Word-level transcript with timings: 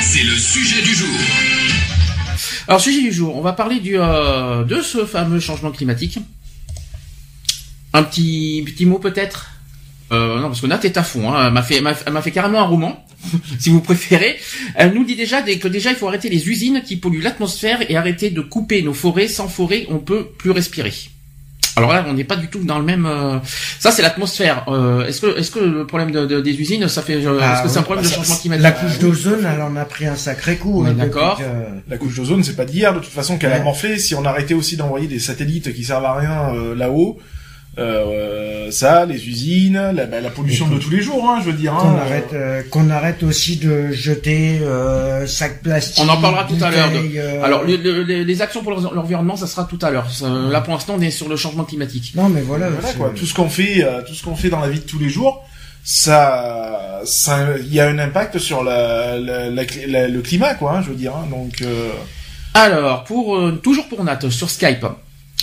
C'est 0.00 0.22
le 0.22 0.36
sujet 0.36 0.80
du 0.82 0.94
jour. 0.94 1.08
Alors, 2.68 2.80
sujet 2.80 3.02
du 3.02 3.10
jour, 3.10 3.36
on 3.36 3.40
va 3.40 3.52
parler 3.52 3.82
euh, 3.94 4.62
de 4.62 4.80
ce 4.80 5.04
fameux 5.04 5.40
changement 5.40 5.72
climatique. 5.72 6.20
Un 7.92 8.04
petit, 8.04 8.62
petit 8.64 8.86
mot 8.86 9.00
peut-être? 9.00 9.50
Euh, 10.12 10.36
Non, 10.36 10.42
parce 10.42 10.60
que 10.60 10.68
Nat 10.68 10.78
est 10.84 10.96
à 10.96 11.02
fond. 11.02 11.32
Hein. 11.32 11.48
Elle 11.48 11.52
m'a 12.12 12.22
fait, 12.22 12.30
carrément 12.30 12.60
un 12.60 12.66
roman, 12.66 13.04
si 13.58 13.70
vous 13.70 13.80
préférez. 13.80 14.38
Elle 14.76 14.94
nous 14.94 15.04
dit 15.04 15.16
déjà 15.16 15.42
que 15.42 15.66
déjà 15.66 15.90
il 15.90 15.96
faut 15.96 16.06
arrêter 16.06 16.28
les 16.28 16.48
usines 16.48 16.82
qui 16.86 16.98
polluent 16.98 17.22
l'atmosphère 17.22 17.90
et 17.90 17.96
arrêter 17.96 18.30
de 18.30 18.40
couper 18.40 18.82
nos 18.82 18.94
forêts. 18.94 19.26
Sans 19.26 19.48
forêt, 19.48 19.86
on 19.88 19.98
peut 19.98 20.28
plus 20.38 20.52
respirer. 20.52 20.92
Alors 21.76 21.92
là, 21.92 22.04
on 22.06 22.12
n'est 22.12 22.24
pas 22.24 22.36
du 22.36 22.48
tout 22.48 22.62
dans 22.64 22.78
le 22.78 22.84
même. 22.84 23.06
euh, 23.06 23.38
Ça, 23.78 23.90
c'est 23.90 24.02
l'atmosphère. 24.02 24.64
Euh, 24.68 25.06
est-ce 25.06 25.20
que, 25.22 25.38
est-ce 25.38 25.50
que 25.50 25.58
le 25.60 25.86
problème 25.86 26.10
de, 26.10 26.26
de- 26.26 26.40
des 26.40 26.52
usines, 26.60 26.86
ça 26.88 27.00
fait, 27.02 27.24
euh, 27.24 27.38
Ah, 27.40 27.54
est-ce 27.54 27.62
que 27.62 27.68
c'est 27.68 27.78
un 27.78 27.82
problème 27.82 28.04
Bah, 28.04 28.08
de 28.10 28.14
ça- 28.14 28.18
changement 28.20 28.36
climatique 28.36 28.62
La 28.62 28.72
couche 28.72 28.98
d'ozone, 28.98 29.48
elle 29.50 29.62
en 29.62 29.74
a 29.76 29.84
pris 29.84 30.06
un 30.06 30.16
sacré 30.16 30.56
coup. 30.56 30.82
On 30.82 30.86
est 30.86 30.90
hein, 30.90 30.94
d'accord. 30.94 31.38
que- 31.38 31.90
La 31.90 31.96
couche 31.96 32.16
d'ozone, 32.16 32.44
c'est 32.44 32.56
pas 32.56 32.64
d'hier 32.66 32.92
de 32.92 32.98
toute 32.98 33.12
façon 33.12 33.38
qu'elle 33.38 33.52
a 33.52 33.62
morflé. 33.62 33.98
Si 33.98 34.14
on 34.14 34.24
arrêtait 34.24 34.54
aussi 34.54 34.76
d'envoyer 34.76 35.06
des 35.06 35.18
satellites 35.18 35.72
qui 35.74 35.84
servent 35.84 36.04
à 36.04 36.14
rien 36.14 36.54
euh, 36.54 36.74
là-haut, 36.74 37.18
euh, 37.78 38.70
ça, 38.70 39.06
les 39.06 39.26
usines, 39.28 39.92
la, 39.94 40.04
bah, 40.06 40.20
la 40.20 40.28
pollution 40.30 40.68
de 40.68 40.78
tous 40.78 40.90
les 40.90 41.00
jours, 41.00 41.24
hein, 41.30 41.38
je 41.40 41.46
veux 41.50 41.56
dire. 41.56 41.72
Qu'on 41.74 41.88
hein, 41.88 41.98
arrête, 42.04 42.32
euh, 42.34 42.62
qu'on 42.70 42.90
arrête 42.90 43.22
aussi 43.22 43.56
de 43.56 43.90
jeter 43.92 44.58
euh, 44.62 45.26
sacs 45.26 45.62
plastiques. 45.62 46.04
On 46.04 46.08
en 46.10 46.20
parlera 46.20 46.44
tout 46.44 46.62
à 46.62 46.70
l'heure. 46.70 46.90
de- 46.90 47.16
euh, 47.16 47.42
Alors, 47.42 47.64
le- 47.64 47.76
le- 47.76 48.02
les, 48.02 48.24
les 48.24 48.42
actions 48.42 48.62
pour 48.62 48.72
l'env- 48.72 48.92
l'environnement, 48.94 49.36
ça 49.36 49.46
sera 49.46 49.64
tout 49.64 49.78
à 49.80 49.90
l'heure. 49.90 50.06
Là, 50.50 50.60
pour 50.60 50.74
l'instant, 50.74 50.96
on 50.98 51.00
est 51.00 51.10
sur 51.10 51.28
le 51.28 51.36
changement 51.36 51.64
climatique. 51.64 52.12
Non, 52.14 52.28
mais 52.28 52.42
voilà. 52.42 52.68
Voilà 52.68 52.92
quoi, 52.94 53.10
tout 53.16 53.24
ce 53.26 53.32
qu'on 53.34 53.48
fait, 53.48 53.82
euh, 53.84 54.02
tout 54.06 54.14
ce 54.14 54.22
qu'on 54.22 54.36
fait 54.36 54.50
dans 54.50 54.60
la 54.60 54.68
vie 54.68 54.80
de 54.80 54.84
tous 54.86 54.98
les 54.98 55.08
jours, 55.08 55.42
ça, 55.84 57.00
ça, 57.04 57.46
il 57.58 57.72
y 57.72 57.80
a 57.80 57.88
un 57.88 57.98
impact 57.98 58.38
sur 58.38 58.62
la, 58.64 59.18
la- 59.18 59.48
la 59.50 60.08
le 60.08 60.20
climat 60.20 60.54
quoi, 60.54 60.76
hein, 60.76 60.82
je 60.82 60.90
veux 60.90 60.94
dire. 60.96 61.12
hein, 61.16 61.26
donc, 61.30 61.62
euh, 61.62 61.90
Alors, 62.54 63.04
pour 63.04 63.36
euh, 63.36 63.52
toujours 63.62 63.88
pour 63.88 64.04
Nat 64.04 64.18
sur 64.30 64.50
Skype, 64.50 64.84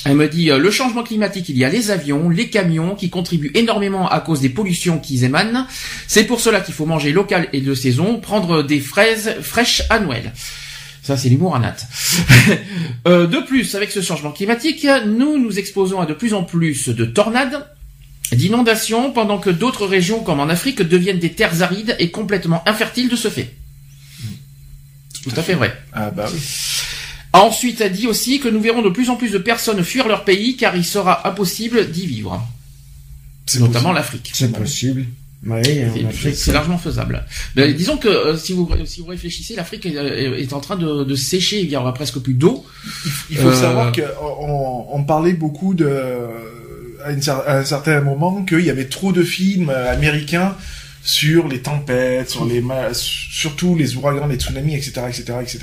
elle 0.06 0.16
me 0.16 0.28
dit 0.28 0.50
euh, 0.50 0.58
le 0.58 0.72
changement 0.72 1.04
climatique, 1.04 1.50
il 1.50 1.58
y 1.58 1.66
a 1.66 1.70
les 1.70 1.92
avions, 1.92 2.30
les 2.30 2.50
camions 2.50 2.96
qui 2.96 3.10
contribuent 3.10 3.52
énormément 3.54 4.08
à 4.08 4.20
cause 4.22 4.42
des 4.42 4.50
pollutions 4.50 5.00
qu'ils 5.00 5.24
émanent. 5.24 5.68
C'est 6.08 6.24
pour 6.24 6.40
cela 6.40 6.62
qu'il 6.62 6.74
faut 6.74 6.86
manger 6.86 7.12
local 7.12 7.50
et 7.54 7.62
de 7.62 7.74
saison, 7.74 8.20
prendre 8.20 8.64
des 8.64 8.80
fraises 8.80 9.36
fraîches 9.42 9.84
à 9.90 10.00
Noël. 10.00 10.34
Ça, 11.04 11.18
c'est 11.18 11.30
l'humour 11.30 11.56
à 11.56 11.60
Nat. 11.60 11.78
Euh, 13.08 13.28
de 13.28 13.38
plus, 13.40 13.76
avec 13.76 13.92
ce 13.92 14.02
changement 14.02 14.32
climatique, 14.32 14.86
nous 15.06 15.40
nous 15.40 15.58
exposons 15.58 16.02
à 16.02 16.06
de 16.06 16.14
plus 16.14 16.34
en 16.34 16.44
plus 16.44 16.90
de 16.90 17.06
tornades, 17.06 17.66
d'inondations, 18.34 19.12
pendant 19.12 19.40
que 19.40 19.50
d'autres 19.50 19.88
régions, 19.88 20.22
comme 20.22 20.40
en 20.40 20.50
Afrique, 20.50 20.82
deviennent 20.82 21.18
des 21.18 21.32
terres 21.32 21.62
arides 21.62 21.96
et 21.98 22.12
complètement 22.12 22.62
infertiles 22.68 23.08
de 23.08 23.16
ce 23.16 23.30
fait. 23.30 23.56
Tout 25.24 25.32
à 25.36 25.42
fait 25.42 25.54
vrai. 25.54 25.76
ah 25.94 26.12
bah 26.12 26.28
oui. 26.32 26.40
Ensuite, 27.34 27.80
elle 27.82 27.92
dit 27.92 28.08
aussi 28.08 28.40
que 28.40 28.48
nous 28.50 28.60
verrons 28.62 28.82
de 28.82 28.90
plus 28.90 29.10
en 29.10 29.16
plus 29.16 29.32
de 29.32 29.38
personnes 29.38 29.84
fuir 29.84 30.08
leur 30.08 30.24
pays 30.26 30.58
car 30.58 30.76
il 30.76 30.86
sera 30.86 31.28
impossible 31.28 31.92
d'y 31.92 32.08
vivre. 32.08 32.42
C'est 33.46 33.60
Notamment 33.60 33.92
l'Afrique. 33.94 34.32
C'est 34.34 34.52
possible. 34.52 35.06
Oui, 35.46 35.62
C'est- 36.36 36.52
largement 36.52 36.78
faisable. 36.78 37.24
Mais 37.56 37.74
disons 37.74 37.96
que 37.98 38.10
euh, 38.10 38.36
si 38.36 38.52
vous 38.52 38.68
si 38.86 39.00
vous 39.00 39.08
réfléchissez, 39.08 39.56
l'Afrique 39.56 39.86
est, 39.86 39.94
est 39.96 40.54
en 40.54 40.60
train 40.60 40.76
de, 40.76 41.04
de 41.06 41.16
sécher. 41.16 41.62
Il 41.62 41.70
y 41.70 41.76
aura 41.78 41.94
presque 41.94 42.20
plus 42.20 42.34
d'eau. 42.34 42.66
Il 43.30 43.38
faut 43.38 43.48
Euh, 43.48 43.54
savoir 43.56 43.92
que 43.94 44.02
on, 44.22 44.88
on 44.92 45.04
parlait 45.06 45.32
beaucoup 45.34 45.74
de 45.76 45.88
à, 47.06 47.12
une 47.14 47.22
cer- 47.22 47.44
à 47.46 47.60
un 47.60 47.64
certain 47.64 48.02
moment 48.02 48.44
qu'il 48.44 48.60
y 48.66 48.70
avait 48.70 48.90
trop 48.90 49.14
de 49.14 49.24
films 49.24 49.70
euh, 49.70 49.94
américains 49.94 50.58
sur 51.02 51.48
les 51.48 51.60
tempêtes, 51.62 52.30
sur 52.30 52.46
les 52.46 52.64
surtout 52.94 53.76
les 53.76 53.96
ouragans, 53.96 54.28
les 54.28 54.36
tsunamis, 54.36 54.76
etc., 54.76 55.02
etc., 55.08 55.24
etc. 55.42 55.60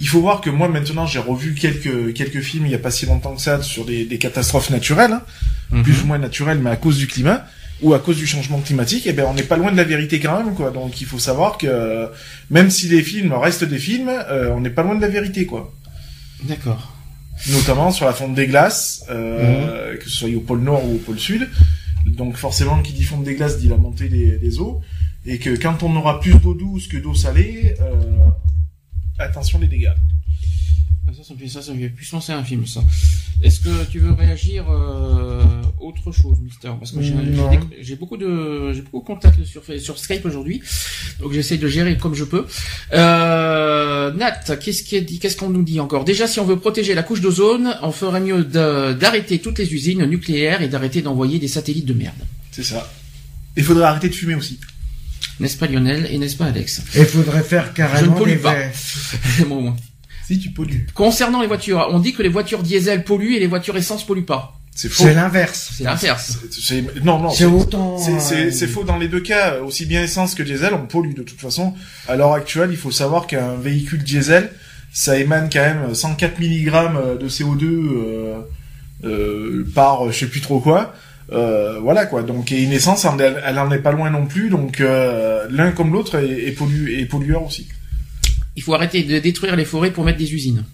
Il 0.00 0.08
faut 0.08 0.20
voir 0.20 0.40
que 0.40 0.50
moi 0.50 0.68
maintenant 0.68 1.06
j'ai 1.06 1.18
revu 1.18 1.54
quelques 1.54 2.12
quelques 2.14 2.40
films 2.42 2.66
il 2.66 2.72
y 2.72 2.74
a 2.74 2.78
pas 2.78 2.90
si 2.90 3.06
longtemps 3.06 3.34
que 3.34 3.40
ça 3.40 3.62
sur 3.62 3.84
des, 3.84 4.04
des 4.04 4.18
catastrophes 4.18 4.70
naturelles, 4.70 5.12
hein, 5.12 5.22
Mhm. 5.70 5.82
plus 5.82 6.02
ou 6.02 6.06
moins 6.06 6.18
naturelles, 6.18 6.58
mais 6.58 6.70
à 6.70 6.76
cause 6.76 6.96
du 6.98 7.06
climat 7.06 7.44
ou 7.82 7.92
à 7.94 7.98
cause 7.98 8.16
du 8.16 8.26
changement 8.26 8.58
climatique, 8.60 9.04
eh 9.06 9.12
ben 9.12 9.24
on 9.28 9.34
n'est 9.34 9.42
pas 9.42 9.56
loin 9.56 9.70
de 9.70 9.76
la 9.76 9.84
vérité 9.84 10.18
quand 10.18 10.42
même 10.42 10.54
quoi. 10.54 10.70
Donc 10.70 11.00
il 11.00 11.06
faut 11.06 11.18
savoir 11.18 11.58
que 11.58 12.08
même 12.50 12.70
si 12.70 12.88
les 12.88 13.02
films 13.02 13.32
restent 13.32 13.64
des 13.64 13.78
films, 13.78 14.08
euh, 14.10 14.50
on 14.50 14.60
n'est 14.60 14.70
pas 14.70 14.82
loin 14.82 14.94
de 14.96 15.00
la 15.00 15.08
vérité 15.08 15.46
quoi 15.46 15.72
D'accord. 16.44 16.92
notamment 17.50 17.90
sur 17.90 18.06
la 18.06 18.12
fonte 18.12 18.34
des 18.34 18.46
glaces, 18.46 19.04
euh, 19.10 19.96
que 19.96 20.04
ce 20.04 20.10
soit 20.10 20.28
au 20.30 20.40
pôle 20.40 20.60
nord 20.60 20.84
ou 20.84 20.94
au 20.94 20.98
pôle 20.98 21.18
sud. 21.18 21.48
Donc 22.18 22.36
forcément, 22.36 22.82
qui 22.82 22.92
dit 22.92 23.08
des 23.24 23.34
glaces 23.36 23.58
dit 23.58 23.68
la 23.68 23.76
montée 23.76 24.08
des, 24.08 24.38
des 24.38 24.58
eaux, 24.58 24.82
et 25.24 25.38
que 25.38 25.50
quand 25.56 25.82
on 25.84 25.94
aura 25.96 26.20
plus 26.20 26.34
d'eau 26.34 26.52
douce 26.52 26.88
que 26.88 26.96
d'eau 26.96 27.14
salée, 27.14 27.76
euh, 27.80 28.28
attention 29.18 29.60
les 29.60 29.68
dégâts. 29.68 29.94
Ça, 31.16 31.24
ça 31.24 31.34
me 31.34 31.38
fait 31.38 31.48
ça, 31.48 31.62
ça 31.62 31.72
me 31.72 31.78
fait 31.80 31.88
plus 31.88 32.08
penser 32.08 32.32
à 32.32 32.38
un 32.38 32.44
film, 32.44 32.66
ça. 32.66 32.80
Est-ce 33.42 33.60
que 33.60 33.84
tu 33.90 33.98
veux 33.98 34.12
réagir 34.12 34.66
euh, 34.70 35.42
autre 35.80 36.12
chose, 36.12 36.38
Mister? 36.42 36.70
Parce 36.78 36.92
que 36.92 37.00
j'ai 37.02 37.96
beaucoup 37.96 38.16
de 38.16 38.72
j'ai 38.72 38.82
beaucoup 38.82 39.00
de 39.00 39.06
contacts 39.06 39.42
sur 39.44 39.62
sur 39.80 39.98
Skype 39.98 40.24
aujourd'hui, 40.26 40.60
donc 41.20 41.32
j'essaie 41.32 41.56
de 41.56 41.66
gérer 41.68 41.96
comme 41.96 42.14
je 42.14 42.24
peux. 42.24 42.46
Euh, 42.92 44.12
Nat, 44.12 44.56
qu'est-ce 44.56 44.82
qu'il 44.82 45.04
dit 45.04 45.18
Qu'est-ce 45.18 45.36
qu'on 45.36 45.50
nous 45.50 45.62
dit 45.62 45.80
encore? 45.80 46.04
Déjà, 46.04 46.26
si 46.26 46.40
on 46.40 46.44
veut 46.44 46.58
protéger 46.58 46.94
la 46.94 47.02
couche 47.02 47.20
d'ozone, 47.20 47.74
on 47.82 47.92
ferait 47.92 48.20
mieux 48.20 48.44
d'arrêter 48.44 49.38
toutes 49.38 49.58
les 49.58 49.72
usines 49.72 50.04
nucléaires 50.04 50.62
et 50.62 50.68
d'arrêter 50.68 51.02
d'envoyer 51.02 51.38
des 51.38 51.48
satellites 51.48 51.86
de 51.86 51.94
merde. 51.94 52.14
C'est 52.50 52.64
ça. 52.64 52.90
Il 53.56 53.64
faudrait 53.64 53.84
arrêter 53.84 54.08
de 54.08 54.14
fumer 54.14 54.34
aussi. 54.34 54.58
N'est-ce 55.40 55.56
pas 55.56 55.66
Lionel? 55.68 56.08
Et 56.10 56.18
n'est-ce 56.18 56.36
pas 56.36 56.46
Alex? 56.46 56.82
Il 56.96 57.04
faudrait 57.04 57.42
faire 57.44 57.64
Je 57.66 57.70
ne 57.70 57.76
carrément 57.76 58.14
pollue 58.14 58.30
des 58.30 58.36
pas. 58.36 58.54
verres. 58.54 58.72
Bon, 59.48 59.62
bon. 59.62 59.76
Si 60.28 60.38
tu 60.38 60.50
pollues. 60.50 60.86
Concernant 60.94 61.40
les 61.40 61.46
voitures, 61.46 61.88
on 61.90 61.98
dit 61.98 62.12
que 62.12 62.22
les 62.22 62.28
voitures 62.28 62.62
diesel 62.62 63.02
polluent 63.02 63.34
et 63.34 63.40
les 63.40 63.46
voitures 63.46 63.76
essence 63.76 64.04
polluent 64.06 64.26
pas. 64.26 64.54
C'est 64.74 64.88
faux. 64.90 65.02
C'est 65.04 65.14
l'inverse. 65.14 65.72
C'est 65.76 65.84
l'inverse. 65.84 66.38
Non, 67.02 67.18
non. 67.18 67.30
C'est 67.30 67.46
autant. 67.46 67.96
C'est- 67.98 68.34
euh, 68.46 68.50
c'est 68.52 68.66
faux 68.68 68.84
dans 68.84 68.98
les 68.98 69.08
deux 69.08 69.20
cas, 69.20 69.58
aussi 69.60 69.86
bien 69.86 70.02
essence 70.04 70.34
que 70.34 70.42
diesel, 70.42 70.72
on 70.74 70.86
pollue 70.86 71.14
de 71.14 71.22
toute 71.22 71.40
façon. 71.40 71.74
À 72.06 72.14
l'heure 72.16 72.34
actuelle, 72.34 72.68
il 72.70 72.76
faut 72.76 72.90
savoir 72.92 73.26
qu'un 73.26 73.54
véhicule 73.56 74.04
diesel, 74.04 74.50
ça 74.92 75.18
émane 75.18 75.48
quand 75.52 75.60
même 75.60 75.94
104 75.94 76.38
mg 76.38 77.18
de 77.20 77.28
CO2 77.28 77.64
euh, 77.64 78.34
euh, 79.04 79.66
par 79.74 80.10
je 80.12 80.18
sais 80.18 80.26
plus 80.26 80.40
trop 80.40 80.60
quoi. 80.60 80.94
Euh, 81.32 81.78
voilà 81.80 82.06
quoi. 82.06 82.22
Donc 82.22 82.52
et 82.52 82.62
une 82.62 82.72
essence, 82.72 83.04
elle, 83.04 83.42
elle 83.44 83.58
en 83.58 83.70
est 83.70 83.78
pas 83.80 83.92
loin 83.92 84.10
non 84.10 84.26
plus. 84.26 84.48
Donc 84.48 84.80
euh, 84.80 85.46
l'un 85.50 85.72
comme 85.72 85.92
l'autre 85.92 86.16
est, 86.18 86.48
est, 86.48 86.52
pollu- 86.58 87.00
est 87.00 87.06
pollueur 87.06 87.44
aussi. 87.44 87.66
Il 88.58 88.60
faut 88.60 88.74
arrêter 88.74 89.04
de 89.04 89.20
détruire 89.20 89.54
les 89.54 89.64
forêts 89.64 89.92
pour 89.92 90.02
mettre 90.02 90.18
des 90.18 90.34
usines. 90.34 90.64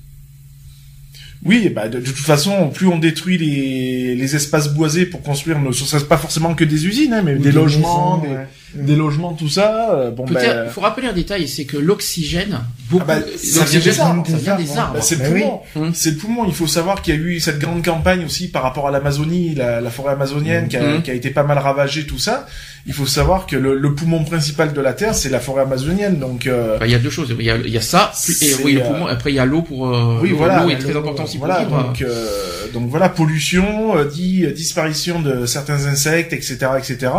Oui, 1.44 1.68
bah 1.68 1.86
de, 1.86 2.00
de 2.00 2.06
toute 2.06 2.16
façon, 2.16 2.70
plus 2.70 2.86
on 2.86 2.98
détruit 2.98 3.36
les, 3.36 4.14
les 4.14 4.36
espaces 4.36 4.72
boisés 4.72 5.04
pour 5.04 5.20
construire, 5.20 5.60
ne 5.60 5.70
serait 5.70 6.02
pas 6.06 6.16
forcément 6.16 6.54
que 6.54 6.64
des 6.64 6.86
usines, 6.86 7.12
hein, 7.12 7.20
mais 7.22 7.34
des, 7.34 7.52
logements, 7.52 8.16
maisons, 8.16 8.26
des, 8.26 8.38
ouais. 8.38 8.46
Des 8.74 8.96
logements, 8.96 9.32
tout 9.32 9.48
ça. 9.48 9.90
euh, 9.94 10.10
bon, 10.10 10.24
ben, 10.24 10.64
il 10.66 10.70
faut 10.70 10.80
rappeler 10.80 11.06
un 11.08 11.12
détail, 11.12 11.46
c'est 11.48 11.64
que 11.64 11.76
l'oxygène, 11.76 12.60
beaucoup, 12.90 13.04
Ah 13.08 13.14
bah, 13.20 13.26
ça 13.36 13.64
vient 13.64 13.80
l'oxygène, 13.80 13.82
des 13.94 14.00
arbres, 14.00 14.26
ça 14.28 14.36
vient 14.36 14.56
des 14.56 14.62
des 14.64 14.68
arbres. 14.70 14.80
arbres. 14.80 14.94
Bah, 14.94 15.00
c'est 15.02 15.14
le 15.16 15.20
Bah 15.22 15.28
oui. 15.32 15.40
poumon. 15.42 15.60
Hum. 15.86 15.92
C'est 15.94 16.10
le 16.10 16.16
poumon. 16.16 16.44
Il 16.46 16.54
faut 16.54 16.66
savoir 16.66 17.02
qu'il 17.02 17.14
y 17.14 17.18
a 17.18 17.20
eu 17.20 17.40
cette 17.40 17.58
grande 17.58 17.84
campagne 17.84 18.24
aussi 18.24 18.48
par 18.48 18.62
rapport 18.62 18.88
à 18.88 18.90
l'Amazonie, 18.90 19.54
la, 19.54 19.80
la 19.80 19.90
forêt 19.90 20.12
amazonienne 20.12 20.68
qui, 20.68 20.76
a, 20.76 20.82
Mhm. 20.82 21.02
qui 21.02 21.10
a 21.10 21.14
été 21.14 21.30
pas 21.30 21.42
mal 21.44 21.58
ravagée, 21.58 22.06
tout 22.06 22.18
ça. 22.18 22.46
Il 22.86 22.92
faut 22.92 23.06
savoir 23.06 23.46
que 23.46 23.56
le, 23.56 23.78
le 23.78 23.94
poumon 23.94 24.24
principal 24.24 24.74
de 24.74 24.80
la 24.82 24.92
Terre, 24.92 25.14
c'est 25.14 25.30
la 25.30 25.40
forêt 25.40 25.62
amazonienne. 25.62 26.18
Donc, 26.18 26.46
euh, 26.46 26.76
Enfin, 26.76 26.84
il 26.84 26.92
y 26.92 26.94
a 26.94 26.98
deux 26.98 27.08
choses. 27.10 27.34
Il 27.38 27.44
y 27.46 27.50
a, 27.50 27.56
il 27.56 27.70
y 27.70 27.78
a 27.78 27.80
ça, 27.80 28.12
plus- 28.24 28.42
et 28.42 28.54
oui, 28.62 28.72
le 28.74 28.82
euh, 28.82 28.84
poumon. 28.84 29.06
Après, 29.06 29.30
il 29.32 29.36
y 29.36 29.38
a 29.38 29.46
l'eau 29.46 29.62
pour. 29.62 29.86
euh, 29.88 30.18
oui, 30.20 30.30
l'eau, 30.30 30.36
voilà. 30.36 30.62
L'eau 30.62 30.68
est 30.70 30.76
très 30.78 30.94
important 30.96 31.24
aussi 31.24 31.38
voilà, 31.38 31.62
pour 31.62 31.78
donc, 31.78 32.02
euh, 32.02 32.26
donc 32.74 32.88
voilà, 32.90 33.08
pollution, 33.08 33.96
euh, 33.96 34.04
dit 34.04 34.44
euh, 34.44 34.50
disparition 34.52 35.20
de 35.22 35.46
certains 35.46 35.86
insectes, 35.86 36.32
etc., 36.34 36.58
etc. 36.78 37.10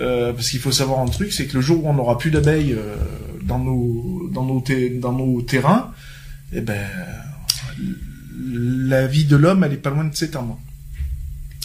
Euh, 0.00 0.32
parce 0.32 0.48
qu'il 0.50 0.60
faut 0.60 0.72
savoir 0.72 1.00
un 1.00 1.06
truc, 1.06 1.32
c'est 1.32 1.46
que 1.46 1.54
le 1.56 1.60
jour 1.60 1.84
où 1.84 1.88
on 1.88 1.92
n'aura 1.94 2.16
plus 2.16 2.30
d'abeilles 2.30 2.72
euh, 2.72 2.96
dans 3.42 3.58
nos 3.58 4.28
dans 4.32 4.44
nos 4.44 4.64
dans 5.00 5.12
nos 5.12 5.42
terrains, 5.42 5.90
eh 6.54 6.60
ben 6.62 6.86
la 8.52 9.06
vie 9.06 9.24
de 9.24 9.36
l'homme, 9.36 9.64
elle 9.64 9.72
est 9.74 9.76
pas 9.76 9.90
loin 9.90 10.04
de 10.04 10.14
s'éteindre. 10.14 10.58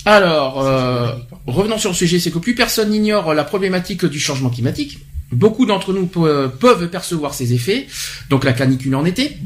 Alors, 0.06 0.62
euh, 0.62 1.12
revenons 1.48 1.78
sur 1.78 1.90
le 1.92 1.96
sujet, 1.96 2.20
c'est 2.20 2.30
que 2.32 2.38
plus 2.38 2.54
personne 2.56 2.90
n'ignore 2.92 3.34
la 3.34 3.44
problématique 3.44 4.06
du 4.06 4.20
changement 4.20 4.50
climatique. 4.50 5.00
Beaucoup 5.32 5.66
d'entre 5.66 5.94
nous 5.94 6.06
pe- 6.06 6.48
peuvent 6.60 6.90
percevoir 6.90 7.34
ces 7.34 7.54
effets. 7.54 7.88
Donc 8.30 8.44
la 8.44 8.54
canicule 8.54 8.94
en 8.96 9.06
été, 9.06 9.38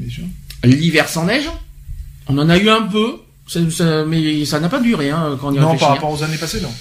l'hiver 0.64 1.08
sans 1.08 1.26
neige. 1.26 1.50
On 2.28 2.38
en 2.38 2.50
a 2.50 2.58
eu 2.58 2.70
un 2.70 2.82
peu, 2.82 3.14
ça- 3.48 3.60
ça- 3.72 4.06
mais 4.06 4.44
ça 4.46 4.60
n'a 4.60 4.68
pas 4.70 4.82
duré 4.82 5.10
hein, 5.12 5.38
quand 5.40 5.50
on 5.50 5.54
y 5.54 5.60
Non, 5.60 5.78
par 5.78 5.92
hein. 5.92 5.94
rapport 5.96 6.12
aux 6.12 6.24
années 6.24 6.38
passées, 6.38 6.60
non. 6.62 6.72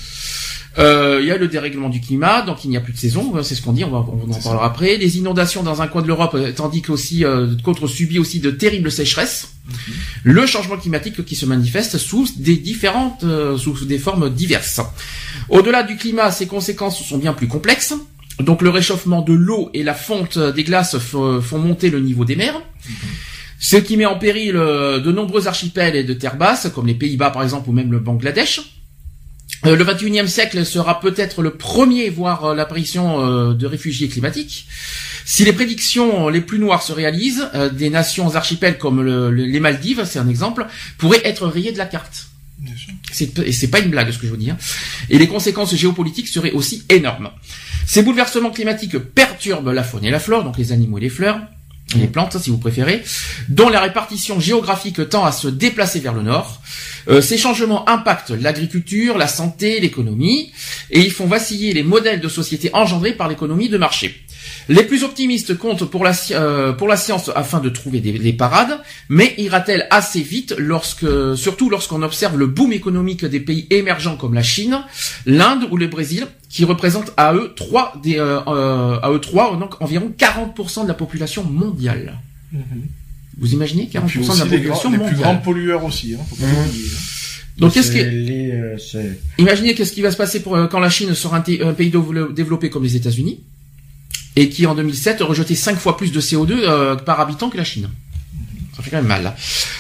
Euh, 0.79 1.19
Il 1.21 1.27
y 1.27 1.33
a 1.33 1.37
le 1.37 1.49
dérèglement 1.49 1.89
du 1.89 2.01
climat, 2.01 2.43
donc 2.43 2.65
il 2.65 2.71
n'y 2.71 2.77
a 2.77 2.81
plus 2.81 2.93
de 2.93 2.99
saison, 2.99 3.43
c'est 3.43 3.55
ce 3.55 3.63
qu'on 3.63 3.73
dit, 3.73 3.85
on, 3.85 3.91
va, 3.91 3.99
on 3.99 4.31
en 4.33 4.41
parlera 4.41 4.67
après. 4.67 4.97
Les 4.97 5.19
inondations 5.19 5.63
dans 5.63 5.83
un 5.83 5.89
coin 5.89 6.03
de 6.03 6.07
l'Europe, 6.07 6.35
euh, 6.35 6.53
tandis 6.55 6.83
qu'aussi 6.83 7.25
euh, 7.25 7.49
qu'autres 7.65 7.87
subit 7.89 8.19
aussi 8.19 8.41
de 8.41 8.51
terribles 8.51 8.91
sécheresses. 8.91 9.55
Le 10.23 10.47
changement 10.47 10.77
climatique 10.77 11.25
qui 11.25 11.37
se 11.37 11.47
manifeste 11.47 11.99
sous 11.99 12.29
des 12.37 12.57
différentes, 12.57 13.25
euh, 13.25 13.59
sous 13.59 13.85
des 13.85 13.99
formes 13.99 14.31
diverses. 14.31 14.81
Au-delà 15.49 15.83
du 15.83 15.97
climat, 15.97 16.31
ses 16.31 16.47
conséquences 16.47 17.03
sont 17.03 17.19
bien 17.19 17.33
plus 17.33 17.49
complexes. 17.49 17.95
Donc 18.41 18.63
le 18.63 18.71
réchauffement 18.71 19.21
de 19.21 19.33
l'eau 19.33 19.69
et 19.75 19.83
la 19.83 19.95
fonte 19.95 20.39
des 20.39 20.63
glaces 20.63 20.97
font 20.99 21.59
monter 21.59 21.91
le 21.91 21.99
niveau 21.99 22.25
des 22.25 22.37
mers. 22.37 22.63
Ce 23.59 23.77
qui 23.77 23.97
met 23.97 24.07
en 24.07 24.17
péril 24.17 24.57
euh, 24.57 25.01
de 25.01 25.11
nombreux 25.11 25.49
archipels 25.49 25.97
et 25.97 26.05
de 26.05 26.15
terres 26.15 26.37
basses, 26.37 26.71
comme 26.73 26.87
les 26.87 26.95
Pays-Bas 26.95 27.31
par 27.31 27.43
exemple 27.43 27.69
ou 27.69 27.73
même 27.73 27.91
le 27.91 27.99
Bangladesh. 27.99 28.78
Euh, 29.67 29.75
le 29.77 29.85
21e 29.85 30.27
siècle 30.29 30.65
sera 30.65 31.01
peut-être 31.01 31.43
le 31.43 31.51
premier 31.51 32.11
voir 32.11 32.45
euh, 32.45 32.55
l'apparition 32.55 33.25
euh, 33.25 33.55
de 33.55 33.67
réfugiés 33.67 34.09
climatiques. 34.09 34.67
Si 35.25 35.45
les 35.45 35.53
prédictions 35.53 36.29
les 36.29 36.41
plus 36.41 36.59
noires 36.59 36.83
se 36.83 36.93
réalisent, 36.93 37.51
des 37.73 37.91
nations 37.91 38.35
archipels 38.35 38.79
comme 38.79 39.03
le- 39.03 39.31
le- 39.31 39.45
les 39.45 39.61
Maldives, 39.61 40.05
c'est 40.07 40.19
un 40.19 40.29
exemple, 40.29 40.67
pourraient 40.97 41.21
être 41.25 41.47
rayées 41.47 41.73
de 41.73 41.79
la 41.79 41.87
carte. 41.87 42.29
C'est, 43.13 43.53
c'est 43.53 43.69
pas 43.69 43.81
une 43.81 43.91
blague 43.91 44.11
ce 44.11 44.19
que 44.19 44.27
je 44.27 44.31
vous 44.31 44.37
dis. 44.39 44.51
hein. 44.51 44.57
Et 45.11 45.19
les 45.19 45.29
conséquences 45.29 45.75
géopolitiques 45.75 46.29
seraient 46.29 46.53
aussi 46.53 46.83
énormes. 46.89 47.31
Ces 47.87 48.03
bouleversements 48.03 48.51
climatiques 48.51 48.99
perturbent 48.99 49.71
la 49.73 49.83
faune 49.83 50.05
et 50.05 50.11
la 50.11 50.19
flore, 50.21 50.45
donc 50.45 50.57
les 50.59 50.73
animaux 50.73 50.99
et 50.99 51.03
les 51.03 51.09
fleurs, 51.11 51.41
les 51.97 52.07
plantes 52.07 52.39
si 52.39 52.51
vous 52.51 52.59
préférez, 52.59 53.03
dont 53.49 53.69
la 53.69 53.81
répartition 53.81 54.41
géographique 54.41 55.09
tend 55.09 55.25
à 55.25 55.33
se 55.33 55.49
déplacer 55.49 56.01
vers 56.01 56.13
le 56.13 56.23
nord. 56.23 56.61
Euh, 57.09 57.23
ces 57.23 57.39
changements 57.39 57.89
impactent 57.89 58.31
l'agriculture, 58.31 59.17
la 59.17 59.29
santé, 59.29 59.81
l'économie, 59.81 60.53
et 60.91 61.01
ils 61.01 61.11
font 61.11 61.27
vaciller 61.27 61.73
les 61.73 61.83
modèles 61.83 62.21
de 62.21 62.29
société 62.29 62.71
engendrés 62.75 63.13
par 63.13 63.29
l'économie 63.29 63.69
de 63.69 63.79
marché. 63.79 64.23
Les 64.69 64.83
plus 64.85 65.03
optimistes 65.05 65.57
comptent 65.57 65.85
pour 65.85 66.05
la, 66.05 66.13
euh, 66.33 66.73
pour 66.73 66.89
la 66.89 66.97
science 66.97 67.31
afin 67.35 67.61
de 67.61 67.69
trouver 67.69 68.01
des, 68.01 68.13
des 68.19 68.33
parades, 68.33 68.79
mais 69.09 69.35
ira-t-elle 69.39 69.87
assez 69.91 70.21
vite 70.21 70.55
lorsque, 70.59 71.07
surtout 71.37 71.71
lorsqu'on 71.71 72.03
observe 72.03 72.37
le 72.39 72.47
boom 72.47 72.73
économique 72.73 73.25
des 73.25 73.41
pays 73.41 73.67
émergents 73.71 74.17
comme 74.17 74.35
la 74.35 74.43
Chine, 74.43 74.79
l'Inde 75.27 75.69
ou 75.71 75.77
le 75.77 75.87
Brésil, 75.87 76.27
qui 76.51 76.65
représentent 76.65 77.13
à 77.17 77.35
eux 77.35 77.53
trois 77.57 77.95
des, 78.03 78.19
euh, 78.19 78.41
euh, 78.47 78.99
à 79.03 79.11
eux 79.11 79.21
trois 79.21 79.57
donc 79.59 79.81
environ 79.81 80.13
40% 80.19 80.83
de 80.85 80.89
la 80.89 80.95
population 80.95 81.45
mondiale. 81.45 82.19
Vous 83.39 83.53
imaginez 83.53 83.89
40% 83.93 84.01
Mhm. 84.03 84.09
Puis 84.09 84.21
de 84.21 84.39
la 84.39 84.45
les, 84.45 84.51
population 84.57 84.91
grands- 84.91 84.91
les 84.91 84.97
plus 84.99 85.05
mondiale. 85.17 85.21
grands 85.21 85.37
pollueurs 85.37 85.85
aussi. 85.85 86.15
Hein, 86.15 86.25
faut 86.29 86.37
Mhm. 86.45 86.53
l'oublier, 86.65 86.85
hein. 86.87 86.99
Donc 87.59 87.73
qu'est-ce 87.73 87.91
qui, 87.91 87.99
les, 88.05 88.51
euh, 88.53 88.77
Imaginez 89.39 89.75
qu'est-ce 89.75 89.93
qui 89.93 90.01
va 90.01 90.11
se 90.13 90.17
passer 90.17 90.41
pour, 90.41 90.55
euh, 90.57 90.67
quand 90.69 90.79
la 90.81 90.91
Chine 90.91 91.13
sera 91.15 91.39
un, 91.39 91.41
un 91.69 91.73
pays 91.75 91.91
dévelop- 91.91 92.33
développé 92.33 92.71
comme 92.71 92.85
les 92.85 92.95
États-Unis 92.97 93.41
et 94.39 94.49
qui 94.51 94.67
en 94.67 94.77
2007 94.77 95.21
rejetait 95.23 95.57
5 95.57 95.77
fois 95.77 95.97
plus 95.97 96.13
de 96.13 96.21
CO2 96.21 96.53
euh, 96.53 96.95
par 96.95 97.19
habitant 97.19 97.51
que 97.51 97.57
la 97.57 97.65
Chine. 97.65 97.91
Ça 98.77 98.85
fait 98.85 98.91
quand 98.91 98.99
même 98.99 99.07
mal. 99.07 99.35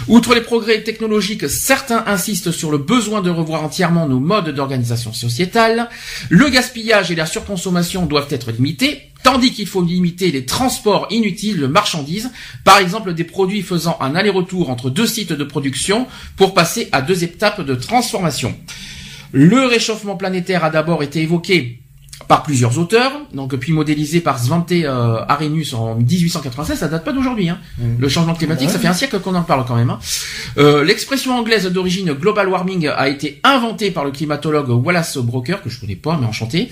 Outre 0.08 0.34
les 0.34 0.40
progrès 0.40 0.82
technologiques, 0.82 1.48
certains 1.48 2.02
insistent 2.08 2.50
sur 2.50 2.72
le 2.72 2.78
besoin 2.78 3.22
de 3.22 3.30
revoir 3.30 3.62
entièrement 3.62 4.08
nos 4.08 4.18
modes 4.18 4.52
d'organisation 4.52 5.12
sociétale. 5.12 5.88
Le 6.28 6.48
gaspillage 6.48 7.12
et 7.12 7.14
la 7.14 7.24
surconsommation 7.24 8.06
doivent 8.06 8.26
être 8.30 8.50
limités, 8.50 9.12
tandis 9.22 9.52
qu'il 9.52 9.68
faut 9.68 9.84
limiter 9.84 10.32
les 10.32 10.44
transports 10.44 11.06
inutiles 11.10 11.60
de 11.60 11.68
marchandises, 11.68 12.32
par 12.64 12.78
exemple 12.78 13.14
des 13.14 13.22
produits 13.22 13.62
faisant 13.62 13.96
un 14.00 14.16
aller-retour 14.16 14.70
entre 14.70 14.90
deux 14.90 15.06
sites 15.06 15.32
de 15.32 15.44
production 15.44 16.08
pour 16.36 16.52
passer 16.52 16.88
à 16.90 17.00
deux 17.00 17.22
étapes 17.22 17.60
de 17.60 17.76
transformation. 17.76 18.58
Le 19.30 19.66
réchauffement 19.66 20.16
planétaire 20.16 20.64
a 20.64 20.70
d'abord 20.70 21.04
été 21.04 21.22
évoqué 21.22 21.78
par 22.28 22.42
plusieurs 22.42 22.78
auteurs, 22.78 23.12
donc 23.32 23.56
puis 23.56 23.72
modélisé 23.72 24.20
par 24.20 24.38
Svante 24.38 24.70
euh, 24.72 25.20
Arrhenius 25.28 25.72
en 25.72 25.94
1896, 25.96 26.78
ça 26.78 26.86
date 26.88 27.02
pas 27.04 27.12
d'aujourd'hui. 27.12 27.48
Hein. 27.48 27.58
Mhm. 27.78 27.96
Le 27.98 28.08
changement 28.08 28.34
climatique, 28.34 28.68
ça 28.70 28.78
fait 28.78 28.86
un 28.86 28.92
siècle 28.92 29.18
qu'on 29.20 29.34
en 29.34 29.42
parle 29.42 29.64
quand 29.66 29.76
même. 29.76 29.88
hein. 29.90 29.98
Euh, 30.58 30.84
L'expression 30.84 31.34
anglaise 31.36 31.66
d'origine 31.66 32.12
global 32.12 32.48
warming 32.48 32.86
a 32.88 33.08
été 33.08 33.40
inventée 33.44 33.90
par 33.90 34.04
le 34.04 34.10
climatologue 34.10 34.68
Wallace 34.68 35.16
Broker, 35.16 35.62
que 35.62 35.70
je 35.70 35.80
connais 35.80 35.96
pas, 35.96 36.18
mais 36.20 36.26
enchanté. 36.26 36.68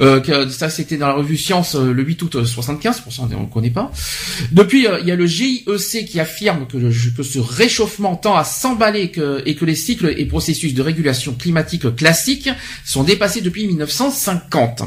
Euh, 0.00 0.20
que, 0.20 0.48
ça, 0.48 0.70
c'était 0.70 0.96
dans 0.96 1.08
la 1.08 1.14
revue 1.14 1.36
Science 1.36 1.74
euh, 1.74 1.92
le 1.92 2.02
8 2.04 2.22
août 2.22 2.44
75, 2.44 3.00
pour 3.00 3.12
ça 3.12 3.22
on 3.22 3.40
ne 3.40 3.46
connaît 3.46 3.70
pas. 3.70 3.90
Depuis, 4.52 4.86
euh, 4.86 5.00
il 5.00 5.08
y 5.08 5.10
a 5.10 5.16
le 5.16 5.26
GIEC 5.26 6.06
qui 6.06 6.20
affirme 6.20 6.66
que, 6.68 6.76
le- 6.76 6.90
que 7.16 7.22
ce 7.24 7.38
réchauffement 7.40 8.14
tend 8.14 8.36
à 8.36 8.44
s'emballer 8.44 9.10
que- 9.10 9.42
et 9.44 9.56
que 9.56 9.64
les 9.64 9.74
cycles 9.74 10.14
et 10.16 10.24
processus 10.26 10.72
de 10.72 10.82
régulation 10.82 11.34
climatique 11.34 11.96
classiques 11.96 12.48
sont 12.84 13.02
dépassés 13.02 13.40
depuis 13.40 13.66
1950 13.66 14.82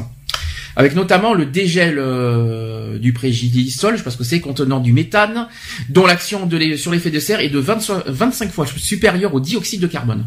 avec 0.76 0.94
notamment 0.94 1.34
le 1.34 1.46
dégel 1.46 1.96
euh, 1.98 2.98
du 2.98 3.12
préjudice-sol, 3.12 4.00
parce 4.02 4.16
que 4.16 4.24
c'est 4.24 4.40
contenant 4.40 4.80
du 4.80 4.92
méthane, 4.92 5.48
dont 5.88 6.06
l'action 6.06 6.48
sur 6.76 6.92
l'effet 6.92 7.10
de 7.10 7.20
serre 7.20 7.40
est 7.40 7.48
de 7.48 7.58
20 7.58 8.04
25 8.06 8.50
fois 8.50 8.66
supérieure 8.66 9.34
au 9.34 9.40
dioxyde 9.40 9.80
de 9.80 9.86
carbone. 9.86 10.26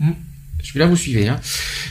Mm. 0.00 0.12
Celui-là, 0.62 0.86
vous 0.86 0.96
suivez. 0.96 1.28
Hein. 1.28 1.40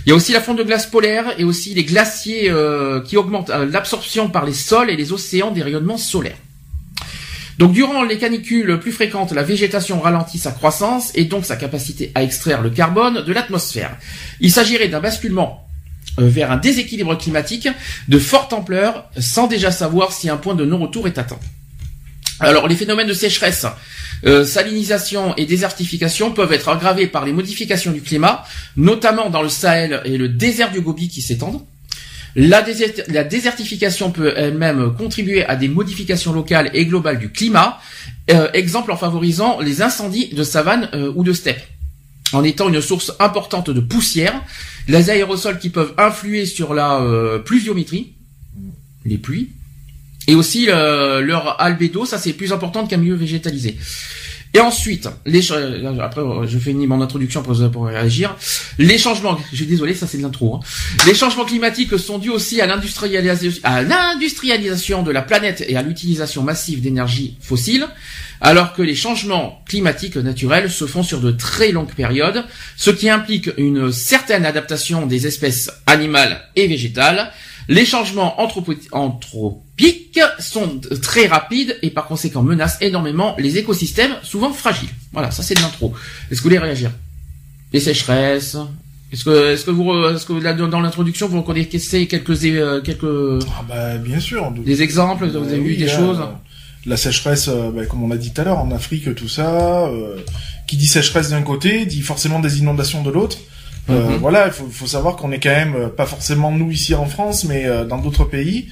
Il 0.06 0.10
y 0.10 0.12
a 0.12 0.16
aussi 0.16 0.33
la 0.33 0.42
fonte 0.42 0.57
de 0.57 0.63
glace 0.63 0.86
polaire 0.86 1.25
et 1.38 1.44
aussi 1.44 1.74
les 1.74 1.86
glaciers 1.86 2.50
euh, 2.50 3.01
qui 3.01 3.16
augmentent 3.16 3.50
euh, 3.50 3.66
l'absorption 3.66 4.30
par 4.30 4.45
les 4.45 4.54
sols 4.54 4.89
et 4.89 4.98
les 4.98 5.13
océans 5.13 5.51
des 5.51 5.63
rayonnements 5.63 5.98
solaires. 5.98 6.38
Donc 7.57 7.71
durant 7.71 8.04
les 8.04 8.18
canicules 8.18 8.80
plus 8.80 8.92
fréquentes, 8.92 9.31
la 9.31 9.44
végétation 9.44 10.01
ralentit 10.01 10.39
sa 10.39 10.51
croissance 10.51 11.12
et 11.16 11.24
donc 11.24 11.45
sa 11.45 11.56
capacité 11.56 12.12
à 12.16 12.24
extraire 12.24 12.62
le 12.62 12.69
carbone 12.69 13.24
de 13.24 13.31
l'atmosphère. 13.31 13.95
Il 14.42 14.51
s'agirait 14.51 14.89
d'un 14.89 15.00
basculement 15.00 15.65
vers 16.18 16.52
un 16.52 16.58
déséquilibre 16.58 17.18
climatique 17.18 17.68
de 18.08 18.20
forte 18.20 18.54
ampleur 18.54 19.10
sans 19.20 19.48
déjà 19.48 19.72
savoir 19.72 20.12
si 20.12 20.30
un 20.30 20.38
point 20.38 20.56
de 20.56 20.66
non-retour 20.66 21.08
est 21.08 21.18
atteint. 21.18 21.40
Alors 22.40 22.68
les 22.68 22.76
phénomènes 22.76 23.08
de 23.08 23.14
sécheresse, 23.14 23.66
euh, 24.26 24.46
salinisation 24.46 25.36
et 25.36 25.46
désertification 25.46 26.32
peuvent 26.32 26.52
être 26.54 26.70
aggravés 26.70 27.08
par 27.08 27.26
les 27.26 27.34
modifications 27.34 27.92
du 27.92 28.02
climat, 28.02 28.44
notamment 28.76 29.30
dans 29.30 29.42
le 29.42 29.50
Sahel 29.50 30.02
et 30.06 30.18
le 30.18 30.28
désert 30.30 30.72
du 30.72 30.82
Gobi 30.82 31.10
qui 31.10 31.22
s'étendent. 31.22 31.62
La, 32.36 32.62
désert- 32.62 33.06
la 33.08 33.24
désertification 33.24 34.12
peut 34.12 34.34
elle-même 34.36 34.94
contribuer 34.98 35.45
à 35.45 35.56
des 35.56 35.69
modifications 35.69 36.34
locales 36.34 36.69
et 36.74 36.86
globales 36.86 37.19
du 37.19 37.30
climat, 37.31 37.80
euh, 38.30 38.50
exemple 38.54 38.92
en 38.92 38.98
favorisant 38.98 39.62
les 39.62 39.81
incendies 39.81 40.28
de 40.34 40.44
savane 40.44 40.90
euh, 40.94 41.14
ou 41.16 41.24
de 41.24 41.31
steppe, 41.31 41.62
en 42.34 42.44
étant 42.44 42.68
une 42.68 42.81
source 42.81 43.14
importante 43.19 43.69
de 43.69 43.80
poussière, 43.80 44.34
les 44.87 45.09
aérosols 45.09 45.59
qui 45.59 45.69
peuvent 45.69 45.94
influer 45.97 46.45
sur 46.45 46.73
la 46.73 47.01
euh, 47.01 47.39
pluviométrie, 47.39 48.13
les 49.06 49.18
pluies, 49.18 49.49
et 50.27 50.35
aussi 50.35 50.68
euh, 50.69 51.21
leur 51.21 51.61
albédo, 51.61 52.06
ça 52.06 52.18
c'est 52.18 52.33
plus 52.33 52.51
important 52.51 52.87
qu'un 52.87 52.97
milieu 52.97 53.15
végétalisé. 53.15 53.77
Et 54.54 54.61
ensuite, 54.61 55.09
après 55.99 56.21
je 56.47 56.57
finis 56.59 56.87
mon 56.87 57.01
introduction 57.01 57.44
pour, 57.44 57.85
réagir. 57.87 58.37
Les 58.77 58.97
changements, 58.97 59.37
je 59.51 59.65
désolé, 59.65 59.94
ça 59.94 60.07
c'est 60.07 60.18
de 60.18 60.23
l'intro. 60.23 60.56
hein. 60.56 60.59
Les 61.06 61.13
changements 61.13 61.44
climatiques 61.44 61.99
sont 61.99 62.19
dus 62.19 62.30
aussi 62.30 62.61
à 62.61 62.65
l'industrialisation, 62.65 63.51
à 63.63 63.81
l'industrialisation 63.81 65.04
de 65.04 65.11
la 65.11 65.23
planète 65.23 65.65
et 65.68 65.75
à 65.75 65.81
l'utilisation 65.81 66.42
massive 66.42 66.81
d'énergie 66.81 67.35
fossile, 67.42 67.85
alors 68.42 68.73
que 68.73 68.81
les 68.81 68.95
changements 68.95 69.61
climatiques 69.68 70.18
naturels 70.18 70.69
se 70.69 70.85
font 70.85 71.04
sur 71.04 71.19
de 71.21 71.31
très 71.31 71.71
longues 71.71 71.94
périodes, 71.94 72.44
ce 72.75 72.92
qui 72.92 73.09
implique 73.09 73.49
une 73.57 73.92
certaine 73.92 74.45
adaptation 74.45 75.06
des 75.06 75.25
espèces 75.27 75.71
animales 75.85 76.42
et 76.56 76.68
végétales. 76.68 77.31
Les 77.68 77.85
changements 77.85 78.39
anthropiques 78.42 78.89
sont 80.39 80.80
très 81.01 81.25
rapides 81.27 81.77
et 81.81 81.89
par 81.89 82.06
conséquent 82.07 82.44
menacent 82.44 82.77
énormément 82.81 83.35
les 83.39 83.57
écosystèmes 83.57 84.15
souvent 84.23 84.51
fragiles. 84.54 84.89
Voilà, 85.13 85.31
ça 85.31 85.42
c'est 85.44 85.56
de 85.56 85.61
l'intro. 85.61 85.94
Est-ce 86.30 86.39
que 86.42 86.44
vous 86.44 86.49
voulez 86.49 86.59
réagir? 86.59 86.92
Les 87.73 87.80
sécheresses? 87.80 88.56
Est-ce 89.11 89.23
que, 89.23 89.54
est-ce 89.54 89.65
que 89.65 89.71
vous, 89.71 89.92
est-ce 90.09 90.25
que 90.25 90.33
là, 90.33 90.54
dans 90.54 90.81
l'introduction 90.81 91.27
vous 91.27 91.37
reconnaissez 91.42 92.07
quelques, 92.07 92.44
euh, 92.45 92.81
quelques, 92.81 93.44
Ah 93.57 93.63
bah 93.68 93.97
bien 93.97 94.19
sûr. 94.19 94.51
de- 94.51 94.61
des 94.63 94.81
exemples? 94.81 95.27
Vous 95.27 95.37
avez 95.37 95.56
Euh, 95.57 95.61
vu 95.61 95.69
oui, 95.71 95.77
des 95.77 95.87
choses? 95.87 96.19
La 96.85 96.97
sécheresse, 96.97 97.47
euh, 97.47 97.71
bah, 97.71 97.85
comme 97.85 98.04
on 98.04 98.07
l'a 98.07 98.18
dit 98.18 98.31
tout 98.31 98.42
à 98.42 98.44
l'heure, 98.44 98.59
en 98.59 98.71
Afrique, 98.71 99.13
tout 99.15 99.27
ça. 99.27 99.87
euh, 99.87 100.18
qui 100.68 100.77
dit 100.77 100.87
sécheresse 100.87 101.30
d'un 101.30 101.44
côté, 101.44 101.85
dit 101.85 102.01
forcément 102.01 102.39
des 102.39 102.59
inondations 102.59 103.04
de 103.04 103.11
l'autre. 103.11 103.37
Euh, 103.89 104.09
Mhm. 104.09 104.18
Voilà, 104.18 104.47
il 104.47 104.51
faut, 104.54 104.68
faut 104.68 104.87
savoir 104.87 105.15
qu'on 105.15 105.31
est 105.31 105.39
quand 105.39 105.49
même, 105.51 105.89
pas 105.89 106.06
forcément 106.07 106.51
nous 106.51 106.71
ici 106.71 106.95
en 106.95 107.06
France, 107.06 107.44
mais 107.44 107.65
euh, 107.65 107.85
dans 107.85 107.99
d'autres 107.99 108.25
pays, 108.25 108.69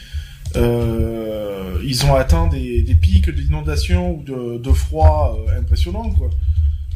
euh, 0.55 1.77
ils 1.86 2.05
ont 2.05 2.15
atteint 2.15 2.48
des, 2.48 2.82
des 2.82 2.96
pics 2.96 3.29
d'inondation 3.29 4.15
ou 4.15 4.24
de, 4.24 4.58
de 4.58 4.72
froid 4.72 5.38
impressionnants, 5.58 6.10
quoi. 6.12 6.29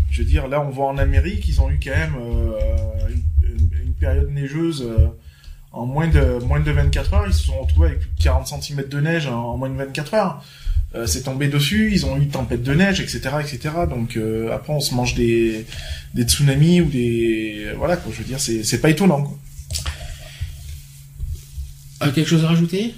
Je 0.09 0.19
veux 0.19 0.27
dire, 0.27 0.47
là, 0.47 0.61
on 0.61 0.69
voit 0.69 0.87
en 0.87 0.97
Amérique, 0.97 1.47
ils 1.47 1.61
ont 1.61 1.69
eu 1.69 1.79
quand 1.83 1.91
même 1.91 2.15
une, 3.83 3.93
période 3.99 4.29
neigeuse 4.31 4.87
en 5.71 5.85
moins 5.87 6.07
de 6.07 6.37
moins 6.45 6.59
de 6.59 6.71
24 6.71 7.13
heures, 7.15 7.23
ils 7.27 7.33
se 7.33 7.45
sont 7.45 7.59
retrouvés 7.59 7.87
avec 7.87 7.99
plus 8.01 8.09
de 8.15 8.23
40 8.23 8.47
cm 8.47 8.87
de 8.87 8.99
neige 8.99 9.25
en, 9.27 9.53
en 9.53 9.57
moins 9.57 9.69
de 9.69 9.75
24 9.75 10.13
heures. 10.13 10.43
Euh, 10.97 11.05
c'est 11.05 11.21
tombé 11.23 11.47
dessus, 11.47 11.91
ils 11.93 12.05
ont 12.05 12.17
eu 12.17 12.21
une 12.23 12.29
tempête 12.29 12.63
de 12.63 12.73
neige, 12.73 12.99
etc., 12.99 13.19
etc. 13.41 13.59
Donc 13.89 14.17
euh, 14.17 14.51
après, 14.55 14.73
on 14.73 14.79
se 14.79 14.93
mange 14.95 15.13
des 15.15 15.65
des 16.15 16.23
tsunamis 16.23 16.81
ou 16.81 16.85
des 16.85 17.67
voilà 17.77 17.95
quoi. 17.97 18.11
Je 18.13 18.19
veux 18.19 18.27
dire, 18.27 18.39
c'est 18.39 18.63
c'est 18.63 18.79
pas 18.81 18.89
étonnant. 18.89 19.21
Quoi. 19.23 19.37
Euh, 22.03 22.11
quelque 22.11 22.29
chose 22.29 22.43
à 22.43 22.49
rajouter? 22.49 22.93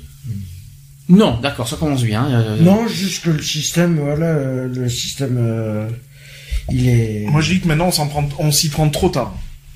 Non, 1.08 1.40
d'accord, 1.42 1.68
ça 1.68 1.76
commence 1.78 2.04
bien. 2.04 2.26
euh, 2.32 2.62
Non, 2.62 2.88
juste 2.88 3.24
que 3.24 3.32
le 3.32 3.42
système, 3.42 3.98
voilà, 4.00 4.28
euh, 4.28 4.68
le 4.68 4.88
système, 4.90 5.38
euh, 5.40 5.90
il 6.72 6.88
est. 6.88 7.26
Moi, 7.28 7.42
je 7.42 7.54
dis 7.54 7.60
que 7.62 7.68
maintenant, 7.68 7.88
on 7.88 7.92
s'en 7.92 8.08
prend, 8.08 8.28
on 8.38 8.52
s'y 8.52 8.70
prend 8.70 8.88
trop 8.90 9.10
tard. 9.10 9.34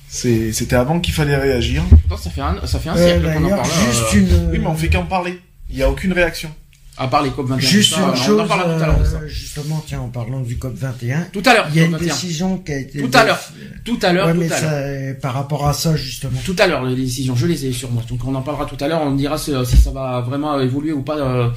C'était 0.09 0.75
avant 0.75 0.99
qu'il 0.99 1.13
fallait 1.15 1.35
réagir. 1.35 1.81
pourtant, 2.07 2.17
ça 2.23 2.29
fait 2.29 2.41
un, 2.41 2.67
ça 2.67 2.79
fait 2.79 2.89
un 2.89 2.95
Euh, 2.97 3.07
siècle 3.19 3.33
qu'on 3.33 3.45
en 3.45 3.49
parle. 3.49 3.65
juste 3.89 4.03
euh, 4.13 4.19
une. 4.19 4.51
Oui, 4.51 4.59
mais 4.59 4.67
on 4.67 4.75
fait 4.75 4.89
qu'en 4.89 5.05
parler. 5.05 5.39
Il 5.71 5.77
y 5.77 5.81
a 5.81 5.89
aucune 5.89 6.13
réaction. 6.13 6.53
À 6.95 7.07
part 7.07 7.23
les 7.23 7.31
COP 7.31 7.47
21. 7.47 7.59
Juste 7.59 7.97
une 7.97 8.03
on 8.03 8.07
en 8.09 8.15
chose, 8.15 8.47
parlera 8.47 8.75
tout 8.77 8.83
à 8.83 8.85
l'heure 8.87 8.99
de 8.99 9.03
ça. 9.05 9.15
euh, 9.17 9.27
justement, 9.27 9.83
tiens, 9.87 10.01
en 10.01 10.09
parlant 10.09 10.41
du 10.41 10.57
COP 10.57 10.75
21, 10.75 11.21
Tout 11.33 11.41
à 11.43 11.53
l'heure. 11.55 11.67
il 11.71 11.75
y 11.77 11.79
a 11.79 11.85
une 11.85 11.91
COP 11.93 12.01
21. 12.01 12.13
décision 12.13 12.57
qui 12.59 12.71
a 12.71 12.77
été. 12.77 13.01
Tout 13.01 13.09
à 13.17 13.23
l'heure. 13.25 13.39
Tout 13.83 13.99
à 14.03 14.13
l'heure, 14.13 14.27
Ouais, 14.27 14.33
mais 14.35 14.47
ça, 14.47 14.71
euh, 14.71 15.13
par 15.15 15.33
rapport 15.33 15.67
à 15.67 15.73
ça, 15.73 15.95
justement. 15.95 16.39
Tout 16.45 16.55
à 16.59 16.67
l'heure, 16.67 16.83
les 16.85 16.95
décisions, 16.95 17.35
je 17.35 17.47
les 17.47 17.65
ai 17.65 17.73
sur 17.73 17.89
moi. 17.91 18.03
Donc 18.07 18.19
on 18.27 18.35
en 18.35 18.43
parlera 18.43 18.67
tout 18.67 18.77
à 18.79 18.87
l'heure. 18.87 19.01
On 19.01 19.11
dira 19.15 19.39
si, 19.39 19.51
si 19.65 19.77
ça 19.77 19.89
va 19.89 20.21
vraiment 20.21 20.59
évoluer 20.59 20.91
ou 20.91 21.01
pas 21.01 21.17
euh, 21.17 21.49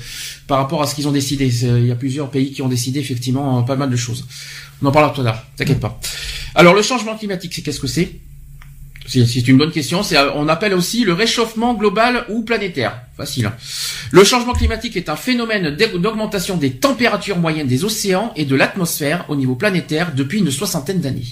par 0.46 0.56
rapport 0.58 0.82
à 0.82 0.86
ce 0.86 0.94
qu'ils 0.94 1.06
ont 1.06 1.12
décidé. 1.12 1.46
Il 1.64 1.86
y 1.86 1.92
a 1.92 1.96
plusieurs 1.96 2.30
pays 2.30 2.52
qui 2.52 2.62
ont 2.62 2.68
décidé 2.68 3.00
effectivement 3.00 3.58
euh, 3.58 3.62
pas 3.62 3.76
mal 3.76 3.90
de 3.90 3.96
choses. 3.96 4.26
On 4.82 4.86
en 4.86 4.90
parlera 4.92 5.12
tout 5.12 5.20
à 5.20 5.24
l'heure. 5.24 5.42
T'inquiète 5.56 5.80
pas. 5.80 6.00
Alors 6.54 6.72
le 6.74 6.80
changement 6.80 7.14
climatique, 7.16 7.52
c'est 7.54 7.60
qu'est-ce 7.60 7.80
que 7.80 7.86
c'est? 7.86 8.10
C'est 9.06 9.26
c'est 9.26 9.46
une 9.48 9.56
bonne 9.58 9.70
question. 9.72 10.02
C'est, 10.02 10.16
euh, 10.16 10.30
on 10.34 10.48
appelle 10.48 10.74
aussi 10.74 11.04
le 11.04 11.12
réchauffement 11.12 11.74
global 11.74 12.24
ou 12.28 12.42
planétaire. 12.42 13.00
Facile. 13.16 13.50
Le 14.10 14.24
changement 14.24 14.52
climatique 14.52 14.96
est 14.96 15.08
un 15.08 15.16
phénomène 15.16 15.76
d'augmentation 15.76 16.56
des 16.56 16.72
températures 16.72 17.38
moyennes 17.38 17.66
des 17.66 17.84
océans 17.84 18.32
et 18.36 18.44
de 18.44 18.54
l'atmosphère 18.54 19.24
au 19.28 19.36
niveau 19.36 19.54
planétaire 19.54 20.12
depuis 20.14 20.38
une 20.40 20.50
soixantaine 20.50 21.00
d'années. 21.00 21.24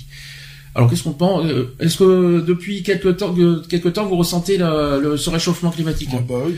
Alors 0.75 0.91
qu'est-ce 0.91 1.03
qu'on 1.05 1.13
pense 1.13 1.45
euh, 1.47 1.75
Est-ce 1.79 1.99
que 1.99 2.41
depuis 2.41 2.83
quelque 2.83 3.09
temps, 3.09 3.33
que- 3.33 3.65
quelque 3.69 3.89
temps, 3.91 4.07
vous 4.07 4.17
ressentez 4.17 4.57
le, 4.59 5.01
le- 5.01 5.17
ce 5.17 5.31
réchauffement 5.31 5.71
climatique? 5.71 6.09
Ah 6.13 6.19
bah 6.29 6.35
oui. 6.47 6.55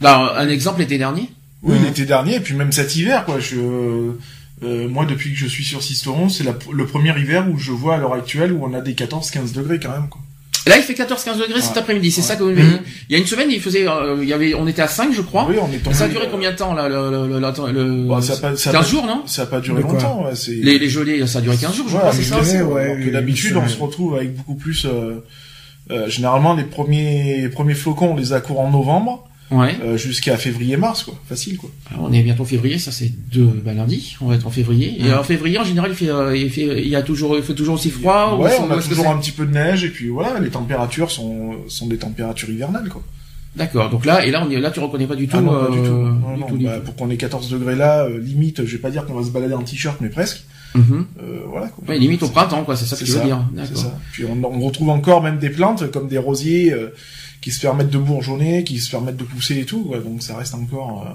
Là, 0.00 0.34
un 0.36 0.48
exemple 0.48 0.80
l'été 0.80 0.98
dernier? 0.98 1.30
Oui, 1.62 1.76
l'été 1.84 2.04
dernier, 2.04 2.36
et 2.36 2.40
puis 2.40 2.54
même 2.54 2.70
cet 2.70 2.94
hiver, 2.96 3.24
quoi. 3.24 3.40
Je, 3.40 3.56
euh, 4.64 4.88
moi, 4.88 5.04
depuis 5.06 5.32
que 5.32 5.38
je 5.38 5.46
suis 5.46 5.64
sur 5.64 5.82
Sisteron, 5.82 6.28
c'est 6.28 6.44
le 6.44 6.86
premier 6.86 7.16
hiver 7.18 7.46
où 7.52 7.58
je 7.58 7.70
vois 7.72 7.94
à 7.94 7.98
l'heure 7.98 8.14
actuelle 8.14 8.52
où 8.52 8.64
on 8.64 8.74
a 8.74 8.80
des 8.80 8.94
14-15 8.94 9.52
degrés 9.54 9.78
quand 9.78 9.90
même, 9.90 10.08
quoi. 10.08 10.20
Là, 10.66 10.76
il 10.76 10.82
fait 10.82 10.92
14-15 10.92 11.38
degrés 11.40 11.62
cet 11.62 11.78
après-midi. 11.78 12.10
C'est 12.10 12.20
Ouais. 12.20 12.26
ça 12.26 12.36
que 12.36 12.42
vous 12.42 12.50
m'avez 12.50 12.62
dit. 12.62 12.76
Il 13.08 13.12
y 13.14 13.16
a 13.16 13.18
une 13.18 13.26
semaine, 13.26 13.48
il 13.50 13.58
faisait, 13.60 13.88
euh, 13.88 14.18
il 14.20 14.28
y 14.28 14.34
avait, 14.34 14.52
on 14.54 14.66
était 14.66 14.82
à 14.82 14.88
5, 14.88 15.14
je 15.14 15.22
crois. 15.22 15.46
Oui, 15.48 15.56
on 15.62 15.72
est 15.72 15.78
tombé. 15.78 15.96
ça 15.96 16.04
a 16.04 16.08
duré 16.08 16.26
euh, 16.26 16.28
combien 16.30 16.50
de 16.50 16.56
temps 16.56 16.74
là, 16.74 16.88
le, 16.90 17.10
le, 17.10 17.26
le, 17.26 17.38
le- 17.40 17.72
le- 17.72 18.06
bah, 18.08 18.20
ça 18.20 18.34
a 18.34 18.36
pas, 18.36 18.56
ça 18.56 18.68
a 18.70 18.72
15 18.74 18.82
pas- 18.82 18.88
jours, 18.90 19.06
non? 19.06 19.22
Ça 19.24 19.42
a 19.42 19.46
pas 19.46 19.60
duré 19.60 19.80
longtemps, 19.80 20.24
ouais, 20.26 20.34
c'est. 20.34 20.50
les, 20.52 20.78
les 20.78 20.88
gelées, 20.90 21.26
ça 21.26 21.38
a 21.38 21.40
duré 21.42 21.56
15 21.56 21.74
jours, 21.74 21.86
je 21.88 21.94
Ouais, 21.94 22.00
crois, 22.00 22.12
c'est 22.12 22.22
ça. 22.22 22.36
d'habitude, 23.12 23.56
on 23.56 23.66
se 23.68 23.78
retrouve 23.78 24.16
avec 24.16 24.34
beaucoup 24.34 24.56
plus. 24.56 24.84
Euh, 24.84 25.24
euh, 25.90 26.08
généralement, 26.10 26.52
les 26.54 26.64
premiers, 26.64 27.40
les 27.40 27.48
premiers 27.48 27.74
flocons, 27.74 28.12
on 28.12 28.16
les 28.16 28.34
a 28.34 28.40
courants 28.40 28.66
en 28.66 28.70
novembre 28.70 29.27
Ouais. 29.50 29.76
euh, 29.82 29.96
jusqu'à 29.96 30.36
février-mars, 30.36 31.04
quoi. 31.04 31.14
Facile, 31.28 31.56
quoi. 31.56 31.70
Alors, 31.90 32.04
on 32.04 32.12
est 32.12 32.22
bientôt 32.22 32.44
février, 32.44 32.78
ça 32.78 32.92
c'est 32.92 33.10
deux, 33.32 33.46
bah, 33.64 33.72
lundi. 33.72 34.16
On 34.20 34.26
va 34.26 34.34
être 34.34 34.46
en 34.46 34.50
février. 34.50 34.96
Et 35.00 35.12
en 35.12 35.22
février, 35.22 35.58
en 35.58 35.64
général, 35.64 35.90
il 35.92 35.96
fait, 35.96 36.10
euh, 36.10 36.36
il 36.36 36.50
fait, 36.50 36.82
il 36.82 36.88
y 36.88 36.96
a 36.96 37.02
toujours, 37.02 37.36
il 37.36 37.42
fait 37.42 37.54
toujours 37.54 37.76
aussi 37.76 37.90
froid. 37.90 38.36
ou 38.38 38.42
ouais, 38.42 38.52
on 38.60 38.70
a 38.70 38.82
toujours 38.82 39.08
un 39.08 39.16
petit 39.18 39.30
peu 39.32 39.46
de 39.46 39.52
neige 39.52 39.84
et 39.84 39.88
puis 39.88 40.08
voilà, 40.08 40.38
les 40.40 40.50
températures 40.50 41.10
sont 41.10 41.56
sont 41.68 41.86
des 41.86 41.96
températures 41.96 42.50
hivernales, 42.50 42.88
quoi. 42.90 43.02
D'accord. 43.56 43.88
Donc 43.90 44.04
là, 44.04 44.24
et 44.24 44.30
là, 44.30 44.44
on 44.46 44.50
est, 44.50 44.60
là, 44.60 44.70
tu 44.70 44.78
reconnais 44.80 45.06
pas 45.06 45.16
du 45.16 45.26
tout. 45.26 45.36
Ah 45.38 45.40
non, 45.40 45.64
pas 45.64 45.70
du 45.70 45.78
tout. 45.78 45.84
euh, 45.94 46.10
Non, 46.12 46.34
du 46.34 46.40
non, 46.40 46.46
tout, 46.46 46.56
du 46.58 46.64
bah, 46.66 46.76
tout. 46.76 46.84
pour 46.84 46.96
qu'on 46.96 47.10
ait 47.10 47.16
14 47.16 47.48
degrés 47.50 47.74
là, 47.74 48.04
euh, 48.04 48.20
limite, 48.20 48.64
je 48.64 48.72
vais 48.72 48.78
pas 48.78 48.90
dire 48.90 49.04
qu'on 49.06 49.14
va 49.14 49.24
se 49.24 49.30
balader 49.30 49.54
en 49.54 49.62
t-shirt, 49.62 49.96
mais 50.00 50.10
presque. 50.10 50.44
Mhm. 50.74 51.06
Euh, 51.22 51.40
voilà. 51.46 51.68
Quoi. 51.68 51.82
Ouais, 51.88 51.98
limite 51.98 52.22
au 52.22 52.28
printemps, 52.28 52.62
quoi. 52.62 52.76
C'est 52.76 52.84
ça 52.84 52.94
que 52.96 53.02
tu 53.04 53.10
veux 53.12 53.24
dire. 53.24 53.42
D'accord. 53.54 53.92
Puis 54.12 54.24
on, 54.26 54.44
on 54.44 54.60
retrouve 54.60 54.90
encore 54.90 55.22
même 55.22 55.38
des 55.38 55.48
plantes 55.50 55.90
comme 55.90 56.06
des 56.08 56.18
rosiers 56.18 56.72
euh, 56.74 56.94
qui 57.40 57.50
se 57.50 57.60
permettent 57.60 57.90
de 57.90 57.98
bourgeonner, 57.98 58.64
qui 58.64 58.78
se 58.78 58.90
permettent 58.90 59.16
de 59.16 59.24
pousser 59.24 59.60
et 59.60 59.64
tout. 59.64 59.94
Donc 60.04 60.22
ça 60.22 60.36
reste 60.36 60.54
encore, 60.54 61.06
euh, 61.06 61.12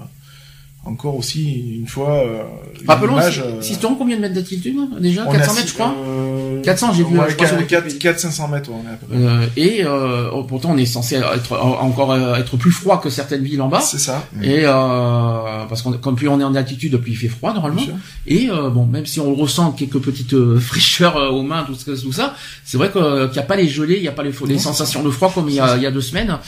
encore 0.84 1.16
aussi 1.16 1.76
une 1.80 1.86
fois. 1.86 2.10
Euh, 2.24 2.42
Rappelons, 2.86 3.14
image, 3.14 3.34
si, 3.34 3.40
euh, 3.40 3.62
si 3.62 3.78
combien 3.98 4.16
de 4.16 4.20
mètres 4.22 4.34
d'altitude 4.34 4.76
déjà? 5.00 5.24
on 5.26 5.32
400 5.32 5.52
a- 5.52 5.54
mètres, 5.54 5.68
je 5.68 5.74
crois? 5.74 5.94
euh, 6.06 6.62
400, 6.62 6.92
j'ai 6.92 7.04
vu, 7.04 7.18
ouais, 7.18 7.26
je 7.30 7.34
crois, 7.34 7.46
sur 7.48 7.56
4, 7.66 7.84
Wikipédia. 7.84 8.12
4, 8.12 8.20
500 8.20 8.48
mètres, 8.48 8.70
ouais, 8.70 8.76
on 8.84 8.88
est 8.88 8.92
à 8.92 8.96
peu 8.96 9.06
près. 9.06 9.16
Euh, 9.16 9.46
et 9.56 9.84
euh, 9.84 10.30
oh, 10.32 10.44
pourtant, 10.44 10.72
on 10.72 10.76
est 10.76 10.84
censé 10.86 11.16
être 11.16 11.52
euh, 11.52 11.56
encore 11.58 12.12
euh, 12.12 12.34
être 12.36 12.56
plus 12.56 12.70
froid 12.70 13.00
que 13.00 13.08
certaines 13.10 13.42
villes 13.42 13.62
en 13.62 13.68
bas. 13.68 13.80
C'est 13.80 13.98
ça. 13.98 14.26
Et 14.42 14.62
euh, 14.64 15.64
parce 15.68 15.82
qu'on 15.82 15.92
comme 15.92 16.16
plus 16.16 16.28
on 16.28 16.40
est 16.40 16.44
en 16.44 16.54
altitude, 16.54 16.96
plus 16.98 17.12
il 17.12 17.16
fait 17.16 17.28
froid 17.28 17.52
normalement. 17.54 17.76
Bien 17.76 17.86
sûr. 17.86 17.94
Et 18.26 18.50
euh, 18.50 18.68
bon, 18.70 18.86
même 18.86 19.06
si 19.06 19.20
on 19.20 19.34
ressent 19.34 19.72
quelques 19.72 19.98
petites 20.00 20.34
euh, 20.34 20.58
fraîcheurs 20.60 21.16
euh, 21.16 21.28
aux 21.30 21.42
mains, 21.42 21.64
tout, 21.64 21.74
ce, 21.74 21.90
tout 22.00 22.12
ça, 22.12 22.34
c'est 22.64 22.76
vrai 22.76 22.90
euh, 22.96 23.26
qu'il 23.28 23.34
n'y 23.34 23.38
a 23.44 23.46
pas 23.46 23.56
les 23.56 23.68
gelées, 23.68 23.96
il 23.96 24.02
n'y 24.02 24.08
a 24.08 24.12
pas 24.12 24.22
les, 24.22 24.32
les 24.46 24.54
Non, 24.54 24.60
sensations 24.60 25.02
de 25.02 25.10
froid 25.10 25.30
comme 25.34 25.48
il 25.48 25.54
y 25.56 25.60
a, 25.60 25.76
il 25.76 25.82
y 25.82 25.86
a 25.86 25.90
deux 25.90 26.00
semaines. 26.00 26.38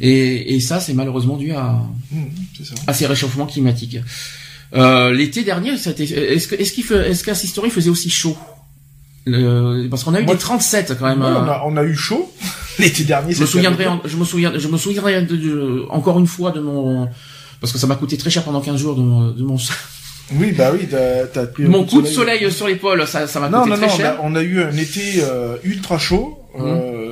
Et, 0.00 0.54
et 0.54 0.60
ça, 0.60 0.80
c'est 0.80 0.94
malheureusement 0.94 1.36
dû 1.36 1.52
à, 1.52 1.80
Mmh, 2.10 2.24
ça. 2.64 2.74
à 2.86 2.92
ces 2.94 3.06
réchauffements 3.06 3.46
climatiques. 3.46 3.98
Euh, 4.74 5.12
L'été 5.12 5.44
dernier, 5.44 5.70
est-ce 5.70 5.90
que 6.48 6.54
est-ce 6.54 6.72
qu'il 6.72 6.84
est-ce 6.92 7.22
qu'à 7.24 7.34
Sisteron, 7.34 7.66
il 7.66 7.72
faisait 7.72 7.90
aussi 7.90 8.10
chaud? 8.10 8.36
Le- 9.26 9.86
Parce 9.88 10.02
qu'on 10.04 10.14
a 10.14 10.20
eu 10.20 10.24
Moi, 10.24 10.34
des 10.34 10.40
37 10.40 10.96
quand 10.98 11.06
même. 11.06 11.20
Ouais, 11.20 11.26
euh, 11.28 11.40
on, 11.40 11.48
a, 11.48 11.62
on 11.66 11.76
a 11.76 11.84
eu 11.84 11.94
chaud 11.94 12.32
l'été 12.78 13.04
dernier. 13.04 13.32
je 13.34 13.40
me 13.40 13.46
souviendrai, 13.46 13.86
en- 13.86 14.00
je 14.04 14.16
me 14.16 14.24
souviens, 14.24 14.52
je 14.58 14.66
me 14.68 14.76
souviendrai 14.76 15.22
de- 15.22 15.36
de- 15.36 15.86
encore 15.90 16.18
une 16.18 16.26
fois 16.26 16.50
de 16.50 16.60
mon, 16.60 17.08
parce 17.60 17.72
que 17.72 17.78
ça 17.78 17.86
m'a 17.86 17.94
coûté 17.96 18.16
très 18.16 18.30
cher 18.30 18.42
pendant 18.44 18.60
15 18.60 18.80
jours 18.80 18.96
de 18.96 19.02
mon, 19.02 19.30
de 19.30 19.42
mon. 19.42 19.56
Oui, 20.34 20.52
bah 20.52 20.70
oui, 20.72 20.88
t'as 20.90 21.46
pris 21.46 21.64
mon 21.64 21.84
coup 21.84 22.00
de 22.02 22.06
soleil 22.06 22.50
sur 22.50 22.66
l'épaule, 22.66 23.06
ça, 23.06 23.26
ça 23.26 23.38
m'a 23.38 23.48
coûté 23.48 23.70
non, 23.70 23.76
très 23.76 23.86
non, 23.86 23.92
on 23.92 23.96
cher. 23.96 24.16
a, 24.18 24.20
on 24.24 24.34
a 24.34 24.42
eu 24.42 24.62
un 24.62 24.76
été 24.76 25.02
euh, 25.20 25.56
ultra 25.64 25.98
chaud. 25.98 26.38
Mhm. 26.58 26.64
euh, 26.66 27.11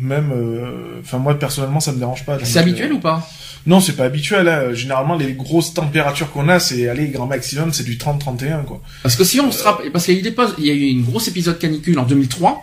même, 0.00 0.30
euh, 0.32 1.00
enfin 1.00 1.18
moi 1.18 1.38
personnellement, 1.38 1.80
ça 1.80 1.92
me 1.92 1.98
dérange 1.98 2.24
pas. 2.24 2.38
C'est 2.42 2.58
habituel 2.58 2.92
euh, 2.92 2.94
ou 2.94 2.98
pas 3.00 3.28
Non, 3.66 3.80
c'est 3.80 3.94
pas 3.96 4.04
habituel. 4.04 4.48
Hein. 4.48 4.72
Généralement, 4.74 5.16
les 5.16 5.32
grosses 5.32 5.74
températures 5.74 6.30
qu'on 6.30 6.48
a, 6.48 6.58
c'est 6.60 6.88
aller 6.88 7.08
grand 7.08 7.26
maximum, 7.26 7.72
c'est 7.72 7.84
du 7.84 7.96
30-31 7.96 8.64
quoi. 8.64 8.80
Parce 9.02 9.16
que 9.16 9.24
si 9.24 9.40
on 9.40 9.50
se 9.52 9.62
rappelle, 9.64 9.90
parce 9.92 10.04
qu'il 10.04 10.14
y 10.14 10.16
a 10.16 10.20
eu 10.20 10.22
des 10.22 10.30
pauses- 10.32 10.54
il 10.58 10.66
y 10.66 10.70
a 10.70 10.74
eu 10.74 10.82
une 10.88 11.02
grosse 11.04 11.28
épisode 11.28 11.58
canicule 11.58 11.98
en 11.98 12.04
2003, 12.04 12.60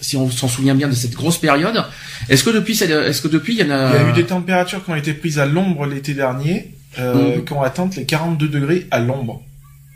si 0.00 0.16
on 0.16 0.28
s'en 0.30 0.48
souvient 0.48 0.74
bien 0.74 0.88
de 0.88 0.94
cette 0.94 1.14
grosse 1.14 1.38
période. 1.38 1.84
Est-ce 2.28 2.42
que 2.44 2.50
depuis, 2.50 2.72
est-ce 2.82 3.22
que 3.22 3.28
depuis, 3.28 3.54
il 3.54 3.60
y 3.60 3.62
en 3.64 3.70
a, 3.70 3.90
Il 3.94 4.02
y 4.02 4.04
a 4.06 4.10
eu 4.10 4.12
des 4.12 4.24
températures 4.26 4.84
qui 4.84 4.90
ont 4.90 4.96
été 4.96 5.14
prises 5.14 5.38
à 5.38 5.46
l'ombre 5.46 5.86
l'été 5.86 6.12
dernier, 6.14 6.74
euh, 6.98 7.36
Mhm. 7.36 7.44
qui 7.44 7.52
ont 7.52 7.62
atteint 7.62 7.88
les 7.96 8.04
42 8.04 8.48
degrés 8.48 8.86
à 8.90 8.98
l'ombre. 9.00 9.42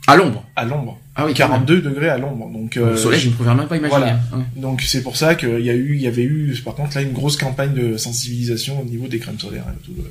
à 0.09 0.15
l'ombre. 0.15 0.45
À 0.55 0.65
l'ombre. 0.65 1.01
Ah 1.19 1.25
oui, 1.27 1.33
quand 1.35 1.45
même. 1.49 1.65
42 1.65 1.81
degrés 1.81 2.09
à 2.11 2.19
l'ombre. 2.19 2.49
Donc, 2.51 2.77
euh, 2.77 2.93
Au 2.93 2.97
soleil, 2.97 3.21
je 3.21 3.29
ne 3.29 3.33
pouvais 3.35 3.55
même 3.55 3.67
pas 3.67 3.77
imaginer. 3.77 3.89
voilà. 4.01 4.19
hein. 4.35 4.45
donc 4.57 4.83
c'est 4.83 5.03
pour 5.03 5.17
ça 5.17 5.35
qu'il 5.35 5.61
y 5.65 5.71
a 5.71 5.75
eu, 5.75 5.95
il 5.95 6.03
y 6.03 6.07
avait 6.07 6.23
eu, 6.25 6.55
par 6.65 6.75
contre 6.75 6.95
là, 6.97 7.03
une 7.03 7.13
grosse 7.13 7.37
campagne 7.37 7.73
de 7.73 7.97
sensibilisation 7.97 8.81
au 8.81 8.85
niveau 8.85 9.07
des 9.09 9.19
crèmes 9.19 9.39
solaires 9.41 9.65
et 9.73 9.85
tout. 9.85 9.93
euh. 9.99 10.03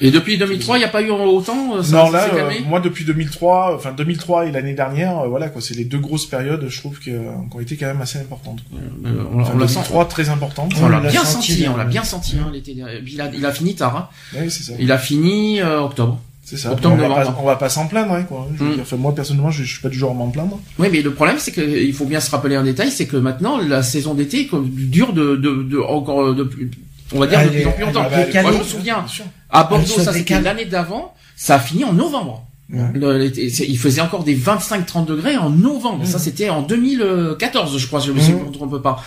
Et 0.00 0.12
depuis 0.12 0.38
2003, 0.38 0.76
il 0.76 0.80
n'y 0.80 0.84
a 0.84 0.88
pas 0.88 1.02
eu 1.02 1.10
autant. 1.10 1.76
euh, 1.76 1.82
Ça, 1.82 2.04
non 2.04 2.10
là, 2.12 2.28
euh, 2.32 2.50
moi 2.68 2.78
depuis 2.80 3.04
2003, 3.04 3.74
enfin 3.74 3.90
2003 3.92 4.46
et 4.46 4.52
l'année 4.52 4.72
dernière, 4.74 5.18
euh, 5.18 5.28
voilà 5.28 5.48
quoi, 5.48 5.60
c'est 5.60 5.74
les 5.74 5.84
deux 5.84 5.98
grosses 5.98 6.26
périodes, 6.26 6.64
je 6.68 6.78
trouve 6.78 7.00
qui 7.00 7.10
ont 7.12 7.60
été 7.60 7.76
quand 7.76 7.86
même 7.86 8.00
assez 8.00 8.18
importantes. 8.20 8.60
on, 8.72 9.40
Enfin, 9.40 9.52
on 9.54 9.58
la 9.58 9.66
sent. 9.66 9.74
2003 9.80 10.04
très 10.06 10.28
importante. 10.28 10.72
On 10.80 10.88
l'a 10.88 10.98
On 10.98 11.00
l'a 11.02 11.10
bien 11.10 11.24
senti, 11.24 11.66
on 11.68 11.76
l'a 11.76 11.84
bien 11.84 12.04
senti. 12.04 12.36
Hein, 12.38 12.50
l'été 12.52 12.74
dernier. 12.74 13.02
il, 13.06 13.20
a, 13.20 13.28
il 13.34 13.44
a 13.44 13.50
fini 13.52 13.74
tard. 13.74 13.96
Hein. 13.96 14.38
Oui, 14.40 14.50
c'est 14.50 14.62
ça. 14.62 14.72
Il 14.78 14.92
a 14.92 14.98
fini 14.98 15.60
euh, 15.60 15.80
octobre. 15.80 16.20
C'est 16.50 16.56
ça. 16.56 16.72
Octobre, 16.72 16.94
on, 16.98 17.08
va 17.08 17.14
pas, 17.24 17.36
on 17.42 17.44
va 17.44 17.56
pas 17.56 17.68
s'en 17.68 17.86
plaindre, 17.88 18.12
hein, 18.14 18.22
quoi. 18.22 18.48
Je 18.56 18.64
veux 18.64 18.70
Mm. 18.70 18.74
dire, 18.74 18.82
enfin, 18.82 18.96
moi 18.96 19.14
personnellement, 19.14 19.50
je, 19.50 19.64
je 19.64 19.70
suis 19.70 19.82
pas 19.82 19.90
du 19.90 19.98
genre 19.98 20.12
à 20.12 20.14
m'en 20.14 20.28
plaindre. 20.30 20.58
Oui, 20.78 20.88
mais 20.90 21.02
le 21.02 21.12
problème, 21.12 21.36
c'est 21.38 21.52
que 21.52 21.60
il 21.60 21.92
faut 21.92 22.06
bien 22.06 22.20
se 22.20 22.30
rappeler 22.30 22.56
un 22.56 22.64
détail, 22.64 22.90
c'est 22.90 23.04
que 23.06 23.18
maintenant 23.18 23.58
la 23.58 23.82
saison 23.82 24.14
d'été 24.14 24.46
comme, 24.46 24.68
dure 24.70 25.12
de, 25.12 25.36
de, 25.36 25.62
de 25.62 25.78
encore 25.78 26.34
de 26.34 26.44
plus, 26.44 26.70
on 27.12 27.18
va 27.18 27.26
dire 27.26 27.42
de 27.44 27.48
plus 27.50 27.66
en 27.66 27.72
plus 27.72 27.84
longtemps. 27.84 28.02
Bah, 28.10 28.24
décalée. 28.24 28.42
Moi, 28.48 28.52
je 28.56 28.58
me 28.60 28.64
souviens, 28.64 29.04
à 29.50 29.64
Bordeaux, 29.64 29.84
ça 29.86 30.12
c'était 30.12 30.40
l'année 30.40 30.64
d'avant, 30.64 31.12
ça 31.36 31.56
a 31.56 31.58
fini 31.58 31.84
en 31.84 31.92
novembre. 31.92 32.46
Ouais. 32.72 32.80
Le- 32.94 33.30
il 33.38 33.78
faisait 33.78 34.00
encore 34.02 34.24
des 34.24 34.34
25-30 34.36 35.06
degrés 35.06 35.36
en 35.36 35.50
novembre. 35.50 36.06
Ça, 36.06 36.18
c'était 36.18 36.48
en 36.50 36.62
2014, 36.62 37.76
je 37.78 37.86
crois, 37.86 38.00
je 38.00 38.12
me 38.12 38.20
Mhm. 38.20 38.46
me 38.48 38.52
trompe 38.52 38.82
pas. 38.82 39.02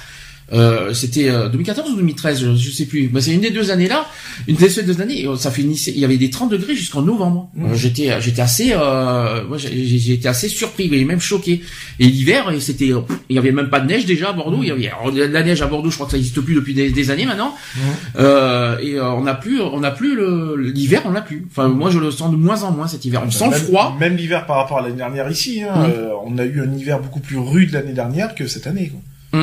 Euh, 0.53 0.93
c'était 0.93 1.29
euh, 1.29 1.47
2014 1.49 1.91
ou 1.91 1.95
2013, 1.95 2.41
je, 2.41 2.55
je 2.55 2.71
sais 2.71 2.85
plus. 2.85 3.09
Mais 3.13 3.21
c'est 3.21 3.31
une 3.33 3.41
des 3.41 3.51
deux 3.51 3.71
années 3.71 3.87
là, 3.87 4.05
une 4.47 4.55
des 4.57 4.67
deux 4.83 4.99
années. 5.01 5.25
euh, 5.25 5.35
Ça 5.37 5.49
finissait, 5.51 5.91
il 5.91 5.99
y 5.99 6.05
avait 6.05 6.17
des 6.17 6.29
30 6.29 6.51
degrés 6.51 6.75
jusqu'en 6.75 7.01
novembre. 7.01 7.49
Mhm. 7.55 7.71
Euh, 7.71 7.75
j'étais, 7.75 8.19
j'étais 8.21 8.41
assez, 8.41 8.73
euh, 8.75 9.41
été 9.57 10.27
assez 10.27 10.49
surpris, 10.49 10.89
mais 10.91 11.03
même 11.05 11.21
choqué. 11.21 11.61
Et 11.99 12.05
l'hiver, 12.05 12.51
c'était, 12.59 12.91
euh, 12.91 12.99
il 13.29 13.35
y 13.35 13.39
avait 13.39 13.51
même 13.53 13.69
pas 13.69 13.79
de 13.79 13.87
neige 13.87 14.05
déjà 14.05 14.29
à 14.29 14.33
Bordeaux. 14.33 14.59
Il 14.61 14.67
y 14.67 14.71
avait 14.71 14.89
de 15.13 15.21
la 15.23 15.43
neige 15.43 15.61
à 15.61 15.67
Bordeaux, 15.67 15.89
je 15.89 15.95
crois 15.95 16.05
que 16.07 16.11
ça 16.11 16.17
n'existe 16.17 16.41
plus 16.41 16.55
depuis 16.55 16.73
des, 16.73 16.89
des 16.91 17.11
années 17.11 17.25
maintenant. 17.25 17.55
Euh, 18.17 18.77
et 18.79 18.95
euh, 18.95 19.09
on 19.11 19.21
n'a 19.21 19.35
plus, 19.35 19.61
on 19.61 19.79
n'a 19.79 19.91
plus 19.91 20.17
l'hiver, 20.73 21.01
on 21.05 21.11
l'a 21.11 21.21
plus. 21.21 21.45
Enfin, 21.49 21.69
moi, 21.69 21.89
je 21.91 21.99
le 21.99 22.11
sens 22.11 22.31
de 22.31 22.35
moins 22.37 22.63
en 22.63 22.71
moins 22.71 22.87
cet 22.87 23.05
hiver. 23.05 23.21
On 23.25 23.31
sent 23.31 23.45
le 23.45 23.55
froid. 23.55 23.95
Même 23.99 24.15
l'hiver 24.17 24.45
par 24.45 24.57
rapport 24.57 24.79
à 24.79 24.81
l'année 24.81 24.95
dernière 24.97 25.29
ici, 25.31 25.61
hein, 25.63 25.89
euh, 25.89 26.09
on 26.25 26.37
a 26.37 26.45
eu 26.45 26.61
un 26.61 26.73
hiver 26.73 26.99
beaucoup 26.99 27.19
plus 27.21 27.37
rude 27.37 27.71
l'année 27.71 27.93
dernière 27.93 28.35
que 28.35 28.47
cette 28.47 28.67
année, 28.67 28.89
quoi. 28.89 29.41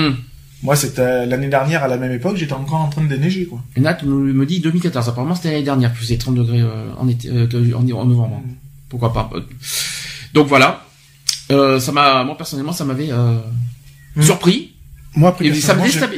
Moi, 0.62 0.74
c'était 0.76 1.24
l'année 1.26 1.48
dernière 1.48 1.84
à 1.84 1.88
la 1.88 1.96
même 1.98 2.10
époque, 2.12 2.36
j'étais 2.36 2.52
encore 2.52 2.80
en 2.80 2.88
train 2.88 3.02
de 3.02 3.08
déneiger, 3.08 3.46
quoi. 3.46 3.60
Et 3.76 3.80
Nat 3.80 3.98
me, 4.04 4.32
me 4.32 4.44
dit 4.46 4.58
2014. 4.60 5.08
Apparemment, 5.08 5.34
c'était 5.36 5.52
l'année 5.52 5.62
dernière, 5.62 5.92
plus 5.92 6.08
des 6.08 6.18
30 6.18 6.34
degrés 6.34 6.60
euh, 6.60 6.86
en, 6.98 7.06
été, 7.08 7.28
euh, 7.28 7.46
que- 7.46 7.74
en, 7.74 7.78
en 7.96 8.04
novembre. 8.04 8.42
Pourquoi 8.88 9.12
pas 9.12 9.30
Donc 10.34 10.48
voilà. 10.48 10.84
Euh, 11.52 11.78
ça 11.80 11.92
m'a, 11.92 12.24
moi 12.24 12.36
personnellement, 12.36 12.72
ça 12.72 12.84
m'avait 12.84 13.10
euh, 13.12 13.38
Mm. 14.16 14.22
surpris. 14.22 14.72
Moi, 15.14 15.34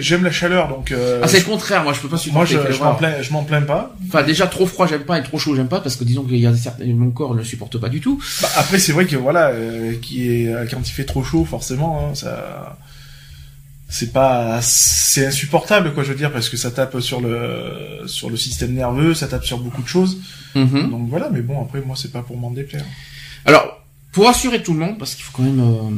j'aime- 0.01 0.25
la 0.25 0.31
chaleur, 0.33 0.69
donc. 0.69 0.91
euh, 0.91 1.21
ah, 1.23 1.29
c'est 1.29 1.39
le 1.39 1.45
contraire. 1.45 1.85
Moi, 1.85 1.93
je 1.93 2.01
peux 2.01 2.09
pas 2.09 2.17
moi, 2.17 2.45
supporter. 2.47 2.55
je, 2.55 2.59
quelle 2.59 2.73
je 2.73 2.79
m'en 2.79 2.85
horreur. 2.87 2.97
plains, 2.99 3.23
je 3.23 3.33
m'en 3.33 3.45
plains 3.45 3.63
pas. 3.63 3.95
Enfin, 4.09 4.23
déjà 4.25 4.47
trop 4.47 4.67
froid, 4.67 4.87
j'aime 4.87 5.03
pas, 5.05 5.19
et 5.19 5.23
trop 5.23 5.39
chaud, 5.39 5.55
j'aime 5.55 5.69
pas, 5.69 5.81
parce 5.81 5.97
que 5.97 6.05
disons 6.05 6.25
qu'il 6.25 6.39
y 6.39 6.47
a 6.47 6.55
certains, 6.57 6.85
mon 6.87 7.11
corps 7.11 7.33
ne 7.35 7.39
le 7.39 7.45
supporte 7.45 7.79
pas 7.79 7.89
du 7.89 8.01
tout. 8.01 8.21
Bah, 8.43 8.49
après, 8.57 8.79
c'est 8.79 8.93
vrai 8.93 9.07
que 9.07 9.17
voilà, 9.17 9.49
euh, 9.51 9.95
qui 10.03 10.29
est 10.29 10.53
quand 10.71 10.81
il 10.87 10.91
fait 10.91 11.05
trop 11.05 11.23
chaud, 11.23 11.45
forcément, 11.45 12.09
hein, 12.11 12.15
ça, 12.15 12.79
c'est 13.91 14.13
pas, 14.13 14.61
c'est 14.63 15.27
insupportable, 15.27 15.93
quoi, 15.93 16.05
je 16.05 16.11
veux 16.11 16.19
dire, 16.19 16.33
parce 16.33 16.49
que 16.49 16.57
ça 16.57 16.71
tape 16.71 17.01
sur 17.01 17.21
le 17.21 18.03
sur 18.07 18.31
le 18.31 18.37
système 18.37 18.73
nerveux, 18.73 19.15
ça 19.15 19.27
tape 19.27 19.45
sur 19.45 19.59
beaucoup 19.59 19.83
de 19.83 19.89
choses. 19.89 20.19
Mhm. 20.55 20.91
Donc 20.91 21.09
voilà, 21.09 21.29
mais 21.31 21.43
bon, 21.43 21.61
après, 21.63 21.81
moi, 21.81 21.97
c'est 21.97 22.13
pas 22.13 22.23
pour 22.23 22.37
m'en 22.37 22.51
déplaire. 22.51 22.85
Alors, 23.45 23.85
pour 24.13 24.27
rassurer 24.27 24.63
tout 24.63 24.73
le 24.73 24.79
monde, 24.81 24.99
parce 24.99 25.15
qu'il 25.15 25.25
faut 25.25 25.33
quand 25.37 25.43
même 25.43 25.61
euh, 25.61 25.91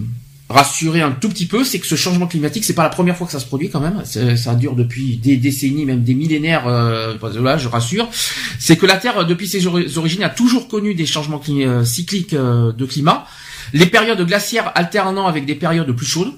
rassurer 0.48 1.00
un 1.00 1.12
tout 1.12 1.28
petit 1.28 1.46
peu, 1.46 1.64
c'est 1.64 1.78
que 1.78 1.86
ce 1.86 1.94
changement 1.96 2.26
climatique, 2.26 2.64
c'est 2.64 2.74
pas 2.74 2.82
la 2.82 2.90
première 2.90 3.16
fois 3.16 3.26
que 3.26 3.32
ça 3.32 3.40
se 3.40 3.46
produit 3.46 3.70
quand 3.70 3.80
même. 3.80 4.02
Ça 4.36 4.54
dure 4.54 4.74
depuis 4.76 5.16
des 5.16 5.36
décennies, 5.36 5.84
même 5.86 6.02
des 6.02 6.14
millénaires. 6.14 6.66
Euh, 6.66 7.16
là, 7.42 7.56
je 7.56 7.68
rassure. 7.68 8.08
C'est 8.58 8.76
que 8.76 8.86
la 8.86 8.96
Terre, 8.96 9.18
euh, 9.18 9.24
depuis 9.24 9.48
ses 9.48 9.66
ori- 9.66 9.90
origines, 9.96 10.22
a 10.22 10.28
toujours 10.28 10.68
connu 10.68 10.94
des 10.94 11.06
changements 11.06 11.40
euh, 11.48 11.84
cycliques 11.84 12.34
euh, 12.34 12.72
de 12.72 12.84
climat. 12.84 13.26
Les 13.72 13.86
périodes 13.86 14.20
glaciaires 14.26 14.72
alternant 14.74 15.26
avec 15.26 15.46
des 15.46 15.54
périodes 15.54 15.90
plus 15.92 16.06
chaudes. 16.06 16.32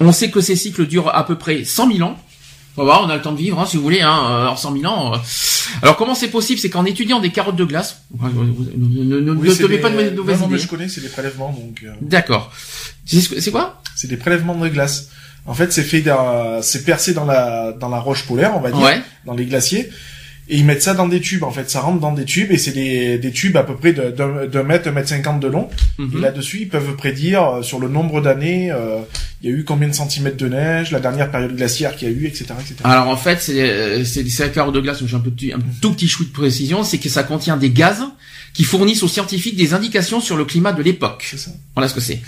On 0.00 0.12
sait 0.12 0.30
que 0.30 0.40
ces 0.40 0.56
cycles 0.56 0.86
durent 0.86 1.14
à 1.14 1.24
peu 1.26 1.36
près 1.36 1.64
100 1.64 1.92
000 1.92 2.08
ans. 2.08 2.16
On 2.76 2.80
va 2.82 2.84
voir, 2.84 3.04
on 3.06 3.08
a 3.10 3.14
le 3.14 3.22
temps 3.22 3.30
de 3.32 3.38
vivre, 3.38 3.60
hein, 3.60 3.66
si 3.66 3.76
vous 3.76 3.84
voulez, 3.84 4.00
hein, 4.00 4.48
en 4.50 4.56
100 4.56 4.72
000 4.80 4.86
ans. 4.92 5.14
euh. 5.14 5.18
Alors 5.82 5.96
comment 5.96 6.14
c'est 6.16 6.28
possible? 6.28 6.58
C'est 6.58 6.70
qu'en 6.70 6.84
étudiant 6.84 7.20
des 7.20 7.30
carottes 7.30 7.54
de 7.56 7.64
glace, 7.64 8.02
ne, 8.20 8.28
ne, 9.20 9.32
Oui, 9.32 9.48
ne 9.48 9.66
des- 9.68 9.78
pas 9.78 9.90
de 9.90 9.94
mauvaises 9.94 10.12
non, 10.40 10.46
non, 10.46 10.48
mais 10.48 10.54
idées. 10.56 10.58
je 10.64 10.68
connais, 10.68 10.88
c'est 10.88 11.00
des 11.00 11.08
prélèvements, 11.08 11.52
donc. 11.52 11.82
euh, 11.84 11.92
D'accord. 12.00 12.52
C'est 13.06 13.50
quoi? 13.52 13.80
C'est 13.94 14.08
des 14.08 14.16
prélèvements 14.16 14.56
de 14.56 14.68
glace. 14.68 15.10
En 15.46 15.54
fait, 15.54 15.72
c'est 15.72 15.82
fait 15.84 16.02
c'est 16.62 16.84
percé 16.84 17.14
dans 17.14 17.26
la 17.26 17.72
dans 17.72 17.88
la 17.90 18.00
roche 18.00 18.24
polaire, 18.26 18.52
on 18.56 18.60
va 18.60 18.70
dire, 18.72 18.80
Ouais. 18.80 19.00
dans 19.26 19.34
les 19.34 19.44
glaciers, 19.44 19.90
et 20.48 20.56
ils 20.58 20.64
mettent 20.64 20.82
ça 20.82 20.94
dans 20.94 21.08
des 21.08 21.20
tubes. 21.20 21.42
En 21.42 21.50
fait, 21.50 21.70
ça 21.70 21.80
rentre 21.80 22.00
dans 22.00 22.12
des 22.12 22.24
tubes 22.24 22.50
et 22.52 22.58
c'est 22.58 22.72
des 22.72 23.18
des 23.18 23.30
tubes 23.32 23.56
à 23.56 23.62
peu 23.62 23.74
près 23.74 23.92
de 23.92 24.10
d'un 24.10 24.46
d'un 24.46 24.62
mètre, 24.62 24.88
un 24.88 24.92
mètre 24.92 25.08
cinquante 25.08 25.40
de 25.40 25.48
long. 25.48 25.68
Mhm. 25.98 26.18
Et 26.18 26.20
là-dessus, 26.20 26.58
ils 26.62 26.68
peuvent 26.68 26.96
prédire 26.96 27.44
euh, 27.44 27.62
sur 27.62 27.80
le 27.80 27.88
nombre 27.88 28.20
d'années, 28.20 28.70
euh, 28.70 28.98
il 29.42 29.50
y 29.50 29.52
a 29.52 29.56
eu 29.56 29.64
combien 29.64 29.88
de 29.88 29.94
centimètres 29.94 30.36
de 30.36 30.48
neige, 30.48 30.90
la 30.90 31.00
dernière 31.00 31.30
période 31.30 31.56
glaciaire 31.56 31.96
qu'il 31.96 32.08
y 32.08 32.10
a 32.10 32.14
eu, 32.14 32.26
etc., 32.26 32.46
etc. 32.60 32.76
Alors 32.84 33.08
en 33.08 33.16
fait, 33.16 33.40
c'est 33.40 33.60
euh, 33.62 34.04
c'est 34.04 34.52
carotte 34.52 34.74
de 34.74 34.80
glace, 34.80 35.00
mais 35.00 35.08
j'ai 35.08 35.16
un 35.16 35.20
petit 35.20 35.52
un 35.52 35.58
tout 35.80 35.92
petit 35.92 36.08
chouï 36.08 36.26
de 36.26 36.32
précision, 36.32 36.84
c'est 36.84 36.98
que 36.98 37.08
ça 37.08 37.22
contient 37.22 37.56
des 37.56 37.70
gaz 37.70 38.02
qui 38.54 38.64
fournissent 38.64 39.02
aux 39.02 39.08
scientifiques 39.08 39.56
des 39.56 39.74
indications 39.74 40.20
sur 40.20 40.36
le 40.36 40.44
climat 40.44 40.72
de 40.72 40.82
l'époque. 40.82 41.34
Voilà 41.74 41.88
ce 41.88 41.94
que 41.94 42.00
c'est. 42.00 42.22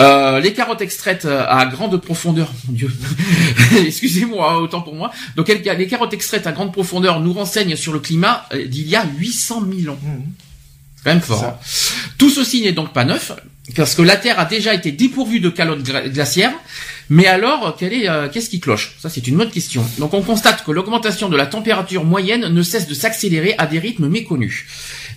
Euh, 0.00 0.40
les 0.40 0.52
carottes 0.52 0.82
extraites 0.82 1.24
euh, 1.24 1.44
à 1.48 1.64
grande 1.66 1.96
profondeur, 2.02 2.52
mon 2.66 2.72
Dieu, 2.74 2.90
excusez-moi, 3.86 4.52
hein, 4.52 4.56
autant 4.56 4.82
pour 4.82 4.94
moi. 4.94 5.12
Donc 5.36 5.48
les 5.48 5.86
carottes 5.86 6.12
extraites 6.12 6.46
à 6.46 6.52
grande 6.52 6.72
profondeur 6.72 7.20
nous 7.20 7.32
renseignent 7.32 7.76
sur 7.76 7.92
le 7.92 8.00
climat 8.00 8.46
euh, 8.52 8.66
d'il 8.66 8.88
y 8.88 8.96
a 8.96 9.06
800 9.16 9.62
000 9.82 9.94
ans. 9.94 9.98
C'est 10.96 11.04
quand 11.04 11.10
même 11.10 11.20
fort. 11.20 11.44
Hein. 11.44 11.56
Tout 12.18 12.30
ceci 12.30 12.62
n'est 12.62 12.72
donc 12.72 12.92
pas 12.92 13.04
neuf, 13.04 13.30
parce 13.76 13.94
que 13.94 14.02
la 14.02 14.16
Terre 14.16 14.40
a 14.40 14.44
déjà 14.46 14.74
été 14.74 14.90
dépourvue 14.90 15.38
de 15.40 15.50
calottes 15.50 15.86
gla- 15.86 16.08
glaciaires. 16.08 16.52
Mais 17.10 17.26
alors, 17.26 17.76
est, 17.82 18.08
euh, 18.08 18.28
qu'est-ce 18.30 18.48
qui 18.48 18.60
cloche? 18.60 18.96
Ça, 19.00 19.10
c'est 19.10 19.26
une 19.26 19.36
bonne 19.36 19.50
question. 19.50 19.84
Donc, 19.98 20.14
on 20.14 20.22
constate 20.22 20.64
que 20.64 20.70
l'augmentation 20.72 21.28
de 21.28 21.36
la 21.36 21.46
température 21.46 22.02
moyenne 22.02 22.48
ne 22.48 22.62
cesse 22.62 22.86
de 22.88 22.94
s'accélérer 22.94 23.54
à 23.58 23.66
des 23.66 23.78
rythmes 23.78 24.08
méconnus. 24.08 24.64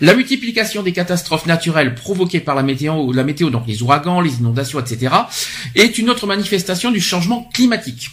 La 0.02 0.14
multiplication 0.14 0.84
des 0.84 0.94
catastrophes 0.94 1.46
naturelles 1.46 1.96
provoquées 1.96 2.40
par 2.40 2.56
la 2.56 2.64
météo, 2.64 3.12
la 3.12 3.24
météo, 3.24 3.50
donc 3.50 3.64
les 3.68 3.82
ouragans, 3.82 4.22
les 4.22 4.36
inondations, 4.36 4.80
etc., 4.80 5.14
est 5.76 5.98
une 5.98 6.10
autre 6.10 6.28
manifestation 6.28 6.92
du 6.92 7.02
changement 7.02 7.50
climatique. 7.54 8.12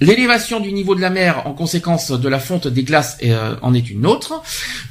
L'élévation 0.00 0.60
du 0.60 0.72
niveau 0.72 0.94
de 0.94 1.00
la 1.00 1.08
mer 1.08 1.46
en 1.46 1.52
conséquence 1.52 2.10
de 2.10 2.28
la 2.28 2.38
fonte 2.38 2.68
des 2.68 2.82
glaces 2.82 3.16
euh, 3.24 3.56
en 3.62 3.72
est 3.72 3.88
une 3.88 4.04
autre, 4.04 4.42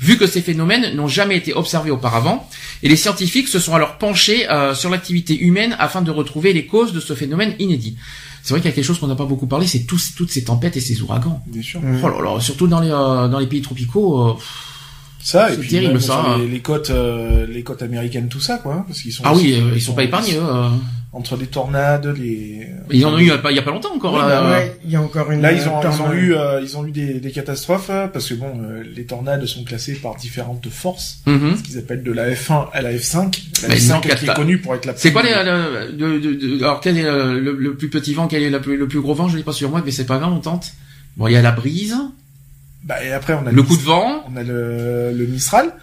vu 0.01 0.17
que 0.17 0.25
ces 0.25 0.41
phénomènes 0.41 0.95
n'ont 0.95 1.07
jamais 1.07 1.37
été 1.37 1.53
observés 1.53 1.91
auparavant, 1.91 2.49
et 2.81 2.89
les 2.89 2.95
scientifiques 2.95 3.47
se 3.47 3.59
sont 3.59 3.75
alors 3.75 3.97
penchés 3.97 4.49
euh, 4.49 4.73
sur 4.73 4.89
l'activité 4.89 5.37
humaine 5.39 5.75
afin 5.77 6.01
de 6.01 6.09
retrouver 6.09 6.53
les 6.53 6.65
causes 6.65 6.91
de 6.91 6.99
ce 6.99 7.13
phénomène 7.13 7.53
inédit. 7.59 7.97
C'est 8.41 8.53
vrai 8.53 8.61
qu'il 8.61 8.69
y 8.69 8.73
a 8.73 8.75
quelque 8.75 8.85
chose 8.85 8.99
qu'on 8.99 9.07
n'a 9.07 9.15
pas 9.15 9.25
beaucoup 9.25 9.47
parlé, 9.47 9.67
c'est 9.67 9.85
tous, 9.85 10.13
toutes 10.15 10.31
ces 10.31 10.43
tempêtes 10.43 10.77
et 10.77 10.81
ces 10.81 11.01
ouragans. 11.01 11.41
Bien 11.47 11.61
sûr. 11.61 11.81
Oh 12.03 12.09
là 12.09 12.21
là, 12.21 12.39
surtout 12.39 12.67
dans 12.67 12.79
les, 12.79 12.91
euh, 12.91 13.27
dans 13.27 13.39
les 13.39 13.47
pays 13.47 13.61
tropicaux. 13.61 14.39
Ça, 15.27 15.49
et 15.49 15.53
C'est 15.53 15.59
puis 15.61 15.69
terrible, 15.69 15.93
même 15.93 16.01
ça, 16.01 16.07
sur 16.13 16.29
hein. 16.29 16.37
les, 16.39 16.47
les 16.47 16.59
côtes, 16.59 16.91
euh, 16.91 17.47
les 17.49 17.63
côtes 17.63 17.81
américaines, 17.81 18.27
tout 18.27 18.39
ça, 18.39 18.59
quoi, 18.59 18.73
hein, 18.75 18.85
parce 18.87 19.01
qu'ils 19.01 19.11
sont. 19.11 19.23
ah 19.25 19.33
aussi- 19.33 19.45
oui, 19.55 19.59
euh, 19.59 19.71
ils 19.73 19.81
sont 19.81 19.95
pas 19.95 20.03
épargnés. 20.03 20.35
Eux, 20.35 20.43
euh. 20.47 20.69
Entre 21.13 21.35
les 21.35 21.47
tornades, 21.47 22.13
les. 22.15 22.67
Ils 22.91 23.05
en 23.07 23.13
ont 23.13 23.17
eu 23.17 23.21
il 23.23 23.27
y 23.29 23.31
a 23.31 23.37
pas, 23.39 23.49
il 23.49 23.55
y 23.55 23.59
a 23.59 23.63
pas 23.63 23.71
longtemps 23.71 23.95
encore. 23.95 24.13
Oui, 24.13 24.19
là, 24.19 24.27
bah 24.27 24.45
euh. 24.47 24.51
ouais, 24.51 24.77
il 24.85 24.91
y 24.91 24.95
a 24.97 25.01
encore 25.01 25.31
une. 25.31 25.41
Là, 25.41 25.51
ils 25.53 25.67
ont, 25.67 25.79
euh, 25.79 25.89
ils 25.91 26.01
ont 26.03 26.13
eu, 26.13 26.33
euh, 26.35 26.61
ils 26.61 26.77
ont 26.77 26.85
eu 26.85 26.91
des, 26.91 27.19
des 27.21 27.31
catastrophes 27.31 27.89
euh, 27.89 28.07
parce 28.07 28.27
que 28.29 28.33
bon, 28.35 28.51
euh, 28.61 28.83
les 28.95 29.05
tornades 29.05 29.43
sont 29.47 29.63
classées 29.63 29.93
par 29.95 30.15
différentes 30.17 30.69
forces, 30.69 31.21
Mhm. 31.25 31.55
ce 31.57 31.63
qu'ils 31.63 31.77
appellent 31.79 32.03
de 32.03 32.11
la 32.11 32.29
F1 32.31 32.67
à 32.73 32.81
la 32.83 32.91
F5. 32.93 33.41
La 33.63 33.69
Mais 33.69 33.75
F5 33.77 33.93
non, 33.93 34.01
qui 34.01 34.09
est 34.09 34.33
connue 34.35 34.57
pour 34.59 34.75
être 34.75 34.85
la. 34.85 34.93
C'est 34.95 35.09
plus- 35.09 35.13
quoi 35.13 35.23
les, 35.23 35.31
le, 35.31 35.91
de- 35.93 36.19
de- 36.19 36.57
de- 36.57 36.63
alors 36.63 36.81
quel 36.81 36.97
est 36.99 37.03
le, 37.03 37.39
le 37.57 37.75
plus 37.75 37.89
petit 37.89 38.13
vent, 38.13 38.27
quel 38.27 38.43
est 38.43 38.49
le 38.51 38.59
plus, 38.61 38.77
le 38.77 38.87
plus 38.87 38.99
gros 39.01 39.15
vent? 39.15 39.27
Je 39.29 39.37
l'ai 39.37 39.43
pas 39.43 39.53
sur 39.53 39.69
moi, 39.71 39.81
mais 39.83 39.91
c'est 39.91 40.05
pas 40.05 40.19
grave, 40.19 40.33
on 40.33 40.39
tente. 40.39 40.73
Bon, 41.17 41.25
il 41.27 41.33
y 41.33 41.37
a 41.37 41.41
la 41.41 41.51
brise, 41.53 41.95
Bah, 42.85 43.03
et 43.03 43.11
après, 43.11 43.33
on 43.33 43.45
a 43.47 43.51
le 43.51 43.63
coup 43.63 43.75
de 43.77 43.81
vent. 43.81 44.23
On 44.31 44.35
a 44.37 44.43
le, 44.43 45.11
le 45.13 45.25
Mistral. 45.25 45.73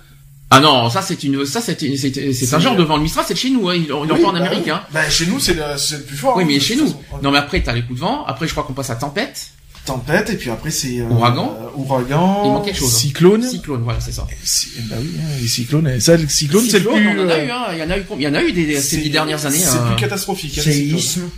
Ah 0.54 0.60
non, 0.60 0.90
ça 0.90 1.00
c'est 1.02 1.22
une, 1.24 1.46
ça 1.46 1.60
c'est, 1.62 1.80
une- 1.82 1.96
c'est, 1.96 2.54
un 2.54 2.58
genre 2.60 2.76
de 2.76 2.82
vent. 2.82 2.96
Le 2.98 3.02
Mistral, 3.02 3.24
c'est 3.26 3.34
chez 3.34 3.48
nous, 3.50 3.68
hein. 3.70 3.74
Ils 3.74 3.88
l'ont 3.88 4.02
Oui, 4.02 4.08
pas 4.08 4.28
en 4.28 4.32
bah 4.32 4.38
Amérique, 4.38 4.64
oui. 4.66 4.70
hein. 4.70 4.82
Bah, 4.92 5.08
chez 5.08 5.24
nous, 5.26 5.40
c'est 5.40 5.54
le, 5.54 5.62
c'est 5.78 5.96
le 5.96 6.02
plus 6.02 6.16
fort. 6.16 6.36
Oui, 6.36 6.42
hein, 6.42 6.46
mais 6.46 6.58
de 6.58 6.62
chez 6.62 6.76
nous. 6.76 6.86
façon. 6.86 7.00
Non, 7.22 7.30
mais 7.30 7.38
après 7.38 7.62
t'as 7.62 7.72
les 7.72 7.82
coups 7.82 7.98
de 8.00 8.04
vent. 8.04 8.24
Après, 8.26 8.46
je 8.46 8.52
crois 8.52 8.64
qu'on 8.64 8.74
passe 8.74 8.90
à 8.90 8.96
tempête, 8.96 9.48
Tempête, 9.86 10.30
et 10.30 10.36
puis 10.36 10.48
après, 10.50 10.70
c'est. 10.70 11.00
euh, 11.00 11.08
Ouragan. 11.08 11.56
euh, 11.60 11.68
Ouragan. 11.80 12.42
Il 12.44 12.50
manque 12.52 12.66
quelque 12.66 12.78
chose, 12.78 12.94
hein. 12.94 12.98
Cyclone. 12.98 13.42
cyclone, 13.42 13.80
voilà, 13.82 13.98
c'est 14.00 14.12
ça. 14.12 14.26
Si- 14.44 14.68
bah 14.88 14.94
oui, 15.00 15.10
hein, 15.18 15.24
les 15.40 15.48
cyclones. 15.48 15.88
et 15.88 15.98
Ça, 15.98 16.16
le 16.16 16.28
cyclone, 16.28 16.64
c'est 16.70 16.80
plus. 16.82 16.90
on 17.08 17.24
en 17.24 17.28
a 17.28 17.32
euh, 17.32 17.46
eu, 17.46 17.50
hein. 17.50 17.64
Il 17.72 17.78
y 17.78 17.82
en 17.82 17.90
a 17.90 17.98
eu, 17.98 18.04
combien 18.06 18.28
il 18.28 18.32
y 18.32 18.36
en 18.36 18.38
a 18.38 18.44
eu 18.44 18.52
des, 18.52 18.80
ces 18.80 19.08
dernières 19.08 19.44
années. 19.46 19.58
C'est 19.58 19.78
euh, 19.78 19.86
plus 19.88 19.96
catastrophique. 19.96 20.56
hein, 20.58 20.62
le 20.66 20.72
cyclone. 20.72 21.30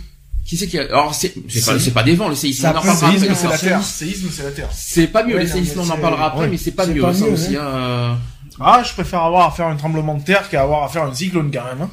Qui 0.45 0.57
c'est 0.57 0.67
qui 0.67 0.77
a... 0.77 0.83
Alors 0.83 1.15
c'est, 1.15 1.33
c'est 1.49 1.65
pas, 1.65 1.73
C'est- 1.73 1.79
c'est 1.85 1.91
pas 1.91 2.03
des 2.03 2.15
vents, 2.15 2.29
le 2.29 2.35
séisme. 2.35 2.67
On 2.67 2.69
en 2.69 2.73
parlera 2.73 3.07
après. 3.07 3.35
C'est 3.35 3.47
la 3.49 3.57
terre. 3.57 3.83
Séisme, 3.83 4.27
c'est 4.31 4.43
la 4.43 4.51
terre. 4.51 4.69
C'est 4.71 5.07
pas 5.07 5.23
mieux, 5.23 5.35
Ouais, 5.35 5.41
le 5.41 5.47
séisme, 5.49 5.79
on 5.79 5.89
en 5.89 5.97
parlera 5.97 6.27
après, 6.27 6.41
ouais. 6.41 6.47
mais 6.49 6.57
c'est 6.57 6.71
pas 6.71 6.85
mieux, 6.85 7.01
ça 7.13 7.25
aussi, 7.25 7.55
hein. 7.57 7.61
hein. 7.63 7.75
euh. 7.75 8.13
Ah, 8.59 8.83
je 8.87 8.93
préfère 8.93 9.21
avoir 9.23 9.47
à 9.47 9.51
faire 9.51 9.67
un 9.67 9.75
tremblement 9.75 10.15
de 10.15 10.23
terre 10.23 10.47
qu'à 10.49 10.61
avoir 10.61 10.83
à 10.83 10.87
faire 10.89 11.03
un 11.03 11.13
cyclone 11.13 11.49
quand 11.51 11.65
même. 11.65 11.81
Hein. 11.81 11.89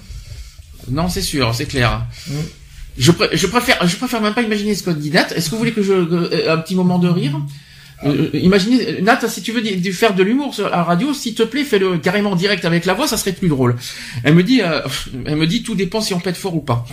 Non, 0.90 1.08
c'est 1.08 1.22
sûr, 1.22 1.54
c'est 1.54 1.64
clair. 1.66 2.04
Mm. 2.28 2.32
Je, 2.98 3.10
pré- 3.12 3.30
je 3.32 3.46
préfère, 3.46 3.86
je 3.86 3.96
préfère 3.96 4.20
même 4.20 4.34
pas 4.34 4.42
imaginer 4.42 4.74
ce 4.74 4.82
que 4.82 4.90
dit. 4.90 5.10
Est-ce 5.16 5.46
que 5.46 5.50
vous 5.52 5.58
voulez 5.58 5.72
que 5.72 5.82
je, 5.82 5.92
euh, 5.92 6.52
un 6.52 6.58
petit 6.58 6.74
moment 6.74 6.98
de 6.98 7.08
rire? 7.08 7.40
Euh, 8.04 8.30
euh, 8.34 8.38
imaginez, 8.38 9.00
Nat, 9.02 9.20
si 9.28 9.42
tu 9.42 9.52
veux 9.52 9.62
faire 9.92 10.14
de 10.14 10.22
l'humour 10.22 10.54
sur 10.54 10.68
la 10.68 10.82
radio, 10.82 11.14
s'il 11.14 11.34
te 11.34 11.42
plaît, 11.42 11.64
fais-le 11.64 11.98
carrément 11.98 12.34
direct 12.36 12.64
avec 12.64 12.84
la 12.84 12.94
voix, 12.94 13.06
ça 13.06 13.16
serait 13.16 13.32
plus 13.32 13.48
drôle. 13.48 13.76
Elle 14.24 14.34
me 14.34 14.42
dit, 14.42 14.60
euh, 14.62 14.80
elle 15.26 15.36
me 15.36 15.46
dit, 15.46 15.62
tout 15.62 15.74
dépend 15.74 16.00
si 16.00 16.12
on 16.14 16.20
pète 16.20 16.36
fort 16.36 16.54
ou 16.56 16.60
pas. 16.60 16.84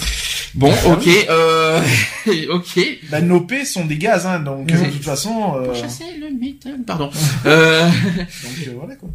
Bon, 0.56 0.72
ok, 0.88 1.08
euh, 1.30 1.80
ok. 2.50 2.80
Bah, 3.12 3.22
nos 3.22 3.42
P 3.42 3.66
sont 3.66 3.86
des 3.86 3.98
gaz, 3.98 4.26
hein, 4.26 4.40
donc 4.40 4.70
Oui. 4.72 4.88
de 4.88 4.92
toute 4.92 5.04
façon. 5.04 5.54
euh, 5.58 5.66
Pour 5.66 5.76
chasser 5.76 6.06
le 6.20 6.30
méthane, 6.38 6.84
pardon. 6.86 7.10
euh, 7.46 7.86
donc 7.88 8.68
euh, 8.68 8.72
voilà 8.78 8.96
quoi. 8.96 9.10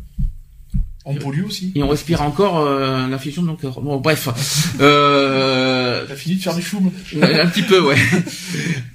On 1.07 1.15
pollue 1.17 1.45
aussi. 1.45 1.71
et 1.75 1.83
on 1.83 1.89
respire 1.89 2.23
encore 2.23 2.61
euh, 2.61 3.07
l'infusion 3.09 3.43
de 3.43 3.49
mon 3.49 3.57
cœur. 3.57 3.79
Bon, 3.83 3.99
bref. 3.99 4.27
Euh, 4.81 6.05
T'as 6.09 6.15
fini 6.15 6.37
de 6.37 6.43
faire 6.43 6.55
du 6.55 6.63
choum. 6.63 6.91
un 7.21 7.47
petit 7.47 7.63
peu, 7.63 7.79
ouais. 7.81 7.97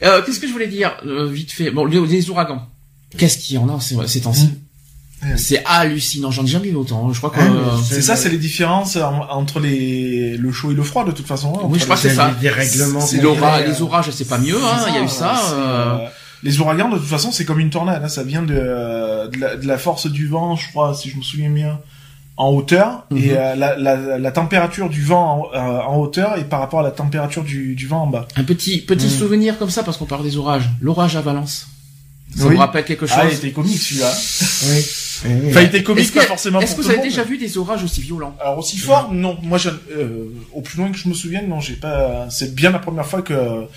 Euh, 0.04 0.22
Qu'est-ce 0.26 0.40
que 0.40 0.48
je 0.48 0.52
voulais 0.52 0.68
dire 0.68 0.98
euh, 1.06 1.28
vite 1.28 1.52
fait? 1.52 1.70
Bon, 1.70 1.86
les, 1.86 2.00
les 2.00 2.30
ouragans. 2.32 2.68
Qu'est-ce 3.18 3.38
qu'il 3.38 3.56
y 3.56 3.60
en 3.60 3.70
a 3.76 3.80
ces, 3.82 3.96
ces 4.08 4.22
temps-ci 4.22 4.50
Ouais. 5.22 5.36
C'est 5.36 5.62
hallucinant. 5.66 6.32
J'en 6.32 6.46
ai 6.46 6.48
jamais 6.48 6.70
vu 6.70 6.76
autant. 6.78 7.06
hein. 7.06 7.12
Je 7.12 7.18
crois 7.18 7.30
que. 7.30 7.42
Euh, 7.42 7.76
C'est 7.84 8.02
ça, 8.02 8.16
c'est 8.16 8.30
les 8.30 8.38
différences 8.38 8.96
en- 8.96 9.28
entre 9.30 9.60
les 9.60 10.38
le 10.38 10.50
chaud 10.54 10.72
et 10.72 10.74
le 10.74 10.82
froid 10.84 11.04
de 11.04 11.12
toute 11.12 11.28
façon. 11.28 11.54
hein, 11.58 11.62
Oui, 11.66 11.78
je 11.78 11.84
crois 11.84 11.98
que 11.98 12.04
les- 12.04 12.10
c'est 12.10 12.16
ça. 12.16 12.32
Des 12.40 12.50
règlements. 12.50 13.02
c'est 13.02 13.18
complets, 13.18 13.24
l'orage, 13.36 13.62
euh, 13.64 13.68
les 13.68 13.82
orages, 13.82 14.12
c'est 14.12 14.28
pas 14.30 14.38
mieux. 14.38 14.56
Hein. 14.56 14.86
Il 14.88 14.96
y 14.96 14.98
a 14.98 15.04
eu 15.04 15.10
ça. 15.10 15.36
euh, 15.54 15.58
euh, 15.58 16.08
Les 16.42 16.62
ouragans, 16.62 16.88
de 16.88 16.98
toute 16.98 17.06
façon, 17.08 17.34
c'est 17.34 17.44
comme 17.44 17.60
une 17.60 17.70
tornade. 17.70 18.02
Hein, 18.02 18.08
ça 18.08 18.24
vient 18.24 18.44
de, 18.44 18.54
euh, 18.58 19.28
de, 19.28 19.38
la, 19.40 19.58
de 19.58 19.68
la 19.68 19.78
force 19.78 20.08
du 20.10 20.28
vent, 20.30 20.56
je 20.56 20.70
crois, 20.70 20.94
si 20.94 21.10
je 21.10 21.18
me 21.18 21.22
souviens 21.22 21.50
bien, 21.50 21.80
en 22.38 22.52
hauteur. 22.52 23.06
Mhm. 23.12 23.18
Et 23.18 23.32
euh, 23.38 23.56
la, 23.56 23.76
la, 23.78 24.18
la 24.18 24.32
température 24.32 24.90
du 24.90 25.04
vent 25.04 25.50
en, 25.54 25.58
euh, 25.58 25.82
en 25.82 25.98
hauteur 25.98 26.38
est 26.38 26.46
par 26.46 26.62
rapport 26.62 26.80
à 26.80 26.84
la 26.84 26.92
température 26.92 27.44
du, 27.44 27.76
du 27.76 27.88
vent 27.88 28.04
en 28.04 28.08
bas. 28.08 28.26
Un 28.38 28.46
petit 28.46 28.80
petit 28.80 29.08
Mm. 29.08 29.10
souvenir 29.10 29.58
comme 29.58 29.70
ça 29.70 29.84
parce 29.84 29.98
qu'on 29.98 30.06
parle 30.06 30.24
des 30.24 30.38
orages. 30.38 30.70
L'orage 30.80 31.18
à 31.18 31.22
Valence. 31.22 31.68
Ça 32.38 32.46
Oui. 32.46 32.54
vous 32.54 32.60
rappelle 32.60 32.86
quelque 32.86 33.06
chose 33.08 33.18
Ah, 33.20 33.28
il 33.30 33.36
était 33.36 33.52
comique 33.52 33.82
celui-là. 33.82 34.14
Oui. 34.68 34.86
Qualité 35.54 35.84
comique, 35.84 36.04
Est-ce 36.06 36.12
que, 36.12 36.20
pas 36.20 36.26
forcément 36.26 36.60
est-ce 36.60 36.76
pour 36.76 36.78
que 36.78 36.82
tout 36.84 36.88
vous 36.90 36.94
le 36.94 37.00
avez 37.00 37.10
déjà 37.10 37.24
vu 37.24 37.38
des 37.38 37.58
orages 37.58 37.84
aussi 37.84 38.02
violents? 38.02 38.36
Alors 38.40 38.58
aussi 38.60 38.78
fort, 38.78 39.10
non. 39.12 39.38
Moi, 39.44 39.58
je, 39.58 39.70
euh, 39.70 40.26
au 40.54 40.62
plus 40.62 40.78
loin 40.78 40.90
que 40.92 40.98
je 40.98 41.08
me 41.10 41.14
souvienne, 41.14 41.48
non, 41.50 41.60
j'ai 41.60 41.74
pas. 41.74 42.28
C'est 42.30 42.54
bien 42.56 42.72
la 42.72 42.80
première 42.80 43.06
fois 43.06 43.22
que 43.22 43.34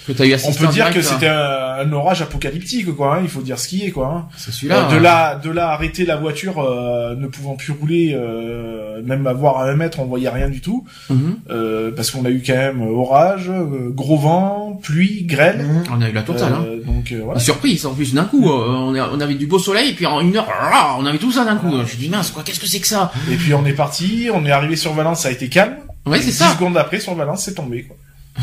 que 0.06 0.12
t'as 0.12 0.24
eu 0.24 0.32
on 0.32 0.34
assisté 0.34 0.60
peut 0.60 0.66
en 0.66 0.70
dire 0.70 0.84
direct, 0.90 0.94
que 0.94 1.00
hein 1.06 1.10
c'était 1.14 1.28
un, 1.28 1.88
un 1.88 1.92
orage 1.92 2.22
apocalyptique, 2.22 2.94
quoi. 2.94 3.16
hein. 3.16 3.20
Il 3.22 3.28
faut 3.28 3.40
dire 3.42 3.58
ce 3.58 3.68
qui 3.68 3.84
est, 3.84 3.90
quoi. 3.90 4.06
hein. 4.06 4.28
C'est 4.36 4.52
celui-là. 4.52 4.86
Euh, 4.88 4.90
de 4.92 4.96
hein. 4.96 5.00
là, 5.00 5.34
de 5.36 5.50
là 5.50 5.70
arrêter 5.70 6.04
la 6.04 6.16
voiture, 6.16 6.58
euh, 6.60 7.14
ne 7.16 7.26
pouvant 7.26 7.54
plus 7.56 7.72
rouler, 7.72 8.12
euh, 8.14 9.02
même 9.02 9.26
avoir 9.26 9.58
à 9.58 9.64
un 9.70 9.74
mètre, 9.76 10.00
on 10.00 10.04
voyait 10.06 10.28
rien 10.28 10.48
du 10.48 10.60
tout, 10.60 10.84
Mhm. 11.10 11.36
euh, 11.50 11.90
parce 11.94 12.10
qu'on 12.10 12.24
a 12.24 12.30
eu 12.30 12.42
quand 12.46 12.54
même 12.54 12.82
orage, 12.82 13.48
euh, 13.50 13.90
gros 13.90 14.16
vent, 14.16 14.78
pluie, 14.82 15.24
grêle. 15.24 15.64
On 15.90 16.00
a 16.00 16.08
eu 16.08 16.12
la 16.12 16.22
totale. 16.22 16.52
hein. 16.52 16.64
Euh, 16.66 16.82
Donc 16.84 17.12
euh, 17.12 17.20
voilà. 17.24 17.40
Surprise, 17.40 17.86
en 17.86 17.94
plus 17.94 18.14
d'un 18.14 18.24
coup, 18.24 18.48
euh, 18.50 18.64
on, 18.68 18.94
a- 18.94 19.10
on 19.12 19.20
avait 19.20 19.34
du 19.34 19.46
beau 19.46 19.58
soleil 19.58 19.90
et 19.90 19.94
puis 19.94 20.06
en 20.06 20.20
une 20.20 20.36
heure, 20.36 20.48
ah, 20.50 20.96
on 20.98 21.06
avait 21.06 21.18
tout 21.18 21.31
ça 21.32 21.44
d'un 21.44 21.56
coup. 21.56 21.72
Je 21.86 21.96
dis 21.96 22.08
mince 22.08 22.30
quoi, 22.30 22.42
qu'est-ce 22.42 22.60
que 22.60 22.66
c'est 22.66 22.80
que 22.80 22.86
ça 22.86 23.12
Et 23.30 23.36
puis 23.36 23.54
on 23.54 23.64
est 23.66 23.72
parti, 23.72 24.28
on 24.32 24.44
est 24.44 24.50
arrivé 24.50 24.76
sur 24.76 24.92
Valence, 24.94 25.22
ça 25.22 25.28
a 25.28 25.32
été 25.32 25.48
calme. 25.48 25.76
Ouais, 26.06 26.20
c'est 26.20 26.32
ça. 26.32 26.52
secondes 26.54 26.76
après, 26.76 27.00
sur 27.00 27.14
Valence, 27.14 27.44
c'est 27.44 27.54
tombé, 27.54 27.84
quoi. 27.84 27.96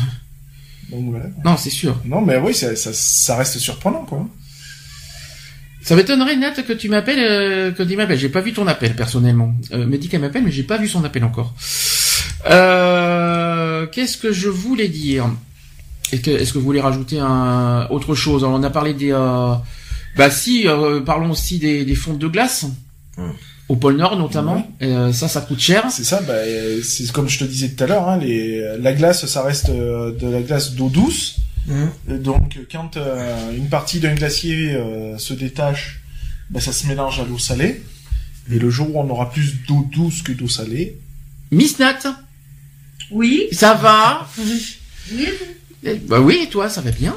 Donc 0.90 1.10
voilà. 1.10 1.26
Non, 1.44 1.56
c'est 1.56 1.70
sûr. 1.70 2.00
Non, 2.04 2.20
mais 2.20 2.36
oui, 2.38 2.54
ça, 2.54 2.74
ça, 2.74 2.90
ça 2.92 3.36
reste 3.36 3.58
surprenant, 3.58 4.04
quoi. 4.04 4.26
Ça 5.82 5.96
m'étonnerait 5.96 6.36
Nat 6.36 6.52
que 6.52 6.72
tu 6.72 6.88
m'appelles, 6.88 7.18
euh, 7.18 7.72
que 7.72 7.82
tu 7.82 7.96
m'appelles. 7.96 8.18
J'ai 8.18 8.28
pas 8.28 8.42
vu 8.42 8.52
ton 8.52 8.66
appel 8.66 8.94
personnellement. 8.94 9.54
Euh, 9.72 9.86
me 9.86 9.96
dit 9.96 10.08
qu'elle 10.08 10.20
m'appelle, 10.20 10.44
mais 10.44 10.50
j'ai 10.50 10.62
pas 10.62 10.76
vu 10.76 10.88
son 10.88 11.04
appel 11.04 11.24
encore. 11.24 11.54
Euh, 12.50 13.86
Qu'est-ce 13.86 14.18
que 14.18 14.32
je 14.32 14.48
voulais 14.48 14.88
dire? 14.88 15.26
Est-ce 16.12 16.52
que, 16.52 16.58
vous 16.58 16.64
voulez 16.64 16.80
rajouter 16.80 17.18
un 17.20 17.86
autre 17.90 18.14
chose? 18.14 18.44
Alors, 18.44 18.58
On 18.58 18.62
a 18.62 18.70
parlé 18.70 18.94
des, 18.94 19.12
euh, 19.12 19.54
bah 20.16 20.30
si, 20.30 20.66
euh, 20.66 21.00
parlons 21.00 21.30
aussi 21.30 21.58
des, 21.58 21.84
des 21.84 21.94
fonds 21.94 22.14
de 22.14 22.26
glace. 22.28 22.66
Au 23.68 23.76
pôle 23.76 23.96
Nord 23.96 24.16
notamment. 24.18 24.68
Euh, 24.82 25.12
ça, 25.12 25.28
ça 25.28 25.40
coûte 25.42 25.60
cher. 25.60 25.84
C'est 25.90 26.04
ça, 26.04 26.20
bah, 26.22 26.32
euh, 26.32 26.82
c'est 26.82 27.10
comme 27.12 27.28
je 27.28 27.38
te 27.38 27.44
disais 27.44 27.68
tout 27.68 27.84
à 27.84 27.86
l'heure, 27.86 28.08
hein, 28.08 28.16
les, 28.18 28.76
la 28.78 28.92
glace, 28.92 29.26
ça 29.26 29.42
reste 29.42 29.68
euh, 29.68 30.12
de 30.12 30.26
la 30.28 30.40
glace 30.42 30.72
d'eau 30.74 30.88
douce. 30.88 31.36
Et 32.08 32.14
donc, 32.18 32.58
quand 32.72 32.96
euh, 32.96 33.52
une 33.56 33.68
partie 33.68 34.00
d'un 34.00 34.14
glacier 34.14 34.72
euh, 34.74 35.16
se 35.18 35.34
détache, 35.34 36.00
bah, 36.50 36.58
ça 36.60 36.72
se 36.72 36.86
mélange 36.88 37.20
à 37.20 37.24
l'eau 37.24 37.38
salée. 37.38 37.82
Et 38.50 38.58
le 38.58 38.70
jour 38.70 38.96
où 38.96 38.98
on 39.00 39.08
aura 39.08 39.30
plus 39.30 39.54
d'eau 39.68 39.86
douce 39.92 40.22
que 40.22 40.32
d'eau 40.32 40.48
salée, 40.48 40.96
Miss 41.52 41.78
Nat, 41.78 41.98
Oui. 43.12 43.46
ça 43.52 43.74
va 43.74 44.26
Oui. 45.12 45.28
Bah 46.08 46.20
oui, 46.20 46.40
et 46.42 46.48
toi, 46.48 46.68
ça 46.68 46.80
va 46.80 46.90
bien. 46.90 47.14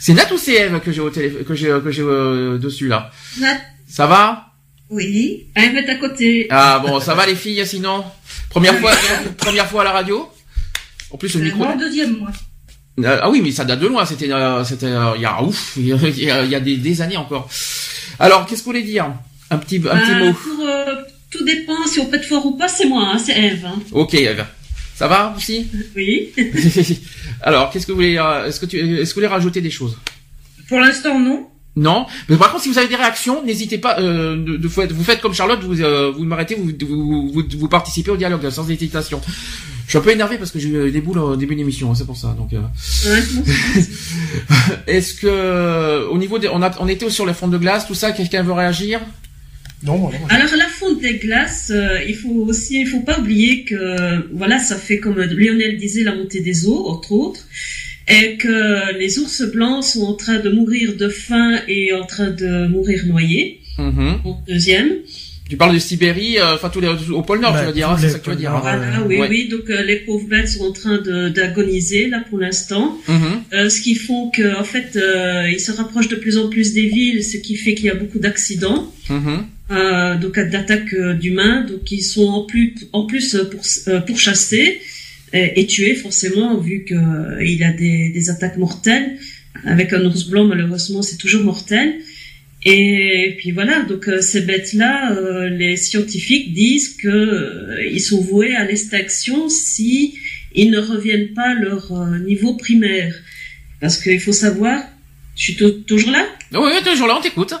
C'est 0.00 0.14
Nat 0.14 0.32
ou 0.32 0.38
c'est 0.38 0.54
Eve 0.54 0.80
que 0.80 0.90
j'ai 0.90 1.00
au 1.00 1.10
téléphone, 1.10 1.44
que 1.44 1.54
j'ai, 1.54 1.68
que 1.84 1.90
j'ai 1.90 2.02
euh, 2.02 2.58
dessus 2.58 2.88
là 2.88 3.10
Nat. 3.38 3.60
Ça 3.86 4.06
va? 4.06 4.46
Oui. 4.88 5.46
Elle 5.54 5.76
est 5.76 5.88
à 5.88 5.94
côté. 5.96 6.46
Ah 6.50 6.82
bon, 6.84 6.98
ça 7.00 7.14
va 7.14 7.26
les 7.26 7.36
filles 7.36 7.64
sinon? 7.66 8.04
Première 8.48 8.76
fois, 8.78 8.92
première 9.36 9.66
fois 9.68 9.82
à 9.82 9.84
la 9.84 9.92
radio? 9.92 10.28
En 11.12 11.16
plus 11.18 11.28
le 11.34 11.40
C'est 11.40 11.44
micro. 11.46 11.64
mon 11.64 11.76
deuxième. 11.76 12.16
Euh, 13.00 13.18
ah 13.22 13.30
oui, 13.30 13.40
mais 13.42 13.50
ça 13.52 13.64
date 13.64 13.80
de 13.80 13.86
loin. 13.86 14.04
C'était, 14.04 14.30
euh, 14.32 14.64
c'était, 14.64 14.86
euh, 14.86 15.12
il 15.16 15.22
y 15.22 15.26
a 15.26 15.42
ouf, 15.42 15.74
il 15.76 15.86
y 15.86 15.92
a, 16.30 16.42
il 16.44 16.50
y 16.50 16.54
a 16.54 16.60
des, 16.60 16.76
des 16.76 17.02
années 17.02 17.16
encore. 17.16 17.48
Alors, 18.18 18.46
qu'est-ce 18.46 18.60
que 18.60 18.64
vous 18.66 18.70
voulez 18.72 18.82
dire? 18.82 19.06
Un 19.50 19.58
petit, 19.58 19.76
un 19.76 19.96
petit 19.96 20.10
Euh, 20.12 20.24
mot. 20.26 20.32
pour, 20.32 20.66
euh, 20.66 20.94
tout 21.30 21.44
dépend 21.44 21.86
si 21.86 22.00
on 22.00 22.06
peut 22.06 22.16
être 22.16 22.26
fort 22.26 22.44
ou 22.46 22.56
pas, 22.56 22.68
c'est 22.68 22.86
moi, 22.86 23.10
hein, 23.12 23.18
c'est 23.18 23.32
Eve. 23.38 23.64
hein. 23.66 23.78
Ok, 23.92 24.14
Eve. 24.14 24.44
Ça 25.00 25.08
va 25.08 25.32
aussi 25.34 25.66
Oui. 25.96 26.28
Alors, 27.40 27.70
qu'est-ce 27.70 27.86
que 27.86 27.92
vous 27.92 27.96
voulez 27.96 28.18
euh, 28.18 28.44
Est-ce 28.46 28.60
que 28.60 28.66
tu, 28.66 28.76
est-ce 28.76 29.08
que 29.08 29.14
vous 29.14 29.20
voulez 29.22 29.26
rajouter 29.28 29.62
des 29.62 29.70
choses? 29.70 29.96
Pour 30.68 30.78
l'instant, 30.78 31.18
non. 31.18 31.46
Non. 31.74 32.04
Mais 32.28 32.36
par 32.36 32.50
contre, 32.50 32.64
si 32.64 32.68
vous 32.68 32.76
avez 32.76 32.86
des 32.88 32.96
réactions, 32.96 33.42
n'hésitez 33.42 33.78
pas. 33.78 33.98
Euh, 33.98 34.36
de, 34.36 34.58
de- 34.58 34.68
vous 34.68 34.74
faites- 34.74 34.92
vous 34.92 35.02
faites 35.02 35.22
comme 35.22 35.32
Charlotte, 35.32 35.60
vous 35.62 35.80
euh, 35.80 36.10
vous 36.14 36.24
m'arrêtez, 36.26 36.54
vous, 36.54 36.70
vous, 36.86 37.32
vous, 37.32 37.42
vous 37.58 37.68
participez 37.68 38.10
au 38.10 38.18
dialogue 38.18 38.46
sans 38.50 38.68
hésitation. 38.68 39.22
Je 39.86 39.88
suis 39.92 39.96
un 39.98 40.02
peu 40.02 40.10
énervé 40.10 40.36
parce 40.36 40.50
que 40.50 40.58
j'ai 40.58 40.68
eu 40.68 40.90
des 40.90 41.00
boules 41.00 41.18
au 41.18 41.34
début 41.34 41.54
de 41.54 41.60
l'émission, 41.60 41.90
hein, 41.90 41.94
c'est 41.96 42.04
pour 42.04 42.18
ça. 42.18 42.36
Donc, 42.36 42.52
euh, 42.52 42.60
Ouais, 43.10 43.22
est-ce 44.86 45.14
que 45.14 46.06
au 46.10 46.18
niveau 46.18 46.38
des, 46.38 46.48
on 46.50 46.60
a, 46.60 46.70
on 46.78 46.88
était 46.88 47.08
sur 47.08 47.24
les 47.24 47.32
fonds 47.32 47.48
de 47.48 47.56
glace, 47.56 47.86
tout 47.86 47.94
ça, 47.94 48.12
quelqu'un 48.12 48.42
veut 48.42 48.52
réagir? 48.52 49.00
Non, 49.82 49.96
voilà. 49.96 50.18
Alors 50.28 50.54
la 50.56 50.68
fonte 50.68 51.00
des 51.00 51.14
glaces, 51.14 51.70
euh, 51.74 51.98
il 52.06 52.14
faut 52.14 52.28
aussi, 52.28 52.80
il 52.80 52.86
faut 52.86 53.00
pas 53.00 53.18
oublier 53.18 53.64
que 53.64 54.28
voilà, 54.32 54.58
ça 54.58 54.76
fait 54.76 54.98
comme 54.98 55.18
Lionel 55.18 55.78
disait 55.78 56.04
la 56.04 56.14
montée 56.14 56.40
des 56.40 56.66
eaux 56.66 56.86
entre 56.88 57.12
autres, 57.12 57.46
et 58.06 58.36
que 58.36 58.98
les 58.98 59.18
ours 59.18 59.42
blancs 59.42 59.84
sont 59.84 60.02
en 60.02 60.14
train 60.14 60.38
de 60.38 60.50
mourir 60.50 60.96
de 60.96 61.08
faim 61.08 61.60
et 61.68 61.92
en 61.92 62.04
train 62.04 62.30
de 62.30 62.66
mourir 62.66 63.06
noyés. 63.06 63.60
Mhm. 63.78 64.20
En 64.24 64.42
deuxième. 64.46 64.90
Tu 65.50 65.56
parles 65.58 65.74
de 65.74 65.78
Sibérie, 65.80 66.38
euh, 66.38 66.54
enfin 66.54 66.70
tous 66.70 66.80
les 66.80 66.88
au 66.88 67.22
pôle 67.22 67.40
Nord, 67.40 67.52
Bah, 67.52 67.60
tu 67.60 67.66
veux 67.66 67.72
dire, 67.74 67.90
hein, 67.90 67.96
c'est 68.00 68.08
ça 68.08 68.18
que 68.18 68.24
tu 68.24 68.30
veux 68.30 68.36
pôles 68.36 68.40
dire. 68.40 68.50
Nord, 68.52 68.66
hein. 68.66 68.76
Voilà, 68.78 69.00
euh, 69.00 69.04
oui, 69.08 69.18
ouais. 69.18 69.28
oui. 69.28 69.48
Donc 69.48 69.68
euh, 69.68 69.82
les 69.82 69.96
pauvres 69.96 70.26
bêtes 70.28 70.48
sont 70.48 70.64
en 70.64 70.72
train 70.72 70.98
de- 70.98 71.28
d'agoniser 71.28 72.08
là 72.08 72.22
pour 72.30 72.38
l'instant. 72.38 72.98
Mhm. 73.08 73.42
Euh, 73.52 73.68
ce 73.68 73.80
qui 73.80 73.94
font 73.96 74.30
que 74.30 74.56
en 74.58 74.64
fait 74.64 74.96
euh, 74.96 75.50
ils 75.50 75.60
se 75.60 75.72
rapprochent 75.72 76.08
de 76.08 76.16
plus 76.16 76.38
en 76.38 76.48
plus 76.48 76.72
des 76.72 76.86
villes, 76.86 77.22
ce 77.24 77.36
qui 77.36 77.56
fait 77.56 77.74
qu'il 77.74 77.86
y 77.86 77.90
a 77.90 77.94
beaucoup 77.94 78.18
d'accidents. 78.20 78.92
Mhm. 79.08 79.44
euh, 79.72 80.16
donc 80.16 80.38
d'attaques 80.38 80.94
d'humains, 81.20 81.64
donc 81.64 81.90
ils 81.90 82.02
sont 82.02 82.26
en 82.26 82.42
plus 82.44 82.74
en 82.92 83.06
plus 83.06 83.34
euh, 83.34 83.44
pour 83.50 83.62
euh, 83.88 84.00
pourchassés 84.00 84.80
et, 85.32 85.60
et 85.60 85.66
tués 85.66 85.94
forcément 85.94 86.56
vu 86.58 86.84
que 86.84 86.94
euh, 86.94 87.44
il 87.44 87.62
a 87.64 87.72
des, 87.72 88.10
des 88.10 88.30
attaques 88.30 88.56
mortelles. 88.56 89.18
Avec 89.64 89.92
un 89.92 90.04
ours 90.06 90.24
blanc 90.28 90.44
malheureusement 90.44 91.02
c'est 91.02 91.16
toujours 91.16 91.42
mortel. 91.42 91.94
Et 92.64 93.36
puis 93.38 93.52
voilà, 93.52 93.82
donc 93.84 94.06
euh, 94.08 94.20
ces 94.20 94.42
bêtes-là, 94.42 95.12
euh, 95.12 95.48
les 95.48 95.76
scientifiques 95.76 96.52
disent 96.52 96.94
que 96.96 97.08
euh, 97.08 97.86
ils 97.90 98.00
sont 98.02 98.20
voués 98.20 98.54
à 98.54 98.64
l'extinction 98.64 99.48
si 99.48 100.14
ils 100.54 100.70
ne 100.70 100.78
reviennent 100.78 101.32
pas 101.32 101.50
à 101.50 101.54
leur 101.54 101.90
niveau 102.20 102.54
primaire. 102.54 103.14
Parce 103.80 103.96
qu'il 104.02 104.20
faut 104.20 104.32
savoir, 104.32 104.82
je 105.36 105.42
suis 105.44 105.56
tou- 105.56 105.80
toujours 105.86 106.10
là? 106.10 106.26
Oui, 106.52 106.58
oui, 106.74 106.82
toujours 106.84 107.06
là, 107.06 107.16
on 107.18 107.22
t'écoute. 107.22 107.54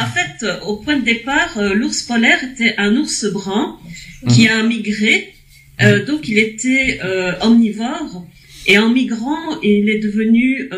En 0.00 0.06
fait, 0.16 0.46
au 0.66 0.76
point 0.76 0.96
de 0.96 1.04
départ, 1.04 1.58
l'ours 1.74 2.02
polaire 2.02 2.38
était 2.44 2.74
un 2.78 2.96
ours 2.96 3.26
brun 3.32 3.76
qui 4.30 4.48
a 4.48 4.62
migré. 4.62 5.34
Donc, 6.06 6.28
il 6.28 6.38
était 6.38 7.00
omnivore. 7.42 8.26
Et 8.66 8.78
en 8.78 8.88
migrant, 8.90 9.60
il 9.62 9.88
est 9.90 9.98
devenu 9.98 10.70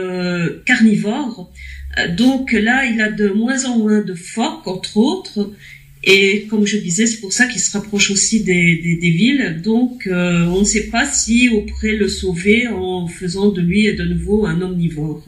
carnivore. 0.67 1.53
Euh, 1.99 2.15
donc 2.15 2.53
là, 2.53 2.87
il 2.87 3.01
a 3.01 3.11
de 3.11 3.29
moins 3.29 3.65
en 3.65 3.79
moins 3.79 4.01
de 4.03 4.15
phoques, 4.15 4.67
entre 4.67 4.97
autres. 4.97 5.53
Et 6.03 6.47
comme 6.49 6.67
je 6.67 6.79
disais, 6.79 7.07
c'est 7.07 7.21
pour 7.21 7.33
ça 7.33 7.47
qu'il 7.47 7.61
se 7.61 7.77
rapproche 7.77 8.11
aussi 8.11 8.43
des, 8.43 8.77
des, 8.77 8.97
des 8.97 9.11
villes. 9.11 9.61
Donc, 9.63 10.07
euh, 10.07 10.47
on 10.47 10.61
ne 10.61 10.65
sait 10.65 10.89
pas 10.89 11.07
si 11.07 11.51
on 11.53 11.67
pourrait 11.67 11.97
le 11.97 12.09
sauver 12.09 12.69
en 12.69 13.07
faisant 13.07 13.51
de 13.51 13.61
lui 13.61 13.95
de 13.95 14.05
nouveau 14.05 14.47
un 14.47 14.63
omnivore, 14.63 15.23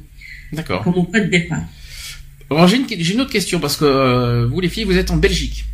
D'accord. 0.52 0.82
comme 0.82 0.94
au 0.94 1.02
point 1.02 1.20
de 1.20 1.26
départ. 1.30 1.64
Alors 2.50 2.68
j'ai 2.68 2.76
une, 2.76 2.86
j'ai 2.88 3.14
une 3.14 3.20
autre 3.22 3.30
question 3.30 3.60
parce 3.60 3.76
que 3.78 3.86
euh, 3.86 4.46
vous 4.46 4.60
les 4.60 4.68
filles, 4.68 4.84
vous 4.84 4.98
êtes 4.98 5.10
en 5.10 5.16
Belgique. 5.16 5.64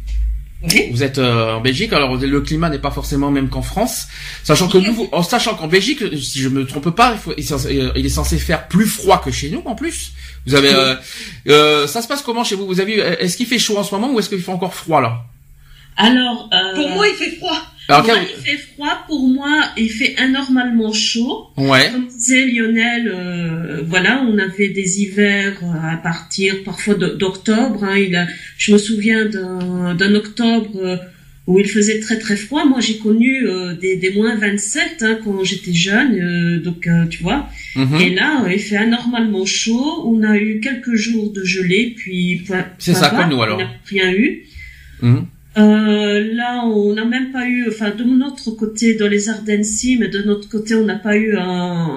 Vous 0.90 1.04
êtes 1.04 1.18
euh, 1.18 1.54
en 1.54 1.60
Belgique, 1.60 1.92
alors 1.92 2.16
le 2.16 2.40
climat 2.40 2.68
n'est 2.68 2.80
pas 2.80 2.90
forcément 2.90 3.30
même 3.30 3.48
qu'en 3.48 3.62
France, 3.62 4.08
sachant 4.42 4.66
que 4.66 4.78
nous, 4.78 4.92
vous- 4.92 5.08
en 5.12 5.22
sachant 5.22 5.54
qu'en 5.54 5.68
Belgique, 5.68 6.02
si 6.20 6.40
je 6.40 6.48
me 6.48 6.66
trompe 6.66 6.90
pas, 6.90 7.12
il, 7.12 7.18
faut, 7.18 7.32
il, 7.36 7.44
est 7.44 7.46
censé, 7.46 7.90
il 7.94 8.04
est 8.04 8.08
censé 8.08 8.38
faire 8.38 8.66
plus 8.66 8.86
froid 8.86 9.20
que 9.24 9.30
chez 9.30 9.50
nous 9.50 9.62
en 9.66 9.76
plus. 9.76 10.12
Vous 10.46 10.56
avez, 10.56 10.72
euh, 10.72 10.96
euh, 11.48 11.86
ça 11.86 12.02
se 12.02 12.08
passe 12.08 12.22
comment 12.22 12.42
chez 12.42 12.56
vous? 12.56 12.66
Vous 12.66 12.80
avez, 12.80 12.94
est-ce 12.94 13.36
qu'il 13.36 13.46
fait 13.46 13.60
chaud 13.60 13.78
en 13.78 13.84
ce 13.84 13.94
moment 13.94 14.12
ou 14.12 14.18
est-ce 14.18 14.28
qu'il 14.28 14.40
fait 14.40 14.50
encore 14.50 14.74
froid 14.74 15.00
là? 15.00 15.22
Alors, 15.96 16.48
euh, 16.52 16.74
Pour 16.74 16.88
moi, 16.90 17.06
il 17.06 17.14
fait 17.14 17.36
froid. 17.36 17.58
Alors, 17.88 18.05
moi, 18.07 18.14
quel- 18.16 18.29
il 18.38 18.42
fait 18.44 18.59
froid. 18.59 19.05
Pour 19.07 19.27
moi, 19.29 19.62
il 19.79 19.90
fait 19.90 20.14
anormalement 20.18 20.92
chaud. 20.92 21.46
ouais. 21.57 21.90
Comme 21.90 22.07
disait 22.07 22.46
Lionel, 22.46 23.11
euh, 23.14 23.83
voilà, 23.87 24.22
on 24.29 24.37
avait 24.38 24.68
des 24.68 25.01
hivers 25.01 25.59
euh, 25.62 25.92
à 25.94 25.96
partir 25.96 26.62
parfois 26.64 26.94
d'octobre. 26.94 27.83
Hein, 27.85 27.96
il 27.98 28.14
a, 28.14 28.27
je 28.59 28.72
me 28.72 28.79
souviens 28.79 29.24
d'un 29.27 29.94
d'un 29.94 30.14
octobre 30.14 30.70
euh, 30.77 30.96
où 31.46 31.59
il 31.59 31.66
faisait 31.66 31.98
très 32.01 32.18
très 32.18 32.37
froid. 32.37 32.66
Moi, 32.66 32.81
j'ai 32.81 32.98
connu 32.98 33.46
euh, 33.48 33.74
des, 33.74 33.96
des 33.96 34.11
moins 34.12 34.37
27 34.37 35.03
hein, 35.03 35.18
quand 35.24 35.42
j'étais 35.44 35.72
jeune. 35.72 36.14
euh, 36.20 36.61
donc, 36.61 36.87
euh, 36.87 37.07
tu 37.07 37.22
vois. 37.22 37.48
Mhm. 37.74 38.01
Et 38.03 38.11
là, 38.11 38.44
euh, 38.44 38.53
il 38.53 38.59
fait 38.61 38.77
anormalement 38.77 39.46
chaud. 39.46 40.05
On 40.07 40.22
a 40.22 40.37
eu 40.37 40.61
quelques 40.61 40.94
jours 40.94 41.33
de 41.33 41.42
gelée, 41.42 41.94
puis 41.96 42.42
C'est 42.79 42.92
ça, 42.92 43.09
comme 43.09 43.31
nous, 43.31 43.40
alors. 43.42 43.57
On 43.59 43.62
n'a 43.62 43.70
rien 43.88 44.12
eu. 44.12 44.42
Mhm. 45.01 45.27
Euh, 45.58 46.34
là, 46.34 46.62
on 46.64 46.92
n'a 46.94 47.04
même 47.04 47.32
pas 47.32 47.46
eu, 47.46 47.66
enfin, 47.68 47.90
de 47.90 48.04
notre 48.04 48.50
côté, 48.52 48.94
dans 48.94 49.08
les 49.08 49.28
Ardennes, 49.28 49.64
si, 49.64 49.96
mais 49.96 50.08
de 50.08 50.22
notre 50.22 50.48
côté, 50.48 50.74
on 50.74 50.84
n'a 50.84 50.96
pas 50.96 51.16
eu 51.16 51.36
un, 51.36 51.88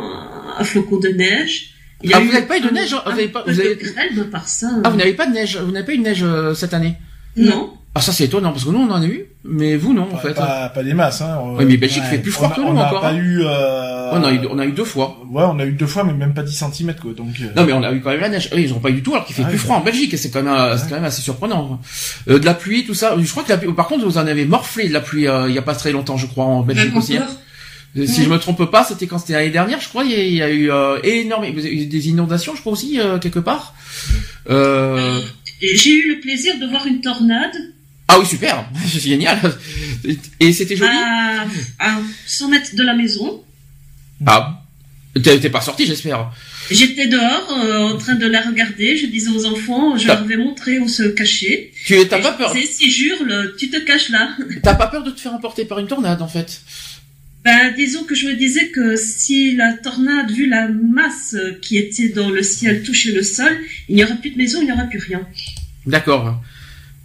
un 0.58 0.64
flocon 0.64 0.98
de 0.98 1.10
neige. 1.10 1.74
Il 2.04 2.12
Ah, 2.14 2.20
vous 2.20 2.32
n'avez 2.32 2.48
pas 2.48 2.58
eu 2.58 2.62
de 2.62 2.70
neige, 2.70 2.92
vous 2.94 2.98
un 3.10 3.12
avez 3.14 3.28
pas- 3.28 3.44
vous 3.46 3.54
de 3.54 3.62
avez- 3.62 4.24
par 4.32 4.48
ça. 4.48 4.70
Ah, 4.84 4.90
vous 4.90 4.98
n'avez 4.98 5.14
pas 5.14 5.28
de 5.28 5.34
neige, 5.34 5.58
vous 5.58 5.72
n'avez 5.72 5.86
pas 5.86 5.94
eu 5.94 5.98
de 6.00 6.04
neige 6.04 6.24
euh, 6.24 6.54
cette 6.56 6.74
année? 6.74 6.96
Non. 7.36 7.74
Ah 7.94 8.02
ça 8.02 8.12
c'est 8.12 8.24
étonnant 8.26 8.52
parce 8.52 8.64
que 8.66 8.70
nous 8.70 8.80
on 8.80 8.90
en 8.90 9.02
a 9.02 9.06
eu, 9.06 9.26
mais 9.44 9.76
vous 9.76 9.94
non 9.94 10.04
en 10.04 10.16
Pas, 10.16 10.18
fait. 10.20 10.34
pas, 10.36 10.70
pas 10.70 10.84
des 10.84 10.94
masses, 10.94 11.22
hein. 11.22 11.40
Oui, 11.58 11.66
mais 11.66 11.78
Belgique 11.78 12.04
Ouais. 12.04 12.10
fait 12.10 12.18
plus 12.20 12.32
froid 12.32 12.48
on 12.50 12.52
a, 12.52 12.56
que 12.56 12.62
nous 12.62 12.68
on 12.68 12.78
a 12.78 12.86
encore. 12.88 13.02
pas 13.02 13.10
hein. 13.10 13.18
eu, 13.18 13.42
euh... 13.44 14.10
On, 14.14 14.24
a 14.24 14.32
eu, 14.34 14.40
on 14.50 14.60
a 14.60 14.66
eu 14.66 14.72
deux 14.72 14.84
fois. 14.86 15.18
Ouais, 15.32 15.44
on 15.46 15.58
a 15.60 15.66
eu 15.66 15.72
deux 15.72 15.88
fois, 15.88 16.04
mais 16.04 16.14
même 16.14 16.34
pas 16.34 16.44
10 16.44 16.54
cm, 16.74 16.94
quoi. 17.02 17.14
Donc, 17.14 17.30
euh, 17.42 17.46
Non 17.56 17.66
mais 17.66 17.74
on 17.74 17.82
a 17.82 17.92
eu 17.92 18.02
quand 18.02 18.10
même 18.12 18.20
la 18.20 18.30
neige. 18.30 18.50
Eux, 18.54 18.60
ils 18.60 18.74
ont 18.74 18.80
pas 18.80 18.90
eu 18.90 18.94
du 18.94 19.04
tout 19.04 19.14
alors 19.14 19.26
qu'il 19.26 19.36
fait 19.36 19.44
Ah 19.44 19.48
plus 19.50 19.58
oui. 19.58 19.64
froid 19.64 19.78
en 19.78 19.82
Belgique 19.82 20.14
et 20.14 20.18
c'est 20.18 20.30
quand 20.32 20.44
même 20.44 20.54
euh, 20.54 20.78
c'est 20.78 20.90
quand 20.90 20.96
même 20.96 21.06
assez 21.06 21.22
surprenant. 21.22 21.80
Euh, 22.30 22.38
de 22.40 22.46
la 22.46 22.54
pluie 22.54 22.86
tout 22.86 22.94
ça. 22.94 23.16
Je 23.20 23.32
crois 23.32 23.44
que 23.44 23.50
la 23.50 23.58
pluie. 23.58 23.72
Par 23.74 23.88
contre 23.88 24.06
vous 24.06 24.18
en 24.18 24.28
avez 24.28 24.46
morflé 24.46 24.88
de 24.90 24.94
la 24.94 25.02
pluie 25.02 25.28
euh, 25.28 25.48
il 25.50 25.56
y 25.56 25.58
a 25.58 25.62
pas 25.64 25.76
très 25.76 25.92
longtemps 25.92 26.18
je 26.18 26.28
crois 26.28 26.46
en 26.46 26.62
Belgique 26.62 26.96
aussi. 26.96 27.18
hein. 27.18 27.26
Euh, 27.98 28.06
Si 28.06 28.24
je 28.24 28.30
me 28.30 28.38
trompe 28.38 28.64
pas 28.72 28.84
c'était 28.84 29.08
quand 29.08 29.18
c'était 29.18 29.34
l'année 29.34 29.50
dernière 29.50 29.80
je 29.82 29.90
crois 29.90 30.04
il 30.04 30.12
y 30.12 30.16
a, 30.16 30.24
il 30.24 30.34
y 30.36 30.42
a 30.44 30.50
eu 30.50 30.72
euh, 30.72 30.98
eu 31.04 31.86
des 31.88 32.10
inondations 32.10 32.54
je 32.56 32.62
crois 32.62 32.74
aussi 32.74 33.00
euh, 33.00 33.18
quelque 33.18 33.40
part. 33.40 33.74
Euh... 34.50 35.20
J'ai 35.62 35.92
eu 35.94 36.16
le 36.16 36.20
plaisir 36.22 36.54
de 36.60 36.66
voir 36.68 36.88
une 36.88 37.02
tornade 37.02 37.54
Ah 38.14 38.20
oui 38.20 38.26
super 38.26 38.70
c'est 38.92 39.00
génial 39.14 39.40
et 40.40 40.52
c'était 40.52 40.76
joli. 40.76 40.92
à, 40.92 41.46
à 41.80 42.00
100 42.26 42.50
mètres 42.50 42.76
de 42.76 42.84
la 42.84 42.94
maison. 42.94 43.44
Ah 44.26 44.62
t'es 45.24 45.50
pas 45.50 45.62
sorti 45.62 45.86
j'espère. 45.86 46.32
J'étais 46.70 47.08
dehors 47.08 47.52
euh, 47.52 47.94
en 47.94 47.98
train 47.98 48.16
de 48.16 48.26
la 48.26 48.42
regarder. 48.42 48.96
Je 48.96 49.08
disais 49.08 49.30
aux 49.30 49.46
enfants, 49.46 49.98
je 49.98 50.08
leur 50.08 50.24
vais 50.24 50.38
montrer 50.38 50.80
où 50.80 50.88
se 50.88 51.04
cacher. 51.04 51.74
Tu 51.86 51.96
t'as 52.08 52.20
pas 52.20 52.32
peur 52.34 52.54
disais, 52.54 52.66
si 52.68 52.92
j'hurle, 52.92 53.54
tu 53.58 53.70
te 53.70 53.78
caches 53.78 54.10
là. 54.10 54.36
t'as 54.64 54.76
pas 54.76 54.88
peur 54.88 55.04
de 55.04 55.12
te 55.12 55.20
faire 55.20 55.34
emporter 55.34 55.66
par 55.66 55.80
une 55.80 55.88
tornade 55.88 56.22
en 56.22 56.28
fait? 56.28 56.62
Ben, 57.44 57.74
disons 57.76 58.04
que 58.04 58.14
je 58.14 58.28
me 58.28 58.36
disais 58.36 58.70
que 58.70 58.96
si 58.96 59.56
la 59.56 59.74
tornade, 59.74 60.30
vu 60.32 60.48
la 60.48 60.68
masse 60.68 61.36
qui 61.62 61.78
était 61.78 62.10
dans 62.10 62.30
le 62.30 62.44
ciel, 62.44 62.84
touchait 62.84 63.12
le 63.12 63.24
sol, 63.24 63.52
il 63.90 63.96
n'y 63.96 64.04
aura 64.04 64.14
plus 64.16 64.30
de 64.30 64.38
maison, 64.38 64.60
il 64.62 64.66
n'y 64.66 64.72
aura 64.72 64.84
plus 64.84 65.00
rien. 65.00 65.28
D'accord. 65.88 66.40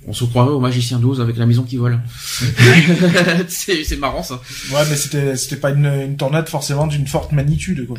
On 0.09 0.13
se 0.13 0.25
croirait 0.25 0.53
au 0.53 0.61
magicien 0.61 0.99
d'Oz 1.01 1.21
avec 1.21 1.37
la 1.37 1.47
maison 1.47 1.65
qui 1.65 1.77
vole. 1.77 1.99
c'est 3.49 3.85
c'est 3.85 3.97
marrant 3.97 4.23
ça. 4.23 4.41
ouais, 4.73 4.83
mais 4.89 4.97
c'était, 4.97 5.37
c'était 5.37 5.57
pas 5.57 5.71
une, 5.71 5.87
une 5.87 6.17
tornade 6.17 6.49
forcément 6.49 6.87
d'une 6.87 7.07
forte 7.07 7.33
magnitude, 7.33 7.87
quoi. 7.87 7.97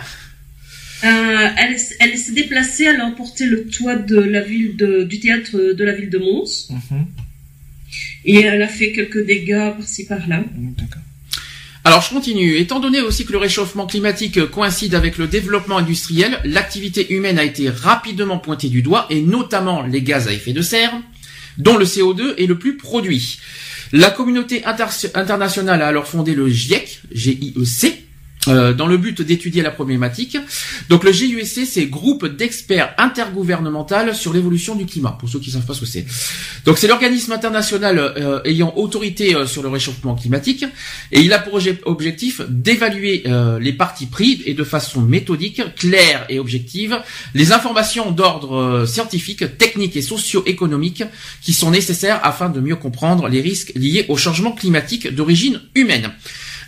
Euh, 1.03 1.47
elle 1.57 1.75
elle 1.99 2.17
s'est 2.17 2.31
déplacée, 2.31 2.85
elle 2.85 3.01
a 3.01 3.05
emporté 3.05 3.45
le 3.45 3.67
toit 3.67 3.95
de 3.97 4.17
la 4.19 4.41
ville 4.41 4.75
de, 4.77 5.03
du 5.03 5.19
théâtre 5.19 5.73
de 5.73 5.83
la 5.83 5.93
ville 5.93 6.09
de 6.09 6.17
Mons, 6.17 6.69
Mhm. 6.71 7.05
et 8.25 8.39
elle 8.41 8.61
a 8.61 8.67
fait 8.67 8.91
quelques 8.93 9.23
dégâts 9.25 9.73
par-ci 9.77 10.05
par-là. 10.05 10.39
Mm, 10.39 10.71
D'accord. 10.77 11.01
Alors 11.83 12.01
je 12.01 12.09
continue. 12.09 12.55
Étant 12.57 12.79
donné 12.79 12.99
aussi 13.01 13.25
que 13.25 13.31
le 13.31 13.37
réchauffement 13.37 13.85
climatique 13.85 14.43
coïncide 14.49 14.95
avec 14.95 15.17
le 15.19 15.27
développement 15.27 15.77
industriel, 15.77 16.39
l'activité 16.43 17.13
humaine 17.13 17.37
a 17.37 17.43
été 17.43 17.69
rapidement 17.69 18.39
pointée 18.39 18.67
du 18.69 18.81
doigt, 18.81 19.05
et 19.11 19.21
notamment 19.21 19.83
les 19.83 20.01
gaz 20.01 20.27
à 20.27 20.33
effet 20.33 20.51
de 20.51 20.61
serre, 20.63 20.91
dont 21.57 21.77
le 21.77 21.85
CO2 21.85 22.35
est 22.37 22.45
le 22.45 22.57
plus 22.57 22.77
produit. 22.77 23.39
La 23.93 24.09
communauté 24.11 24.65
inter- 24.65 24.85
internationale 25.13 25.81
a 25.81 25.87
alors 25.87 26.07
fondé 26.07 26.35
le 26.35 26.49
GIEC, 26.49 27.01
G-I-E-C, 27.11 28.06
euh, 28.47 28.73
dans 28.73 28.87
le 28.87 28.97
but 28.97 29.21
d'étudier 29.21 29.61
la 29.61 29.71
problématique. 29.71 30.37
Donc 30.89 31.03
le 31.03 31.11
GIEC, 31.11 31.65
c'est 31.65 31.85
groupe 31.85 32.25
d'experts 32.25 32.93
intergouvernemental 32.97 34.15
sur 34.15 34.33
l'évolution 34.33 34.75
du 34.75 34.85
climat, 34.85 35.17
pour 35.19 35.29
ceux 35.29 35.39
qui 35.39 35.49
ne 35.49 35.55
savent 35.55 35.65
pas 35.65 35.73
ce 35.73 35.81
que 35.81 35.85
c'est. 35.85 36.05
Donc 36.65 36.77
c'est 36.77 36.87
l'organisme 36.87 37.31
international 37.31 37.99
euh, 37.99 38.41
ayant 38.45 38.73
autorité 38.75 39.35
euh, 39.35 39.45
sur 39.47 39.63
le 39.63 39.69
réchauffement 39.69 40.15
climatique, 40.15 40.65
et 41.11 41.21
il 41.21 41.33
a 41.33 41.39
pour 41.39 41.59
obje- 41.59 41.79
objectif 41.85 42.41
d'évaluer 42.49 43.23
les 43.59 43.73
partis 43.73 44.05
pris 44.05 44.41
et 44.45 44.53
de 44.53 44.63
façon 44.63 45.01
méthodique, 45.01 45.61
claire 45.75 46.25
et 46.29 46.39
objective, 46.39 46.99
les 47.33 47.51
informations 47.51 48.11
d'ordre 48.11 48.85
scientifique, 48.85 49.57
technique 49.57 49.95
et 49.95 50.01
socio-économique 50.01 51.03
qui 51.41 51.53
sont 51.53 51.71
nécessaires 51.71 52.19
afin 52.23 52.49
de 52.49 52.59
mieux 52.59 52.75
comprendre 52.75 53.27
les 53.27 53.41
risques 53.41 53.71
liés 53.75 54.05
au 54.07 54.17
changement 54.17 54.51
climatique 54.51 55.13
d'origine 55.13 55.61
humaine. 55.75 56.11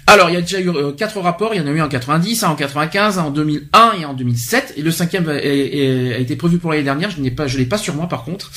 Alors, 0.10 0.32
il 0.32 0.34
y 0.34 0.38
a 0.38 0.42
déjà 0.42 0.60
eu 0.60 0.70
euh, 0.70 0.92
quatre 0.92 1.20
rapports. 1.20 1.54
Il 1.54 1.62
y 1.62 1.64
en 1.64 1.68
a 1.68 1.70
eu 1.70 1.82
en 1.82 1.88
90, 1.88 2.44
un 2.44 2.50
en 2.50 2.56
95, 2.56 3.20
un 3.20 3.26
en 3.26 3.30
2001 3.30 3.92
et 4.02 4.06
en 4.06 4.16
2007. 4.16 4.74
Et 4.76 4.82
le 4.82 4.90
cinquième 4.90 5.30
a, 5.30 5.38
été 5.38 6.36
prévu 6.36 6.58
pour 6.58 6.72
l'année 6.72 6.84
dernière. 6.84 7.12
Je 7.12 7.22
n'ai 7.22 7.30
pas, 7.30 7.46
je 7.46 7.60
l'ai 7.60 7.66
pas 7.68 7.78
sur 7.78 7.94
moi 7.94 8.08
par 8.08 8.24
contre. 8.24 8.50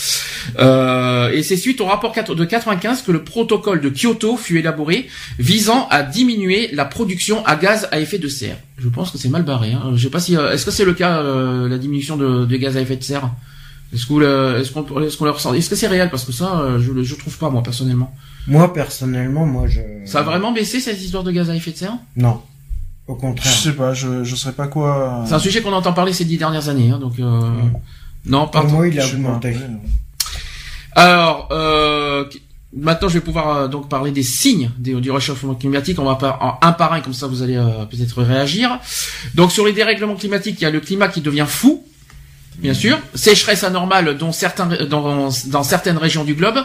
Euh, 0.58 1.30
et 1.30 1.42
c'est 1.42 1.58
suite 1.58 1.82
au 1.82 1.84
rapport 1.84 2.12
4 2.12 2.34
de 2.34 2.44
95 2.46 3.02
que 3.02 3.12
le 3.12 3.22
protocole 3.22 3.82
de 3.82 3.90
Kyoto 3.90 4.38
fut 4.38 4.58
élaboré, 4.58 5.08
visant 5.38 5.88
à 5.90 6.02
diminuer 6.02 6.70
la 6.72 6.86
production 6.86 7.44
à 7.44 7.56
gaz 7.56 7.86
à 7.92 8.00
effet 8.00 8.18
de 8.18 8.28
serre. 8.28 8.56
Je 8.78 8.88
pense 8.88 9.10
que 9.10 9.18
c'est 9.18 9.28
mal 9.28 9.42
barré. 9.42 9.72
Hein. 9.72 9.92
Je 9.94 10.04
sais 10.04 10.10
pas 10.10 10.20
si, 10.20 10.38
euh, 10.38 10.52
est-ce 10.52 10.64
que 10.64 10.70
c'est 10.70 10.86
le 10.86 10.94
cas 10.94 11.22
la 11.22 11.76
diminution 11.76 12.16
de, 12.16 12.56
gaz 12.56 12.78
à 12.78 12.80
effet 12.80 12.96
de 12.96 13.04
serre? 13.04 13.28
Est-ce 13.92 14.06
qu'on 14.06 14.22
est-ce 14.22 15.22
le 15.22 15.30
ressent? 15.30 15.52
Est-ce 15.52 15.68
que 15.68 15.76
c'est 15.76 15.86
réel? 15.86 16.08
Parce 16.08 16.24
que 16.24 16.32
ça, 16.32 16.64
je 16.78 17.02
je 17.02 17.14
trouve 17.14 17.36
pas 17.36 17.50
moi 17.50 17.62
personnellement. 17.62 18.14
Moi, 18.46 18.72
personnellement, 18.72 19.46
moi, 19.46 19.66
je... 19.68 19.80
Ça 20.04 20.20
a 20.20 20.22
vraiment 20.22 20.52
baissé 20.52 20.80
cette 20.80 21.00
histoire 21.00 21.22
de 21.22 21.30
gaz 21.30 21.48
à 21.50 21.54
effet 21.56 21.70
de 21.72 21.76
serre? 21.76 21.94
Non. 22.16 22.40
Au 23.06 23.14
Je 23.14 23.20
contraire. 23.20 23.52
sais 23.52 23.72
pas, 23.72 23.94
je, 23.94 24.24
je 24.24 24.34
saurais 24.36 24.54
pas 24.54 24.68
quoi. 24.68 25.24
C'est 25.26 25.34
un 25.34 25.38
sujet 25.38 25.60
qu'on 25.62 25.72
entend 25.72 25.92
parler 25.92 26.12
ces 26.12 26.24
dix 26.24 26.38
dernières 26.38 26.68
années, 26.68 26.90
hein, 26.90 26.98
donc 26.98 27.18
euh, 27.18 27.24
Mm. 27.50 27.72
non, 28.26 28.46
pas. 28.48 28.60
Pour 28.62 28.70
moi, 28.70 28.88
il 28.88 28.94
Je 28.94 29.00
a 29.00 29.06
augmenté. 29.14 29.56
Alors, 30.94 31.48
euh, 31.52 32.24
maintenant, 32.76 33.08
je 33.08 33.14
vais 33.14 33.20
pouvoir 33.20 33.56
euh, 33.56 33.68
donc 33.68 33.88
parler 33.88 34.10
des 34.12 34.22
signes 34.22 34.70
des- 34.78 34.94
du 35.00 35.10
réchauffement 35.10 35.54
climatique. 35.54 35.98
On 35.98 36.04
va 36.04 36.16
pas 36.16 36.38
en 36.40 36.66
un 36.66 36.72
par 36.72 36.92
un, 36.92 37.00
comme 37.00 37.14
ça, 37.14 37.26
vous 37.26 37.42
allez 37.42 37.56
euh, 37.56 37.84
peut-être 37.86 38.22
réagir. 38.22 38.78
Donc, 39.34 39.52
sur 39.52 39.64
les 39.66 39.72
dérèglements 39.72 40.14
climatiques, 40.16 40.56
il 40.60 40.64
y 40.64 40.66
a 40.66 40.70
le 40.70 40.80
climat 40.80 41.08
qui 41.08 41.20
devient 41.22 41.46
fou. 41.48 41.84
Bien 42.58 42.74
sûr, 42.74 42.98
sécheresse 43.14 43.64
anormale 43.64 44.16
dont 44.18 44.30
certains, 44.30 44.66
dans, 44.88 45.30
dans 45.46 45.62
certaines 45.64 45.96
régions 45.98 46.22
du 46.22 46.34
globe, 46.34 46.58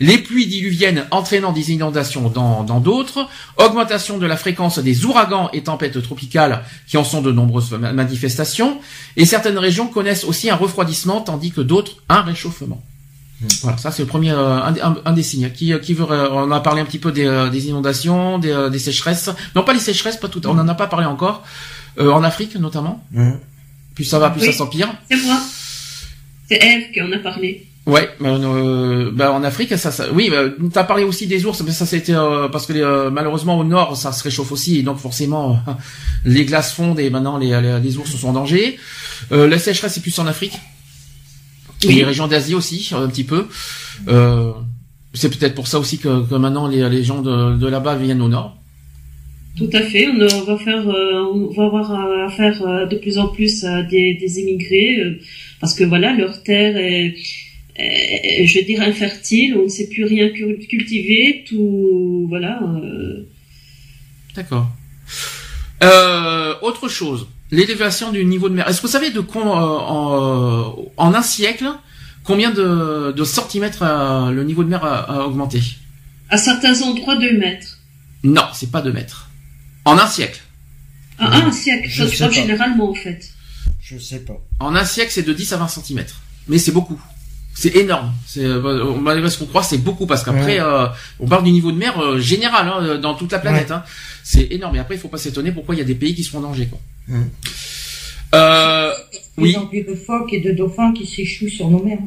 les 0.00 0.18
pluies 0.18 0.46
diluviennes 0.46 1.04
entraînant 1.12 1.52
des 1.52 1.70
inondations 1.70 2.28
dans 2.28 2.64
dans 2.64 2.80
d'autres, 2.80 3.28
augmentation 3.58 4.18
de 4.18 4.26
la 4.26 4.36
fréquence 4.36 4.78
des 4.80 5.04
ouragans 5.04 5.50
et 5.52 5.62
tempêtes 5.62 6.02
tropicales 6.02 6.64
qui 6.88 6.96
en 6.96 7.04
sont 7.04 7.20
de 7.22 7.30
nombreuses 7.30 7.70
ma- 7.72 7.92
manifestations, 7.92 8.80
et 9.16 9.26
certaines 9.26 9.58
régions 9.58 9.86
connaissent 9.86 10.24
aussi 10.24 10.50
un 10.50 10.56
refroidissement 10.56 11.20
tandis 11.20 11.52
que 11.52 11.60
d'autres 11.60 11.96
un 12.08 12.22
réchauffement. 12.22 12.82
Voilà, 13.62 13.76
ça 13.76 13.90
c'est 13.92 14.02
le 14.02 14.08
premier, 14.08 14.32
euh, 14.32 14.62
un, 14.62 14.72
des- 14.72 14.80
un- 14.80 14.96
un 15.04 15.12
des 15.12 15.22
signes. 15.22 15.50
Qui, 15.50 15.72
qui 15.80 15.92
veut, 15.94 16.06
euh, 16.10 16.30
on 16.32 16.50
a 16.50 16.60
parlé 16.60 16.80
un 16.80 16.84
petit 16.86 16.98
peu 16.98 17.12
des, 17.12 17.26
euh, 17.26 17.50
des 17.50 17.68
inondations, 17.68 18.38
des, 18.38 18.50
euh, 18.50 18.70
des 18.70 18.78
sécheresses. 18.78 19.28
Non, 19.54 19.62
pas 19.62 19.74
les 19.74 19.78
sécheresses, 19.80 20.16
pas 20.16 20.28
tout. 20.28 20.40
On 20.46 20.58
en 20.58 20.66
a 20.68 20.74
pas 20.74 20.86
parlé 20.86 21.04
encore. 21.06 21.42
Euh, 22.00 22.10
en 22.10 22.24
Afrique 22.24 22.56
notamment. 22.56 23.04
Hein. 23.16 23.34
Plus 23.94 24.04
ça 24.04 24.18
va, 24.18 24.30
plus 24.30 24.40
Oui. 24.42 24.46
ça 24.48 24.52
s'empire. 24.52 24.92
C'est 25.10 25.16
moi. 25.22 25.38
C'est 26.48 26.56
Eve 26.62 26.92
qui 26.92 27.00
en 27.00 27.10
a 27.12 27.18
parlé. 27.18 27.66
Ouais, 27.86 28.08
euh, 28.22 29.10
bah, 29.12 29.30
en 29.32 29.44
Afrique, 29.44 29.76
ça, 29.76 29.90
ça 29.92 30.06
oui, 30.10 30.30
bah, 30.30 30.44
t'as 30.72 30.84
parlé 30.84 31.04
aussi 31.04 31.26
des 31.26 31.44
ours, 31.44 31.62
mais 31.66 31.70
ça 31.70 31.84
c'était 31.84 32.14
euh, 32.14 32.48
parce 32.48 32.64
que 32.66 32.72
euh, 32.72 33.10
malheureusement 33.10 33.58
au 33.58 33.64
nord, 33.64 33.94
ça 33.96 34.10
se 34.12 34.22
réchauffe 34.24 34.52
aussi, 34.52 34.78
et 34.78 34.82
donc 34.82 34.96
forcément 34.98 35.58
les 36.24 36.46
glaces 36.46 36.72
fondent 36.72 36.98
et 36.98 37.10
maintenant 37.10 37.36
les, 37.36 37.48
les, 37.60 37.80
les 37.80 37.96
ours 37.98 38.10
sont 38.10 38.28
en 38.28 38.32
danger. 38.32 38.78
Euh, 39.32 39.46
la 39.46 39.58
sécheresse 39.58 39.92
c'est 39.92 40.00
plus 40.00 40.18
en 40.18 40.26
Afrique, 40.26 40.54
et 41.82 41.88
Oui. 41.88 41.94
les 41.96 42.04
régions 42.04 42.26
d'Asie 42.26 42.54
aussi 42.54 42.90
un 42.96 43.06
petit 43.08 43.24
peu. 43.24 43.48
Euh, 44.08 44.52
c'est 45.12 45.28
peut-être 45.28 45.54
pour 45.54 45.68
ça 45.68 45.78
aussi 45.78 45.98
que, 45.98 46.26
que 46.26 46.34
maintenant 46.36 46.66
les, 46.68 46.88
les 46.88 47.04
gens 47.04 47.20
de, 47.20 47.54
de 47.56 47.66
là-bas 47.66 47.96
viennent 47.96 48.22
au 48.22 48.28
nord. 48.28 48.56
Tout 49.56 49.70
à 49.72 49.82
fait. 49.82 50.08
On 50.08 50.18
euh, 50.20 50.26
va 50.46 50.58
faire, 50.58 50.88
euh, 50.88 51.22
on 51.32 51.46
va 51.52 51.64
avoir 51.66 51.92
euh, 51.92 52.26
affaire 52.26 52.60
euh, 52.66 52.86
de 52.86 52.96
plus 52.96 53.18
en 53.18 53.28
plus 53.28 53.64
à 53.64 53.82
des, 53.82 54.14
des 54.14 54.40
immigrés 54.40 54.98
parce 55.60 55.74
que 55.74 55.84
voilà, 55.84 56.12
leur 56.14 56.42
terre 56.42 56.76
est, 56.76 57.14
est, 57.76 58.46
je 58.46 58.60
dirais 58.64 58.86
infertile. 58.86 59.56
On 59.56 59.64
ne 59.64 59.68
sait 59.68 59.88
plus 59.88 60.04
rien 60.04 60.28
cul- 60.30 60.58
cultiver. 60.68 61.44
Tout, 61.48 62.26
voilà. 62.28 62.60
D'accord. 64.34 64.66
Euh, 65.82 66.54
autre 66.62 66.88
chose, 66.88 67.28
l'élévation 67.50 68.10
du 68.10 68.24
niveau 68.24 68.48
de 68.48 68.54
mer. 68.54 68.68
Est-ce 68.68 68.80
que 68.80 68.86
vous 68.86 68.92
savez 68.92 69.10
de 69.10 69.20
con- 69.20 69.40
en, 69.52 70.90
en 70.96 71.14
un 71.14 71.22
siècle 71.22 71.66
combien 72.24 72.50
de, 72.50 73.12
de 73.12 73.24
centimètres 73.24 73.84
le 74.32 74.42
niveau 74.44 74.64
de 74.64 74.68
mer 74.70 74.84
a, 74.84 75.20
a 75.20 75.26
augmenté? 75.26 75.60
À 76.30 76.38
certains 76.38 76.80
endroits, 76.82 77.16
deux 77.16 77.36
mètres. 77.38 77.78
Non, 78.24 78.42
c'est 78.54 78.70
pas 78.70 78.80
2 78.80 78.92
mètres. 78.92 79.30
En 79.84 79.98
un 79.98 80.06
siècle. 80.06 80.40
À 81.18 81.36
un 81.36 81.52
siècle. 81.52 81.86
Je 81.88 82.04
Ça, 82.04 82.08
je 82.10 82.16
sais 82.16 82.18
parle 82.24 82.34
pas. 82.34 82.40
généralement 82.40 82.90
en 82.90 82.94
fait. 82.94 83.28
Je 83.80 83.98
sais 83.98 84.20
pas. 84.20 84.40
En 84.60 84.74
un 84.74 84.84
siècle, 84.84 85.10
c'est 85.12 85.22
de 85.22 85.32
10 85.32 85.52
à 85.52 85.56
20 85.58 85.68
centimètres. 85.68 86.20
Mais 86.48 86.58
c'est 86.58 86.72
beaucoup. 86.72 87.00
C'est 87.54 87.76
énorme. 87.76 88.12
C'est 88.26 88.44
euh, 88.44 88.94
malgré 89.00 89.30
ce 89.30 89.38
qu'on 89.38 89.46
croit, 89.46 89.62
c'est 89.62 89.78
beaucoup 89.78 90.06
parce 90.06 90.24
qu'après, 90.24 90.58
Ouais. 90.58 90.66
euh, 90.66 90.86
on 91.20 91.28
parle 91.28 91.44
du 91.44 91.52
niveau 91.52 91.70
de 91.70 91.76
mer 91.76 91.98
euh, 92.00 92.18
général 92.18 92.68
hein, 92.68 92.98
dans 92.98 93.14
toute 93.14 93.30
la 93.30 93.38
planète. 93.38 93.70
Hein. 93.70 93.84
C'est 94.24 94.48
énorme. 94.50 94.74
Et 94.76 94.78
après, 94.80 94.96
il 94.96 95.00
faut 95.00 95.08
pas 95.08 95.18
s'étonner 95.18 95.52
pourquoi 95.52 95.74
il 95.74 95.78
y 95.78 95.80
a 95.80 95.84
des 95.84 95.94
pays 95.94 96.14
qui 96.14 96.24
sont 96.24 96.38
en 96.38 96.40
danger. 96.40 96.66
Quoi. 96.66 96.80
Mm. 97.08 97.22
Euh, 98.34 98.92
oui. 99.38 99.56
De 99.86 99.94
phoques 99.94 100.32
et 100.32 100.40
de 100.40 100.50
dauphins 100.52 100.92
qui 100.92 101.06
s'échouent 101.06 101.48
sur 101.48 101.70
nos 101.70 101.82
mers. 101.82 101.98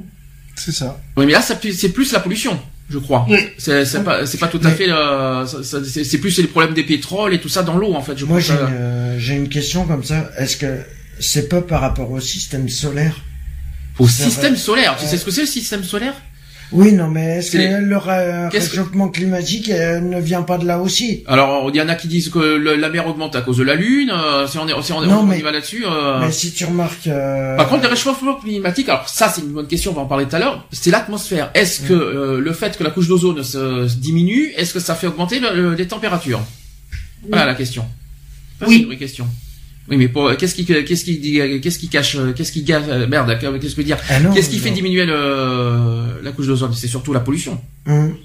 C'est 0.55 0.71
ça. 0.73 0.99
Oui, 1.15 1.25
mais 1.25 1.31
là, 1.33 1.41
c'est 1.41 1.89
plus 1.93 2.11
la 2.11 2.19
pollution, 2.19 2.59
je 2.89 2.97
crois. 2.99 3.25
Oui. 3.29 3.37
C'est 3.57 4.03
pas, 4.03 4.25
c'est 4.25 4.37
pas 4.37 4.47
tout 4.47 4.61
à 4.63 4.69
Mais- 4.69 4.75
fait. 4.75 4.89
euh, 4.89 5.45
c'est 5.45 6.17
plus 6.19 6.37
les 6.39 6.47
problèmes 6.47 6.73
des 6.73 6.83
pétroles 6.83 7.33
et 7.33 7.39
tout 7.41 7.49
ça 7.49 7.63
dans 7.63 7.77
l'eau, 7.77 7.93
en 7.93 8.01
fait. 8.01 8.17
Je 8.17 8.25
Moi, 8.25 8.39
j'ai 8.39 8.53
une, 8.53 8.59
euh, 8.71 9.19
j'ai 9.19 9.33
une 9.35 9.49
question 9.49 9.85
comme 9.85 10.03
ça. 10.03 10.29
Est-ce 10.37 10.57
que 10.57 10.79
c'est 11.19 11.49
pas 11.49 11.61
par 11.61 11.81
rapport 11.81 12.09
au 12.11 12.19
système 12.19 12.69
solaire? 12.69 13.15
Au 13.99 14.07
système 14.07 14.55
solaire. 14.55 14.95
Tu 14.99 15.05
sais 15.07 15.17
ce 15.17 15.25
que 15.25 15.31
c'est 15.31 15.41
le 15.41 15.47
système 15.47 15.83
solaire? 15.83 16.13
Oui, 16.73 16.91
non, 16.91 17.07
mais 17.07 17.37
est-ce 17.37 17.51
que 17.51 17.57
le 17.81 17.97
ré- 17.97 18.47
réchauffement 18.49 19.07
climatique 19.07 19.69
euh, 19.69 20.01
ne 20.01 20.19
vient 20.19 20.41
pas 20.41 20.57
de 20.57 20.65
là 20.65 20.79
aussi 20.79 21.23
Alors, 21.25 21.69
il 21.69 21.75
y 21.77 21.81
en 21.81 21.87
a 21.87 21.95
qui 21.95 22.07
disent 22.09 22.27
que 22.29 22.39
le- 22.39 22.75
la 22.75 22.89
mer 22.89 23.07
augmente 23.07 23.35
à 23.37 23.41
cause 23.41 23.57
de 23.57 23.63
la 23.63 23.75
Lune. 23.75 24.11
euh, 24.11 24.45
si 24.47 24.57
on 24.57 24.67
est, 24.67 24.81
si 24.81 24.91
on, 24.91 25.01
est- 25.01 25.07
Non, 25.07 25.19
on 25.19 25.23
mais- 25.25 25.39
y 25.39 25.41
va 25.41 25.51
là-dessus. 25.51 25.85
euh, 25.85 26.19
Mais 26.19 26.31
si 26.31 26.51
tu 26.51 26.65
remarques... 26.65 27.07
euh, 27.07 27.55
Par 27.55 27.69
contre, 27.69 27.83
le 27.83 27.89
réchauffement 27.89 28.35
climatique, 28.35 28.89
alors 28.89 29.07
ça 29.07 29.29
c'est 29.29 29.41
une 29.41 29.53
bonne 29.53 29.67
question, 29.67 29.91
on 29.91 29.95
va 29.95 30.01
en 30.01 30.05
parler 30.07 30.25
tout 30.25 30.35
à 30.35 30.39
l'heure, 30.39 30.67
c'est 30.73 30.91
l'atmosphère. 30.91 31.51
Est-ce 31.53 31.81
que 31.81 31.93
euh, 31.93 32.39
le 32.41 32.51
fait 32.53 32.77
que 32.77 32.83
la 32.83 32.89
couche 32.91 33.07
d'ozone 33.07 33.41
se, 33.43 33.87
se 33.87 33.95
diminue, 33.95 34.51
est-ce 34.57 34.73
que 34.73 34.79
ça 34.81 34.95
fait 34.95 35.07
augmenter 35.07 35.39
le- 35.39 35.53
le- 35.55 35.73
les 35.73 35.87
températures? 35.87 36.41
Voilà 37.29 37.45
la 37.45 37.55
question. 37.55 37.85
Ça, 38.59 38.65
Oui. 38.67 38.73
C'est 38.75 38.79
une 38.81 38.85
vraie 38.87 38.97
question. 38.97 39.27
Oui, 39.89 39.95
mais 39.97 40.07
pour 40.09 40.35
qu'est-ce 40.35 40.53
qui 40.55 40.65
qu'est-ce 40.65 41.05
qui 41.05 41.17
dit- 41.17 41.61
qu'est-ce 41.61 41.79
qui 41.79 41.87
cache 41.87 42.15
euh, 42.17 42.33
qu'est-ce 42.33 42.51
qui 42.51 42.63
gâche 42.63 42.83
euh, 42.89 43.07
merde 43.07 43.37
qu'est-ce 43.39 43.51
que 43.59 43.69
je 43.69 43.75
veux 43.77 43.83
dire 43.83 43.97
ah 44.09 44.19
non, 44.19 44.33
Qu'est-ce 44.33 44.49
qui 44.49 44.59
fait 44.59 44.71
diminuer 44.71 45.05
le, 45.05 46.21
la 46.23 46.31
couche 46.33 46.47
d'ozone? 46.47 46.73
C'est 46.73 46.87
surtout 46.87 47.13
la 47.13 47.21
pollution, 47.21 47.59
Hum, 47.87 48.15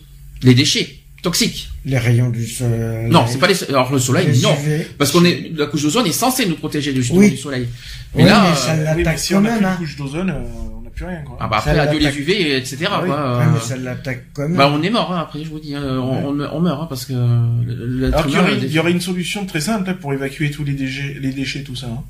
les 0.43 0.55
déchets 0.55 0.99
toxiques. 1.23 1.69
Les 1.85 1.99
rayons 1.99 2.31
du 2.31 2.47
soleil. 2.49 3.09
Non, 3.11 3.27
c'est 3.29 3.39
pas 3.39 3.47
les 3.47 3.63
alors 3.69 3.93
le 3.93 3.99
soleil 4.01 4.27
les 4.33 4.41
non. 4.41 4.53
UV. 4.55 4.87
Parce 4.99 5.13
qu'on 5.13 5.25
est 5.25 5.53
la 5.57 5.67
couche 5.67 5.83
d'ozone 5.83 6.07
est 6.07 6.13
censée 6.13 6.47
nous 6.47 6.57
protéger 6.57 6.93
Oui. 7.13 7.31
du 7.31 7.37
soleil. 7.37 7.69
Oui, 8.15 8.25
Mais 8.25 8.31
là 8.31 8.45
mais 8.51 8.57
ça 8.57 8.73
euh, 8.73 8.77
Oui, 8.79 8.85
mais 8.97 9.05
l'attaque 9.05 9.19
si 9.21 9.33
quand 9.33 9.43
on 9.43 9.45
a 9.45 9.51
même. 9.51 9.59
plus 9.59 9.67
Hein. 9.67 9.77
couche 9.79 9.97
d'ozone, 9.97 10.31
euh, 10.31 10.82
plus 11.03 11.07
rien, 11.15 11.23
quoi. 11.25 11.37
ah 11.41 11.47
bah 11.49 11.57
après 11.59 11.75
Ça 11.75 11.83
adieu 11.83 11.99
les. 11.99 12.17
UV 12.19 12.57
etc 12.57 12.77
Ah 12.91 13.01
oui. 13.03 13.09
quoi. 13.09 13.39
Ouais, 13.39 13.45
mais 13.53 13.61
ça 13.61 13.77
l'attaque 13.77 14.25
quand 14.35 14.43
même. 14.43 14.57
Bah 14.57 14.71
on 14.73 14.83
est 14.83 14.91
mort 14.91 15.13
hein, 15.13 15.21
après 15.21 15.43
je 15.45 15.49
vous 15.51 15.59
dis 15.61 15.75
hein, 15.75 15.83
on, 15.85 16.29
on, 16.29 16.41
on 16.53 16.61
meurt 16.61 16.83
hein, 16.83 16.87
parce 16.89 17.05
que 17.05 17.13
le- 17.13 18.07
Alors 18.07 18.23
qu'il 18.25 18.31
y 18.31 18.35
humain, 18.35 18.43
aurait, 18.45 18.55
le- 18.57 18.65
il 18.65 18.73
y 18.73 18.79
aurait 18.79 18.93
une 18.93 19.01
solution 19.01 19.45
très 19.47 19.61
simple 19.61 19.95
pour 19.95 20.13
évacuer 20.13 20.51
tous 20.51 20.65
les 20.65 20.73
déchets, 20.75 21.17
les 21.21 21.33
déchets, 21.33 21.63
tout 21.63 21.77
ça. 21.77 21.87
hein. 21.87 22.03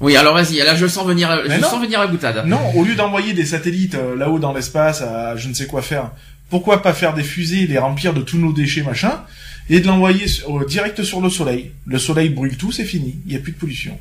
Oui 0.00 0.16
alors 0.16 0.32
vas-y 0.34 0.56
là 0.58 0.74
je 0.74 0.86
sens 0.86 1.06
venir 1.06 1.28
je 1.46 1.60
non. 1.60 1.68
sens 1.68 1.82
venir 1.82 2.00
la 2.00 2.06
boutade. 2.06 2.46
Non, 2.46 2.58
au 2.74 2.84
lieu 2.84 2.94
d'envoyer 2.94 3.32
des 3.34 3.44
satellites 3.44 3.94
euh, 3.96 4.16
là-haut 4.16 4.38
dans 4.38 4.52
l'espace 4.54 5.02
à 5.02 5.36
je 5.36 5.48
ne 5.48 5.54
sais 5.54 5.66
quoi 5.66 5.82
faire, 5.82 6.10
pourquoi 6.48 6.80
pas 6.82 6.94
faire 6.94 7.12
des 7.14 7.22
fusées, 7.22 7.66
les 7.66 7.78
remplir 7.78 8.14
de 8.14 8.22
tous 8.22 8.38
nos 8.38 8.52
déchets, 8.52 8.82
machin, 8.82 9.20
et 9.68 9.80
de 9.80 9.86
l'envoyer 9.86 10.26
sur- 10.26 10.58
euh, 10.62 10.64
direct 10.64 11.02
sur 11.02 11.20
le 11.20 11.28
soleil. 11.28 11.72
Le 11.86 11.98
soleil 11.98 12.30
brûle 12.30 12.56
tout, 12.56 12.72
c'est 12.72 12.84
fini. 12.84 13.16
Il 13.26 13.30
n'y 13.32 13.36
a 13.36 13.40
plus 13.40 13.52
de 13.52 13.58
pollution. 13.58 13.98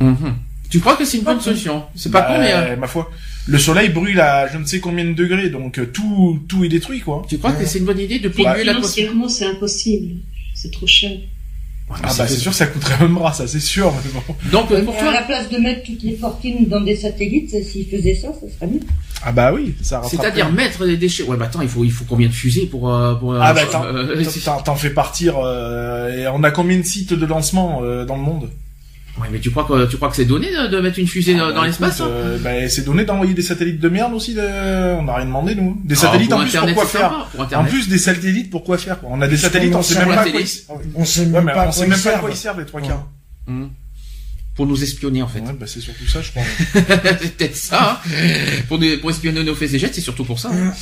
Mhm. 0.00 0.36
Tu 0.74 0.80
crois 0.80 0.96
que 0.96 1.04
c'est 1.04 1.18
une 1.18 1.22
bonne 1.22 1.40
solution 1.40 1.84
C'est 1.94 2.10
pas 2.10 2.22
Bah, 2.22 2.26
con 2.34 2.40
mais 2.40 2.52
euh, 2.52 2.74
ma 2.76 2.88
foi. 2.88 3.08
Le 3.46 3.58
soleil 3.58 3.90
brûle 3.90 4.18
à 4.18 4.48
je 4.52 4.58
ne 4.58 4.64
sais 4.64 4.80
combien 4.80 5.04
de 5.04 5.12
degrés, 5.12 5.48
donc 5.48 5.78
euh, 5.78 5.86
tout 5.86 6.40
tout 6.48 6.64
est 6.64 6.68
détruit, 6.68 6.98
quoi. 7.00 7.22
tu 7.28 7.38
crois 7.38 7.52
que 7.52 7.64
c'est 7.64 7.78
une 7.78 7.84
bonne 7.84 8.00
idée 8.00 8.18
de 8.18 8.28
polluer 8.28 8.64
l'atmosphère 8.64 9.10
Financièrement, 9.12 9.28
c'est 9.28 9.44
impossible. 9.46 10.16
C'est 10.52 10.72
trop 10.72 10.88
cher. 10.88 11.12
Ah 11.92 11.98
bah 12.02 12.26
c'est 12.26 12.38
sûr, 12.38 12.52
ça 12.52 12.66
coûterait 12.66 13.04
un 13.04 13.08
bras, 13.08 13.32
ça 13.32 13.46
c'est 13.46 13.60
sûr. 13.60 13.92
Bon. 14.14 14.34
Donc 14.50 14.72
euh, 14.72 14.82
pour 14.82 14.94
Mais 14.94 14.98
à 14.98 15.02
toi 15.04 15.12
la 15.12 15.22
place 15.22 15.48
de 15.48 15.58
mettre 15.58 15.84
toutes 15.84 16.02
les 16.02 16.16
fortunes 16.16 16.66
dans 16.66 16.80
des 16.80 16.96
satellites, 16.96 17.50
s'ils 17.62 17.86
faisaient 17.86 18.16
ça, 18.16 18.32
ça 18.32 18.46
serait 18.52 18.66
mieux. 18.72 18.80
Ah 19.22 19.30
bah 19.30 19.52
oui, 19.54 19.76
ça 19.80 20.02
c'est-à-dire 20.10 20.50
mettre 20.50 20.84
des 20.86 20.96
déchets. 20.96 21.22
Ouais 21.22 21.36
bah 21.36 21.44
attends 21.44 21.62
il 21.62 21.68
faut 21.68 21.84
il 21.84 21.92
faut 21.92 22.04
combien 22.08 22.26
de 22.26 22.32
fusées 22.32 22.66
pour 22.66 22.90
pour 23.20 23.36
Ah 23.36 23.54
bah 23.54 23.66
t'en, 23.70 23.84
euh, 23.84 24.24
t'en- 24.64 24.74
fais 24.74 24.90
partir. 24.90 25.36
euh, 25.38 26.16
et 26.16 26.26
on 26.26 26.42
a 26.42 26.50
combien 26.50 26.78
de 26.78 26.82
sites 26.84 27.12
de 27.12 27.26
lancement 27.26 27.82
euh, 27.84 28.04
dans 28.04 28.16
le 28.16 28.22
monde? 28.22 28.50
Ouais 29.20 29.28
mais 29.30 29.38
tu 29.38 29.50
crois 29.52 29.62
que 29.64 29.86
tu 29.86 29.96
crois 29.96 30.08
que 30.08 30.16
c'est 30.16 30.24
donné 30.24 30.50
de, 30.50 30.66
de 30.66 30.80
mettre 30.80 30.98
une 30.98 31.06
fusée 31.06 31.34
dans, 31.34 31.44
Ah, 31.46 31.52
dans 31.52 31.60
bah, 31.60 31.66
l'espace 31.66 32.00
hein 32.00 32.08
euh, 32.08 32.38
bah, 32.38 32.68
C'est 32.68 32.84
donné 32.84 33.04
d'envoyer 33.04 33.32
des 33.32 33.42
satellites 33.42 33.78
de 33.78 33.88
merde 33.88 34.12
aussi. 34.12 34.34
De... 34.34 34.40
On 34.40 35.02
n'a 35.04 35.14
rien 35.14 35.26
demandé 35.26 35.54
nous. 35.54 35.80
Des 35.84 35.94
Ah, 35.94 35.98
satellites 35.98 36.30
pour 36.30 36.38
en 36.38 36.42
plus 36.42 36.48
Internet, 36.48 36.74
pour 36.74 36.82
quoi 36.82 36.90
faire 37.00 37.28
pour 37.32 37.58
En 37.58 37.64
plus 37.64 37.88
des 37.88 37.98
satellites 37.98 38.50
pour 38.50 38.64
quoi 38.64 38.76
faire 38.76 38.98
quoi 38.98 39.10
On 39.12 39.20
a 39.20 39.28
des 39.28 39.36
satellites, 39.36 39.74
on 39.74 39.82
sait 39.82 39.98
même 40.00 40.08
pas 40.08 40.20
à 40.22 40.28
quoi 40.30 40.40
ils... 40.40 40.48
On 40.96 41.04
sait 41.04 41.20
Ouais, 41.20 41.26
même 41.28 41.44
mais 41.44 41.52
pas 41.52 41.60
à 41.62 41.68
on 41.68 41.70
quoi 41.70 41.72
sait 41.72 41.84
ils 41.84 41.88
même 41.90 41.90
pas 41.90 42.08
à 42.08 42.10
servent. 42.12 42.20
quoi 42.22 42.30
ils 42.30 42.36
servent 42.36 42.58
les 42.60 42.66
trois 42.66 42.80
quarts. 42.80 43.06
Mhm. 43.46 43.70
Pour 44.56 44.66
nous 44.66 44.82
espionner 44.82 45.22
en 45.22 45.28
fait. 45.28 45.40
Ouais, 45.40 45.52
bah 45.52 45.66
c'est 45.68 45.80
surtout 45.80 46.06
ça, 46.08 46.20
je 46.22 46.30
crois. 46.30 46.42
c'est 47.20 47.36
peut-être 47.36 47.56
ça. 47.56 48.00
hein. 48.06 48.10
Pour, 48.68 49.10
espionner 49.10 49.42
nos 49.44 49.54
faits 49.54 49.74
et 49.74 49.78
gestes, 49.78 49.94
c'est 49.94 50.00
surtout 50.00 50.24
pour 50.24 50.38
ça. 50.40 50.50
hein. 50.52 50.72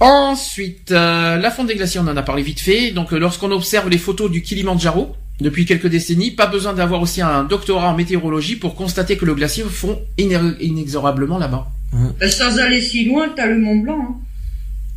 Ensuite, 0.00 0.90
euh, 0.90 1.36
la 1.36 1.50
fonte 1.50 1.68
des 1.68 1.76
glaciers, 1.76 2.00
on 2.00 2.08
en 2.08 2.16
a 2.16 2.22
parlé 2.22 2.42
vite 2.42 2.60
fait. 2.60 2.90
Donc, 2.90 3.12
euh, 3.12 3.18
lorsqu'on 3.18 3.50
observe 3.52 3.88
les 3.88 3.98
photos 3.98 4.30
du 4.30 4.42
Kilimandjaro 4.42 5.16
depuis 5.40 5.64
quelques 5.66 5.88
décennies, 5.88 6.30
pas 6.30 6.46
besoin 6.46 6.72
d'avoir 6.74 7.00
aussi 7.02 7.20
un 7.20 7.44
doctorat 7.44 7.88
en 7.90 7.96
météorologie 7.96 8.56
pour 8.56 8.74
constater 8.74 9.16
que 9.16 9.24
le 9.24 9.34
glacier 9.34 9.64
fond 9.64 10.00
inexorablement 10.18 11.38
là-bas. 11.38 11.66
Euh, 11.94 12.28
Sans 12.28 12.58
aller 12.58 12.80
si 12.80 13.04
loin, 13.06 13.28
t'as 13.34 13.46
le 13.46 13.58
Mont 13.58 13.76
Blanc. 13.76 13.98
Hein. 14.00 14.14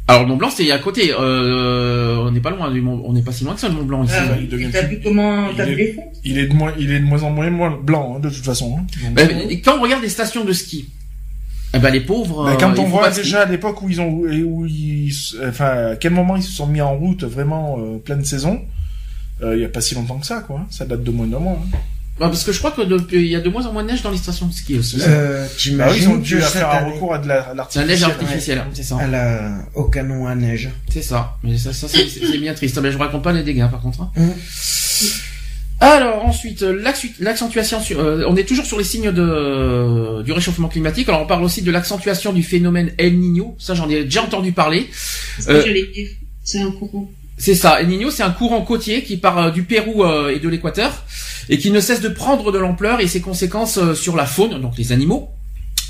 Alors, 0.09 0.21
le 0.23 0.29
Mont 0.29 0.37
Blanc, 0.37 0.49
c'est 0.49 0.71
à 0.71 0.79
côté. 0.79 1.11
Euh, 1.19 2.17
on 2.19 2.31
n'est 2.31 2.39
pas 2.39 2.49
loin 2.51 2.71
du 2.71 2.81
Mont, 2.81 3.01
on 3.05 3.13
n'est 3.13 3.21
pas 3.21 3.31
si 3.33 3.43
loin 3.43 3.53
que 3.55 3.59
ça, 3.59 3.67
le 3.67 3.73
Mont 3.75 3.83
Blanc 3.83 4.03
ici. 4.03 4.13
Ah, 4.17 4.35
il 4.39 4.47
devient 4.47 4.69
plus- 4.87 4.99
comment 5.03 5.49
il 5.49 5.57
t'as 5.57 5.65
est- 5.65 5.69
vu 5.69 5.75
les 5.75 5.93
fonds 5.93 6.11
Il 6.23 6.37
est 6.39 6.47
de 6.47 6.53
moins, 6.53 6.73
il 6.79 6.91
est 6.91 6.99
de 6.99 7.05
moins 7.05 7.23
en 7.23 7.29
moins, 7.31 7.49
moins 7.49 7.77
blanc 7.81 8.15
hein, 8.15 8.19
de 8.19 8.29
toute 8.29 8.45
façon. 8.45 8.77
hein. 8.79 8.85
Ben, 9.13 9.29
et 9.49 9.59
quand 9.61 9.77
on 9.77 9.81
regarde 9.81 10.01
les 10.01 10.09
stations 10.09 10.45
de 10.45 10.53
ski, 10.53 10.87
eh 11.73 11.79
ben 11.79 11.89
les 11.91 11.99
pauvres. 12.01 12.47
euh, 12.47 12.53
quand 12.59 12.73
ils 12.73 12.79
on 12.79 12.85
voit 12.85 13.09
déjà 13.11 13.41
à 13.41 13.45
l'époque 13.45 13.81
où 13.81 13.89
ils 13.89 13.99
ont, 13.99 14.09
où 14.09 14.65
ils, 14.65 15.13
enfin, 15.47 15.91
à 15.91 15.95
quel 15.97 16.13
moment 16.13 16.35
ils 16.37 16.43
se 16.43 16.51
sont 16.53 16.67
mis 16.67 16.81
en 16.81 16.95
route 16.95 17.23
vraiment 17.25 17.77
euh, 17.79 17.97
pleine 17.97 18.23
saison, 18.23 18.61
euh, 18.61 18.76
il 19.41 19.59
y 19.59 19.65
a 19.65 19.69
pas 19.69 19.81
si 19.81 19.95
longtemps 19.95 20.17
que 20.19 20.25
ça, 20.25 20.41
quoi. 20.41 20.65
Ça 20.69 20.85
date 20.85 21.03
de 21.03 21.11
moins 21.11 21.27
d'un 21.27 21.39
mois. 21.39 21.59
hein. 21.61 21.77
Ouais, 22.19 22.25
parce 22.29 22.43
que 22.43 22.51
je 22.51 22.57
crois 22.57 22.71
que 22.71 22.81
depuis- 22.81 23.17
il 23.21 23.27
y 23.27 23.35
a 23.35 23.39
de 23.41 23.47
moins 23.49 23.63
en 23.67 23.73
moins 23.73 23.83
de 23.83 23.89
neige 23.91 24.01
dans 24.01 24.09
les 24.09 24.17
stations 24.17 24.47
de 24.47 24.53
ski 24.53 24.79
aussi. 24.79 24.97
Euh, 25.01 25.45
Bah 25.73 25.89
oui, 25.91 25.97
ils 26.01 26.09
ont 26.09 26.15
dû 26.17 26.39
faire 26.41 26.67
un 26.71 26.85
recours 26.85 27.13
à 27.13 27.19
de 27.19 27.27
la, 27.27 27.41
à 27.51 27.67
C'est 27.69 27.77
la 27.81 27.85
neige 27.85 28.01
artificielle, 28.03 28.63
c'est 28.73 28.81
ça. 28.81 28.97
à 28.97 29.05
la, 29.05 29.59
au 29.75 29.83
canon 29.83 30.25
à 30.25 30.33
neige. 30.33 30.69
C'est 30.89 31.03
ça. 31.03 31.37
Mais 31.43 31.55
ça, 31.59 31.73
ça 31.73 31.87
c'est 31.87 32.37
bien 32.39 32.55
triste. 32.55 32.79
Mais 32.81 32.89
je 32.91 32.97
vous 32.97 33.03
raconte 33.03 33.21
pas 33.23 33.33
les 33.33 33.43
dégâts 33.43 33.69
par 33.69 33.81
contre. 33.81 34.01
hein. 34.01 34.11
Mm. 34.15 34.29
Alors 35.79 36.25
ensuite, 36.25 36.63
euh, 36.63 36.81
l'accentuation. 37.19 37.79
sur- 37.79 37.99
euh, 37.99 38.23
on 38.27 38.35
est 38.35 38.45
toujours 38.45 38.65
sur 38.65 38.79
les 38.79 38.83
signes 38.83 39.11
de 39.11 40.23
du 40.23 40.31
réchauffement 40.31 40.69
climatique. 40.69 41.07
Alors 41.09 41.21
on 41.21 41.27
parle 41.27 41.43
aussi 41.43 41.61
de 41.61 41.69
l'accentuation 41.69 42.33
du 42.33 42.41
phénomène 42.41 42.93
El 42.97 43.19
Niño. 43.19 43.55
Ça 43.59 43.75
j'en 43.75 43.87
ai 43.87 44.03
déjà 44.05 44.23
entendu 44.23 44.53
parler. 44.53 44.89
C'est 45.37 45.43
ce 45.43 45.49
Euh, 45.51 45.61
que 45.61 45.67
j'allais 45.67 45.85
dire. 45.93 46.09
C'est 46.43 46.61
un 46.61 46.71
courant. 46.71 47.07
C'est 47.37 47.55
ça. 47.55 47.79
El 47.79 47.87
Niño, 47.87 48.09
c'est 48.09 48.23
un 48.23 48.31
courant 48.31 48.61
côtier 48.61 49.03
qui 49.03 49.17
part 49.17 49.37
euh, 49.37 49.51
du 49.51 49.63
Pérou 49.63 50.03
euh, 50.03 50.29
et 50.29 50.39
de 50.39 50.49
l'Équateur 50.49 51.03
et 51.49 51.57
qui 51.59 51.69
ne 51.69 51.79
cesse 51.79 52.01
de 52.01 52.09
prendre 52.09 52.51
de 52.51 52.57
l'ampleur 52.57 52.99
et 52.99 53.07
ses 53.07 53.21
conséquences 53.21 53.77
euh, 53.77 53.93
sur 53.93 54.15
la 54.15 54.25
faune, 54.25 54.59
donc 54.59 54.77
les 54.77 54.91
animaux. 54.91 55.29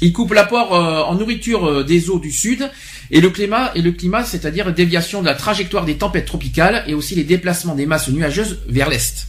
Il 0.01 0.13
coupe 0.13 0.33
l'apport 0.33 0.73
en 0.73 1.15
nourriture 1.15 1.83
des 1.83 2.11
eaux 2.11 2.19
du 2.19 2.31
sud 2.31 2.69
et 3.09 3.19
le 3.19 3.31
climat 3.31 3.71
et 3.73 3.81
le 3.81 3.91
climat, 3.91 4.23
c'est-à-dire 4.23 4.71
déviation 4.71 5.21
de 5.21 5.25
la 5.25 5.33
trajectoire 5.33 5.85
des 5.85 5.95
tempêtes 5.95 6.27
tropicales 6.27 6.83
et 6.85 6.93
aussi 6.93 7.15
les 7.15 7.23
déplacements 7.23 7.73
des 7.73 7.87
masses 7.87 8.07
nuageuses 8.09 8.59
vers 8.69 8.91
l'est. 8.91 9.25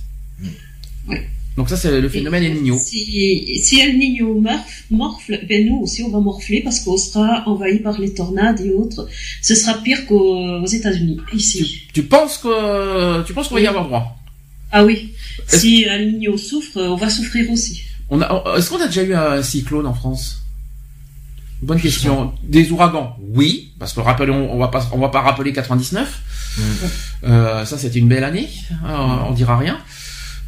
Donc 1.58 1.68
ça 1.68 1.76
c'est 1.76 2.00
le 2.00 2.08
phénomène 2.08 2.44
El 2.44 2.54
Niño. 2.54 2.78
Si, 2.78 3.60
si 3.64 3.80
El 3.80 3.98
Niño 3.98 4.40
morf- 4.40 4.64
morfle, 4.90 5.40
ben 5.48 5.66
nous 5.68 5.78
aussi 5.82 6.02
on 6.04 6.10
va 6.10 6.20
morfler 6.20 6.60
parce 6.62 6.78
qu'on 6.80 6.96
sera 6.96 7.42
envahi 7.46 7.80
par 7.80 8.00
les 8.00 8.14
tornades 8.14 8.60
et 8.60 8.70
autres. 8.70 9.08
Ce 9.42 9.54
sera 9.56 9.74
pire 9.82 10.06
qu'aux 10.06 10.38
aux 10.64 10.66
États-Unis, 10.66 11.18
ici. 11.34 11.58
Tu, 11.92 11.92
tu 11.94 12.02
penses 12.04 12.38
que 12.38 13.22
tu 13.26 13.32
penses 13.34 13.48
qu'on 13.48 13.56
va 13.56 13.60
y 13.60 13.66
avoir 13.66 13.84
droit? 13.86 14.16
Ah 14.70 14.84
oui. 14.84 15.12
Si 15.48 15.82
El 15.82 16.12
Niño 16.12 16.36
souffre, 16.38 16.80
on 16.80 16.94
va 16.96 17.10
souffrir 17.10 17.50
aussi. 17.50 17.82
On 18.10 18.20
a, 18.22 18.26
est-ce 18.56 18.70
qu'on 18.70 18.80
a 18.80 18.86
déjà 18.86 19.02
eu 19.02 19.14
un 19.14 19.42
cyclone 19.42 19.86
en 19.86 19.94
France? 19.94 20.44
Bonne 21.60 21.80
question. 21.80 22.32
Des 22.44 22.70
ouragans, 22.70 23.16
oui, 23.34 23.72
parce 23.80 23.92
que 23.92 24.00
rappelons, 24.00 24.48
on 24.52 24.58
va 24.58 24.68
pas, 24.68 24.88
on 24.92 24.98
va 24.98 25.08
pas 25.08 25.22
rappeler 25.22 25.52
99. 25.52 26.22
Euh, 27.24 27.64
ça, 27.64 27.76
c'était 27.78 27.98
une 27.98 28.08
belle 28.08 28.22
année. 28.24 28.48
hein, 28.86 29.24
on 29.28 29.32
dira 29.32 29.58
rien. 29.58 29.76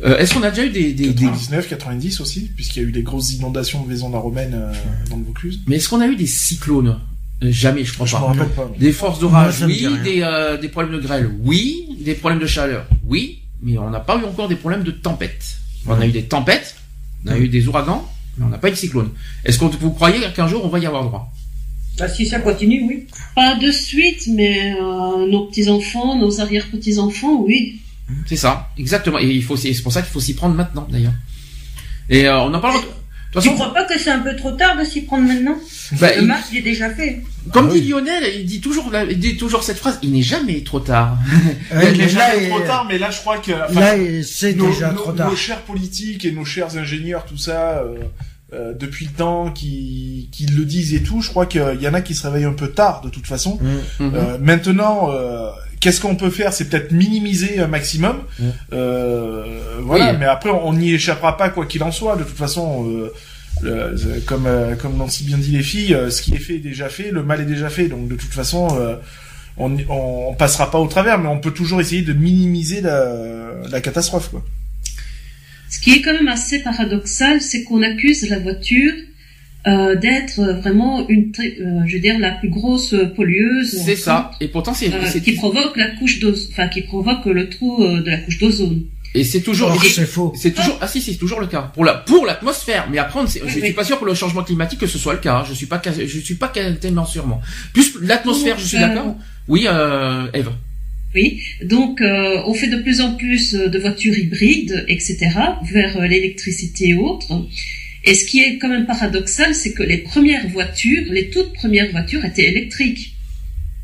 Euh, 0.02 0.16
est-ce 0.18 0.32
qu'on 0.34 0.42
a 0.42 0.50
déjà 0.50 0.64
eu 0.66 0.70
des, 0.70 0.92
des, 0.94 1.08
des- 1.12 1.24
99, 1.26 1.68
90 1.68 2.20
aussi, 2.20 2.50
puisqu'il 2.54 2.82
y 2.82 2.84
a 2.84 2.88
eu 2.88 2.92
des 2.92 3.02
grosses 3.02 3.34
inondations 3.34 3.82
de 3.84 3.88
Vaison-la-Romaine 3.90 4.52
euh, 4.54 4.72
dans 5.10 5.16
le 5.16 5.24
Vaucluse. 5.24 5.60
mais 5.66 5.76
est-ce 5.76 5.88
qu'on 5.88 6.00
a 6.00 6.06
eu 6.06 6.16
des 6.16 6.26
cyclones? 6.26 6.98
Euh, 7.42 7.48
Jamais, 7.50 7.84
je 7.84 7.92
crois 7.94 8.06
Je 8.06 8.16
me 8.16 8.20
pas. 8.20 8.26
rappelle 8.28 8.48
pas. 8.48 8.70
mais- 8.72 8.78
Des 8.78 8.92
forces 8.92 9.18
d'orage, 9.18 9.62
oui. 9.66 9.86
Des, 10.04 10.22
euh, 10.22 10.56
des 10.56 10.68
problèmes 10.68 10.94
de 10.94 11.00
grêle, 11.02 11.30
oui. 11.42 11.86
Des 12.00 12.14
problèmes 12.14 12.40
de 12.40 12.46
chaleur, 12.46 12.86
oui. 13.06 13.40
Mais 13.62 13.76
on 13.76 13.90
n'a 13.90 14.00
pas 14.00 14.16
eu 14.18 14.24
encore 14.24 14.48
des 14.48 14.56
problèmes 14.56 14.84
de 14.84 14.90
tempête. 14.90 15.56
On 15.86 16.00
a 16.00 16.06
eu 16.06 16.12
des 16.12 16.22
tempêtes, 16.24 16.76
on 17.26 17.30
a 17.32 17.38
eu 17.38 17.48
des 17.48 17.66
ouragans, 17.68 18.06
mais 18.38 18.44
on 18.46 18.48
n'a 18.48 18.58
pas 18.58 18.68
eu 18.68 18.72
de 18.72 18.76
cyclone. 18.76 19.10
Est-ce 19.44 19.58
que 19.58 19.64
vous 19.66 19.90
croyez 19.90 20.20
qu'un 20.34 20.48
jour 20.48 20.64
on 20.64 20.68
va 20.68 20.78
y 20.78 20.86
avoir 20.86 21.04
droit? 21.04 21.30
Bah, 21.98 22.08
si 22.08 22.24
ça 22.26 22.40
continue, 22.40 22.82
oui. 22.88 23.06
Pas 23.34 23.56
de 23.56 23.70
suite, 23.70 24.28
mais 24.34 24.72
euh, 24.80 25.26
nos 25.30 25.46
petits-enfants, 25.46 26.16
nos 26.18 26.40
arrière-petits-enfants, 26.40 27.42
oui. 27.46 27.80
C'est 28.26 28.36
ça, 28.36 28.68
exactement. 28.78 29.18
Et 29.18 29.26
il 29.26 29.42
faut, 29.44 29.56
c'est 29.56 29.72
pour 29.82 29.92
ça 29.92 30.02
qu'il 30.02 30.10
faut 30.12 30.20
s'y 30.20 30.34
prendre 30.34 30.54
maintenant, 30.54 30.86
d'ailleurs. 30.90 31.12
Et 32.08 32.26
euh, 32.26 32.40
on 32.40 32.52
en 32.54 32.60
parle. 32.60 32.80
De 32.80 33.34
toute 33.34 33.42
Tu 33.44 33.48
façon, 33.50 33.54
crois 33.62 33.72
pas 33.72 33.84
que 33.84 33.96
c'est 33.96 34.10
un 34.10 34.18
peu 34.18 34.34
trop 34.34 34.50
tard 34.50 34.76
de 34.76 34.82
s'y 34.84 35.02
prendre 35.02 35.24
maintenant 35.28 35.54
bah, 36.00 36.08
Le 36.16 36.22
il- 36.22 36.26
match, 36.26 36.46
il 36.50 36.58
est 36.58 36.62
déjà 36.62 36.90
fait. 36.90 37.22
comme 37.52 37.68
Ah 37.70 37.72
dit 37.72 37.78
oui. 37.80 37.88
Lionel, 37.88 38.24
il 38.40 38.44
dit 38.44 38.60
toujours, 38.60 38.90
la- 38.90 39.04
il 39.04 39.20
dit 39.20 39.36
toujours 39.36 39.62
cette 39.62 39.78
phrase. 39.78 40.00
Il 40.02 40.10
n'est 40.10 40.22
jamais 40.22 40.62
trop 40.64 40.80
tard. 40.80 41.16
Ouais, 41.72 41.92
Il 41.92 41.98
mais 41.98 42.04
est 42.06 42.12
là, 42.12 42.30
jamais 42.32 42.48
trop 42.48 42.60
tard, 42.60 42.86
mais 42.88 42.98
là, 42.98 43.10
je 43.12 43.18
crois 43.20 43.38
que 43.38 43.52
là, 43.52 43.94
c'est 44.24 44.54
déjà 44.54 44.90
nos- 44.90 44.98
trop 44.98 45.12
tard. 45.12 45.30
nos 45.30 45.36
chers 45.36 45.60
politiques 45.62 46.24
et 46.24 46.32
nos 46.32 46.44
chers 46.44 46.76
ingénieurs, 46.76 47.24
tout 47.24 47.38
ça, 47.38 47.78
euh, 47.84 47.94
euh, 48.52 48.74
depuis 48.74 49.04
le 49.06 49.12
temps, 49.12 49.52
qui, 49.52 50.28
qui 50.32 50.46
le 50.46 50.64
disent 50.64 50.92
et 50.94 51.02
tout, 51.04 51.20
je 51.22 51.28
crois 51.30 51.46
qu'il 51.46 51.78
y 51.80 51.86
en 51.86 51.94
a 51.94 52.00
qui 52.00 52.16
se 52.16 52.26
réveillent 52.26 52.46
un 52.46 52.52
peu 52.52 52.72
tard, 52.72 53.00
de 53.02 53.10
toute 53.10 53.28
façon. 53.28 53.60
Mm. 54.00 54.10
Euh, 54.12 54.38
maintenant, 54.40 55.08
euh, 55.12 55.50
qu'est-ce 55.80 56.00
qu'on 56.00 56.14
peut 56.16 56.30
faire 56.30 56.52
C'est 56.52 56.68
peut-être 56.68 56.92
minimiser 56.92 57.58
un 57.58 57.66
maximum. 57.66 58.18
Mm. 58.38 58.44
Euh, 58.72 59.44
voilà, 59.80 60.12
Oui. 60.12 60.16
mais 60.20 60.26
après, 60.26 60.50
on 60.50 60.72
n'y 60.74 60.92
échappera 60.92 61.36
pas 61.36 61.48
quoi 61.48 61.66
qu'il 61.66 61.82
en 61.82 61.90
soit. 61.92 62.16
De 62.16 62.24
toute 62.24 62.36
façon, 62.36 62.86
euh, 62.88 63.12
le- 63.62 64.20
comme 64.26 64.46
euh, 64.46 64.74
comme 64.76 64.98
l'ont 64.98 65.08
si 65.08 65.24
bien 65.24 65.38
dit 65.38 65.50
les 65.52 65.62
filles, 65.62 65.94
euh, 65.94 66.10
ce 66.10 66.22
qui 66.22 66.34
est 66.34 66.38
fait 66.38 66.54
est 66.56 66.58
déjà 66.58 66.88
fait, 66.88 67.10
le 67.10 67.22
mal 67.22 67.40
est 67.40 67.44
déjà 67.46 67.68
fait. 67.70 67.88
Donc 67.88 68.08
de 68.08 68.14
toute 68.14 68.32
façon, 68.32 68.68
euh, 68.78 68.96
on, 69.56 69.76
on 69.88 70.28
on 70.30 70.34
passera 70.34 70.70
pas 70.70 70.78
au 70.78 70.86
travers, 70.86 71.18
mais 71.18 71.28
on 71.28 71.38
peut 71.40 71.50
toujours 71.50 71.80
essayer 71.80 72.02
de 72.02 72.12
minimiser 72.12 72.80
la, 72.80 73.14
la 73.70 73.80
catastrophe. 73.80 74.28
Quoi. 74.30 74.44
Ce 75.68 75.78
qui 75.80 75.92
est 75.92 76.02
quand 76.02 76.12
même 76.14 76.28
assez 76.28 76.60
paradoxal, 76.60 77.40
c'est 77.40 77.62
qu'on 77.64 77.82
accuse 77.82 78.28
la 78.28 78.38
voiture 78.38 78.92
euh, 79.66 79.94
d'être 79.94 80.40
vraiment 80.62 81.06
une, 81.08 81.32
très- 81.32 81.56
euh, 81.60 81.80
je 81.86 81.94
veux 81.94 82.00
dire, 82.00 82.18
la 82.18 82.32
plus 82.32 82.48
grosse 82.48 82.94
pollueuse. 83.16 83.82
C'est 83.84 83.96
ça. 83.96 84.30
Et 84.40 84.48
pourtant, 84.48 84.72
c'est, 84.74 84.92
Euh, 84.92 84.98
c'est- 85.06 85.20
qui 85.20 85.32
provoque 85.32 85.76
la 85.76 85.90
couche 85.96 86.18
d'ozone, 86.20 86.48
enfin 86.52 86.68
qui 86.68 86.82
provoque 86.82 87.26
le 87.26 87.48
trou 87.50 87.82
euh, 87.82 88.00
de 88.02 88.10
la 88.10 88.16
couche 88.18 88.38
d'ozone. 88.38 88.84
et 89.14 89.24
c'est 89.24 89.40
toujours, 89.42 89.72
et- 89.84 89.88
c'est 89.88 90.06
faux. 90.06 90.32
c'est 90.36 90.52
toujours, 90.52 90.78
ah 90.80 90.86
si, 90.88 91.02
c'est 91.02 91.16
toujours 91.16 91.40
le 91.40 91.46
cas. 91.48 91.62
Pour 91.74 91.84
la, 91.84 91.94
pour 91.94 92.24
l'atmosphère. 92.26 92.88
Mais 92.90 92.98
après, 92.98 93.20
on 93.20 93.24
Oui, 93.24 93.30
je 93.46 93.54
oui. 93.56 93.64
suis 93.64 93.72
pas 93.72 93.84
sûr 93.84 93.98
pour 93.98 94.06
le 94.06 94.14
changement 94.14 94.42
climatique 94.44 94.78
que 94.78 94.86
ce 94.86 94.98
soit 94.98 95.14
le 95.14 95.18
cas. 95.20 95.44
Je 95.48 95.52
suis 95.52 95.66
pas, 95.66 95.82
je 95.84 96.18
suis 96.20 96.36
pas 96.36 96.48
tellement 96.80 97.04
sûrement. 97.04 97.40
Plus 97.74 97.94
l'atmosphère, 98.02 98.56
je 98.58 98.64
suis 98.66 98.76
Euh, 98.78 98.80
d'accord. 98.86 99.16
Oui, 99.48 99.64
euh, 99.66 100.26
Eve. 100.32 100.50
Oui, 101.12 101.40
donc 101.64 102.00
euh, 102.00 102.40
on 102.46 102.54
fait 102.54 102.68
de 102.68 102.76
plus 102.76 103.00
en 103.00 103.14
plus 103.14 103.52
de 103.54 103.78
voitures 103.80 104.16
hybrides, 104.16 104.84
etc., 104.86 105.16
vers 105.72 105.96
euh, 106.00 106.06
l'électricité 106.06 106.90
et 106.90 106.94
autres. 106.94 107.32
Et 108.04 108.14
ce 108.14 108.24
qui 108.24 108.40
est 108.40 108.58
quand 108.58 108.68
même 108.68 108.86
paradoxal, 108.86 109.54
c'est 109.54 109.72
que 109.72 109.82
les 109.82 109.98
premières 109.98 110.48
voitures, 110.48 111.04
les 111.10 111.28
toutes 111.30 111.52
premières 111.52 111.90
voitures 111.90 112.24
étaient 112.24 112.48
électriques. 112.48 113.14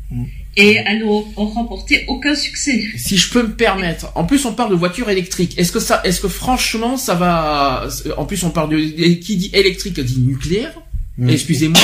Mm. 0.09 0.23
Et 0.59 0.79
elles 0.87 1.01
n'ont 1.05 1.23
ont 1.37 1.45
remporté 1.45 2.03
aucun 2.07 2.33
succès. 2.33 2.83
Si 2.97 3.15
je 3.15 3.29
peux 3.31 3.43
me 3.43 3.53
permettre, 3.53 4.11
en 4.15 4.23
plus 4.23 4.43
on 4.45 4.53
parle 4.53 4.71
de 4.71 4.75
voitures 4.75 5.07
électriques. 5.07 5.53
Est-ce 5.59 5.71
que 5.71 5.79
ça, 5.79 6.01
est-ce 6.03 6.19
que 6.19 6.27
franchement 6.27 6.97
ça 6.97 7.13
va 7.13 7.87
En 8.17 8.25
plus 8.25 8.43
on 8.43 8.49
parle 8.49 8.71
de 8.71 8.79
qui 9.13 9.37
dit 9.37 9.51
électrique 9.53 9.99
dit 9.99 10.19
nucléaire. 10.19 10.73
Mm. 11.19 11.29
Excusez-moi. 11.29 11.81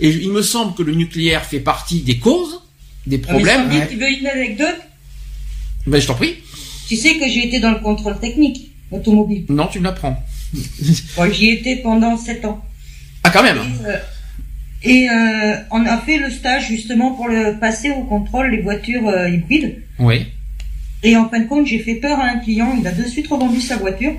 Et 0.00 0.08
il 0.08 0.30
me 0.32 0.40
semble 0.40 0.74
que 0.74 0.82
le 0.82 0.94
nucléaire 0.94 1.44
fait 1.44 1.60
partie 1.60 2.00
des 2.00 2.18
causes, 2.18 2.62
des 3.06 3.16
Ah, 3.16 3.18
mais 3.20 3.32
problèmes. 3.34 3.68
Ouais. 3.70 3.86
tu 3.86 3.96
veux 3.96 4.10
une 4.10 4.26
anecdote? 4.26 4.76
Ben 5.86 6.00
je 6.00 6.06
t'en 6.06 6.14
prie. 6.14 6.36
Tu 6.88 6.96
sais 6.96 7.16
que 7.18 7.28
j'ai 7.28 7.46
été 7.48 7.60
dans 7.60 7.72
le 7.72 7.80
contrôle 7.80 8.18
technique 8.18 8.70
automobile. 8.90 9.44
Non, 9.50 9.66
tu 9.66 9.78
me 9.78 9.84
l'apprends. 9.84 10.24
Bon, 11.16 11.30
J'y 11.32 11.50
étais 11.50 11.76
pendant 11.76 12.16
sept 12.16 12.44
ans. 12.44 12.64
Ah 13.24 13.30
quand 13.30 13.42
même. 13.42 13.58
Et, 13.58 13.86
euh, 13.86 13.96
et, 14.82 15.10
euh, 15.10 15.56
on 15.70 15.84
a 15.84 15.98
fait 15.98 16.18
le 16.18 16.30
stage 16.30 16.68
justement 16.68 17.12
pour 17.12 17.28
le 17.28 17.58
passer 17.58 17.90
au 17.90 18.02
contrôle 18.04 18.50
les 18.50 18.62
voitures 18.62 19.08
euh, 19.08 19.28
hybrides. 19.28 19.82
Oui. 19.98 20.26
Et 21.02 21.16
en 21.16 21.28
fin 21.28 21.40
de 21.40 21.46
compte, 21.46 21.66
j'ai 21.66 21.78
fait 21.78 21.96
peur 21.96 22.18
à 22.18 22.26
un 22.26 22.38
client. 22.38 22.76
Il 22.78 22.86
a 22.86 22.92
de 22.92 23.04
suite 23.04 23.28
revendu 23.28 23.60
sa 23.60 23.76
voiture 23.76 24.14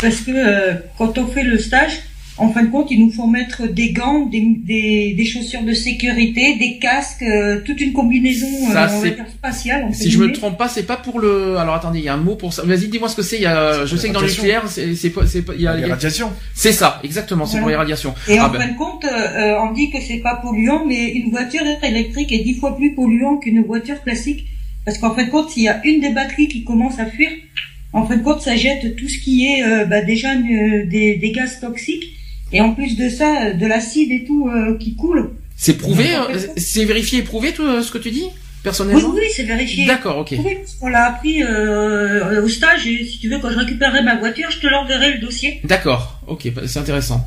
parce 0.00 0.20
que 0.20 0.30
euh, 0.30 0.74
quand 0.98 1.18
on 1.18 1.26
fait 1.26 1.42
le 1.42 1.58
stage, 1.58 1.98
en 2.36 2.48
fin 2.52 2.64
de 2.64 2.70
compte, 2.70 2.90
ils 2.90 2.98
nous 2.98 3.12
font 3.12 3.28
mettre 3.28 3.68
des 3.68 3.92
gants, 3.92 4.26
des, 4.26 4.40
des, 4.64 5.14
des 5.16 5.24
chaussures 5.24 5.62
de 5.62 5.72
sécurité, 5.72 6.56
des 6.58 6.78
casques, 6.78 7.22
euh, 7.22 7.60
toute 7.64 7.80
une 7.80 7.92
combinaison 7.92 8.46
Ça, 8.72 8.86
euh, 8.90 9.00
c'est- 9.02 9.10
dire 9.14 9.26
spatiale. 9.28 9.88
Si 9.94 10.10
je 10.10 10.18
me 10.18 10.32
trompe 10.32 10.58
pas, 10.58 10.68
c'est 10.68 10.82
pas 10.82 10.96
pour 10.96 11.20
le. 11.20 11.56
Alors 11.58 11.74
attendez, 11.76 12.00
il 12.00 12.04
y 12.04 12.08
a 12.08 12.14
un 12.14 12.18
mot 12.18 12.34
pour 12.34 12.52
ça. 12.52 12.62
Vas-y, 12.64 12.88
dis-moi 12.88 13.08
ce 13.08 13.16
que 13.16 13.22
c'est. 13.22 13.36
Il 13.36 13.42
y 13.42 13.46
a. 13.46 13.86
Je 13.86 13.96
sais 13.96 14.08
que 14.08 14.14
dans 14.14 14.20
le 14.20 14.26
nucléaire, 14.28 14.64
c'est 14.68 14.94
c'est 14.96 15.10
pas, 15.10 15.26
c'est 15.26 15.42
pas. 15.42 15.52
il 15.54 15.62
y 15.62 15.66
a- 15.68 15.74
il 15.74 15.82
Les 15.82 15.86
y 15.88 15.90
a- 15.90 15.94
radiations. 15.94 16.30
C'est 16.54 16.72
ça, 16.72 17.00
exactement. 17.04 17.46
C'est 17.46 17.52
Voilà. 17.52 17.62
pour 17.62 17.70
les 17.70 17.76
radiations. 17.76 18.14
Et 18.28 18.38
Ah 18.38 18.48
en 18.48 18.50
ben. 18.50 18.60
fin 18.60 18.68
de 18.72 18.76
compte, 18.76 19.04
euh, 19.04 19.08
euh, 19.10 19.60
on 19.62 19.72
dit 19.72 19.90
que 19.90 19.98
c'est 20.00 20.18
pas 20.18 20.34
polluant, 20.36 20.84
mais 20.86 21.10
une 21.12 21.30
voiture 21.30 21.62
électrique 21.84 22.32
est 22.32 22.42
dix 22.42 22.54
fois 22.54 22.76
plus 22.76 22.94
polluant 22.94 23.36
qu'une 23.36 23.62
voiture 23.62 24.02
classique. 24.02 24.46
Parce 24.84 24.98
qu'en 24.98 25.14
fin 25.14 25.24
de 25.24 25.30
compte, 25.30 25.50
s'il 25.50 25.62
y 25.62 25.68
a 25.68 25.80
une 25.86 26.00
des 26.00 26.10
batteries 26.10 26.48
qui 26.48 26.64
commence 26.64 26.98
à 26.98 27.06
fuir, 27.06 27.30
en 27.92 28.04
fin 28.06 28.16
de 28.16 28.22
compte, 28.24 28.42
ça 28.42 28.56
jette 28.56 28.96
tout 28.96 29.08
ce 29.08 29.18
qui 29.18 29.46
est 29.46 29.62
euh, 29.62 29.84
bah, 29.84 30.02
déjà 30.02 30.32
euh, 30.34 30.84
des, 30.86 31.14
des 31.16 31.30
gaz 31.30 31.60
toxiques. 31.60 32.13
Et 32.54 32.60
en 32.60 32.72
plus 32.72 32.96
de 32.96 33.08
ça, 33.08 33.46
euh, 33.48 33.52
de 33.52 33.66
l'acide 33.66 34.10
et 34.12 34.24
tout 34.24 34.48
euh, 34.48 34.78
qui 34.78 34.94
coule. 34.96 35.30
C'est 35.56 35.76
prouvé, 35.76 36.14
euh, 36.14 36.38
c'est 36.56 36.84
vérifié 36.84 37.18
et 37.20 37.22
prouvé 37.22 37.52
tout 37.52 37.82
ce 37.82 37.90
que 37.92 37.98
tu 37.98 38.10
dis 38.10 38.22
Oui, 38.24 38.30
personnellement. 38.62 39.10
oui, 39.14 39.20
c'est 39.34 39.42
vérifié. 39.44 39.86
D'accord, 39.86 40.18
ok. 40.18 40.30
Oui, 40.38 40.56
qu'on 40.80 40.88
l'a 40.88 41.04
appris 41.06 41.42
euh, 41.42 42.42
au 42.42 42.48
stage. 42.48 42.86
Et 42.86 43.04
si 43.04 43.18
tu 43.18 43.28
veux, 43.28 43.38
quand 43.38 43.50
je 43.50 43.58
récupérerai 43.58 44.02
ma 44.02 44.16
voiture, 44.16 44.50
je 44.50 44.58
te 44.58 44.66
l'enverrai 44.66 45.12
le 45.14 45.18
dossier. 45.20 45.60
D'accord, 45.64 46.20
ok, 46.26 46.52
bah, 46.54 46.62
c'est 46.66 46.78
intéressant. 46.78 47.26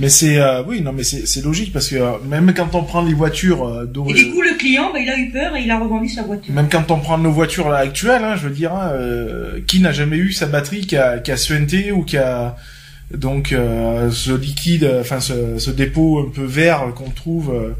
Mais 0.00 0.08
c'est 0.10 0.36
euh, 0.38 0.62
oui 0.64 0.80
non 0.80 0.92
mais 0.92 1.02
c'est 1.02 1.42
logique 1.42 1.72
parce 1.72 1.88
que 1.88 1.96
euh, 1.96 2.18
même 2.28 2.54
quand 2.54 2.72
on 2.76 2.84
prend 2.84 3.02
les 3.02 3.14
voitures 3.14 3.66
euh, 3.66 3.82
Et 3.84 3.88
d'origine- 3.88 4.26
du 4.28 4.32
coup, 4.32 4.42
le 4.42 4.54
client, 4.56 4.90
bah, 4.92 5.00
il 5.00 5.10
a 5.10 5.18
eu 5.18 5.30
peur 5.30 5.56
et 5.56 5.62
il 5.62 5.70
a 5.72 5.78
revendu 5.80 6.08
sa 6.08 6.22
voiture. 6.22 6.54
Même 6.54 6.68
quand 6.70 6.92
on 6.92 7.00
prend 7.00 7.18
nos 7.18 7.32
voitures 7.32 7.68
là, 7.68 7.78
actuelles, 7.78 8.22
hein, 8.22 8.36
je 8.36 8.46
veux 8.46 8.54
dire, 8.54 8.72
hein, 8.72 8.90
euh, 8.92 9.58
qui 9.66 9.80
n'a 9.80 9.90
jamais 9.90 10.16
eu 10.16 10.30
sa 10.30 10.46
batterie 10.46 10.86
qui 10.86 10.96
a, 10.96 11.18
qui 11.18 11.32
a 11.32 11.36
suinté 11.36 11.90
ou 11.90 12.04
qui 12.04 12.16
a 12.16 12.54
donc 13.14 13.52
euh, 13.52 14.10
ce 14.10 14.30
liquide, 14.32 14.90
enfin 15.00 15.20
ce, 15.20 15.58
ce 15.58 15.70
dépôt 15.70 16.20
un 16.20 16.30
peu 16.30 16.44
vert 16.44 16.92
qu'on 16.94 17.10
trouve 17.10 17.50
euh, 17.54 17.70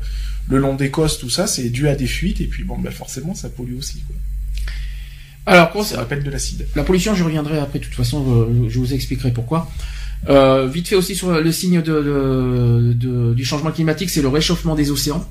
le 0.49 0.59
long 0.59 0.75
des 0.75 0.91
costes, 0.91 1.21
tout 1.21 1.29
ça, 1.31 1.47
c'est 1.47 1.69
dû 1.71 1.89
à 1.89 1.95
des 1.95 2.07
fuites 2.07 2.41
et 2.41 2.47
puis 2.47 2.65
bon, 2.65 2.79
ben 2.79 2.91
forcément, 2.93 3.35
ça 3.35 3.49
pollue 3.51 3.77
aussi. 3.77 4.03
Quoi. 4.07 4.17
Alors, 5.47 5.71
pour- 5.71 5.85
Ça 5.85 5.97
rappelle 5.99 6.23
de 6.23 6.31
l'acide. 6.31 6.67
la 6.77 6.83
pollution, 6.85 7.15
je 7.15 7.25
reviendrai 7.25 7.59
après. 7.59 7.79
De 7.79 7.85
toute 7.85 7.95
façon, 7.95 8.25
euh, 8.29 8.69
je 8.69 8.79
vous 8.79 8.93
expliquerai 8.95 9.31
pourquoi. 9.33 9.71
Euh, 10.29 10.67
vite 10.67 10.89
fait 10.89 10.97
aussi 10.97 11.15
sur 11.15 11.31
le 11.41 11.53
signe 11.53 11.81
de, 11.81 11.93
de- 12.03 12.93
de- 12.95 13.35
du 13.35 13.45
changement 13.45 13.71
climatique, 13.71 14.11
c'est 14.11 14.21
le 14.23 14.29
réchauffement 14.29 14.75
des 14.75 14.91
océans. 14.91 15.27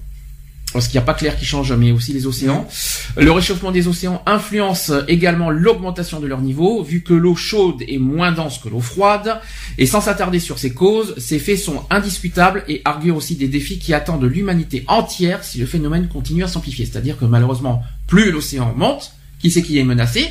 Parce 0.74 0.88
qu'il 0.88 1.00
n'y 1.00 1.04
a 1.04 1.06
pas 1.06 1.14
que 1.14 1.24
l'air 1.24 1.38
qui 1.38 1.46
change, 1.46 1.72
mais 1.74 1.92
aussi 1.92 2.12
les 2.14 2.28
océans. 2.28 2.68
Le 3.16 3.32
réchauffement 3.32 3.72
des 3.72 3.88
océans 3.88 4.22
influence 4.26 4.92
également 5.08 5.50
l'augmentation 5.50 6.20
de 6.20 6.28
leur 6.28 6.42
niveau, 6.42 6.84
vu 6.84 7.02
que 7.02 7.14
l'eau 7.14 7.36
chaude 7.36 7.82
est 7.88 7.98
moins 7.98 8.32
dense 8.32 8.60
que 8.60 8.68
l'eau 8.68 8.82
froide. 8.82 9.40
Et 9.78 9.86
sans 9.86 10.02
s'attarder 10.02 10.40
sur 10.40 10.60
ces 10.60 10.74
causes, 10.74 11.16
ces 11.18 11.40
faits 11.40 11.58
sont 11.58 11.84
indiscutables 11.90 12.64
et 12.68 12.82
arguent 12.84 13.12
aussi 13.12 13.36
des 13.36 13.48
défis 13.48 13.80
qui 13.80 13.94
attendent 13.94 14.26
l'humanité 14.26 14.84
entière 14.88 15.44
si 15.44 15.58
le 15.58 15.66
phénomène 15.66 16.10
continue 16.10 16.44
à 16.44 16.48
s'amplifier. 16.48 16.86
C'est-à-dire 16.86 17.18
que 17.18 17.26
malheureusement, 17.26 17.84
plus 18.06 18.32
l'océan 18.32 18.74
monte, 18.76 19.14
qui 19.40 19.52
c'est 19.52 19.62
qui 19.62 19.80
est 19.80 19.84
menacé? 19.84 20.28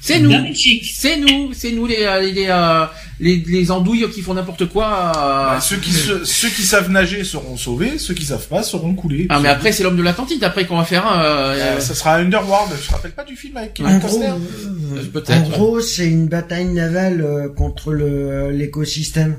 C'est 0.00 0.20
nous 0.20 0.30
c'est 0.54 1.16
nous, 1.18 1.52
c'est 1.52 1.72
nous 1.72 1.86
les 1.86 2.02
euh, 2.04 2.20
les, 2.20 2.46
euh, 2.48 2.86
les 3.18 3.36
les 3.38 3.70
andouilles 3.72 4.08
qui 4.10 4.22
font 4.22 4.32
n'importe 4.34 4.66
quoi. 4.66 4.86
euh. 5.16 5.54
Bah, 5.54 5.60
ceux 5.60 5.76
qui 5.78 5.90
se- 5.92 6.24
ceux 6.24 6.48
qui 6.50 6.62
savent 6.62 6.88
nager 6.88 7.24
seront 7.24 7.56
sauvés, 7.56 7.98
ceux 7.98 8.14
qui 8.14 8.24
savent 8.24 8.46
pas 8.46 8.62
seront 8.62 8.94
coulés. 8.94 9.26
Ah 9.28 9.40
mais 9.40 9.48
après 9.48 9.72
c'est 9.72 9.82
l'homme 9.82 9.96
de 9.96 10.02
l'Atlantide 10.02 10.42
après 10.44 10.66
qu'on 10.66 10.76
va 10.78 10.84
faire 10.84 11.04
un. 11.04 11.20
euh, 11.22 11.54
Euh, 11.76 11.80
ça 11.80 11.94
sera 11.96 12.14
Underworld. 12.16 12.72
Je 12.80 12.86
te 12.86 12.92
rappelle 12.92 13.10
pas 13.10 13.24
du 13.24 13.34
film 13.34 13.56
avec 13.56 13.70
En 13.80 13.84
Kevin 13.84 13.98
gros, 13.98 14.08
Costner 14.20 15.08
peut-être, 15.12 15.46
en 15.46 15.48
gros, 15.48 15.80
c'est 15.80 16.06
une 16.08 16.28
bataille 16.28 16.66
navale 16.66 17.20
euh, 17.20 17.48
contre 17.48 17.92
le 17.92 18.52
l'écosystème. 18.52 19.36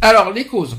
Alors 0.00 0.32
les 0.32 0.44
causes. 0.46 0.76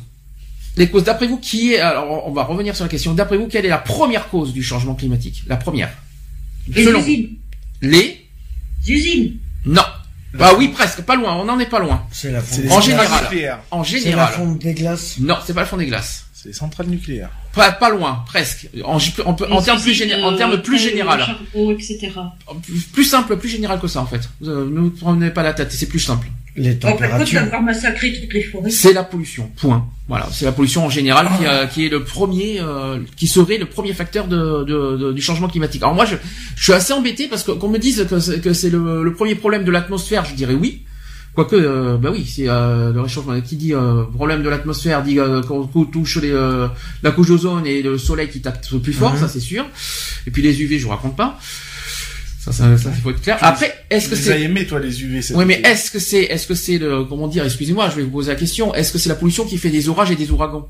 Les 0.78 0.90
causes 0.90 1.04
d'après 1.06 1.28
vous 1.28 1.38
qui 1.38 1.74
est 1.74 1.80
alors 1.80 2.28
on 2.28 2.32
va 2.34 2.44
revenir 2.44 2.76
sur 2.76 2.84
la 2.86 2.90
question. 2.90 3.14
D'après 3.14 3.38
vous 3.38 3.48
quelle 3.48 3.66
est 3.66 3.70
la 3.70 3.78
première 3.78 4.28
cause 4.30 4.52
du 4.54 4.62
changement 4.64 4.96
climatique? 4.96 5.44
La 5.48 5.56
première. 5.58 5.90
Les 6.68 6.84
Selon 6.84 7.00
usines. 7.00 7.30
les 7.82 8.21
usines. 8.88 9.34
non. 9.66 9.82
Ah 10.40 10.54
oui 10.58 10.70
presque, 10.70 11.02
pas 11.02 11.18
loin. 11.18 11.36
On 11.36 11.44
n'en 11.44 11.60
est 11.60 11.66
pas 11.66 11.80
loin. 11.80 12.06
C'est 12.10 12.32
la 12.32 12.42
fonte. 12.42 12.60
les 12.64 12.68
En 12.72 12.76
centrales 12.82 12.84
général. 13.02 13.24
nucléaires. 13.24 13.60
En 13.70 13.84
C'est 13.84 13.96
la 13.96 14.00
général. 14.00 14.34
fonte 14.34 14.60
des 14.60 14.74
glaces. 14.74 15.16
Non, 15.20 15.36
c'est 15.46 15.54
pas 15.54 15.60
le 15.62 15.68
fond 15.68 15.76
des 15.76 15.88
glaces. 15.88 16.26
C'est 16.34 16.48
les 16.48 16.54
centrales 16.54 16.88
nucléaires. 16.88 17.30
Pas, 17.54 17.74
pas 17.74 17.90
loin, 17.90 18.24
presque. 18.26 18.70
En, 18.86 18.98
termes 18.98 19.82
plus 19.82 19.92
usines, 19.92 20.08
géné- 20.08 20.24
en 20.24 20.34
euh, 20.34 20.38
termes 20.38 20.62
plus 20.62 20.78
euh, 20.78 20.90
général. 20.90 21.20
charbon, 21.20 21.72
etc. 21.72 22.12
Plus, 22.64 22.80
plus 22.84 23.04
simple, 23.04 23.36
plus 23.36 23.50
général 23.50 23.82
que 23.82 23.88
ça 23.90 24.00
en 24.00 24.06
fait. 24.06 24.22
Euh, 24.44 24.70
Ne 24.70 24.80
vous 24.80 24.90
prenez 24.92 25.32
pas 25.32 25.44
la 25.44 25.52
tête, 25.54 25.70
c'est 25.74 25.86
plus 25.88 26.00
simple. 26.00 26.28
Les 26.56 26.78
températures. 26.78 27.42
d'avoir 27.42 27.62
massacré 27.62 28.14
toutes 28.20 28.34
les 28.34 28.44
forêts. 28.44 28.70
C'est 28.70 28.92
la 28.94 29.04
pollution. 29.04 29.50
Point. 29.56 29.88
Voilà, 30.10 30.28
c'est 30.32 30.44
la 30.46 30.52
pollution 30.52 30.86
en 30.86 30.90
général 30.90 31.30
qui, 31.40 31.46
euh, 31.46 31.66
qui 31.68 31.86
est 31.86 31.90
le 31.90 32.04
premier, 32.04 32.58
euh, 32.60 33.00
qui 33.16 33.28
serait 33.28 33.58
le 33.58 33.66
premier 33.66 33.94
facteur 33.94 34.28
de, 34.28 34.64
de- 34.66 34.98
de- 34.98 35.12
du 35.14 35.22
changement 35.22 35.48
climatique. 35.48 35.82
Alors 35.84 35.96
moi, 35.96 36.06
je, 36.06 36.16
je 36.58 36.64
suis 36.64 36.74
assez 36.74 36.92
embêté 36.92 37.28
parce 37.30 37.44
que 37.44 37.52
qu'on 37.52 37.70
me 37.70 37.78
dise 37.80 38.06
que 38.10 38.20
c'est, 38.20 38.42
que 38.42 38.52
c'est 38.52 38.70
le, 38.70 39.04
le 39.04 39.14
premier 39.14 39.36
problème 39.36 39.64
de 39.64 39.72
l'atmosphère, 39.72 40.26
je 40.26 40.34
dirais 40.36 40.54
oui. 40.54 40.84
Quoique, 41.34 41.56
euh, 41.56 41.96
bah 41.96 42.10
oui, 42.12 42.26
c'est 42.30 42.50
euh, 42.50 42.92
le 42.92 43.00
réchauffement. 43.00 43.40
Qui 43.40 43.56
dit 43.56 43.74
euh, 43.74 44.04
problème 44.04 44.44
de 44.44 44.50
l'atmosphère 44.50 45.02
dit 45.02 45.18
euh, 45.18 45.42
qu'on 45.42 45.66
qu'on 45.66 45.86
touche 45.86 46.18
les, 46.18 46.30
euh, 46.32 46.68
la 47.04 47.12
couche 47.12 47.28
d'ozone 47.30 47.66
et 47.66 47.82
le 47.82 47.98
soleil 47.98 48.28
qui 48.28 48.42
tape 48.42 48.62
plus 48.84 48.92
fort, 48.92 49.14
Mhm. 49.14 49.20
ça 49.22 49.28
c'est 49.30 49.40
sûr. 49.40 49.66
Et 50.28 50.32
puis 50.32 50.42
les 50.42 50.62
UV, 50.62 50.78
je 50.78 50.84
vous 50.84 50.90
raconte 50.90 51.16
pas. 51.16 51.40
Ça, 52.44 52.52
ça, 52.52 52.76
ça, 52.76 52.90
il 52.96 53.02
faut 53.02 53.12
être 53.12 53.22
clair. 53.22 53.38
Après, 53.42 53.72
est-ce 53.92 54.10
que 54.10 54.16
c'est 54.16 54.34
as 54.34 54.38
aimés, 54.38 54.66
toi, 54.66 54.80
les 54.80 55.04
UV 55.04 55.22
oui, 55.36 55.46
mais 55.46 55.62
est-ce 55.64 55.92
que 55.92 56.00
c'est, 56.00 56.24
est-ce 56.24 56.48
que 56.48 56.56
c'est 56.56 56.80
le, 56.80 57.04
comment 57.04 57.28
dire, 57.28 57.46
excusez-moi, 57.46 57.90
je 57.92 57.98
vais 57.98 58.02
vous 58.02 58.10
poser 58.10 58.32
la 58.32 58.36
question, 58.36 58.74
est-ce 58.74 58.92
que 58.92 58.98
c'est 58.98 59.10
la 59.10 59.16
pollution 59.16 59.46
qui 59.46 59.60
fait 59.60 59.70
des 59.70 59.90
orages 59.90 60.10
et 60.10 60.16
des 60.16 60.32
ouragans? 60.32 60.68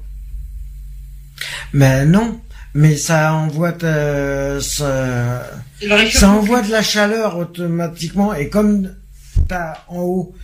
Mais 1.72 2.05
non. 2.05 2.41
Mais 2.74 2.95
ça 2.95 3.34
envoie 3.34 3.74
euh, 3.84 4.61
ça, 4.61 5.45
ça 6.11 6.30
envoie 6.30 6.61
de 6.61 6.72
la 6.72 6.82
chaleur 6.82 7.38
automatiquement 7.38 8.34
et 8.34 8.47
comme 8.47 8.95
t'as 9.49 9.74
en 9.89 9.99
haut 9.99 10.36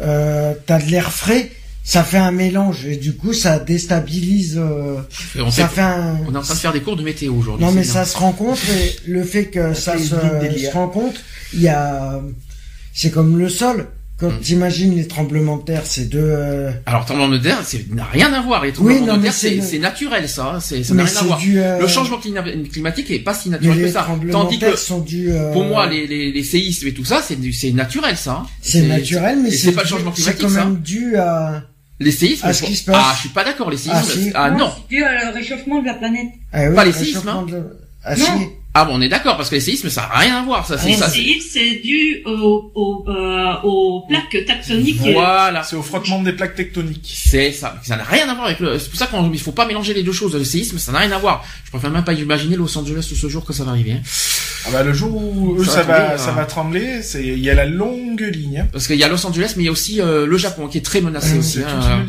euh, 0.00 0.54
t'as 0.66 0.80
de 0.80 0.90
l'air 0.90 1.10
frais, 1.12 1.50
ça 1.86 2.02
fait 2.02 2.16
un 2.18 2.32
mélange 2.32 2.86
et 2.86 2.96
du 2.96 3.14
coup 3.14 3.32
ça 3.34 3.58
déstabilise. 3.58 4.56
euh, 4.58 4.96
on, 5.38 5.50
ça 5.50 5.68
fait- 5.68 5.76
fait 5.76 5.80
un. 5.82 6.16
on 6.26 6.34
est 6.34 6.38
en 6.38 6.42
train 6.42 6.54
de 6.54 6.58
faire 6.58 6.72
des 6.72 6.80
cours 6.80 6.96
de 6.96 7.02
météo 7.02 7.34
aujourd'hui. 7.34 7.64
Non 7.64 7.70
c'est 7.70 7.76
mais 7.76 7.82
bien. 7.82 7.92
ça 7.92 8.04
se 8.06 8.16
rencontre 8.16 8.62
et 8.70 8.96
le 9.10 9.22
fait 9.22 9.46
que 9.46 9.74
ça 9.74 9.92
fait 9.92 9.98
se, 10.02 10.08
se 10.08 10.72
rencontre, 10.72 11.20
il 11.52 11.60
y 11.60 11.68
a, 11.68 12.20
c'est 12.94 13.10
comme 13.10 13.38
le 13.38 13.48
sol. 13.48 13.86
quand 14.16 14.28
Mm. 14.30 14.40
t'imagines 14.40 14.94
les 14.96 15.08
tremblements 15.08 15.56
de 15.58 15.64
terre, 15.64 15.82
c'est 15.84 16.04
deux. 16.08 16.20
euh, 16.22 16.70
Alors, 16.86 17.04
tremblement 17.04 17.28
de 17.28 17.36
terre, 17.38 17.58
c'est 17.64 17.90
n'a 17.92 18.04
rien 18.04 18.32
à 18.32 18.40
voir. 18.40 18.62
Les 18.62 18.68
Oui, 18.68 18.74
tremblements 18.74 19.06
non, 19.06 19.16
de 19.16 19.22
terre, 19.24 19.32
c'est 19.32 19.56
c'est 19.56 19.60
c'est 19.72 19.78
naturel, 19.80 20.28
ça. 20.28 20.52
hein, 20.54 20.60
C'est 20.60 20.84
ça 20.84 20.94
n'a 20.94 21.02
rien 21.02 21.12
à 21.12 21.18
c'est 21.18 21.24
voir. 21.26 21.40
euh, 21.44 21.80
Le 21.80 21.88
changement 21.88 22.18
clima- 22.18 22.68
climatique 22.72 23.10
est 23.10 23.18
pas 23.18 23.34
si 23.34 23.48
mais 23.50 23.56
naturel 23.56 23.78
que 23.80 23.84
les 23.86 23.90
ça. 23.92 24.02
tremblements 24.04 24.44
Tandis 24.44 24.60
que 24.60 24.76
sont 24.76 25.04
euh, 25.12 25.52
pour 25.52 25.64
moi, 25.64 25.88
les, 25.88 26.06
les, 26.06 26.30
les 26.30 26.44
séismes 26.44 26.86
et 26.86 26.94
tout 26.94 27.04
ça, 27.04 27.20
c'est 27.26 27.38
du- 27.40 27.52
c'est 27.52 27.72
naturel, 27.72 28.16
ça. 28.16 28.42
hein. 28.44 28.46
C'est 28.62 28.82
naturel, 28.82 29.40
mais 29.42 29.50
c'est 29.50 29.72
pas 29.72 29.82
le 29.82 29.88
changement 29.88 30.12
C'est 30.14 30.22
climatique, 30.22 30.42
quand 30.42 30.48
ça. 30.54 30.64
même 30.64 30.76
dû 30.80 31.16
à. 31.16 31.64
Les 32.00 32.10
séismes. 32.12 32.46
À 32.46 32.52
ce 32.52 32.60
pour- 32.60 32.68
qui 32.68 32.76
se 32.76 32.84
passe. 32.84 32.96
Ah, 32.98 33.12
je 33.14 33.20
suis 33.20 33.28
pas 33.28 33.44
d'accord. 33.44 33.70
Les 33.70 33.76
séismes. 33.76 33.96
Ah, 33.98 34.02
si. 34.02 34.32
Ah 34.34 34.50
non. 34.50 34.72
C'est 34.88 34.96
dû 34.96 35.00
le 35.02 35.32
réchauffement 35.32 35.80
de 35.80 35.86
la 35.86 35.94
planète. 35.94 36.28
Ah 36.52 36.68
oui, 36.68 36.74
Pas 36.74 36.84
les 36.84 36.92
le 36.92 36.96
séismes, 36.98 37.28
hein. 37.28 37.46
de- 37.48 37.78
Ah, 38.02 38.16
Non. 38.16 38.24
si. 38.24 38.48
Ah 38.76 38.84
bon, 38.84 38.96
on 38.96 39.00
est 39.00 39.08
d'accord 39.08 39.36
parce 39.36 39.50
que 39.50 39.54
les 39.54 39.60
séismes, 39.60 39.88
ça 39.88 40.08
a 40.12 40.18
rien 40.18 40.36
à 40.38 40.42
voir. 40.42 40.66
Ça, 40.66 40.76
c'est 40.76 40.88
Les 40.88 40.96
ça. 40.96 41.08
séismes, 41.08 41.48
c'est 41.52 41.76
dû 41.76 42.22
aux, 42.26 42.72
aux, 42.74 43.04
euh, 43.08 43.52
aux 43.62 44.04
plaques 44.08 44.36
tectoniques. 44.46 44.98
Voilà. 45.00 45.62
C'est 45.62 45.76
au 45.76 45.82
frottement 45.82 46.20
des 46.20 46.32
plaques 46.32 46.56
tectoniques. 46.56 47.14
C'est 47.16 47.52
ça. 47.52 47.80
Ça 47.84 47.96
n'a 47.96 48.02
rien 48.02 48.28
à 48.28 48.34
voir 48.34 48.46
avec 48.46 48.58
le. 48.58 48.78
C'est 48.80 48.88
pour 48.90 48.98
ça 48.98 49.06
qu'il 49.06 49.30
ne 49.30 49.36
faut 49.38 49.52
pas 49.52 49.66
mélanger 49.66 49.94
les 49.94 50.02
deux 50.02 50.12
choses. 50.12 50.34
Le 50.34 50.42
séisme, 50.44 50.78
ça 50.78 50.90
n'a 50.90 50.98
rien 50.98 51.12
à 51.12 51.18
voir. 51.18 51.44
Je 51.64 51.70
préfère 51.70 51.90
même 51.90 52.02
pas 52.02 52.14
imaginer 52.14 52.56
Los 52.56 52.76
Angeles 52.76 53.08
ce 53.14 53.28
jour 53.28 53.44
que 53.44 53.52
ça 53.52 53.62
va 53.62 53.70
arriver. 53.70 53.92
hein. 53.92 54.02
Ah 54.66 54.70
bah 54.72 54.82
le 54.82 54.92
jour 54.92 55.14
où 55.14 55.56
eux, 55.60 55.64
Ça 55.64 55.70
ça, 55.72 55.82
va 55.84 55.98
va, 55.98 56.14
hein. 56.14 56.18
ça 56.18 56.32
va 56.32 56.44
trembler, 56.46 57.02
c'est 57.02 57.22
il 57.22 57.38
y 57.38 57.50
a 57.50 57.54
la 57.54 57.66
longue 57.66 58.22
ligne. 58.22 58.60
hein. 58.60 58.68
Parce 58.72 58.86
qu'il 58.86 58.96
y 58.96 59.04
a 59.04 59.08
Los 59.08 59.24
Angeles, 59.26 59.52
mais 59.56 59.62
il 59.62 59.66
y 59.66 59.68
a 59.68 59.72
aussi 59.72 60.00
euh, 60.00 60.26
le 60.26 60.38
Japon 60.38 60.68
qui 60.68 60.78
est 60.78 60.80
très 60.80 61.00
menacé 61.02 61.34
Mmh, 61.34 61.38
aussi. 61.38 61.52
C'est 61.58 61.64
hein. 61.64 61.80
hein. 61.82 62.06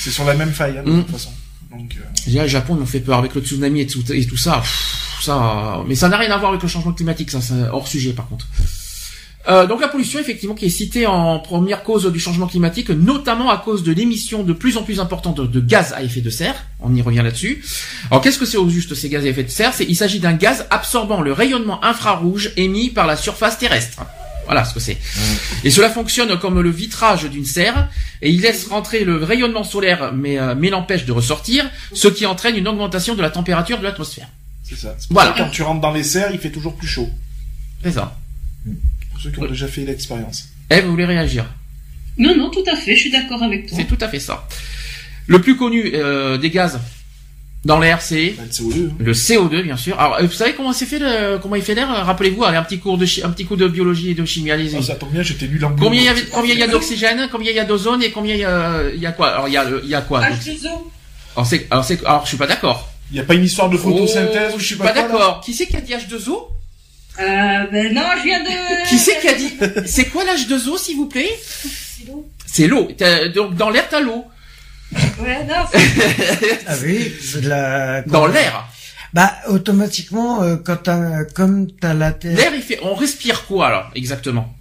C'est 0.00 0.10
sur 0.10 0.24
la 0.24 0.34
même 0.34 0.50
faille 0.52 0.76
hein, 0.78 0.82
de 0.84 0.90
Mm. 0.90 1.04
toute 1.04 1.12
façon. 1.12 1.30
Donc 1.78 1.96
euh, 1.96 2.04
Déjà, 2.26 2.42
le 2.42 2.48
Japon, 2.48 2.74
m'ont 2.74 2.86
fait 2.86 3.00
peur 3.00 3.18
avec 3.18 3.34
le 3.34 3.40
tsunami 3.40 3.82
et 3.82 3.86
tout, 3.86 4.36
ça. 4.36 4.62
Ça, 5.20 5.82
mais 5.86 5.94
ça 5.94 6.08
n'a 6.08 6.18
rien 6.18 6.30
à 6.30 6.38
voir 6.38 6.50
avec 6.50 6.62
le 6.62 6.68
changement 6.68 6.92
climatique, 6.92 7.30
ça, 7.30 7.40
c'est 7.40 7.68
hors 7.72 7.88
sujet 7.88 8.12
par 8.12 8.28
contre. 8.28 8.46
Euh, 9.46 9.66
donc 9.66 9.80
la 9.80 9.88
pollution, 9.88 10.18
effectivement, 10.18 10.54
qui 10.54 10.66
est 10.66 10.70
citée 10.70 11.06
en 11.06 11.38
première 11.38 11.82
cause 11.82 12.10
du 12.10 12.18
changement 12.18 12.46
climatique, 12.46 12.88
notamment 12.90 13.50
à 13.50 13.58
cause 13.58 13.82
de 13.82 13.92
l'émission 13.92 14.42
de 14.42 14.52
plus 14.54 14.78
en 14.78 14.82
plus 14.82 15.00
importante 15.00 15.36
de, 15.36 15.46
de 15.46 15.60
gaz 15.60 15.92
à 15.92 16.02
effet 16.02 16.22
de 16.22 16.30
serre. 16.30 16.54
On 16.80 16.94
y 16.94 17.02
revient 17.02 17.20
là-dessus. 17.22 17.62
Alors 18.10 18.22
qu'est-ce 18.22 18.38
que 18.38 18.46
c'est 18.46 18.56
au 18.56 18.68
juste 18.68 18.94
ces 18.94 19.08
gaz 19.10 19.24
à 19.24 19.28
effet 19.28 19.44
de 19.44 19.50
serre? 19.50 19.74
C'est 19.74 19.84
il 19.84 19.96
s'agit 19.96 20.18
d'un 20.18 20.32
gaz 20.32 20.66
absorbant 20.70 21.20
le 21.20 21.32
rayonnement 21.32 21.84
infrarouge 21.84 22.52
émis 22.56 22.88
par 22.88 23.06
la 23.06 23.16
surface 23.16 23.58
terrestre. 23.58 24.02
Voilà 24.46 24.64
ce 24.64 24.74
que 24.74 24.80
c'est. 24.80 24.98
Et 25.64 25.70
cela 25.70 25.90
fonctionne 25.90 26.38
comme 26.38 26.60
le 26.60 26.70
vitrage 26.70 27.24
d'une 27.24 27.44
serre 27.44 27.88
et 28.22 28.30
il 28.30 28.40
laisse 28.40 28.66
rentrer 28.66 29.04
le 29.04 29.22
rayonnement 29.22 29.64
solaire 29.64 30.12
mais, 30.12 30.38
euh, 30.38 30.54
mais 30.56 30.70
l'empêche 30.70 31.04
de 31.04 31.12
ressortir, 31.12 31.68
ce 31.92 32.08
qui 32.08 32.26
entraîne 32.26 32.56
une 32.56 32.68
augmentation 32.68 33.14
de 33.14 33.22
la 33.22 33.30
température 33.30 33.78
de 33.78 33.84
l'atmosphère. 33.84 34.28
c'est 34.62 34.76
ça. 34.76 34.96
Voilà. 35.10 35.34
ça 35.36 35.44
Quand 35.44 35.50
tu 35.50 35.62
rentres 35.62 35.80
dans 35.80 35.92
les 35.92 36.02
serres, 36.02 36.30
il 36.32 36.38
fait 36.38 36.50
toujours 36.50 36.76
plus 36.76 36.88
chaud. 36.88 37.10
C'est 37.82 37.92
ça. 37.92 38.16
Pour 39.10 39.20
ceux 39.20 39.30
qui 39.30 39.40
ont 39.40 39.46
déjà 39.46 39.68
fait 39.68 39.84
l'expérience. 39.84 40.48
Eve, 40.70 40.84
vous 40.84 40.92
voulez 40.92 41.04
réagir? 41.04 41.46
Non, 42.16 42.36
non, 42.36 42.50
tout 42.50 42.64
à 42.70 42.76
fait, 42.76 42.94
je 42.94 43.00
suis 43.00 43.10
d'accord 43.10 43.42
avec 43.42 43.66
toi. 43.66 43.76
C'est 43.76 43.86
tout 43.86 43.98
à 44.00 44.08
fait 44.08 44.20
ça. 44.20 44.46
Le 45.26 45.40
plus 45.40 45.56
connu 45.56 45.92
euh, 45.94 46.38
des 46.38 46.50
gaz 46.50 46.80
dans 47.64 47.78
l'air, 47.80 48.02
c'est 48.02 48.34
Bah, 48.36 48.42
le 48.46 48.50
CO2. 48.50 48.88
hein. 48.88 48.94
le 48.98 49.12
CO2, 49.12 49.62
bien 49.62 49.76
sûr. 49.76 49.98
Alors, 49.98 50.16
euh, 50.16 50.22
vous 50.26 50.32
savez 50.32 50.52
comment 50.54 50.72
c'est 50.72 50.84
fait, 50.86 50.98
le, 50.98 51.38
comment 51.38 51.56
il 51.56 51.62
fait 51.62 51.74
l'air 51.74 51.88
Rappelez-vous, 51.88 52.44
allez, 52.44 52.56
un 52.58 52.62
petit 52.62 52.78
cours 52.78 52.98
de 52.98 53.06
chi- 53.06 53.22
un 53.24 53.30
petit 53.30 53.44
coup 53.46 53.56
de 53.56 53.66
biologie 53.68 54.10
et 54.10 54.14
de 54.14 54.24
chimie, 54.24 54.50
allez-y. 54.50 54.76
Ah, 54.78 54.82
ça 54.82 54.94
tombe 54.96 55.10
bien, 55.12 55.22
j'étais 55.22 55.46
lu 55.46 55.58
l'anglais. 55.58 55.82
Combien 55.82 56.00
il 56.00 56.04
y 56.04 56.08
avait, 56.08 56.24
combien 56.32 56.54
il 56.54 56.60
y 56.60 56.62
a 56.62 56.66
d'oxygène, 56.68 57.28
combien 57.32 57.50
il 57.50 57.56
y 57.56 57.60
a 57.60 57.64
d'ozone 57.64 58.02
et 58.02 58.10
combien 58.10 58.34
il 58.34 58.40
y 58.40 58.44
a, 58.44 58.82
il 58.94 59.00
y 59.00 59.06
a 59.06 59.12
quoi? 59.12 59.28
Alors, 59.28 59.48
il 59.48 59.54
y 59.54 59.56
a, 59.56 59.64
le- 59.64 59.80
il 59.82 59.88
y 59.90 59.94
a 59.94 60.02
quoi? 60.02 60.20
Donc 60.20 60.30
H2O. 60.38 60.68
Alors, 61.36 61.46
c'est, 61.46 61.66
alors, 61.70 61.84
c'est, 61.84 62.04
alors, 62.04 62.22
je 62.24 62.28
suis 62.28 62.36
pas 62.36 62.46
d'accord. 62.46 62.90
Il 63.10 63.14
n'y 63.14 63.20
a 63.20 63.24
pas 63.24 63.34
une 63.34 63.44
histoire 63.44 63.68
de 63.70 63.76
photosynthèse 63.76 64.50
Oh, 64.52 64.56
ou 64.56 64.58
je 64.58 64.64
suis 64.64 64.76
pas 64.76 64.84
là 64.86 64.92
d'accord. 65.02 65.40
Qui 65.44 65.52
c'est 65.54 65.66
qui 65.66 65.76
a 65.76 65.80
dit 65.80 65.92
H2O 65.92 66.48
Euh, 67.20 67.22
ben 67.70 67.92
non, 67.94 68.02
je 68.18 68.22
viens 68.24 68.42
de... 68.42 68.88
Qui 68.88 68.98
c'est 68.98 69.20
qui 69.20 69.28
a 69.28 69.34
dit? 69.34 69.52
C'est 69.86 70.06
quoi 70.06 70.24
l'H2O, 70.24 70.78
s'il 70.78 70.96
vous 70.96 71.06
plaît? 71.06 71.30
C'est 72.46 72.66
l'eau. 72.66 72.88
T'as- 72.96 73.28
Donc, 73.28 73.54
dans 73.56 73.70
l'air, 73.70 73.88
t'as 73.88 74.00
l'eau. 74.00 74.24
Ouais, 74.92 75.44
non, 75.44 75.54
c'est- 75.72 76.60
Ah 76.66 76.74
oui, 76.82 77.12
c'est 77.20 77.40
de 77.42 77.48
la. 77.48 78.02
Dans 78.02 78.26
l'air. 78.26 78.66
Bah 79.12 79.32
automatiquement, 79.48 80.42
euh, 80.42 80.56
quand 80.56 80.76
t'as, 80.82 81.24
comme 81.24 81.70
t'as 81.70 81.94
la 81.94 82.12
terre, 82.12 82.36
L'air, 82.36 82.52
il 82.54 82.62
fait, 82.62 82.80
on 82.82 82.94
respire 82.94 83.44
quoi, 83.46 83.68
alors, 83.68 83.90
exactement? 83.94 84.52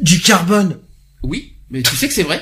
Du 0.00 0.20
carbone, 0.20 0.76
Oui, 1.22 1.54
mais 1.70 1.82
tu 1.82 1.96
sais 1.96 2.06
que 2.08 2.14
c'est 2.14 2.22
vrai. 2.22 2.40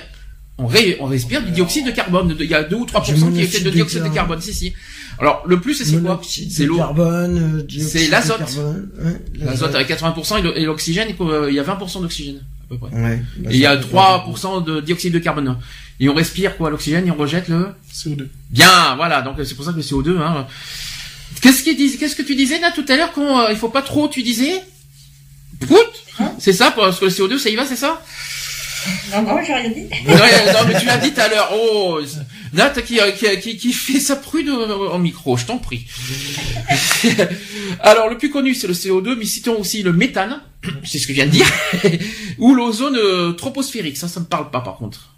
On, 0.58 0.66
ré- 0.66 0.96
on 1.00 1.06
respire 1.06 1.42
du 1.42 1.50
dioxyde 1.50 1.86
de 1.86 1.90
carbone. 1.90 2.36
Il 2.38 2.46
y 2.46 2.54
a 2.54 2.62
2 2.62 2.76
ou 2.76 2.84
3% 2.84 3.32
qui 3.32 3.40
est 3.40 3.46
fait 3.46 3.60
de 3.60 3.64
de 3.64 3.70
dioxyde 3.70 3.98
de 4.00 4.04
carbone. 4.04 4.14
carbone. 4.14 4.40
Si, 4.40 4.54
si. 4.54 4.72
Alors, 5.18 5.42
le 5.46 5.58
plus, 5.60 5.74
c'est 5.74 6.00
quoi? 6.00 6.20
C'est 6.22 6.62
de 6.64 6.68
l'eau. 6.68 6.76
carbone, 6.76 7.64
euh, 7.66 7.80
C'est 7.80 8.06
l'azote. 8.08 8.40
ouais, 8.40 9.12
L'azote 9.40 9.74
avec 9.74 9.88
80% 9.88 10.54
et 10.56 10.64
l'oxygène, 10.64 11.08
euh, 11.20 11.46
il 11.50 11.54
y 11.56 11.58
a 11.58 11.64
20% 11.64 12.02
d'oxygène, 12.02 12.36
à 12.36 12.68
peu 12.68 12.78
près. 12.78 12.90
Ouais. 12.94 13.22
Et 13.50 13.54
il 13.54 13.56
y 13.56 13.66
a 13.66 13.76
3% 13.76 14.60
de 14.64 14.80
dioxyde 14.80 15.12
de 15.14 15.18
carbone. 15.18 15.56
Et 16.00 16.08
on 16.08 16.14
respire 16.14 16.56
quoi 16.56 16.70
L'oxygène 16.70 17.06
et 17.06 17.10
on 17.10 17.16
rejette 17.16 17.48
le... 17.48 17.68
CO2. 17.92 18.28
Bien, 18.50 18.96
voilà. 18.96 19.22
Donc 19.22 19.36
c'est 19.44 19.54
pour 19.54 19.64
ça 19.64 19.72
que 19.72 19.76
le 19.76 19.82
CO2. 19.82 20.18
Hein. 20.20 20.46
Qu'est-ce 21.40 21.62
qu'il 21.62 21.76
dis 21.76 21.96
Qu'est-ce 21.98 22.16
que 22.16 22.22
tu 22.22 22.34
disais 22.34 22.58
là 22.58 22.72
tout 22.72 22.84
à 22.88 22.96
l'heure 22.96 23.12
qu'on 23.12 23.38
euh, 23.38 23.50
il 23.50 23.56
faut 23.56 23.68
pas 23.68 23.82
trop 23.82 24.08
Tu 24.08 24.22
disais? 24.22 24.62
Prout? 25.60 25.78
C'est 26.38 26.52
ça 26.52 26.72
parce 26.72 26.98
que 26.98 27.06
le 27.06 27.10
CO2 27.10 27.38
ça 27.38 27.48
y 27.48 27.56
va, 27.56 27.64
c'est 27.64 27.76
ça? 27.76 28.02
Non, 29.12 29.22
non, 29.22 29.42
j'ai 29.44 29.54
rien 29.54 29.70
dit. 29.70 29.84
non, 30.06 30.14
non, 30.14 30.68
mais 30.68 30.78
tu 30.78 30.86
l'as 30.86 30.98
dit 30.98 31.12
tout 31.12 31.20
à 31.20 31.28
l'heure. 31.28 31.50
Oh, 31.54 32.00
Nat 32.52 32.70
qui, 32.82 33.00
euh, 33.00 33.10
qui, 33.12 33.38
qui, 33.40 33.56
qui 33.56 33.72
fait 33.72 33.98
sa 33.98 34.16
prude 34.16 34.48
au 34.48 34.98
micro, 34.98 35.36
je 35.36 35.46
t'en 35.46 35.58
prie. 35.58 35.86
Alors 37.80 38.08
le 38.08 38.18
plus 38.18 38.30
connu 38.30 38.54
c'est 38.54 38.66
le 38.66 38.74
CO2, 38.74 39.16
mais 39.16 39.24
citons 39.24 39.58
aussi 39.58 39.82
le 39.82 39.92
méthane, 39.92 40.40
c'est 40.84 40.98
ce 40.98 41.06
que 41.06 41.12
je 41.12 41.16
viens 41.16 41.26
de 41.26 41.30
dire, 41.30 41.46
ou 42.38 42.54
l'ozone 42.54 42.96
euh, 42.96 43.32
troposphérique. 43.32 43.96
Ça, 43.96 44.08
ça 44.08 44.20
me 44.20 44.26
parle 44.26 44.50
pas 44.50 44.60
par 44.60 44.76
contre. 44.76 45.13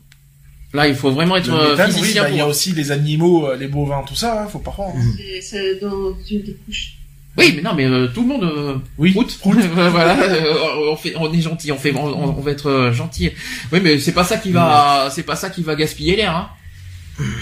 Là, 0.73 0.89
il 0.89 0.95
faut 0.95 1.11
vraiment 1.11 1.37
être 1.37 1.51
euh, 1.53 1.71
méthane, 1.71 1.91
oui, 1.91 1.97
physicien 2.01 2.23
bah, 2.25 2.29
il 2.31 2.37
y 2.37 2.41
a 2.41 2.43
pour. 2.43 2.51
aussi 2.51 2.73
les 2.73 2.91
animaux, 2.91 3.47
euh, 3.47 3.57
les 3.57 3.69
bovins, 3.69 4.03
tout 4.07 4.15
ça, 4.17 4.43
hein, 4.43 4.47
faut 4.47 4.59
pas 4.59 4.73
croire. 4.73 4.91
hein. 4.97 5.01
C'est- 5.17 5.41
C'est 5.41 5.81
dans 5.81 6.13
une 6.31 6.43
des 6.43 6.57
couches. 6.67 6.95
Oui, 7.39 7.53
mais 7.55 7.63
non, 7.63 7.75
mais 7.75 7.85
euh, 7.85 8.09
tout 8.09 8.23
le 8.23 8.29
monde. 8.29 8.45
euh, 8.45 8.77
Oui, 8.99 9.13
Prout. 9.13 9.39
voilà, 9.75 10.19
euh, 10.23 10.91
on 10.91 10.97
fait, 10.97 11.15
on 11.17 11.33
est 11.33 11.41
gentil, 11.41 11.71
on 11.71 11.77
fait, 11.77 11.95
on, 11.95 12.05
on 12.39 12.41
va 12.41 12.51
être 12.51 12.71
euh, 12.71 12.93
gentil. 12.93 13.31
Oui, 13.73 13.81
mais 13.83 13.99
c'est 13.99 14.13
pas 14.13 14.25
ça 14.25 14.39
qui 14.39 14.51
va, 14.53 15.09
c'est 15.11 15.23
pas 15.23 15.37
ça 15.37 15.51
qui 15.51 15.63
va 15.63 15.75
gaspiller 15.77 16.17
l'air, 16.17 16.35
hein. 16.35 16.49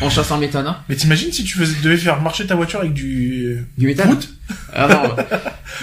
En 0.01 0.09
chassant 0.09 0.37
le 0.37 0.43
méthane, 0.43 0.67
hein. 0.69 0.77
Mais 0.89 0.95
t'imagines 0.95 1.33
si 1.33 1.43
tu 1.43 1.59
faisais, 1.59 1.75
devais 1.83 1.97
faire 1.97 2.21
marcher 2.23 2.47
ta 2.47 2.55
voiture 2.55 2.79
avec 2.81 2.93
du... 2.93 3.59
Du 3.77 3.87
méthane. 3.87 4.17
Ah 4.73 4.87
non, 4.87 5.17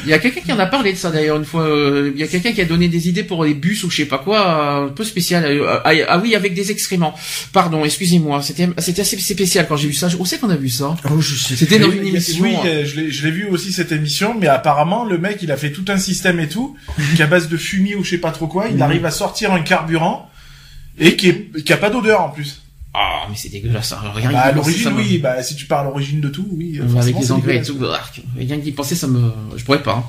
il 0.06 0.10
y 0.10 0.14
a 0.14 0.20
quelqu'un 0.20 0.40
qui 0.42 0.54
en 0.54 0.60
a 0.60 0.66
parlé 0.66 0.94
de 0.94 0.98
ça 0.98 1.10
d'ailleurs 1.12 1.36
une 1.38 1.44
fois. 1.46 1.64
euh, 1.64 2.12
Il 2.16 2.20
y 2.20 2.24
a 2.24 2.28
quelqu'un 2.28 2.52
qui 2.54 2.62
a 2.62 2.66
donné 2.66 2.88
des 2.88 3.10
idées 3.10 3.24
pour 3.24 3.44
les 3.44 3.54
bus 3.54 3.84
ou 3.84 3.90
je 3.90 3.98
sais 3.98 4.06
pas 4.06 4.20
quoi, 4.20 4.48
euh, 4.48 4.86
un 4.86 4.90
peu 4.90 5.04
spécial. 5.04 5.44
euh, 5.44 5.80
ah, 5.84 5.92
ah 6.08 6.20
oui, 6.20 6.36
avec 6.36 6.54
des 6.54 6.72
excréments. 6.72 7.14
Pardon, 7.52 7.84
excusez-moi. 7.84 8.42
C'était, 8.44 8.70
c'était 8.78 9.02
assez 9.02 9.18
spécial 9.18 9.66
quand 9.68 9.76
j'ai 9.78 9.88
vu 9.88 9.94
ça. 9.94 10.08
Où 10.20 10.26
c'est 10.26 10.40
qu'on 10.40 10.50
a 10.52 10.56
vu 10.56 10.70
ça? 10.70 10.96
Oh, 11.10 11.20
je 11.20 11.36
sais. 11.36 11.56
C'était 11.58 11.80
dans 11.80 11.92
une 11.92 12.06
émission. 12.08 12.44
Oui, 12.44 12.56
hein. 12.56 12.62
euh, 12.66 12.86
je 12.86 12.96
l'ai, 13.02 13.12
je 13.12 13.26
l'ai 13.26 13.32
vu 13.32 13.48
aussi 13.48 13.74
cette 13.74 13.92
émission, 13.92 14.36
mais 14.40 14.48
apparemment 14.48 15.04
le 15.04 15.18
mec 15.18 15.40
il 15.42 15.52
a 15.52 15.58
fait 15.58 15.72
tout 15.72 15.86
un 15.90 15.98
système 15.98 16.40
et 16.40 16.48
tout, 16.48 16.78
qu'à 17.18 17.28
base 17.28 17.50
de 17.50 17.58
fumier 17.58 17.96
ou 17.96 18.04
je 18.06 18.12
sais 18.12 18.18
pas 18.20 18.32
trop 18.32 18.48
quoi, 18.48 18.68
il 18.70 18.76
Mhm. 18.76 18.82
arrive 18.84 19.06
à 19.06 19.12
sortir 19.12 19.52
un 19.52 19.62
carburant 19.62 20.30
et 21.00 21.16
qui, 21.16 21.30
est, 21.30 21.64
qui 21.64 21.74
a 21.74 21.78
pas 21.78 21.90
d'odeur 21.90 22.22
en 22.22 22.30
plus. 22.30 22.62
Ah, 22.94 23.26
mais 23.30 23.36
c'est 23.38 23.50
dégueulasse. 23.50 23.94
hein. 23.94 24.02
Rien 24.14 24.32
Bah, 24.32 24.44
que 24.44 24.48
à 24.50 24.52
d'y 24.52 24.58
penser, 24.60 24.72
l'origine 24.72 24.92
me- 24.92 24.98
oui, 24.98 25.18
bah 25.20 25.42
si 25.44 25.56
tu 25.56 25.66
parles 25.66 25.88
l'origine 25.88 26.20
de 26.20 26.28
tout, 26.28 26.46
oui. 26.52 26.80
avec 26.98 27.16
les 27.18 27.32
engrais 27.32 27.58
et 27.58 27.62
tout. 27.62 27.84
arc. 27.86 28.22
Rien 28.38 28.58
que 28.58 28.64
d'y 28.64 28.72
penser, 28.74 28.96
ça 28.96 29.08
me, 29.08 29.32
je 29.56 29.64
pourrais 29.64 29.82
pas. 29.82 29.94
hein. 29.96 30.04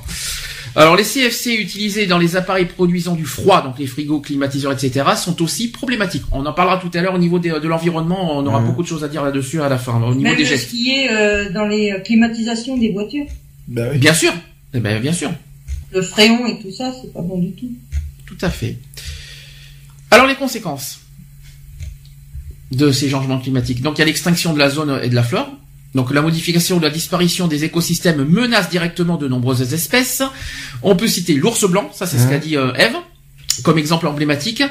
Alors 0.75 0.95
les 0.95 1.03
CFC 1.03 1.53
utilisés 1.53 2.07
dans 2.07 2.17
les 2.17 2.35
appareils 2.35 2.65
produisant 2.65 3.13
du 3.15 3.25
froid, 3.25 3.61
donc 3.61 3.77
les 3.77 3.85
frigos, 3.85 4.19
climatiseurs, 4.21 4.71
etc., 4.71 5.05
sont 5.15 5.39
aussi 5.43 5.67
problématiques. 5.69 6.23
On 6.31 6.45
en 6.45 6.51
parlera 6.51 6.77
tout 6.79 6.89
à 6.97 7.01
l'heure 7.01 7.13
au 7.13 7.19
niveau 7.19 7.37
des- 7.39 7.51
de 7.51 7.67
l'environnement. 7.67 8.37
On 8.39 8.45
aura 8.47 8.59
beaucoup 8.59 8.81
de 8.83 8.87
choses 8.87 9.03
à 9.03 9.07
dire 9.07 9.23
là-dessus 9.23 9.61
à 9.61 9.69
la 9.69 9.77
fin, 9.77 10.01
au 10.01 10.09
niveau 10.15 10.21
Même 10.29 10.35
des 10.35 10.45
ce 10.45 10.65
qui 10.65 10.89
est 10.91 11.09
euh, 11.11 11.51
dans 11.51 11.65
les 11.67 11.93
climatisations 12.03 12.75
des 12.77 12.91
voitures. 12.91 13.27
Bah 13.67 13.83
oui. 13.91 13.99
Bien 13.99 14.13
sûr, 14.15 14.33
eh 14.73 14.79
ben, 14.79 14.99
bien 14.99 15.13
sûr, 15.13 15.31
Le 15.93 16.01
fréon 16.01 16.47
et 16.47 16.59
tout 16.59 16.71
ça, 16.71 16.91
c'est 16.99 17.13
pas 17.13 17.21
bon 17.21 17.37
du 17.37 17.51
tout. 17.51 17.71
tout 18.25 18.37
à 18.41 18.49
fait. 18.49 18.77
Alors 20.11 20.25
les 20.27 20.35
conséquences 20.35 21.01
de 22.75 22.91
ces 22.91 23.09
changements 23.09 23.39
climatiques. 23.39 23.81
Donc 23.81 23.97
il 23.97 23.99
y 23.99 24.01
a 24.01 24.05
l'extinction 24.05 24.53
de 24.53 24.59
la 24.59 24.69
zone 24.69 24.99
et 25.03 25.09
de 25.09 25.15
la 25.15 25.23
flore. 25.23 25.49
Donc 25.95 26.11
la 26.11 26.21
modification 26.21 26.77
ou 26.77 26.79
la 26.79 26.89
disparition 26.89 27.47
des 27.47 27.63
écosystèmes 27.65 28.23
menace 28.23 28.69
directement 28.69 29.15
de 29.17 29.27
nombreuses 29.27 29.73
espèces. 29.73 30.23
On 30.81 30.95
peut 30.95 31.07
citer 31.07 31.35
l'ours 31.35 31.63
blanc, 31.69 31.91
ça 31.93 32.07
c'est 32.07 32.17
ce 32.17 32.27
qu'a 32.27 32.39
dit 32.39 32.57
euh, 32.57 32.73
Eve, 32.73 32.95
comme 33.63 33.77
exemple 33.77 34.07
emblématique. 34.07 34.63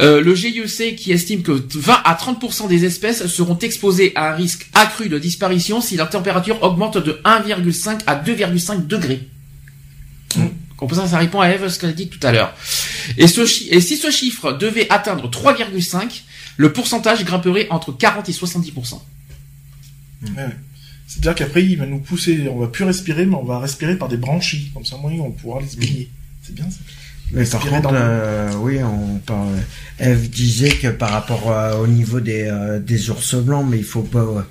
Euh, 0.00 0.20
le 0.20 0.34
GIEC 0.34 0.96
qui 0.96 1.12
estime 1.12 1.42
que 1.42 1.52
20 1.52 2.00
à 2.04 2.14
30% 2.14 2.66
des 2.68 2.84
espèces 2.84 3.26
seront 3.28 3.56
exposées 3.58 4.10
à 4.16 4.32
un 4.32 4.34
risque 4.34 4.66
accru 4.74 5.08
de 5.08 5.18
disparition 5.20 5.80
si 5.80 5.96
la 5.96 6.06
température 6.06 6.60
augmente 6.64 6.98
de 6.98 7.20
1,5 7.24 8.00
à 8.08 8.16
2,5 8.16 8.86
degrés. 8.88 9.28
Comme 10.76 10.90
ça, 10.90 11.06
ça 11.06 11.18
répond 11.18 11.40
à 11.40 11.48
Eve 11.48 11.68
ce 11.68 11.78
qu'elle 11.78 11.90
a 11.90 11.92
dit 11.94 12.08
tout 12.08 12.18
à 12.26 12.32
l'heure. 12.32 12.52
Et, 13.16 13.28
ce 13.28 13.46
chi- 13.46 13.68
et 13.70 13.80
si 13.80 13.96
ce 13.96 14.10
chiffre 14.10 14.52
devait 14.52 14.86
atteindre 14.90 15.30
3,5, 15.30 16.22
le 16.56 16.72
pourcentage 16.72 17.24
grimperait 17.24 17.66
entre 17.70 17.92
40 17.92 18.28
et 18.28 18.32
70%. 18.32 19.00
Ouais, 20.22 20.30
ouais. 20.36 20.44
C'est-à-dire 21.06 21.34
qu'après 21.34 21.64
il 21.64 21.76
va 21.78 21.86
nous 21.86 21.98
pousser, 22.00 22.48
on 22.48 22.58
va 22.58 22.66
plus 22.68 22.84
respirer, 22.84 23.26
mais 23.26 23.36
on 23.36 23.44
va 23.44 23.58
respirer 23.60 23.96
par 23.96 24.08
des 24.08 24.16
branchies, 24.16 24.70
comme 24.74 24.84
ça 24.84 24.96
moi 24.96 25.12
on 25.20 25.30
pourra 25.30 25.60
les 25.60 25.76
baigner. 25.76 26.10
C'est 26.42 26.54
bien 26.54 26.68
ça. 26.70 26.78
Mais 27.32 27.44
par 27.44 27.60
contre, 27.66 27.90
euh, 27.92 28.52
oui, 28.58 28.78
on 28.82 29.18
parle. 29.18 29.48
Eve 29.98 30.30
disait 30.30 30.68
que 30.70 30.88
par 30.88 31.10
rapport 31.10 31.50
à- 31.50 31.78
au 31.80 31.86
niveau 31.88 32.20
des 32.20 32.42
euh, 32.44 32.78
des 32.80 33.10
ours 33.10 33.34
blancs, 33.36 33.66
mais 33.68 33.78
il 33.78 33.84
faut 33.84 34.02
pas 34.02 34.20
euh, 34.20 34.42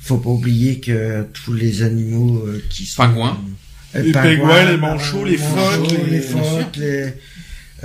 faut 0.00 0.18
pas 0.18 0.28
oublier 0.30 0.78
que 0.80 1.26
tous 1.32 1.52
les 1.54 1.82
animaux 1.82 2.38
euh, 2.46 2.62
qui 2.68 2.84
sont 2.86 3.02
Pingouins. 3.02 3.40
Euh, 3.94 4.02
Les 4.02 4.12
pingouins, 4.12 4.64
les 4.70 4.76
manchots, 4.76 5.24
les 5.24 5.36
phoques, 5.38 5.90
les 5.90 6.10
les- 6.10 6.20
phoques, 6.20 6.76
les 6.76 7.12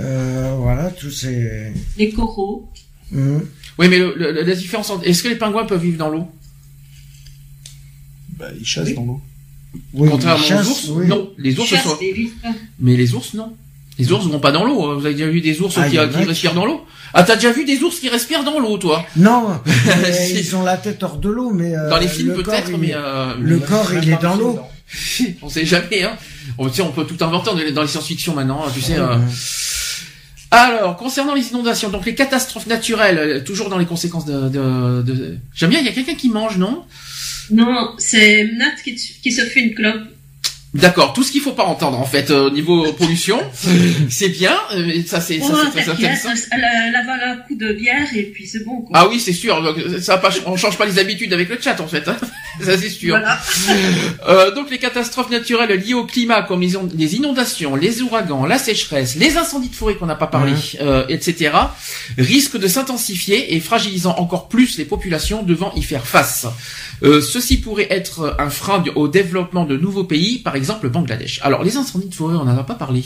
euh, 0.00 0.54
voilà 0.58 0.90
tous 0.90 1.10
ces. 1.10 1.72
Les 1.96 2.10
coraux. 2.12 2.68
Mhm. 3.12 3.46
Oui, 3.78 3.88
mais 3.88 3.98
le- 3.98 4.14
le- 4.16 4.32
la 4.42 4.54
différence 4.54 4.90
entre... 4.90 5.06
Est-ce 5.06 5.22
que 5.22 5.28
les 5.28 5.36
pingouins 5.36 5.64
peuvent 5.66 5.80
vivre 5.82 5.98
dans 5.98 6.08
l'eau? 6.08 6.28
Bah, 8.38 8.46
ils 8.58 8.66
chassent 8.66 8.94
dans 8.94 9.04
l'eau. 9.04 9.20
Oui, 9.94 10.08
Contrairement 10.10 10.42
les 10.42 10.48
chasses, 10.48 10.66
aux 10.66 10.70
ours 10.70 10.88
oui. 10.90 11.06
Non, 11.06 11.30
les 11.38 11.58
ours 11.58 11.68
Chasse 11.68 11.84
sont... 11.84 11.98
les. 12.00 12.30
Mais 12.80 12.96
les 12.96 13.14
ours, 13.14 13.34
non. 13.34 13.54
Les 13.98 14.12
ours 14.12 14.26
vont 14.26 14.38
pas 14.40 14.52
dans 14.52 14.64
l'eau. 14.64 14.84
hein. 14.86 14.94
Vous 14.94 15.04
avez 15.06 15.14
déjà 15.14 15.28
vu 15.28 15.40
des 15.40 15.60
ours 15.60 15.74
Ah, 15.76 15.88
qui, 15.88 15.98
respirent 15.98 16.54
dans 16.54 16.64
l'eau? 16.66 16.84
Ah, 17.14 17.22
t'as 17.24 17.34
déjà 17.34 17.52
vu 17.52 17.64
des 17.64 17.82
ours 17.82 17.98
qui 17.98 18.08
respirent 18.08 18.44
dans 18.44 18.58
l'eau, 18.60 18.78
toi? 18.78 19.04
Non, 19.16 19.60
ils 20.30 20.56
ont 20.56 20.62
la 20.62 20.76
tête 20.76 21.02
hors 21.02 21.16
de 21.18 21.28
l'eau, 21.28 21.50
mais 21.50 21.74
euh, 21.76 21.90
Dans 21.90 21.98
les 21.98 22.06
films 22.08 22.28
le 22.34 22.42
corps, 22.42 22.54
peut-être, 22.54 22.78
mais 22.78 22.92
euh, 22.94 23.34
le 23.40 23.58
corps 23.58 23.90
il 24.00 24.08
est 24.10 24.22
dans 24.22 24.36
l'eau. 24.36 24.58
on 25.42 25.48
sait 25.50 25.66
jamais. 25.66 26.02
Hein. 26.04 26.16
On, 26.58 26.68
tu 26.68 26.76
sais, 26.76 26.82
on 26.82 26.92
peut 26.92 27.04
tout 27.04 27.22
inventer 27.22 27.50
dans 27.50 27.56
les- 27.56 27.72
dans 27.72 27.82
les 27.82 27.88
science-fiction 27.88 28.34
maintenant. 28.34 28.64
hein, 28.66 28.70
Tu 28.74 28.80
sais. 28.80 28.96
euh. 28.98 29.16
Mhm. 29.16 29.28
Alors, 30.50 30.96
concernant 30.96 31.34
les 31.34 31.48
inondations, 31.50 31.90
donc 31.90 32.06
les 32.06 32.14
catastrophes 32.14 32.66
naturelles, 32.66 33.18
euh, 33.18 33.40
toujours 33.40 33.68
dans 33.68 33.78
les 33.78 33.84
conséquences 33.86 34.24
de. 34.24 34.48
de, 34.48 35.02
de... 35.02 35.36
J'aime 35.54 35.70
bien. 35.70 35.80
Il 35.80 35.86
y 35.86 35.90
a 35.90 35.92
quelqu'un 35.92 36.14
qui 36.14 36.30
mange, 36.30 36.56
non? 36.56 36.84
Non, 37.50 37.94
c'est 37.98 38.44
Nat 38.56 38.72
qui, 38.82 38.94
qui 38.94 39.32
se 39.32 39.42
fait 39.42 39.60
une 39.60 39.74
clope. 39.74 40.02
D'accord. 40.74 41.14
Tout 41.14 41.22
ce 41.22 41.32
qu'il 41.32 41.40
faut 41.40 41.52
pas 41.52 41.64
entendre 41.64 41.98
en 41.98 42.04
fait 42.04 42.30
euh, 42.30 42.46
au 42.48 42.50
niveau 42.50 42.92
pollution, 42.92 43.40
c'est 44.10 44.28
bien. 44.28 44.54
euh, 44.74 45.02
ça 45.06 45.18
c'est 45.20 45.40
Oh, 45.42 45.50
très 45.72 45.88
intéressant. 45.88 46.28
elle, 46.52 46.62
elle 46.88 46.94
avale 46.94 47.20
un 47.24 47.36
coup 47.38 47.54
de 47.56 47.72
bière 47.72 48.06
et 48.14 48.24
puis 48.24 48.46
c'est 48.46 48.64
bon. 48.64 48.82
Quoi. 48.82 48.90
Ah 48.98 49.08
oui, 49.08 49.18
c'est 49.18 49.32
sûr. 49.32 49.74
Ça 50.02 50.18
pas, 50.18 50.28
on 50.46 50.56
change 50.58 50.76
pas 50.76 50.84
les 50.84 50.98
habitudes 50.98 51.32
avec 51.32 51.48
le 51.48 51.58
chat 51.60 51.80
en 51.80 51.86
fait. 51.88 52.06
hein. 52.06 52.16
Ça 52.64 52.76
c'est 52.78 52.88
sûr. 52.90 53.16
Voilà. 53.16 53.38
Euh, 54.28 54.54
donc 54.54 54.70
les 54.70 54.78
catastrophes 54.78 55.30
naturelles 55.30 55.78
liées 55.80 55.94
au 55.94 56.04
climat, 56.04 56.42
comme 56.42 56.60
les 56.60 56.76
on- 56.76 56.88
les 56.94 57.14
inondations, 57.16 57.76
les 57.76 58.02
ouragans, 58.02 58.44
la 58.46 58.58
sécheresse, 58.58 59.14
les 59.16 59.36
incendies 59.38 59.68
de 59.70 59.74
forêt 59.74 59.94
qu'on 59.94 60.06
n'a 60.06 60.16
pas 60.16 60.26
parlé, 60.26 60.52
euh, 60.80 61.04
etc., 61.08 61.52
risquent 62.18 62.58
de 62.58 62.66
s'intensifier 62.68 63.54
et 63.54 63.60
fragilisant 63.60 64.16
encore 64.18 64.48
plus 64.48 64.76
les 64.76 64.84
populations 64.84 65.42
devant 65.42 65.72
y 65.76 65.82
faire 65.82 66.06
face. 66.06 66.46
Euh, 67.02 67.20
ceci 67.22 67.58
pourrait 67.58 67.86
être 67.90 68.36
un 68.38 68.50
frein 68.50 68.82
au 68.96 69.08
développement 69.08 69.64
de 69.64 69.76
nouveaux 69.76 70.04
pays, 70.04 70.38
par 70.38 70.56
exemple 70.56 70.84
le 70.84 70.90
Bangladesh. 70.90 71.40
Alors 71.42 71.62
les 71.64 71.76
incendies 71.76 72.08
de 72.08 72.14
forêt, 72.14 72.34
on 72.34 72.44
n'en 72.44 72.58
a 72.58 72.64
pas 72.64 72.74
parlé. 72.74 73.02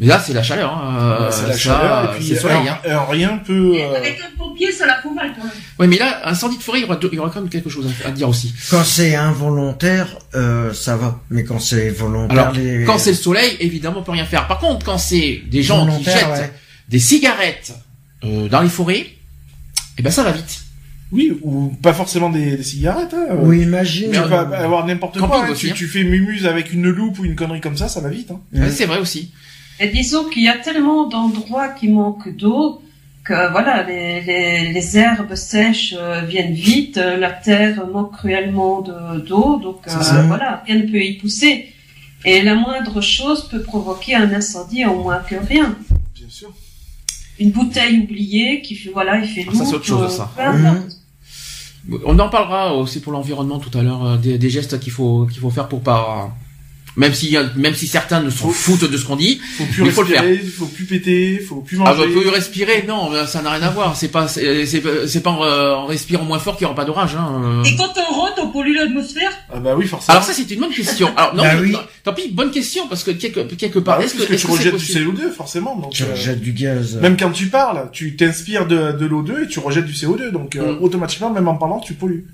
Mais 0.00 0.06
là, 0.06 0.18
c'est 0.18 0.32
la 0.32 0.42
chaleur. 0.42 0.72
Hein. 0.72 1.28
c'est 1.30 1.46
la 1.46 1.52
ça, 1.52 1.58
chaleur, 1.58 2.04
et 2.14 2.16
puis 2.16 2.26
c'est 2.26 2.34
le 2.34 2.40
soleil. 2.40 2.68
un, 2.68 2.72
Hein. 2.72 2.78
un 2.96 3.04
rien 3.04 3.38
peut... 3.44 3.74
Euh, 3.78 3.96
Avec 3.98 4.18
un 4.20 4.36
pompier, 4.38 4.72
ça 4.72 4.86
la 4.86 4.94
fout 5.02 5.14
mal 5.14 5.30
quand 5.36 5.44
même. 5.44 5.52
Ouais, 5.78 5.86
mais 5.86 5.98
là, 5.98 6.26
incendie 6.28 6.56
de 6.56 6.62
forêt, 6.62 6.78
il 6.78 6.82
y 6.82 6.84
aura, 6.86 6.98
il 7.02 7.14
y 7.14 7.18
aura 7.18 7.28
quand 7.30 7.40
même 7.42 7.50
quelque 7.50 7.68
chose 7.70 7.86
à, 8.04 8.08
à 8.08 8.10
dire 8.10 8.28
aussi. 8.28 8.52
Quand 8.70 8.82
c'est 8.82 9.14
involontaire, 9.14 10.08
euh, 10.34 10.72
ça 10.72 10.96
va. 10.96 11.20
Mais 11.30 11.44
quand 11.44 11.58
c'est 11.60 11.90
volontaire, 11.90 12.38
Alors, 12.38 12.52
les... 12.54 12.84
quand 12.84 12.98
c'est 12.98 13.10
le 13.10 13.16
soleil, 13.16 13.56
évidemment, 13.60 14.00
on 14.00 14.02
peut 14.02 14.12
rien 14.12 14.24
faire. 14.24 14.46
Par 14.48 14.58
contre, 14.58 14.84
quand 14.86 14.98
c'est 14.98 15.42
des 15.48 15.62
gens 15.62 15.86
qui 15.98 16.02
jettent 16.04 16.28
ouais. 16.30 16.52
des 16.88 16.98
cigarettes 16.98 17.74
euh, 18.24 18.48
dans 18.48 18.62
les 18.62 18.68
forêts, 18.70 19.06
eh 19.98 20.02
ben 20.02 20.10
ça 20.10 20.22
va 20.24 20.32
vite. 20.32 20.60
Oui, 21.12 21.36
ou 21.42 21.76
pas 21.82 21.92
forcément 21.92 22.30
des, 22.30 22.56
des 22.56 22.62
cigarettes. 22.62 23.12
Hein. 23.14 23.34
Oui, 23.40 23.62
imagine. 23.62 24.12
Tu 24.12 24.20
peux 24.20 24.32
euh, 24.32 24.64
avoir 24.64 24.86
n'importe 24.86 25.18
quoi. 25.18 25.44
hein. 25.44 25.50
aussi, 25.50 25.66
Tu, 25.66 25.70
hein. 25.70 25.74
tu 25.76 25.86
fais 25.88 26.04
mumuse 26.04 26.46
avec 26.46 26.72
une 26.72 26.88
loupe 26.88 27.18
ou 27.18 27.24
une 27.24 27.34
connerie 27.34 27.60
comme 27.60 27.76
ça, 27.76 27.88
ça 27.88 28.00
va 28.00 28.08
vite. 28.08 28.30
Hein. 28.30 28.40
Ouais, 28.54 28.70
c'est 28.70 28.86
vrai 28.86 28.98
aussi. 28.98 29.32
Et 29.80 29.88
disons 29.88 30.24
qu'il 30.28 30.42
y 30.42 30.48
a 30.48 30.58
tellement 30.58 31.06
d'endroits 31.08 31.68
qui 31.68 31.88
manquent 31.88 32.34
d'eau 32.36 32.82
que 33.24 33.50
voilà, 33.52 33.82
les, 33.82 34.20
les, 34.22 34.72
les 34.72 34.98
herbes 34.98 35.34
sèches 35.34 35.94
euh, 35.98 36.22
viennent 36.22 36.54
vite, 36.54 36.96
euh, 36.98 37.16
la 37.16 37.30
terre 37.30 37.86
manque 37.86 38.12
cruellement 38.12 38.80
de- 38.82 39.20
d'eau, 39.20 39.58
donc 39.58 39.78
euh, 39.86 39.90
voilà, 40.28 40.62
rien 40.66 40.76
ne 40.76 40.82
peut 40.90 41.02
y 41.02 41.14
pousser. 41.18 41.72
Et 42.24 42.42
la 42.42 42.54
moindre 42.54 43.00
chose 43.00 43.48
peut 43.48 43.62
provoquer 43.62 44.14
un 44.14 44.30
incendie 44.32 44.84
en 44.84 44.94
moins 44.96 45.18
que 45.20 45.34
rien. 45.36 45.76
Bien 46.14 46.26
sûr. 46.28 46.50
Une 47.38 47.50
bouteille 47.50 48.00
oubliée 48.00 48.60
qui 48.62 48.74
fait 48.74 48.90
voilà, 48.90 49.18
il 49.18 49.28
fait 49.28 49.46
Ah, 49.50 49.54
ça, 49.54 49.64
c'est 49.64 49.74
autre 49.76 49.86
chose, 49.86 50.16
ça. 50.16 50.30
On 52.04 52.18
en 52.18 52.28
parlera 52.28 52.74
aussi 52.76 53.00
pour 53.00 53.12
l'environnement 53.12 53.58
tout 53.58 53.76
à 53.78 53.82
l'heure, 53.82 54.18
des, 54.18 54.36
des 54.36 54.50
gestes 54.50 54.78
qu'il 54.80 54.92
faut 54.92 55.26
qu'il 55.26 55.40
faut 55.40 55.48
faire 55.50 55.68
pour 55.68 55.80
pas. 55.82 56.30
Même 56.96 57.14
si 57.14 57.36
même 57.56 57.74
si 57.74 57.86
certains 57.86 58.20
ne 58.20 58.30
s'en 58.30 58.48
Faut- 58.48 58.50
foutent 58.76 58.90
de 58.90 58.96
ce 58.96 59.04
qu'on 59.04 59.14
dit, 59.14 59.40
Faut 59.58 59.64
plus 59.64 59.84
Il 59.86 59.92
faut 59.92 60.02
le 60.02 60.08
respirer, 60.08 60.38
faut 60.38 60.66
plus 60.66 60.84
péter, 60.86 61.38
faut 61.38 61.60
plus 61.60 61.76
ah 61.80 61.94
manger. 61.94 62.06
bah, 62.08 62.20
peut 62.22 62.28
respirer, 62.28 62.84
non, 62.88 63.10
mais 63.10 63.26
ça 63.26 63.42
n'a 63.42 63.52
rien 63.52 63.62
à 63.62 63.70
voir. 63.70 63.94
C'est 63.96 64.08
pas 64.08 64.26
c'est 64.26 65.20
pas 65.22 65.30
en, 65.30 65.44
euh, 65.44 65.74
en 65.74 65.86
respirant 65.86 66.24
moins 66.24 66.40
fort 66.40 66.56
qu'il 66.56 66.64
y 66.64 66.66
aura 66.66 66.74
pas 66.74 66.84
d'orage. 66.84 67.14
Hein. 67.14 67.42
euh. 67.44 67.62
Et 67.62 67.76
quand 67.76 67.92
on 67.96 68.12
rentre, 68.12 68.40
on 68.42 68.48
pollue 68.50 68.74
l'atmosphère? 68.74 69.30
Ah 69.54 69.60
bah 69.60 69.74
oui, 69.76 69.86
forcément. 69.86 70.14
Alors 70.16 70.24
ça 70.26 70.32
c'est 70.32 70.50
une 70.50 70.58
bonne 70.60 70.70
question. 70.72 71.10
Alors 71.16 71.34
non, 71.36 71.44
Bah 71.44 71.50
oui. 71.60 71.70
non, 71.70 71.78
tant 72.02 72.12
pis, 72.12 72.28
bonne 72.32 72.50
question 72.50 72.88
parce 72.88 73.04
que 73.04 73.12
quelque 73.12 73.40
quelque 73.54 73.78
Bah 73.78 73.92
part, 73.92 73.98
oui, 74.00 74.06
est-ce 74.06 74.14
que, 74.16 74.34
tu 74.34 74.46
que 74.46 74.50
rejettes 74.52 74.66
du 74.76 74.80
possible? 74.84 75.12
CO2, 75.14 75.30
forcément. 75.30 75.76
Donc, 75.76 75.92
Tu 75.92 76.02
euh, 76.02 76.10
rejettes 76.10 76.40
du 76.40 76.52
gaz. 76.52 76.96
Même 77.00 77.16
quand 77.16 77.30
tu 77.30 77.46
parles, 77.46 77.88
tu 77.92 78.16
t'inspires 78.16 78.66
de, 78.66 78.92
de 78.92 79.06
l'O2 79.06 79.44
et 79.44 79.46
tu 79.46 79.60
rejettes 79.60 79.86
du 79.86 79.92
CO2. 79.94 80.30
Donc, 80.32 80.56
euh, 80.56 80.72
Mm. 80.74 80.82
automatiquement, 80.82 81.30
même 81.30 81.46
en 81.46 81.54
parlant, 81.54 81.78
tu 81.78 81.94
pollues. 81.94 82.26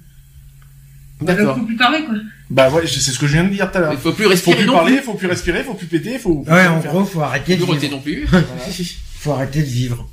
On 1.20 1.24
D'accord. 1.26 1.56
ne 1.56 1.60
peut 1.60 1.66
plus 1.66 1.76
parler 1.76 2.04
quoi. 2.04 2.14
Bah 2.50 2.70
ouais, 2.70 2.82
c'est 2.86 3.00
ce 3.00 3.18
que 3.18 3.26
je 3.26 3.32
viens 3.32 3.44
de 3.44 3.48
dire 3.50 3.70
tout 3.70 3.78
à 3.78 3.80
l'heure. 3.80 3.92
Il 3.92 3.98
faut 3.98 4.12
plus 4.12 4.24
Faut 4.24 4.30
respirer 4.30 4.56
plus 4.58 4.66
non 4.66 4.74
parler, 4.74 4.94
plus. 4.96 5.02
faut 5.04 5.14
plus 5.14 5.26
respirer, 5.26 5.64
faut 5.64 5.74
plus 5.74 5.86
péter, 5.88 6.18
faut... 6.18 6.44
faut 6.46 6.52
Ouais, 6.52 6.66
en 6.66 6.80
faire. 6.80 6.92
gros, 6.92 7.04
faut 7.04 7.20
arrêter 7.20 7.56
de 7.56 7.64
vivre. 7.64 7.90
non 7.90 8.00
plus. 8.00 8.26
Faut 9.18 9.32
arrêter 9.32 9.60
de 9.60 9.66
vivre. 9.66 10.08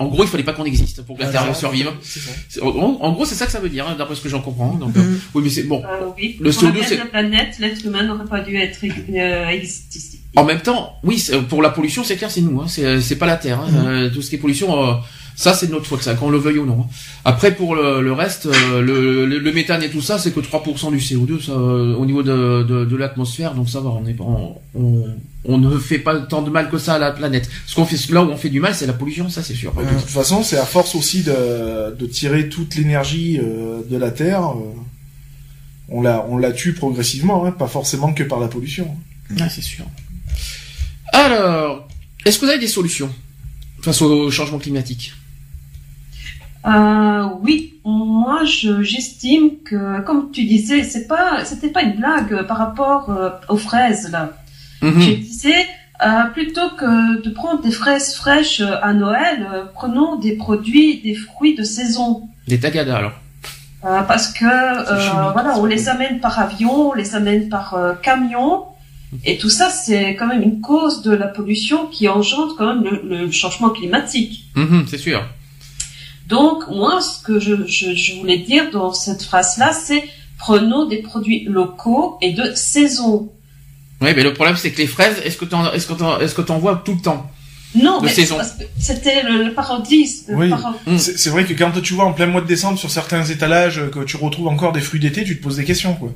En 0.00 0.06
gros, 0.08 0.24
il 0.24 0.28
fallait 0.28 0.42
pas 0.44 0.52
qu'on 0.52 0.64
existe 0.64 1.02
pour 1.02 1.16
que 1.16 1.22
la 1.22 1.30
Voilà. 1.30 1.46
Terre 1.46 1.56
survive. 1.56 1.90
Ça. 2.02 2.64
En, 2.64 2.68
en 3.00 3.12
gros, 3.12 3.24
c'est 3.24 3.34
ça 3.36 3.46
que 3.46 3.52
ça 3.52 3.60
veut 3.60 3.68
dire, 3.68 3.86
hein, 3.86 3.94
d'après 3.96 4.14
ce 4.16 4.20
que 4.20 4.28
j'en 4.28 4.40
comprends. 4.40 4.74
Donc, 4.74 4.96
euh, 4.96 5.16
oui, 5.34 5.42
mais 5.44 5.50
c'est 5.50 5.62
bon. 5.64 5.82
Euh, 5.84 6.06
oui. 6.16 6.36
Le 6.40 6.50
Pour 6.50 6.62
le 6.62 6.68
CO2, 6.68 6.72
bien 6.72 6.82
c'est- 6.84 6.94
de 6.96 7.00
la 7.00 7.06
planète, 7.06 7.56
l'être 7.60 7.84
humain 7.84 8.02
n'aurait 8.04 8.24
pas 8.26 8.40
dû 8.40 8.56
être 8.56 8.78
euh, 8.84 9.48
existé. 9.48 10.18
En 10.36 10.44
même 10.44 10.60
temps, 10.60 10.94
oui, 11.04 11.24
pour 11.48 11.62
la 11.62 11.70
pollution, 11.70 12.02
c'est 12.04 12.16
clair, 12.16 12.30
c'est 12.30 12.40
nous. 12.40 12.60
Hein, 12.60 12.66
c'est 12.68 13.00
c'est 13.00 13.16
pas 13.16 13.26
la 13.26 13.36
Terre. 13.36 13.60
Hein, 13.60 13.86
euh, 13.86 14.10
tout 14.10 14.22
ce 14.22 14.30
qui 14.30 14.36
est 14.36 14.38
pollution, 14.38 14.84
euh, 14.88 14.94
ça, 15.40 15.54
c'est 15.54 15.68
de 15.68 15.72
notre 15.72 15.86
faute, 15.86 16.02
ça, 16.02 16.14
qu'on 16.16 16.30
le 16.30 16.38
veuille 16.38 16.58
ou 16.58 16.66
non. 16.66 16.80
hein. 16.82 16.86
Après, 17.24 17.54
pour 17.54 17.76
le, 17.76 18.02
le 18.02 18.12
reste, 18.12 18.46
euh, 18.46 18.80
le, 18.82 19.24
le, 19.24 19.38
le 19.38 19.52
méthane 19.52 19.84
et 19.84 19.88
tout 19.88 20.00
ça, 20.00 20.18
c'est 20.18 20.32
que 20.32 20.40
3% 20.40 20.90
du 20.90 20.96
CO2 20.98 21.40
ça, 21.40 21.52
euh, 21.52 21.94
au 21.94 22.04
niveau 22.06 22.24
de, 22.24 22.64
de, 22.64 22.84
de 22.84 22.96
l'atmosphère, 22.96 23.54
donc 23.54 23.68
ça 23.68 23.78
va. 23.80 23.90
On, 23.90 24.04
est, 24.04 24.16
on, 24.18 24.56
on, 24.74 25.04
on 25.44 25.58
ne 25.58 25.78
fait 25.78 26.00
pas 26.00 26.18
tant 26.18 26.42
de 26.42 26.50
mal 26.50 26.68
que 26.70 26.78
ça 26.78 26.94
à 26.94 26.98
la 26.98 27.12
planète. 27.12 27.48
Ce 27.66 27.76
qu'on 27.76 27.84
fait, 27.84 28.12
là 28.12 28.24
où 28.24 28.28
on 28.30 28.36
fait 28.36 28.48
du 28.50 28.58
mal, 28.58 28.74
c'est 28.74 28.86
la 28.88 28.92
pollution, 28.94 29.28
ça, 29.30 29.44
c'est 29.44 29.54
sûr. 29.54 29.72
Ouais, 29.76 29.84
de 29.84 29.90
toute 29.90 30.10
façon, 30.10 30.42
c'est 30.42 30.58
à 30.58 30.64
force 30.66 30.96
aussi 30.96 31.22
de, 31.22 31.94
de 31.96 32.06
tirer 32.06 32.48
toute 32.48 32.74
l'énergie 32.74 33.38
euh, 33.38 33.80
de 33.88 33.96
la 33.96 34.10
Terre. 34.10 34.42
euh, 34.42 34.74
on 35.88 36.02
la, 36.02 36.26
on 36.28 36.36
la 36.36 36.50
tue 36.50 36.72
progressivement, 36.74 37.46
hein, 37.46 37.52
pas 37.52 37.68
forcément 37.68 38.12
que 38.12 38.24
par 38.24 38.40
la 38.40 38.48
pollution. 38.48 38.88
Ah, 39.40 39.48
c'est 39.48 39.62
sûr. 39.62 39.84
Alors, 41.12 41.88
est-ce 42.24 42.38
que 42.40 42.44
vous 42.44 42.50
avez 42.50 42.60
des 42.60 42.66
solutions 42.66 43.10
face 43.82 44.02
au 44.02 44.30
changement 44.32 44.58
climatique? 44.58 45.12
Euh, 46.68 47.28
oui, 47.42 47.74
moi 47.84 48.44
je 48.44 48.82
j'estime 48.82 49.62
que, 49.64 50.00
comme 50.02 50.30
tu 50.30 50.44
disais, 50.44 50.82
c'est 50.82 51.06
pas, 51.06 51.44
c'était 51.44 51.70
pas 51.70 51.82
une 51.82 51.96
blague 51.96 52.46
par 52.46 52.58
rapport 52.58 53.10
euh, 53.10 53.30
aux 53.48 53.56
fraises 53.56 54.10
là. 54.10 54.32
Mhm. 54.82 55.00
Je 55.00 55.10
disais 55.12 55.66
euh, 56.04 56.24
plutôt 56.34 56.68
que 56.78 57.22
de 57.22 57.30
prendre 57.30 57.62
des 57.62 57.70
fraises 57.70 58.14
fraîches 58.14 58.60
à 58.60 58.92
Noël, 58.92 59.46
prenons 59.74 60.16
des 60.16 60.36
produits, 60.36 61.00
des 61.00 61.14
fruits 61.14 61.54
de 61.54 61.64
saison. 61.64 62.28
Des 62.46 62.60
tagadas, 62.60 62.98
alors. 62.98 63.12
Parce 63.82 64.28
que 64.28 65.32
voilà, 65.32 65.56
on 65.58 65.64
les 65.64 65.88
amène 65.88 66.18
par 66.20 66.38
avion, 66.38 66.90
on 66.90 66.94
les 66.94 67.14
amène 67.14 67.48
par 67.48 67.78
camion, 68.02 68.64
et 69.24 69.38
tout 69.38 69.48
ça 69.48 69.70
c'est 69.70 70.16
quand 70.16 70.26
même 70.26 70.42
une 70.42 70.60
cause 70.60 71.02
de 71.02 71.12
la 71.12 71.28
pollution 71.28 71.86
qui 71.86 72.08
engendre 72.08 72.56
quand 72.58 72.74
même 72.74 72.84
le, 72.84 73.24
le 73.24 73.30
changement 73.30 73.70
climatique. 73.70 74.50
Mhm, 74.56 74.84
c'est 74.88 74.98
sûr. 74.98 75.22
Donc, 76.28 76.64
moi, 76.68 77.00
ce 77.00 77.22
que 77.24 77.40
je, 77.40 77.66
je, 77.66 77.94
je 77.94 78.14
voulais 78.18 78.38
dire 78.38 78.70
dans 78.70 78.92
cette 78.92 79.22
phrase-là, 79.22 79.72
c'est 79.72 80.04
prenons 80.38 80.86
des 80.86 80.98
produits 80.98 81.44
locaux 81.48 82.18
et 82.20 82.32
de 82.32 82.52
saison. 82.54 83.32
Oui, 84.00 84.10
mais 84.14 84.22
le 84.22 84.32
problème, 84.34 84.56
c'est 84.56 84.70
que 84.70 84.78
les 84.78 84.86
fraises, 84.86 85.20
est-ce 85.24 85.36
que 85.36 85.44
t'en, 85.46 85.72
est-ce 85.72 85.86
que 85.86 85.94
t'en, 85.94 86.20
est-ce 86.20 86.34
que 86.34 86.42
t'en 86.42 86.58
vois 86.58 86.82
tout 86.84 86.94
le 86.94 87.00
temps 87.00 87.28
Non, 87.74 87.98
De 88.00 88.04
mais 88.06 88.12
saison. 88.12 88.36
c'était 88.78 89.22
le, 89.22 89.42
le 89.44 89.54
parodie. 89.54 90.08
Oui. 90.28 90.52
Mm. 90.86 90.98
C'est 90.98 91.30
vrai 91.30 91.44
que 91.44 91.54
quand 91.54 91.72
tu 91.82 91.94
vois 91.94 92.04
en 92.04 92.12
plein 92.12 92.26
mois 92.26 92.40
de 92.42 92.46
décembre 92.46 92.78
sur 92.78 92.90
certains 92.90 93.24
étalages 93.24 93.80
que 93.90 94.04
tu 94.04 94.16
retrouves 94.16 94.48
encore 94.48 94.72
des 94.72 94.80
fruits 94.80 95.00
d'été, 95.00 95.24
tu 95.24 95.38
te 95.38 95.42
poses 95.42 95.56
des 95.56 95.64
questions, 95.64 95.94
quoi. 95.94 96.10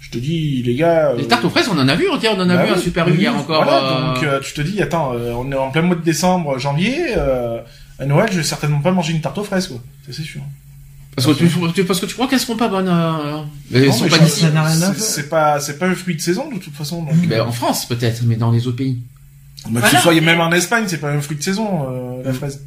Je 0.00 0.10
te 0.10 0.18
dis, 0.18 0.62
les 0.62 0.74
gars... 0.74 1.08
euh, 1.12 1.16
Les 1.16 1.26
tartes 1.26 1.44
aux 1.46 1.50
fraises, 1.50 1.68
on 1.72 1.78
en 1.78 1.88
a 1.88 1.94
vu, 1.94 2.06
on 2.10 2.14
on 2.16 2.40
en 2.40 2.50
a 2.50 2.56
bah 2.56 2.66
vu 2.66 2.72
un 2.74 2.78
super 2.78 3.06
oui, 3.08 3.14
hier 3.14 3.34
encore. 3.34 3.64
Voilà, 3.64 3.82
euh, 3.82 4.14
donc 4.14 4.22
euh, 4.24 4.40
tu 4.40 4.52
te 4.52 4.60
dis, 4.60 4.80
attends, 4.82 5.14
euh, 5.14 5.32
on 5.32 5.50
est 5.50 5.54
en 5.56 5.70
plein 5.70 5.80
mois 5.82 5.96
de 5.96 6.02
décembre, 6.02 6.58
janvier, 6.58 6.98
euh, 7.16 7.58
à 7.98 8.06
Noël, 8.06 8.28
je 8.32 8.38
vais 8.38 8.42
certainement 8.42 8.80
pas 8.80 8.92
manger 8.92 9.12
une 9.12 9.20
tarte 9.20 9.38
aux 9.38 9.44
fraises, 9.44 9.68
quoi. 9.68 9.82
Ça, 10.06 10.12
C'est 10.12 10.22
sûr. 10.22 10.40
parce 11.16 11.28
que 11.28 11.32
tu, 11.32 11.48
tu- 11.74 11.84
parce 11.84 12.00
que 12.00 12.06
tu 12.06 12.14
crois 12.14 12.26
qu'elles 12.28 12.40
seront 12.40 12.56
pas 12.56 12.68
bonnes. 12.68 12.88
euh, 12.88 13.42
Elles 13.72 13.86
Non, 13.86 13.92
sont 13.92 14.04
mais 14.04 14.10
pas 14.10 14.18
je- 14.18 14.24
d'ici. 14.24 14.40
ça 14.40 14.50
n'a 14.50 14.62
rien 14.64 14.82
à 14.82 14.94
c'est- 14.94 15.28
pas, 15.28 15.60
c'est 15.60 15.78
pas 15.78 15.86
un 15.86 15.94
fruit 15.94 16.16
de 16.16 16.20
saison, 16.20 16.50
de 16.50 16.58
toute 16.58 16.74
façon, 16.74 17.02
donc... 17.04 17.14
Ben, 17.28 17.40
en 17.42 17.52
France, 17.52 17.86
peut-être, 17.86 18.22
mais 18.24 18.36
dans 18.36 18.50
les 18.50 18.66
autres 18.66 18.76
pays. 18.78 18.98
Bah, 19.70 19.80
que 19.80 19.86
Voilà. 19.86 19.96
ce 19.98 20.02
soit 20.02 20.20
même 20.20 20.40
en 20.40 20.52
Espagne, 20.52 20.84
c'est 20.88 20.98
pas 20.98 21.10
un 21.12 21.20
fruit 21.20 21.36
de 21.36 21.42
saison, 21.42 21.86
euh, 21.88 22.22
la 22.24 22.32
fraise. 22.34 22.60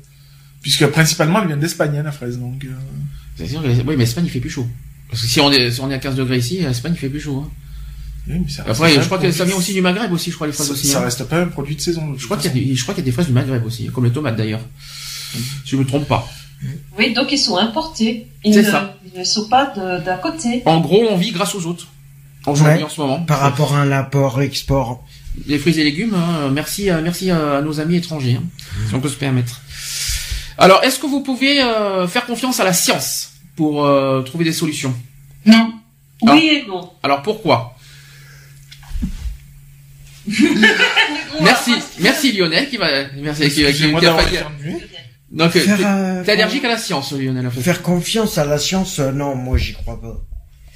Puisque 0.62 0.86
principalement, 0.88 1.42
elle 1.42 1.48
vient 1.48 1.58
d'Espagne, 1.58 1.98
hein, 1.98 2.04
la 2.04 2.12
fraise. 2.12 2.40
Donc, 2.40 2.64
euh, 2.66 2.70
C'est 3.38 3.48
sûr 3.48 3.62
que- 3.62 3.68
oui, 3.68 3.96
mais 3.98 4.04
Espagne 4.04 4.26
il 4.26 4.32
fait 4.32 4.40
plus 4.40 4.50
chaud. 4.50 4.68
Parce 5.10 5.22
que 5.22 5.28
si 5.28 5.40
on 5.40 5.52
est, 5.52 5.72
si 5.72 5.80
on 5.82 5.92
est 5.92 5.94
à 5.94 6.00
15 6.00 6.16
degrés 6.16 6.40
ici, 6.40 6.58
Espagne 6.58 6.94
il 6.96 7.00
fait 7.00 7.10
plus 7.10 7.20
chaud. 7.22 7.44
hein. 7.46 7.52
oui, 8.28 8.40
mais 8.44 8.50
ça 8.52 8.64
reste 8.64 8.82
Après, 8.82 8.94
je 8.96 9.00
crois 9.06 9.20
que 9.20 9.32
ça 9.32 9.46
vient 9.46 9.56
aussi 9.56 9.74
du 9.74 9.82
Maghreb 9.82 10.12
aussi, 10.12 10.32
je 10.32 10.36
crois 10.36 10.48
les 10.48 10.54
fraises 10.54 10.68
Ça, 10.68 10.74
aussi. 10.74 10.88
ça 10.88 11.00
hein. 11.00 11.04
reste 11.06 11.24
pas 11.26 11.40
un 11.42 11.48
produit 11.48 11.76
de 11.76 11.82
saison. 11.82 12.08
de 12.08 12.12
toute 12.14 12.20
Je 12.22 12.26
crois 12.26 12.36
qu'il 12.38 12.50
façon. 12.50 12.60
y, 12.60 12.66
a 12.66 12.68
des- 12.70 12.76
je 12.76 12.82
crois 12.82 12.94
qu'il 12.96 13.04
y 13.04 13.06
a 13.06 13.10
des 13.10 13.12
fraises 13.14 13.28
du 13.28 13.32
Maghreb 13.34 13.64
aussi, 13.66 13.86
comme 13.88 14.04
les 14.06 14.12
tomates 14.12 14.36
d'ailleurs. 14.36 14.60
Si 15.66 15.72
je 15.72 15.76
me 15.78 15.86
trompe 15.86 16.08
pas. 16.08 16.28
Oui, 16.98 17.14
donc 17.14 17.32
ils 17.32 17.38
sont 17.38 17.58
importés. 17.58 18.28
Ils 18.44 18.54
C'est 18.54 18.64
ne, 18.64 18.72
ça. 18.72 18.96
ils 19.14 19.20
ne 19.20 19.24
sont 19.24 19.48
pas 19.48 19.74
d'à 20.04 20.18
côté. 20.18 20.64
En 20.66 20.80
gros, 20.82 21.06
on 21.10 21.18
vit 21.18 21.32
grâce 21.32 21.54
aux 21.56 21.66
autres. 21.66 21.88
Aujourd'hui, 22.48 22.78
Ouais. 22.78 22.84
en 22.84 22.90
ce 22.90 23.02
moment. 23.02 23.20
Par 23.22 23.40
rapport 23.40 23.76
à 23.76 23.86
l'import-export. 23.86 25.04
Les 25.46 25.60
fruits 25.60 25.80
et 25.80 25.84
légumes, 25.84 26.16
hein, 26.16 26.50
merci, 26.52 26.90
euh, 26.90 27.00
merci 27.04 27.30
à 27.30 27.62
nos 27.62 27.80
amis 27.80 27.98
étrangers, 27.98 28.40
hein, 28.42 28.44
si 28.90 28.96
on 28.96 29.00
peut 29.00 29.10
se 29.10 29.18
permettre. 29.18 29.62
Alors, 30.58 30.84
est-ce 30.84 30.98
que 30.98 31.06
vous 31.06 31.22
pouvez 31.22 31.62
euh, 31.62 32.08
faire 32.08 32.26
confiance 32.26 32.60
à 32.60 32.64
la 32.64 32.74
science 32.74 33.34
pour 33.56 33.86
euh, 33.86 34.22
trouver 34.24 34.46
des 34.46 34.54
solutions? 34.54 34.96
Non. 35.46 35.74
Ah. 36.26 36.34
Oui 36.34 36.50
et 36.52 36.68
non. 36.68 36.90
Alors 37.04 37.22
pourquoi? 37.22 37.76
Merci, 41.42 41.72
merci 42.00 42.32
Lionel 42.34 42.68
qui 42.70 42.76
va, 42.78 42.88
merci 43.22 43.50
qui, 43.50 43.66
a. 43.66 43.70
Donc, 45.32 45.56
euh, 45.56 45.62
t'es- 45.64 45.84
euh, 45.84 46.24
allergique 46.28 46.64
à 46.66 46.70
la 46.70 46.78
science, 46.78 47.12
Lionel. 47.12 47.48
En 47.48 47.52
fait. 47.52 47.62
Faire 47.62 47.82
confiance 47.82 48.38
à 48.38 48.46
la 48.46 48.58
science, 48.58 49.00
euh, 49.00 49.12
non, 49.12 49.36
moi 49.36 49.58
j'y 49.58 49.74
crois 49.74 50.00
pas. 50.00 50.22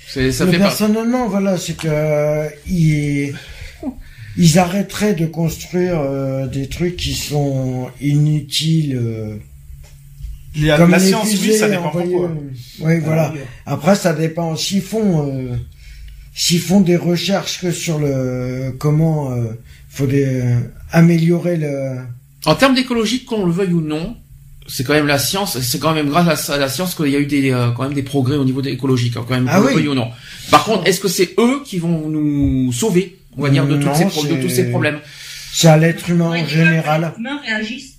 C'est- 0.07 0.31
ça 0.33 0.45
Mais 0.45 0.51
fait 0.53 0.57
pas. 0.59 0.65
personnellement, 0.65 1.27
voilà, 1.29 1.57
c'est 1.57 1.77
que 1.77 1.87
euh, 1.87 2.49
ils, 2.67 3.33
ils 4.37 4.59
arrêteraient 4.59 5.13
de 5.13 5.25
construire 5.25 5.99
euh, 5.99 6.47
des 6.47 6.67
trucs 6.67 6.97
qui 6.97 7.13
sont 7.13 7.89
inutiles. 8.01 8.97
euh, 9.01 9.37
La, 10.59 10.75
comme 10.77 10.91
la 10.91 10.97
les 10.97 11.05
science, 11.07 11.27
oui, 11.31 11.37
fusées 11.37 11.57
ça 11.57 11.69
dépend 11.69 11.85
envoyées, 11.85 12.11
pourquoi. 12.11 12.29
euh, 12.29 12.51
Oui, 12.81 12.99
voilà. 12.99 13.27
Ah, 13.29 13.33
oui. 13.33 13.39
Après, 13.65 13.95
ça 13.95 14.11
dépend. 14.13 14.57
S'ils 14.57 14.81
font, 14.81 15.29
euh, 15.29 15.55
s'ils 16.35 16.59
font 16.59 16.81
des 16.81 16.97
recherches 16.97 17.61
que 17.61 17.71
sur 17.71 17.99
le 17.99 18.75
comment 18.77 19.31
euh, 19.31 19.53
faut 19.89 20.07
des, 20.07 20.25
euh, 20.25 20.59
améliorer 20.91 21.55
le. 21.55 21.99
En 22.45 22.55
termes 22.55 22.75
d'écologie, 22.75 23.23
qu'on 23.23 23.45
le 23.45 23.51
veuille 23.53 23.71
ou 23.71 23.79
non, 23.81 24.17
c'est 24.67 24.83
quand 24.83 24.93
même 24.93 25.07
la 25.07 25.19
science, 25.19 25.59
c'est 25.59 25.79
quand 25.79 25.93
même 25.93 26.09
grâce 26.09 26.49
à 26.49 26.57
la 26.57 26.69
science 26.69 26.95
qu'il 26.95 27.07
y 27.07 27.15
a 27.15 27.19
eu 27.19 27.25
des, 27.25 27.51
euh, 27.51 27.71
quand 27.71 27.83
même 27.83 27.93
des 27.93 28.03
progrès 28.03 28.37
au 28.37 28.45
niveau 28.45 28.61
écologique, 28.61 29.17
hein, 29.17 29.25
quand 29.27 29.33
même, 29.35 29.49
Ah 29.49 29.61
oui. 29.61 29.87
ou 29.87 29.93
non. 29.93 30.09
Par 30.49 30.63
contre, 30.63 30.87
est-ce 30.87 30.99
que 30.99 31.07
c'est 31.07 31.33
eux 31.39 31.61
qui 31.65 31.79
vont 31.79 32.07
nous 32.09 32.71
sauver, 32.71 33.17
on 33.37 33.43
va 33.43 33.49
dire, 33.49 33.65
de, 33.65 33.75
toutes 33.75 33.85
Non, 33.85 33.93
ces, 33.95 34.27
de 34.27 34.41
tous 34.41 34.49
ces 34.49 34.69
problèmes? 34.69 34.99
C'est 35.53 35.67
à 35.67 35.77
l'être 35.77 36.09
humain 36.09 36.29
en 36.41 36.47
général. 36.47 37.13
Les 37.15 37.19
humains 37.19 37.41
réagissent. 37.45 37.95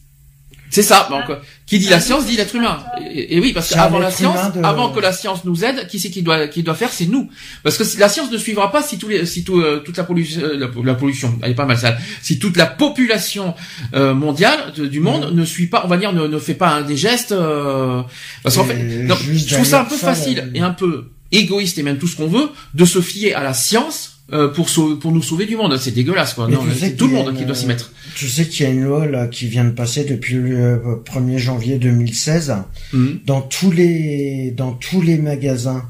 C'est 0.70 0.82
ça. 0.82 1.06
Donc, 1.10 1.28
euh, 1.28 1.36
qui 1.72 1.78
dit 1.78 1.88
la 1.88 2.00
science 2.00 2.26
dit 2.26 2.36
l'être 2.36 2.54
humain. 2.54 2.84
Et, 3.14 3.36
et 3.36 3.40
oui, 3.40 3.54
parce 3.54 3.70
qu'avant 3.70 3.98
la 3.98 4.10
science, 4.10 4.52
de- 4.52 4.62
avant 4.62 4.90
que 4.90 5.00
la 5.00 5.10
science 5.10 5.44
nous 5.46 5.64
aide, 5.64 5.86
qui 5.88 5.98
c'est 5.98 6.10
qui 6.10 6.20
doit 6.22 6.46
qui 6.48 6.62
doit 6.62 6.74
faire, 6.74 6.90
c'est 6.92 7.06
nous. 7.06 7.30
Parce 7.62 7.78
que 7.78 7.98
la 7.98 8.10
science 8.10 8.30
ne 8.30 8.36
suivra 8.36 8.70
pas 8.70 8.82
si 8.82 8.98
tous 8.98 9.08
les 9.08 9.24
si 9.24 9.42
tout, 9.42 9.58
euh, 9.58 9.78
toute 9.82 9.96
la 9.96 10.04
pollution 10.04 10.42
euh, 10.42 10.58
la, 10.58 10.68
la 10.84 10.94
pollution, 10.94 11.38
elle 11.42 11.52
est 11.52 11.54
pas 11.54 11.64
mal 11.64 11.78
ça. 11.78 11.96
Si 12.20 12.38
toute 12.38 12.58
la 12.58 12.66
population 12.66 13.54
euh, 13.94 14.12
mondiale 14.12 14.74
de- 14.76 14.86
du 14.86 15.00
monde 15.00 15.32
Mm. 15.32 15.34
ne 15.34 15.44
suit 15.46 15.68
pas, 15.68 15.80
on 15.86 15.88
va 15.88 15.96
dire 15.96 16.12
ne, 16.12 16.26
ne 16.26 16.38
fait 16.38 16.52
pas 16.54 16.68
un 16.68 16.82
des 16.82 16.98
gestes. 16.98 17.32
euh, 17.32 18.02
parce 18.42 18.56
qu'en 18.56 18.64
fait, 18.64 18.76
non, 18.76 19.16
je 19.32 19.54
trouve 19.54 19.64
ça 19.64 19.80
un 19.80 19.84
peu 19.86 19.96
ça, 19.96 20.08
facile 20.14 20.50
et 20.54 20.60
un 20.60 20.72
peu 20.72 21.06
égoïste 21.30 21.78
et 21.78 21.82
même 21.82 21.96
tout 21.96 22.06
ce 22.06 22.16
qu'on 22.16 22.26
veut 22.28 22.50
de 22.74 22.84
se 22.84 23.00
fier 23.00 23.34
à 23.34 23.42
la 23.42 23.54
science. 23.54 24.11
Euh, 24.32 24.48
pour 24.48 24.68
sau- 24.70 24.96
pour 24.96 25.12
nous 25.12 25.22
sauver 25.22 25.46
du 25.46 25.56
monde, 25.56 25.76
c'est 25.78 25.90
dégueulasse 25.90 26.34
quoi. 26.34 26.48
Mais 26.48 26.54
Non, 26.54 26.64
tu 26.64 26.72
sais 26.72 26.78
c'est 26.90 26.96
tout 26.96 27.06
le 27.06 27.14
monde 27.14 27.30
une- 27.32 27.36
qui 27.36 27.44
doit 27.44 27.54
s'y 27.54 27.66
mettre. 27.66 27.92
Tu 28.16 28.28
sais 28.28 28.46
qu'il 28.48 28.64
y 28.64 28.68
a 28.68 28.72
une 28.72 28.82
loi 28.84 29.06
là 29.06 29.26
qui 29.26 29.46
vient 29.46 29.64
de 29.64 29.70
passer 29.70 30.04
depuis 30.04 30.34
le 30.34 30.56
euh, 30.58 30.96
1er 31.04 31.38
janvier 31.38 31.78
2016 31.78 32.54
Mhm. 32.92 33.20
dans 33.26 33.42
tous 33.42 33.70
les 33.70 34.50
dans 34.56 34.72
tous 34.72 35.00
les 35.02 35.18
magasins 35.18 35.84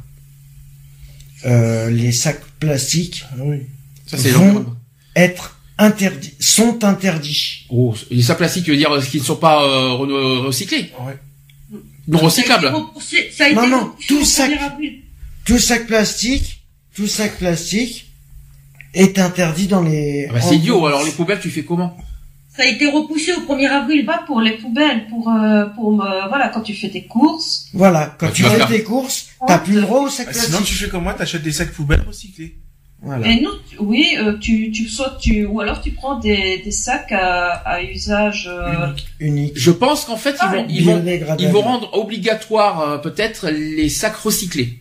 euh, 1.46 1.90
les 1.90 2.12
sacs 2.12 2.42
plastiques 2.60 3.24
Ah 3.32 3.36
oui. 3.44 3.58
Ça 4.06 4.16
c'est 4.18 4.30
vont 4.30 4.52
genre- 4.52 4.76
être 5.16 5.58
interdits 5.78 6.34
sont 6.38 6.84
interdits. 6.84 7.66
Oh, 7.70 7.94
les 8.10 8.22
sacs 8.22 8.38
plastiques, 8.38 8.68
veut 8.68 8.76
dire 8.76 8.92
euh, 8.92 9.00
qu'ils 9.00 9.20
ne 9.20 9.24
sont 9.26 9.36
pas 9.36 9.64
euh, 9.64 9.88
re- 9.90 10.46
recyclés, 10.46 10.90
Ouais. 11.04 11.78
non 12.08 12.18
recyclables. 12.18 12.70
Ça 13.32 13.44
a 13.44 13.48
été 13.48 13.56
Non, 13.56 13.66
non, 13.68 13.92
tout 14.08 14.24
sac. 14.24 14.50
1er 14.50 14.58
avril. 14.72 14.92
Tout 15.44 15.58
sac 15.58 15.86
plastique, 15.88 16.62
tout 16.94 17.08
sac 17.08 17.36
plastique 17.38 18.11
est 18.94 19.18
interdit 19.18 19.66
dans 19.66 19.82
les 19.82 20.26
Ah 20.30 20.34
bah, 20.34 20.40
c'est 20.40 20.56
idiot. 20.56 20.84
Alors 20.86 21.04
les 21.04 21.10
poubelles, 21.12 21.40
tu 21.40 21.50
fais 21.50 21.62
comment 21.64 21.96
Ça 22.56 22.62
a 22.64 22.66
été 22.66 22.86
repoussé 22.90 23.32
au 23.32 23.40
1er 23.40 23.68
avril. 23.68 24.04
Pas 24.04 24.22
pour 24.26 24.40
les 24.40 24.52
poubelles, 24.58 25.06
pour 25.08 25.28
euh, 25.30 25.64
pour 25.74 26.02
euh, 26.04 26.26
voilà 26.28 26.48
quand 26.48 26.60
tu 26.62 26.74
fais 26.74 26.90
tes 26.90 27.04
courses. 27.04 27.68
Voilà, 27.72 28.14
quand 28.18 28.26
Bah, 28.26 28.32
tu 28.34 28.42
tu 28.42 28.48
fais 28.48 28.56
faire- 28.56 28.68
tes 28.68 28.82
courses, 28.82 29.28
t'as 29.46 29.58
plus 29.58 29.74
le 29.74 29.82
droit 29.82 30.00
au 30.02 30.08
sac 30.08 30.26
Ah, 30.28 30.32
Sinon, 30.32 30.58
plastique. 30.58 30.66
tu 30.66 30.74
fais 30.84 30.90
comme 30.90 31.04
moi, 31.04 31.14
t'achètes 31.14 31.42
des 31.42 31.52
sacs 31.52 31.72
poubelles 31.72 32.04
recyclés. 32.06 32.56
Voilà. 33.04 33.26
Et 33.26 33.40
non, 33.40 33.50
tu- 33.68 33.78
oui, 33.80 34.14
euh, 34.16 34.38
tu 34.38 34.70
tu 34.70 34.86
soit 34.88 35.18
tu 35.20 35.44
ou 35.44 35.60
alors 35.60 35.80
tu 35.80 35.90
prends 35.90 36.20
des 36.20 36.60
des 36.64 36.70
sacs 36.70 37.10
à, 37.10 37.48
à 37.66 37.82
usage. 37.82 38.48
euh, 38.52 38.86
Unique. 39.18 39.54
Je 39.56 39.72
pense 39.72 40.04
qu'en 40.04 40.16
fait, 40.16 40.36
ils 40.40 40.54
vont, 40.56 40.66
ils 40.68 40.84
vont, 40.84 41.04
ils 41.40 41.48
vont 41.48 41.62
rendre 41.62 41.88
obligatoire 41.98 42.80
euh, 42.82 42.98
peut-être 42.98 43.48
les 43.50 43.88
sacs 43.88 44.14
recyclés. 44.16 44.78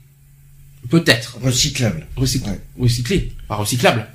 Peut-être 0.89 1.37
recyclable. 1.41 2.05
recyclés, 2.15 2.51
Ouais. 2.51 2.59
recyclés, 2.79 3.31
pas 3.51 3.57
recyclables. 3.57 4.07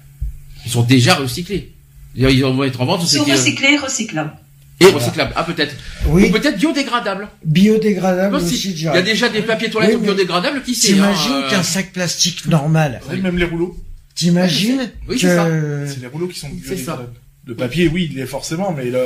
Ils 0.65 0.71
sont 0.73 0.83
déjà 0.83 1.15
recyclés. 1.15 1.73
Ils 2.15 2.31
ils 2.31 2.43
vont 2.43 2.65
être 2.65 2.81
en 2.81 2.87
vente. 2.87 3.07
Sur 3.07 3.25
c'est- 3.27 3.33
recyclé, 3.33 3.77
recyclable. 3.77 4.33
Et 4.81 4.87
recyclables. 4.87 5.33
Ah 5.37 5.45
peut-être. 5.45 5.75
Oui, 6.07 6.25
Ou 6.29 6.33
peut-être 6.33 6.59
biodégradables. 6.59 7.29
biodégradable 7.45 8.37
Aussi. 8.37 8.55
aussi. 8.55 8.71
Il 8.73 8.83
y 8.85 8.89
a 8.89 9.03
déjà 9.03 9.29
des 9.29 9.43
papiers 9.43 9.69
toilettes 9.71 9.97
Oui, 9.99 10.03
biodégradables 10.05 10.63
qui 10.63 10.75
c'est. 10.75 10.89
T'imagines 10.95 11.33
hein, 11.33 11.43
euh, 11.45 11.51
qu'un 11.51 11.63
sac 11.63 11.93
plastique 11.93 12.47
normal, 12.47 13.01
Ouais, 13.11 13.17
Même 13.19 13.37
les 13.37 13.45
rouleaux. 13.45 13.77
t'imagines 14.15 14.91
Oui, 15.09 15.19
c'est 15.19 15.27
que 15.29 15.87
C'est 15.87 16.01
les 16.01 16.07
rouleaux 16.07 16.29
qui 16.29 16.39
sont 16.39 16.49
C'est 16.63 16.69
ça. 16.79 16.97
biodégradables. 16.97 17.13
Le 17.47 17.55
papier, 17.55 17.89
oui, 17.89 18.09
il 18.11 18.19
est 18.19 18.27
forcément, 18.27 18.73
mais 18.77 18.87
le, 18.87 19.03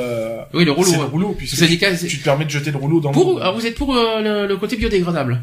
Oui, 0.54 0.64
le 0.64 0.70
rouleau. 0.72 0.90
c'est 0.90 0.96
le 0.96 1.04
rouleau, 1.04 1.34
puisque 1.36 1.56
C'est 1.56 1.66
tu, 1.66 2.06
tu 2.08 2.18
te 2.18 2.24
permets 2.24 2.44
de 2.46 2.50
jeter 2.50 2.70
le 2.70 2.78
rouleau 2.78 3.00
dans 3.00 3.10
Pour, 3.12 3.38
le... 3.38 3.44
ah, 3.44 3.50
vous 3.50 3.66
êtes 3.66 3.74
pour 3.74 3.94
euh, 3.96 4.20
le, 4.22 4.46
le 4.46 4.56
côté 4.56 4.76
biodégradable 4.76 5.40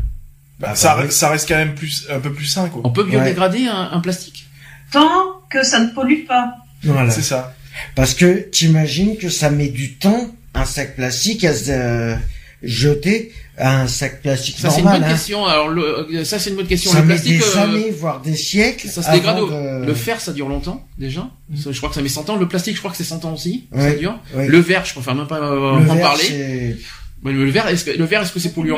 Bah, 0.60 0.70
Ah, 0.72 0.76
ça, 0.76 0.96
bah, 0.96 1.02
reste- 1.02 1.12
ça 1.12 1.30
reste 1.30 1.48
quand 1.48 1.56
même 1.58 1.76
plus, 1.76 2.08
un 2.10 2.20
peu 2.20 2.32
plus 2.34 2.46
sain, 2.46 2.70
quoi. 2.70 2.82
On 2.86 2.90
peut 2.90 3.04
biodégrader 3.04 3.68
un, 3.68 3.90
un 3.92 4.00
plastique 4.00 4.47
Tant 4.92 5.42
que 5.50 5.64
ça 5.64 5.80
ne 5.80 5.90
pollue 5.90 6.26
pas. 6.28 6.56
voilà. 6.84 7.12
C'est 7.12 7.22
ça. 7.22 7.54
Parce 7.96 8.14
que 8.14 8.40
t'imagines 8.50 9.18
que 9.18 9.30
ça 9.30 9.50
met 9.50 9.68
du 9.70 9.94
temps 9.96 10.28
un 10.54 10.66
sac 10.66 10.96
plastique 10.96 11.44
à 11.44 11.54
se 11.54 11.70
euh, 11.72 12.16
jeter 12.64 13.32
à 13.60 13.82
un 13.82 13.88
sac 13.88 14.22
plastique 14.22 14.58
Ça 14.60 14.70
c'est 14.70 14.80
une 14.80 14.84
normal. 14.86 15.02
bonne 15.02 15.10
hein. 15.10 15.14
question. 15.14 15.46
Alors 15.46 15.68
le, 15.70 15.84
euh, 16.16 16.24
ça 16.26 16.40
c'est 16.40 16.50
une 16.52 16.56
bonne 16.56 16.68
question. 16.68 16.92
Ça 16.92 17.00
le 17.02 17.06
met 17.06 17.14
plastique, 17.16 17.40
des 17.40 17.46
euh, 17.58 17.62
années, 17.64 17.92
voire 17.92 18.22
des 18.22 18.36
siècles. 18.36 18.88
ça 18.88 19.04
se 19.04 19.12
dégrade. 19.12 19.38
de- 19.38 19.86
Le 19.86 19.94
fer 19.94 20.20
ça 20.22 20.32
dure 20.34 20.50
longtemps 20.50 20.84
déjà. 20.98 21.28
Ça, 21.56 21.72
je 21.72 21.78
crois 21.78 21.90
que 21.90 21.96
ça 21.96 22.02
met 22.02 22.10
100 22.10 22.30
ans. 22.32 22.36
Le 22.38 22.48
plastique 22.48 22.74
je 22.76 22.80
crois 22.80 22.92
que 22.92 22.98
c'est 22.98 23.04
100 23.04 23.26
ans 23.26 23.34
aussi. 23.34 23.68
Ça 23.72 23.80
Ouais. 23.80 23.96
dure. 23.98 24.18
Ouais. 24.34 24.48
Le 24.48 24.60
verre 24.60 24.86
je 24.86 24.94
préfère 24.94 25.14
même 25.16 25.28
pas 25.28 25.38
euh, 25.40 25.72
en 25.72 25.80
verre, 25.80 26.02
parler. 26.02 26.76
le 27.24 27.50
verre 27.52 27.68
est-ce 27.68 27.86
que 27.86 27.92
le 27.92 28.06
verre 28.06 28.22
est-ce 28.24 28.32
que 28.32 28.40
c'est 28.40 28.54
polluant? 28.54 28.78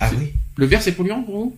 Ah 0.00 0.10
oui. 0.14 0.32
Le 0.56 0.66
verre 0.66 0.82
c'est 0.82 0.92
polluant 0.92 1.22
pour 1.22 1.34
vous? 1.36 1.56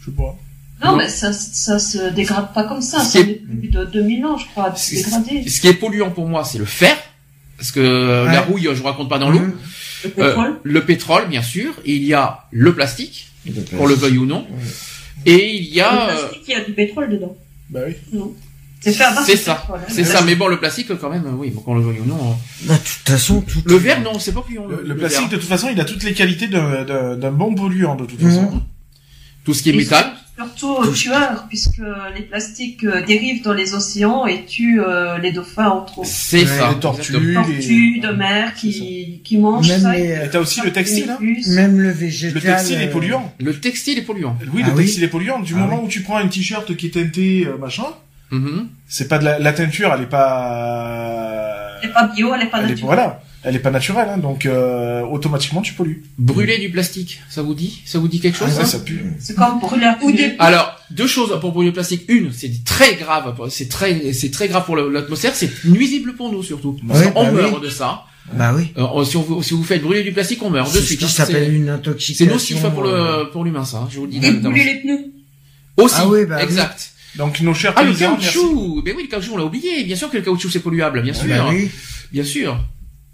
Je 0.00 0.06
sais 0.06 0.16
pas. 0.16 0.36
Non, 0.82 0.92
Non. 0.92 0.96
mais 0.96 1.08
ça, 1.08 1.32
ça 1.32 1.78
se 1.78 2.10
dégrade 2.10 2.52
pas 2.54 2.64
comme 2.64 2.80
ça. 2.80 3.00
Ce 3.00 3.12
Ça 3.12 3.22
qui 3.24 3.30
est- 3.30 3.42
met 3.46 3.58
plus 3.58 3.68
de 3.68 3.84
2000 3.84 4.24
ans, 4.24 4.38
je 4.38 4.46
crois, 4.46 4.70
à 4.72 4.76
se 4.76 4.90
Ce- 4.90 4.94
dégrader. 5.04 5.48
Ce 5.48 5.60
qui 5.60 5.68
est 5.68 5.74
polluant 5.74 6.10
pour 6.10 6.26
moi 6.26 6.44
c'est 6.44 6.58
le 6.58 6.64
fer. 6.64 6.96
Parce 7.58 7.72
que 7.72 7.80
euh, 7.80 8.24
Ouais. 8.26 8.32
la 8.32 8.40
rouille, 8.40 8.62
je 8.64 8.70
vous 8.70 8.84
raconte 8.84 9.10
pas 9.10 9.18
dans 9.18 9.28
l'eau. 9.30 9.40
Mmh. 9.40 9.52
Le 10.04 10.10
Euh, 10.22 10.26
pétrole. 10.28 10.60
le 10.62 10.84
pétrole, 10.86 11.28
bien 11.28 11.42
sûr. 11.42 11.74
Et 11.84 11.94
il 11.94 12.04
y 12.04 12.14
a 12.14 12.44
le 12.50 12.74
plastique, 12.74 13.28
Le 13.46 13.52
qu'on 13.76 13.86
le 13.86 13.94
veuille 13.94 14.16
ou 14.16 14.24
non. 14.24 14.46
Ouais. 14.50 14.56
Et 15.26 15.54
il 15.56 15.64
y 15.64 15.74
le 15.74 15.82
a, 15.82 16.08
euh, 16.08 16.16
plastique, 16.18 16.42
il 16.48 16.50
y 16.52 16.54
a 16.54 16.64
du 16.64 16.72
pétrole 16.72 17.10
dedans. 17.10 17.36
Bah 17.68 17.80
oui. 17.86 17.96
C'est 18.80 18.94
fait 18.94 19.04
à 19.04 19.12
base 19.12 19.26
C'est 19.26 19.34
de 19.34 19.38
ça. 19.40 19.66
hein. 19.68 19.74
c'est 19.88 20.04
ça. 20.04 20.22
Mais 20.22 20.36
bon, 20.36 20.46
le 20.48 20.58
plastique, 20.58 20.88
quand 20.98 21.10
même, 21.10 21.24
oui, 21.36 21.50
bon, 21.50 21.60
qu'on 21.60 21.74
le 21.74 21.82
veuille 21.82 22.00
ou 22.00 22.06
non. 22.06 22.32
hein. 22.32 22.36
Bah, 22.62 22.72
de 22.72 22.78
toute 22.78 23.06
façon, 23.06 23.42
tout. 23.42 23.60
Le 23.66 23.76
verre, 23.76 24.00
non, 24.00 24.18
c'est 24.18 24.32
pas 24.32 24.40
polluant. 24.40 24.66
Le, 24.66 24.76
Le, 24.76 24.82
le 24.84 24.88
le 24.88 24.96
plastique, 24.96 25.20
verre. 25.20 25.30
de 25.32 25.36
toute 25.36 25.48
façon, 25.50 25.68
il 25.70 25.78
a 25.78 25.84
toutes 25.84 26.02
les 26.02 26.14
qualités 26.14 26.46
d'un, 26.48 27.30
bon 27.30 27.54
polluant, 27.54 27.94
de 27.94 28.06
toute 28.06 28.22
Mhm. 28.22 28.30
façon. 28.30 28.62
Tout 29.44 29.52
ce 29.52 29.62
qui 29.62 29.68
est 29.68 29.74
Et 29.74 29.76
métal. 29.76 30.10
Surtout 30.40 30.76
euh, 30.82 30.92
tueurs, 30.92 31.44
puisque 31.48 31.82
les 32.16 32.22
plastiques 32.22 32.84
euh, 32.84 33.02
dérivent 33.04 33.42
dans 33.42 33.52
les 33.52 33.74
océans 33.74 34.26
et 34.26 34.44
tuent 34.46 34.80
euh, 34.80 35.18
les 35.18 35.32
dauphins, 35.32 35.68
entre 35.68 35.98
autres. 35.98 36.08
C'est 36.08 36.46
ça. 36.46 36.70
les 36.70 36.80
tortues. 36.80 37.12
exactement. 37.14 37.42
Tortues 37.44 37.94
les- 37.96 38.00
de 38.00 38.12
mer 38.12 38.54
qui, 38.54 39.20
qui 39.22 39.36
mangent 39.38 39.68
Même 39.68 39.80
ça. 39.80 39.92
les- 39.94 40.12
Et 40.24 40.30
t'as 40.30 40.38
aussi 40.40 40.62
le 40.62 40.72
textile, 40.72 41.10
hein. 41.10 41.18
Même 41.48 41.78
le 41.78 41.88
Le 41.88 41.90
végétal. 41.90 42.40
textile 42.40 42.80
est 42.80 42.88
euh, 42.88 42.92
polluant. 42.92 43.32
Le 43.38 43.52
textile 43.60 43.98
est 43.98 44.02
polluant. 44.02 44.36
Oui, 44.54 44.62
Ah 44.64 44.68
le 44.68 44.74
oui 44.74 44.82
textile 44.84 45.04
est 45.04 45.08
polluant. 45.08 45.40
Du 45.40 45.52
Ah 45.54 45.58
moment 45.58 45.78
oui. 45.80 45.86
où 45.86 45.88
tu 45.88 46.00
prends 46.00 46.16
un 46.16 46.28
t-shirt 46.28 46.74
qui 46.74 46.86
est 46.86 46.90
teinté, 46.90 47.46
euh, 47.46 47.58
machin, 47.58 47.84
Mhm. 48.30 48.68
c'est 48.88 49.08
pas 49.08 49.18
de 49.18 49.24
la, 49.24 49.38
la 49.38 49.52
teinture, 49.52 49.92
elle 49.94 50.04
est 50.04 50.06
pas, 50.06 51.78
Elle 51.82 51.88
n'est 51.88 51.94
pas 51.94 52.06
bio, 52.14 52.32
elle 52.34 52.40
n'est 52.40 52.46
pas 52.46 52.58
elle 52.60 52.64
est, 52.64 52.68
naturelle. 52.70 52.86
voilà. 52.86 53.22
Elle 53.42 53.56
est 53.56 53.60
pas 53.60 53.70
naturelle, 53.70 54.08
hein, 54.10 54.18
donc 54.18 54.44
euh, 54.46 55.00
automatiquement 55.02 55.62
tu 55.62 55.72
pollues. 55.74 56.04
Brûler 56.18 56.58
du 56.58 56.70
plastique, 56.70 57.20
ça 57.28 57.42
vous 57.42 57.54
dit 57.54 57.80
Ça 57.86 57.98
vous 57.98 58.08
dit 58.08 58.20
quelque 58.20 58.36
chose 58.36 58.48
Ah, 58.50 58.54
ça 58.54 58.60
ouais, 58.62 58.66
ça 58.66 58.78
pue. 58.80 59.02
C'est 59.18 59.34
comme 59.34 59.60
brûler 59.60 59.86
un 59.86 59.96
Ou 60.02 60.12
des- 60.12 60.34
Alors, 60.38 60.76
deux 60.90 61.06
choses 61.06 61.38
pour 61.40 61.52
brûler 61.52 61.68
le 61.70 61.74
plastique. 61.74 62.02
Une, 62.08 62.32
c'est 62.32 62.64
très 62.64 62.96
grave, 62.96 63.34
c'est 63.50 63.68
très, 63.68 64.12
c'est 64.12 64.30
très 64.30 64.48
grave 64.48 64.64
pour 64.66 64.76
l'atmosphère, 64.76 65.34
c'est 65.34 65.50
nuisible 65.64 66.14
pour 66.14 66.30
nous 66.30 66.42
surtout. 66.42 66.78
Parce 66.86 67.00
Ouais, 67.00 67.12
bah 67.14 67.30
meurt 67.30 67.54
oui. 67.56 67.66
de 67.66 67.70
ça. 67.70 68.04
Bah 68.34 68.52
oui. 68.54 68.72
Euh, 68.76 69.04
si, 69.04 69.16
on, 69.16 69.22
vous- 69.22 69.42
si 69.42 69.54
vous 69.54 69.64
faites 69.64 69.82
brûler 69.82 70.02
du 70.04 70.12
plastique, 70.12 70.42
on 70.42 70.50
meurt 70.50 70.68
de 70.68 70.74
C'est 70.74 70.80
ce 70.80 70.86
suite. 70.86 70.98
qui 71.00 71.04
hein. 71.06 71.08
s'appelle 71.08 71.46
C'est- 71.46 71.52
une 71.56 71.64
C'est 71.64 71.70
intoxication. 71.70 72.32
nocif 72.32 72.62
pour 72.62 72.84
euh, 72.84 73.24
le 73.24 73.30
pour 73.30 73.44
l'humain, 73.44 73.64
ça. 73.64 73.78
hein, 73.78 73.88
Je 73.90 73.98
vous 73.98 74.04
le 74.06 74.10
dis. 74.12 74.24
Et 74.24 74.30
brûler 74.32 74.64
les 74.64 74.74
pneus. 74.82 75.06
Aussi, 75.78 75.94
Ah 75.98 76.08
oui, 76.08 76.26
bah 76.26 76.36
oui. 76.38 76.44
exact. 76.44 76.90
Donc 77.16 77.40
nos 77.40 77.54
chers 77.54 77.72
Ah 77.76 77.82
le 77.82 77.90
paysans, 77.90 78.16
merci. 78.20 78.34
caoutchouc, 78.38 78.82
mais 78.84 78.92
oui 78.92 79.02
le 79.04 79.08
caoutchouc 79.08 79.32
on 79.34 79.38
l'a 79.38 79.44
oublié. 79.44 79.82
Bien 79.84 79.96
sûr 79.96 80.10
que 80.10 80.16
le 80.18 80.22
caoutchouc 80.22 80.50
c'est 80.50 80.60
polluable, 80.60 81.02
bien 81.02 81.14
sûr, 81.14 81.26
Bah 81.28 81.46
oui. 81.50 81.70
bien 82.12 82.22
sûr. 82.22 82.56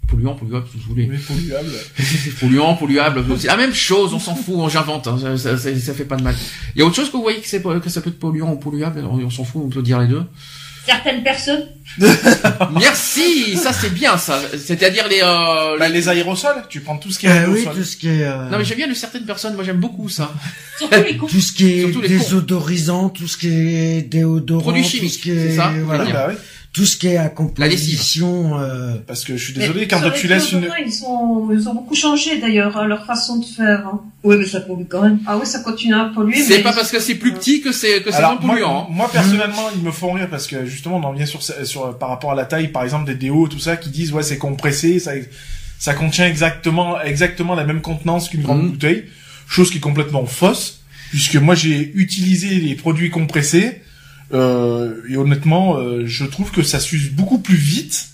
Polluant, 0.09 0.35
polluable, 0.35 0.65
tout 0.65 0.77
ce 0.77 0.77
que 0.77 0.83
vous 0.83 0.89
voulez. 0.93 1.07
Mais 1.07 1.17
polluable. 1.17 1.69
Polluant, 2.39 2.75
polluable, 2.75 3.23
c'est 3.37 3.47
la 3.47 3.57
même 3.57 3.73
chose, 3.73 4.13
on 4.13 4.19
s'en 4.19 4.35
fout, 4.35 4.69
j'invente, 4.71 5.07
hein, 5.07 5.17
ça, 5.21 5.37
ça, 5.37 5.57
ça, 5.57 5.75
ça 5.77 5.93
fait 5.93 6.05
pas 6.05 6.15
de 6.15 6.23
mal. 6.23 6.35
Il 6.75 6.79
y 6.79 6.81
a 6.81 6.85
autre 6.85 6.95
chose 6.95 7.07
que 7.11 7.17
vous 7.17 7.23
voyez 7.23 7.39
que, 7.41 7.47
c'est, 7.47 7.61
que 7.61 7.89
ça 7.89 7.99
peut 8.01 8.09
être 8.09 8.19
polluant 8.19 8.51
ou 8.53 8.55
polluable, 8.57 9.03
on, 9.09 9.17
on 9.19 9.29
s'en 9.29 9.43
fout, 9.43 9.61
on 9.65 9.69
peut 9.69 9.81
dire 9.81 9.99
les 9.99 10.07
deux. 10.07 10.23
Certaines 10.85 11.21
personnes. 11.21 11.65
Merci, 12.79 13.57
ça 13.57 13.73
c'est 13.73 13.93
bien 13.93 14.17
ça, 14.17 14.39
c'est-à-dire 14.57 15.07
les... 15.09 15.19
Euh, 15.21 15.77
Bah, 15.77 15.89
les- 15.89 15.97
les 15.97 16.09
aérosols, 16.09 16.63
tu 16.69 16.79
prends 16.81 16.97
tout 16.97 17.11
ce 17.11 17.19
qui 17.19 17.25
est 17.25 17.29
Euh, 17.29 17.47
oui, 17.49 17.59
aérosol. 17.59 17.73
tout 17.75 17.83
ce 17.83 17.97
qui 17.97 18.07
est, 18.07 18.23
euh, 18.23 18.49
Non 18.49 18.57
mais 18.57 18.63
j'aime 18.65 18.77
bien 18.77 18.87
de 18.87 18.93
certaines 18.93 19.25
personnes, 19.25 19.55
moi 19.55 19.63
j'aime 19.63 19.77
beaucoup 19.79 20.07
ça. 20.09 20.31
Surtout 20.77 21.03
les 21.03 21.17
cons. 21.17 21.25
tout 21.27 21.41
ce 21.41 21.51
qui 21.53 21.81
est 21.81 22.07
désodorisant, 22.07 23.09
tout 23.09 23.27
ce 23.27 23.35
qui 23.37 23.47
est 23.49 24.01
déodorant, 24.03 24.61
Produits 24.61 24.83
tout 24.83 24.89
chimiques, 24.89 25.13
ce 25.13 25.17
qui 25.19 25.31
est, 25.31 25.49
c'est 25.49 25.55
ça 25.55 25.73
voilà. 25.83 26.03
Oui, 26.05 26.11
bah 26.13 26.25
oui. 26.29 26.35
Tout 26.77 26.85
ce 26.85 26.95
qui 26.95 27.07
est 27.07 27.17
à 27.17 27.23
La 27.23 27.29
composition, 27.29 28.59
euh, 28.59 28.93
Parce 29.07 29.23
que 29.23 29.35
je 29.35 29.43
suis 29.43 29.53
Mais 29.55 29.61
désolé, 29.61 29.87
quand 29.87 29.99
sur 29.99 30.13
tu 30.13 30.27
laisses 30.27 30.51
une... 30.51 30.67
Ils, 30.85 30.91
sont, 30.93 31.49
ils 31.51 31.67
ont 31.67 31.73
beaucoup 31.73 31.95
changé 31.95 32.39
d'ailleurs, 32.39 32.77
hein, 32.77 32.85
leur 32.85 33.05
façon 33.05 33.37
de 33.39 33.45
faire. 33.45 33.87
hein. 33.87 34.01
Oui, 34.23 34.35
mais 34.37 34.45
ça 34.45 34.61
pollue 34.61 34.83
quand 34.87 35.01
même. 35.01 35.19
Ah 35.25 35.37
oui, 35.37 35.45
ça 35.47 35.59
continue 35.61 35.95
à 35.95 36.05
polluer. 36.13 36.41
C'est 36.41 36.57
mais 36.57 36.63
pas 36.63 36.73
parce 36.73 36.91
que 36.91 36.99
c'est 36.99 37.15
plus 37.15 37.33
petit 37.33 37.61
que 37.61 37.71
c'est 37.71 38.01
que 38.03 38.11
c'est 38.11 38.21
moins 38.21 38.37
moi, 38.41 38.53
polluant. 38.53 38.81
hein. 38.83 38.87
moi, 38.91 39.09
personnellement, 39.11 39.69
ils 39.75 39.81
me 39.81 39.91
font 39.91 40.11
rire 40.13 40.27
parce 40.29 40.45
que 40.47 40.65
justement, 40.65 40.97
on 40.97 41.03
en 41.03 41.13
vient 41.13 41.25
sur, 41.25 41.41
sur 41.41 41.97
par 41.97 42.09
rapport 42.09 42.31
à 42.31 42.35
la 42.35 42.45
taille, 42.45 42.67
par 42.67 42.83
exemple, 42.83 43.05
des 43.05 43.15
déos, 43.15 43.47
tout 43.47 43.59
ça, 43.59 43.75
qui 43.75 43.89
disent 43.89 44.11
ouais, 44.13 44.23
c'est 44.23 44.37
compressé, 44.37 44.99
ça, 44.99 45.11
ça 45.79 45.93
contient 45.95 46.27
exactement, 46.27 47.01
exactement 47.01 47.55
la 47.55 47.63
même 47.63 47.81
contenance 47.81 48.29
qu'une 48.29 48.43
grande 48.43 48.61
Mhm. 48.63 48.69
bouteille, 48.71 49.05
chose 49.47 49.71
qui 49.71 49.77
est 49.77 49.81
complètement 49.81 50.25
fausse, 50.27 50.81
puisque 51.09 51.37
moi 51.37 51.55
j'ai 51.55 51.91
utilisé 51.95 52.49
les 52.59 52.75
produits 52.75 53.09
compressés 53.09 53.81
euh, 54.33 54.95
et 55.09 55.17
honnêtement, 55.17 55.77
euh, 55.77 56.03
je 56.05 56.25
trouve 56.25 56.51
que 56.51 56.63
ça 56.63 56.79
s'use 56.79 57.11
beaucoup 57.11 57.39
plus 57.39 57.55
vite 57.57 58.09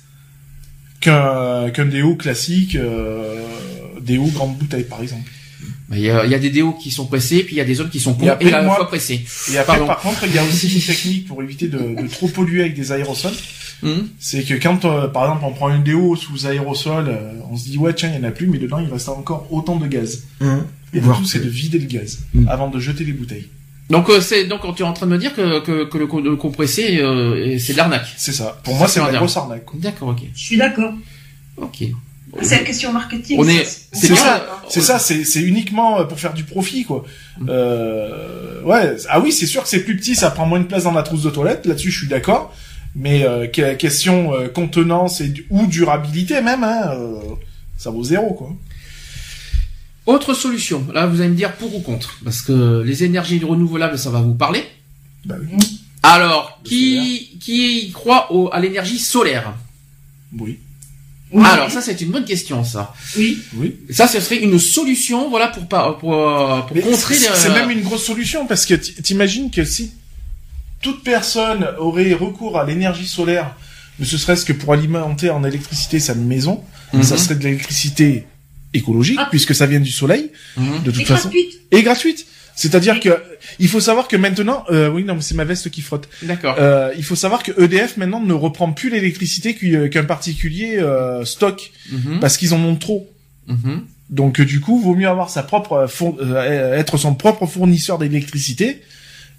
qu'un 1.00 1.70
qu'un 1.72 1.86
déo 1.86 2.16
classique, 2.16 2.76
euh, 2.76 3.42
déo 4.02 4.26
grande 4.28 4.58
bouteille 4.58 4.84
par 4.86 5.02
exemple. 5.02 5.30
Il 5.92 6.00
y, 6.00 6.10
a, 6.10 6.26
il 6.26 6.32
y 6.32 6.36
a 6.36 6.40
des 6.40 6.50
déos 6.50 6.74
qui 6.74 6.90
sont 6.92 7.06
pressés, 7.06 7.44
puis 7.44 7.56
il 7.56 7.58
y 7.58 7.62
a 7.62 7.66
des 7.66 7.80
autres 7.80 7.92
qui 7.92 8.00
sont 8.00 8.18
à 8.24 8.38
la 8.42 8.64
moi- 8.64 8.76
fois 8.78 8.88
pressés. 8.88 9.22
Et 9.52 9.58
après, 9.58 9.74
Pardon. 9.78 9.86
par 9.88 10.00
contre, 10.00 10.24
il 10.26 10.34
y 10.34 10.40
a 10.40 10.44
aussi 10.44 10.68
une 10.74 10.82
technique 10.82 11.28
pour 11.28 11.42
éviter 11.44 11.68
de, 11.68 12.02
de 12.02 12.08
trop 12.08 12.28
polluer 12.28 12.62
avec 12.62 12.74
des 12.74 12.92
aérosols. 12.92 13.34
Hum. 13.84 14.08
C'est 14.18 14.44
que 14.44 14.56
quand, 14.56 14.86
euh, 14.86 15.08
par 15.08 15.24
exemple, 15.26 15.44
on 15.46 15.52
prend 15.54 15.74
une 15.74 15.84
déo 15.84 16.16
sous 16.16 16.48
aérosol, 16.48 17.06
euh, 17.10 17.34
on 17.52 17.58
se 17.58 17.66
dit 17.70 17.78
ouais 17.78 17.94
tiens 17.94 18.10
il 18.10 18.16
y 18.16 18.26
en 18.26 18.28
a 18.28 18.32
plus, 18.32 18.48
mais 18.48 18.58
dedans 18.58 18.80
il 18.80 18.92
reste 18.92 19.10
encore 19.10 19.48
autant 19.52 19.76
de 19.76 19.88
gaz. 19.88 20.24
hein, 20.42 20.66
Et 20.94 21.00
le 21.02 21.08
tout 21.14 21.26
c'est 21.26 21.44
de 21.44 21.50
vider 21.50 21.80
le 21.80 21.86
gaz 21.86 22.20
Mm. 22.34 22.48
avant 22.48 22.70
de 22.70 22.80
jeter 22.80 23.04
les 23.04 23.12
bouteilles. 23.14 23.48
Donc 23.94 24.10
euh, 24.10 24.20
c'est 24.22 24.44
donc 24.46 24.62
tu 24.76 24.82
es 24.84 24.86
en 24.86 24.94
train 24.94 25.06
de 25.08 25.12
me 25.12 25.18
dire 25.18 25.34
que 25.34 25.60
que, 25.62 25.86
que 25.86 25.98
le, 25.98 26.08
le 26.30 26.36
compressé 26.36 27.00
euh, 27.00 27.58
c'est 27.60 27.74
de 27.74 27.78
l'arnaque. 27.78 28.08
C'est 28.18 28.34
ça. 28.34 28.60
Pour 28.64 28.76
moi 28.76 28.88
c'est 28.88 29.00
la 29.00 29.12
grosse 29.20 29.38
arnaque. 29.38 29.66
D'accord, 29.76 30.10
ok, 30.10 30.22
Je 30.36 30.44
suis 30.48 30.58
d'accord. 30.58 30.94
ok. 31.58 31.84
C'est 32.42 32.58
une 32.60 32.64
question 32.66 32.92
marketing. 32.92 33.38
On 33.40 33.48
est- 33.48 33.64
c'est 33.92 34.16
ça. 34.16 34.44
C'est 34.68 34.82
ça. 34.82 34.98
C'est 34.98 35.24
c'est 35.24 35.42
uniquement 35.42 36.00
euh, 36.00 36.04
pour 36.06 36.20
faire 36.20 36.34
du 36.34 36.44
profit 36.44 36.84
quoi. 36.84 37.04
Euh, 37.50 38.62
ouais. 38.64 38.96
Ah 39.10 39.20
oui 39.20 39.32
c'est 39.32 39.46
sûr 39.46 39.62
que 39.64 39.70
c'est 39.70 39.84
plus 39.84 39.96
petit, 39.98 40.16
ça 40.16 40.32
prend 40.32 40.46
moins 40.46 40.60
de 40.60 40.66
place 40.66 40.84
dans 40.84 40.92
la 40.94 41.04
trousse 41.04 41.24
de 41.24 41.30
toilette. 41.30 41.66
Là-dessus 41.66 41.92
je 41.92 42.00
suis 42.00 42.08
d'accord. 42.08 42.54
Mais 42.96 43.24
euh, 43.26 43.48
que- 43.48 43.74
question 43.76 44.34
euh, 44.34 44.48
contenance 44.50 45.22
et 45.22 45.34
ou 45.50 45.66
durabilité 45.68 46.42
même, 46.42 46.64
hein, 46.64 46.92
euh, 46.96 47.16
ça 47.78 47.90
vaut 47.90 48.04
zéro 48.04 48.34
quoi. 48.34 48.50
Autre 50.06 50.34
solution. 50.34 50.86
Là, 50.94 51.06
vous 51.08 51.22
allez 51.22 51.30
me 51.30 51.36
dire 51.36 51.54
pour 51.54 51.74
ou 51.76 51.80
contre, 51.80 52.18
parce 52.24 52.42
que 52.42 52.82
les 52.86 53.04
énergies 53.06 53.40
renouvelables, 53.44 53.98
ça 53.98 54.10
va 54.10 54.22
vous 54.22 54.34
parler. 54.34 54.64
Bah 55.26 55.36
oui. 55.42 55.80
Alors, 56.04 56.60
qui 56.66 57.38
qui 57.40 57.92
croit 57.94 58.34
au, 58.34 58.50
à 58.52 58.60
l'énergie 58.60 59.00
solaire? 59.00 59.54
Oui. 60.38 60.60
Oui. 61.32 61.44
Alors 61.46 61.72
ça, 61.72 61.82
c'est 61.82 62.00
une 62.02 62.12
bonne 62.12 62.26
question, 62.26 62.64
ça. 62.64 62.94
Oui. 63.18 63.40
Oui. 63.56 63.76
Ça, 63.90 64.08
ce 64.08 64.20
serait 64.20 64.38
une 64.44 64.60
solution, 64.60 65.30
voilà, 65.30 65.48
pour 65.48 65.66
pas 65.68 65.94
pour, 65.94 66.14
euh, 66.14 66.62
pour 66.62 66.78
contrer. 66.82 67.16
c'est 67.16 67.30
les- 67.30 67.36
c'est 67.36 67.50
même 67.50 67.72
une 67.72 67.82
grosse 67.82 68.06
solution 68.06 68.46
parce 68.46 68.66
que 68.66 68.74
t'imagines 68.76 69.50
que 69.50 69.64
si 69.64 69.94
toute 70.82 71.04
personne 71.04 71.66
aurait 71.80 72.14
recours 72.14 72.60
à 72.60 72.66
l'énergie 72.66 73.08
solaire, 73.08 73.56
ne 74.00 74.06
serait-ce 74.06 74.44
que 74.46 74.54
pour 74.54 74.74
alimenter 74.74 75.30
en 75.30 75.44
électricité 75.46 76.00
sa 76.02 76.14
maison, 76.14 76.62
Mhm. 76.92 77.04
ça 77.04 77.18
serait 77.18 77.36
de 77.36 77.44
l'électricité 77.46 78.26
écologique 78.74 79.18
Ah. 79.20 79.28
puisque 79.30 79.54
ça 79.56 79.66
vient 79.66 79.80
du 79.80 79.92
soleil 79.92 80.32
Mhm. 80.58 80.84
de 80.84 80.92
toute 80.92 81.02
Et 81.02 81.06
façon 81.06 81.30
gratuite. 81.30 81.60
et 81.72 81.84
gratuite. 81.84 82.26
C'est-à-dire 82.56 83.00
que 83.00 83.10
il 83.60 83.68
faut 83.68 83.80
savoir 83.80 84.08
que 84.08 84.16
maintenant, 84.16 84.64
euh, 84.70 84.88
oui 84.88 85.04
non 85.04 85.16
mais 85.16 85.22
c'est 85.22 85.34
ma 85.34 85.44
veste 85.44 85.72
qui 85.72 85.82
frotte. 85.82 86.08
D'accord. 86.22 86.56
Euh, 86.60 86.92
il 86.96 87.04
faut 87.04 87.16
savoir 87.16 87.42
que 87.42 87.52
EDF 87.60 87.98
maintenant 87.98 88.20
ne 88.20 88.34
reprend 88.34 88.72
plus 88.74 88.92
l'électricité 88.92 89.56
qu'u- 89.56 89.90
qu'un 89.90 90.04
particulier 90.04 90.78
euh, 90.78 91.26
stocke 91.26 91.72
Mhm. 91.92 92.20
parce 92.20 92.38
qu'ils 92.38 92.54
en 92.54 92.64
ont 92.64 92.76
trop. 92.76 93.10
Mhm. 93.48 93.82
Donc 94.12 94.40
euh, 94.40 94.46
du 94.46 94.60
coup, 94.60 94.80
vaut 94.80 94.94
mieux 94.96 95.08
avoir 95.08 95.32
sa 95.32 95.42
propre 95.42 95.74
euh, 96.02 96.12
euh, 96.22 96.76
être 96.78 96.98
son 96.98 97.16
propre 97.16 97.48
fournisseur 97.48 97.98
d'électricité 97.98 98.82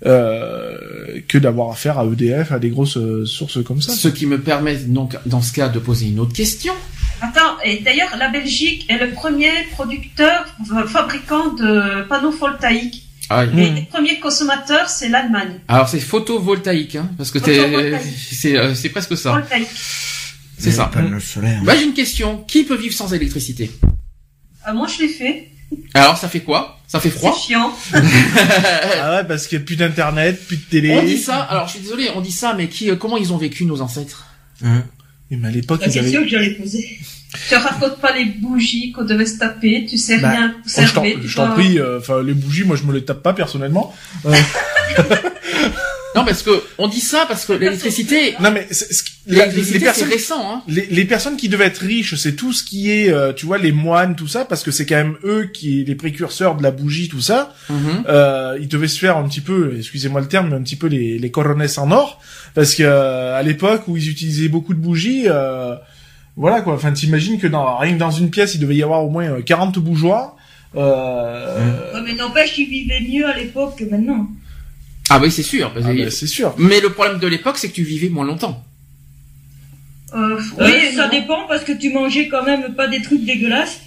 euh, 0.06 1.20
que 1.28 1.38
d'avoir 1.38 1.70
affaire 1.70 1.98
à 1.98 2.04
EDF 2.04 2.52
à 2.52 2.58
des 2.58 2.70
grosses 2.70 2.96
euh, 2.96 3.24
sources 3.26 3.62
comme 3.64 3.80
ça. 3.80 3.92
Ce 3.92 4.08
qui 4.08 4.26
me 4.26 4.40
permet 4.40 4.76
donc 4.76 5.16
dans 5.26 5.40
ce 5.42 5.52
cas 5.52 5.68
de 5.68 5.78
poser 5.78 6.06
une 6.06 6.20
autre 6.20 6.32
question. 6.32 6.72
Attends, 7.20 7.56
et 7.64 7.80
d'ailleurs, 7.80 8.16
la 8.18 8.28
Belgique 8.28 8.86
est 8.90 8.98
le 8.98 9.12
premier 9.12 9.50
producteur, 9.72 10.44
euh, 10.72 10.86
fabricant 10.86 11.52
de 11.52 12.02
panneaux 12.08 12.32
photovoltaïques. 12.32 13.04
Ah. 13.30 13.44
Et 13.44 13.70
les 13.70 13.82
premiers 13.82 14.20
consommateurs, 14.20 14.88
c'est 14.88 15.08
l'Allemagne. 15.08 15.60
Alors 15.68 15.88
c'est 15.88 16.00
photovoltaïque, 16.00 16.96
hein, 16.96 17.10
parce 17.16 17.30
que 17.30 17.38
t'es, 17.38 17.56
Photovoltaïque. 17.56 18.14
c'est 18.32 18.56
euh, 18.56 18.74
c'est 18.74 18.90
presque 18.90 19.16
ça. 19.16 19.32
Voltaïque. 19.32 19.68
C'est 20.58 20.70
ça. 20.70 20.90
panneaux 20.92 21.20
solaires. 21.20 21.62
Bah 21.64 21.74
j'ai 21.76 21.84
une 21.84 21.94
question. 21.94 22.44
Qui 22.46 22.64
peut 22.64 22.76
vivre 22.76 22.94
sans 22.94 23.12
électricité? 23.14 23.70
Euh, 24.68 24.72
moi, 24.74 24.86
je 24.86 25.02
l'ai 25.02 25.08
fait. 25.08 25.48
Alors 25.94 26.16
ça 26.16 26.28
fait 26.28 26.40
quoi? 26.40 26.78
Ça 26.86 27.00
fait 27.00 27.10
froid? 27.10 27.34
C'est 27.34 27.48
chiant. 27.48 27.72
Ah 29.00 29.16
ouais, 29.16 29.24
parce 29.24 29.46
qu'il 29.46 29.58
y 29.58 29.62
a 29.62 29.64
plus 29.64 29.76
d'internet, 29.76 30.46
plus 30.46 30.56
de 30.56 30.62
télé. 30.62 30.96
On 30.96 31.02
dit 31.02 31.18
ça. 31.18 31.40
Alors 31.42 31.66
je 31.66 31.72
suis 31.72 31.80
désolé, 31.80 32.10
on 32.14 32.20
dit 32.20 32.32
ça, 32.32 32.54
mais 32.54 32.68
qui, 32.68 32.90
euh, 32.90 32.96
comment 32.96 33.16
ils 33.16 33.32
ont 33.32 33.36
vécu 33.36 33.64
nos 33.64 33.80
ancêtres? 33.80 34.26
Hein? 34.64 34.84
Oui, 35.30 35.38
mais 35.40 35.48
à 35.48 35.50
l'époque, 35.50 35.80
La 35.80 35.86
ils 35.88 35.98
avaient. 35.98 36.00
question 36.02 36.22
que 36.22 36.28
j'allais 36.28 36.50
poser. 36.54 36.98
Tu 37.48 37.56
racontes 37.56 37.98
pas 38.00 38.16
les 38.16 38.26
bougies 38.26 38.92
qu'on 38.92 39.02
devait 39.02 39.26
se 39.26 39.38
taper, 39.38 39.84
tu 39.90 39.98
sais 39.98 40.18
Bah, 40.18 40.30
rien 40.30 40.54
Oh, 40.56 40.68
je 40.86 40.92
t'en- 40.94 41.04
je 41.04 41.52
prie, 41.54 41.80
euh, 41.80 41.98
les 42.22 42.32
bougies, 42.32 42.62
moi 42.62 42.76
je 42.76 42.84
me 42.84 42.92
les 42.92 43.04
tape 43.04 43.24
pas 43.24 43.32
personnellement. 43.32 43.92
Non, 46.14 46.24
parce 46.24 46.42
que 46.42 46.50
on 46.78 46.86
dit 46.88 47.00
ça 47.00 47.24
parce 47.26 47.44
que 47.44 47.52
l'électricité, 47.54 48.34
Non 48.40 48.50
mais 48.52 48.66
qui- 48.68 49.12
la- 49.26 49.46
les 49.46 49.52
l'électricité 49.52 49.78
c'est 49.78 49.84
personnes, 49.84 50.08
récent, 50.10 50.50
hein. 50.54 50.62
les, 50.68 50.86
les 50.86 51.04
personnes 51.04 51.36
qui 51.36 51.48
devaient 51.48 51.64
être 51.66 51.78
riches, 51.78 52.14
c'est 52.14 52.36
tout 52.36 52.52
ce 52.52 52.62
qui 52.62 52.90
est, 52.90 53.10
euh, 53.10 53.32
tu 53.32 53.46
vois, 53.46 53.58
les 53.58 53.72
moines, 53.72 54.14
tout 54.14 54.28
ça, 54.28 54.44
parce 54.44 54.62
que 54.62 54.70
c'est 54.70 54.86
quand 54.86 54.94
même 54.96 55.16
eux 55.24 55.50
qui 55.52 55.84
les 55.84 55.94
précurseurs 55.96 56.54
de 56.56 56.62
la 56.62 56.70
bougie, 56.70 57.08
tout 57.08 57.20
ça. 57.20 57.52
Mhm. 57.68 58.04
euh, 58.08 58.56
ils 58.60 58.68
devaient 58.68 58.86
se 58.88 58.98
faire 58.98 59.16
un 59.16 59.26
petit 59.28 59.40
peu, 59.40 59.74
excusez-moi 59.78 60.20
le 60.20 60.28
terme, 60.28 60.50
mais 60.50 60.56
un 60.56 60.62
petit 60.62 60.76
peu 60.76 60.86
les, 60.86 61.18
les 61.18 61.30
coronesses 61.30 61.78
en 61.78 61.90
or, 61.90 62.20
parce 62.54 62.74
que 62.76 62.82
euh, 62.84 63.36
à 63.36 63.42
l'époque 63.42 63.88
où 63.88 63.96
ils 63.96 64.08
utilisaient 64.08 64.48
beaucoup 64.48 64.74
de 64.74 64.78
bougies, 64.80 65.24
euh, 65.26 65.74
voilà 66.36 66.60
quoi. 66.60 66.74
Enfin, 66.74 66.92
t'imagines 66.92 67.38
que 67.40 67.46
dans 67.48 67.76
rien 67.78 67.94
que 67.94 67.98
dans 67.98 68.10
une 68.10 68.30
pièce, 68.30 68.54
il 68.54 68.60
devait 68.60 68.76
y 68.76 68.82
avoir 68.82 69.04
au 69.04 69.10
moins 69.10 69.24
euh, 69.38 69.42
40 69.42 69.78
bougeoirs. 69.78 70.36
Euh, 70.76 71.92
Ouais, 71.94 72.00
mais 72.04 72.14
n'empêche 72.14 72.52
qu'ils 72.54 72.68
vivaient 72.68 73.00
mieux 73.00 73.26
à 73.26 73.36
l'époque 73.36 73.78
que 73.78 73.84
maintenant. 73.84 74.28
Ah 75.10 75.18
oui, 75.22 75.30
c'est 75.30 75.42
sûr. 75.42 75.72
ah 75.76 75.80
bah, 75.80 76.10
c'est 76.10 76.26
sûr. 76.26 76.54
Mais 76.58 76.80
le 76.80 76.90
problème 76.90 77.18
de 77.18 77.26
l'époque, 77.26 77.58
c'est 77.58 77.68
que 77.68 77.74
tu 77.74 77.82
vivais 77.84 78.08
moins 78.08 78.24
longtemps. 78.24 78.64
Euh, 80.14 80.40
Oui, 80.60 80.94
ça 80.94 81.04
non. 81.06 81.10
dépend 81.10 81.46
parce 81.48 81.64
que 81.64 81.72
tu 81.72 81.90
mangeais 81.90 82.28
quand 82.28 82.44
même 82.44 82.74
pas 82.74 82.86
des 82.86 83.02
trucs 83.02 83.24
dégueulasses. 83.24 83.80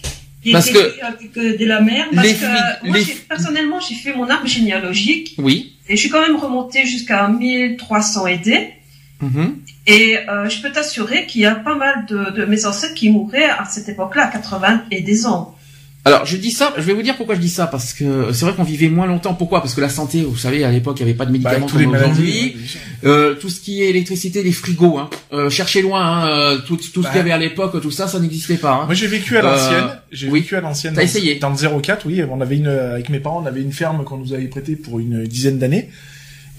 Des 0.44 0.52
Parce 0.52 0.70
que- 0.70 0.78
avec 1.04 1.36
euh, 1.38 1.58
de 1.58 1.66
la 1.66 1.82
merde. 1.82 2.10
Parce 2.14 2.28
Les 2.28 2.34
que, 2.34 2.40
flics- 2.40 2.84
moi, 2.84 2.98
les- 2.98 3.06
personnellement, 3.28 3.80
j'ai 3.80 3.96
fait 3.96 4.14
mon 4.14 4.30
arbre 4.30 4.46
généalogique 4.48 5.34
Oui. 5.38 5.74
et 5.90 5.96
je 5.96 6.00
suis 6.02 6.10
quand 6.10 6.22
même 6.22 6.36
remontée 6.38 6.86
jusqu'à 6.86 7.28
1300 7.28 8.28
aidés. 8.28 8.70
Mhm. 9.22 9.58
Et 9.88 10.18
euh, 10.30 10.48
je 10.48 10.62
peux 10.62 10.72
t'assurer 10.72 11.26
qu'il 11.26 11.42
y 11.42 11.46
a 11.46 11.56
pas 11.56 11.76
mal 11.76 12.06
de, 12.08 12.30
de 12.32 12.46
mes 12.46 12.66
ancêtres 12.66 12.94
qui 12.94 13.10
mouraient 13.10 13.50
à 13.50 13.66
cette 13.66 13.90
époque-là, 13.90 14.26
à 14.26 14.28
80 14.32 14.84
et 14.92 15.02
des 15.02 15.26
ans. 15.26 15.56
Alors 16.08 16.26
je 16.26 16.38
dis 16.38 16.52
ça, 16.52 16.74
je 16.78 16.82
vais 16.84 16.94
vous 16.94 17.02
dire 17.02 17.16
pourquoi 17.18 17.36
je 17.36 17.40
dis 17.42 17.50
ça 17.50 17.68
parce 17.68 17.94
que 17.94 18.32
c'est 18.34 18.46
vrai 18.46 18.54
qu'on 18.56 18.64
vivait 18.64 18.90
moins 18.90 19.06
longtemps. 19.08 19.34
Pourquoi? 19.34 19.62
Parce 19.62 19.74
que 19.74 19.82
la 19.82 19.90
santé, 19.90 20.24
vous 20.24 20.38
savez, 20.38 20.64
à 20.64 20.72
l'époque 20.72 20.98
il 21.00 21.04
n'y 21.06 21.10
avait 21.10 21.18
pas 21.18 21.26
de 21.26 21.38
Bah, 21.38 21.52
médicaments 21.52 21.68
les 21.78 21.86
comme 21.86 21.96
aujourd'hui. 21.96 22.56
Euh, 23.04 23.36
tout 23.36 23.50
ce 23.50 23.60
qui 23.60 23.84
est 23.84 23.90
électricité, 23.90 24.42
les 24.44 24.52
frigos, 24.52 24.98
hein. 24.98 25.10
euh, 25.34 25.50
cherchez 25.50 25.82
loin, 25.82 26.02
hein, 26.02 26.28
euh, 26.28 26.58
tout, 26.66 26.78
tout 26.78 26.84
ce 26.86 27.00
Bah. 27.02 27.10
qu'il 27.10 27.18
y 27.18 27.22
avait 27.22 27.32
à 27.32 27.38
l'époque, 27.38 27.80
tout 27.82 27.92
ça, 27.92 28.08
ça 28.08 28.20
n'existait 28.20 28.58
pas. 28.58 28.74
Hein. 28.74 28.86
Moi, 28.86 28.96
j'ai 28.96 29.08
vécu 29.08 29.38
à 29.38 29.42
Euh, 29.42 29.52
l'ancienne. 29.52 29.86
J'ai 30.12 30.30
oui. 30.30 30.40
vécu 30.40 30.56
à 30.56 30.62
l'ancienne. 30.62 30.94
T'as 30.96 31.04
essayé 31.04 31.36
Dans 31.36 31.50
le 31.50 31.56
04, 31.82 32.06
oui. 32.08 32.24
On 32.30 32.42
avait 32.42 32.58
une, 32.58 32.68
avec 32.68 33.10
mes 33.10 33.20
parents, 33.20 33.42
on 33.44 33.46
avait 33.46 33.62
une 33.62 33.74
ferme 33.74 34.04
qu'on 34.04 34.18
nous 34.18 34.34
avait 34.34 34.48
prêtée 34.48 34.76
pour 34.76 35.00
une 35.00 35.26
dizaine 35.26 35.60
d'années. 35.60 35.90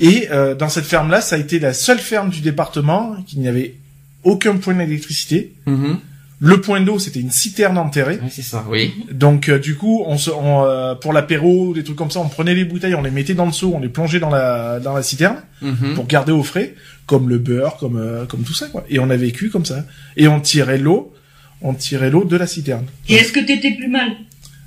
Et 0.00 0.28
euh, 0.30 0.54
dans 0.54 0.68
cette 0.68 0.84
ferme-là, 0.84 1.20
ça 1.20 1.34
a 1.36 1.38
été 1.38 1.58
la 1.58 1.72
seule 1.74 1.98
ferme 1.98 2.30
du 2.30 2.40
département 2.40 3.16
qui 3.26 3.38
n'y 3.38 3.48
avait 3.48 3.74
aucun 4.22 4.56
point 4.56 4.74
d'électricité. 4.74 5.52
Mhm. 5.66 5.98
Le 6.40 6.60
point 6.60 6.80
d'eau, 6.80 7.00
c'était 7.00 7.18
une 7.18 7.32
citerne 7.32 7.76
enterrée. 7.78 8.14
Ouais, 8.22 8.28
c'est 8.30 8.42
ça, 8.42 8.64
oui. 8.68 8.94
Donc 9.10 9.48
euh, 9.48 9.58
du 9.58 9.74
coup, 9.74 10.04
on 10.06 10.16
se, 10.18 10.30
on, 10.30 10.64
euh, 10.64 10.94
pour 10.94 11.12
l'apéro, 11.12 11.74
des 11.74 11.82
trucs 11.82 11.96
comme 11.96 12.12
ça, 12.12 12.20
on 12.20 12.28
prenait 12.28 12.54
les 12.54 12.64
bouteilles, 12.64 12.94
on 12.94 13.02
les 13.02 13.10
mettait 13.10 13.34
dans 13.34 13.46
le 13.46 13.50
seau, 13.52 13.72
on 13.74 13.80
les 13.80 13.88
plongeait 13.88 14.20
dans 14.20 14.30
la 14.30 14.78
dans 14.78 14.94
la 14.94 15.02
citerne 15.02 15.36
Mhm. 15.62 15.94
pour 15.94 16.06
garder 16.06 16.30
au 16.30 16.44
frais, 16.44 16.76
comme 17.06 17.28
le 17.28 17.38
beurre, 17.38 17.76
comme 17.78 17.96
euh, 17.96 18.24
comme 18.26 18.42
tout 18.42 18.54
ça 18.54 18.66
quoi. 18.68 18.84
Et 18.88 19.00
on 19.00 19.10
a 19.10 19.16
vécu 19.16 19.50
comme 19.50 19.64
ça. 19.64 19.84
Et 20.16 20.28
on 20.28 20.38
tirait 20.40 20.78
l'eau, 20.78 21.12
on 21.60 21.74
tirait 21.74 22.10
l'eau 22.10 22.22
de 22.24 22.36
la 22.36 22.46
citerne. 22.46 22.86
Et 23.08 23.14
est-ce 23.16 23.32
que 23.32 23.40
t'étais 23.40 23.72
plus 23.72 23.88
mal? 23.88 24.12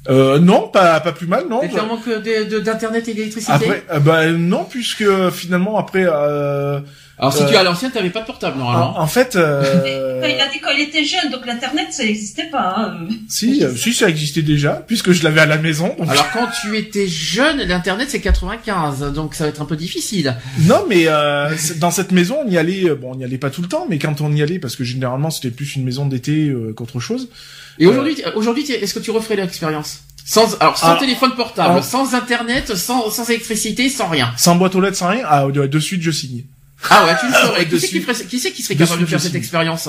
Euh, 0.10 0.40
non, 0.40 0.68
pas 0.68 1.00
pas 1.00 1.14
plus 1.14 1.28
mal, 1.28 1.46
non. 1.50 1.62
T'étais 1.62 1.80
en 1.80 1.86
manque 1.86 2.10
d'internet 2.66 3.08
et 3.08 3.14
d'électricité? 3.14 3.54
Après, 3.54 3.84
euh, 3.94 4.00
bah 4.00 4.30
non, 4.32 4.66
puisque 4.70 5.06
finalement 5.30 5.78
après, 5.78 6.06
euh, 6.06 6.80
Alors 7.22 7.34
si 7.34 7.44
euh, 7.44 7.48
tu 7.48 7.54
es 7.54 7.58
à 7.58 7.64
l'ancienne, 7.64 7.92
t'avais 7.92 8.10
pas 8.10 8.22
de 8.22 8.26
portable 8.26 8.58
normalement. 8.58 8.98
en, 8.98 9.04
en 9.04 9.08
fait, 9.08 9.36
euh, 9.36 10.22
Il 10.28 10.40
a 10.42 10.48
dit 10.52 10.60
quand 10.60 10.72
il 10.72 10.82
était 10.82 11.04
jeune, 11.04 11.32
donc 11.32 11.46
l'internet 11.46 11.88
ça 11.92 12.04
n'existait 12.04 12.46
pas. 12.50 12.76
hein. 12.78 13.08
si, 13.30 13.64
euh, 13.64 13.76
si 13.76 13.94
ça 13.94 14.10
existait 14.10 14.42
déjà, 14.42 14.84
puisque 14.88 15.12
je 15.12 15.24
l'avais 15.24 15.42
à 15.42 15.46
la 15.46 15.58
maison. 15.58 15.96
donc- 15.98 16.10
Alors 16.10 16.30
quand 16.34 16.48
tu 16.62 16.76
étais 16.78 17.08
jeune, 17.08 17.60
l'internet 17.62 18.08
c'est 18.10 18.22
95, 18.22 19.14
donc 19.14 19.36
ça 19.36 19.44
va 19.46 19.50
être 19.52 19.62
un 19.62 19.66
peu 19.66 19.76
difficile. 19.76 20.36
Non, 20.62 20.84
mais 20.90 21.04
euh, 21.08 21.50
dans 21.78 21.92
cette 21.92 22.12
maison, 22.12 22.38
on 22.46 22.50
y 22.50 22.58
allait. 22.58 22.90
euh, 22.90 22.96
Bon, 22.96 23.12
on 23.16 23.20
y 23.20 23.24
allait 23.24 23.38
pas 23.38 23.50
tout 23.52 23.62
le 23.62 23.68
temps, 23.68 23.86
mais 23.90 24.00
quand 24.00 24.20
on 24.22 24.32
y 24.34 24.42
allait, 24.42 24.60
parce 24.60 24.76
que 24.76 24.84
généralement 24.84 25.30
c'était 25.30 25.52
plus 25.52 25.76
une 25.76 25.84
maison 25.86 26.06
d'été 26.08 26.50
euh, 26.50 26.74
qu'autre 26.74 27.00
chose. 27.00 27.30
Et 27.80 27.86
aujourd'hui, 27.88 28.18
aujourd'hui, 28.36 28.70
est-ce 28.72 28.94
que 28.94 29.00
tu 29.00 29.12
referais 29.12 29.36
l'expérience? 29.36 30.00
Sans, 30.26 30.56
alors 30.60 30.78
sans 30.78 30.92
Ah. 30.94 30.98
téléphone 31.00 31.32
portable, 31.36 31.76
Ah. 31.80 31.82
sans 31.82 32.14
internet, 32.14 32.76
sans, 32.76 33.10
sans 33.10 33.28
électricité, 33.30 33.90
sans 33.90 34.08
rien. 34.08 34.32
Sans 34.38 34.56
boîte 34.56 34.76
aux 34.76 34.82
lettres, 34.82 34.98
sans 34.98 35.08
rien? 35.10 35.24
Ah, 35.28 35.46
de, 35.52 35.66
de 35.66 35.80
suite, 35.80 36.02
je 36.04 36.12
signe. 36.12 36.44
Ah 36.90 37.06
ouais, 37.06 37.16
tu 37.20 37.28
le 37.28 37.34
ferais. 37.34 37.66
Qui 37.66 37.72
de 37.72 37.78
ferait- 38.06 38.26
qui 38.26 38.40
c'est 38.40 38.52
qui 38.52 38.62
serait 38.64 38.76
capable 38.76 39.02
de 39.02 39.06
faire 39.06 39.22
cette 39.22 39.36
expérience? 39.36 39.88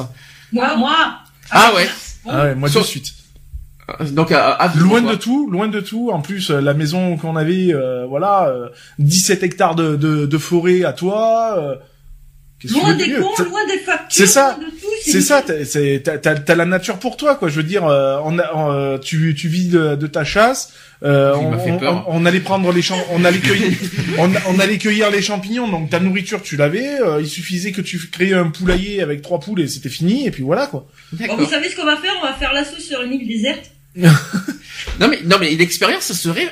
Moi, 0.53 0.76
moi. 0.76 0.97
Ah 1.51 1.72
ouais. 1.74 1.88
Ah 2.28 2.45
ouais, 2.45 2.55
moi 2.55 2.68
Sur- 2.68 2.82
de 2.82 2.86
suite. 2.86 3.12
Euh, 4.01 4.05
Donc 4.11 4.30
à, 4.30 4.53
à 4.53 4.68
vivre, 4.68 4.86
Loin 4.86 5.03
quoi. 5.03 5.12
de 5.12 5.16
tout, 5.16 5.51
loin 5.51 5.68
de 5.68 5.80
tout. 5.80 6.11
En 6.12 6.20
plus, 6.20 6.51
euh, 6.51 6.61
la 6.61 6.72
maison 6.74 7.16
qu'on 7.16 7.34
avait, 7.36 7.72
euh, 7.74 8.07
voilà, 8.07 8.47
euh, 8.49 8.68
17 8.99 9.43
hectares 9.43 9.74
de, 9.74 9.97
de, 9.97 10.26
de 10.26 10.38
forêt 10.38 10.84
à 10.84 10.93
toi. 10.93 11.57
euh, 11.59 11.74
qu'est-ce 12.61 12.74
que 12.74 12.78
tu 12.78 12.84
Loin 12.84 12.95
des 12.95 13.12
cons, 13.14 13.43
loin 13.45 13.66
des 13.66 13.78
factures, 13.78 14.07
C'est 14.11 14.26
ça. 14.26 14.57
loin 14.59 14.66
de 14.66 14.70
tout. 14.70 14.81
C'est 15.05 15.20
ça, 15.20 15.42
t'as- 15.42 15.64
c'est- 15.64 16.03
t'as 16.05 16.18
t'as- 16.18 16.34
t'as 16.36 16.55
la 16.55 16.64
nature 16.64 16.98
pour 16.98 17.16
toi, 17.16 17.34
quoi. 17.34 17.48
Je 17.48 17.57
veux 17.57 17.62
dire, 17.62 17.84
euh, 17.86 18.18
on 18.24 18.38
a, 18.38 18.55
on, 18.55 18.72
euh, 18.72 18.98
tu, 18.98 19.34
tu 19.34 19.48
vis 19.48 19.68
de, 19.68 19.94
de 19.96 20.07
ta 20.07 20.24
chasse. 20.24 20.72
Euh, 21.03 21.34
on, 21.34 21.59
fait 21.59 21.72
on- 21.72 21.78
peur. 21.78 22.05
on- 22.09 22.22
on 22.22 22.26
allait 22.26 22.38
prendre 22.40 22.70
les 22.72 22.80
champ, 22.82 22.96
on 23.11 23.24
allait 23.24 23.40
cueillir, 23.40 23.72
on, 24.18 24.30
on 24.48 24.59
allait 24.61 24.78
cueillir 24.78 25.11
les 25.11 25.20
champignons. 25.22 25.68
Donc 25.68 25.90
ta 25.90 25.98
nourriture, 26.00 26.40
tu 26.42 26.57
l'avais. 26.57 27.00
euh, 27.00 27.20
il 27.20 27.26
suffisait 27.28 27.72
que 27.72 27.80
tu 27.80 27.98
crées 28.11 28.32
un 28.32 28.50
poulailler 28.50 29.03
avec 29.03 29.20
trois 29.22 29.40
poules 29.40 29.61
et 29.61 29.68
c'était 29.68 29.88
fini. 29.88 30.26
Et 30.26 30.30
puis 30.30 30.42
voilà, 30.44 30.66
quoi. 30.68 30.86
Bon, 31.12 31.36
vous 31.36 31.46
savez 31.50 31.68
ce 31.68 31.76
qu'on 31.76 31.84
va 31.86 31.96
faire? 31.96 32.12
On 32.22 32.26
va 32.26 32.34
faire 32.34 32.53
l'assaut 32.53 32.80
sur 32.80 33.03
une 33.03 33.12
île 33.14 33.26
déserte. 33.26 33.70
Non 35.01 35.09
mais 35.09 35.20
non 35.24 35.36
mais 35.40 35.51
l'expérience, 35.55 36.03
ça 36.05 36.14
serait, 36.14 36.49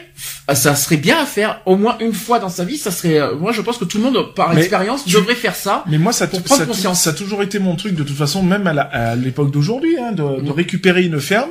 ça 0.55 0.75
serait 0.75 0.97
bien 0.97 1.19
à 1.21 1.27
faire 1.27 1.61
au 1.67 1.77
moins 1.77 1.97
une 2.01 2.13
fois 2.13 2.39
dans 2.39 2.49
sa 2.49 2.65
vie. 2.65 2.77
Ça 2.79 2.91
serait, 2.91 3.19
euh, 3.21 3.35
moi 3.37 3.53
je 3.53 3.61
pense 3.61 3.77
que 3.77 3.85
tout 3.85 3.99
le 3.99 4.05
monde 4.05 4.35
par 4.35 4.55
Mais 4.55 4.61
expérience 4.61 5.05
tu- 5.05 5.13
devrait 5.15 5.35
faire 5.35 5.55
ça. 5.57 5.85
Mais 5.89 5.99
moi, 5.99 6.13
ça, 6.13 6.27
Pour 6.27 6.39
ça, 6.39 6.45
prendre 6.45 6.61
ça, 6.61 6.67
conscience. 6.67 7.03
ça 7.03 7.11
a 7.11 7.13
toujours 7.13 7.43
été 7.43 7.59
mon 7.59 7.77
truc 7.77 7.95
de 7.95 8.03
toute 8.03 8.17
façon, 8.17 8.43
même 8.43 8.67
à 8.67 9.15
l'époque 9.17 9.51
d'aujourd'hui, 9.51 9.97
hein, 9.99 10.13
de, 10.13 10.41
de 10.43 10.49
Mm. 10.49 10.53
récupérer 10.53 11.03
une 11.05 11.21
ferme 11.21 11.51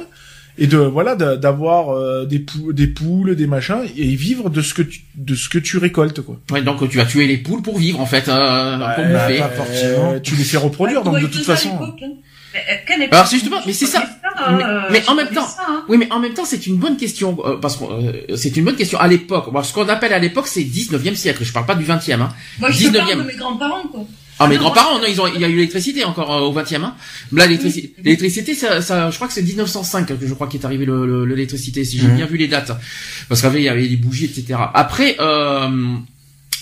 et 0.57 0.67
de 0.67 0.77
voilà 0.77 1.15
de- 1.15 1.35
d'avoir 1.35 1.89
euh, 1.89 2.25
des, 2.25 2.39
pou- 2.39 2.71
des 2.73 2.87
poules, 2.87 3.35
des 3.35 3.47
machins 3.47 3.81
et 3.97 4.15
vivre 4.15 4.49
de 4.49 4.61
ce 4.61 4.73
que 4.73 4.81
tu, 4.81 5.01
de 5.15 5.35
ce 5.35 5.49
que 5.49 5.59
tu 5.59 5.77
récoltes, 5.77 6.21
quoi. 6.21 6.39
Ouais, 6.51 6.61
donc 6.61 6.87
tu 6.89 6.97
vas 6.97 7.05
tuer 7.05 7.27
les 7.27 7.37
poules 7.37 7.61
pour 7.61 7.77
vivre 7.77 7.99
en 7.99 8.05
fait, 8.05 8.27
euh, 8.29 8.77
pour 8.95 9.03
Euh, 9.03 9.13
bouffer. 9.27 9.39
pas 9.39 9.49
forcément. 9.49 10.13
euh, 10.13 10.19
tu 10.19 10.35
les 10.35 10.43
fais 10.43 10.57
reproduire, 10.57 10.99
Ouais, 11.05 11.11
donc 11.11 11.21
de 11.21 11.27
toute 11.27 11.43
façon. 11.45 11.77
Mais, 12.53 12.59
euh, 13.03 13.07
Alors, 13.11 13.27
c'est 13.27 13.35
justement- 13.35 13.61
mais 13.65 13.73
c'est 13.73 13.85
ça. 13.85 14.01
hein, 14.01 14.55
Mais- 14.57 14.63
euh, 14.63 14.79
mais 14.91 15.07
en 15.07 15.15
même 15.15 15.27
temps- 15.29 15.47
ça, 15.47 15.65
hein. 15.69 15.83
Oui, 15.87 15.97
mais 15.97 16.11
en 16.11 16.19
même 16.19 16.33
temps, 16.33 16.45
c'est 16.45 16.65
une 16.67 16.77
bonne 16.77 16.97
question 16.97 17.37
euh, 17.45 17.57
parce 17.57 17.77
que 17.77 17.83
euh, 17.83 18.35
c'est 18.37 18.55
une 18.57 18.65
bonne 18.65 18.75
question 18.75 18.99
à 18.99 19.07
l'époque. 19.07 19.51
Bon, 19.51 19.61
ce 19.61 19.71
qu'on 19.73 19.87
appelle 19.87 20.13
à 20.13 20.19
l'époque, 20.19 20.47
c'est 20.47 20.63
19e 20.63 21.15
siècle. 21.15 21.43
Je 21.43 21.51
parle 21.53 21.65
pas 21.67 21.75
du 21.75 21.85
20e. 21.85 22.21
Hein. 22.21 22.29
Moi, 22.59 22.71
je 22.71 22.77
te 22.77 22.83
19e. 22.89 22.97
parle 23.05 23.17
de 23.19 23.27
mes 23.27 23.35
grands-parents, 23.35 23.83
quoi. 23.91 24.05
Ah, 24.41 24.47
mes 24.47 24.55
non, 24.55 24.61
grands-parents, 24.63 24.99
non, 24.99 25.05
ils 25.07 25.19
ont, 25.19 25.27
il 25.27 25.41
y 25.41 25.43
a 25.43 25.49
eu 25.49 25.55
l'électricité 25.55 26.05
encore 26.05 26.33
euh, 26.33 26.39
au 26.47 26.53
20e. 26.53 26.83
Hein. 26.85 26.95
Là, 27.33 27.45
l'électricité, 27.45 27.93
l'électricité, 28.01 28.55
ça, 28.55 28.81
ça, 28.81 29.11
je 29.11 29.15
crois 29.17 29.27
que 29.27 29.33
c'est 29.33 29.41
1905 29.43 30.07
que 30.17 30.25
je 30.25 30.33
crois 30.33 30.47
qu'est 30.47 30.63
arrivé 30.63 30.85
le- 30.85 31.05
le- 31.05 31.25
le- 31.25 31.35
l'électricité, 31.35 31.83
si 31.83 31.99
j'ai 31.99 32.07
Mhm. 32.07 32.15
bien 32.15 32.25
vu 32.25 32.37
les 32.37 32.47
dates. 32.47 32.71
Parce 33.27 33.41
qu'avant, 33.41 33.57
il 33.57 33.63
y 33.63 33.69
avait 33.69 33.85
des 33.87 33.97
bougies, 33.97 34.25
etc. 34.25 34.57
Après, 34.73 35.17
euh, 35.19 35.67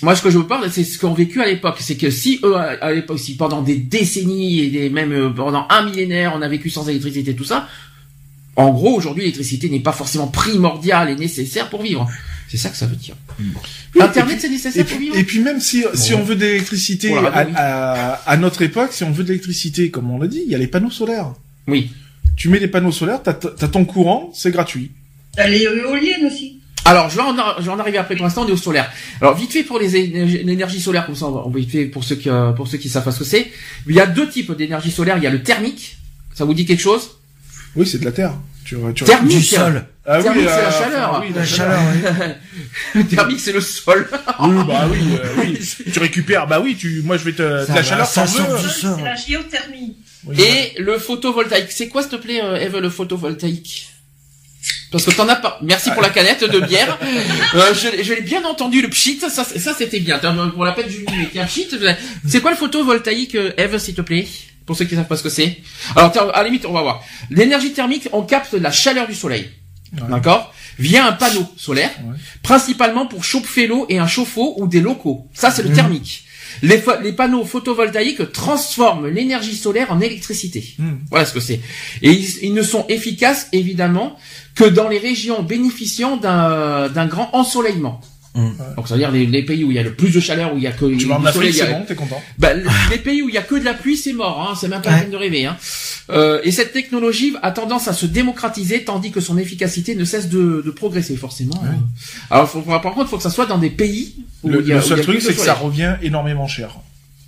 moi, 0.04 0.16
ce 0.16 0.22
que 0.22 0.30
je 0.30 0.38
vous 0.38 0.44
parle, 0.44 0.70
c'est 0.72 0.84
ce 0.84 1.00
qu'ont 1.00 1.14
vécu 1.14 1.42
à 1.42 1.46
l'époque. 1.46 1.78
C'est 1.80 1.98
que 1.98 2.10
si 2.10 2.40
eux, 2.44 2.56
à, 2.56 2.94
l'époque, 2.94 3.20
si 3.20 3.36
pendant 3.36 3.62
des 3.62 3.78
décennies 3.78 4.60
et 4.60 4.70
des, 4.70 4.90
même 4.90 5.12
euh, 5.12 5.30
pendant 5.30 5.66
un 5.70 5.84
millénaire, 5.84 6.34
on 6.36 6.42
a 6.42 6.48
vécu 6.48 6.70
sans 6.70 6.88
électricité, 6.88 7.36
tout 7.36 7.44
ça, 7.44 7.68
en 8.56 8.72
gros, 8.72 8.96
aujourd'hui, 8.96 9.24
l'électricité 9.24 9.70
n'est 9.70 9.80
pas 9.80 9.92
forcément 9.92 10.28
primordiale 10.28 11.10
et 11.10 11.16
nécessaire 11.16 11.70
pour 11.70 11.82
vivre. 11.82 12.08
C'est 12.48 12.58
ça 12.58 12.70
que 12.70 12.78
ça 12.78 12.86
veut 12.86 12.96
dire. 12.96 13.16
Oui, 13.40 14.02
Internet, 14.02 14.38
et 14.38 14.40
c'est 14.40 14.50
nécessaire 14.50 14.86
pour 14.86 14.98
vivre 14.98 15.18
et 15.18 15.24
puis 15.24 15.40
même 15.40 15.60
si, 15.60 15.84
si 15.94 16.14
on 16.14 16.24
veut 16.24 16.36
de 16.36 16.42
l'électricité 16.42 17.14
à, 17.16 17.22
radio, 17.22 17.52
oui. 17.52 17.56
à, 17.58 18.14
à 18.26 18.38
notre 18.38 18.62
époque, 18.62 18.94
si 18.94 19.04
on 19.04 19.12
veut 19.12 19.24
de 19.24 19.30
l'électricité, 19.30 19.92
comme 19.92 20.10
on 20.10 20.18
l'a 20.18 20.28
dit, 20.28 20.42
il 20.46 20.52
y 20.52 20.56
a 20.56 20.58
les 20.58 20.68
panneaux 20.68 20.92
solaires. 20.92 21.34
Oui. 21.68 21.92
Tu 22.36 22.50
mets 22.50 22.60
les 22.60 22.68
panneaux 22.68 22.92
solaires, 22.92 23.22
t'as 23.22 23.32
as 23.32 23.68
ton 23.68 23.84
courant, 23.84 24.32
c'est 24.34 24.52
gratuit. 24.52 24.92
T'as 25.36 25.48
les 25.48 25.64
éoliennes 25.64 26.26
aussi. 26.26 26.57
Alors, 26.88 27.10
je 27.10 27.16
vais, 27.18 27.22
en, 27.22 27.36
je 27.60 27.64
vais 27.64 27.70
en 27.70 27.80
arriver 27.80 27.98
après. 27.98 28.16
Pour 28.16 28.26
l'instant, 28.26 28.44
on 28.46 28.48
est 28.48 28.52
au 28.52 28.58
solaire. 28.58 28.90
Alors, 29.22 29.36
vite 29.36 29.52
fait 29.52 29.64
pour 29.64 29.78
les 29.80 29.96
énergies- 29.96 30.44
l'énergie 30.44 30.80
solaire, 30.82 31.06
comme 31.06 31.16
ça, 31.16 31.26
on 31.28 31.50
va, 31.50 31.58
vite 31.60 31.72
fait 31.72 31.86
pour 31.86 32.04
ceux 32.04 32.16
qui, 32.16 32.30
euh, 32.30 32.52
pour 32.52 32.68
ceux 32.68 32.78
qui 32.78 32.90
savent 32.90 33.04
pas 33.04 33.12
ce 33.12 33.20
que 33.20 33.26
c'est. 33.26 33.52
Il 33.88 33.96
y 33.96 34.00
a 34.00 34.06
deux 34.06 34.30
types 34.30 34.52
d'énergie 34.54 34.92
solaire. 34.92 35.18
Il 35.18 35.24
y 35.24 35.28
a 35.28 35.30
le 35.30 35.44
thermique. 35.44 35.98
Ça 36.34 36.46
vous 36.46 36.54
dit 36.54 36.66
quelque 36.66 36.82
chose? 36.82 37.10
Oui, 37.76 37.86
c'est 37.86 37.98
de 38.00 38.06
la 38.06 38.12
terre. 38.12 38.34
Tu, 38.64 38.76
tu, 38.96 39.04
Thermique. 39.06 39.38
Du 39.38 39.44
sol. 39.44 39.86
Ah 40.06 40.22
Thermique, 40.22 40.48
c'est 40.48 40.62
la 40.62 40.68
euh, 40.68 40.72
chaleur. 40.84 41.10
enfin, 41.12 41.22
oui, 41.26 41.34
La 41.36 41.46
chaleur, 41.46 41.80
oui. 41.94 42.02
Le 42.96 43.04
thermique, 43.08 43.40
c'est 43.40 43.52
le 43.54 43.62
sol. 43.62 44.10
Oui, 44.42 44.56
bah 44.68 44.88
oui, 44.92 44.98
euh, 45.22 45.28
oui. 45.40 45.60
Tu 45.94 46.00
récupères, 46.00 46.48
bah 46.48 46.60
oui, 46.64 46.76
tu, 46.78 47.02
moi 47.04 47.18
je 47.18 47.24
vais 47.26 47.32
te, 47.34 47.42
de 47.42 47.66
la 47.68 47.76
va, 47.76 47.84
chaleur, 47.84 48.06
ça 48.06 48.26
sort 48.28 48.46
du 48.58 48.68
sol. 48.70 48.96
C'est 48.98 49.04
la 49.04 49.16
géothermie. 49.16 49.96
Oui, 50.26 50.36
Et 50.42 50.82
le 50.82 50.98
photovoltaïque. 50.98 51.72
C'est 51.72 51.88
quoi, 51.88 52.02
s'il 52.02 52.12
te 52.12 52.16
plaît, 52.18 52.42
Eve, 52.62 52.78
le 52.78 52.90
photovoltaïque? 52.90 53.90
Parce 54.92 55.06
que 55.06 55.12
t'en 55.12 55.28
as 55.30 55.36
pas. 55.36 55.60
Merci 55.62 55.92
pour 55.92 56.02
la 56.02 56.10
canette 56.10 56.44
de 56.44 56.60
bière. 56.60 56.98
Euh, 57.56 57.74
je, 57.74 57.88
l'ai- 57.90 58.04
je 58.04 58.14
l'ai 58.14 58.22
bien 58.22 58.44
entendu 58.46 58.82
le 58.82 58.90
pchit. 58.90 59.20
Ça, 59.20 59.30
ça 59.30 59.74
c'était 59.78 60.00
bien. 60.00 60.20
Pour 60.54 60.66
la 60.66 60.74
peine, 60.74 60.90
Julie, 60.90 61.06
mais 61.18 61.30
tiens, 61.32 61.46
pchit. 61.46 61.68
C'est 62.28 62.42
quoi 62.42 62.52
le 62.52 62.58
photovoltaïque, 62.58 63.36
euh, 63.36 63.52
Eve, 63.58 63.78
s'il 63.78 63.96
te 63.96 64.02
plaît? 64.02 64.28
Pour 64.66 64.76
ceux 64.76 64.84
qui 64.86 64.96
savent 64.96 65.08
pas 65.08 65.16
ce 65.16 65.24
que 65.24 65.30
c'est. 65.30 65.58
Alors, 65.96 66.12
à 66.36 66.40
la 66.40 66.44
limite, 66.44 66.66
on 66.66 66.74
va 66.74 66.82
voir. 66.82 67.04
L'énergie 67.30 67.72
thermique, 67.72 68.10
on 68.12 68.24
capte 68.24 68.54
la 68.54 68.70
chaleur 68.72 69.08
du 69.08 69.16
soleil. 69.16 69.50
Ouais. 69.94 70.10
D'accord? 70.10 70.54
Via 70.78 71.08
un 71.08 71.14
panneau 71.14 71.48
solaire, 71.56 71.90
Ouais. 72.04 72.16
principalement 72.44 73.06
pour 73.08 73.24
chauffer 73.24 73.66
l'eau 73.66 73.86
et 73.90 73.98
un 73.98 74.08
chauffe-eau 74.08 74.56
ou 74.58 74.68
des 74.68 74.82
locaux. 74.82 75.28
Ça, 75.34 75.50
c'est 75.52 75.64
le 75.64 75.70
Mhm. 75.70 75.76
thermique. 75.76 76.24
Les, 76.64 76.82
les 77.04 77.14
panneaux 77.14 77.46
photovoltaïques 77.46 78.32
transforment 78.32 79.08
l'énergie 79.08 79.56
solaire 79.56 79.92
en 79.92 80.00
électricité. 80.02 80.74
Hmm. 80.80 80.96
Voilà 81.12 81.26
ce 81.26 81.34
que 81.34 81.40
c'est. 81.40 81.60
Et 82.02 82.12
ils, 82.12 82.44
ils 82.44 82.54
ne 82.54 82.64
sont 82.64 82.86
efficaces, 82.90 83.48
évidemment, 83.54 84.18
que 84.58 84.66
dans 84.66 84.88
les 84.90 84.98
régions 85.00 85.44
bénéficiant 85.44 86.18
d'un 86.18 86.90
d'un 86.90 87.06
grand 87.06 87.30
ensoleillement. 87.34 88.02
Mm. 88.36 88.50
Donc, 88.76 88.88
c'est-à-dire 88.88 89.10
les, 89.10 89.26
les 89.26 89.44
pays 89.44 89.64
où 89.64 89.72
il 89.72 89.76
y 89.76 89.80
a 89.80 89.84
le 89.84 89.94
plus 89.96 90.12
de 90.14 90.20
chaleur, 90.20 90.54
où 90.54 90.58
il 90.58 90.64
y 90.64 90.68
a 90.68 90.72
que 90.72 90.86
Tu 90.96 91.08
vas 91.08 91.18
en 91.18 91.26
Afrique, 91.26 91.56
c'est 91.56 91.72
bon, 91.72 91.84
t'es 91.88 91.96
content. 91.96 92.22
bah, 92.38 92.50
les- 92.92 92.98
pays 93.00 93.24
où 93.24 93.30
il 93.30 93.36
y 93.36 93.38
a 93.40 93.42
que 93.42 93.56
de 93.56 93.66
la 93.66 93.74
pluie, 93.74 93.98
c'est 93.98 94.14
mort, 94.14 94.48
hein, 94.52 94.56
c'est 94.60 94.68
même 94.68 94.82
pas 94.82 94.92
la 94.92 94.96
Ouais. 94.98 95.02
peine 95.04 95.12
de 95.12 95.18
rêver. 95.18 95.46
Hein. 95.48 95.58
Euh, 96.12 96.40
et 96.44 96.52
cette 96.52 96.72
technologie 96.72 97.36
a 97.42 97.52
tendance 97.52 97.88
à 97.88 97.94
se 97.94 98.06
démocratiser, 98.06 98.84
tandis 98.84 99.10
que 99.12 99.22
son 99.22 99.38
efficacité 99.40 99.96
ne 99.96 100.06
cesse 100.06 100.30
de, 100.30 100.62
de 100.64 100.72
progresser, 100.72 101.18
forcément. 101.18 101.60
Ouais. 101.64 101.70
Alors, 102.30 102.48
faut, 102.48 102.62
par 102.62 102.82
contre, 102.94 103.08
il 103.08 103.10
faut 103.10 103.18
que 103.18 103.24
ça 103.24 103.32
soit 103.32 103.48
dans 103.48 103.58
des 103.58 103.72
pays 103.72 104.16
où 104.44 104.50
Le, 104.50 104.62
il 104.62 104.68
y 104.68 104.72
a, 104.72 104.76
le 104.76 104.82
où 104.82 104.84
il 104.84 104.86
y 104.86 104.90
seul 104.90 105.00
a 105.00 105.04
truc, 105.04 105.22
c'est 105.22 105.34
que 105.34 105.42
ça 105.42 105.54
revient 105.56 105.96
énormément 106.04 106.48
cher. 106.48 106.70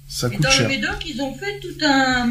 Ça 0.08 0.28
Et 0.28 0.32
coûte 0.36 0.42
dans 0.44 0.50
le 0.50 0.56
cher. 0.56 0.68
Médoc, 0.68 0.98
ils 1.08 1.20
ont 1.22 1.34
fait 1.36 1.60
tout 1.60 1.86
un... 1.86 2.30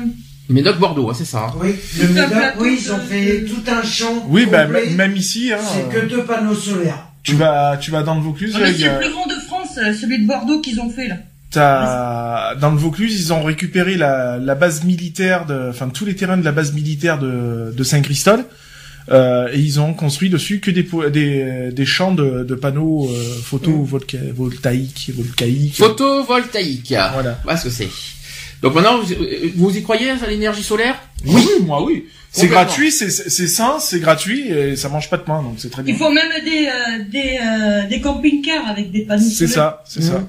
Médoc 0.48 0.78
Bordeaux, 0.78 1.10
hein, 1.10 1.14
c'est 1.16 1.24
ça. 1.26 1.48
hein. 1.50 1.54
Oui, 1.60 1.74
le 2.00 2.08
Médoc, 2.08 2.54
oui, 2.60 2.78
ils 2.80 2.92
ont 2.92 2.98
fait 2.98 3.44
tout 3.44 3.62
un 3.70 3.82
champ. 3.82 4.24
Oui, 4.28 4.46
bah, 4.50 4.66
même 4.66 5.14
ici, 5.16 5.52
hein, 5.52 5.58
C'est 5.62 5.96
euh, 5.96 6.00
que 6.00 6.06
deux 6.08 6.24
panneaux 6.24 6.54
solaires. 6.54 7.08
tu 7.22 7.34
vas, 7.34 7.76
tu 7.76 7.90
vas 7.90 8.02
dans 8.02 8.14
le 8.14 8.22
Vaucluse, 8.22 8.54
Ah, 8.56 8.66
c'est 8.66 8.84
le 8.84 8.98
plus 8.98 9.10
grand 9.10 9.26
de 9.26 9.34
France, 9.46 9.76
euh, 9.78 9.92
celui 9.92 10.22
de 10.22 10.26
Bordeaux 10.26 10.60
qu'ils 10.60 10.80
ont 10.80 10.90
fait, 10.90 11.08
là. 11.08 11.16
T'as 11.50 12.54
dans 12.56 12.70
le 12.70 12.76
Vaucluse, 12.76 13.18
ils 13.20 13.32
ont 13.32 13.42
récupéré 13.42 13.96
la, 13.96 14.38
la 14.38 14.54
base 14.54 14.84
militaire 14.84 15.46
de, 15.46 15.68
enfin 15.70 15.88
tous 15.88 16.04
les 16.04 16.14
terrains 16.14 16.36
de 16.36 16.44
la 16.44 16.52
base 16.52 16.72
militaire 16.74 17.18
de, 17.18 17.72
de 17.76 17.84
Saint-Christol. 17.84 18.44
Euh, 19.10 19.48
et 19.54 19.58
ils 19.58 19.80
ont 19.80 19.94
construit 19.94 20.28
dessus 20.28 20.60
que 20.60 20.70
des 20.70 20.82
po- 20.82 21.08
des, 21.08 21.70
des 21.72 21.86
champs 21.86 22.12
de, 22.12 22.44
de 22.44 22.54
panneaux 22.54 23.08
euh, 23.10 23.34
photovoltaïques, 23.42 24.34
voltaïques, 24.36 25.10
volcaïques. 25.16 25.76
Photovoltaïque. 25.76 26.94
Voilà. 27.14 27.38
Voilà 27.42 27.58
ce 27.58 27.64
que 27.64 27.70
c'est. 27.70 27.88
Donc 28.62 28.74
maintenant, 28.74 28.98
vous, 28.98 29.14
vous 29.56 29.76
y 29.76 29.82
croyez 29.82 30.10
à 30.10 30.26
l'énergie 30.26 30.62
solaire? 30.62 30.96
Oui, 31.24 31.46
moi 31.62 31.82
oui. 31.82 32.06
C'est 32.30 32.48
gratuit, 32.48 32.92
c'est 32.92 33.10
c'est 33.10 33.48
sain, 33.48 33.78
c'est 33.80 34.00
gratuit 34.00 34.48
et 34.48 34.76
ça 34.76 34.88
mange 34.88 35.08
pas 35.08 35.16
de 35.16 35.22
pain, 35.22 35.42
donc 35.42 35.54
c'est 35.58 35.70
très 35.70 35.82
bien. 35.82 35.94
Il 35.94 35.98
faut 35.98 36.10
même 36.10 36.30
des, 36.44 36.66
euh, 36.66 37.04
des, 37.10 37.38
euh, 37.42 37.88
des 37.88 38.00
camping-cars 38.00 38.68
avec 38.68 38.90
des 38.90 39.06
panneaux 39.06 39.22
C'est 39.22 39.46
ça, 39.46 39.82
c'est 39.86 40.02
ça. 40.02 40.28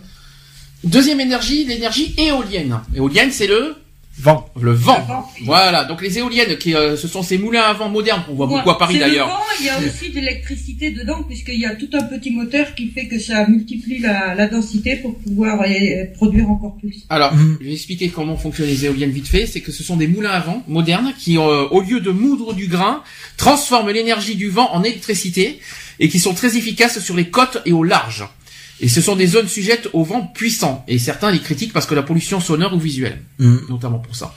Deuxième 0.83 1.19
énergie, 1.19 1.65
l'énergie 1.65 2.15
éolienne. 2.17 2.79
Éolienne, 2.95 3.31
c'est 3.31 3.47
le 3.47 3.75
Vent. 4.21 4.49
le 4.59 4.71
vent. 4.73 4.97
Le 4.99 5.05
vent. 5.07 5.29
Voilà. 5.45 5.85
Donc 5.85 6.01
les 6.01 6.17
éoliennes, 6.19 6.57
qui, 6.57 6.75
euh, 6.75 6.97
ce 6.97 7.07
sont 7.07 7.23
ces 7.23 7.37
moulins 7.37 7.61
à 7.63 7.73
vent 7.73 7.89
modernes 7.89 8.23
qu'on 8.25 8.33
voit 8.35 8.47
Ouais, 8.47 8.55
beaucoup 8.57 8.69
à 8.71 8.77
Paris 8.77 8.99
d'ailleurs. 8.99 9.29
Il 9.59 9.65
y 9.65 9.69
a 9.69 9.77
aussi 9.79 10.09
de 10.09 10.15
l'électricité 10.15 10.91
dedans, 10.91 11.23
puisqu'il 11.23 11.59
y 11.59 11.65
a 11.65 11.75
tout 11.75 11.89
un 11.93 12.03
petit 12.03 12.31
moteur 12.31 12.75
qui 12.75 12.87
fait 12.89 13.07
que 13.07 13.17
ça 13.19 13.47
multiplie 13.47 13.99
la, 13.99 14.35
la 14.35 14.47
densité 14.47 14.97
pour 14.97 15.15
pouvoir 15.19 15.61
euh, 15.61 16.05
produire 16.15 16.49
encore 16.49 16.75
plus. 16.77 17.05
Alors, 17.09 17.33
Mhm. 17.33 17.57
je 17.61 17.65
vais 17.67 17.73
expliquer 17.73 18.09
comment 18.09 18.35
fonctionnent 18.37 18.67
les 18.67 18.85
éoliennes 18.85 19.11
vite 19.11 19.27
fait. 19.27 19.45
C'est 19.45 19.61
que 19.61 19.71
ce 19.71 19.83
sont 19.83 19.95
des 19.97 20.07
moulins 20.07 20.31
à 20.31 20.39
vent 20.39 20.63
modernes 20.67 21.13
qui, 21.17 21.37
euh, 21.37 21.67
au 21.69 21.81
lieu 21.81 21.99
de 21.99 22.11
moudre 22.11 22.53
du 22.53 22.67
grain, 22.67 23.03
transforment 23.37 23.89
l'énergie 23.91 24.35
du 24.35 24.49
vent 24.49 24.69
en 24.73 24.83
électricité 24.83 25.59
et 25.99 26.09
qui 26.09 26.19
sont 26.19 26.33
très 26.33 26.57
efficaces 26.57 26.99
sur 26.99 27.15
les 27.15 27.29
côtes 27.29 27.61
et 27.65 27.71
au 27.73 27.83
large. 27.83 28.25
Et 28.81 28.87
ce 28.89 29.01
sont 29.01 29.15
des 29.15 29.27
zones 29.27 29.47
sujettes 29.47 29.89
au 29.93 30.03
vent 30.03 30.21
puissant. 30.21 30.83
Et 30.87 30.99
certains 30.99 31.31
les 31.31 31.39
critiquent 31.39 31.73
parce 31.73 31.85
que 31.85 31.95
la 31.95 32.03
pollution 32.03 32.39
sonore 32.39 32.73
ou 32.73 32.79
visuelle, 32.79 33.19
Mm. 33.39 33.57
notamment 33.69 33.99
pour 33.99 34.15
ça. 34.15 34.33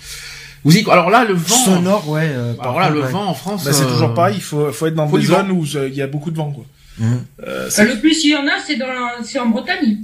Vous 0.65 0.77
y... 0.77 0.85
Alors 0.91 1.11
là, 1.11 1.25
le 1.25 1.35
vent. 1.35 1.57
Sonore, 1.57 2.09
ouais. 2.09 2.23
euh, 2.25 2.55
Alors 2.61 2.79
là, 2.79 2.87
contre, 2.89 2.99
le 2.99 3.05
ouais. 3.05 3.11
vent 3.13 3.27
en 3.27 3.35
France. 3.35 3.65
Bah, 3.65 3.73
c'est 3.73 3.85
euh, 3.85 3.89
toujours 3.93 4.15
pareil, 4.15 4.35
il 4.39 4.43
faut, 4.43 4.71
faut 4.73 4.87
être 4.87 4.95
dans 4.95 5.09
faut 5.09 5.19
des 5.19 5.27
zones 5.27 5.51
où 5.51 5.65
euh, 5.75 5.89
il 5.89 5.95
y 5.95 6.03
a 6.03 6.07
beaucoup 6.07 6.31
de 6.31 6.37
vent, 6.37 6.51
quoi. 6.53 6.65
Mm. 6.99 7.15
Euh, 7.47 7.71
Euh, 7.79 7.85
le 7.85 8.01
plus 8.01 8.23
il 8.25 8.31
y 8.31 8.37
en 8.37 8.47
a, 8.47 8.61
c'est 8.67 8.77
dans, 8.77 8.87
c'est 9.25 9.39
en 9.39 9.49
Bretagne. 9.49 9.99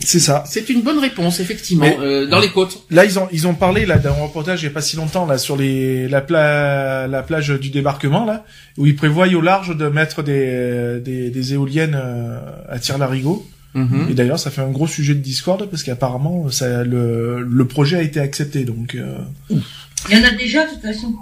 c'est 0.00 0.18
ça. 0.20 0.44
C'est 0.46 0.68
une 0.68 0.82
bonne 0.82 0.98
réponse, 0.98 1.40
effectivement, 1.40 1.86
Mais- 1.86 1.96
euh, 2.00 2.26
dans 2.26 2.40
les 2.40 2.48
côtes. 2.50 2.82
Là, 2.90 3.04
ils 3.06 3.18
ont, 3.18 3.28
ils 3.32 3.46
ont 3.46 3.54
parlé, 3.54 3.86
là, 3.86 3.96
d'un 3.98 4.10
reportage 4.12 4.62
il 4.62 4.64
y 4.66 4.68
a 4.68 4.72
pas 4.72 4.82
si 4.82 4.96
longtemps, 4.96 5.24
là, 5.26 5.38
sur 5.38 5.56
les, 5.56 6.08
la, 6.08 6.20
pla- 6.20 7.06
la 7.06 7.22
plage 7.22 7.48
du 7.50 7.70
débarquement, 7.70 8.24
là, 8.26 8.44
où 8.76 8.84
ils 8.86 8.96
prévoient 8.96 9.28
au 9.28 9.40
large 9.40 9.74
de 9.76 9.88
mettre 9.88 10.22
des, 10.22 11.00
des, 11.02 11.30
des 11.30 11.52
éoliennes 11.54 11.94
euh, 12.02 12.38
à 12.68 12.78
tir-larigot. 12.78 13.46
Mhm. 13.74 14.06
Et 14.10 14.14
d'ailleurs, 14.14 14.38
ça 14.38 14.50
fait 14.50 14.62
un 14.62 14.70
gros 14.70 14.86
sujet 14.86 15.14
de 15.14 15.20
discorde 15.20 15.68
parce 15.68 15.82
qu'apparemment, 15.82 16.50
ça, 16.50 16.84
le, 16.84 17.42
le 17.42 17.64
projet 17.66 17.96
a 17.96 18.02
été 18.02 18.20
accepté, 18.20 18.64
donc, 18.64 18.94
euh, 18.94 19.18
Il 19.50 20.16
y 20.16 20.20
en 20.20 20.24
a 20.24 20.30
déjà, 20.30 20.64
de 20.64 20.70
toute 20.70 20.82
façon. 20.82 21.14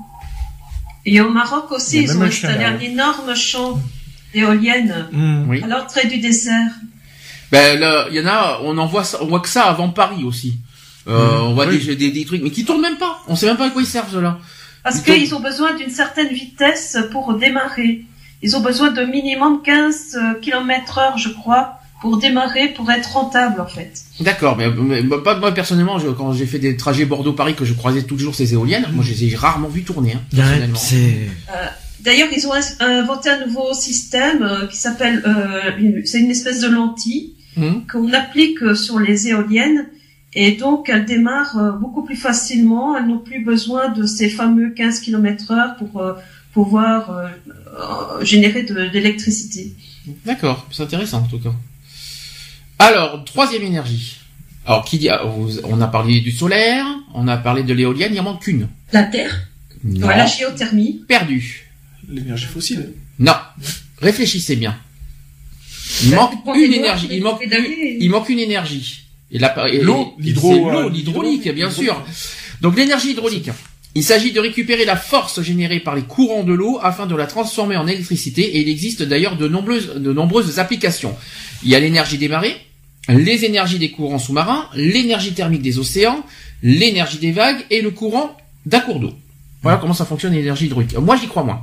Et 1.07 1.21
au 1.21 1.31
Maroc 1.31 1.73
aussi, 1.73 1.99
Il 1.99 2.03
ils 2.05 2.17
ont 2.17 2.23
installé 2.23 2.65
un 2.65 2.79
énorme 2.79 3.35
champ 3.35 3.81
d'éoliennes 4.35 5.09
hmm. 5.13 5.49
Oui. 5.49 5.63
à 5.63 5.67
l'entrée 5.67 6.07
du 6.07 6.19
désert. 6.19 6.71
Ben, 7.51 7.79
là, 7.79 8.07
il 8.11 8.17
y 8.17 8.21
en 8.21 8.27
a, 8.27 8.61
on 8.63 8.77
en 8.79 8.87
voit, 8.87 9.05
on 9.21 9.27
voit 9.27 9.41
que 9.41 9.49
ça 9.49 9.65
avant 9.65 9.89
Paris 9.91 10.25
aussi. 10.25 10.59
Euh, 11.09 11.39
on 11.41 11.55
voit 11.55 11.67
oui. 11.67 11.85
des, 11.85 11.97
des, 11.97 12.11
des 12.11 12.25
trucs, 12.25 12.43
mais 12.43 12.51
qui 12.51 12.65
tournent 12.65 12.81
même 12.83 12.97
pas. 12.97 13.19
On 13.29 13.35
sait 13.35 13.47
même 13.47 13.57
pas 13.57 13.67
à 13.67 13.71
quoi 13.71 13.83
ils 13.83 13.87
servent, 13.87 14.13
ceux-là. 14.13 14.39
Parce 14.85 15.03
tournent. 15.03 15.19
qu'ils 15.19 15.35
ont 15.35 15.41
besoin 15.41 15.75
d'une 15.75 15.91
certaine 15.91 16.29
vitesse 16.29 16.99
pour 17.11 17.35
démarrer. 17.35 18.05
Ils 18.43 18.57
ont 18.57 18.61
besoin 18.61 18.91
de 18.91 19.03
minimum 19.05 19.63
15 19.63 20.19
km 20.43 20.99
heure, 20.99 21.19
je 21.19 21.29
crois, 21.31 21.79
pour 22.03 22.19
démarrer, 22.19 22.69
pour 22.77 22.91
être 22.91 23.13
rentable, 23.13 23.61
en 23.61 23.67
fait. 23.67 23.93
D'accord, 24.21 24.57
mais, 24.59 24.69
mais- 24.71 25.03
pas 25.19 25.39
moi 25.39 25.53
personnellement, 25.53 25.99
je- 25.99 26.09
quand 26.09 26.33
j'ai 26.35 26.45
fait 26.47 26.59
des 26.59 26.77
trajets 26.77 27.07
Bordeaux-Paris 27.07 27.55
que 27.55 27.65
je 27.65 27.73
croisais 27.73 28.03
toujours 28.03 28.35
ces 28.35 28.53
éoliennes, 28.53 28.87
moi 28.93 29.03
je 29.03 29.13
les 29.13 29.33
ai 29.33 29.37
rarement 29.37 29.69
vu 29.69 29.83
tourner, 29.85 30.15
hein, 30.15 30.21
Ouais, 30.37 30.69
c'est. 30.75 31.15
D'ailleurs, 32.01 32.29
ils 32.37 32.45
ont 32.49 32.53
inventé 32.81 33.31
un 33.31 33.47
nouveau 33.47 33.73
système 33.73 34.43
euh, 34.43 34.67
qui 34.67 34.77
s'appelle, 34.77 35.23
euh, 35.25 36.03
c'est 36.05 36.19
une 36.19 36.31
espèce 36.33 36.61
de 36.61 36.69
lentille 36.69 37.35
Hum. 37.57 37.85
qu'on 37.91 38.13
applique 38.15 38.63
euh, 38.63 38.75
sur 38.75 38.99
les 38.99 39.29
éoliennes. 39.29 39.87
Et 40.35 40.53
donc, 40.53 40.89
elles 40.89 41.05
démarrent 41.05 41.59
euh, 41.59 41.71
beaucoup 41.73 42.03
plus 42.03 42.17
facilement. 42.17 42.97
Elles 42.97 43.07
n'ont 43.07 43.19
plus 43.19 43.45
besoin 43.45 43.91
de 43.91 44.05
ces 44.07 44.29
fameux 44.31 44.71
15 44.71 45.01
km 45.01 45.53
heure 45.53 45.77
pour 45.77 46.01
euh, 46.03 46.15
pouvoir 46.55 47.11
euh, 47.11 47.27
euh, 47.79 48.25
générer 48.25 48.63
de, 48.63 48.87
d'électricité. 48.87 49.75
D'accord, 50.27 50.67
c'est 50.73 50.83
intéressant 50.83 51.19
en 51.19 51.29
tout 51.29 51.39
cas. 51.39 51.53
Alors, 52.83 53.25
troisième 53.25 53.63
énergie. 53.63 54.17
Alors, 54.67 54.85
qui 54.85 54.99
dit, 54.99 55.09
ah, 55.09 55.23
on 55.65 55.81
a 55.81 55.87
parlé 55.87 56.21
du 56.21 56.33
solaire, 56.33 56.85
on 57.15 57.29
a 57.29 57.37
parlé 57.37 57.63
de 57.63 57.73
l'éolienne, 57.73 58.13
il 58.13 58.19
en 58.21 58.25
manque 58.25 58.45
une. 58.49 58.69
La 58.93 59.05
Terre. 59.05 59.49
Non, 59.85 60.09
Ouais, 60.09 60.17
la 60.17 60.27
géothermie. 60.27 61.05
perdu. 61.07 61.71
l'énergie 62.09 62.47
fossile. 62.47 62.93
Non, 63.21 63.35
réfléchissez 64.01 64.57
bien. 64.57 64.77
Il 66.03 66.11
Ça 66.11 66.17
manque 66.17 66.33
une 66.57 66.73
énergie, 66.73 67.09
il 67.11 67.23
manque, 67.23 67.41
il 67.45 68.33
une 68.33 68.39
énergie. 68.41 69.05
Et 69.31 69.39
L'eau, 69.39 70.15
euh, 70.19 70.91
l'hydraulique, 70.91 71.49
bien 71.55 71.71
sûr. 71.71 72.05
Donc 72.61 72.77
l'énergie 72.77 73.13
hydraulique. 73.13 73.51
Il 73.95 74.03
s'agit 74.03 74.33
de 74.33 74.41
récupérer 74.41 74.85
la 74.85 74.97
force 74.97 75.41
générée 75.43 75.79
par 75.81 75.95
les 75.95 76.03
courants 76.03 76.45
de 76.45 76.53
l'eau 76.53 76.79
afin 76.83 77.07
de 77.07 77.15
la 77.15 77.27
transformer 77.27 77.77
en 77.77 77.87
électricité 77.87 78.43
et 78.43 78.61
il 78.63 78.69
existe 78.69 79.03
d'ailleurs 79.03 79.37
de 79.37 79.47
nombreuses, 79.47 79.95
de 79.97 80.13
nombreuses 80.13 80.59
applications. 80.59 81.15
Il 81.63 81.71
y 81.71 81.75
a 81.75 81.81
l'énergie 81.81 82.19
des 82.19 82.29
marées, 82.29 82.57
les 83.09 83.45
énergies 83.45 83.79
des 83.79 83.91
courants 83.91 84.19
sous-marins, 84.19 84.67
l'énergie 84.75 85.33
thermique 85.33 85.63
des 85.63 85.79
océans, 85.79 86.25
l'énergie 86.63 87.19
des 87.19 87.33
vagues 87.33 87.65
et 87.71 87.83
le 87.83 87.91
courant 87.91 88.37
d'un 88.67 88.81
cours 88.81 89.01
d'eau. 89.01 89.13
Voilà 89.63 89.79
comment 89.79 89.95
ça 89.95 90.05
fonctionne 90.05 90.33
l'énergie 90.35 90.67
hydraulique. 90.67 90.97
Moi 90.99 91.17
j'y 91.17 91.27
crois 91.29 91.43
moins. 91.45 91.63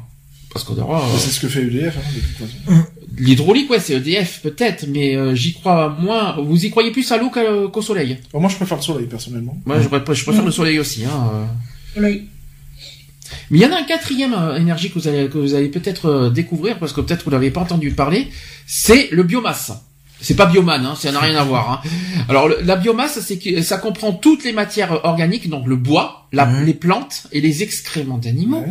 Parce 0.54 0.66
qu'on 0.66 0.78
aura, 0.80 1.00
euh, 1.04 1.18
C'est 1.18 1.30
ce 1.30 1.40
que 1.42 1.48
fait 1.48 1.62
EDF, 1.62 1.96
hein, 1.96 2.02
de 2.16 2.20
toute 2.20 2.48
façon. 2.50 2.84
L'hydraulique, 3.18 3.70
ouais, 3.70 3.80
c'est 3.80 3.94
EDF 3.94 4.42
peut-être, 4.42 4.86
mais 4.88 5.16
euh, 5.16 5.36
j'y 5.36 5.54
crois 5.54 5.96
moins. 6.00 6.38
Vous 6.42 6.66
y 6.66 6.70
croyez 6.72 6.92
plus 6.92 7.10
à 7.12 7.18
l'eau 7.18 7.30
qu'à- 7.30 7.68
qu'au 7.72 7.82
soleil? 7.84 8.18
Bon, 8.34 8.40
moi, 8.40 8.50
je 8.50 8.56
préfère 8.56 8.78
le 8.78 8.84
soleil, 8.84 9.06
personnellement. 9.06 9.56
Moi, 9.66 9.80
je, 9.82 9.88
préfère- 9.88 10.16
je 10.16 10.24
préfère 10.24 10.46
le 10.46 10.52
soleil 10.52 10.80
aussi. 10.80 11.06
Hein. 11.06 11.30
euh. 11.34 11.46
Soleil. 11.94 12.24
Mais 13.52 13.60
il 13.60 13.62
y 13.62 13.66
en 13.66 13.72
a 13.74 13.78
un 13.80 13.84
quatrième 13.84 14.34
euh, 14.34 14.56
énergie 14.58 14.90
que 14.90 14.96
vous 14.98 15.08
allez, 15.08 15.28
que 15.30 15.38
vous 15.38 15.54
allez 15.54 15.68
peut-être 15.68 16.06
euh, 16.08 16.30
découvrir, 16.32 16.80
parce 16.80 16.94
que 16.94 17.02
peut-être 17.02 17.26
vous 17.26 17.32
n'avez 17.32 17.52
pas 17.52 17.62
entendu 17.62 17.92
parler, 17.92 18.28
c'est 18.66 19.10
le 19.12 19.22
biomasse. 19.24 19.72
C'est 20.22 20.36
pas 20.36 20.46
biomane, 20.48 20.86
hein, 20.86 20.96
ça 21.00 21.12
n'a 21.12 21.20
rien 21.22 21.36
à 21.38 21.44
voir. 21.44 21.72
Hein. 21.86 21.90
Alors 22.28 22.48
le- 22.50 22.60
la 22.64 22.76
biomasse, 22.76 23.20
c'est 23.22 23.38
que 23.38 23.62
ça 23.62 23.78
comprend 23.78 24.12
toutes 24.12 24.44
les 24.44 24.52
matières 24.52 25.00
organiques, 25.06 25.50
donc 25.50 25.66
le 25.66 25.76
bois, 25.78 26.28
la- 26.34 26.62
les 26.64 26.74
plantes 26.74 27.24
et 27.32 27.40
les 27.40 27.64
excréments 27.64 28.18
d'animaux, 28.18 28.66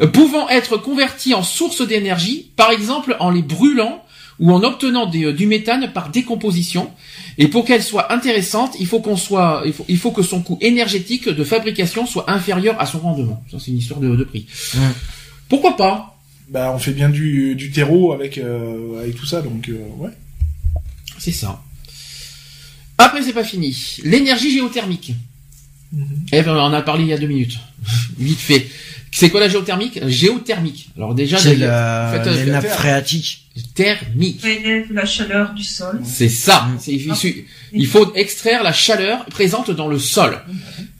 euh, 0.00 0.06
pouvant 0.08 0.48
être 0.48 0.76
convertis 0.76 1.32
en 1.34 1.42
source 1.44 1.86
d'énergie, 1.86 2.50
par 2.56 2.70
exemple 2.72 3.16
en 3.20 3.30
les 3.30 3.42
brûlant 3.42 4.02
ou 4.40 4.52
en 4.52 4.62
obtenant 4.64 5.06
des- 5.06 5.24
euh, 5.26 5.32
du 5.32 5.46
méthane 5.46 5.92
par 5.92 6.10
décomposition. 6.10 6.90
Et 7.38 7.46
pour 7.46 7.64
qu'elle 7.64 7.82
soit 7.84 8.12
intéressante, 8.12 8.74
il 8.80 8.86
faut 8.88 8.98
qu'on 9.00 9.16
soit, 9.16 9.62
il 9.64 9.72
faut, 9.72 9.84
il 9.88 9.96
faut 9.96 10.10
que 10.10 10.22
son 10.22 10.42
coût 10.42 10.58
énergétique 10.60 11.28
de 11.28 11.44
fabrication 11.44 12.04
soit 12.04 12.28
inférieur 12.30 12.80
à 12.80 12.86
son 12.86 12.98
rendement. 12.98 13.42
Ça, 13.50 13.58
c'est 13.60 13.70
une 13.70 13.78
histoire 13.78 14.00
de, 14.00 14.16
de 14.16 14.24
prix. 14.24 14.46
Pourquoi 15.48 15.76
pas? 15.76 16.18
Bah, 16.50 16.72
on 16.74 16.78
fait 16.78 16.92
bien 16.92 17.10
du, 17.10 17.54
du 17.54 17.70
terreau 17.70 18.12
avec, 18.12 18.38
euh, 18.38 19.00
avec 19.00 19.14
tout 19.14 19.26
ça, 19.26 19.40
donc, 19.42 19.68
euh, 19.68 19.78
ouais. 19.98 20.10
C'est 21.18 21.32
ça. 21.32 21.62
Après, 22.98 23.22
c'est 23.22 23.32
pas 23.32 23.44
fini. 23.44 23.98
L'énergie 24.04 24.52
géothermique. 24.52 25.12
Eh 26.32 26.42
ben, 26.42 26.54
on 26.54 26.60
en 26.60 26.72
a 26.72 26.82
parlé 26.82 27.04
il 27.04 27.08
y 27.08 27.12
a 27.12 27.18
deux 27.18 27.26
minutes. 27.26 27.58
Vite 28.18 28.40
fait. 28.40 28.68
C'est 29.10 29.30
quoi 29.30 29.40
la 29.40 29.48
géothermique? 29.48 30.00
Géothermique. 30.06 30.90
Alors 30.96 31.14
déjà, 31.14 31.38
C'est 31.38 31.56
la, 31.56 32.10
faites, 32.12 32.26
euh, 32.26 32.44
les 32.44 32.50
nappes 32.50 32.66
phréatiques. 32.66 33.44
thermique. 33.74 34.44
La 34.90 35.04
chaleur 35.06 35.52
du 35.54 35.64
sol. 35.64 36.00
C'est 36.04 36.28
ça. 36.28 36.68
C'est- 36.78 36.92
il, 36.92 37.14
su- 37.16 37.46
il 37.72 37.86
faut 37.86 38.12
extraire 38.14 38.62
la 38.62 38.72
chaleur 38.72 39.24
présente 39.26 39.70
dans 39.70 39.88
le 39.88 39.98
sol 39.98 40.38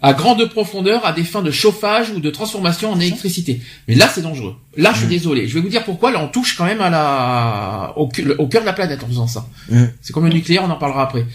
à 0.02 0.12
grande 0.14 0.44
profondeur 0.48 1.04
à 1.06 1.12
des 1.12 1.22
fins 1.24 1.42
de 1.42 1.50
chauffage 1.50 2.10
ou 2.10 2.20
de 2.20 2.30
transformation 2.30 2.90
en 2.92 2.98
électricité. 2.98 3.60
Mais 3.86 3.94
là, 3.94 4.10
c'est 4.12 4.22
dangereux. 4.22 4.54
Là, 4.76 4.92
je 4.94 5.00
suis 5.00 5.08
désolé. 5.08 5.46
Je 5.46 5.54
vais 5.54 5.60
vous 5.60 5.68
dire 5.68 5.84
pourquoi. 5.84 6.10
Là, 6.10 6.20
on 6.22 6.28
touche 6.28 6.56
quand 6.56 6.64
même 6.64 6.80
à 6.80 6.90
la 6.90 7.92
au, 7.96 8.08
cu- 8.08 8.28
au 8.38 8.46
cœur 8.48 8.62
de 8.62 8.66
la 8.66 8.72
planète 8.72 9.02
en 9.04 9.06
faisant 9.08 9.26
ça. 9.28 9.46
Mm. 9.70 9.84
C'est 10.00 10.12
comme 10.12 10.24
le 10.26 10.32
nucléaire, 10.32 10.64
on 10.64 10.70
en 10.70 10.76
parlera 10.76 11.02
après. 11.02 11.26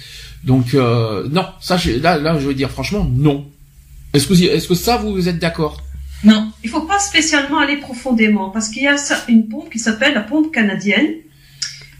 Donc 0.43 0.73
euh, 0.73 1.27
non, 1.31 1.45
ça, 1.61 1.77
je- 1.77 1.91
là, 1.91 2.17
là, 2.17 2.37
je 2.39 2.47
veux 2.47 2.53
dire 2.53 2.69
franchement, 2.69 3.07
non. 3.15 3.45
Est-ce 4.13 4.27
que 4.27 4.33
est-ce 4.33 4.67
que 4.67 4.75
ça, 4.75 4.97
vous 4.97 5.29
êtes 5.29 5.39
d'accord? 5.39 5.77
Non. 6.23 6.51
Il 6.63 6.69
faut 6.69 6.81
pas 6.81 6.99
spécialement 6.99 7.59
aller 7.59 7.77
profondément 7.77 8.49
parce 8.49 8.69
qu'il 8.69 8.83
y 8.83 8.87
a 8.87 8.95
une 9.27 9.47
pompe 9.47 9.69
qui 9.69 9.79
s'appelle 9.79 10.13
la 10.13 10.21
pompe 10.21 10.51
canadienne. 10.53 11.07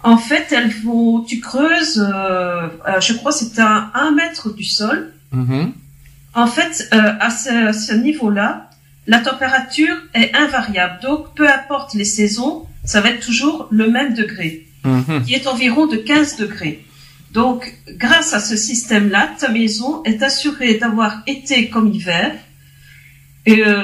En 0.01 0.17
fait, 0.17 0.47
elles 0.51 0.71
vont, 0.83 1.21
tu 1.21 1.39
creuses, 1.39 1.99
euh, 1.99 2.67
euh, 2.87 2.99
je 2.99 3.13
crois, 3.13 3.31
c'est 3.31 3.57
à 3.59 3.91
un 3.93 4.11
mètre 4.11 4.53
du 4.53 4.63
sol. 4.63 5.13
Mhm. 5.31 5.73
En 6.35 6.47
fait, 6.47 6.89
euh, 6.93 7.13
à 7.19 7.29
ce, 7.29 7.71
ce 7.71 7.93
niveau-là, 7.93 8.69
la 9.07 9.19
température 9.19 9.95
est 10.13 10.33
invariable. 10.35 10.99
Donc, 11.01 11.35
peu 11.35 11.47
importe 11.49 11.93
les 11.93 12.05
saisons, 12.05 12.65
ça 12.85 13.01
va 13.01 13.09
être 13.11 13.25
toujours 13.25 13.67
le 13.71 13.89
même 13.89 14.13
degré, 14.13 14.67
Mhm. 14.83 15.23
qui 15.25 15.33
est 15.35 15.47
environ 15.47 15.85
de 15.87 15.95
15 15.95 16.35
degrés. 16.37 16.85
Donc, 17.31 17.73
grâce 17.87 18.33
à 18.33 18.39
ce 18.39 18.55
système-là, 18.57 19.29
ta 19.39 19.49
maison 19.49 20.03
est 20.03 20.21
assurée 20.21 20.75
d'avoir 20.75 21.21
été 21.27 21.69
comme 21.69 21.91
hiver. 21.93 22.31
Et 23.45 23.65
euh, 23.65 23.81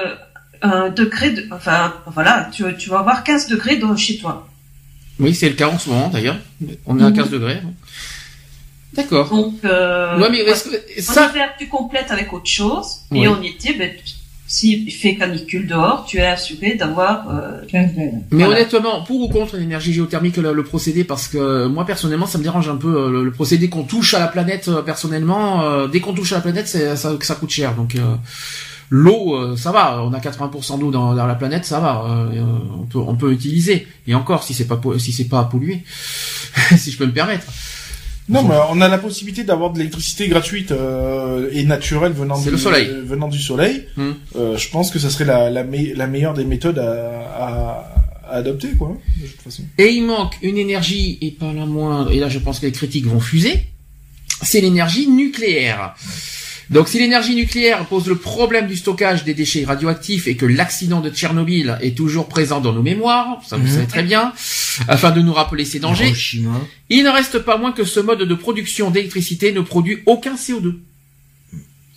un 0.61 0.89
degré 0.89 1.31
de, 1.31 1.45
enfin, 1.51 1.93
voilà, 2.07 2.49
tu, 2.51 2.63
tu 2.77 2.89
vas 2.89 2.99
avoir 2.99 3.23
15 3.23 3.47
degrés 3.47 3.77
dans, 3.77 3.95
chez 3.95 4.17
toi. 4.17 4.47
Oui, 5.19 5.33
c'est 5.35 5.49
le 5.49 5.55
cas 5.55 5.67
en 5.67 5.77
ce 5.79 5.89
moment 5.89 6.09
d'ailleurs. 6.09 6.37
On 6.85 6.97
est 6.99 7.03
à 7.03 7.09
Mhm. 7.09 7.15
15 7.15 7.29
degrés. 7.29 7.59
D'accord. 8.93 9.29
Donc, 9.29 9.55
euh, 9.65 10.17
Ouais, 10.19 10.29
mais 10.31 10.43
que 10.43 10.51
en 10.51 11.13
ça, 11.13 11.29
hiver, 11.29 11.49
tu 11.59 11.67
complètes 11.67 12.09
avec 12.11 12.33
autre 12.33 12.47
chose. 12.49 13.01
Ouais. 13.11 13.19
Et 13.19 13.27
en 13.27 13.41
été, 13.41 13.73
ben, 13.73 13.91
s'il 14.47 14.91
fait 14.91 15.15
canicule 15.15 15.67
dehors, 15.67 16.05
tu 16.07 16.17
es 16.17 16.25
assuré 16.25 16.73
d'avoir, 16.73 17.29
euh, 17.29 17.61
15 17.67 17.91
degrés. 17.91 18.11
mais 18.31 18.43
Voilà. 18.45 18.61
honnêtement, 18.61 19.03
pour 19.03 19.21
ou 19.21 19.29
contre 19.29 19.57
l'énergie 19.57 19.93
géothermique, 19.93 20.37
le, 20.37 20.53
le 20.53 20.63
procédé, 20.63 21.03
parce 21.03 21.27
que 21.27 21.67
moi 21.67 21.85
personnellement, 21.85 22.25
ça 22.25 22.39
me 22.39 22.43
dérange 22.43 22.67
un 22.67 22.77
peu 22.77 22.87
euh, 23.03 23.09
le, 23.11 23.23
le 23.25 23.31
procédé 23.31 23.69
qu'on 23.69 23.83
touche 23.83 24.15
à 24.15 24.19
la 24.19 24.27
planète. 24.27 24.67
euh, 24.69 24.81
personnellement, 24.81 25.61
euh, 25.63 25.87
dès 25.87 25.99
qu'on 25.99 26.13
touche 26.13 26.31
à 26.33 26.37
la 26.37 26.41
planète, 26.41 26.67
ça, 26.67 26.95
ça 26.95 27.35
coûte 27.35 27.51
cher. 27.51 27.75
Donc 27.75 27.95
euh, 27.95 28.15
l'eau, 28.89 29.35
euh, 29.35 29.55
ça 29.57 29.71
va. 29.71 30.03
On 30.03 30.13
a 30.13 30.19
80% 30.19 30.79
d'eau 30.79 30.91
dans, 30.91 31.13
dans 31.15 31.27
la 31.27 31.35
planète, 31.35 31.65
ça 31.65 31.79
va. 31.79 32.05
euh, 32.07 32.41
on 32.79 32.85
peut 32.85 32.99
on 32.99 33.15
peut 33.15 33.31
utiliser. 33.31 33.87
Et 34.07 34.15
encore, 34.15 34.43
si 34.43 34.53
c'est 34.53 34.65
pas 34.67 34.79
si 34.97 35.11
c'est 35.11 35.27
pas 35.27 35.43
pollué, 35.45 35.83
si 36.77 36.91
je 36.91 36.97
peux 36.97 37.05
me 37.05 37.13
permettre. 37.13 37.45
Non, 38.27 38.43
mais 38.43 38.53
on 38.69 38.79
a 38.79 38.87
la 38.87 38.99
possibilité 38.99 39.43
d'avoir 39.43 39.71
de 39.71 39.79
l'électricité 39.79 40.27
gratuite 40.27 40.71
euh, 40.71 41.49
et 41.51 41.63
naturelle 41.63 42.11
venant 42.11 42.39
du 42.39 42.51
le 42.51 42.57
soleil. 42.57 42.87
euh, 42.87 43.01
venant 43.03 43.27
du 43.27 43.39
soleil. 43.39 43.85
Hmm. 43.97 44.11
Euh, 44.35 44.55
je 44.55 44.69
pense 44.69 44.91
que 44.91 44.99
ça 44.99 45.09
serait 45.09 45.25
la 45.25 45.49
la, 45.49 45.63
me- 45.63 45.95
la 45.95 46.05
meilleure 46.05 46.35
des 46.35 46.45
méthodes 46.45 46.77
à, 46.77 46.91
à, 47.35 47.93
à 48.29 48.35
adopter, 48.35 48.69
quoi, 48.77 48.95
de 49.19 49.25
toute 49.27 49.41
façon. 49.41 49.63
Et 49.79 49.87
il 49.93 50.03
manque 50.05 50.37
une 50.43 50.59
énergie, 50.59 51.17
et 51.21 51.31
pas 51.31 51.51
la 51.51 51.65
moindre, 51.65 52.11
et 52.11 52.19
là 52.19 52.29
je 52.29 52.37
pense 52.37 52.59
que 52.59 52.67
les 52.67 52.71
critiques 52.71 53.07
vont 53.07 53.19
fuser, 53.19 53.65
c'est 54.43 54.61
l'énergie 54.61 55.07
nucléaire. 55.07 55.95
Donc 56.69 56.87
si 56.87 56.99
l'énergie 56.99 57.35
nucléaire 57.35 57.85
pose 57.85 58.07
le 58.07 58.15
problème 58.15 58.67
du 58.67 58.75
stockage 58.77 59.23
des 59.23 59.33
déchets 59.33 59.65
radioactifs 59.65 60.27
et 60.27 60.35
que 60.35 60.45
l'accident 60.45 61.01
de 61.01 61.09
Tchernobyl 61.09 61.77
est 61.81 61.97
toujours 61.97 62.27
présent 62.27 62.59
dans 62.61 62.73
nos 62.73 62.83
mémoires, 62.83 63.41
ça 63.47 63.57
vous 63.57 63.63
Mhm. 63.65 63.73
savez 63.73 63.87
très 63.87 64.03
bien, 64.03 64.33
afin 64.87 65.09
de 65.11 65.21
nous 65.21 65.33
rappeler 65.33 65.65
ces 65.65 65.79
dangers, 65.79 66.05
Hiroshima. 66.07 66.61
il 66.89 67.03
ne 67.03 67.09
reste 67.09 67.39
pas 67.39 67.57
moins 67.57 67.71
que 67.71 67.83
ce 67.85 67.99
mode 67.99 68.19
de 68.21 68.33
production 68.35 68.91
d'électricité 68.91 69.51
ne 69.51 69.61
produit 69.61 69.99
aucun 70.05 70.35
CO2. 70.35 70.75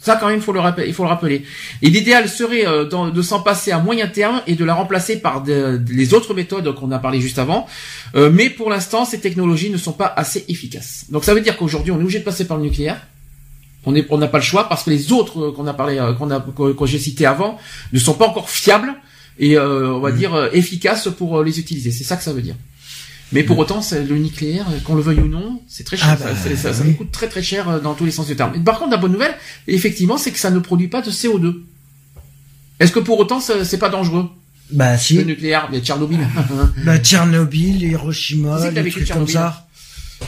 Ça, 0.01 0.17
quand 0.17 0.27
même, 0.27 0.39
il 0.39 0.43
faut 0.43 0.53
le 0.53 0.59
rappeler. 0.59 0.89
Il 0.89 0.95
faut 0.95 1.05
le 1.05 1.09
rappeler. 1.11 1.45
Et 1.81 1.89
l'idéal 1.89 2.29
serait 2.29 2.67
euh, 2.67 2.87
de 3.13 3.23
s'en 3.23 3.41
passer 3.41 3.71
à 3.71 3.79
moyen 3.79 4.09
terme 4.09 4.43
et 4.49 4.57
de 4.57 4.65
la 4.65 4.75
remplacer 4.75 5.21
par 5.21 5.45
de- 5.45 5.81
les 5.91 6.13
autres 6.13 6.35
méthodes 6.35 6.75
qu'on 6.75 6.91
a 6.91 6.99
parlé 6.99 7.21
juste 7.21 7.39
avant. 7.39 7.69
Euh, 8.17 8.29
mais 8.29 8.51
pour 8.51 8.69
l'instant, 8.69 9.05
ces 9.05 9.21
technologies 9.21 9.71
ne 9.71 9.77
sont 9.77 9.93
pas 9.93 10.13
assez 10.17 10.45
efficaces. 10.49 11.05
Donc, 11.11 11.23
ça 11.25 11.35
veut 11.35 11.41
dire 11.41 11.57
qu'aujourd'hui, 11.57 11.93
on 11.93 11.99
est 11.99 12.03
obligé 12.03 12.19
de 12.19 12.25
passer 12.25 12.47
par 12.49 12.57
le 12.57 12.65
nucléaire. 12.65 13.01
On 13.85 13.95
est- 13.95 14.07
on 14.11 14.19
n'a 14.19 14.29
pas 14.29 14.39
le 14.39 14.45
choix 14.45 14.69
parce 14.69 14.85
que 14.85 14.91
les 14.91 15.13
autres 15.13 15.41
euh, 15.49 15.53
qu'on 15.53 15.67
a 15.67 15.75
parlé, 15.75 15.99
euh, 15.99 16.13
qu'on 16.15 16.31
a, 16.31 16.41
que, 16.41 16.87
j'ai 16.87 16.99
cités 16.99 17.27
avant, 17.27 17.59
ne 17.93 17.99
sont 17.99 18.15
pas 18.15 18.27
encore 18.29 18.49
fiables 18.51 18.95
et 19.39 19.57
euh, 19.57 19.93
on 19.93 20.01
va 20.01 20.13
dire 20.13 20.35
euh, 20.35 20.49
efficaces 20.53 21.09
pour 21.19 21.43
les 21.43 21.59
utiliser. 21.59 21.91
C'est 21.91 22.05
ça 22.05 22.17
que 22.17 22.23
ça 22.23 22.33
veut 22.33 22.43
dire. 22.43 22.55
Mais 23.33 23.43
pour 23.45 23.59
autant, 23.59 23.81
c'est 23.81 24.05
le 24.05 24.19
nucléaire, 24.19 24.67
qu'on 24.85 24.95
le 24.95 25.01
veuille 25.01 25.21
ou 25.21 25.27
non, 25.29 25.63
c'est 25.67 25.85
très 25.85 25.97
cher. 25.97 26.07
Ah 26.11 26.17
ça, 26.19 26.25
bah, 26.27 26.57
ça, 26.57 26.75
ça 26.75 26.85
nous 26.85 26.93
coûte 26.93 27.11
très 27.11 27.29
très 27.29 27.43
cher 27.43 27.81
dans 27.81 27.95
tous 27.95 28.05
les 28.05 28.11
sens 28.11 28.27
du 28.27 28.37
terme. 28.37 28.63
Par 28.63 28.79
contre, 28.79 28.91
la 28.91 28.99
bonne 28.99 29.13
nouvelle, 29.13 29.35
effectivement, 29.67 30.19
c'est 30.19 30.33
que 30.33 30.39
ça 30.39 30.51
ne 30.51 30.59
produit 30.59 30.89
pas 30.89 31.01
de 31.01 31.11
CO2. 31.11 31.63
Est-ce 32.79 32.93
que 32.93 32.99
pour 33.01 33.19
autant, 33.19 33.41
c'est 33.41 33.79
pas 33.79 33.89
dangereux? 33.89 34.29
Bah 34.71 34.93
le 34.93 34.99
si. 34.99 35.25
nucléaire 35.25 35.69
Mais 35.71 35.81
Tchernobyl, 35.81 36.19
Bah 36.85 36.99
Tchernobyl, 36.99 37.83
Hiroshima, 37.83 38.71
vécu 38.71 38.91
trucs 39.05 39.09
comme 39.13 39.27
ça. 39.29 39.67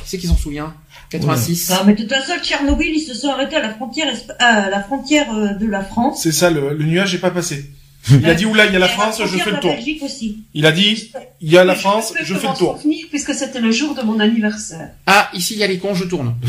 c'est 0.05 0.19
qui 0.19 0.27
s'en 0.27 0.37
souvient? 0.37 0.75
86. 1.19 1.71
Ah, 1.73 1.83
mais 1.87 1.95
de 1.95 2.03
toute 2.03 2.13
façon, 2.13 2.33
Tchernobyl, 2.43 2.93
ils 2.95 3.01
se 3.01 3.15
sont 3.15 3.29
arrêtés 3.31 3.57
à 3.57 3.63
la 3.63 3.75
frontière, 3.75 4.07
esp- 4.15 4.35
à 4.39 4.69
la 4.71 4.83
frontière 4.83 5.33
euh, 5.35 5.55
de 5.55 5.67
la 5.67 5.83
France. 5.83 6.21
C'est 6.23 6.33
ça, 6.33 6.51
le, 6.51 6.75
le 6.75 6.85
nuage 6.85 7.15
est 7.15 7.19
pas 7.19 7.31
passé. 7.31 7.71
Il 8.11 8.27
a 8.29 8.35
dit 8.35 8.45
oula, 8.45 8.67
il 8.67 8.73
y 8.75 8.77
a 8.77 8.79
la 8.79 8.89
France, 8.89 9.19
je 9.25 9.39
fais 9.39 9.51
le 9.51 9.61
tour. 9.61 9.75
Aussi. 10.03 10.45
Il 10.53 10.67
a 10.67 10.73
dit 10.73 11.11
il 11.41 11.51
y 11.51 11.57
a 11.57 11.65
la 11.65 11.73
Je 11.75 11.79
France, 11.81 12.13
je 12.23 12.35
fais 12.35 12.49
le 12.49 12.55
tour. 12.55 12.77
souvenir, 12.77 13.07
puisque 13.09 13.33
c'était 13.33 13.61
le 13.61 13.73
jour 13.73 13.95
de 13.95 14.03
mon 14.03 14.21
anniversaire. 14.21 14.91
Ah, 15.07 15.31
ici 15.33 15.55
il 15.55 15.61
y 15.61 15.65
a 15.65 15.67
les 15.67 15.79
cons, 15.79 15.95
je 15.95 16.05
tourne. 16.05 16.35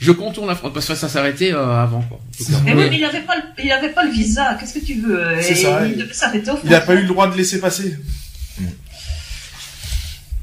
je 0.00 0.12
contourne 0.12 0.48
la 0.48 0.54
France 0.54 0.70
parce 0.72 0.86
que 0.88 0.94
ça 0.94 1.08
s'arrêtait 1.10 1.52
euh, 1.52 1.82
avant 1.82 2.00
quoi. 2.02 2.20
Mais 2.64 2.72
Oui. 2.74 2.86
mais 2.90 2.96
il 2.96 3.04
avait 3.04 3.20
pas 3.20 3.36
le, 3.36 3.42
il 3.62 3.70
avait 3.70 3.90
pas 3.90 4.04
le 4.04 4.10
visa. 4.12 4.56
Qu'est-ce 4.58 4.78
que 4.78 4.84
tu 4.84 4.94
veux 4.94 5.22
ça, 5.42 5.84
Il 5.86 5.92
il- 5.92 5.98
devait 5.98 6.14
s'arrêter 6.14 6.50
au 6.50 6.54
Il 6.64 6.74
a 6.74 6.80
pas 6.80 6.94
eu 6.94 7.02
le 7.02 7.08
droit 7.08 7.28
de 7.30 7.36
laisser 7.36 7.60
passer. 7.60 7.96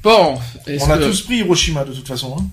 Bon, 0.04 0.38
On 0.80 0.90
a 0.90 0.98
que- 0.98 1.04
tous 1.06 1.22
pris 1.22 1.38
Hiroshima 1.38 1.84
de 1.84 1.94
toute 1.94 2.08
façon. 2.08 2.36
Hein. 2.40 2.44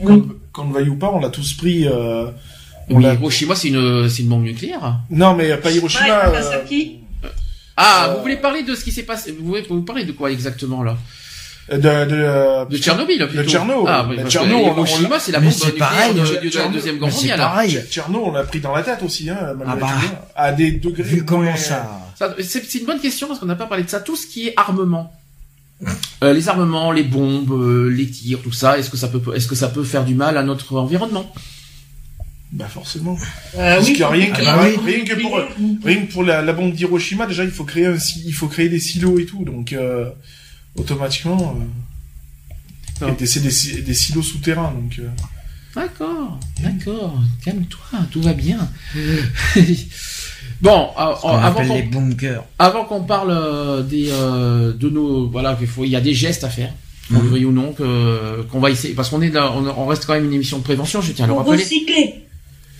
Oui. 0.00 0.22
Qu'on 0.52 0.68
le 0.68 0.74
veuille 0.74 0.88
ou 0.88 0.96
pas, 0.96 1.10
on 1.12 1.20
l'a 1.20 1.30
tous 1.30 1.54
pris. 1.54 1.86
Euh... 1.88 2.26
on 2.90 2.98
l'a- 3.00 3.14
Hiroshima 3.14 3.54
c'est 3.56 3.68
une 3.68 4.08
c'est 4.08 4.22
une 4.22 4.28
bombe 4.28 4.44
nucléaire. 4.44 5.00
Non, 5.10 5.34
mais 5.34 5.56
pas 5.56 5.68
Ouais, 5.70 5.76
Hiroshima. 5.76 6.26
euh. 6.28 6.42
Ah, 7.78 8.08
Euh, 8.08 8.14
vous 8.14 8.22
voulez 8.22 8.36
parler 8.36 8.62
de 8.62 8.74
ce 8.74 8.84
qui 8.84 8.92
s'est 8.92 9.02
passé 9.02 9.32
Vous 9.38 9.44
voulez 9.46 9.62
vous 9.68 9.82
parler 9.82 10.04
de 10.04 10.12
quoi 10.12 10.30
exactement 10.30 10.82
là? 10.82 10.96
De, 11.70 11.76
de, 11.78 11.82
euh, 12.12 12.64
De 12.66 12.76
Tchernobyl 12.78 13.26
plutôt. 13.26 13.42
Tchernobyl. 13.50 13.84
Ah, 13.88 14.06
oui, 14.08 14.16
Tchernobyl, 14.28 14.66
Hiroshima 14.68 15.18
c'est 15.18 15.32
la 15.32 15.40
Mais 15.40 15.46
bombe 15.48 15.54
c'est 15.58 15.66
nucléaire 15.66 15.88
pareil, 15.90 16.14
de, 16.14 16.24
je- 16.24 16.34
de 16.34 16.44
la 16.44 16.50
Tchernobyl. 16.50 16.72
deuxième 16.76 16.98
guerre 16.98 17.10
c'est 17.10 17.16
mondiale. 17.16 17.38
pareil. 17.40 17.80
Tcherno, 17.90 18.22
on 18.26 18.32
l'a 18.32 18.44
pris 18.44 18.60
dans 18.60 18.72
la 18.74 18.82
tête 18.82 19.02
aussi, 19.02 19.28
hein, 19.28 19.52
malgré 19.58 19.66
Ah 19.72 19.76
bah. 19.76 19.88
hein, 19.92 20.18
à 20.36 20.52
des 20.52 20.70
degrés. 20.70 21.02
Vu 21.02 21.24
comment 21.24 21.56
ça. 21.56 22.00
C'est 22.40 22.74
une 22.76 22.86
bonne 22.86 23.00
question 23.00 23.26
parce 23.26 23.40
qu'on 23.40 23.46
n'a 23.46 23.56
pas 23.56 23.66
parlé 23.66 23.82
de 23.82 23.90
ça. 23.90 23.98
Tout 24.00 24.14
ce 24.16 24.26
qui 24.28 24.46
est 24.48 24.54
armement, 24.56 25.12
Euh, 26.22 26.32
les 26.32 26.48
armements, 26.48 26.90
les 26.92 27.02
bombes, 27.02 27.52
euh, 27.52 27.88
les 27.90 28.08
tirs, 28.08 28.40
tout 28.42 28.52
ça. 28.52 28.78
Est-ce 28.78 28.88
que 28.90 28.96
ça 28.96 29.08
peut, 29.08 29.20
est-ce 29.36 29.46
que 29.46 29.54
ça 29.54 29.68
peut 29.68 29.84
faire 29.84 30.04
du 30.04 30.14
mal 30.14 30.36
à 30.38 30.42
notre 30.42 30.76
environnement? 30.78 31.30
Bah 32.52 32.68
forcément. 32.68 33.18
Euh, 33.56 33.76
Parce 33.76 33.88
oui, 33.88 33.98
que 33.98 34.04
rien 34.04 34.30
que, 34.30 34.40
Ah 34.46 34.56
bah 34.56 34.64
oui. 34.64 34.94
rien 34.94 35.04
que 35.04 35.20
pour, 35.20 35.38
rien 35.84 36.06
que 36.06 36.12
pour 36.12 36.22
la, 36.24 36.40
la 36.42 36.52
bombe 36.54 36.72
d'Hiroshima, 36.72 37.26
déjà 37.26 37.44
il 37.44 37.50
faut 37.50 37.64
créer 37.64 37.86
un, 37.86 37.98
si- 37.98 38.22
il 38.24 38.32
faut 38.32 38.46
créer 38.48 38.68
des 38.70 38.78
silos 38.80 39.18
et 39.18 39.26
tout, 39.26 39.44
donc 39.44 39.72
euh, 39.74 40.08
automatiquement, 40.76 41.58
euh, 43.00 43.12
c'est 43.26 43.40
des, 43.42 43.82
des 43.82 43.94
silos 43.94 44.22
souterrains, 44.22 44.72
donc. 44.72 44.98
euh, 45.00 45.08
D'accord, 45.74 46.40
d'accord. 46.62 47.20
Calme-toi, 47.44 47.98
tout 48.10 48.22
va 48.22 48.32
bien. 48.32 48.70
bon, 50.60 50.88
euh, 50.98 51.14
On 51.22 51.28
avant 51.30 51.64
qu'on 51.66 51.74
les 51.74 51.82
bunkers. 51.82 52.42
avant 52.58 52.84
qu'on 52.84 53.02
parle 53.02 53.30
euh, 53.30 53.82
des 53.82 54.08
euh, 54.10 54.72
de 54.72 54.88
nos 54.90 55.28
voilà 55.28 55.54
qu'il 55.54 55.66
faut 55.66 55.84
il 55.84 55.90
y 55.90 55.96
a 55.96 56.00
des 56.00 56.14
gestes 56.14 56.44
à 56.44 56.48
faire 56.48 56.72
veuille 57.10 57.44
ou 57.44 57.52
non 57.52 57.72
que 57.72 58.42
qu'on 58.50 58.58
va 58.60 58.70
essayer 58.70 58.94
parce 58.94 59.10
qu'on 59.10 59.22
est 59.22 59.28
là 59.30 59.52
on, 59.54 59.66
on 59.66 59.86
reste 59.86 60.06
quand 60.06 60.14
même 60.14 60.24
une 60.24 60.32
émission 60.34 60.58
de 60.58 60.64
prévention 60.64 61.00
je 61.00 61.12
tiens 61.12 61.26
à 61.26 61.28
le 61.28 61.34
rappeler 61.34 61.58
recycler. 61.62 62.22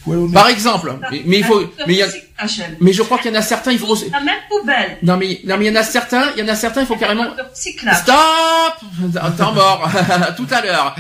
Ouais, 0.05 0.17
mais- 0.17 0.33
par 0.33 0.49
exemple 0.49 0.93
mais, 1.11 1.23
mais 1.27 1.39
il 1.39 1.45
faut 1.45 1.61
mais 1.87 1.95
il 1.95 1.99
y 1.99 2.03
a 2.03 2.07
mais 2.81 2.93
je 2.93 3.03
crois 3.03 3.19
qu'il 3.19 3.33
y 3.33 3.37
en 3.37 3.39
a 3.39 3.43
certains 3.43 3.73
il 3.73 3.79
faut 3.79 3.95
La 4.13 4.21
même 4.21 4.35
poubelle. 4.49 4.99
non 5.03 5.17
mais 5.17 5.41
non 5.45 5.57
mais 5.59 5.67
il 5.67 5.69
y 5.69 5.77
en 5.77 5.81
a 5.81 5.83
certains 5.85 6.25
il 6.37 6.41
y 6.41 6.43
en 6.45 6.49
a 6.49 6.55
certains 6.57 6.81
il 6.83 6.87
faut 6.87 6.97
carrément. 6.97 7.25
Stop 7.55 8.17
Temps 9.39 9.53
mort 9.53 9.91
Tout 10.37 10.47
à 10.51 10.61
l'heure. 10.63 10.97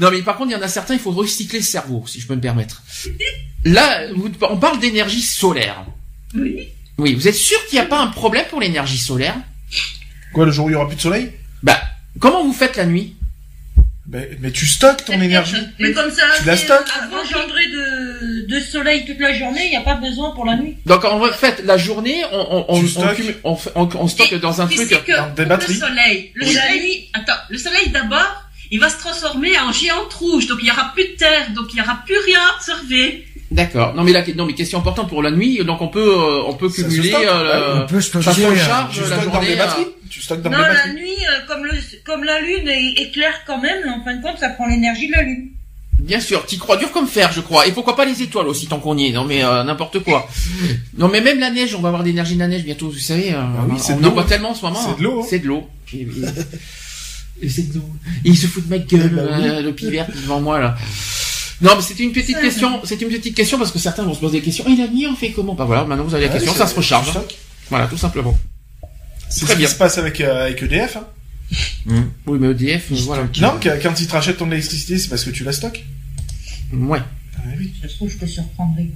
Non 0.00 0.10
mais 0.10 0.22
par 0.22 0.36
contre, 0.36 0.50
il 0.50 0.54
y 0.54 0.56
en 0.56 0.62
a 0.62 0.68
certains, 0.68 0.94
il 0.94 1.00
faut 1.00 1.10
recycler 1.10 1.58
le 1.60 1.64
cerveau, 1.64 2.04
si 2.06 2.20
je 2.20 2.26
peux 2.26 2.34
me 2.34 2.40
permettre. 2.40 2.82
Là, 3.64 4.02
on 4.50 4.56
parle 4.56 4.78
d'énergie 4.78 5.20
solaire. 5.22 5.84
Oui. 6.34 6.68
Oui, 6.98 7.14
vous 7.14 7.28
êtes 7.28 7.34
sûr 7.34 7.58
qu'il 7.66 7.78
n'y 7.78 7.84
a 7.84 7.88
pas 7.88 8.00
un 8.00 8.08
problème 8.08 8.44
pour 8.50 8.60
l'énergie 8.60 8.98
solaire? 8.98 9.36
Quoi, 10.32 10.46
le 10.46 10.52
jour 10.52 10.66
où 10.66 10.70
il 10.70 10.72
y 10.72 10.76
aura 10.76 10.86
plus 10.88 10.96
de 10.96 11.00
soleil? 11.00 11.32
Bah, 11.62 11.80
comment 12.18 12.44
vous 12.44 12.52
faites 12.52 12.76
la 12.76 12.86
nuit? 12.86 13.14
Mais, 14.10 14.30
mais 14.40 14.50
tu 14.50 14.66
stockes 14.66 15.04
ton 15.04 15.20
énergie. 15.20 15.54
Mais 15.78 15.92
comme 15.92 16.10
ça, 16.10 16.22
Tu 16.38 16.46
la 16.46 16.56
stockes 16.56 16.88
euh, 16.88 17.20
engendré 17.20 17.66
de, 17.66 18.46
de 18.46 18.60
soleil 18.60 19.04
toute 19.04 19.20
la 19.20 19.34
journée, 19.34 19.66
il 19.66 19.70
n'y 19.70 19.76
a 19.76 19.82
pas 19.82 19.96
besoin 19.96 20.30
pour 20.34 20.46
la 20.46 20.56
nuit. 20.56 20.78
Donc 20.86 21.04
en 21.04 21.22
fait, 21.30 21.62
la 21.66 21.76
journée, 21.76 22.22
on, 22.32 22.38
on, 22.38 22.64
on, 22.68 22.78
Tu 22.80 22.84
on, 22.86 22.88
stockes 22.88 23.16
cumule- 23.16 23.36
on 23.44 23.54
fait- 23.56 23.70
on- 23.74 23.88
on 23.96 24.08
stocke 24.08 24.34
dans 24.36 24.62
un 24.62 24.66
truc. 24.66 24.88
dans 24.90 25.30
des 25.34 25.42
le 25.42 25.48
batteries. 25.48 25.74
soleil, 25.74 26.32
le 26.34 26.46
Oui. 26.46 26.52
soleil, 26.54 27.10
attends, 27.12 27.34
le 27.50 27.58
soleil 27.58 27.90
d'abord, 27.90 28.44
il 28.70 28.80
va 28.80 28.88
se 28.90 28.98
transformer 28.98 29.58
en 29.58 29.72
géante 29.72 30.12
rouge, 30.14 30.46
donc 30.46 30.58
il 30.62 30.66
y 30.68 30.70
aura 30.70 30.92
plus 30.94 31.04
de 31.04 31.16
terre, 31.16 31.50
donc 31.54 31.66
il 31.72 31.78
y 31.78 31.80
aura 31.80 31.98
plus 32.06 32.18
rien 32.26 32.38
à 32.40 32.56
observer. 32.56 33.24
D'accord. 33.50 33.94
Non 33.94 34.04
mais 34.04 34.12
la, 34.12 34.22
non 34.34 34.44
mais 34.44 34.52
question 34.54 34.78
importante 34.78 35.08
pour 35.08 35.22
la 35.22 35.30
nuit, 35.30 35.64
donc 35.64 35.80
on 35.80 35.88
peut, 35.88 36.00
euh, 36.18 36.42
on 36.46 36.52
peut 36.54 36.68
cumuler. 36.68 37.14
euh, 37.14 37.82
On 37.82 37.86
peut 37.86 38.00
se 38.00 38.16
euh, 38.16 38.20
recharge 38.20 38.94
Tu 38.94 39.00
la 39.00 39.06
stockes 39.06 39.24
dans 39.26 39.32
journée. 39.32 39.46
des 39.46 39.52
euh, 39.54 39.56
batteries 39.56 39.86
Tu 40.10 40.20
stockes 40.20 40.42
dans 40.42 40.50
non, 40.50 40.58
la 40.58 40.68
batteries 40.68 40.92
nuit, 40.94 41.16
euh, 41.30 41.46
comme, 41.46 41.64
le, 41.64 41.72
comme 42.04 42.24
la 42.24 42.40
lune 42.40 42.68
est, 42.68 43.00
est 43.00 43.10
claire 43.10 43.40
quand 43.46 43.58
même, 43.58 43.88
en 43.88 44.04
fin 44.04 44.14
de 44.16 44.22
compte, 44.22 44.38
ça 44.38 44.50
prend 44.50 44.66
l'énergie 44.66 45.06
de 45.08 45.12
la 45.12 45.22
lune. 45.22 45.48
Bien 46.00 46.20
sûr, 46.20 46.44
t'y 46.46 46.58
crois 46.58 46.76
dur 46.76 46.92
comme 46.92 47.08
fer, 47.08 47.32
je 47.32 47.40
crois. 47.40 47.66
Et 47.66 47.72
pourquoi 47.72 47.96
pas 47.96 48.04
les 48.04 48.22
étoiles 48.22 48.46
aussi, 48.48 48.66
tant 48.68 48.78
qu'on 48.78 48.96
y 48.98 49.08
est. 49.08 49.12
Non 49.12 49.24
mais 49.24 49.42
euh, 49.42 49.64
n'importe 49.64 49.98
quoi. 50.00 50.28
Non 50.98 51.08
mais 51.08 51.20
même 51.22 51.40
la 51.40 51.50
neige, 51.50 51.74
on 51.74 51.80
va 51.80 51.88
avoir 51.88 52.02
de 52.02 52.08
l'énergie 52.08 52.34
de 52.34 52.40
la 52.40 52.48
neige 52.48 52.64
bientôt, 52.64 52.88
vous 52.90 52.98
savez. 52.98 53.32
euh, 53.32 53.38
Ah 53.40 53.64
oui, 53.68 53.76
c'est 53.78 53.94
on 53.94 54.00
de 54.00 54.06
en 54.06 54.10
voit 54.12 54.24
tellement 54.24 54.50
en 54.50 54.54
ce 54.54 54.62
moment. 54.64 54.78
C'est 54.78 54.98
de 54.98 55.02
l'eau, 55.04 55.20
hein. 55.22 55.26
C'est 55.28 55.38
de 55.38 55.46
l'eau. 55.46 55.68
C'est. 57.46 57.62
Et 57.62 57.66
il 58.24 58.36
se 58.36 58.46
fout 58.46 58.64
de 58.64 58.70
ma 58.70 58.78
gueule, 58.78 59.10
Eh 59.12 59.16
ben 59.16 59.28
oui. 59.40 59.48
euh, 59.48 59.62
le 59.62 59.72
pivert 59.74 60.06
qui 60.06 60.18
devant 60.20 60.40
moi 60.40 60.58
là. 60.60 60.76
Non 61.60 61.72
mais 61.76 61.82
c'était 61.82 62.04
une 62.04 62.12
petite 62.12 62.40
question, 62.40 62.80
c'est 62.84 63.00
une 63.02 63.08
petite 63.08 63.34
question 63.34 63.58
parce 63.58 63.72
que 63.72 63.78
certains 63.78 64.04
vont 64.04 64.14
se 64.14 64.20
poser 64.20 64.38
des 64.38 64.44
questions. 64.44 64.64
Et 64.66 64.76
la 64.76 64.86
nuit 64.88 65.06
on 65.06 65.14
fait 65.16 65.30
comment? 65.32 65.54
Bah 65.54 65.64
voilà, 65.64 65.84
maintenant 65.84 66.04
vous 66.04 66.14
avez 66.14 66.26
la 66.26 66.32
Ouais, 66.32 66.38
question, 66.38 66.54
ça 66.54 66.66
se 66.66 66.74
recharge. 66.74 67.16
hein. 67.16 67.22
Voilà, 67.70 67.86
tout 67.86 67.96
simplement. 67.98 68.36
C'est 69.28 69.40
Très 69.40 69.48
ce 69.48 69.52
qui 69.52 69.58
bien. 69.58 69.68
se 69.68 69.74
passe 69.74 69.98
avec, 69.98 70.20
euh, 70.20 70.44
avec 70.46 70.62
EDF. 70.62 70.96
Hein. 70.96 71.04
Oui 72.26 72.38
mais 72.40 72.48
EDF, 72.50 72.92
euh, 72.92 72.96
voilà. 73.06 73.24
Non, 73.40 73.58
quand 73.82 74.00
ils 74.00 74.06
te 74.06 74.12
rachètent 74.12 74.36
ton 74.38 74.50
électricité, 74.52 74.98
c'est 74.98 75.08
parce 75.08 75.24
que 75.24 75.30
tu 75.30 75.44
la 75.44 75.52
stockes. 75.52 75.84
Ouais. 76.72 77.00
Ah 77.36 77.40
oui. 77.58 77.72
Ça 77.82 77.88
se 77.88 77.94
trouve, 77.94 78.10
je 78.10 78.18
te 78.18 78.26
surprendrai. 78.26 78.90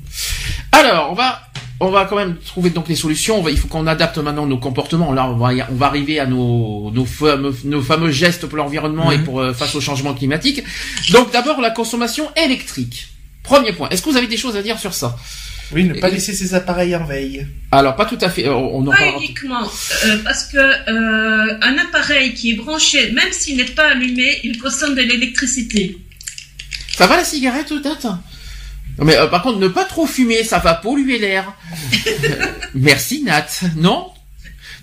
Alors, 0.73 1.11
on 1.11 1.15
va 1.15 1.43
on 1.81 1.91
va 1.91 2.05
quand 2.05 2.15
même 2.15 2.37
trouver 2.39 2.71
donc 2.71 2.89
les 2.89 2.95
solutions. 2.95 3.41
On 3.41 3.43
va, 3.43 3.51
il 3.51 3.59
faut 3.59 3.67
qu'on 3.67 3.89
adapte 3.89 4.17
maintenant 4.19 4.47
nos 4.47 4.59
comportements. 4.59 5.13
Là, 5.13 5.27
on 5.29 5.37
va, 5.37 5.51
on 5.69 5.75
va 5.75 5.87
arriver 5.87 6.21
à 6.21 6.27
nos, 6.27 6.93
nos 6.93 7.05
fameux, 7.05 7.53
nos 7.65 7.83
fameux 7.83 8.13
gestes 8.13 8.47
pour 8.47 8.57
l'environnement 8.57 9.11
et 9.11 9.19
pour 9.19 9.41
euh, 9.41 9.53
face 9.53 9.75
au 9.75 9.81
changement 9.81 10.15
climatique. 10.15 10.63
Donc, 11.11 11.33
d'abord, 11.33 11.61
la 11.61 11.71
consommation 11.71 12.31
électrique. 12.37 13.09
Premier 13.43 13.73
point. 13.73 13.89
Est-ce 13.89 14.01
que 14.03 14.11
vous 14.11 14.17
avez 14.17 14.29
des 14.29 14.37
choses 14.37 14.57
à 14.57 14.63
dire 14.63 14.79
sur 14.79 14.95
ça? 14.95 15.17
Oui, 15.73 15.83
ne 15.83 15.95
pas 15.95 16.09
Et- 16.09 16.13
laisser 16.13 16.33
ses 16.35 16.55
appareils 16.55 16.95
en 16.95 17.05
veille. 17.05 17.49
Alors, 17.73 17.97
pas 17.97 18.05
tout 18.05 18.19
à 18.21 18.29
fait. 18.31 18.49
On, 18.49 18.77
on 18.77 18.83
en 18.83 18.91
Pas 18.93 18.99
parlera. 18.99 19.17
uniquement, 19.19 19.63
euh, 20.05 20.19
parce 20.23 20.45
que 20.45 20.59
euh, 20.59 21.59
un 21.63 21.79
appareil 21.79 22.35
qui 22.35 22.53
est 22.53 22.55
branché, 22.55 23.11
même 23.11 23.33
s'il 23.33 23.57
n'est 23.57 23.65
pas 23.65 23.89
allumé, 23.91 24.39
il 24.45 24.57
consomme 24.59 24.95
de 24.95 25.03
l'électricité. 25.03 25.99
Ça 26.97 27.09
va 27.09 27.17
la 27.17 27.25
cigarette, 27.25 27.73
date 27.83 28.07
non 28.99 29.05
mais 29.05 29.17
euh, 29.17 29.27
par 29.27 29.43
contre, 29.43 29.59
ne 29.59 29.69
pas 29.69 29.85
trop 29.85 30.07
fumer, 30.07 30.45
ça 30.45 30.59
va 30.59 30.75
polluer 30.75 31.19
l'air. 31.19 31.53
Merci 32.75 33.23
Nat. 33.23 33.47
Non? 33.77 34.09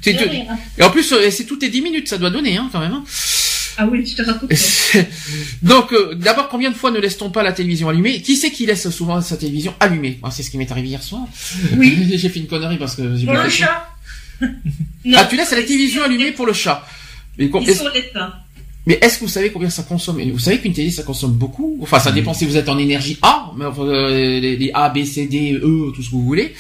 Et 0.06 0.84
en 0.84 0.90
plus, 0.90 1.12
euh, 1.12 1.30
c'est 1.30 1.44
toutes 1.46 1.62
les 1.62 1.70
10 1.70 1.82
minutes, 1.82 2.08
ça 2.08 2.18
doit 2.18 2.30
donner, 2.30 2.58
hein, 2.58 2.70
quand 2.72 2.80
même. 2.80 2.94
hein. 2.94 3.04
Ah 3.78 3.86
oui, 3.90 4.06
je 4.06 4.16
te 4.16 4.22
raconte. 4.24 4.52
Donc, 5.62 5.94
euh, 5.94 6.14
d'abord, 6.16 6.50
combien 6.50 6.70
de 6.70 6.76
fois 6.76 6.92
ne 6.92 7.00
laisse-t-on 7.00 7.30
pas 7.30 7.44
la 7.44 7.54
télévision 7.54 7.88
allumée? 7.90 8.22
Qui 8.22 8.36
c'est 8.36 8.52
qui 8.52 8.66
laisse 8.66 8.90
souvent 8.90 9.22
sa 9.22 9.38
télévision 9.38 9.74
allumée? 9.80 10.20
Moi, 10.22 10.32
C'est 10.32 10.44
ce 10.44 10.50
qui 10.52 10.58
m'est 10.58 10.70
arrivé 10.72 10.90
hier 10.90 11.04
soir. 11.04 11.22
Oui. 11.78 12.08
j'ai 12.18 12.30
fait 12.30 12.40
une 12.40 12.48
connerie 12.48 12.78
parce 12.78 12.96
que 12.96 13.02
Pour 13.26 13.34
le 13.34 13.50
chat. 13.50 13.88
chose. 14.42 14.50
Ah, 15.16 15.26
tu 15.26 15.36
laisses 15.38 15.52
la 15.52 15.64
télévision 15.64 16.04
allumée 16.04 16.32
pour 16.32 16.46
le 16.46 16.54
chat. 16.54 16.86
Mais, 17.38 17.46
Ils 17.46 17.76
sont 17.76 17.88
l'état. 17.94 18.40
Mais 18.90 18.98
est-ce 19.02 19.20
que 19.20 19.26
vous 19.26 19.30
savez 19.30 19.52
combien 19.52 19.70
ça 19.70 19.84
consomme? 19.84 20.20
Et 20.20 20.32
Vous 20.32 20.40
savez 20.40 20.58
qu'une 20.60 20.74
télé, 20.74 20.90
ça 20.92 21.04
consomme 21.04 21.32
beaucoup? 21.34 21.78
Enfin, 21.82 22.00
ça 22.00 22.12
dépend 22.12 22.34
si 22.34 22.46
vous 22.46 22.58
êtes 22.58 22.68
en 22.70 22.78
énergie 22.80 23.18
A, 23.22 23.52
mais 23.56 23.66
enfin, 23.66 23.84
euh, 23.84 24.10
les, 24.42 24.58
les 24.58 24.72
A, 24.74 24.90
B, 24.90 25.06
C, 25.06 25.28
D, 25.28 25.54
E, 25.54 25.92
tout 25.96 26.02
ce 26.02 26.08
que 26.10 26.16
vous 26.16 26.26
voulez. 26.26 26.54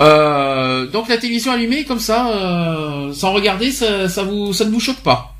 Euh, 0.00 0.86
donc 0.90 1.08
la 1.08 1.16
télévision 1.18 1.52
allumée 1.52 1.84
comme 1.84 2.00
ça, 2.00 2.28
euh, 2.28 3.12
sans 3.12 3.32
regarder, 3.32 3.70
ça, 3.72 4.08
ça 4.08 4.22
vous, 4.22 4.52
ça 4.52 4.64
ne 4.66 4.70
vous 4.70 4.80
choque 4.80 5.00
pas? 5.00 5.34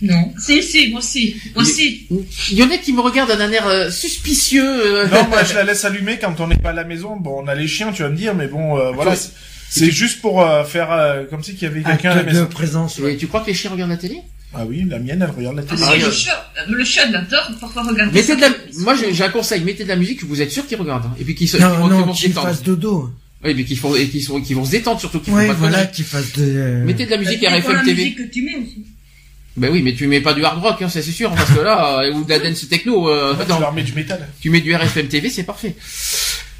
Non. 0.00 0.32
Si, 0.38 0.62
si, 0.62 0.90
moi 0.90 1.00
aussi. 1.00 1.34
Moi 1.54 1.62
aussi. 1.64 2.06
Il 2.52 2.58
y 2.58 2.62
en 2.62 2.70
a 2.70 2.76
qui 2.78 2.92
me 2.92 3.00
regardent 3.00 3.36
d'un 3.36 3.50
air 3.50 3.66
euh, 3.66 3.90
suspicieux. 3.90 4.64
euh. 4.64 5.06
Non, 5.08 5.26
moi 5.28 5.42
je 5.44 5.54
la 5.54 5.64
laisse 5.64 5.84
allumer 5.84 6.18
quand 6.20 6.38
on 6.40 6.46
n'est 6.46 6.56
pas 6.56 6.70
à 6.70 6.72
la 6.72 6.84
maison. 6.84 7.16
Bon, 7.16 7.42
on 7.42 7.48
a 7.48 7.54
les 7.54 7.66
chiens, 7.66 7.90
tu 7.92 8.02
vas 8.02 8.08
me 8.08 8.16
dire, 8.16 8.34
mais 8.34 8.46
bon, 8.46 8.78
euh, 8.78 8.92
voilà. 8.92 9.14
C'est- 9.70 9.90
juste 9.90 10.20
pour 10.22 10.40
euh, 10.40 10.64
faire 10.64 10.90
euh, 10.92 11.24
comme 11.28 11.42
si 11.42 11.52
qu'il 11.54 11.64
y 11.64 11.70
avait 11.70 11.82
quelqu'un 11.82 12.12
à 12.12 12.14
la 12.14 12.20
Acte 12.20 12.30
de 12.30 12.34
maison. 12.34 12.46
présence, 12.46 12.98
Et 13.00 13.02
ouais. 13.02 13.16
tu 13.16 13.26
crois 13.26 13.40
que 13.42 13.48
les 13.48 13.54
chiens 13.54 13.70
regardent 13.70 13.90
la 13.90 13.96
télé? 13.98 14.20
Ah 14.54 14.64
oui, 14.66 14.84
la 14.88 14.98
mienne, 14.98 15.20
elle 15.22 15.30
regarde 15.30 15.56
la 15.56 15.62
télé. 15.62 15.82
Ah, 15.84 15.88
Ah, 15.90 15.94
oui. 15.96 16.02
le 16.04 16.10
chat, 16.10 16.52
le 16.68 16.84
chat 16.84 17.06
l'adore 17.10 17.50
parfois 17.60 17.82
regarder. 17.82 18.12
Mettez 18.12 18.28
ça. 18.28 18.36
de 18.36 18.40
la, 18.40 18.48
moi 18.78 18.94
j'ai 18.94 19.22
un 19.22 19.28
conseil, 19.28 19.60
mettez 19.62 19.84
de 19.84 19.88
la 19.88 19.96
musique, 19.96 20.24
vous 20.24 20.40
êtes 20.40 20.50
sûr 20.50 20.66
qu'ils 20.66 20.78
regardent, 20.78 21.04
hein. 21.06 21.14
et 21.20 21.24
puis 21.24 21.34
qu'ils 21.34 21.48
se, 21.48 21.58
qu'ils 21.58 21.66
Non, 21.66 21.74
vont, 21.76 21.88
qu'ils 21.88 21.96
non, 21.98 22.06
vont 22.06 22.14
se 22.14 22.20
qu'il 22.20 22.28
détendre. 22.30 22.48
fasse 22.48 22.62
dodo. 22.62 23.10
Oui, 23.44 23.54
mais 23.54 23.64
qu'ils 23.64 23.78
font, 23.78 23.94
et 23.94 24.08
qu'ils 24.08 24.22
sont, 24.22 24.40
qu'ils 24.40 24.56
vont 24.56 24.64
se 24.64 24.70
détendre 24.72 24.98
surtout, 24.98 25.20
qu'ils 25.20 25.32
font 25.32 25.38
Ouais, 25.38 25.46
pas 25.48 25.52
de 25.54 25.58
voilà, 25.58 25.78
conneries. 25.78 25.92
qu'il 25.92 26.04
fasse 26.06 26.32
de... 26.32 26.42
euh, 26.44 26.84
Mettez 26.84 27.04
de 27.06 27.10
la 27.10 27.18
musique 27.18 27.40
dépend 27.40 27.52
RFM 27.56 27.72
la 27.76 27.82
TV. 27.84 27.94
musique 28.02 28.16
que 28.18 28.22
tu 28.32 28.42
mets 28.42 28.56
aussi. 28.56 28.84
Ben 29.56 29.70
oui, 29.72 29.82
mais 29.82 29.92
tu 29.94 30.06
mets 30.06 30.20
pas 30.20 30.34
du 30.34 30.44
hard 30.44 30.60
rock, 30.62 30.82
hein, 30.82 30.88
ça, 30.88 31.02
c'est 31.02 31.12
sûr, 31.12 31.30
parce 31.34 31.50
que 31.50 31.60
là, 31.60 32.00
euh, 32.04 32.12
ou 32.14 32.24
de 32.24 32.30
la 32.30 32.38
dance 32.38 32.68
techno, 32.68 33.08
euh, 33.10 33.34
Ouais, 33.36 33.44
tu 33.44 33.50
non, 33.50 33.60
leur 33.60 33.72
mets 33.72 33.82
du 33.82 33.92
métal. 33.92 34.26
tu 34.40 34.50
mets 34.50 34.60
du 34.60 34.74
RFM 34.74 35.08
TV, 35.08 35.28
c'est 35.30 35.42
parfait. 35.44 35.74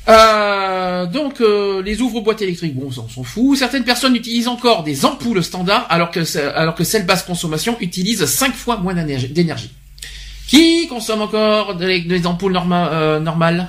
Euh, 0.09 1.07
donc 1.07 1.41
euh, 1.41 1.83
les 1.83 2.01
ouvre-boîtes 2.01 2.41
électriques, 2.43 2.75
bon, 2.75 2.91
ça, 2.91 3.03
on 3.05 3.09
s'en 3.09 3.23
fout. 3.25 3.59
Certaines 3.59 3.85
personnes 3.85 4.17
utilisent 4.17 4.49
encore 4.49 4.83
des 4.83 5.05
ampoules 5.05 5.43
standards, 5.45 5.87
alors 5.91 6.11
que 6.11 6.21
alors 6.57 6.75
que 6.75 6.85
celles 6.85 7.05
basse 7.07 7.23
consommation 7.25 7.77
utilisent 7.81 8.25
5 8.25 8.55
fois 8.55 8.79
moins 8.79 8.95
d'énergie. 8.95 9.71
Qui 10.47 10.87
consomme 10.89 11.21
encore 11.21 11.75
des, 11.77 12.01
des 12.01 12.27
ampoules 12.27 12.53
norma- 12.53 12.91
euh, 12.93 13.21
normales? 13.21 13.69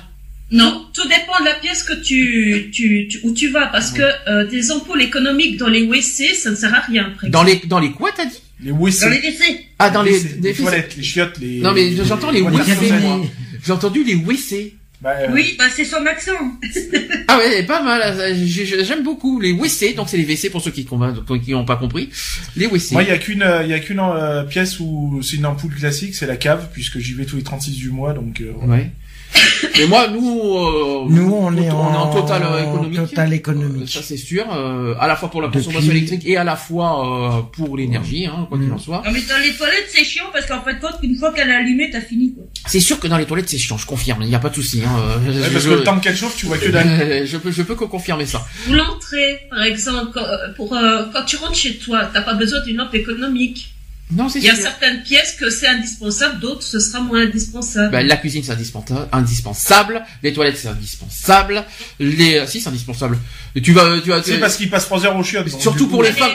Non, 0.50 0.86
tout 0.94 1.06
dépend 1.06 1.38
de 1.40 1.44
la 1.44 1.54
pièce 1.54 1.82
que 1.84 1.92
tu, 1.92 2.70
tu, 2.72 3.06
tu- 3.08 3.20
où 3.22 3.32
tu 3.32 3.48
vas, 3.50 3.66
parce 3.66 3.92
que 3.92 4.02
euh, 4.28 4.46
des 4.48 4.72
ampoules 4.72 5.02
économiques 5.02 5.58
dans 5.58 5.68
les 5.68 5.86
WC, 5.86 6.34
ça 6.34 6.50
ne 6.50 6.56
sert 6.56 6.74
à 6.74 6.80
rien. 6.80 7.12
par 7.20 7.30
Dans 7.30 7.42
les 7.44 7.56
dans 7.66 7.78
les 7.78 7.92
quoi 7.92 8.10
t'as 8.16 8.24
dit? 8.24 8.40
Les 8.62 8.72
WC. 8.72 9.00
Dans 9.04 9.10
les 9.10 9.18
WC. 9.18 9.66
Ah 9.78 9.90
dans 9.90 10.02
les, 10.02 10.12
WC, 10.18 10.40
des 10.40 10.48
les 10.48 10.54
toilettes, 10.54 10.96
les 10.96 11.02
chiottes, 11.02 11.38
les. 11.38 11.58
Non 11.60 11.72
mais 11.72 11.94
j'entends 12.04 12.30
les 12.30 12.40
WC. 12.40 12.72
J'ai 13.64 13.72
entendu 13.72 14.02
les 14.02 14.14
WC. 14.16 14.74
Bah, 15.02 15.12
euh, 15.20 15.28
Oui, 15.32 15.54
bah 15.58 15.64
c'est 15.74 15.84
son 15.84 16.04
accent. 16.06 16.32
Ah 17.28 17.38
ouais, 17.38 17.62
pas 17.62 17.82
mal. 17.82 18.34
j'ai- 18.44 18.84
J'aime 18.84 19.02
beaucoup 19.04 19.40
les 19.40 19.52
WC. 19.52 19.94
Donc 19.94 20.08
c'est 20.08 20.16
les 20.16 20.24
WC 20.24 20.50
pour 20.50 20.60
ceux 20.60 20.70
qui 20.72 20.84
qui 20.84 21.50
n'ont 21.52 21.64
pas 21.64 21.76
compris. 21.76 22.10
Les 22.56 22.66
WC. 22.66 22.92
Moi, 22.92 23.04
il 23.04 23.08
y 23.08 23.12
a 23.12 23.18
qu'une, 23.18 23.42
euh, 23.42 23.62
il 23.62 23.70
y 23.70 23.72
a 23.72 23.78
qu'une 23.78 24.00
euh, 24.00 24.42
pièce 24.42 24.80
où 24.80 25.20
c'est 25.22 25.36
une 25.36 25.46
ampoule 25.46 25.74
classique, 25.74 26.14
c'est 26.14 26.26
la 26.26 26.36
cave, 26.36 26.68
puisque 26.72 26.98
j'y 26.98 27.14
vais 27.14 27.24
tous 27.24 27.36
les 27.36 27.42
36 27.44 27.72
du 27.76 27.90
mois, 27.90 28.12
donc. 28.12 28.40
euh. 28.40 28.52
Ouais. 28.66 28.90
Mais 29.78 29.86
moi, 29.86 30.08
nous, 30.08 30.40
euh, 30.56 31.04
Nous, 31.08 31.32
on 31.32 31.56
est 31.56 31.70
on 31.70 31.76
en, 31.78 32.12
total 32.12 32.42
euh, 32.44 32.62
économique. 32.62 32.98
total 33.08 33.30
Euh, 33.32 33.36
économique. 33.36 33.88
Ça 33.90 34.02
c'est 34.02 34.16
sûr, 34.16 34.44
euh, 34.52 34.94
à 34.98 35.06
la 35.06 35.16
fois 35.16 35.30
pour 35.30 35.40
la 35.42 35.48
Depuis- 35.48 35.64
consommation 35.64 35.90
électrique 35.92 36.22
et 36.26 36.36
à 36.36 36.44
la 36.44 36.56
fois 36.56 37.38
euh, 37.38 37.42
pour 37.52 37.76
l'énergie, 37.76 38.26
hein, 38.26 38.46
quoi 38.48 38.58
qu'il 38.58 38.68
Mm. 38.68 38.72
en 38.74 38.78
soit. 38.78 39.02
Non 39.04 39.12
mais 39.12 39.20
dans 39.22 39.38
les 39.42 39.52
toilettes 39.52 39.88
c'est 39.88 40.04
chiant 40.04 40.24
parce 40.32 40.46
qu'en 40.46 40.62
fait 40.62 40.78
compte 40.80 41.00
qu'une 41.00 41.16
fois 41.16 41.32
qu'elle 41.32 41.48
est 41.48 41.54
allumée 41.54 41.90
t'as 41.90 42.00
fini 42.00 42.34
quoi. 42.34 42.44
C'est 42.66 42.80
sûr 42.80 42.98
que 43.00 43.06
dans 43.08 43.16
les 43.18 43.24
toilettes 43.26 43.48
c'est 43.48 43.58
chiant, 43.58 43.78
je 43.78 43.86
confirme, 43.86 44.22
il 44.22 44.28
n'y 44.28 44.34
a 44.34 44.38
pas 44.40 44.50
de 44.50 44.54
souci. 44.56 44.82
Hein, 44.84 44.90
Ouais, 45.26 45.32
parce 45.52 45.64
je- 45.64 45.70
que 45.70 45.74
le 45.74 45.84
temps 45.84 45.98
qu'elle 46.00 46.16
chauffe, 46.16 46.36
tu 46.36 46.46
vois 46.46 46.58
que 46.58 46.68
dalle. 46.68 47.26
je 47.26 47.36
peux, 47.36 47.50
je 47.50 47.62
peux 47.62 47.74
que 47.76 47.84
confirmer 47.84 48.26
ça. 48.26 48.44
Pour 48.66 48.74
l'entrée, 48.74 49.40
par 49.50 49.62
exemple, 49.62 50.10
quand, 50.14 50.24
pour, 50.56 50.74
euh, 50.74 51.04
quand 51.12 51.24
tu 51.24 51.36
rentres 51.36 51.54
chez 51.54 51.76
toi, 51.76 52.08
t'as 52.12 52.22
pas 52.22 52.34
besoin 52.34 52.60
d'une 52.60 52.76
lampe 52.78 52.94
économique. 52.94 53.72
Non, 54.12 54.28
c'est 54.28 54.40
Il 54.40 54.44
y 54.44 54.48
a 54.50 54.56
certaines 54.56 55.02
pièces 55.02 55.36
que 55.38 55.50
c'est 55.50 55.68
indispensable, 55.68 56.40
d'autres 56.40 56.62
ce 56.62 56.80
sera 56.80 57.00
moins 57.00 57.20
indispensable. 57.22 57.92
Ben, 57.92 58.06
la 58.06 58.16
cuisine 58.16 58.42
c'est 58.42 58.52
indispensa- 58.52 59.08
indispensable, 59.12 60.04
les 60.22 60.32
toilettes 60.32 60.56
c'est 60.56 60.68
indispensable, 60.68 61.64
les 62.00 62.38
euh, 62.38 62.46
si 62.46 62.60
c'est 62.60 62.68
indispensable. 62.68 63.18
Et 63.54 63.62
tu 63.62 63.72
vas, 63.72 64.00
tu 64.02 64.10
vas, 64.10 64.22
C'est 64.22 64.38
parce 64.40 64.56
qu'il 64.56 64.68
passe 64.70 64.86
3 64.86 65.06
heures 65.06 65.16
au 65.16 65.22
chiottes. 65.22 65.48
Surtout 65.60 65.86
pour 65.88 66.02
les 66.02 66.12
femmes. 66.12 66.30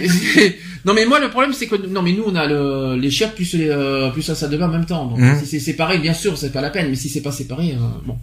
non 0.84 0.94
mais 0.94 1.04
moi 1.04 1.20
le 1.20 1.28
problème 1.30 1.52
c'est 1.52 1.66
que 1.66 1.76
non 1.76 2.02
mais 2.02 2.12
nous 2.12 2.24
on 2.26 2.34
a 2.34 2.46
le, 2.46 2.96
les 2.96 3.10
chiottes 3.10 3.34
plus 3.34 3.52
les 3.54 3.68
euh, 3.68 4.10
plus 4.10 4.26
la 4.28 4.34
salle 4.34 4.50
de 4.50 4.56
bain 4.56 4.66
en 4.66 4.72
même 4.72 4.86
temps. 4.86 5.06
Donc 5.06 5.18
Mhm. 5.18 5.40
si 5.40 5.46
c'est 5.46 5.60
séparé 5.60 5.98
bien 5.98 6.14
sûr 6.14 6.38
c'est 6.38 6.50
pas 6.52 6.60
la 6.62 6.70
peine 6.70 6.88
mais 6.88 6.96
si 6.96 7.08
c'est 7.08 7.20
pas 7.22 7.32
séparé 7.32 7.72
euh, 7.72 7.84
bon. 8.06 8.18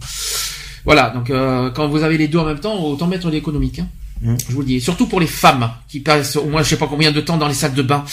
Voilà 0.84 1.10
donc 1.10 1.30
euh, 1.30 1.70
quand 1.70 1.86
vous 1.88 2.02
avez 2.02 2.18
les 2.18 2.28
deux 2.28 2.38
en 2.38 2.44
même 2.46 2.58
temps 2.60 2.76
autant 2.84 3.06
mettre 3.06 3.30
l'économique. 3.30 3.78
Hein. 3.80 3.88
Mhm. 4.20 4.36
Je 4.48 4.52
vous 4.54 4.60
le 4.60 4.66
dis. 4.66 4.80
Surtout 4.80 5.06
pour 5.06 5.20
les 5.20 5.26
femmes 5.26 5.70
qui 5.88 6.00
passent 6.00 6.36
au 6.36 6.46
moins 6.46 6.62
je 6.62 6.68
sais 6.70 6.76
pas 6.76 6.86
combien 6.88 7.12
de 7.12 7.20
temps 7.20 7.36
dans 7.36 7.48
les 7.48 7.54
salles 7.54 7.74
de 7.74 7.82
bain. 7.82 8.04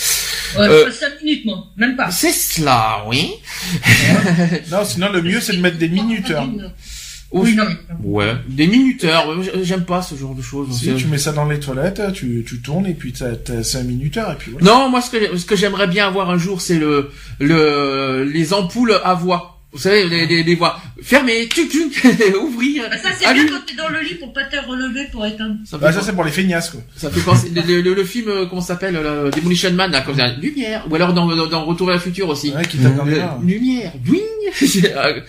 Ouais, 0.57 0.67
Euh, 0.67 0.85
pas 0.85 0.91
5 0.91 1.07
minutes 1.23 1.45
moi, 1.45 1.65
même 1.77 1.95
pas. 1.95 2.11
C'est 2.11 2.31
cela 2.31 3.03
oui. 3.07 3.31
Non, 4.71 4.85
sinon 4.85 5.11
le 5.11 5.21
mieux 5.21 5.41
c'est 5.41 5.53
de 5.55 5.61
mettre 5.61 5.77
des 5.77 5.89
minuteurs. 5.89 6.47
Oui, 7.31 7.53
non 7.55 7.65
mais. 7.67 7.75
Ouais. 8.03 8.33
Des 8.47 8.67
minuteurs. 8.67 9.29
euh, 9.29 9.43
J'aime 9.63 9.83
pas 9.83 10.01
ce 10.01 10.15
genre 10.15 10.35
de 10.35 10.41
choses. 10.41 10.79
Si 10.79 10.93
tu 10.95 11.07
mets 11.07 11.17
ça 11.17 11.33
dans 11.33 11.45
les 11.45 11.59
toilettes, 11.59 12.01
tu, 12.13 12.45
tu 12.47 12.61
tournes 12.61 12.85
et 12.85 12.93
puis 12.93 13.11
t'as, 13.11 13.35
t'as 13.35 13.61
5 13.63 13.83
minuteurs 13.83 14.31
et 14.31 14.35
puis 14.35 14.51
voilà. 14.51 14.65
Non, 14.67 14.89
moi 14.89 15.01
ce 15.01 15.09
que 15.09 15.35
ce 15.37 15.45
que 15.45 15.55
j'aimerais 15.55 15.87
bien 15.87 16.07
avoir 16.07 16.29
un 16.29 16.37
jour, 16.37 16.61
c'est 16.61 16.77
le 16.77 17.11
le 17.39 18.23
les 18.31 18.53
ampoules 18.53 18.99
à 19.03 19.15
voix. 19.15 19.54
Vous 19.75 19.81
savez, 19.81 20.07
les, 20.07 20.25
les, 20.25 20.41
les 20.43 20.55
voix 20.55 20.79
fermées, 21.03 21.47
tuc 21.49 21.67
tuc, 21.69 22.01
ouvrir. 22.41 22.83
Bah, 22.89 22.97
ça 22.97 23.09
c'est 23.19 23.33
bien 23.33 23.45
quand 23.45 23.59
t'es 23.67 23.75
dans 23.75 23.89
le 23.89 23.99
lit 23.99 24.15
pour 24.15 24.31
pas 24.31 24.45
te 24.45 24.55
relever 24.65 25.05
pour 25.11 25.25
éteindre. 25.25 25.55
Ça 25.65 25.77
Bah 25.77 25.91
ça 25.91 26.01
c'est 26.01 26.13
pour 26.13 26.23
les 26.23 26.31
feignasses 26.31 26.69
quoi. 26.69 26.79
ça 26.95 27.09
fait 27.11 27.19
penser 27.19 27.49
le, 27.53 27.81
le, 27.81 27.93
le 27.93 28.03
film 28.05 28.29
euh, 28.29 28.45
comment 28.45 28.61
ça 28.61 28.69
s'appelle 28.75 28.93
le 28.93 29.31
Demolition 29.35 29.71
Man 29.73 29.91
là, 29.91 29.99
comme 29.99 30.15
ça, 30.15 30.27
lumière. 30.27 30.85
Ou 30.89 30.95
alors 30.95 31.13
dans, 31.13 31.27
dans, 31.27 31.47
dans 31.47 31.65
Retour 31.65 31.87
vers 31.87 31.97
le 31.97 32.01
futur 32.01 32.29
aussi. 32.29 32.51
Ouais, 32.51 32.65
qui 32.65 32.77
tape 32.77 32.95
dans 32.95 33.03
les 33.03 33.15
Euh, 33.19 33.21
mains. 33.25 33.39
lumière. 33.45 33.91
Euh, 33.95 35.19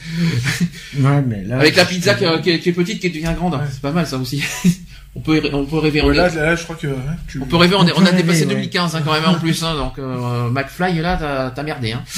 Ouais, 0.98 1.22
mais 1.26 1.42
là. 1.44 1.58
Avec 1.58 1.74
la 1.76 1.84
pizza 1.84 2.14
qui, 2.14 2.24
qui 2.42 2.50
est, 2.50 2.58
qui 2.60 2.68
est 2.68 2.72
petite 2.72 3.00
qui 3.00 3.10
devient 3.10 3.32
grande, 3.36 3.54
Ouais. 3.54 3.60
c'est 3.70 3.82
pas 3.82 3.90
mal 3.92 4.06
ça 4.06 4.16
aussi. 4.16 4.42
on 5.16 5.20
peut 5.20 5.40
on 5.52 5.64
peut 5.64 5.78
rêver. 5.78 6.02
Ouais, 6.02 6.12
est- 6.14 6.16
là, 6.16 6.28
là, 6.28 6.54
je 6.56 6.62
crois 6.64 6.76
que 6.76 6.86
ouais, 6.86 6.94
tu... 7.26 7.40
On 7.40 7.46
peut 7.46 7.56
rêver, 7.56 7.74
on, 7.74 7.80
a 7.80 7.84
dépassé 8.12 8.40
rêver, 8.40 8.54
ouais. 8.54 8.54
2015 8.68 8.94
hein, 8.96 9.02
quand 9.04 9.12
même 9.12 9.24
en 9.24 9.38
plus, 9.38 9.62
hein, 9.64 9.74
donc 9.74 9.98
euh, 9.98 10.50
McFly 10.50 11.00
là 11.00 11.50
t'as 11.54 11.62
merdé. 11.62 11.92
Hein. 11.92 12.04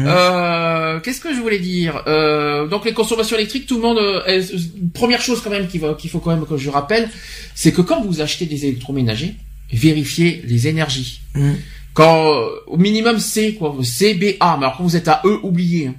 Euh, 0.00 0.98
Qu'est-ce 1.00 1.20
que 1.20 1.32
je 1.32 1.40
voulais 1.40 1.58
dire? 1.60 2.02
Euh, 2.08 2.66
Donc 2.66 2.84
les 2.84 2.92
consommations 2.92 3.36
électriques, 3.36 3.66
tout 3.66 3.76
le 3.76 3.82
monde. 3.82 3.98
euh, 3.98 4.24
est- 4.26 4.52
première 4.92 5.20
chose 5.20 5.40
quand 5.42 5.50
même 5.50 5.68
qu'il 5.68 5.80
faut 6.10 6.18
quand 6.18 6.30
même 6.34 6.46
que 6.46 6.56
je 6.56 6.68
rappelle, 6.70 7.08
c'est 7.54 7.70
que 7.70 7.80
quand 7.82 8.02
vous 8.02 8.20
achetez 8.20 8.46
des 8.46 8.64
électroménagers, 8.66 9.36
vérifiez 9.72 10.42
les 10.46 10.66
énergies. 10.66 11.20
Mm. 11.34 11.52
Quand 11.92 12.26
euh, 12.32 12.46
au 12.66 12.76
minimum 12.76 13.20
C 13.20 13.54
quoi, 13.54 13.76
C 13.84 14.14
B 14.14 14.34
A. 14.40 14.56
Mais 14.58 14.64
alors 14.66 14.78
quand 14.78 14.82
vous 14.84 14.96
êtes 14.96 15.06
à 15.06 15.20
E, 15.24 15.38
oubliez. 15.44 15.88
hein. 15.88 15.94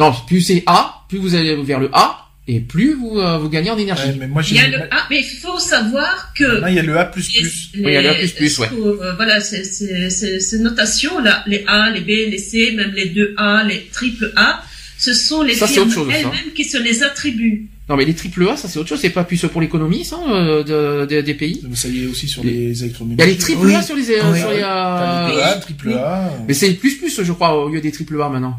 Non, 0.00 0.12
plus 0.26 0.42
c'est 0.42 0.62
A, 0.66 1.04
plus 1.08 1.18
vous 1.18 1.34
allez 1.36 1.54
vers 1.62 1.80
le 1.80 1.88
A, 1.94 2.23
et 2.46 2.60
plus 2.60 2.94
vous 2.94 3.18
euh, 3.18 3.38
vous 3.38 3.48
gagnez 3.48 3.70
en 3.70 3.78
énergie. 3.78 4.08
Ouais, 4.08 4.16
mais 4.20 4.26
moi 4.26 4.42
Il 4.48 4.56
y 4.56 4.58
a 4.60 4.68
le 4.68 4.82
A, 4.92 5.06
mais 5.10 5.20
il 5.20 5.38
faut 5.40 5.58
savoir 5.58 6.32
que 6.36 6.44
Là, 6.44 6.70
il 6.70 6.76
y 6.76 6.78
a 6.78 6.82
le 6.82 6.96
A++. 6.98 7.10
les, 7.16 7.22
Oui, 7.22 7.50
il 7.76 7.92
y 7.92 7.96
a 7.96 8.02
le 8.02 8.08
A++, 8.10 8.12
ouais. 8.12 8.68
euh, 8.72 9.12
voilà, 9.16 9.40
ces, 9.40 9.64
ces, 9.64 10.10
ces, 10.10 10.40
ces 10.40 10.58
notations 10.58 11.18
là, 11.20 11.42
les 11.46 11.64
A, 11.66 11.90
les 11.90 12.00
B, 12.00 12.08
les 12.30 12.38
C, 12.38 12.72
même 12.76 12.92
les 12.94 13.06
deux 13.06 13.34
A, 13.38 13.64
les 13.64 13.86
triple 13.92 14.32
A, 14.36 14.62
ce 14.98 15.12
sont 15.14 15.42
les 15.42 15.54
Ça, 15.54 15.66
c'est 15.66 15.74
firmes 15.74 15.90
ça. 15.90 16.00
elles-mêmes 16.10 16.52
qui 16.54 16.64
se 16.64 16.76
les 16.78 17.02
attribuent. 17.02 17.66
Non 17.88 17.96
mais 17.96 18.06
les 18.06 18.14
triple 18.14 18.48
A, 18.48 18.56
ça 18.56 18.66
c'est 18.68 18.78
autre 18.78 18.88
chose, 18.88 19.00
c'est 19.00 19.10
pas 19.10 19.24
plus 19.24 19.44
pour 19.52 19.60
l'économie, 19.60 20.04
ça, 20.06 20.16
euh, 20.28 20.62
de- 20.62 21.06
de- 21.06 21.20
des 21.20 21.34
pays. 21.34 21.62
Ça 21.74 21.88
y 21.88 22.04
est 22.04 22.06
aussi 22.06 22.26
sur 22.28 22.42
Les- 22.42 22.68
les 22.68 22.82
Il 22.82 23.18
y 23.18 23.22
a 23.22 23.26
les 23.26 23.36
triple 23.36 23.70
A 23.74 23.78
Oui. 23.78 23.84
sur 23.84 23.94
les, 23.94 24.10
euh, 24.10 24.32
Oui. 24.32 24.38
sur 24.38 24.50
les, 24.50 24.60
T'as 24.60 25.28
les 25.28 25.36
euh, 25.36 25.44
A, 25.44 25.54
triple 25.56 25.92
A. 25.92 26.30
Mais 26.48 26.54
c'est 26.54 26.72
plus 26.74 26.96
plus, 26.96 27.22
je 27.22 27.32
crois, 27.32 27.54
au 27.62 27.68
lieu 27.68 27.82
des 27.82 27.92
triple 27.92 28.20
A 28.22 28.28
maintenant. 28.30 28.58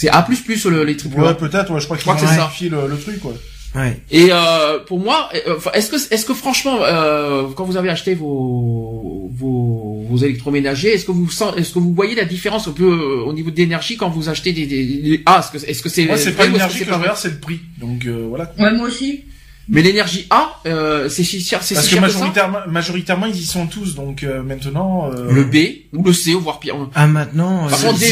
C'est 0.00 0.08
A 0.10 0.22
plus 0.22 0.40
plus 0.40 0.64
le, 0.66 0.84
les 0.84 0.96
triple 0.96 1.18
Ouais, 1.20 1.34
peut-être, 1.34 1.72
ouais, 1.72 1.80
je 1.80 1.86
crois 1.86 1.96
Je 1.96 2.02
crois 2.02 2.14
que 2.14 2.20
c'est 2.20 2.26
ça. 2.26 2.50
le, 2.70 2.86
le 2.86 2.96
truc, 2.96 3.18
quoi. 3.18 3.32
Ouais. 3.74 4.00
Et 4.12 4.28
euh, 4.30 4.78
pour 4.78 5.00
moi, 5.00 5.28
euh, 5.46 5.56
est-ce 5.74 5.90
que 5.90 5.96
est-ce 6.14 6.24
que 6.24 6.34
franchement, 6.34 6.78
euh, 6.82 7.48
quand 7.56 7.64
vous 7.64 7.76
avez 7.76 7.90
acheté 7.90 8.14
vos 8.14 9.28
vos, 9.34 10.06
vos 10.08 10.16
électroménagers, 10.16 10.94
est-ce 10.94 11.04
que 11.04 11.10
vous 11.12 11.28
sent- 11.30 11.54
est-ce 11.56 11.74
que 11.74 11.78
vous 11.80 11.92
voyez 11.92 12.14
la 12.14 12.24
différence 12.24 12.68
un 12.68 12.72
peu 12.72 12.84
euh, 12.84 13.24
au 13.28 13.32
niveau 13.32 13.50
d'énergie 13.50 13.96
quand 13.96 14.08
vous 14.08 14.28
achetez 14.28 14.52
des, 14.52 14.66
des, 14.66 14.84
des- 14.86 15.22
ah 15.26 15.40
est-ce 15.42 15.50
que 15.64 15.70
est-ce 15.70 15.82
que 15.82 15.88
c'est 15.88 16.06
Moi, 16.06 16.16
c'est 16.16 16.32
pas 16.32 16.46
l'énergie 16.46 16.78
c'est 16.78 16.84
que 16.84 16.90
pas 16.90 16.96
je 16.96 17.00
regarde, 17.00 17.18
c'est 17.18 17.30
le 17.30 17.38
prix. 17.40 17.60
Donc 17.78 18.06
euh, 18.06 18.26
voilà. 18.28 18.52
Ouais, 18.58 18.72
moi 18.72 18.86
aussi. 18.86 19.24
Mais 19.70 19.82
l'énergie 19.82 20.26
A, 20.30 20.60
euh, 20.66 21.08
c'est 21.10 21.24
si 21.24 21.42
cher, 21.42 21.62
c'est 21.62 21.74
Parce 21.74 21.86
si 21.86 21.94
que 21.94 22.00
cher 22.00 22.06
que 22.06 22.10
ça 22.12 22.18
majoritairement, 22.18 22.58
majoritairement, 22.68 23.26
ils 23.26 23.36
y 23.36 23.44
sont 23.44 23.66
tous. 23.66 23.94
Donc 23.94 24.22
euh, 24.22 24.42
maintenant. 24.42 25.10
euh, 25.12 25.30
Le 25.30 25.44
B 25.44 25.56
ou 25.92 26.02
le 26.02 26.12
C, 26.12 26.32
voire 26.34 26.58
pire. 26.58 26.74
Ah, 26.94 27.06
maintenant, 27.06 27.68
Par 27.68 27.78
euh, 27.78 27.82
contre, 27.82 27.94
on 27.94 27.98
dit, 27.98 28.04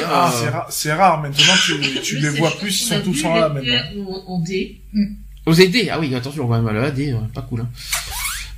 euh, 0.00 0.02
c'est 0.02 0.48
rare, 0.48 0.66
c'est 0.70 0.92
rare. 0.92 1.20
Maintenant, 1.22 1.54
tu, 1.64 2.00
tu 2.02 2.18
les 2.18 2.28
vois 2.28 2.50
plus, 2.58 2.82
ils 2.82 2.84
sont 2.84 3.00
tous 3.00 3.24
en 3.24 3.34
A 3.34 3.48
maintenant. 3.48 3.72
En, 4.26 4.40
D. 4.40 4.80
Aux 5.46 5.54
D, 5.54 5.88
ah 5.90 5.98
oui, 5.98 6.14
attention, 6.14 6.46
quand 6.46 6.60
même, 6.62 6.76
AD, 6.76 7.00
euh, 7.00 7.14
pas 7.34 7.42
cool. 7.42 7.62
Hein. 7.62 7.68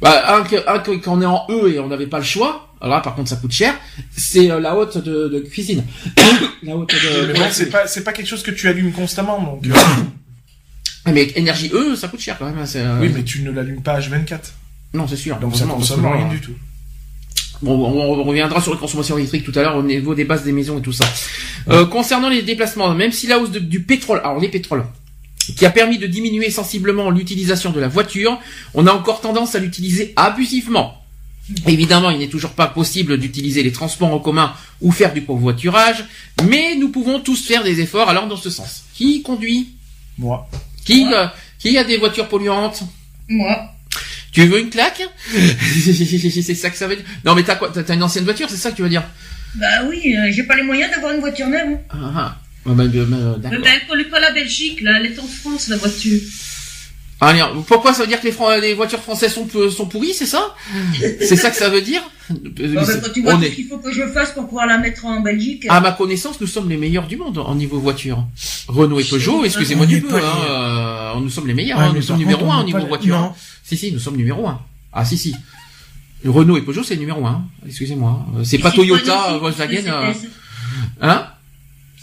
Bah, 0.00 0.36
un, 0.36 0.42
que- 0.42 0.68
un 0.68 0.80
que- 0.80 0.90
quand 0.96 1.16
on 1.18 1.22
est 1.22 1.26
en 1.26 1.46
E 1.48 1.72
et 1.72 1.78
on 1.78 1.86
n'avait 1.88 2.08
pas 2.08 2.18
le 2.18 2.24
choix, 2.24 2.68
alors 2.80 2.96
là, 2.96 3.00
par 3.00 3.14
contre, 3.14 3.30
ça 3.30 3.36
coûte 3.36 3.52
cher, 3.52 3.74
c'est 4.14 4.50
euh, 4.50 4.60
la 4.60 4.76
haute 4.76 4.98
de, 4.98 5.28
de 5.28 5.38
cuisine. 5.40 5.84
la 6.62 6.76
haute 6.76 6.92
de... 6.92 7.26
Mais 7.32 7.38
bon, 7.38 7.46
c'est 7.50 7.70
pas, 7.70 7.86
c'est 7.86 8.04
pas 8.04 8.12
quelque 8.12 8.26
chose 8.26 8.42
que 8.42 8.50
tu 8.50 8.68
allumes 8.68 8.92
constamment. 8.92 9.40
Donc, 9.40 9.66
euh, 9.66 9.72
Mais 11.12 11.32
énergie 11.36 11.70
E, 11.72 11.94
ça 11.96 12.08
coûte 12.08 12.20
cher 12.20 12.38
quand 12.38 12.46
même. 12.46 12.58
hein, 12.58 12.64
euh, 12.76 12.98
oui, 13.00 13.10
mais 13.14 13.22
tu 13.24 13.42
ne 13.42 13.50
l'allumes 13.50 13.82
pas 13.82 14.00
H24. 14.00 14.38
Non, 14.94 15.06
c'est 15.06 15.16
sûr. 15.16 15.36
Donc 15.38 15.56
ça 15.56 15.66
consomme 15.66 16.06
rien 16.06 16.26
euh, 16.26 16.30
du 16.30 16.40
tout. 16.40 16.52
Bon, 17.62 17.72
on, 17.74 18.22
reviendra 18.24 18.60
sur 18.60 18.72
la 18.72 18.78
consommation 18.80 19.16
électrique 19.18 19.44
tout 19.44 19.52
à 19.58 19.62
l'heure 19.62 19.76
au 19.76 19.82
niveau 19.82 20.14
des 20.14 20.24
bases 20.24 20.44
des 20.44 20.52
maisons 20.52 20.78
et 20.78 20.82
tout 20.82 20.92
ça. 20.92 21.04
Euh, 21.70 21.86
concernant 21.86 22.28
les 22.28 22.42
déplacements, 22.42 22.94
même 22.94 23.12
si 23.12 23.26
la 23.26 23.38
hausse 23.38 23.50
de- 23.50 23.58
du 23.58 23.80
pétrole, 23.82 24.20
alors 24.24 24.38
les 24.40 24.48
pétroles, 24.48 24.84
qui 25.56 25.64
a 25.66 25.70
permis 25.70 25.98
de 25.98 26.06
diminuer 26.06 26.50
sensiblement 26.50 27.10
l'utilisation 27.10 27.70
de 27.70 27.80
la 27.80 27.88
voiture, 27.88 28.38
on 28.74 28.86
a 28.86 28.92
encore 28.92 29.20
tendance 29.20 29.54
à 29.54 29.58
l'utiliser 29.60 30.12
abusivement. 30.16 30.94
Évidemment, 31.66 32.10
il 32.10 32.18
n'est 32.18 32.28
toujours 32.28 32.52
pas 32.52 32.66
possible 32.66 33.18
d'utiliser 33.18 33.62
les 33.62 33.72
transports 33.72 34.12
en 34.12 34.18
commun 34.18 34.52
ou 34.80 34.90
faire 34.90 35.12
du 35.12 35.22
covoiturage, 35.24 36.04
mais 36.48 36.74
nous 36.76 36.88
pouvons 36.88 37.20
tous 37.20 37.44
faire 37.46 37.62
des 37.62 37.80
efforts 37.80 38.08
alors 38.08 38.26
dans 38.26 38.36
ce 38.38 38.48
sens. 38.50 38.84
Qui 38.94 39.22
conduit 39.22 39.68
Moi. 40.18 40.48
Qui, 40.84 41.06
euh, 41.12 41.26
qui 41.58 41.76
a 41.78 41.84
des 41.84 41.96
voitures 41.96 42.28
polluantes 42.28 42.82
Moi. 43.28 43.70
Tu 44.32 44.46
veux 44.46 44.60
une 44.60 44.70
claque 44.70 45.02
C'est 45.32 46.54
ça 46.54 46.70
que 46.70 46.76
ça 46.76 46.88
veut 46.88 46.96
dire 46.96 47.04
Non 47.24 47.34
mais 47.34 47.44
t'as 47.44 47.54
quoi 47.54 47.70
T'as 47.72 47.94
une 47.94 48.02
ancienne 48.02 48.24
voiture, 48.24 48.50
c'est 48.50 48.56
ça 48.56 48.70
que 48.70 48.76
tu 48.76 48.82
veux 48.82 48.88
dire 48.88 49.04
Bah 49.54 49.84
oui, 49.88 50.16
euh, 50.16 50.32
j'ai 50.32 50.42
pas 50.42 50.56
les 50.56 50.64
moyens 50.64 50.90
d'avoir 50.90 51.12
une 51.12 51.20
voiture 51.20 51.46
neuve. 51.46 51.78
Ah, 51.90 51.96
ah. 52.16 52.36
Bah, 52.66 52.72
bah, 52.74 53.50
Mais 53.50 53.68
elle 53.74 53.86
pollue 53.86 54.08
pas 54.08 54.20
la 54.20 54.32
Belgique, 54.32 54.80
là. 54.80 54.98
Elle 54.98 55.12
est 55.12 55.18
en 55.18 55.26
France, 55.26 55.68
la 55.68 55.76
voiture. 55.76 56.18
Allez, 57.26 57.42
pourquoi 57.66 57.92
ça 57.94 58.02
veut 58.02 58.08
dire 58.08 58.20
que 58.20 58.60
les, 58.60 58.74
voitures 58.74 59.00
françaises 59.00 59.32
sont, 59.34 59.46
peu- 59.46 59.70
sont 59.70 59.86
pourries, 59.86 60.14
c'est 60.14 60.26
ça? 60.26 60.54
C'est 61.20 61.36
ça 61.36 61.50
que 61.50 61.56
ça 61.56 61.68
veut 61.68 61.80
dire? 61.82 62.02
Bon, 62.30 62.38
bah, 62.74 62.82
quand 63.02 63.12
tu 63.12 63.22
vois 63.22 63.34
On 63.34 63.38
tout 63.38 63.44
est- 63.44 63.50
ce 63.50 63.54
qu'il 63.54 63.66
faut 63.68 63.78
que 63.78 63.92
je 63.92 64.06
fasse 64.08 64.32
pour 64.32 64.46
pouvoir 64.46 64.66
la 64.66 64.78
mettre 64.78 65.04
en 65.04 65.20
Belgique. 65.20 65.66
À 65.68 65.80
ma 65.80 65.92
connaissance, 65.92 66.40
nous 66.40 66.46
sommes 66.46 66.68
les 66.70 66.76
meilleurs 66.76 67.06
du 67.06 67.16
monde 67.16 67.38
en 67.38 67.54
niveau 67.54 67.78
voiture. 67.78 68.24
Renault 68.68 68.98
et 69.00 69.04
Peugeot, 69.04 69.44
excusez-moi 69.44 69.86
du 69.86 70.00
peu, 70.00 70.16
hein, 70.16 71.14
euh, 71.16 71.20
nous 71.20 71.28
sommes 71.30 71.46
les 71.46 71.54
meilleurs, 71.54 71.78
Ouais, 71.78 71.84
hein, 71.84 71.90
mais 71.92 71.98
nous 72.00 72.04
sommes 72.06 72.18
numéro 72.18 72.50
un 72.50 72.60
au 72.60 72.64
niveau 72.64 72.78
pas- 72.78 72.84
voiture. 72.86 73.16
non. 73.18 73.24
hein. 73.26 73.34
Si, 73.62 73.76
si, 73.76 73.92
nous 73.92 73.98
sommes 73.98 74.16
numéro 74.16 74.46
un. 74.48 74.60
Ah, 74.92 75.04
si, 75.04 75.18
si. 75.18 75.34
Renault 76.24 76.56
et 76.56 76.62
Peugeot, 76.62 76.82
c'est 76.82 76.96
numéro 76.96 77.24
un. 77.26 77.44
Excusez-moi. 77.66 78.24
Euh, 78.38 78.44
C'est 78.44 78.58
pas 78.58 78.70
Toyota, 78.70 79.36
Volkswagen. 79.38 79.82
euh. 79.86 80.12
Hein? 81.02 81.26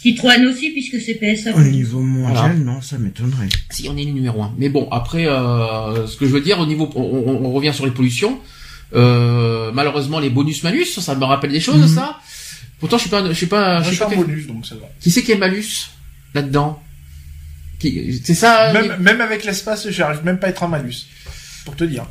Citroën 0.01 0.45
aussi, 0.47 0.71
puisque 0.71 0.99
c'est 0.99 1.13
PSA. 1.15 1.55
Au 1.55 1.61
niveau 1.61 1.99
mondial, 1.99 2.33
Voilà. 2.35 2.53
non, 2.55 2.81
ça 2.81 2.97
m'étonnerait. 2.97 3.49
Si, 3.69 3.87
on 3.89 3.95
est 3.97 4.03
les 4.03 4.11
numéro 4.11 4.41
un. 4.41 4.51
Mais 4.57 4.69
bon, 4.69 4.87
après, 4.91 5.27
euh, 5.27 6.07
ce 6.07 6.17
que 6.17 6.25
je 6.25 6.31
veux 6.31 6.41
dire, 6.41 6.59
au 6.59 6.65
niveau, 6.65 6.89
on, 6.95 7.01
on- 7.01 7.45
on 7.45 7.51
revient 7.51 7.73
sur 7.73 7.85
les 7.85 7.91
pollutions. 7.91 8.39
Euh, 8.95 9.71
malheureusement, 9.73 10.19
les 10.19 10.29
bonus-malus, 10.29 10.85
ça 10.99 11.15
me 11.15 11.23
rappelle 11.23 11.51
des 11.51 11.59
choses, 11.59 11.81
Mhm. 11.81 11.87
ça. 11.95 12.19
Pourtant, 12.79 12.97
je 12.97 13.01
suis 13.03 13.09
pas, 13.11 13.27
je 13.27 13.33
suis 13.33 13.45
pas, 13.45 13.73
Moi, 13.75 13.83
je 13.83 13.89
je 13.91 13.95
suis 13.95 13.99
pas. 14.03 14.15
bonus, 14.15 14.47
donc 14.47 14.65
ça 14.65 14.75
va. 14.75 14.87
Qui 14.99 15.11
c'est 15.11 15.21
qui 15.23 15.31
est 15.33 15.37
malus 15.37 15.91
là-dedans? 16.33 16.81
C'est 17.79 18.33
ça. 18.35 18.73
Même, 18.73 18.97
même 18.99 19.21
avec 19.21 19.43
l'espace, 19.43 19.89
j'arrive 19.89 20.23
même 20.23 20.39
pas 20.39 20.47
à 20.47 20.49
être 20.51 20.63
en 20.63 20.67
malus. 20.67 21.07
Pour 21.65 21.75
te 21.75 21.83
dire. 21.83 22.05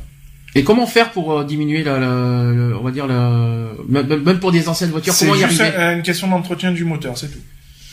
Et 0.55 0.63
comment 0.63 0.85
faire 0.85 1.11
pour 1.11 1.31
euh, 1.31 1.43
diminuer 1.45 1.83
la, 1.83 1.97
la- 1.99 2.43
le- 2.51 2.75
on 2.77 2.83
va 2.83 2.91
dire 2.91 3.07
la, 3.07 3.71
même 3.87 4.39
pour 4.39 4.51
des 4.51 4.67
anciennes 4.67 4.89
voitures, 4.91 5.13
C'est 5.13 5.25
comment 5.25 5.39
y 5.39 5.43
arriver? 5.43 5.63
un- 5.77 5.95
une 5.97 6.01
question 6.03 6.27
d'entretien 6.29 6.71
du 6.73 6.83
moteur, 6.83 7.17
c'est 7.17 7.29
tout. 7.31 7.39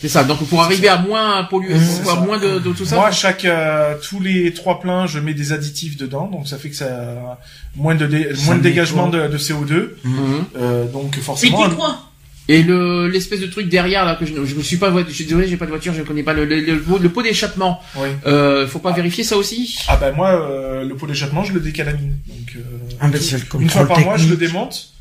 C'est 0.01 0.07
ça. 0.07 0.23
Donc 0.23 0.43
pour 0.47 0.61
arriver 0.61 0.87
à 0.87 0.97
moins 0.97 1.43
polluer, 1.43 1.73
à 2.09 2.15
moins 2.15 2.37
de, 2.39 2.59
de 2.59 2.71
tout 2.71 2.85
ça. 2.85 2.95
Moi, 2.95 3.11
chaque 3.11 3.43
euh, 3.45 3.95
tous 4.01 4.19
les 4.21 4.53
trois 4.53 4.79
pleins, 4.79 5.07
je 5.07 5.19
mets 5.19 5.33
des 5.33 5.51
additifs 5.51 5.97
dedans, 5.97 6.27
donc 6.27 6.47
ça 6.47 6.57
fait 6.57 6.69
que 6.69 6.75
ça 6.75 7.37
moins 7.75 7.95
de 7.95 8.05
dé- 8.07 8.29
Ça 8.33 8.45
moins 8.45 8.55
de 8.55 8.61
dégagement 8.61 9.07
de, 9.09 9.27
de 9.27 9.37
CO2. 9.37 9.89
Mhm. 10.03 10.43
Euh, 10.57 10.85
donc 10.85 11.17
forcément. 11.19 11.63
qui 11.63 11.69
trois 11.75 12.05
Et 12.47 12.63
le 12.63 13.07
l'espèce 13.09 13.41
de 13.41 13.47
truc 13.47 13.67
derrière 13.69 14.05
là 14.05 14.15
que 14.15 14.25
je, 14.25 14.33
je 14.45 14.55
me 14.55 14.63
suis 14.63 14.77
pas, 14.77 14.91
je 15.07 15.13
suis 15.13 15.25
désolé, 15.25 15.47
j'ai 15.47 15.57
pas 15.57 15.65
de 15.65 15.71
voiture, 15.71 15.93
je 15.93 16.01
connais 16.03 16.23
pas 16.23 16.33
le 16.33 16.45
le, 16.45 16.61
le, 16.61 16.79
pot- 16.81 16.97
le 16.97 17.09
pot 17.09 17.21
d'échappement. 17.21 17.79
Oui. 17.97 18.07
Euh, 18.25 18.65
faut 18.67 18.79
pas 18.79 18.91
vérifier 18.93 19.23
ça 19.25 19.35
aussi? 19.37 19.77
Ah 19.89 19.97
bah 19.97 20.11
moi, 20.13 20.29
euh, 20.29 20.83
le 20.85 20.95
pot 20.95 21.05
d'échappement, 21.07 21.43
je 21.43 21.51
le 21.53 21.59
décalamine. 21.59 22.17
Donc 22.27 22.55
euh, 22.55 22.59
Ah, 23.01 23.07
ben, 23.09 23.19
c'est 23.21 23.37
le 23.53 23.61
une 23.61 23.69
fois 23.69 23.85
par 23.85 23.99
mois, 23.99 24.17
je 24.17 24.29
le 24.29 24.37
démonte, 24.37 24.93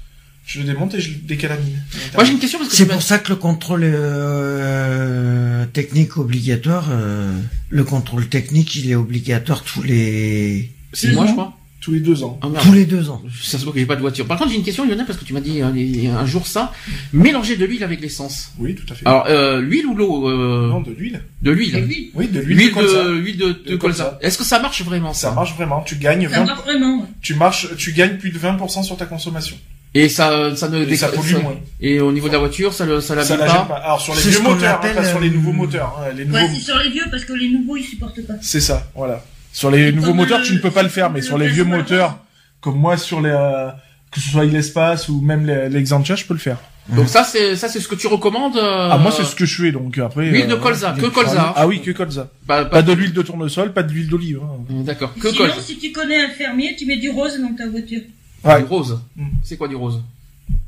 je 0.49 0.61
le 0.61 0.65
démonte 0.65 0.95
et 0.95 1.01
je 1.01 1.11
le 1.11 1.17
décalamine. 1.17 1.79
Moi 2.15 2.25
j'ai 2.25 2.33
une 2.33 2.39
question 2.39 2.59
parce 2.59 2.71
que 2.71 2.77
C'est 2.77 2.87
pour 2.89 3.03
ça 3.03 3.19
que 3.19 3.29
le 3.29 3.37
contrôle 3.37 3.83
euh, 3.85 5.65
technique 5.67 6.17
obligatoire, 6.17 6.89
euh, 6.91 7.33
le 7.69 7.85
contrôle 7.85 8.27
technique, 8.29 8.75
il 8.77 8.91
est 8.91 8.95
obligatoire 8.95 9.63
tous 9.63 9.83
les 9.83 10.71
c'est 10.95 11.13
moi 11.13 11.27
je 11.27 11.33
crois. 11.33 11.53
tous 11.83 11.93
les 11.93 12.01
deux 12.01 12.23
ans. 12.25 12.41
Ah, 12.43 12.49
tous 12.63 12.73
les 12.73 12.87
deux 12.87 13.11
ans. 13.11 13.23
Ça 13.43 13.59
se 13.59 13.65
voit 13.65 13.75
que 13.75 13.79
j'ai 13.79 13.85
pas 13.87 13.95
de 13.97 14.01
voiture. 14.01 14.27
Par 14.27 14.39
contre, 14.39 14.51
j'ai 14.51 14.57
une 14.57 14.63
question, 14.65 14.87
Lionel, 14.87 15.05
parce 15.05 15.19
que 15.19 15.25
tu 15.27 15.35
m'as 15.35 15.41
dit 15.41 15.61
euh, 15.61 16.15
un 16.19 16.25
jour 16.27 16.47
ça. 16.47 16.73
Mélanger 17.13 17.57
de 17.57 17.67
l'huile 17.67 17.85
avec 17.85 18.01
l'essence. 18.01 18.53
Oui, 18.59 18.75
tout 18.75 18.91
à 18.91 18.97
fait. 18.97 19.07
Alors, 19.07 19.27
euh, 19.29 19.61
l'huile 19.61 19.87
ou 19.87 19.95
l'eau 19.95 20.29
euh, 20.31 20.69
non, 20.71 20.81
de 20.81 20.93
l'huile. 20.93 21.21
De 21.43 21.51
l'huile. 21.51 22.11
Oui, 22.15 22.27
de 22.29 22.41
l'huile 22.41 22.57
L'huile 22.57 22.71
de 22.71 22.75
colza. 22.75 23.05
de, 23.05 23.11
l'huile 23.13 23.37
de, 23.37 23.47
de 23.49 23.53
De 23.73 23.77
colza. 23.77 24.05
colza. 24.05 24.19
Est-ce 24.23 24.39
que 24.39 24.45
ça 24.45 24.61
marche 24.61 24.83
vraiment 24.83 25.13
ça, 25.13 25.29
Ça? 25.29 25.35
marche 25.35 25.55
vraiment. 25.55 25.83
Tu 25.83 25.97
gagnes 25.97 26.27
ça 26.31 26.41
20, 26.41 26.47
marche 26.47 26.63
vraiment. 26.65 27.07
tu 27.21 27.35
marches, 27.35 27.69
tu 27.77 27.93
gagnes 27.93 28.17
plus 28.17 28.31
de 28.31 28.39
20% 28.39 28.83
sur 28.83 28.97
ta 28.97 29.05
consommation. 29.05 29.57
Et 29.95 30.09
ça, 30.09 30.55
ça 30.55 30.69
ne 30.69 30.85
Et 30.85 30.97
ça 30.97 31.09
déca- 31.09 31.15
pollue 31.15 31.33
ça- 31.33 31.39
moins. 31.41 31.57
Et 31.81 32.01
au 32.01 32.13
niveau 32.13 32.29
de 32.29 32.33
la 32.35 32.39
voiture, 32.39 32.73
ça 32.75 32.85
le, 32.85 33.01
ça 33.01 33.21
Ça 33.25 33.37
la 33.37 33.47
pas. 33.47 33.53
gêne 33.53 33.67
pas. 33.67 33.77
Alors 33.77 34.01
sur 34.01 34.15
les 34.15 34.21
C'est 34.21 34.29
vieux 34.31 34.41
moteurs, 34.43 34.69
hein, 34.69 34.75
appelle, 34.75 34.95
pas 34.97 35.05
sur 35.05 35.19
les 35.21 35.29
euh, 35.29 35.33
nouveaux 35.33 35.53
moteurs. 35.53 35.99
hein, 36.01 36.13
les 36.15 36.25
nouveaux, 36.27 36.37
Ouais, 36.39 36.51
c'est 36.55 36.61
sur 36.61 36.79
les 36.79 36.91
vieux, 36.91 37.05
parce 37.11 37.25
que 37.25 37.33
les 37.33 37.49
nouveaux, 37.49 37.77
ils 37.77 37.85
supportent 37.85 38.21
pas. 38.27 38.35
c'est 38.43 38.61
ça, 38.61 38.87
voilà. 38.95 39.25
Sur 39.53 39.71
les 39.71 39.91
nouveaux 39.93 40.13
moteurs, 40.15 40.41
le- 40.41 40.45
tu 40.45 40.53
ne 40.55 40.59
peux 40.59 40.71
pas 40.71 40.83
le 40.83 40.89
faire, 40.91 41.11
mais 41.11 41.21
le 41.21 41.25
sur 41.27 41.39
les 41.39 41.49
vieux 41.49 41.65
moteurs, 41.65 42.19
comme 42.61 42.77
moi 42.79 42.97
sur 42.99 43.21
les, 43.23 43.31
euh, 43.31 43.69
que 44.13 44.21
ce 44.21 44.29
soit 44.31 44.45
l'espace 44.45 45.09
ou 45.09 45.21
même 45.23 45.47
l'Exantia, 45.47 46.17
je 46.17 46.25
peux 46.27 46.35
le 46.35 46.41
faire. 46.41 46.59
Donc 46.91 47.09
ça, 47.09 47.23
c'est 47.25 47.55
ça, 47.57 47.69
c'est 47.69 47.81
ce 47.81 47.89
que 47.89 47.95
tu 47.95 48.07
recommandes. 48.07 48.57
euh, 48.57 48.89
Ah 48.91 48.97
moi 48.99 49.11
c'est 49.15 49.25
ce 49.25 49.35
que 49.35 49.45
je 49.45 49.63
fais 49.63 49.73
donc 49.73 49.99
après. 49.99 50.27
euh, 50.29 50.31
L'huile 50.31 50.47
de 50.49 50.55
colza, 50.55 50.95
que 50.99 51.07
colza. 51.07 51.53
Ah 51.57 51.67
oui, 51.67 51.81
que 51.83 51.91
colza. 51.91 52.31
Pas, 52.47 52.65
Pas 52.65 52.81
de 52.83 52.93
l'huile 52.93 53.13
de 53.13 53.21
tournesol, 53.23 53.73
pas 53.75 53.83
de 53.83 53.93
l'huile 53.93 54.09
d'olive. 54.09 54.41
hein. 54.43 54.65
D'accord. 54.85 55.13
Que 55.15 55.31
Sinon, 55.31 55.47
colza. 55.49 55.61
si 55.63 55.79
tu 55.79 55.93
connais 55.93 56.25
un 56.25 56.29
fermier, 56.31 56.75
tu 56.79 56.87
mets 56.87 56.97
du 56.97 57.11
rose 57.11 57.39
dans 57.41 57.55
ta 57.55 57.67
voiture. 57.69 58.01
Ouais. 58.45 58.59
Du 58.61 58.65
rose. 58.67 59.01
Mm. 59.17 59.27
C'est 59.43 59.57
quoi 59.57 59.69
du 59.69 59.77
rose? 59.77 60.03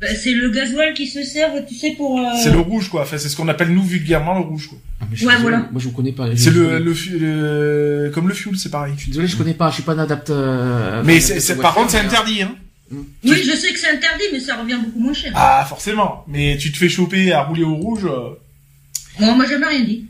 Bah, 0.01 0.09
c'est 0.15 0.33
le 0.35 0.51
gasoil 0.51 0.93
qui 0.93 1.07
se 1.07 1.23
sert, 1.23 1.51
tu 1.67 1.75
sais, 1.75 1.93
pour... 1.93 2.19
euh, 2.21 2.25
C'est 2.43 2.51
le 2.53 2.59
rouge 2.61 2.89
quoi. 2.91 3.03
Enfin 3.03 3.17
c'est 3.17 3.29
ce 3.31 3.37
qu'on 3.37 3.49
appelle 3.49 3.69
nous 3.73 3.83
vulgairement 3.83 4.35
le 4.35 4.45
rouge 4.45 4.69
quoi. 4.69 4.79
Ah, 5.01 5.05
mais 5.11 5.17
je 5.17 5.25
Ouais, 5.27 5.33
désolé, 5.33 5.43
voilà. 5.43 5.69
Moi, 5.73 5.81
je 5.81 5.89
vous 5.89 5.95
connais 5.95 6.13
pas. 6.13 6.27
C'est 6.37 6.51
le, 6.51 8.11
comme 8.13 8.29
le 8.29 8.35
fuel, 8.35 8.57
c'est 8.59 8.71
pareil. 8.71 8.93
Je 8.97 9.03
suis 9.03 9.11
désolé, 9.11 9.27
je 9.29 9.37
connais 9.37 9.55
pas. 9.55 9.71
Je 9.71 9.75
suis 9.75 9.83
pas 9.83 9.93
un 9.93 9.99
adapteur. 10.01 11.03
Mais 11.05 11.21
c'est, 11.21 11.41
c'est- 11.41 11.57
par 11.57 11.75
contre 11.75 11.91
c'est 11.93 11.99
interdit 12.01 12.43
hein. 12.43 12.55
Oui, 12.93 13.07
je 13.25 13.57
sais 13.57 13.73
que 13.73 13.79
c'est 13.79 13.91
interdit, 13.91 14.25
mais 14.33 14.41
ça 14.41 14.57
revient 14.57 14.77
beaucoup 14.85 14.99
moins 14.99 15.13
cher. 15.15 15.33
Ah 15.37 15.65
forcément. 15.69 16.25
Mais 16.29 16.57
tu 16.59 16.73
te 16.73 16.77
fais 16.77 16.89
choper 16.89 17.33
à 17.33 17.43
rouler 17.45 17.63
au 17.63 17.77
rouge. 17.77 18.05
euh, 18.05 18.31
Bon, 19.21 19.35
moi, 19.37 19.47
jamais 19.47 19.67
rien 19.67 19.85
dit. 19.85 20.05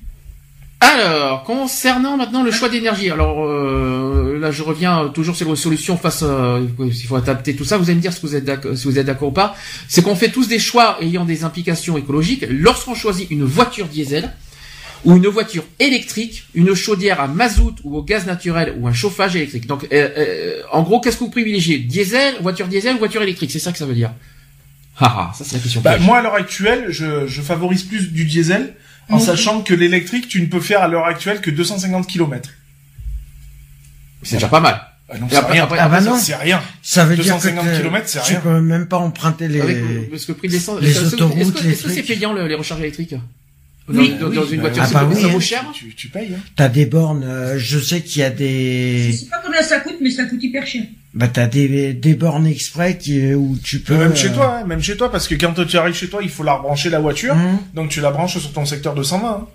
Alors, 0.80 1.44
concernant 1.44 2.16
maintenant 2.16 2.42
le 2.42 2.50
choix 2.50 2.70
d'énergie, 2.70 3.10
alors 3.10 3.44
euh, 3.44 4.09
là 4.40 4.50
je 4.50 4.62
reviens 4.62 5.04
euh, 5.04 5.08
toujours 5.08 5.36
sur 5.36 5.48
les 5.48 5.56
solutions 5.56 5.96
face, 5.96 6.22
euh, 6.22 6.66
il 6.78 6.92
faut 7.06 7.16
adapter 7.16 7.54
tout 7.54 7.64
ça. 7.64 7.78
Vous 7.78 7.84
allez 7.84 7.96
me 7.96 8.00
dire 8.00 8.12
si 8.12 8.20
vous 8.22 8.34
êtes 8.34 8.44
d'accord, 8.44 8.76
si 8.76 8.84
vous 8.84 8.98
êtes 8.98 9.06
d'accord 9.06 9.28
ou 9.28 9.32
pas. 9.32 9.54
C'est 9.88 10.02
qu'on 10.02 10.16
fait 10.16 10.30
tous 10.30 10.48
des 10.48 10.58
choix 10.58 10.98
ayant 11.00 11.24
des 11.24 11.44
implications 11.44 11.96
écologiques. 11.96 12.44
Lorsqu'on 12.48 12.94
choisit 12.94 13.30
une 13.30 13.44
voiture 13.44 13.86
diesel 13.86 14.30
ou 15.04 15.16
une 15.16 15.26
voiture 15.28 15.64
électrique, 15.78 16.44
une 16.54 16.74
chaudière 16.74 17.20
à 17.20 17.28
mazout 17.28 17.76
ou 17.84 17.96
au 17.96 18.02
gaz 18.02 18.26
naturel 18.26 18.74
ou 18.78 18.86
un 18.86 18.92
chauffage 18.92 19.36
électrique. 19.36 19.66
Donc, 19.66 19.84
euh, 19.84 20.08
euh, 20.16 20.62
en 20.72 20.82
gros, 20.82 21.00
qu'est-ce 21.00 21.16
que 21.16 21.24
vous 21.24 21.30
privilégiez? 21.30 21.78
Diesel, 21.78 22.34
voiture 22.40 22.68
diesel 22.68 22.96
ou 22.96 22.98
voiture 22.98 23.22
électrique? 23.22 23.50
C'est 23.50 23.58
ça 23.58 23.72
que 23.72 23.78
ça 23.78 23.86
veut 23.86 23.94
dire. 23.94 24.12
Ah, 24.98 25.32
ça 25.34 25.44
c'est 25.44 25.56
la 25.56 25.62
question. 25.62 25.80
Bah, 25.80 25.98
moi 25.98 26.18
à 26.18 26.22
l'heure 26.22 26.34
actuelle, 26.34 26.86
je, 26.90 27.26
je 27.26 27.40
favorise 27.40 27.84
plus 27.84 28.12
du 28.12 28.26
diesel 28.26 28.74
en 29.08 29.18
sachant 29.18 29.62
que 29.62 29.74
l'électrique, 29.74 30.28
tu 30.28 30.40
ne 30.40 30.46
peux 30.46 30.60
faire 30.60 30.82
à 30.82 30.88
l'heure 30.88 31.06
actuelle 31.06 31.40
que 31.40 31.50
250 31.50 32.06
km. 32.06 32.50
C'est 34.22 34.36
déjà 34.36 34.48
pas 34.48 34.60
mal. 34.60 34.80
Ah 35.12 35.18
non, 35.18 35.26
Et 35.26 35.30
c'est 35.30 35.36
après- 35.38 35.52
rien. 35.54 35.64
après- 35.64 35.78
Ah 35.80 35.88
bah 35.88 36.00
non. 36.00 36.16
C'est 36.16 36.36
rien. 36.36 36.60
Ça 36.82 37.04
veut 37.04 37.16
dire 37.16 37.24
que 37.24 37.42
250 37.42 37.66
tu- 37.72 37.76
kilomètres, 37.78 38.08
c'est 38.08 38.22
tu 38.22 38.30
rien. 38.32 38.40
peux 38.40 38.60
même 38.60 38.86
pas 38.86 38.98
emprunter 38.98 39.48
les. 39.48 39.60
Avec, 39.60 40.10
parce 40.10 40.24
que 40.24 40.32
le 40.32 40.38
prix 40.38 40.48
de 40.48 40.52
l'essence, 40.52 40.80
les 40.80 40.90
est-ce 40.90 41.00
que- 41.00 41.14
autoroutes, 41.16 41.38
est-ce 41.40 41.52
que- 41.52 41.62
les 41.64 41.70
est-ce 41.72 41.82
que 41.84 41.90
c'est 41.90 42.02
payant 42.04 42.32
le- 42.32 42.46
les 42.46 42.54
recharges 42.54 42.80
électriques 42.80 43.14
dans, 43.88 43.98
Oui, 43.98 44.14
dans- 44.20 44.28
oui, 44.28 44.36
dans 44.36 44.46
une 44.46 44.60
bah 44.60 44.68
voiture, 44.68 44.82
Ah 44.86 44.90
bah 44.92 45.00
pas- 45.00 45.06
oui, 45.12 45.20
ça 45.20 45.26
vaut 45.28 45.40
cher 45.40 45.64
Tu, 45.74 45.92
tu 45.96 46.08
payes, 46.10 46.32
hein. 46.32 46.38
T'as 46.54 46.68
des 46.68 46.86
bornes, 46.86 47.24
euh, 47.24 47.58
je 47.58 47.78
sais 47.80 48.02
qu'il 48.02 48.20
y 48.20 48.24
a 48.24 48.30
Je 48.30 48.36
des, 48.36 49.12
sais 49.12 49.26
pas 49.26 49.40
combien 49.44 49.62
ça 49.62 49.80
coûte, 49.80 49.96
mais 50.00 50.10
ça 50.12 50.24
coûte 50.26 50.40
hyper 50.44 50.64
cher. 50.64 50.82
bah 51.12 51.26
t'as 51.26 51.48
des, 51.48 51.92
des 51.92 52.14
bornes 52.14 52.46
exprès 52.46 52.96
qui, 52.96 53.34
où 53.34 53.58
tu 53.64 53.80
peux. 53.80 53.96
Même 53.96 54.14
chez 54.14 54.28
euh, 54.28 54.34
toi, 54.34 54.58
hein, 54.62 54.64
même 54.66 54.80
chez 54.80 54.96
toi, 54.96 55.10
parce 55.10 55.26
que 55.26 55.34
quand 55.34 55.54
tu 55.66 55.76
arrives 55.76 55.96
chez 55.96 56.08
toi, 56.08 56.20
il 56.22 56.28
faut 56.28 56.44
la 56.44 56.52
rebrancher 56.52 56.88
la 56.88 57.00
voiture, 57.00 57.32
hum, 57.34 57.58
donc 57.74 57.88
tu 57.88 58.00
la 58.00 58.12
branches 58.12 58.38
sur 58.38 58.52
ton 58.52 58.64
secteur 58.64 58.94
220. 58.94 59.28
hein. 59.28 59.46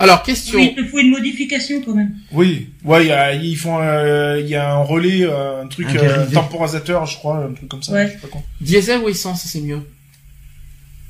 Alors, 0.00 0.22
question. 0.22 0.58
Oui, 0.58 0.74
il 0.76 0.84
te 0.84 0.88
faut 0.88 0.98
une 0.98 1.10
modification 1.10 1.80
quand 1.82 1.94
même. 1.94 2.14
Oui, 2.32 2.68
ouais, 2.84 3.04
il 3.04 3.08
y 3.08 3.12
a, 3.12 3.34
ils 3.34 3.56
font, 3.56 3.78
euh, 3.80 4.40
il 4.40 4.48
y 4.48 4.54
a 4.54 4.72
un 4.74 4.82
relais, 4.82 5.24
euh, 5.24 5.62
un 5.64 5.66
truc 5.66 5.88
Un 5.88 5.96
euh, 5.96 6.26
temporisateur, 6.32 7.04
je 7.06 7.16
crois, 7.16 7.38
un 7.38 7.52
truc 7.52 7.68
comme 7.68 7.82
ça. 7.82 7.92
Ouais. 7.92 8.06
je 8.06 8.12
sais 8.12 8.18
pas 8.18 8.28
quoi. 8.28 8.42
Diesel 8.60 9.00
ou 9.00 9.08
essence, 9.08 9.42
c'est 9.44 9.60
mieux 9.60 9.80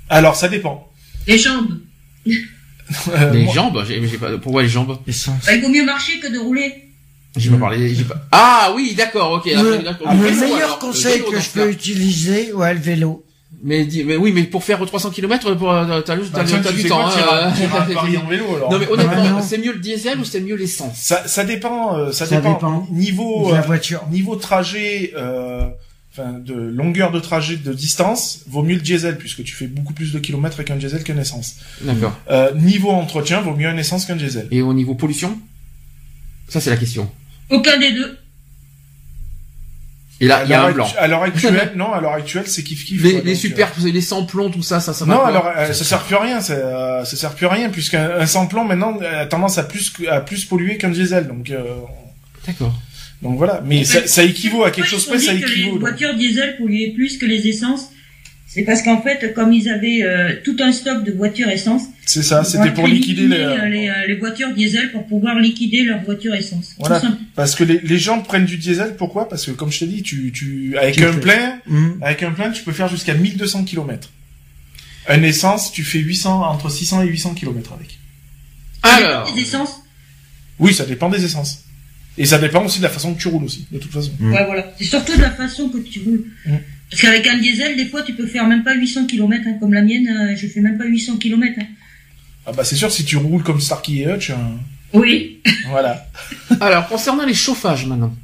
Alors 0.08 0.36
ça 0.36 0.48
dépend. 0.48 0.90
Les 1.26 1.36
jambes. 1.38 1.78
Euh, 2.26 3.30
Les 3.34 3.42
moi- 3.44 3.54
jambes 3.54 3.84
j'ai, 3.86 4.06
j'ai 4.08 4.16
pas, 4.16 4.38
Pourquoi 4.38 4.62
les 4.62 4.68
jambes 4.70 4.98
essence. 5.06 5.44
Bah, 5.44 5.54
il 5.54 5.60
vaut 5.60 5.68
mieux 5.68 5.84
marcher 5.84 6.18
que 6.20 6.32
de 6.32 6.38
rouler. 6.38 6.72
J'ai 7.36 7.50
pas 7.50 7.58
parlé. 7.58 7.94
J'ai 7.94 8.04
pas... 8.04 8.26
Ah 8.32 8.72
oui, 8.74 8.94
d'accord, 8.96 9.32
ok. 9.32 9.46
après, 9.54 9.62
Le, 9.78 9.84
d'accord. 9.84 10.10
le 10.14 10.18
vélo, 10.18 10.40
meilleur 10.40 10.56
alors, 10.56 10.78
conseil 10.78 11.18
le 11.18 11.24
vélo, 11.24 11.30
que 11.36 11.40
je 11.40 11.50
peux 11.50 11.70
utiliser, 11.70 12.52
ouais, 12.54 12.72
le 12.72 12.80
vélo. 12.80 13.22
Mais, 13.60 13.88
mais 14.06 14.16
oui, 14.16 14.30
mais 14.32 14.44
pour 14.44 14.62
faire 14.62 14.78
300 14.84 15.10
km, 15.10 15.52
pour, 15.54 15.72
euh, 15.72 16.00
t'as, 16.02 16.02
t'as, 16.02 16.16
Bah, 16.16 16.44
tiens, 16.46 16.60
t'as 16.62 16.70
tu 16.70 16.82
du 16.82 16.88
temps. 16.88 17.02
quoi, 17.02 17.08
hein, 17.46 17.52
t'iras 17.52 17.80
à 17.80 17.88
euh, 17.90 17.94
Paris 17.94 18.16
en 18.16 18.26
vélo, 18.28 18.44
alors. 18.56 18.70
Non 18.70 18.78
mais 18.78 18.86
Ouais, 18.86 18.92
honnêtement, 18.92 19.24
non. 19.30 19.42
c'est 19.42 19.58
mieux 19.58 19.72
le 19.72 19.80
diesel 19.80 20.20
ou 20.20 20.24
c'est 20.24 20.40
mieux 20.40 20.54
l'essence? 20.54 20.96
Ça, 20.96 21.26
ça 21.26 21.42
dépend, 21.44 21.96
euh, 21.96 22.12
ça, 22.12 22.24
Ça 22.26 22.36
dépend. 22.36 22.52
dépend 22.54 22.86
Niveau, 22.92 23.48
de 23.48 23.54
la 23.54 23.58
euh, 23.60 23.62
voiture. 23.62 24.04
niveau 24.12 24.36
trajet, 24.36 25.12
euh, 25.16 25.66
enfin 26.12 26.34
de 26.38 26.54
longueur 26.54 27.10
de 27.10 27.18
trajet, 27.18 27.56
de 27.56 27.72
distance, 27.72 28.42
vaut 28.48 28.62
mieux 28.62 28.76
le 28.76 28.80
diesel 28.80 29.18
puisque 29.18 29.42
tu 29.42 29.54
fais 29.56 29.66
beaucoup 29.66 29.92
plus 29.92 30.12
de 30.12 30.20
kilomètres 30.20 30.54
avec 30.56 30.70
un 30.70 30.76
diesel 30.76 31.02
qu'un 31.02 31.18
essence. 31.18 31.56
D'accord. 31.80 32.16
Euh, 32.30 32.54
niveau 32.54 32.90
entretien, 32.90 33.40
vaut 33.40 33.54
mieux 33.56 33.68
un 33.68 33.76
essence 33.76 34.04
qu'un 34.06 34.14
diesel. 34.16 34.46
Et 34.52 34.62
au 34.62 34.72
niveau 34.72 34.94
pollution? 34.94 35.36
Ça 36.48 36.60
c'est 36.60 36.70
la 36.70 36.76
question. 36.76 37.10
Aucun 37.50 37.76
des 37.78 37.90
deux. 37.92 38.16
Et 40.20 40.26
là, 40.26 40.42
il 40.44 40.50
y 40.50 40.54
a 40.54 40.58
l'heure 40.58 40.68
un 40.68 40.72
blanc. 40.72 40.88
À 40.98 41.06
l'heure 41.06 41.22
actuelle, 41.30 41.72
non, 41.76 41.92
à 41.92 42.00
l'heure 42.00 42.14
actuelle, 42.14 42.44
c'est 42.46 42.62
kiff 42.62 42.84
kiff. 42.84 43.02
Les, 43.02 43.12
quoi, 43.12 43.20
les 43.20 43.32
donc, 43.32 43.40
super, 43.40 43.72
les 43.84 44.00
sans-plombs, 44.00 44.50
tout 44.50 44.62
ça, 44.62 44.80
ça, 44.80 44.92
ça 44.92 45.04
euh, 45.04 45.08
Non, 45.08 45.22
alors 45.24 45.50
euh, 45.56 45.72
ça 45.72 45.84
sert 45.84 46.02
plus 46.02 46.16
à 46.16 46.20
rien, 46.20 46.40
ça, 46.40 46.54
euh, 46.54 47.04
ça 47.04 47.16
sert 47.16 47.34
plus 47.34 47.46
à 47.46 47.50
rien 47.50 47.70
puisqu'un 47.70 48.10
un 48.18 48.26
sans-plomb 48.26 48.64
maintenant 48.64 48.98
a 49.00 49.26
tendance 49.26 49.58
à 49.58 49.64
plus 49.64 49.92
à 50.10 50.20
plus 50.20 50.44
polluer 50.44 50.76
qu'un 50.76 50.90
diesel, 50.90 51.28
donc 51.28 51.50
euh, 51.50 51.62
D'accord. 52.46 52.74
donc 53.22 53.38
voilà. 53.38 53.62
Mais 53.64 53.84
ça, 53.84 54.06
ça 54.06 54.24
équivaut 54.24 54.64
à 54.64 54.70
quelque 54.70 54.88
chose 54.88 55.04
Pourquoi 55.04 55.18
près, 55.18 55.26
ça 55.26 55.34
les 55.34 55.42
équivaut. 55.42 55.70
donc. 55.72 55.80
voitures 55.80 56.14
diesel 56.16 56.56
polluaient 56.56 56.92
plus 56.94 57.16
que 57.18 57.26
les 57.26 57.46
essences. 57.46 57.90
C'est 58.48 58.62
parce 58.62 58.82
qu'en 58.82 59.00
fait, 59.02 59.34
comme 59.34 59.52
ils 59.52 59.68
avaient 59.68 60.02
euh, 60.02 60.32
tout 60.42 60.56
un 60.60 60.72
stock 60.72 61.04
de 61.04 61.12
voitures 61.12 61.50
essence, 61.50 61.82
C'est 62.10 62.22
ça, 62.22 62.42
c'était 62.42 62.70
pour 62.72 62.86
liquider 62.86 63.24
éliminé, 63.24 63.36
les. 63.38 63.44
euh, 63.44 63.68
les, 63.68 63.88
euh, 63.90 64.06
les 64.08 64.14
voitures 64.16 64.54
diesel 64.54 64.90
pour 64.92 65.06
pouvoir 65.06 65.38
liquider 65.38 65.82
leurs 65.82 66.02
voitures 66.04 66.34
essence. 66.34 66.74
Voilà. 66.78 67.00
Tout 67.00 67.06
simple. 67.06 67.18
Parce 67.34 67.54
que 67.54 67.64
les, 67.64 67.80
les 67.80 67.98
gens 67.98 68.22
prennent 68.22 68.46
du 68.46 68.56
diesel, 68.56 68.96
pourquoi? 68.96 69.28
Parce 69.28 69.44
que 69.44 69.50
comme 69.50 69.70
je 69.70 69.80
t'ai 69.80 69.86
dit, 69.86 70.02
tu, 70.02 70.32
tu 70.32 70.74
avec 70.78 70.94
Tu 70.96 71.04
un 71.04 71.12
plein, 71.12 71.60
Hum. 71.68 71.98
avec 72.00 72.22
un 72.22 72.30
plein, 72.30 72.50
tu 72.50 72.62
peux 72.62 72.72
faire 72.72 72.88
jusqu'à 72.88 73.12
1200 73.12 73.64
km. 73.64 74.08
Un 75.06 75.22
essence, 75.22 75.70
tu 75.70 75.84
fais 75.84 75.98
800 75.98 76.48
entre 76.48 76.70
600 76.70 77.02
et 77.02 77.08
800 77.08 77.34
km 77.34 77.74
avec. 77.74 77.98
Alors, 78.82 79.30
Les 79.36 79.42
essences, 79.42 79.82
Oui, 80.58 80.72
ça 80.72 80.86
dépend 80.86 81.10
des 81.10 81.22
essences. 81.22 81.64
Et 82.16 82.24
ça 82.24 82.38
dépend 82.38 82.64
aussi 82.64 82.78
de 82.78 82.84
la 82.84 82.88
façon 82.88 83.12
que 83.14 83.20
tu 83.20 83.28
roules 83.28 83.44
aussi, 83.44 83.66
de 83.70 83.78
toute 83.78 83.92
façon. 83.92 84.12
Mm. 84.18 84.32
ouais, 84.32 84.44
voilà. 84.46 84.72
C'est 84.78 84.84
surtout 84.84 85.14
de 85.14 85.20
la 85.22 85.30
façon 85.30 85.68
que 85.68 85.76
tu 85.78 86.00
roules. 86.00 86.24
Mm. 86.46 86.54
Parce 86.90 87.02
qu'avec 87.02 87.26
un 87.26 87.36
diesel, 87.36 87.76
des 87.76 87.84
fois, 87.86 88.02
tu 88.02 88.14
peux 88.14 88.26
faire 88.26 88.46
même 88.46 88.64
pas 88.64 88.74
800 88.74 89.06
km, 89.06 89.44
hein, 89.46 89.56
comme 89.60 89.74
la 89.74 89.82
mienne, 89.82 90.08
euh, 90.08 90.34
je 90.36 90.46
fais 90.46 90.60
même 90.60 90.78
pas 90.78 90.86
800 90.86 91.18
km. 91.18 91.52
Hein. 91.60 91.66
Ah 92.48 92.52
bah 92.56 92.64
c'est 92.64 92.76
sûr, 92.76 92.90
si 92.90 93.04
tu 93.04 93.16
roules 93.18 93.42
comme 93.42 93.60
Starkey 93.60 93.92
et 93.98 94.06
Hutch, 94.08 94.30
euh, 94.30 94.34
Oui. 94.94 95.40
voilà. 95.68 96.06
alors 96.60 96.88
concernant 96.88 97.26
les 97.26 97.34
chauffages 97.34 97.84
maintenant. 97.86 98.14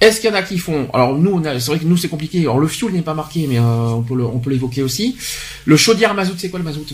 Est-ce 0.00 0.20
qu'il 0.20 0.30
y 0.30 0.32
en 0.32 0.36
a 0.36 0.42
qui 0.42 0.56
font 0.56 0.88
Alors 0.94 1.18
nous, 1.18 1.30
on 1.32 1.44
a- 1.44 1.58
c'est 1.60 1.70
vrai 1.72 1.78
que 1.80 1.84
nous 1.84 1.96
c'est 1.96 2.08
compliqué. 2.08 2.40
Alors 2.40 2.58
le 2.58 2.68
fuel 2.68 2.92
n'est 2.92 3.02
pas 3.02 3.12
marqué, 3.14 3.46
mais 3.48 3.58
euh, 3.58 3.62
on 3.62 4.02
peut 4.02 4.14
le- 4.14 4.24
on 4.24 4.38
peut 4.38 4.50
l'évoquer 4.50 4.82
aussi. 4.82 5.16
Le 5.66 5.76
chaudière 5.76 6.14
mazout, 6.14 6.36
c'est 6.38 6.48
quoi 6.48 6.58
le 6.58 6.64
mazout? 6.64 6.86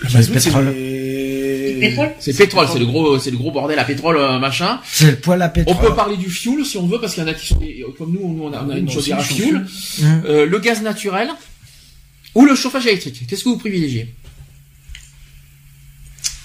Le 0.00 0.08
C'est 0.08 0.14
mazout, 0.18 0.34
le 0.34 0.40
c'est 0.40 0.44
pétrole. 0.50 0.74
les- 0.74 1.74
Le 1.74 1.80
pétrole? 1.80 2.10
C'est 2.18 2.32
le 2.32 2.36
pétrole, 2.38 2.66
c'est 2.72 2.78
le 2.80 2.86
gros, 2.86 3.18
c'est 3.18 3.30
le 3.30 3.36
gros 3.38 3.50
bordel 3.52 3.78
à 3.78 3.84
pétrole 3.84 4.16
euh, 4.18 4.38
machin. 4.38 4.80
C'est 4.84 5.12
le 5.12 5.16
poêle 5.16 5.40
à 5.42 5.46
On 5.46 5.50
pétrole. 5.50 5.76
peut 5.88 5.94
parler 5.94 6.16
du 6.16 6.28
fuel 6.28 6.64
si 6.66 6.76
on 6.76 6.86
veut, 6.86 7.00
parce 7.00 7.14
qu'il 7.14 7.22
y 7.22 7.26
en 7.26 7.30
a 7.30 7.34
qui 7.34 7.46
sont 7.46 7.56
des- 7.58 7.84
comme 7.96 8.12
nous, 8.12 8.34
nous 8.36 8.42
on 8.44 8.52
a, 8.52 8.62
on 8.62 8.68
a 8.70 8.74
Oui, 8.74 8.80
une 8.80 8.90
chaudière 8.90 9.18
à 9.20 9.22
chauffe 9.24 9.40
Hum. 10.02 10.22
Euh, 10.26 10.44
le 10.44 10.58
gaz 10.58 10.82
naturel 10.82 11.30
ou 12.34 12.44
le 12.44 12.54
chauffage 12.56 12.86
électrique. 12.86 13.22
Qu'est-ce 13.28 13.44
que 13.44 13.48
vous 13.48 13.58
privilégiez? 13.58 14.12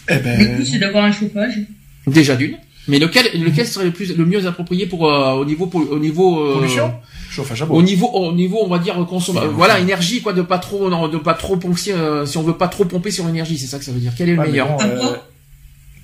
Eh 0.10 0.16
Le 0.16 0.20
ben, 0.20 0.58
coup, 0.58 0.66
c'est 0.66 0.80
d'avoir 0.80 1.06
un 1.06 1.12
chauffage. 1.12 1.60
Déjà 2.08 2.36
d'une. 2.36 2.58
Mais 2.90 3.00
lequel, 3.00 3.26
lequel 3.42 3.66
serait 3.66 3.86
le 3.86 3.92
plus, 3.92 4.16
le 4.18 4.26
mieux 4.26 4.46
approprié 4.46 4.86
pour 4.88 5.10
euh, 5.10 5.32
au 5.34 5.46
niveau, 5.46 5.68
pour- 5.68 5.90
au 5.90 6.00
niveau, 6.00 6.46
euh, 6.46 6.56
pollution? 6.56 6.94
Chauffage 7.32 7.62
à 7.62 7.66
au 7.66 7.68
bois. 7.70 7.82
niveau, 7.84 8.08
au 8.08 8.34
niveau, 8.34 8.60
on 8.62 8.68
va 8.68 8.78
dire 8.80 8.96
consommation. 9.10 9.52
voilà, 9.54 9.80
énergie 9.80 10.22
quoi, 10.22 10.34
de 10.34 10.42
pas 10.42 10.58
trop, 10.60 10.90
non, 10.90 11.08
de 11.08 11.18
pas 11.18 11.34
trop 11.34 11.56
pomper, 11.56 11.94
euh, 11.94 12.26
si 12.26 12.38
on 12.38 12.44
veut 12.44 12.58
pas 12.58 12.68
trop 12.68 12.84
pomper 12.86 13.10
sur 13.10 13.26
l'énergie, 13.26 13.58
c'est 13.58 13.68
ça 13.68 13.80
que 13.80 13.86
ça 13.86 13.92
veut 13.94 14.00
dire. 14.02 14.12
Quel 14.18 14.30
est 14.30 14.34
le 14.34 14.40
Ouais, 14.40 14.48
meilleur? 14.50 14.68
bon, 14.76 14.84
euh, 14.84 15.16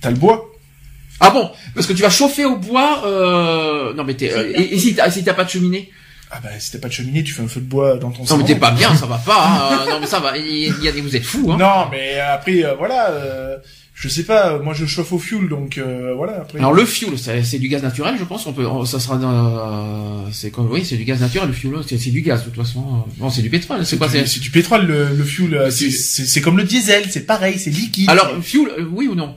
T'as 0.01 0.09
le 0.11 0.15
bois. 0.15 0.45
Ah 1.19 1.31
bon, 1.31 1.49
parce 1.75 1.85
que 1.85 1.91
tu 1.91 2.01
vas 2.01 2.09
chauffer 2.09 2.45
au 2.45 2.55
bois. 2.55 3.01
Euh... 3.05 3.93
Non 3.93 4.05
mais 4.05 4.13
t'es, 4.13 4.31
euh, 4.31 4.49
et, 4.55 4.75
et 4.75 4.79
si 4.79 4.95
t'as, 4.95 5.11
si 5.11 5.21
t'as 5.25 5.33
pas 5.33 5.43
de 5.43 5.49
cheminée? 5.49 5.91
Ah 6.31 6.39
bah 6.41 6.49
si 6.59 6.71
t'as 6.71 6.79
pas 6.79 6.87
de 6.87 6.93
cheminée, 6.93 7.23
tu 7.25 7.33
fais 7.33 7.43
un 7.43 7.47
feu 7.49 7.59
de 7.59 7.65
bois 7.65 7.97
dans 7.97 8.11
ton 8.11 8.19
Non 8.19 8.25
salon. 8.25 8.39
mais 8.41 8.45
t'es 8.47 8.55
pas 8.55 8.71
bien, 8.71 8.95
ça 8.95 9.05
va 9.05 9.17
pas. 9.17 9.81
hein. 9.83 9.85
non 9.89 9.99
mais 9.99 10.07
ça 10.07 10.21
va. 10.21 10.37
Il 10.37 10.81
y 10.81 10.87
a 10.87 10.91
des, 10.93 11.01
vous 11.01 11.13
êtes 11.15 11.23
fous. 11.25 11.51
Hein. 11.51 11.57
Non, 11.59 11.89
mais 11.91 12.17
après, 12.19 12.63
euh, 12.63 12.75
voilà, 12.75 13.09
euh, 13.09 13.57
je 14.01 14.07
sais 14.07 14.23
pas, 14.23 14.53
euh, 14.53 14.63
moi 14.63 14.73
je 14.73 14.85
chauffe 14.85 15.11
au 15.11 15.19
fuel, 15.19 15.49
donc 15.49 15.77
euh, 15.77 16.13
voilà, 16.15 16.37
après... 16.41 16.57
Alors 16.59 16.71
le 16.73 16.85
fuel, 16.85 17.17
c'est, 17.19 17.43
c'est 17.43 17.59
du 17.59 17.67
gaz 17.67 17.83
naturel, 17.83 18.15
je 18.17 18.23
pense. 18.23 18.47
On 18.47 18.53
peut, 18.53 18.65
on- 18.65 18.85
ça 18.85 18.97
sera, 18.97 19.17
dans- 19.17 20.31
c'est 20.31 20.51
comme, 20.51 20.71
oui, 20.71 20.85
c'est 20.85 20.95
du 20.95 21.03
gaz 21.03 21.19
naturel. 21.19 21.49
Le 21.49 21.53
fuel, 21.53 21.73
c'est, 21.85 21.97
du 22.09 22.21
gaz 22.21 22.39
de 22.45 22.49
toute 22.49 22.55
façon. 22.55 23.03
Non, 23.19 23.29
c'est 23.29 23.41
du 23.41 23.49
pétrole. 23.49 23.85
C'est 23.85 23.97
quoi 23.97 24.07
du, 24.07 24.13
c'est 24.13 24.25
c'est 24.25 24.39
du 24.39 24.51
pétrole, 24.51 24.85
le, 24.85 25.09
le 25.15 25.23
fuel, 25.25 25.53
euh, 25.53 25.69
c'est- 25.69 25.91
c'est- 25.91 25.97
c'est 25.97 26.25
c'est 26.25 26.39
comme 26.41 26.55
le 26.57 26.63
diesel, 26.63 27.03
c'est 27.09 27.25
pareil, 27.25 27.59
c'est 27.59 27.71
liquide. 27.71 28.09
Alors 28.09 28.31
fuel, 28.41 28.69
euh, 28.77 28.85
oui 28.89 29.07
ou 29.09 29.15
non? 29.15 29.35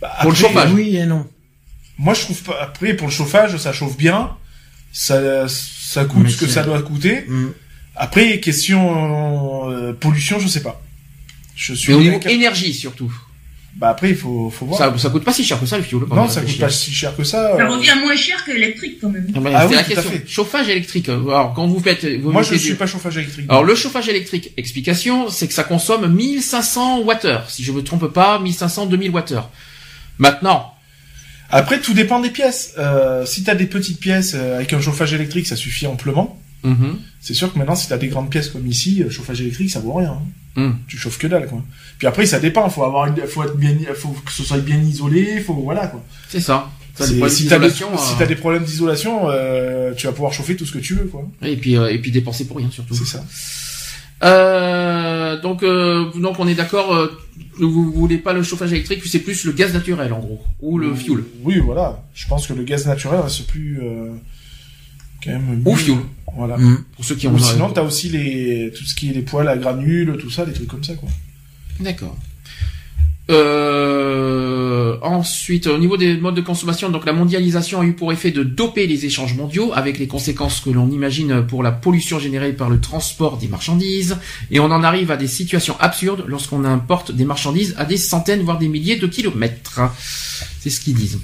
Bah, 0.00 0.12
pour 0.20 0.30
le 0.30 0.36
après, 0.36 0.48
chauffage. 0.48 0.72
Oui 0.72 0.96
et 0.96 1.06
non. 1.06 1.26
Moi 1.98 2.14
je 2.14 2.20
trouve 2.20 2.40
pas, 2.42 2.58
après 2.62 2.94
pour 2.94 3.08
le 3.08 3.12
chauffage, 3.12 3.56
ça 3.56 3.72
chauffe 3.72 3.96
bien, 3.96 4.30
ça, 4.92 5.46
ça 5.48 6.04
coûte 6.04 6.22
Mais 6.22 6.30
ce 6.30 6.36
que 6.36 6.46
ça 6.46 6.62
doit 6.62 6.82
coûter. 6.82 7.24
Hum. 7.28 7.52
Après, 7.96 8.40
question 8.40 9.70
euh, 9.70 9.92
pollution, 9.92 10.38
je 10.40 10.48
sais 10.48 10.62
pas. 10.62 10.80
Je 11.56 11.74
suis 11.74 11.92
Mais 11.92 11.98
au 11.98 12.02
niveau 12.02 12.20
énergie 12.28 12.74
surtout. 12.74 13.12
Bah 13.76 13.88
après, 13.88 14.10
il 14.10 14.16
faut, 14.16 14.50
faut 14.50 14.66
voir. 14.66 14.78
Ça, 14.78 14.94
ça 14.98 15.10
coûte 15.10 15.24
pas 15.24 15.32
si 15.32 15.44
cher 15.44 15.58
que 15.58 15.66
ça 15.66 15.76
le 15.76 15.84
quand 15.84 16.14
non, 16.14 16.28
ça 16.28 16.42
coûte 16.42 16.58
pas 16.58 16.70
si 16.70 16.92
cher 16.92 17.16
que 17.16 17.24
ça. 17.24 17.56
Ça 17.56 17.60
euh, 17.64 17.68
revient 17.68 17.94
moins 18.00 18.14
cher 18.14 18.44
que 18.44 18.52
l'électrique 18.52 18.98
quand 19.00 19.08
même. 19.08 19.26
Ah, 19.34 19.40
mais 19.40 19.50
Ah 19.52 19.66
oui, 19.66 19.74
la 19.74 19.82
tout 19.82 19.90
à 19.90 19.94
question. 19.96 20.10
fait. 20.12 20.22
Chauffage 20.28 20.68
électrique. 20.68 21.08
Alors 21.08 21.52
quand 21.56 21.66
vous 21.66 21.80
faites, 21.80 22.04
vous 22.20 22.30
Moi, 22.30 22.42
je 22.42 22.50
mettez 22.52 22.62
suis 22.62 22.70
du- 22.72 22.76
pas 22.76 22.86
chauffage 22.86 23.16
électrique. 23.16 23.46
Alors 23.48 23.64
le 23.64 23.74
chauffage 23.74 24.08
électrique, 24.08 24.52
explication, 24.56 25.28
c'est 25.28 25.48
que 25.48 25.54
ça 25.54 25.64
consomme 25.64 26.06
1500 26.14 27.02
Wh. 27.02 27.40
Si 27.48 27.64
je 27.64 27.72
me 27.72 27.82
trompe 27.82 28.06
pas, 28.12 28.38
1500 28.38 28.86
2000 28.86 29.10
Wh. 29.10 29.42
Maintenant, 30.18 30.70
Après, 31.50 31.80
tout 31.80 31.94
dépend 31.94 32.20
des 32.20 32.30
pièces. 32.30 32.74
Euh, 32.78 33.26
si 33.26 33.42
t'as 33.44 33.54
des 33.56 33.66
petites 33.66 33.98
pièces 34.00 34.32
euh, 34.34 34.56
avec 34.56 34.72
un 34.72 34.80
chauffage 34.80 35.12
électrique, 35.14 35.46
ça 35.46 35.56
suffit 35.56 35.86
amplement. 35.86 36.40
Mhm, 36.64 36.98
C'est 37.20 37.34
sûr 37.34 37.52
que 37.52 37.58
maintenant, 37.58 37.76
si 37.76 37.88
t'as 37.88 37.96
des 37.98 38.08
grandes 38.08 38.30
pièces 38.30 38.48
comme 38.48 38.66
ici, 38.66 39.02
euh, 39.02 39.10
chauffage 39.10 39.40
électrique, 39.40 39.70
ça 39.70 39.80
vaut 39.80 39.92
rien. 39.94 40.12
hein. 40.12 40.22
Mhm. 40.60 40.76
Tu 40.88 40.96
chauffes 40.98 41.18
que 41.18 41.26
dalle, 41.26 41.46
quoi. 41.48 41.62
Puis 41.98 42.06
après, 42.06 42.26
ça 42.26 42.38
dépend. 42.40 42.68
Faut 42.70 42.84
avoir, 42.84 43.06
une- 43.06 43.26
faut 43.26 43.42
être 43.44 43.56
bien, 43.56 43.74
faut 43.94 44.10
que 44.24 44.30
ce 44.32 44.42
soit 44.44 44.58
bien 44.58 44.78
isolé. 44.80 45.40
Faut 45.40 45.54
voilà, 45.54 45.86
quoi. 45.88 46.02
c'est 46.28 46.40
ça. 46.40 46.70
Ça, 46.96 47.06
C'est- 47.06 47.14
des 47.14 47.18
problèmes 47.18 47.36
si 47.36 47.46
t'as 47.48 47.58
des, 47.58 47.70
si 47.70 47.82
euh, 47.82 48.26
des 48.26 48.34
problèmes 48.36 48.62
d'isolation, 48.64 49.28
euh, 49.28 49.92
tu 49.96 50.06
vas 50.06 50.12
pouvoir 50.12 50.32
chauffer 50.32 50.54
tout 50.54 50.64
ce 50.64 50.70
que 50.72 50.78
tu 50.78 50.94
veux, 50.94 51.06
quoi. 51.06 51.28
Et 51.42 51.56
puis 51.56 51.76
euh, 51.76 51.90
et 51.92 51.98
puis 51.98 52.12
dépenser 52.12 52.46
pour 52.46 52.56
rien 52.58 52.70
surtout. 52.70 52.94
C'est 52.94 53.04
ça. 53.04 53.24
Donc 55.42 55.64
donc 55.64 56.38
on 56.38 56.46
est 56.48 56.54
d'accord. 56.54 57.08
vous 57.58 57.92
voulez 57.92 58.18
pas 58.18 58.32
le 58.32 58.42
chauffage 58.42 58.72
électrique, 58.72 59.02
c'est 59.06 59.18
plus 59.18 59.44
le 59.44 59.52
gaz 59.52 59.72
naturel 59.74 60.12
en 60.12 60.20
gros 60.20 60.40
ou 60.60 60.78
le 60.78 60.94
fuel. 60.94 61.24
Oui, 61.42 61.58
voilà. 61.58 62.02
Je 62.14 62.26
pense 62.28 62.46
que 62.46 62.52
le 62.52 62.62
gaz 62.64 62.86
naturel 62.86 63.20
reste 63.20 63.46
plus 63.46 63.80
quand 65.24 65.32
même. 65.32 65.62
Ou 65.64 65.74
fuel. 65.74 65.98
Voilà. 66.36 66.56
Hum. 66.56 66.84
Pour 66.96 67.04
ceux 67.04 67.14
qui 67.14 67.26
ont. 67.28 67.34
Ou 67.34 67.38
sinon, 67.38 67.70
t'as 67.70 67.82
aussi 67.82 68.08
les 68.08 68.72
tout 68.76 68.84
ce 68.84 68.94
qui 68.94 69.10
est 69.10 69.12
les 69.12 69.22
poêles 69.22 69.48
à 69.48 69.56
granules, 69.56 70.16
tout 70.20 70.30
ça, 70.30 70.44
des 70.44 70.52
trucs 70.52 70.68
comme 70.68 70.84
ça, 70.84 70.94
quoi. 70.94 71.08
D'accord. 71.80 72.16
Euh, 73.30 74.98
ensuite, 75.00 75.66
au 75.66 75.78
niveau 75.78 75.96
des 75.96 76.16
modes 76.18 76.34
de 76.34 76.42
consommation, 76.42 76.90
donc 76.90 77.06
la 77.06 77.14
mondialisation 77.14 77.80
a 77.80 77.84
eu 77.84 77.94
pour 77.94 78.12
effet 78.12 78.30
de 78.30 78.42
doper 78.42 78.86
les 78.86 79.06
échanges 79.06 79.34
mondiaux, 79.34 79.72
avec 79.74 79.98
les 79.98 80.06
conséquences 80.06 80.60
que 80.60 80.68
l'on 80.68 80.90
imagine 80.90 81.42
pour 81.46 81.62
la 81.62 81.72
pollution 81.72 82.18
générée 82.18 82.52
par 82.52 82.68
le 82.68 82.80
transport 82.80 83.38
des 83.38 83.48
marchandises, 83.48 84.18
et 84.50 84.60
on 84.60 84.66
en 84.66 84.82
arrive 84.82 85.10
à 85.10 85.16
des 85.16 85.26
situations 85.26 85.76
absurdes 85.80 86.24
lorsqu'on 86.26 86.64
importe 86.64 87.12
des 87.12 87.24
marchandises 87.24 87.74
à 87.78 87.86
des 87.86 87.96
centaines 87.96 88.42
voire 88.42 88.58
des 88.58 88.68
milliers 88.68 88.96
de 88.96 89.06
kilomètres. 89.06 89.80
C'est 90.60 90.70
ce 90.70 90.80
qu'ils 90.80 90.94
disent. 90.94 91.20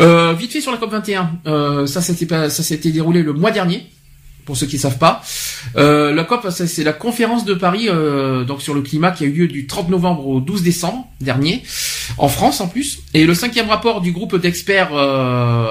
Euh, 0.00 0.32
vite 0.34 0.52
fait 0.52 0.60
sur 0.60 0.70
la 0.72 0.78
COP 0.78 0.90
21, 0.92 1.30
euh, 1.46 1.86
ça 1.86 2.00
s'était 2.00 2.26
ça 2.50 2.62
s'était 2.62 2.90
déroulé 2.92 3.22
le 3.22 3.32
mois 3.32 3.50
dernier. 3.50 3.86
pour 4.44 4.56
ceux 4.56 4.66
qui 4.66 4.76
ne 4.76 4.80
savent 4.80 4.96
pas. 4.98 5.22
Euh, 5.76 6.14
la 6.14 6.24
COP, 6.24 6.48
c'est 6.50 6.82
la 6.84 6.94
conférence 6.94 7.44
de 7.44 7.52
Paris 7.52 7.88
euh, 7.90 8.44
donc 8.44 8.62
sur 8.62 8.72
le 8.72 8.80
climat 8.80 9.10
qui 9.10 9.24
a 9.24 9.26
eu 9.26 9.32
lieu 9.32 9.46
du 9.48 9.66
30 9.66 9.90
novembre 9.90 10.26
au 10.26 10.40
12 10.40 10.62
décembre 10.62 11.06
dernier, 11.20 11.62
en 12.16 12.28
France 12.28 12.62
en 12.62 12.68
plus. 12.68 13.00
Et 13.12 13.26
le 13.26 13.34
cinquième 13.34 13.68
rapport 13.68 14.00
du 14.00 14.10
groupe 14.12 14.36
d'experts 14.40 14.92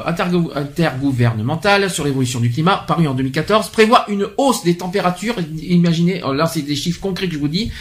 intergo- 0.05 0.51
intergouvernemental 0.55 1.89
sur 1.89 2.05
l'évolution 2.05 2.39
du 2.39 2.51
climat, 2.51 2.83
paru 2.87 3.07
en 3.07 3.15
2014, 3.15 3.69
prévoit 3.69 4.05
une 4.09 4.27
hausse 4.37 4.63
des 4.63 4.77
températures. 4.77 5.35
Imaginez, 5.63 6.23
euh, 6.23 6.35
là 6.35 6.45
c'est 6.45 6.61
des 6.61 6.75
chiffres 6.75 6.99
concrets 7.01 7.27
que 7.27 7.33
je 7.33 7.39
vous 7.39 7.47
dis, 7.47 7.71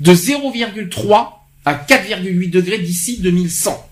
de 0.00 0.12
0,3 0.12 1.28
à 1.64 1.72
4,8 1.74 2.50
degrés 2.50 2.78
d'ici 2.78 3.20
2100. 3.20 3.88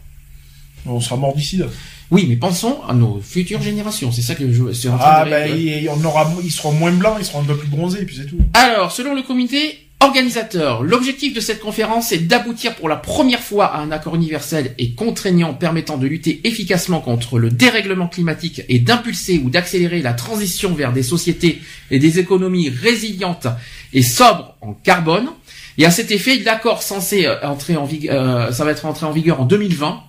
On 0.87 1.01
sera 1.01 1.17
mort 1.17 1.35
d'ici 1.35 1.57
là. 1.57 1.67
Oui, 2.11 2.27
mais 2.29 2.37
pensons 2.37 2.81
à 2.89 2.95
nos 2.95 3.21
futures 3.23 3.63
générations. 3.63 4.11
C'est 4.13 4.23
ça 4.23 4.35
que 4.35 4.51
je 4.53 4.73
suis 4.73 4.89
en 4.89 4.99
train 4.99 5.07
Ah 5.09 5.25
de 5.25 5.31
ben, 5.31 5.57
il- 5.57 5.89
on 5.91 6.05
aura, 6.05 6.33
ils 6.43 6.51
seront 6.51 6.73
moins 6.73 6.91
blancs, 6.93 7.17
ils 7.21 7.25
seront 7.25 7.41
un 7.43 7.45
peu 7.45 7.57
plus 7.57 7.69
bronzés, 7.69 8.05
puis 8.05 8.17
c'est 8.17 8.27
tout. 8.27 8.39
Alors, 8.55 8.91
selon 8.91 9.15
le 9.15 9.23
comité 9.23 9.79
organisateur, 10.03 10.83
l'objectif 10.83 11.35
de 11.35 11.41
cette 11.41 11.61
conférence 11.61 12.11
est 12.11 12.19
d'aboutir 12.27 12.75
pour 12.75 12.89
la 12.89 12.97
première 12.97 13.41
fois 13.41 13.67
à 13.67 13.81
un 13.81 13.93
accord 13.93 14.15
universel 14.17 14.75
et 14.79 14.93
contraignant 14.93 15.53
permettant 15.55 15.99
de 15.99 16.07
lutter 16.07 16.41
efficacement 16.45 17.01
contre 17.01 17.39
le 17.39 17.51
dérèglement 17.51 18.09
climatique 18.09 18.63
et 18.71 18.79
d'impulser 18.79 19.41
ou 19.45 19.51
d'accélérer 19.51 20.01
la 20.01 20.15
transition 20.15 20.73
vers 20.75 20.93
des 20.95 21.03
sociétés 21.03 21.61
et 21.91 21.99
des 21.99 22.19
économies 22.19 22.71
résilientes 22.71 23.47
et 23.93 24.03
sobres 24.03 24.57
en 24.63 24.73
carbone. 24.73 25.29
Et 25.79 25.85
à 25.85 25.91
cet 25.91 26.11
effet, 26.11 26.39
l'accord 26.39 26.83
censé 26.83 27.27
euh, 27.27 27.37
entrer 27.47 27.77
en 27.77 27.85
vigueur, 27.85 28.53
ça 28.55 28.65
va 28.65 28.71
être 28.73 28.87
entré 28.87 29.05
en 29.07 29.13
vigueur 29.13 29.41
en 29.41 29.45
2020 29.45 30.01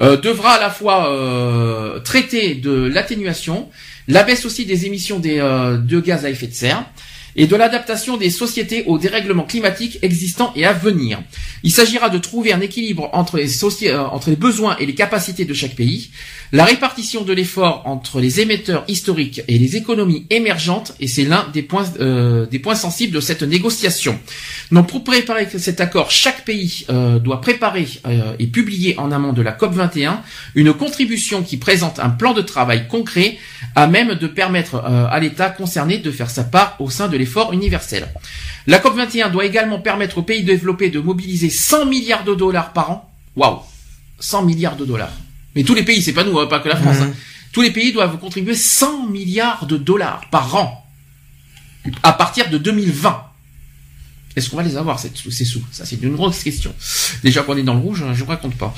euh, 0.00 0.16
devra 0.16 0.52
à 0.52 0.60
la 0.60 0.70
fois 0.70 1.12
euh, 1.12 1.98
traiter 2.00 2.54
de 2.54 2.70
l'atténuation, 2.86 3.68
la 4.08 4.22
baisse 4.22 4.44
aussi 4.44 4.64
des 4.64 4.86
émissions 4.86 5.18
des, 5.18 5.38
euh, 5.38 5.76
de 5.76 6.00
gaz 6.00 6.24
à 6.24 6.30
effet 6.30 6.46
de 6.46 6.54
serre 6.54 6.84
et 7.36 7.46
de 7.46 7.56
l'adaptation 7.56 8.16
des 8.16 8.30
sociétés 8.30 8.84
aux 8.86 8.98
dérèglements 8.98 9.44
climatiques 9.44 9.98
existants 10.02 10.52
et 10.56 10.64
à 10.66 10.72
venir. 10.72 11.22
Il 11.62 11.70
s'agira 11.70 12.08
de 12.08 12.18
trouver 12.18 12.52
un 12.52 12.60
équilibre 12.60 13.08
entre 13.12 13.36
les, 13.36 13.48
soci- 13.48 13.88
euh, 13.88 14.00
entre 14.02 14.30
les 14.30 14.36
besoins 14.36 14.76
et 14.78 14.86
les 14.86 14.94
capacités 14.94 15.44
de 15.44 15.54
chaque 15.54 15.74
pays, 15.76 16.10
la 16.52 16.64
répartition 16.64 17.22
de 17.22 17.32
l'effort 17.32 17.82
entre 17.84 18.20
les 18.20 18.40
émetteurs 18.40 18.84
historiques 18.88 19.42
et 19.46 19.58
les 19.58 19.76
économies 19.76 20.26
émergentes, 20.30 20.92
et 21.00 21.06
c'est 21.06 21.24
l'un 21.24 21.46
des 21.52 21.62
points, 21.62 21.86
euh, 22.00 22.46
des 22.46 22.58
points 22.58 22.74
sensibles 22.74 23.14
de 23.14 23.20
cette 23.20 23.42
négociation. 23.42 24.18
Donc 24.72 24.88
pour 24.88 25.04
préparer 25.04 25.46
cet 25.58 25.80
accord, 25.80 26.10
chaque 26.10 26.44
pays 26.44 26.86
euh, 26.90 27.18
doit 27.18 27.40
préparer 27.40 27.86
et 28.38 28.46
publier 28.46 28.98
en 28.98 29.12
amont 29.12 29.32
de 29.32 29.42
la 29.42 29.52
COP21 29.52 30.18
une 30.54 30.72
contribution 30.72 31.42
qui 31.42 31.56
présente 31.56 31.98
un 32.00 32.10
plan 32.10 32.32
de 32.32 32.42
travail 32.42 32.88
concret 32.88 33.38
à 33.74 33.86
même 33.86 34.14
de 34.14 34.26
permettre 34.26 34.76
à 34.76 35.18
l'État 35.20 35.50
concerné 35.50 35.98
de 35.98 36.10
faire 36.10 36.30
sa 36.30 36.44
part 36.44 36.76
au 36.80 36.90
sein 36.90 37.08
de 37.08 37.16
l'effort 37.20 37.52
universel. 37.52 38.08
La 38.66 38.78
COP21 38.78 39.30
doit 39.30 39.44
également 39.46 39.78
permettre 39.78 40.18
aux 40.18 40.22
pays 40.22 40.42
développés 40.42 40.90
de 40.90 40.98
mobiliser 41.00 41.50
100 41.50 41.86
milliards 41.86 42.24
de 42.24 42.34
dollars 42.34 42.72
par 42.72 42.90
an. 42.90 43.10
Waouh 43.36 43.60
100 44.18 44.42
milliards 44.42 44.76
de 44.76 44.84
dollars. 44.84 45.12
Mais 45.54 45.62
tous 45.62 45.74
les 45.74 45.82
pays, 45.84 46.02
c'est 46.02 46.12
pas 46.12 46.24
nous, 46.24 46.38
hein, 46.38 46.46
pas 46.46 46.60
que 46.60 46.68
la 46.68 46.76
France. 46.76 46.96
hein. 47.00 47.12
Tous 47.52 47.62
les 47.62 47.70
pays 47.70 47.92
doivent 47.92 48.18
contribuer 48.18 48.54
100 48.54 49.06
milliards 49.06 49.66
de 49.66 49.76
dollars 49.76 50.22
par 50.30 50.54
an 50.56 50.84
à 52.02 52.12
partir 52.12 52.50
de 52.50 52.58
2020. 52.58 53.22
Est-ce 54.36 54.48
qu'on 54.48 54.56
va 54.56 54.62
les 54.62 54.76
avoir 54.76 55.00
ces 55.00 55.10
sous 55.44 55.62
Ça, 55.72 55.84
c'est 55.84 56.00
une 56.02 56.14
grosse 56.14 56.44
question. 56.44 56.72
Déjà 57.24 57.42
qu'on 57.42 57.56
est 57.56 57.64
dans 57.64 57.74
le 57.74 57.80
rouge, 57.80 58.02
hein, 58.06 58.12
je 58.14 58.22
ne 58.22 58.28
raconte 58.28 58.54
pas. 58.54 58.72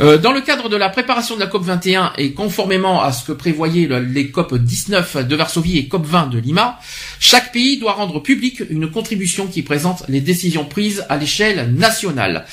Euh, 0.00 0.18
dans 0.18 0.32
le 0.32 0.42
cadre 0.42 0.68
de 0.68 0.76
la 0.76 0.90
préparation 0.90 1.34
de 1.34 1.40
la 1.40 1.46
COP 1.46 1.64
21 1.64 2.12
et 2.18 2.32
conformément 2.32 3.00
à 3.02 3.10
ce 3.10 3.24
que 3.24 3.32
prévoyaient 3.32 3.86
le- 3.86 4.00
les 4.00 4.30
COP 4.30 4.54
19 4.54 5.16
de 5.26 5.34
Varsovie 5.34 5.78
et 5.78 5.88
COP 5.88 6.04
20 6.06 6.26
de 6.26 6.38
Lima, 6.38 6.78
chaque 7.20 7.52
pays 7.52 7.78
doit 7.78 7.94
rendre 7.94 8.20
public 8.20 8.62
une 8.68 8.90
contribution 8.90 9.46
qui 9.46 9.62
présente 9.62 10.02
les 10.08 10.20
décisions 10.20 10.66
prises 10.66 11.06
à 11.08 11.16
l'échelle 11.16 11.72
nationale. 11.74 12.44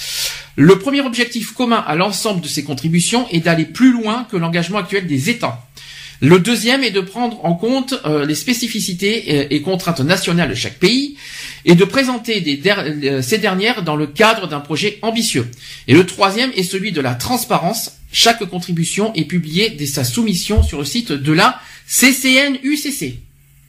Le 0.55 0.79
premier 0.79 1.01
objectif 1.01 1.53
commun 1.53 1.83
à 1.85 1.95
l'ensemble 1.95 2.41
de 2.41 2.47
ces 2.47 2.63
contributions 2.63 3.27
est 3.31 3.39
d'aller 3.41 3.65
plus 3.65 3.91
loin 3.91 4.25
que 4.31 4.37
l'engagement 4.37 4.77
actuel 4.77 5.07
des 5.07 5.29
États. 5.29 5.65
Le 6.21 6.39
deuxième 6.39 6.83
est 6.83 6.91
de 6.91 7.01
prendre 7.01 7.43
en 7.45 7.55
compte 7.55 7.93
euh, 8.05 8.25
les 8.25 8.35
spécificités 8.35 9.35
et, 9.35 9.55
et 9.55 9.61
contraintes 9.61 10.01
nationales 10.01 10.49
de 10.49 10.55
chaque 10.55 10.77
pays 10.77 11.15
et 11.65 11.75
de 11.75 11.85
présenter 11.85 12.61
euh, 12.65 13.21
ces 13.21 13.37
dernières 13.37 13.83
dans 13.83 13.95
le 13.95 14.07
cadre 14.07 14.47
d'un 14.47 14.59
projet 14.59 14.99
ambitieux. 15.01 15.49
Et 15.87 15.93
le 15.93 16.05
troisième 16.05 16.51
est 16.55 16.63
celui 16.63 16.91
de 16.91 17.01
la 17.01 17.15
transparence. 17.15 17.93
Chaque 18.11 18.43
contribution 18.45 19.13
est 19.13 19.25
publiée 19.25 19.69
dès 19.69 19.85
sa 19.85 20.03
soumission 20.03 20.63
sur 20.63 20.79
le 20.79 20.85
site 20.85 21.11
de 21.11 21.31
la 21.31 21.59
CCNUCC. 21.87 23.19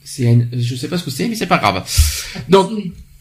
CN, 0.04 0.46
je 0.52 0.74
sais 0.74 0.88
pas 0.88 0.98
ce 0.98 1.04
que 1.04 1.10
c'est, 1.10 1.28
mais 1.28 1.36
c'est 1.36 1.46
pas 1.46 1.58
grave. 1.58 1.84
Donc, 2.48 2.70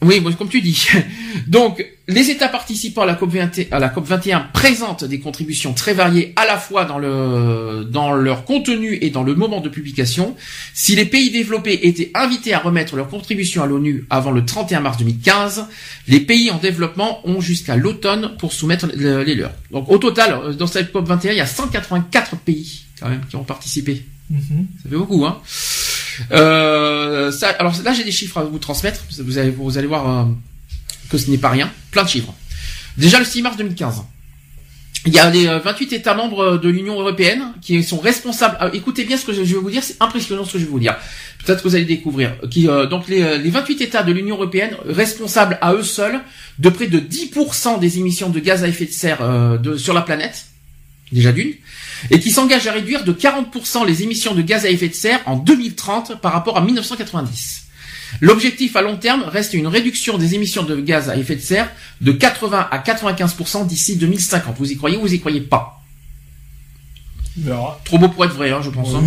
oui, 0.02 0.20
bon, 0.20 0.32
comme 0.32 0.48
tu 0.48 0.60
dis. 0.62 0.86
Donc, 1.46 1.84
les 2.08 2.30
États 2.30 2.48
participants 2.48 3.02
à 3.02 3.06
la 3.06 3.14
COP 3.14 3.30
21, 3.32 3.66
à 3.70 3.78
la 3.78 3.88
COP 3.90 4.06
21 4.06 4.40
présentent 4.52 5.04
des 5.04 5.20
contributions 5.20 5.74
très 5.74 5.92
variées 5.94 6.32
à 6.36 6.46
la 6.46 6.56
fois 6.56 6.84
dans 6.86 6.98
le, 6.98 7.84
dans 7.84 8.12
leur 8.14 8.44
contenu 8.44 8.98
et 9.02 9.10
dans 9.10 9.22
le 9.22 9.34
moment 9.34 9.60
de 9.60 9.68
publication. 9.68 10.34
Si 10.74 10.96
les 10.96 11.04
pays 11.04 11.30
développés 11.30 11.86
étaient 11.86 12.10
invités 12.14 12.54
à 12.54 12.58
remettre 12.60 12.96
leur 12.96 13.08
contribution 13.08 13.62
à 13.62 13.66
l'ONU 13.66 14.06
avant 14.10 14.30
le 14.30 14.44
31 14.44 14.80
mars 14.80 14.96
2015, 14.98 15.66
les 16.08 16.20
pays 16.20 16.50
en 16.50 16.58
développement 16.58 17.20
ont 17.28 17.40
jusqu'à 17.40 17.76
l'automne 17.76 18.32
pour 18.38 18.52
soumettre 18.52 18.86
le- 18.96 19.22
les 19.22 19.34
leurs. 19.34 19.52
Donc, 19.70 19.90
au 19.90 19.98
total, 19.98 20.32
euh, 20.44 20.52
dans 20.54 20.66
cette 20.66 20.92
COP 20.92 21.06
21, 21.06 21.32
il 21.32 21.36
y 21.38 21.40
a 21.40 21.46
184 21.46 22.36
pays, 22.36 22.84
quand 23.00 23.08
même, 23.08 23.20
qui 23.28 23.36
ont 23.36 23.44
participé. 23.44 24.04
Ça 24.82 24.88
fait 24.88 24.96
beaucoup, 24.96 25.26
hein. 25.26 25.38
Euh, 26.32 27.30
ça, 27.30 27.50
alors 27.50 27.74
là, 27.84 27.92
j'ai 27.92 28.04
des 28.04 28.12
chiffres 28.12 28.38
à 28.38 28.44
vous 28.44 28.58
transmettre. 28.58 29.04
Vous 29.18 29.38
allez, 29.38 29.86
voir 29.86 30.08
euh, 30.08 30.24
que 31.10 31.18
ce 31.18 31.30
n'est 31.30 31.38
pas 31.38 31.50
rien. 31.50 31.70
Plein 31.90 32.04
de 32.04 32.08
chiffres. 32.08 32.34
Déjà 32.96 33.18
le 33.18 33.24
6 33.24 33.42
mars 33.42 33.56
2015. 33.56 34.02
Il 35.06 35.14
y 35.14 35.18
a 35.18 35.30
les 35.30 35.46
euh, 35.46 35.58
28 35.60 35.94
États 35.94 36.14
membres 36.14 36.58
de 36.58 36.68
l'Union 36.68 37.00
européenne 37.00 37.54
qui 37.62 37.82
sont 37.82 37.98
responsables. 37.98 38.56
ah, 38.60 38.68
écoutez 38.72 39.04
bien 39.04 39.16
ce 39.16 39.24
que 39.24 39.32
je 39.32 39.40
vais 39.40 39.54
vous 39.54 39.70
dire, 39.70 39.82
c'est 39.82 39.96
impressionnant 40.00 40.44
ce 40.44 40.54
que 40.54 40.58
je 40.58 40.64
vais 40.64 40.70
vous 40.70 40.78
dire. 40.78 40.96
Peut-être 41.44 41.62
que 41.62 41.68
vous 41.68 41.74
allez 41.74 41.86
découvrir. 41.86 42.34
Euh, 42.44 42.86
donc 42.86 43.08
les, 43.08 43.22
euh, 43.22 43.38
les 43.38 43.50
28 43.50 43.80
États 43.80 44.02
de 44.02 44.12
l'Union 44.12 44.36
européenne 44.36 44.76
responsables 44.84 45.58
à 45.62 45.72
eux 45.72 45.82
seuls 45.82 46.20
de 46.58 46.68
près 46.68 46.86
de 46.86 46.98
10% 46.98 47.80
des 47.80 47.98
émissions 47.98 48.28
de 48.28 48.40
gaz 48.40 48.62
à 48.62 48.68
effet 48.68 48.84
de 48.84 48.90
serre 48.90 49.22
euh, 49.22 49.78
sur 49.78 49.94
la 49.94 50.02
planète, 50.02 50.46
déjà 51.12 51.32
d'une, 51.32 51.54
et 52.10 52.18
qui 52.20 52.30
s'engagent 52.30 52.66
à 52.66 52.72
réduire 52.72 53.04
de 53.04 53.12
40% 53.12 53.86
les 53.86 54.02
émissions 54.02 54.34
de 54.34 54.42
gaz 54.42 54.64
à 54.64 54.70
effet 54.70 54.88
de 54.88 54.94
serre 54.94 55.20
en 55.26 55.36
2030 55.36 56.20
par 56.20 56.32
rapport 56.32 56.56
à 56.56 56.60
1990. 56.60 57.64
L'objectif 58.20 58.74
à 58.74 58.82
long 58.82 58.96
terme 58.96 59.22
reste 59.22 59.54
une 59.54 59.66
réduction 59.68 60.18
des 60.18 60.34
émissions 60.34 60.64
de 60.64 60.76
gaz 60.80 61.08
à 61.08 61.16
effet 61.16 61.36
de 61.36 61.40
serre 61.40 61.70
de 62.00 62.10
80 62.12 62.68
à 62.70 62.78
95% 62.78 63.66
d'ici 63.66 63.96
2050. 63.96 64.56
Vous 64.58 64.72
y 64.72 64.76
croyez 64.76 64.96
ou 64.96 65.02
vous 65.02 65.14
y 65.14 65.20
croyez 65.20 65.40
pas? 65.40 65.80
Trop 67.84 67.98
beau 67.98 68.08
pour 68.08 68.24
être 68.24 68.34
vrai, 68.34 68.50
hein, 68.50 68.60
je 68.62 68.70
pense. 68.70 68.94
hein. 68.94 69.02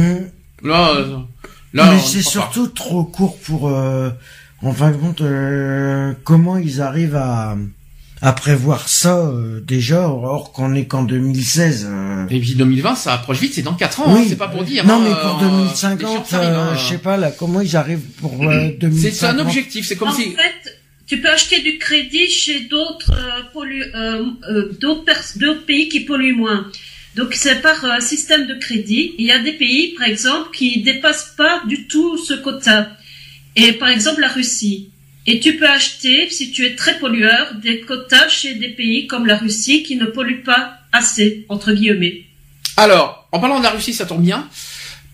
Là, 0.64 0.92
euh, 0.92 1.18
là, 1.74 1.92
mais 1.92 2.00
c'est 2.00 2.24
pas. 2.24 2.30
surtout 2.30 2.68
trop 2.68 3.04
court 3.04 3.38
pour. 3.40 3.68
euh, 3.68 4.10
en 4.62 4.72
fin 4.72 4.92
de 4.92 4.96
compte, 4.96 5.20
euh, 5.20 6.14
comment 6.24 6.56
ils 6.58 6.82
arrivent 6.82 7.18
à 7.18 7.58
à 8.26 8.32
prévoir 8.32 8.88
ça 8.88 9.18
euh, 9.18 9.60
déjà, 9.60 10.08
or 10.08 10.54
qu'on 10.54 10.74
est 10.76 10.86
qu'en 10.86 11.04
2016. 11.04 11.88
euh. 11.90 12.26
Et 12.30 12.40
puis 12.40 12.56
2020, 12.56 12.96
ça 12.96 13.14
approche 13.16 13.40
vite, 13.42 13.54
c'est 13.54 13.62
dans 13.64 13.74
4 13.74 14.00
ans, 14.00 14.14
Oui. 14.16 14.22
hein, 14.22 14.26
c'est 14.30 14.38
pas 14.38 14.48
pour 14.48 14.64
dire. 14.64 14.86
Non, 14.86 14.96
hein, 14.96 15.02
mais 15.04 15.12
euh, 15.12 15.16
pour 15.16 15.40
les 15.42 15.50
2050, 15.50 16.18
chiffres 16.26 16.34
arrivent, 16.36 16.50
euh, 16.54 16.72
hein. 16.72 16.76
je 16.78 16.88
sais 16.88 16.98
pas 17.00 17.18
là, 17.18 17.32
comment 17.32 17.60
ils 17.60 17.76
arrivent 17.76 18.08
pour 18.22 18.42
euh, 18.50 18.70
2050 18.80 19.14
C'est 19.14 19.26
un 19.26 19.40
objectif, 19.40 19.86
c'est 19.86 19.98
comme 19.98 20.08
en 20.08 20.14
si... 20.14 20.32
fait, 20.32 20.80
tu 21.06 21.20
peux 21.20 21.30
acheter 21.30 21.60
du 21.62 21.78
crédit 21.78 22.30
chez 22.30 22.70
euh, 22.72 23.18
euh, 23.94 24.26
euh, 24.50 24.72
d'autres 24.80 25.66
pays 25.66 25.90
qui 25.90 26.00
polluent 26.00 26.38
moins. 26.38 26.66
Donc 27.18 27.34
c'est 27.34 27.62
par 27.62 27.84
euh, 27.84 28.00
système 28.00 28.48
de 28.48 28.54
crédit. 28.56 29.14
Il 29.20 29.26
y 29.26 29.32
a 29.32 29.40
des 29.40 29.52
pays, 29.52 29.96
par 29.98 30.08
exemple, 30.08 30.50
qui 30.54 30.82
dépassent 30.82 31.34
pas 31.38 31.62
du 31.68 31.88
tout 31.88 32.18
ce 32.18 32.34
quota. 32.36 32.90
Et 33.58 33.74
par 33.74 33.90
exemple 33.90 34.22
la 34.22 34.30
Russie. 34.30 34.90
Et 35.26 35.40
tu 35.40 35.56
peux 35.58 35.68
acheter, 35.70 36.30
si 36.30 36.52
tu 36.52 36.66
es 36.66 36.76
très 36.76 37.00
pollueur, 37.00 37.56
des 37.62 37.82
quotas 37.82 38.28
chez 38.28 38.56
des 38.56 38.70
pays 38.70 39.08
comme 39.08 39.26
la 39.26 39.38
Russie 39.38 39.84
qui 39.84 39.96
ne 39.96 40.06
polluent 40.06 40.44
pas 40.44 40.74
assez, 40.92 41.46
entre 41.50 41.72
guillemets. 41.72 42.24
Alors, 42.76 43.28
en 43.32 43.40
parlant 43.40 43.60
de 43.60 43.64
la 43.64 43.70
Russie, 43.72 43.94
ça 43.94 44.06
tombe 44.06 44.22
bien. 44.22 44.48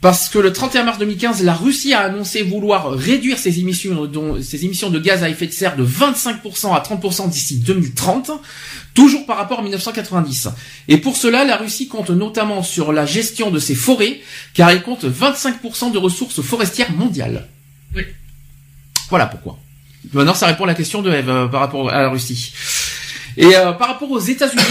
Parce 0.02 0.30
que 0.30 0.40
le 0.40 0.54
31 0.54 0.84
mars 0.84 0.98
2015, 0.98 1.44
la 1.44 1.54
Russie 1.54 1.94
a 1.94 2.00
annoncé 2.00 2.42
vouloir 2.42 2.90
réduire 2.94 3.38
ses 3.38 3.60
émissions, 3.60 4.06
dont- 4.06 4.42
ses 4.42 4.64
émissions 4.64 4.90
de 4.90 4.98
gaz 4.98 5.24
à 5.24 5.30
effet 5.30 5.46
de 5.46 5.52
serre 5.52 5.76
de 5.76 5.84
25% 5.84 6.74
à 6.74 6.80
30% 6.80 7.28
d'ici 7.28 7.60
2030, 7.60 8.32
toujours 8.94 9.26
par 9.26 9.36
rapport 9.38 9.60
à 9.60 9.62
1990. 9.62 10.48
Et 10.88 10.98
pour 11.00 11.18
cela, 11.18 11.44
la 11.44 11.58
Russie 11.58 11.90
compte 11.90 12.12
notamment 12.12 12.64
sur 12.64 12.94
la 12.94 13.06
gestion 13.06 13.52
de 13.52 13.60
ses 13.60 13.76
forêts, 13.76 14.22
car 14.54 14.70
elle 14.70 14.84
compte 14.84 15.04
25% 15.04 15.92
de 15.92 15.98
ressources 15.98 16.42
forestières 16.42 16.94
mondiales. 16.94 17.48
Oui. 17.94 18.04
Voilà 19.10 19.26
pourquoi. 19.26 19.60
Maintenant, 20.14 20.34
ça 20.34 20.48
répond 20.48 20.64
à 20.64 20.68
la 20.68 20.74
question 20.76 21.02
de 21.02 21.12
Eve 21.12 21.30
euh, 21.30 21.48
par 21.48 21.60
rapport 21.62 21.90
à 21.90 22.02
la 22.02 22.10
Russie. 22.10 22.54
Et 23.38 23.56
euh, 23.56 23.72
par 23.74 23.88
rapport 23.90 24.10
aux 24.12 24.20
États-Unis, 24.20 24.64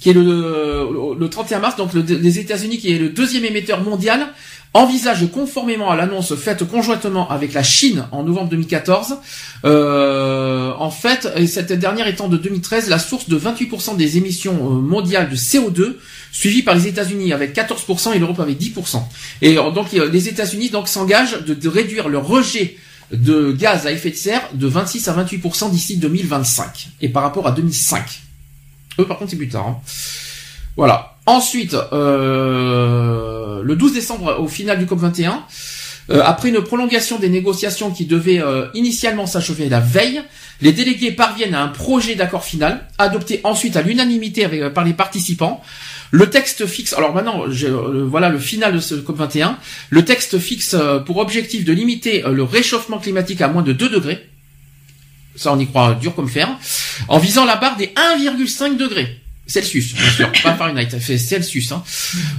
qui 0.00 0.10
est 0.10 0.14
le, 0.14 1.14
le 1.18 1.28
31 1.30 1.58
mars, 1.60 1.76
donc 1.76 1.92
le- 1.94 2.02
les 2.02 2.38
États-Unis 2.38 2.78
qui 2.78 2.92
est 2.94 2.98
le 2.98 3.08
deuxième 3.10 3.44
émetteur 3.44 3.82
mondial, 3.82 4.28
envisage 4.76 5.30
conformément 5.30 5.90
à 5.90 5.96
l'annonce 5.96 6.34
faite 6.34 6.64
conjointement 6.64 7.30
avec 7.30 7.52
la 7.54 7.62
Chine 7.62 8.06
en 8.10 8.24
novembre 8.24 8.48
2014, 8.50 9.18
euh, 9.64 10.72
en 10.78 10.90
fait, 10.90 11.28
et 11.36 11.46
cette 11.46 11.72
dernière 11.72 12.08
étant 12.08 12.28
de 12.28 12.36
2013 12.36 12.88
la 12.88 12.98
source 12.98 13.28
de 13.28 13.38
28% 13.38 13.96
des 13.96 14.18
émissions 14.18 14.54
euh, 14.56 14.74
mondiales 14.80 15.30
de 15.30 15.36
CO2, 15.36 15.94
suivie 16.32 16.62
par 16.62 16.74
les 16.74 16.88
États-Unis 16.88 17.32
avec 17.32 17.54
14% 17.54 18.14
et 18.14 18.18
l'Europe 18.18 18.40
avec 18.40 18.58
10%. 18.60 19.00
Et 19.42 19.56
euh, 19.58 19.70
donc 19.70 19.94
euh, 19.94 20.10
les 20.10 20.28
États-Unis 20.28 20.72
s'engagent 20.86 21.44
de, 21.44 21.54
de 21.54 21.68
réduire 21.68 22.08
leur 22.08 22.26
rejet 22.26 22.76
de 23.12 23.52
gaz 23.52 23.86
à 23.86 23.92
effet 23.92 24.10
de 24.10 24.16
serre 24.16 24.42
de 24.54 24.66
26 24.66 25.08
à 25.08 25.24
28% 25.24 25.70
d'ici 25.70 25.96
2025 25.98 26.88
et 27.00 27.08
par 27.08 27.22
rapport 27.22 27.46
à 27.46 27.52
2005. 27.52 28.20
Eux 28.98 29.06
par 29.06 29.18
contre 29.18 29.30
c'est 29.30 29.36
plus 29.36 29.48
tard. 29.48 29.66
hein. 29.68 29.80
Voilà. 30.76 31.16
Ensuite, 31.26 31.74
euh, 31.92 33.62
le 33.62 33.76
12 33.76 33.94
décembre, 33.94 34.36
au 34.40 34.48
final 34.48 34.78
du 34.78 34.86
COP 34.86 34.98
21, 34.98 35.42
euh, 36.10 36.20
après 36.22 36.50
une 36.50 36.60
prolongation 36.60 37.18
des 37.18 37.30
négociations 37.30 37.90
qui 37.90 38.04
devaient 38.04 38.42
euh, 38.42 38.66
initialement 38.74 39.26
s'achever 39.26 39.68
la 39.70 39.80
veille, 39.80 40.20
les 40.60 40.72
délégués 40.72 41.12
parviennent 41.12 41.54
à 41.54 41.62
un 41.62 41.68
projet 41.68 42.14
d'accord 42.14 42.44
final, 42.44 42.86
adopté 42.98 43.40
ensuite 43.44 43.76
à 43.76 43.82
l'unanimité 43.82 44.46
par 44.70 44.84
les 44.84 44.92
participants. 44.92 45.62
Le 46.16 46.30
texte 46.30 46.64
fixe, 46.66 46.92
alors 46.92 47.12
maintenant, 47.12 47.50
je- 47.50 47.66
euh, 47.66 48.06
voilà 48.08 48.28
le 48.28 48.38
final 48.38 48.72
de 48.72 48.78
ce 48.78 48.94
COP 48.94 49.16
21. 49.16 49.58
Le 49.90 50.04
texte 50.04 50.38
fixe 50.38 50.74
euh, 50.74 51.00
pour 51.00 51.16
objectif 51.16 51.64
de 51.64 51.72
limiter 51.72 52.24
euh, 52.24 52.30
le 52.32 52.44
réchauffement 52.44 52.98
climatique 52.98 53.40
à 53.40 53.48
moins 53.48 53.62
de 53.62 53.72
2 53.72 53.88
degrés. 53.88 54.24
Ça, 55.34 55.52
on 55.52 55.58
y 55.58 55.66
croit 55.66 55.94
dur 55.94 56.14
comme 56.14 56.28
fer. 56.28 56.48
En 57.08 57.18
visant 57.18 57.44
la 57.44 57.56
barre 57.56 57.76
des 57.76 57.92
1,5 57.96 58.76
degrés. 58.76 59.18
Celsius, 59.48 59.92
bien 59.94 60.10
sûr, 60.10 60.30
pas 60.44 60.54
Fahrenheit, 60.58 60.88
fait 61.00 61.18
Celsius. 61.18 61.72
Hein. 61.72 61.82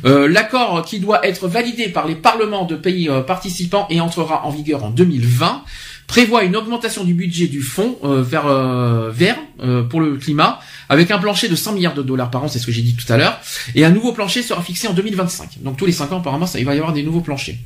Euh, 0.05 0.29
L'accord 0.29 0.85
qui 0.85 0.99
doit 1.01 1.27
être 1.27 1.49
validé 1.49 1.89
par 1.89 2.07
les 2.07 2.15
parlements 2.15 2.63
de 2.63 2.77
pays 2.77 3.09
euh, 3.09 3.19
participants 3.21 3.87
et 3.89 3.99
entrera 3.99 4.45
en 4.45 4.51
vigueur 4.51 4.85
en 4.85 4.89
2020 4.89 5.63
prévoit 6.07 6.43
une 6.43 6.55
augmentation 6.55 7.03
du 7.03 7.13
budget 7.13 7.47
du 7.47 7.61
fonds 7.61 7.97
euh, 8.03 8.21
vers 8.21 8.45
euh, 8.47 9.11
vert 9.11 9.37
euh, 9.61 9.83
pour 9.83 10.01
le 10.01 10.17
climat 10.17 10.59
avec 10.89 11.09
un 11.11 11.17
plancher 11.17 11.49
de 11.49 11.55
100 11.55 11.73
milliards 11.73 11.93
de 11.93 12.03
dollars 12.03 12.29
par 12.29 12.43
an, 12.43 12.47
c'est 12.47 12.59
ce 12.59 12.65
que 12.65 12.71
j'ai 12.71 12.83
dit 12.83 12.95
tout 12.95 13.11
à 13.11 13.17
l'heure, 13.17 13.39
et 13.73 13.85
un 13.85 13.89
nouveau 13.89 14.13
plancher 14.13 14.43
sera 14.43 14.61
fixé 14.61 14.87
en 14.87 14.93
2025. 14.93 15.61
Donc 15.61 15.77
tous 15.77 15.85
les 15.85 15.91
5 15.91 16.11
ans 16.11 16.19
apparemment 16.19 16.45
ça, 16.45 16.59
il 16.59 16.65
va 16.65 16.75
y 16.75 16.77
avoir 16.77 16.93
des 16.93 17.03
nouveaux 17.03 17.21
planchers. 17.21 17.57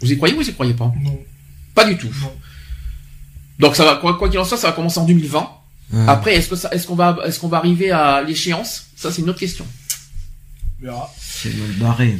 Vous 0.00 0.12
y 0.12 0.16
croyez 0.16 0.34
ou 0.34 0.38
vous 0.38 0.48
y 0.48 0.52
croyez 0.52 0.74
pas? 0.74 0.92
Non. 1.02 1.18
Pas 1.74 1.84
du 1.84 1.96
tout. 1.96 2.10
Non. 2.20 2.32
Donc 3.58 3.76
ça 3.76 3.84
va 3.84 3.96
quoi 3.96 4.18
quoi 4.18 4.28
qu'il 4.28 4.38
en 4.38 4.44
soit, 4.44 4.58
ça 4.58 4.68
va 4.68 4.72
commencer 4.74 4.98
en 4.98 5.06
2020. 5.06 5.50
Après, 6.08 6.34
est-ce 6.34 6.48
que 6.48 6.56
ça, 6.56 6.68
est-ce 6.72 6.86
qu'on 6.86 6.96
va, 6.96 7.16
est-ce 7.24 7.38
qu'on 7.38 7.48
va 7.48 7.58
arriver 7.58 7.90
à 7.90 8.20
l'échéance? 8.22 8.86
Ça, 8.96 9.12
c'est 9.12 9.22
une 9.22 9.30
autre 9.30 9.38
question. 9.38 9.64
On 10.80 10.84
verra. 10.84 11.14
C'est 11.20 11.54
mal 11.54 11.70
barré. 11.78 12.18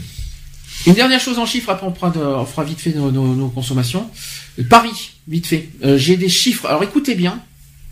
Une 0.87 0.95
dernière 0.95 1.21
chose 1.21 1.39
en 1.39 1.47
chiffres, 1.47 1.71
après 1.71 1.87
on 1.87 1.93
fera, 1.93 2.65
vite 2.65 2.81
fait 2.81 2.93
nos, 2.93 3.49
consommations. 3.49 4.09
Paris, 4.71 5.13
vite 5.27 5.47
fait. 5.47 5.69
Euh, 5.85 5.99
J'ai 5.99 6.17
des 6.17 6.29
chiffres. 6.29 6.67
Alors 6.67 6.83
écoutez 6.85 7.15
bien, 7.15 7.41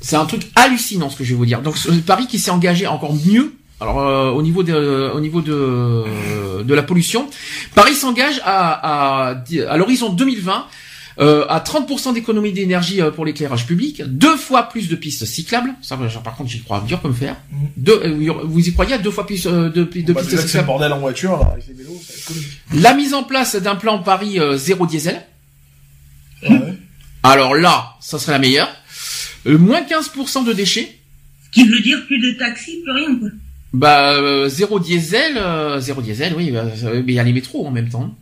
c'est 0.00 0.16
un 0.16 0.24
truc 0.26 0.50
hallucinant 0.54 1.10
ce 1.10 1.16
que 1.16 1.24
je 1.24 1.30
vais 1.30 1.36
vous 1.36 1.46
dire. 1.46 1.60
Donc 1.60 1.76
Paris 2.06 2.26
qui 2.28 2.38
s'est 2.38 2.50
engagé 2.52 2.86
encore 2.86 3.14
mieux. 3.26 3.54
Alors 3.80 3.98
euh, 3.98 4.30
au 4.30 4.42
niveau 4.42 4.62
de, 4.62 5.10
au 5.12 5.20
niveau 5.20 5.40
de, 5.40 6.62
de 6.62 6.74
la 6.74 6.82
pollution, 6.82 7.28
Paris 7.74 7.94
s'engage 7.94 8.40
à, 8.44 9.30
à, 9.30 9.42
à 9.68 9.76
l'horizon 9.76 10.10
2020 10.10 10.66
euh, 11.20 11.46
à 11.48 11.60
30% 11.60 12.14
d'économie 12.14 12.52
d'énergie 12.52 13.00
euh, 13.00 13.10
pour 13.10 13.24
l'éclairage 13.24 13.66
public, 13.66 14.02
deux 14.04 14.36
fois 14.36 14.64
plus 14.68 14.88
de 14.88 14.96
pistes 14.96 15.24
cyclables. 15.24 15.74
Ça, 15.82 15.96
genre, 16.08 16.22
par 16.22 16.36
contre, 16.36 16.50
j'y 16.50 16.60
crois 16.62 16.82
dur 16.86 17.00
comme 17.00 17.14
fer. 17.14 17.36
Mhm. 17.52 17.68
Deux, 17.76 18.00
euh, 18.04 18.32
vous 18.44 18.68
y 18.68 18.72
croyez 18.72 18.94
à 18.94 18.98
deux 18.98 19.10
fois 19.10 19.26
plus 19.26 19.46
euh, 19.46 19.68
de, 19.70 19.84
de 19.84 20.12
Bah, 20.12 20.20
pistes 20.20 20.30
c'est 20.30 20.42
le 20.42 20.42
cyclables 20.42 20.66
bordel 20.66 20.92
en 20.92 20.98
voiture, 20.98 21.38
là, 21.38 21.50
avec 21.52 21.66
les 21.68 21.74
vélos, 21.74 22.00
ça 22.04 22.12
va 22.12 22.18
être 22.18 22.24
comique. 22.26 22.82
La 22.82 22.94
mise 22.94 23.14
en 23.14 23.22
place 23.22 23.56
d'un 23.56 23.76
plan 23.76 23.98
Paris 24.00 24.38
euh, 24.40 24.56
zéro 24.56 24.86
diesel. 24.86 25.22
Ouais. 26.48 26.74
Alors 27.22 27.54
là, 27.54 27.94
ça 28.00 28.18
serait 28.18 28.32
la 28.32 28.38
meilleure. 28.38 28.68
Euh, 29.46 29.58
moins 29.58 29.82
15% 29.82 30.44
de 30.44 30.52
déchets. 30.52 30.98
Ce 31.46 31.50
qui 31.50 31.68
veut 31.68 31.80
dire 31.80 32.04
plus 32.06 32.18
de 32.20 32.38
taxis, 32.38 32.80
plus 32.82 32.92
rien, 32.92 33.18
quoi. 33.18 33.28
Bah 33.72 34.12
euh, 34.14 34.48
zéro 34.48 34.78
diesel, 34.78 35.36
euh, 35.36 35.80
zéro 35.80 36.00
diesel, 36.00 36.34
oui. 36.36 36.50
bah, 36.52 36.64
mais 36.84 37.02
il 37.12 37.14
y 37.14 37.18
a 37.18 37.24
les 37.24 37.32
métros 37.32 37.66
en 37.66 37.70
même 37.72 37.88
temps. 37.88 38.14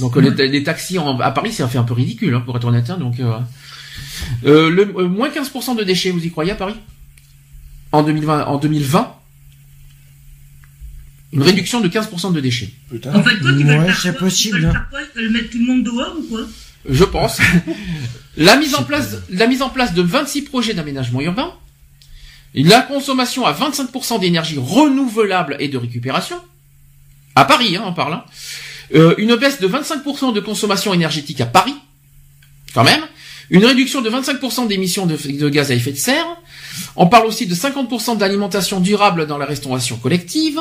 Donc 0.00 0.16
euh, 0.16 0.20
les, 0.20 0.48
les 0.48 0.62
taxis 0.62 0.98
en- 0.98 1.18
à 1.20 1.30
Paris, 1.30 1.52
ça 1.52 1.68
fait 1.68 1.78
un 1.78 1.84
peu 1.84 1.94
ridicule, 1.94 2.34
hein, 2.34 2.40
pour 2.40 2.56
être 2.56 2.64
honnête. 2.66 2.88
hein, 2.90 2.98
donc 2.98 3.18
euh, 3.20 3.32
euh, 4.44 4.70
le 4.70 4.82
euh, 4.98 5.08
moins 5.08 5.28
15% 5.28 5.76
de 5.76 5.84
déchets, 5.84 6.10
vous 6.10 6.24
y 6.24 6.30
croyez 6.30 6.52
à 6.52 6.54
Paris? 6.56 6.76
En 7.92 8.02
2020, 8.02 8.44
en 8.46 8.58
2020, 8.58 9.14
une 11.32 11.42
réduction 11.42 11.80
de 11.80 11.88
15% 11.88 12.32
de 12.32 12.40
déchets. 12.40 12.72
Putain. 12.90 13.14
En 13.14 13.22
fait, 13.22 13.38
quoi, 13.40 13.52
tu 13.52 13.64
veux 13.64 13.64
Ouais, 13.64 13.78
le 13.78 13.84
faire 13.86 13.96
c'est 14.00 14.10
quoi? 14.12 14.20
Possible, 14.20 14.56
Tu 14.58 14.62
veux 14.62 14.68
hein. 14.68 14.72
le 14.72 14.78
faire 14.78 14.88
quoi? 14.90 15.00
Tu 15.12 15.18
veux 15.18 15.24
le 15.26 15.30
mettre 15.30 15.50
tout 15.50 15.58
le 15.58 15.64
monde 15.66 15.84
dehors 15.84 16.16
ou 16.18 16.22
quoi? 16.28 16.40
Je 16.88 17.04
pense. 17.04 17.38
la 18.36 18.56
mise 18.56 18.74
en 18.74 18.84
place, 18.84 19.16
la 19.30 19.46
mise 19.46 19.62
en 19.62 19.70
place 19.70 19.92
de 19.94 20.02
26 20.02 20.42
projets 20.42 20.74
d'aménagement 20.74 21.20
urbain. 21.20 21.52
La 22.54 22.80
consommation 22.80 23.44
à 23.44 23.52
25% 23.52 24.20
d'énergie 24.20 24.56
renouvelable 24.58 25.56
et 25.58 25.68
de 25.68 25.76
récupération. 25.76 26.36
À 27.34 27.44
Paris, 27.44 27.76
hein, 27.76 27.82
on 27.86 27.92
parle. 27.92 28.14
hein. 28.14 28.24
Euh, 28.94 29.14
une 29.18 29.34
baisse 29.36 29.60
de 29.60 29.68
25% 29.68 30.32
de 30.32 30.40
consommation 30.40 30.94
énergétique 30.94 31.40
à 31.40 31.46
Paris. 31.46 31.74
Quand 32.74 32.84
même. 32.84 33.00
Une 33.50 33.64
réduction 33.64 34.00
de 34.02 34.10
25% 34.10 34.66
d'émissions 34.66 35.06
de, 35.06 35.16
de 35.16 35.48
gaz 35.48 35.70
à 35.70 35.74
effet 35.74 35.92
de 35.92 35.96
serre. 35.96 36.26
On 36.96 37.06
parle 37.06 37.26
aussi 37.26 37.46
de 37.46 37.54
50% 37.54 38.16
d'alimentation 38.18 38.80
durable 38.80 39.26
dans 39.26 39.38
la 39.38 39.46
restauration 39.46 39.96
collective. 39.96 40.60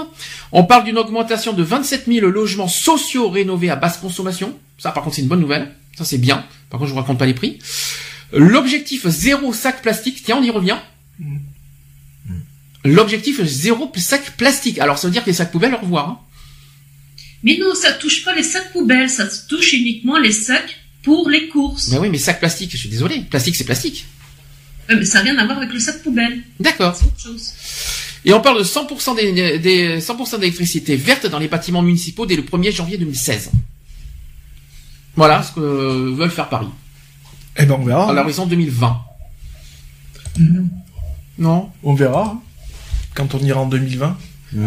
On 0.52 0.64
parle 0.64 0.84
d'une 0.86 0.98
augmentation 0.98 1.54
de 1.54 1.64
27 1.64 2.06
000 2.08 2.28
logements 2.28 2.68
sociaux 2.68 3.30
rénovés 3.30 3.70
à 3.70 3.76
basse 3.76 3.98
consommation. 3.98 4.56
Ça, 4.78 4.92
par 4.92 5.04
contre, 5.04 5.16
c'est 5.16 5.24
une 5.24 5.28
bonne 5.28 5.40
nouvelle. 5.42 5.74
Ça, 5.98 6.06
c'est 6.06 6.20
bien. 6.20 6.46
Par 6.70 6.80
contre, 6.80 6.90
je 6.90 6.94
vous 6.94 7.00
raconte 7.00 7.18
pas 7.18 7.26
les 7.26 7.34
prix. 7.34 7.60
L'objectif 8.32 9.08
zéro 9.08 9.52
sac 9.52 9.82
plastique. 9.82 10.22
Tiens, 10.24 10.38
on 10.40 10.44
y 10.44 10.52
revient. 10.52 10.78
L'objectif 12.84 13.42
zéro 13.44 13.92
sac 13.96 14.38
plastique. 14.38 14.78
Alors, 14.80 14.98
ça 15.00 15.08
veut 15.08 15.12
dire 15.12 15.24
que 15.24 15.30
les 15.30 15.36
sacs 15.36 15.52
poubelles, 15.52 15.74
au 15.74 15.78
revoir. 15.80 16.10
hein. 16.10 16.20
Mais 17.46 17.58
non, 17.62 17.74
ça 17.76 17.94
touche 17.94 18.26
pas 18.26 18.36
les 18.36 18.44
sacs 18.44 18.72
poubelles, 18.74 19.10
ça 19.10 19.26
touche 19.48 19.74
uniquement 19.74 20.18
les 20.18 20.32
sacs 20.32 20.76
pour 21.04 21.30
les 21.30 21.48
courses. 21.48 21.90
Ben 21.92 22.00
oui, 22.00 22.10
mais 22.10 22.18
sac 22.18 22.40
plastique, 22.40 22.72
je 22.72 22.78
suis 22.78 22.90
désolé. 22.90 23.22
Plastique, 23.30 23.56
c'est 23.56 23.64
plastique. 23.64 24.06
Mais 24.90 25.06
ça 25.06 25.20
n'a 25.20 25.32
rien 25.32 25.38
à 25.38 25.46
voir 25.46 25.58
avec 25.60 25.72
le 25.72 25.80
sac 25.80 26.02
poubelle. 26.04 26.42
D'accord. 26.60 26.96
C'est 26.96 27.06
autre 27.06 27.20
chose. 27.20 27.54
Et 28.26 28.34
on 28.34 28.42
parle 28.42 28.58
de 28.58 28.64
100% 28.64 29.16
des, 29.16 29.60
des 29.60 30.00
100% 30.00 30.40
d'électricité 30.40 30.96
verte 30.96 31.28
dans 31.28 31.38
les 31.38 31.48
bâtiments 31.48 31.84
municipaux 31.84 32.26
dès 32.26 32.36
le 32.36 32.42
1er 32.42 32.72
janvier 32.74 32.98
2016. 32.98 33.52
Voilà 35.16 35.44
ce 35.44 35.52
que 35.54 35.60
veulent 36.16 36.32
faire 36.32 36.50
Paris. 36.50 36.68
Eh 37.58 37.66
ben, 37.66 37.76
on 37.80 37.86
verra. 37.86 38.10
À 38.10 38.14
l'horizon 38.14 38.48
2020. 38.48 39.02
Non 41.38 41.70
On 41.84 41.94
verra. 41.94 42.24
hein. 42.36 42.42
Quand 43.14 43.34
on 43.36 43.40
ira 43.40 43.62
en 43.62 43.68
2020. 43.68 44.18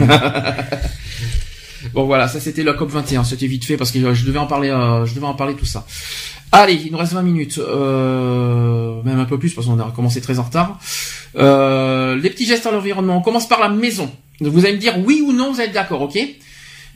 Bon 1.94 2.04
voilà, 2.06 2.28
ça 2.28 2.40
c'était 2.40 2.62
la 2.62 2.72
COP 2.74 2.90
21, 2.90 3.24
c'était 3.24 3.46
vite 3.46 3.64
fait 3.64 3.76
parce 3.76 3.90
que 3.92 3.98
euh, 3.98 4.14
je 4.14 4.24
devais 4.24 4.38
en 4.38 4.46
parler, 4.46 4.68
euh, 4.70 5.06
je 5.06 5.14
devais 5.14 5.26
en 5.26 5.34
parler 5.34 5.54
tout 5.54 5.64
ça. 5.66 5.86
Allez, 6.50 6.74
il 6.84 6.90
nous 6.92 6.98
reste 6.98 7.12
20 7.12 7.22
minutes, 7.22 7.58
euh, 7.58 9.02
même 9.02 9.18
un 9.18 9.24
peu 9.24 9.38
plus 9.38 9.52
parce 9.52 9.66
qu'on 9.66 9.78
a 9.78 9.90
commencé 9.94 10.20
très 10.20 10.38
en 10.38 10.42
retard. 10.44 10.78
Euh, 11.36 12.16
les 12.16 12.30
petits 12.30 12.46
gestes 12.46 12.66
à 12.66 12.70
l'environnement, 12.70 13.18
on 13.18 13.22
commence 13.22 13.48
par 13.48 13.60
la 13.60 13.68
maison. 13.68 14.10
Vous 14.40 14.64
allez 14.64 14.74
me 14.74 14.80
dire 14.80 14.94
oui 15.04 15.22
ou 15.24 15.32
non, 15.32 15.52
vous 15.52 15.60
êtes 15.60 15.72
d'accord, 15.72 16.02
ok? 16.02 16.16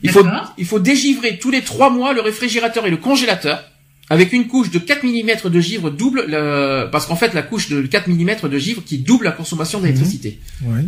Il 0.01 0.09
faut, 0.09 0.23
il 0.57 0.65
faut 0.65 0.79
dégivrer 0.79 1.37
tous 1.39 1.51
les 1.51 1.61
trois 1.61 1.89
mois 1.89 2.13
le 2.13 2.21
réfrigérateur 2.21 2.85
et 2.85 2.89
le 2.89 2.97
congélateur 2.97 3.63
avec 4.09 4.33
une 4.33 4.47
couche 4.47 4.69
de 4.69 4.79
4 4.79 5.03
mm 5.05 5.49
de 5.49 5.59
givre 5.61 5.89
double, 5.89 6.25
le- 6.27 6.89
parce 6.91 7.05
qu'en 7.05 7.15
fait 7.15 7.33
la 7.33 7.41
couche 7.41 7.69
de 7.69 7.81
4 7.83 8.09
mm 8.09 8.49
de 8.49 8.57
givre 8.57 8.83
qui 8.83 8.97
double 8.97 9.25
la 9.25 9.31
consommation 9.31 9.79
d'électricité. 9.79 10.39
Ouais. 10.63 10.81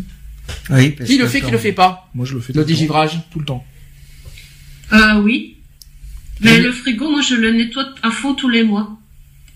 Oui, 0.70 0.90
parce 0.92 1.10
Qui 1.10 1.18
le 1.18 1.28
fait, 1.28 1.40
qui 1.42 1.50
le 1.52 1.58
fait 1.58 1.72
pas? 1.72 2.10
Moi, 2.14 2.26
je 2.26 2.36
le 2.36 2.40
fais 2.42 2.52
tout 2.54 2.60
Le 2.60 2.66
temps. 2.66 2.68
dégivrage 2.68 3.20
Tout 3.32 3.40
le 3.40 3.46
temps. 3.46 3.64
Euh, 4.94 5.22
oui. 5.22 5.58
Mais 6.42 6.60
le 6.60 6.72
frigo, 6.72 7.10
moi, 7.10 7.22
je 7.22 7.36
le 7.36 7.52
nettoie 7.52 7.86
à 8.04 8.12
fond 8.12 8.34
tous 8.34 8.50
les 8.50 8.64
mois. 8.64 8.90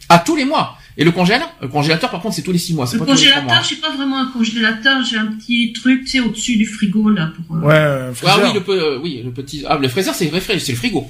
À 0.07 0.19
tous 0.19 0.35
les 0.35 0.45
mois? 0.45 0.75
Et 0.97 1.03
le 1.05 1.11
congélateur 1.11 1.49
Le 1.61 1.67
congélateur, 1.69 2.09
par 2.09 2.19
contre, 2.21 2.35
c'est 2.35 2.41
tous 2.41 2.51
les 2.51 2.57
six 2.57 2.73
mois. 2.73 2.85
C'est 2.87 2.97
Le 2.97 3.05
pas 3.05 3.11
congélateur, 3.13 3.63
j'ai 3.63 3.75
pas 3.77 3.91
vraiment 3.95 4.19
un 4.19 4.27
congélateur, 4.31 5.03
j'ai 5.03 5.17
un 5.17 5.27
petit 5.27 5.71
truc, 5.73 6.03
tu 6.03 6.09
sais, 6.11 6.19
au-dessus 6.19 6.57
du 6.57 6.65
frigo, 6.65 7.09
là, 7.09 7.31
pour... 7.47 7.57
euh, 7.57 7.61
Ouais, 7.61 7.73
euh, 7.75 8.11
Ah 8.25 8.37
oui, 8.43 8.49
le, 8.53 8.61
pe- 8.63 8.71
euh, 8.71 8.99
oui, 9.01 9.21
le 9.23 9.31
petit. 9.31 9.63
Ah, 9.67 9.77
le 9.77 9.87
freezer, 9.87 10.13
c'est 10.15 10.25
le 10.25 10.31
réfrigérateur, 10.31 10.65
c'est 10.65 10.71
le 10.73 10.77
frigo. 10.77 11.07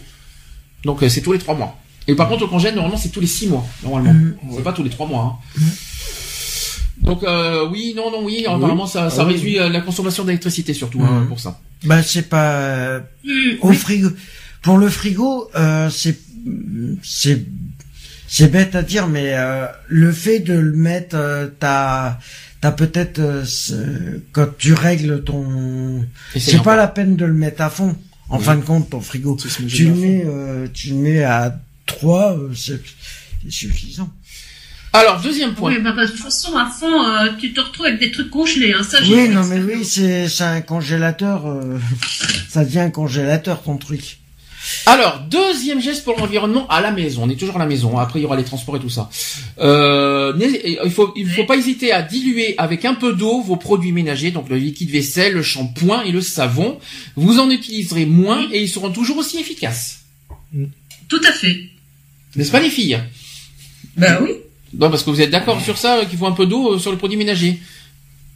Donc, 0.86 1.02
euh, 1.02 1.10
c'est 1.10 1.22
tous 1.22 1.32
les 1.34 1.40
trois 1.40 1.56
mois. 1.56 1.78
Et 2.08 2.16
par 2.16 2.28
contre, 2.30 2.42
le 2.42 2.48
congèle, 2.48 2.74
normalement, 2.76 2.98
c'est 2.98 3.10
tous 3.10 3.20
les 3.22 3.28
six 3.28 3.48
mois, 3.48 3.66
normalement. 3.84 4.14
Mhm. 4.14 4.36
C'est 4.56 4.64
pas 4.64 4.74
tous 4.74 4.84
les 4.84 4.90
trois 4.90 5.08
mois. 5.08 5.40
Hein. 5.58 5.62
Donc, 7.02 7.24
euh, 7.24 7.68
oui, 7.72 7.94
non, 7.96 8.12
non, 8.12 8.24
oui. 8.26 8.46
Apparemment, 8.46 8.86
ça, 8.86 9.10
ça 9.10 9.22
Ah 9.22 9.26
oui. 9.28 9.34
réduit 9.36 9.60
euh, 9.60 9.70
la 9.70 9.82
consommation 9.82 10.24
d'électricité, 10.26 10.74
surtout, 10.74 11.02
hein, 11.02 11.22
Mhm. 11.22 11.28
pour 11.30 11.40
ça. 11.40 11.60
Bah 11.84 12.04
c'est 12.04 12.28
pas 12.30 12.54
euh, 12.54 13.00
hum, 13.26 13.58
au 13.62 13.74
frigo. 13.74 14.10
Pour 14.62 14.78
le 14.78 14.90
frigo, 14.90 15.50
euh, 15.56 15.90
c'est 15.90 16.18
c'est 17.04 17.46
c'est 18.28 18.52
bête 18.52 18.76
à 18.76 18.84
dire, 18.84 19.08
mais 19.08 19.32
euh, 19.34 19.66
le 19.88 20.12
fait 20.12 20.40
de 20.40 20.54
le 20.54 20.74
mettre, 20.74 21.16
euh, 21.16 21.48
t'as 21.60 22.18
t'as 22.62 22.72
peut-être 22.72 23.20
euh, 23.20 24.20
quand 24.34 24.48
tu 24.58 24.74
règles 24.74 25.24
ton, 25.24 26.06
c'est 26.38 26.62
pas 26.62 26.76
la 26.76 26.88
peine 26.88 27.16
de 27.16 27.26
le 27.26 27.34
mettre 27.34 27.62
à 27.62 27.70
fond. 27.70 27.96
En 28.32 28.38
fin 28.38 28.56
de 28.58 28.62
compte, 28.62 28.92
ton 28.92 29.02
frigo, 29.02 29.36
tu 29.68 29.86
le 29.86 29.96
mets, 29.96 30.24
euh, 30.26 30.68
tu 30.72 30.90
le 30.90 30.96
mets 30.98 31.24
à 31.24 31.60
3, 31.88 32.38
euh, 32.38 32.54
c'est 32.54 32.80
c'est 33.44 33.52
suffisant. 33.52 34.12
Alors, 34.92 35.22
deuxième 35.22 35.54
point. 35.54 35.72
Oui, 35.72 35.80
bah, 35.82 35.92
bah, 35.92 36.06
de 36.06 36.12
toute 36.12 36.20
façon, 36.20 36.56
à 36.58 36.66
fond, 36.66 37.04
euh, 37.04 37.30
tu 37.40 37.54
te 37.54 37.60
retrouves 37.62 37.86
avec 37.86 38.00
des 38.00 38.12
trucs 38.12 38.30
congelés. 38.32 38.74
Hein. 38.74 38.84
Ça, 38.84 38.98
Oui, 39.04 39.30
non, 39.30 39.44
mais 39.46 39.60
oui, 39.60 39.86
c'est 39.86 40.28
c'est 40.28 40.44
un 40.44 40.62
congélateur. 40.62 41.46
euh, 41.48 41.78
ça 42.50 42.66
devient 42.66 42.80
un 42.80 42.90
congélateur 42.90 43.62
ton 43.62 43.78
truc. 43.78 44.18
Alors, 44.86 45.22
deuxième 45.30 45.80
geste 45.82 46.04
pour 46.04 46.18
l'environnement 46.18 46.68
à 46.68 46.82
la 46.82 46.92
maison. 46.92 47.24
On 47.24 47.30
est 47.30 47.36
toujours 47.36 47.56
à 47.56 47.60
la 47.60 47.66
maison. 47.66 47.98
Après, 47.98 48.20
il 48.20 48.24
y 48.24 48.26
aura 48.26 48.36
les 48.36 48.44
transports 48.44 48.76
et 48.78 48.80
tout 48.80 48.90
ça. 48.90 49.10
Euh, 49.60 50.34
il 50.86 50.92
faut, 50.92 51.14
il 51.16 51.30
faut 51.30 51.46
pas 51.46 51.56
hésiter 51.56 51.92
à 51.92 52.02
diluer 52.02 52.56
avec 52.58 52.84
un 52.86 52.94
peu 52.94 53.14
d'eau 53.14 53.42
vos 53.42 53.56
produits 53.56 53.92
ménagers, 53.92 54.32
donc 54.32 54.50
le 54.50 54.58
liquide 54.58 54.90
vaisselle, 54.90 55.34
le 55.34 55.44
shampoing 55.44 56.04
et 56.04 56.12
le 56.12 56.22
savon. 56.22 56.78
Vous 57.16 57.40
en 57.40 57.50
utiliserez 57.50 58.06
moins 58.06 58.48
et 58.52 58.62
ils 58.62 58.70
seront 58.70 58.92
toujours 58.92 59.18
aussi 59.18 59.38
efficaces. 59.40 60.02
Tout 61.08 61.22
à 61.28 61.32
fait. 61.32 61.62
N'est-ce 62.36 62.52
pas 62.52 62.60
les 62.60 62.70
filles? 62.70 63.00
Bah 63.98 64.20
oui. 64.22 64.32
Non, 64.74 64.90
parce 64.90 65.04
que 65.04 65.10
vous 65.10 65.22
êtes 65.22 65.32
d'accord 65.32 65.62
sur 65.62 65.78
ça, 65.78 65.98
euh, 65.98 66.06
qu'il 66.06 66.18
faut 66.18 66.28
un 66.28 66.32
peu 66.34 66.46
d'eau 66.46 66.74
euh, 66.76 66.80
sur 66.80 66.92
le 66.92 66.98
produit 66.98 67.18
ménager. 67.18 67.60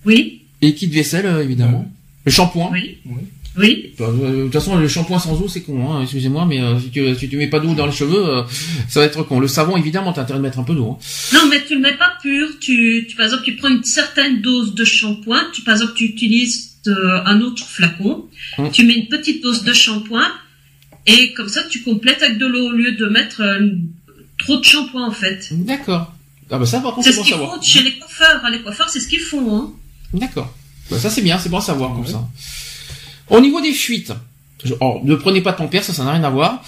Oui. 0.05 0.41
Et 0.61 0.67
liquide 0.67 0.91
vaisselle, 0.91 1.25
euh, 1.25 1.43
évidemment. 1.43 1.91
Le 2.25 2.31
shampoing. 2.31 2.69
Oui. 2.71 2.97
Oui. 3.55 3.93
Euh, 4.01 4.37
De 4.37 4.43
toute 4.45 4.53
façon, 4.53 4.77
le 4.77 4.87
shampoing 4.87 5.19
sans 5.19 5.39
eau, 5.39 5.47
c'est 5.47 5.61
con, 5.61 5.91
hein, 5.93 6.01
excusez-moi, 6.01 6.45
mais 6.47 6.59
euh, 6.59 6.79
si, 6.79 6.89
tu, 6.89 7.15
si 7.15 7.29
tu 7.29 7.37
mets 7.37 7.47
pas 7.49 7.59
d'eau 7.59 7.75
dans 7.75 7.85
les 7.85 7.91
cheveux, 7.91 8.27
euh, 8.27 8.41
ça 8.89 8.99
va 8.99 9.05
être 9.05 9.21
con. 9.23 9.39
Le 9.39 9.47
savon, 9.47 9.77
évidemment, 9.77 10.11
t'as 10.11 10.23
intérêt 10.23 10.39
de 10.39 10.43
mettre 10.43 10.57
un 10.57 10.63
peu 10.63 10.73
d'eau. 10.73 10.89
hein. 10.91 10.97
Non, 11.33 11.47
mais 11.49 11.63
tu 11.63 11.75
le 11.75 11.81
mets 11.81 11.93
pas 11.95 12.13
pur. 12.21 12.47
Tu, 12.59 13.05
tu, 13.07 13.15
par 13.15 13.25
exemple, 13.25 13.43
tu 13.43 13.55
prends 13.55 13.69
une 13.69 13.83
certaine 13.83 14.41
dose 14.41 14.73
de 14.73 14.83
shampoing. 14.83 15.43
Tu, 15.53 15.61
par 15.61 15.75
exemple, 15.75 15.93
tu 15.95 16.05
utilises 16.05 16.77
euh, 16.87 17.21
un 17.25 17.41
autre 17.41 17.63
flacon. 17.63 18.25
Hum. 18.57 18.71
Tu 18.71 18.85
mets 18.85 18.95
une 18.95 19.07
petite 19.07 19.43
dose 19.43 19.63
de 19.63 19.71
shampoing. 19.73 20.25
Et 21.05 21.33
comme 21.33 21.49
ça, 21.49 21.61
tu 21.69 21.81
complètes 21.83 22.23
avec 22.23 22.39
de 22.39 22.47
l'eau 22.47 22.69
au 22.69 22.71
lieu 22.71 22.93
de 22.93 23.05
mettre 23.05 23.41
euh, 23.41 23.67
trop 24.39 24.57
de 24.57 24.63
shampoing, 24.63 25.05
en 25.05 25.11
fait. 25.11 25.49
D'accord. 25.51 26.11
Ah 26.55 26.59
bah 26.59 26.65
ça, 26.67 26.79
par 26.81 26.93
contre, 26.93 27.07
C'est 27.07 27.13
ce 27.13 27.17
bon 27.17 27.23
qu'ils 27.23 27.31
savoir. 27.33 27.55
font 27.55 27.61
chez 27.61 27.81
les 27.81 27.97
coiffeurs. 27.97 28.41
hein. 28.43 28.49
Les 28.51 28.61
coiffeurs, 28.61 28.87
c'est 28.89 28.99
ce 28.99 29.07
qu'ils 29.07 29.19
font. 29.21 29.55
Hein. 29.57 29.71
D'accord. 30.13 30.53
Bah, 30.91 30.99
ça, 30.99 31.09
c'est 31.09 31.21
bien, 31.21 31.39
c'est 31.39 31.49
bon 31.49 31.57
à 31.57 31.61
savoir 31.61 31.91
comme 31.93 32.01
Ouais. 32.05 32.11
ça. 32.11 32.27
Au 33.29 33.39
niveau 33.41 33.59
des 33.59 33.73
fuites, 33.73 34.11
je- 34.63 34.75
oh, 34.79 35.01
ne 35.03 35.15
prenez 35.15 35.41
pas 35.41 35.51
de 35.53 35.57
pampers, 35.57 35.83
ça, 35.83 35.93
ça 35.93 36.03
n'a 36.03 36.11
rien 36.11 36.23
à 36.23 36.29
voir. 36.29 36.63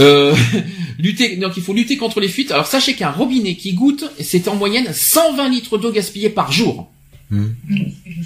Euh, 0.00 0.34
lutter, 0.98 1.36
donc 1.36 1.56
il 1.56 1.62
faut 1.62 1.72
lutter 1.72 1.96
contre 1.96 2.20
les 2.20 2.28
fuites. 2.28 2.50
Alors 2.50 2.66
sachez 2.66 2.94
qu'un 2.94 3.10
robinet 3.10 3.56
qui 3.56 3.72
goûte, 3.72 4.04
c'est 4.20 4.48
en 4.48 4.56
moyenne 4.56 4.92
120 4.92 5.48
litres 5.48 5.78
d'eau 5.78 5.92
gaspillée 5.92 6.28
par 6.30 6.52
jour. 6.52 6.90
Je 7.30 7.38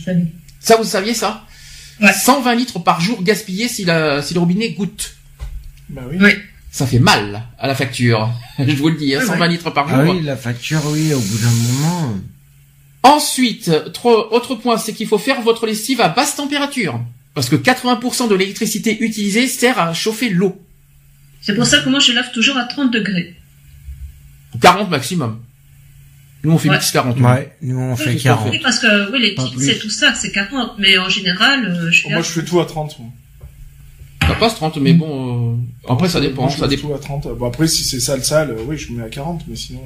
savais. 0.05 0.25
Ça, 0.59 0.77
vous 0.77 0.85
saviez 0.85 1.15
ça? 1.15 1.45
Ouais. 2.01 2.13
120 2.13 2.55
litres 2.57 2.79
par 2.81 3.01
jour 3.01 3.23
gaspillés 3.23 3.69
si, 3.69 3.85
la, 3.85 4.21
si 4.23 4.35
le 4.35 4.41
robinet 4.41 4.71
goûte. 4.71 5.15
Bah 5.89 6.03
oui. 6.11 6.17
Oui. 6.21 6.31
Ça 6.77 6.87
fait 6.87 6.99
mal 6.99 7.43
à 7.59 7.67
la 7.67 7.75
facture. 7.75 8.29
Je 8.59 8.71
vous 8.75 8.91
le 8.91 8.97
dis, 8.97 9.15
hein, 9.15 9.21
Ouais, 9.21 9.27
120 9.27 9.47
litres 9.49 9.71
par 9.71 9.89
jour. 9.89 9.97
Ah 9.99 10.05
oui, 10.11 10.21
la 10.23 10.37
facture, 10.37 10.83
oui, 10.89 11.15
au 11.15 11.19
bout 11.21 11.39
d'un 11.39 11.51
moment. 11.51 12.15
Ensuite, 13.03 13.71
trop- 13.95 14.31
autre 14.31 14.57
point, 14.57 14.77
c'est 14.77 14.93
qu'il 14.93 15.07
faut 15.09 15.17
faire 15.17 15.41
votre 15.41 15.67
lessive 15.67 16.03
à 16.03 16.09
basse 16.11 16.37
température. 16.37 17.01
Parce 17.33 17.49
que 17.49 17.57
80% 17.57 18.29
de 18.29 18.35
l'électricité 18.35 18.99
utilisée 19.03 19.47
sert 19.47 19.79
à 19.79 19.95
chauffer 19.95 20.29
l'eau. 20.29 20.61
C'est 21.41 21.55
pour 21.55 21.65
ça 21.65 21.79
que 21.81 21.89
moi, 21.89 21.99
je 21.99 22.13
lave 22.13 22.31
toujours 22.33 22.59
à 22.59 22.65
30 22.65 22.93
degrés. 22.93 23.35
40 24.61 24.91
maximum. 24.91 25.41
Nous, 26.45 26.53
on 26.53 26.59
fait 26.59 26.69
Ouais. 26.69 26.77
plus 26.79 26.91
40. 26.91 27.19
Ouais, 27.21 27.57
nous 27.63 27.79
on 27.79 27.97
fait 27.97 28.13
qu'est-ce 28.13 28.23
qu'on 28.25 28.35
40. 28.37 28.51
Oui, 28.51 28.61
parce 28.63 28.79
que 28.81 29.13
oui, 29.13 29.21
les 29.21 29.35
plus. 29.35 29.65
c'est 29.65 29.79
tout 29.79 29.89
ça, 29.91 30.15
c'est 30.15 30.31
40. 30.31 30.73
Mais 30.79 30.99
en 30.99 31.09
général, 31.09 31.65
euh, 31.67 31.91
je 31.91 32.03
fais 32.03 32.11
Moi, 32.11 32.21
je 32.21 32.29
fais 32.29 32.45
tout 32.45 32.61
à 32.61 32.67
30. 32.67 32.99
moi. 32.99 33.09
Passe 34.39 34.55
30, 34.57 34.77
mais 34.79 34.93
bon, 34.93 35.55
euh, 35.55 35.57
après, 35.89 36.09
ça 36.09 36.21
dépend, 36.21 36.43
Moi, 36.43 36.51
je 36.55 36.59
ça 36.61 36.69
dépend. 36.69 36.95
à 36.95 36.99
30. 36.99 37.29
Bon, 37.39 37.47
après, 37.47 37.67
si 37.69 37.85
c'est 37.85 38.01
sale, 38.01 38.23
sale, 38.25 38.51
euh, 38.51 38.63
oui, 38.67 38.77
je 38.77 38.93
me 38.93 38.99
mets 38.99 39.05
à 39.05 39.09
40, 39.09 39.43
mais 39.49 39.57
sinon... 39.57 39.81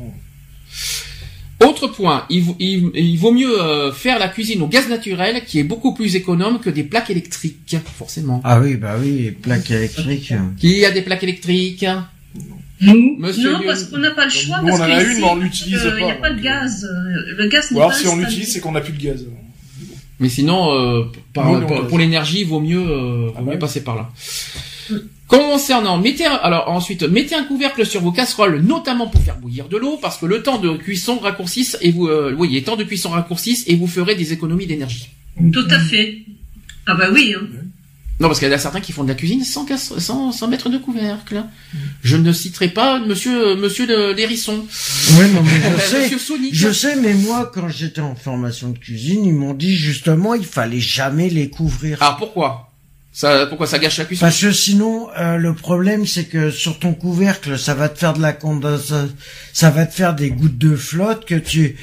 Autre 1.64 1.88
point, 1.88 2.24
il, 2.30 2.42
vaut- 2.42 2.56
il- 2.58 2.90
il 2.94 3.16
vaut 3.18 3.32
mieux 3.32 3.60
euh, 3.62 3.92
faire 3.92 4.18
la 4.18 4.28
cuisine 4.28 4.62
au 4.62 4.66
gaz 4.66 4.88
naturel, 4.88 5.44
qui 5.46 5.58
est 5.58 5.62
beaucoup 5.64 5.92
plus 5.94 6.16
économe 6.16 6.58
que 6.58 6.70
des 6.70 6.84
plaques 6.84 7.10
électriques, 7.10 7.76
forcément. 7.96 8.40
Ah 8.44 8.60
oui, 8.60 8.76
bah 8.76 8.96
oui, 9.00 9.30
plaque 9.30 9.70
électrique. 9.70 10.32
euh. 10.32 10.38
Qui 10.58 10.84
a 10.86 10.90
des 10.90 11.02
plaques 11.02 11.22
électriques? 11.22 11.84
Nous? 12.80 13.16
Monsieur 13.18 13.52
Non, 13.52 13.60
parce 13.66 13.84
qu'on 13.84 13.98
n'a 13.98 14.12
pas 14.12 14.24
le 14.24 14.30
choix. 14.30 14.62
Nous, 14.62 14.72
on 14.72 14.76
en 14.76 14.80
a 14.80 15.02
une, 15.02 15.18
mais 15.18 15.24
on 15.24 15.36
l'utilise 15.36 15.84
euh, 15.84 15.96
Il 16.00 16.04
n'y 16.06 16.10
a 16.10 16.14
pas, 16.14 16.30
pas 16.30 16.34
de 16.34 16.40
gaz. 16.40 16.82
euh, 16.84 17.34
Le 17.36 17.48
gaz 17.48 17.68
Ou 17.70 17.74
n'est 17.74 17.80
alors, 17.80 17.90
pas 17.92 17.96
si 17.98 18.08
on 18.08 18.16
l'utilise, 18.16 18.52
c'est 18.54 18.60
qu'on 18.60 18.72
n'a 18.72 18.80
plus 18.80 18.94
de 18.94 19.02
gaz. 19.02 19.26
Mais 20.20 20.28
sinon, 20.28 20.72
euh, 20.74 21.04
par- 21.34 21.66
pour, 21.88 21.98
l'énergie, 21.98 22.40
il 22.40 22.46
vaut 22.46 22.60
mieux, 22.60 22.78
euh, 22.78 23.28
Ah 23.34 23.38
vaut 23.40 23.44
bah 23.46 23.50
mieux 23.50 23.50
oui. 23.52 23.58
passer 23.58 23.82
par 23.82 23.96
là. 23.96 24.10
Concernant, 25.28 25.96
mettez 25.98 26.26
un- 26.26 26.34
alors 26.34 26.68
ensuite, 26.70 27.04
mettez 27.04 27.34
un 27.36 27.44
couvercle 27.44 27.86
sur 27.86 28.00
vos 28.00 28.10
casseroles, 28.12 28.60
notamment 28.60 29.06
pour 29.06 29.22
faire 29.22 29.38
bouillir 29.38 29.68
de 29.68 29.76
l'eau, 29.76 29.96
parce 30.02 30.18
que 30.18 30.26
le 30.26 30.42
temps 30.42 30.58
de 30.58 30.76
cuisson 30.76 31.18
raccourcisse 31.18 31.78
et 31.80 31.92
vous, 31.92 32.08
euh, 32.08 32.34
oui, 32.36 32.48
les 32.50 32.62
temps 32.62 32.76
de 32.76 32.82
cuisson 32.84 33.10
raccourcissent 33.10 33.64
et 33.68 33.76
vous 33.76 33.86
ferez 33.86 34.14
des 34.16 34.32
économies 34.32 34.66
d'énergie. 34.66 35.08
Tout 35.52 35.66
à 35.70 35.78
fait. 35.78 36.18
Ah 36.86 36.94
bah 36.94 37.06
oui. 37.12 37.34
Hein. 37.36 37.46
Non, 38.20 38.28
parce 38.28 38.38
qu'il 38.38 38.48
y 38.48 38.50
en 38.50 38.54
a 38.54 38.58
certains 38.58 38.82
qui 38.82 38.92
font 38.92 39.02
de 39.02 39.08
la 39.08 39.14
cuisine 39.14 39.42
sans, 39.44 39.66
sans, 39.78 40.30
sans 40.30 40.46
mettre 40.46 40.68
de 40.68 40.76
couvercle. 40.76 41.42
Je 42.02 42.16
ne 42.16 42.32
citerai 42.32 42.68
pas 42.68 42.98
Monsieur, 42.98 43.56
Monsieur 43.56 43.86
l'hérisson. 44.12 44.66
Ouais, 45.16 45.28
non, 45.28 45.42
mais 45.42 45.50
je 46.10 46.18
sais. 46.18 46.50
Je 46.52 46.70
sais, 46.70 46.96
mais 46.96 47.14
moi, 47.14 47.50
quand 47.52 47.70
j'étais 47.70 48.02
en 48.02 48.14
formation 48.14 48.68
de 48.68 48.78
cuisine, 48.78 49.24
ils 49.24 49.34
m'ont 49.34 49.54
dit 49.54 49.74
justement, 49.74 50.34
il 50.34 50.44
fallait 50.44 50.80
jamais 50.80 51.30
les 51.30 51.48
couvrir. 51.48 52.02
Alors 52.02 52.18
pourquoi? 52.18 52.66
Ça, 53.12 53.46
pourquoi 53.46 53.66
ça 53.66 53.78
gâche 53.78 53.96
la 53.96 54.04
cuisson 54.04 54.26
Parce 54.26 54.40
que 54.40 54.52
sinon, 54.52 55.08
euh, 55.18 55.36
le 55.36 55.54
problème, 55.54 56.06
c'est 56.06 56.26
que 56.26 56.50
sur 56.50 56.78
ton 56.78 56.92
couvercle, 56.92 57.58
ça 57.58 57.74
va 57.74 57.88
te 57.88 57.98
faire 57.98 58.12
de 58.12 58.20
la 58.20 58.32
condensation, 58.32 59.10
ça 59.52 59.70
va 59.70 59.86
te 59.86 59.94
faire 59.94 60.14
des 60.14 60.30
gouttes 60.30 60.58
de 60.58 60.76
flotte 60.76 61.24
que 61.24 61.34
tu, 61.34 61.76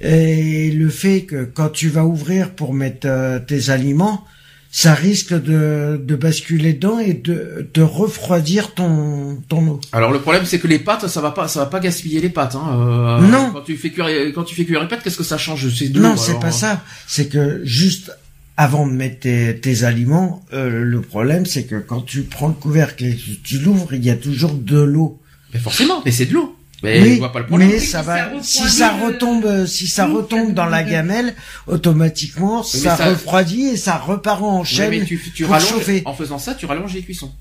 et 0.00 0.70
le 0.70 0.88
fait 0.88 1.22
que 1.22 1.44
quand 1.44 1.70
tu 1.70 1.88
vas 1.88 2.04
ouvrir 2.04 2.50
pour 2.50 2.74
mettre 2.74 3.08
euh, 3.08 3.40
tes 3.40 3.70
aliments, 3.70 4.24
ça 4.70 4.94
risque 4.94 5.32
de, 5.32 6.00
de 6.02 6.14
basculer 6.16 6.74
dedans 6.74 6.98
et 6.98 7.14
de, 7.14 7.68
de 7.72 7.82
refroidir 7.82 8.74
ton, 8.74 9.38
ton 9.48 9.66
eau. 9.66 9.80
Alors 9.92 10.12
le 10.12 10.20
problème 10.20 10.44
c'est 10.44 10.58
que 10.58 10.66
les 10.68 10.78
pâtes 10.78 11.08
ça 11.08 11.20
va 11.20 11.30
pas 11.30 11.48
ça 11.48 11.60
va 11.60 11.66
pas 11.66 11.80
gaspiller 11.80 12.20
les 12.20 12.28
pâtes 12.28 12.54
hein. 12.54 12.68
Euh, 12.76 13.26
Non. 13.26 13.50
Quand 13.52 13.62
tu 13.62 13.76
fais 13.76 13.90
cuire 13.90 14.06
quand 14.34 14.44
tu 14.44 14.54
fais 14.54 14.64
cuire 14.64 14.82
les 14.82 14.88
pâtes 14.88 15.02
qu'est-ce 15.02 15.16
que 15.16 15.24
ça 15.24 15.38
change? 15.38 15.68
C'est 15.74 15.88
Non, 15.94 16.16
c'est 16.16 16.38
pas 16.38 16.48
hein. 16.48 16.52
ça. 16.52 16.84
C'est 17.06 17.28
que 17.28 17.60
juste 17.64 18.12
avant 18.58 18.86
de 18.86 18.92
mettre 18.92 19.20
tes, 19.20 19.58
tes 19.60 19.84
aliments, 19.84 20.44
euh, 20.52 20.82
le 20.82 21.00
problème, 21.00 21.46
c'est 21.46 21.62
que 21.64 21.76
quand 21.76 22.00
tu 22.00 22.22
prends 22.22 22.48
le 22.48 22.54
couvercle 22.54 23.04
et 23.04 23.14
que 23.14 23.30
tu 23.44 23.58
l'ouvres, 23.60 23.94
il 23.94 24.04
y 24.04 24.10
a 24.10 24.16
toujours 24.16 24.52
de 24.52 24.80
l'eau. 24.80 25.20
Mais 25.54 25.60
forcément, 25.60 26.02
mais 26.04 26.10
c'est 26.10 26.26
de 26.26 26.34
l'eau. 26.34 26.57
Mais 26.82 27.14
je 27.14 27.18
vois 27.18 27.32
pas 27.32 27.40
le 27.40 27.46
problème. 27.46 27.68
mais 27.70 27.78
ça 27.80 28.00
si 28.00 28.06
va, 28.06 28.16
ça 28.16 28.42
si 28.42 28.68
ça 28.68 28.90
retombe, 28.98 29.44
euh, 29.44 29.66
si 29.66 29.88
ça 29.88 30.06
retombe 30.06 30.54
dans 30.54 30.66
la 30.66 30.84
gamelle, 30.84 31.34
automatiquement, 31.66 32.58
mais 32.74 32.80
ça, 32.80 32.96
ça- 32.96 33.08
refroidit 33.10 33.62
et 33.68 33.76
ça 33.76 33.96
repart 33.98 34.42
en 34.42 34.62
chaîne. 34.64 34.90
mais 34.90 35.04
tu, 35.04 35.20
tu 35.34 35.42
pour 35.44 35.52
rallonges, 35.54 35.68
chauffer. 35.70 36.02
en 36.04 36.14
faisant 36.14 36.38
ça, 36.38 36.54
tu 36.54 36.66
rallonges 36.66 36.94
les 36.94 37.02
cuissons. 37.02 37.32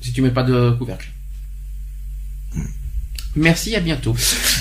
Si 0.00 0.12
tu 0.12 0.22
mets 0.22 0.30
pas 0.30 0.42
de 0.42 0.70
couvercle. 0.78 1.08
Merci, 3.34 3.74
à 3.74 3.80
bientôt. 3.80 4.14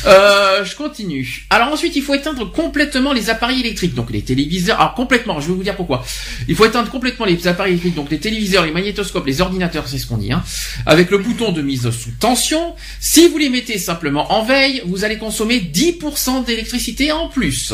Euh, 0.05 0.63
je 0.63 0.75
continue. 0.75 1.45
Alors 1.49 1.73
ensuite, 1.73 1.95
il 1.97 2.01
faut 2.01 2.13
éteindre 2.13 2.49
complètement 2.49 3.11
les 3.11 3.29
appareils 3.29 3.59
électriques, 3.59 3.93
donc 3.93 4.11
les 4.11 4.21
téléviseurs. 4.21 4.79
Alors 4.79 4.93
complètement, 4.93 5.41
je 5.41 5.47
vais 5.49 5.53
vous 5.53 5.63
dire 5.63 5.75
pourquoi. 5.75 6.05
Il 6.47 6.55
faut 6.55 6.65
éteindre 6.65 6.89
complètement 6.89 7.25
les 7.25 7.47
appareils 7.47 7.73
électriques, 7.73 7.95
donc 7.95 8.09
les 8.09 8.19
téléviseurs, 8.19 8.65
les 8.65 8.71
magnétoscopes, 8.71 9.25
les 9.25 9.41
ordinateurs, 9.41 9.87
c'est 9.89 9.97
ce 9.97 10.07
qu'on 10.07 10.17
dit, 10.17 10.31
hein, 10.31 10.41
avec 10.85 11.11
le 11.11 11.17
bouton 11.17 11.51
de 11.51 11.61
mise 11.61 11.89
sous 11.89 12.11
tension. 12.19 12.75
Si 13.01 13.27
vous 13.27 13.37
les 13.37 13.49
mettez 13.49 13.77
simplement 13.77 14.31
en 14.31 14.43
veille, 14.45 14.81
vous 14.85 15.03
allez 15.03 15.17
consommer 15.17 15.59
10% 15.59 16.45
d'électricité 16.45 17.11
en 17.11 17.27
plus. 17.27 17.73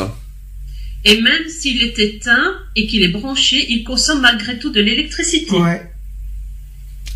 Et 1.04 1.20
même 1.20 1.48
s'il 1.48 1.80
est 1.82 1.98
éteint 2.00 2.56
et 2.74 2.88
qu'il 2.88 3.04
est 3.04 3.12
branché, 3.12 3.66
il 3.70 3.84
consomme 3.84 4.20
malgré 4.20 4.58
tout 4.58 4.70
de 4.70 4.80
l'électricité. 4.80 5.56
Ouais. 5.56 5.92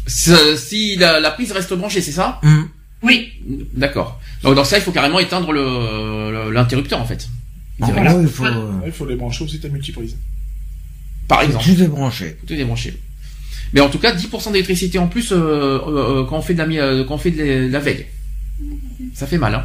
Si 0.06 0.94
la, 0.96 1.18
la 1.18 1.30
prise 1.32 1.50
reste 1.50 1.74
branchée, 1.74 2.00
c'est 2.00 2.12
ça? 2.12 2.38
Hum. 2.44 2.68
Oui. 3.02 3.32
D'accord. 3.74 4.20
Donc 4.42 4.54
dans 4.54 4.64
ça, 4.64 4.78
il 4.78 4.82
faut 4.82 4.92
carrément 4.92 5.18
éteindre 5.18 5.52
le 5.52 5.62
le- 6.32 6.50
l'interrupteur 6.52 7.00
en 7.00 7.04
fait. 7.06 7.28
Il 7.78 7.86
faut, 7.86 7.92
Voilà. 7.92 8.12
euh, 8.14 8.22
Ouais, 8.80 8.86
il 8.86 8.92
faut 8.92 9.06
les 9.06 9.16
brancher 9.16 9.44
aussi 9.44 9.58
ta 9.60 9.68
multiprise. 9.68 10.16
Par 11.26 11.42
exemple, 11.42 11.64
tout 11.64 11.74
débrancher. 11.74 12.36
tout 12.46 12.52
est 12.52 12.56
débranché. 12.56 12.96
Mais 13.72 13.80
en 13.80 13.88
tout 13.88 13.98
cas, 13.98 14.12
10% 14.14 14.50
d'électricité 14.52 14.98
en 14.98 15.08
plus 15.08 15.32
euh, 15.32 15.36
euh, 15.86 16.24
quand 16.24 16.36
on 16.38 16.42
fait 16.42 16.54
de 16.54 16.62
la 16.62 17.04
quand 17.04 17.14
on 17.14 17.18
fait 17.18 17.30
de 17.30 17.38
la- 17.42 17.66
de 17.68 17.72
la 17.72 17.78
veille. 17.80 18.06
Ça 19.14 19.26
fait 19.26 19.38
mal. 19.38 19.54
Hein. 19.54 19.64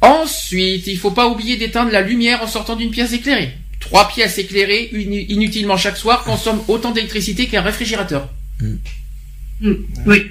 Ensuite, 0.00 0.86
il 0.86 0.98
faut 0.98 1.10
pas 1.10 1.28
oublier 1.28 1.56
d'éteindre 1.56 1.90
la 1.90 2.00
lumière 2.02 2.42
en 2.42 2.46
sortant 2.46 2.76
d'une 2.76 2.90
pièce 2.90 3.12
éclairée. 3.12 3.52
Trois 3.80 4.08
pièces 4.08 4.38
éclairées 4.38 4.90
inutilement 5.28 5.76
chaque 5.76 5.96
soir 5.96 6.24
consomment 6.24 6.62
autant 6.68 6.90
d'électricité 6.92 7.46
qu'un 7.46 7.62
réfrigérateur, 7.62 8.28
Mm. 8.60 9.72
Oui. 10.06 10.26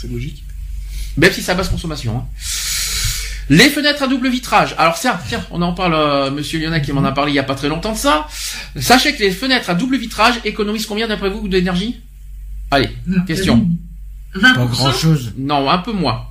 C'est 0.00 0.08
logique. 0.10 0.44
même 1.16 1.32
si 1.32 1.42
c'est 1.42 1.50
à 1.52 1.54
basse 1.54 1.68
consommation. 1.68 2.16
hein. 2.18 2.26
Les 3.50 3.70
fenêtres 3.70 4.02
à 4.02 4.06
double 4.08 4.28
vitrage. 4.30 4.74
Alors 4.78 4.96
ça, 4.98 5.18
tiens, 5.28 5.44
on 5.50 5.62
en 5.62 5.72
parle, 5.72 5.94
euh, 5.94 6.30
Monsieur 6.30 6.58
Lionel 6.60 6.82
qui 6.82 6.92
m'en 6.92 7.02
a 7.04 7.12
parlé 7.12 7.32
il 7.32 7.34
y 7.34 7.38
a 7.38 7.42
pas 7.44 7.54
très 7.54 7.68
longtemps 7.68 7.92
de 7.92 7.96
ça. 7.98 8.28
Sachez 8.78 9.14
que 9.16 9.22
les 9.22 9.30
fenêtres 9.30 9.70
à 9.70 9.74
double 9.74 9.96
vitrage 9.96 10.34
économisent 10.44 10.84
combien 10.86 11.08
d'après 11.08 11.30
vous 11.30 11.48
d'énergie? 11.48 11.98
Allez, 12.70 12.90
question. 13.26 13.66
20%. 14.34 14.54
Pas 14.54 14.66
grand 14.66 14.92
chose. 14.92 15.32
Non, 15.38 15.68
un 15.70 15.78
peu 15.78 15.92
moins. 15.92 16.26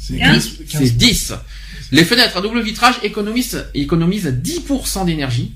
C'est 0.00 0.16
Quinze. 0.16 0.56
15, 0.70 0.80
C'est 0.82 0.96
10. 0.96 1.34
Les 1.92 2.04
fenêtres 2.04 2.38
à 2.38 2.40
double 2.40 2.62
vitrage 2.62 2.94
économisent, 3.02 3.66
économisent 3.74 4.26
10% 4.26 5.04
d'énergie. 5.04 5.52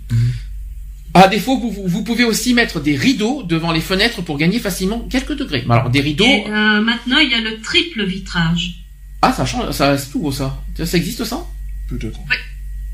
À 1.15 1.28
défaut, 1.28 1.59
vous, 1.59 1.70
vous- 1.70 1.86
vous 1.86 2.03
pouvez 2.03 2.24
aussi 2.24 2.55
mettre 2.55 2.81
des 2.81 2.97
rideaux 2.97 3.43
devant 3.45 3.70
les 3.73 3.81
fenêtres 3.81 4.20
pour 4.23 4.36
gagner 4.36 4.59
facilement 4.59 4.99
quelques 5.09 5.36
degrés. 5.36 5.65
Alors, 5.70 5.89
des 5.91 6.01
rideaux... 6.01 6.24
Et 6.24 6.45
euh, 6.49 6.81
maintenant, 6.81 7.19
il 7.19 7.31
y 7.31 7.35
a 7.35 7.41
le 7.41 7.61
triple 7.61 8.05
vitrage. 8.05 8.81
Ah, 9.23 9.32
ça 9.32 9.47
change, 9.47 9.70
ça, 9.70 9.97
c'est 9.97 10.11
tout 10.11 10.31
ça. 10.32 10.59
Ça 10.85 10.97
existe 10.97 11.24
ça? 11.24 11.47
Peut-être. 11.89 12.19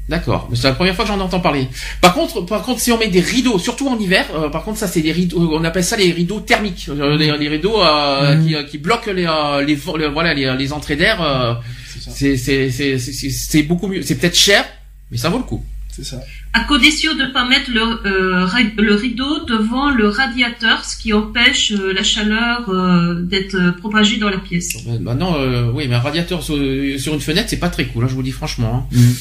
D'accord, 0.09 0.49
mais 0.51 0.57
c'est 0.57 0.65
la 0.69 0.75
première 0.75 0.95
fois 0.97 1.05
que 1.05 1.11
j'en 1.11 1.21
entends 1.21 1.39
parler. 1.41 1.69
Par 2.01 2.13
contre, 2.15 2.41
par 2.43 2.63
contre, 2.63 2.81
si 2.81 2.91
on 2.91 2.99
met 2.99 3.07
des 3.09 3.21
rideaux, 3.21 3.59
surtout 3.61 3.87
en 3.89 3.97
hiver, 3.99 4.27
euh, 4.35 4.49
par 4.49 4.65
contre, 4.65 4.77
ça 4.79 4.89
c'est 4.89 5.03
des 5.03 5.13
rideaux, 5.13 5.51
on 5.55 5.63
appelle 5.63 5.85
ça 5.85 5.97
les 5.97 6.11
rideaux 6.11 6.41
thermiques, 6.41 6.87
euh, 6.89 7.17
les, 7.17 7.37
les 7.39 7.49
rideaux 7.49 7.81
euh, 7.81 8.35
Mhm. 8.37 8.47
qui, 8.47 8.55
euh, 8.57 8.63
qui 8.65 8.79
bloquent 8.79 9.13
les, 9.13 9.25
euh, 9.27 9.63
les, 9.65 9.77
vo- 9.77 9.97
le- 9.97 10.09
voilà, 10.09 10.35
les, 10.35 10.53
les 10.59 10.73
entrées 10.73 10.97
d'air. 10.97 11.23
euh, 11.23 11.55
C'est 11.89 12.01
ça. 12.03 12.11
c'est, 12.13 12.37
c'est, 12.37 12.71
c'est, 12.71 12.99
c'est, 12.99 13.13
c'est- 13.13 13.31
c'est 13.31 13.63
beaucoup 13.63 13.87
mieux. 13.87 14.03
C'est 14.03 14.17
peut-être 14.17 14.37
cher, 14.37 14.65
mais 15.13 15.17
ça 15.17 15.29
vaut 15.29 15.39
le 15.39 15.45
coup. 15.45 15.65
C'est 15.93 16.05
ça. 16.05 16.21
À 16.53 16.61
condition 16.65 17.15
de 17.15 17.23
ne 17.25 17.33
pas 17.33 17.45
mettre 17.49 17.71
le, 17.71 17.83
euh, 18.07 18.47
le 18.79 18.95
rideau 18.95 19.45
devant 19.45 19.91
le 19.91 20.09
radiateur, 20.09 20.85
ce 20.85 20.97
qui 20.97 21.13
empêche 21.13 21.73
euh, 21.73 21.93
la 21.93 22.03
chaleur 22.05 22.69
euh, 22.71 23.23
d'être 23.23 23.55
euh, 23.57 23.73
propagée 23.73 24.17
dans 24.19 24.31
la 24.31 24.39
pièce. 24.39 24.77
Euh, 24.89 24.99
Maintenant, 25.01 25.37
euh, 25.39 25.71
oui, 25.73 25.87
mais 25.89 25.97
un 25.97 26.01
radiateur 26.01 26.43
sur, 26.43 26.55
sur 26.99 27.15
une 27.15 27.21
fenêtre, 27.21 27.49
c'est 27.51 27.59
pas 27.59 27.71
très 27.71 27.87
cool, 27.87 28.05
hein, 28.05 28.09
je 28.09 28.15
vous 28.15 28.23
dis 28.23 28.31
franchement. 28.33 28.87
hein. 28.93 28.97
Mhm. 28.97 29.15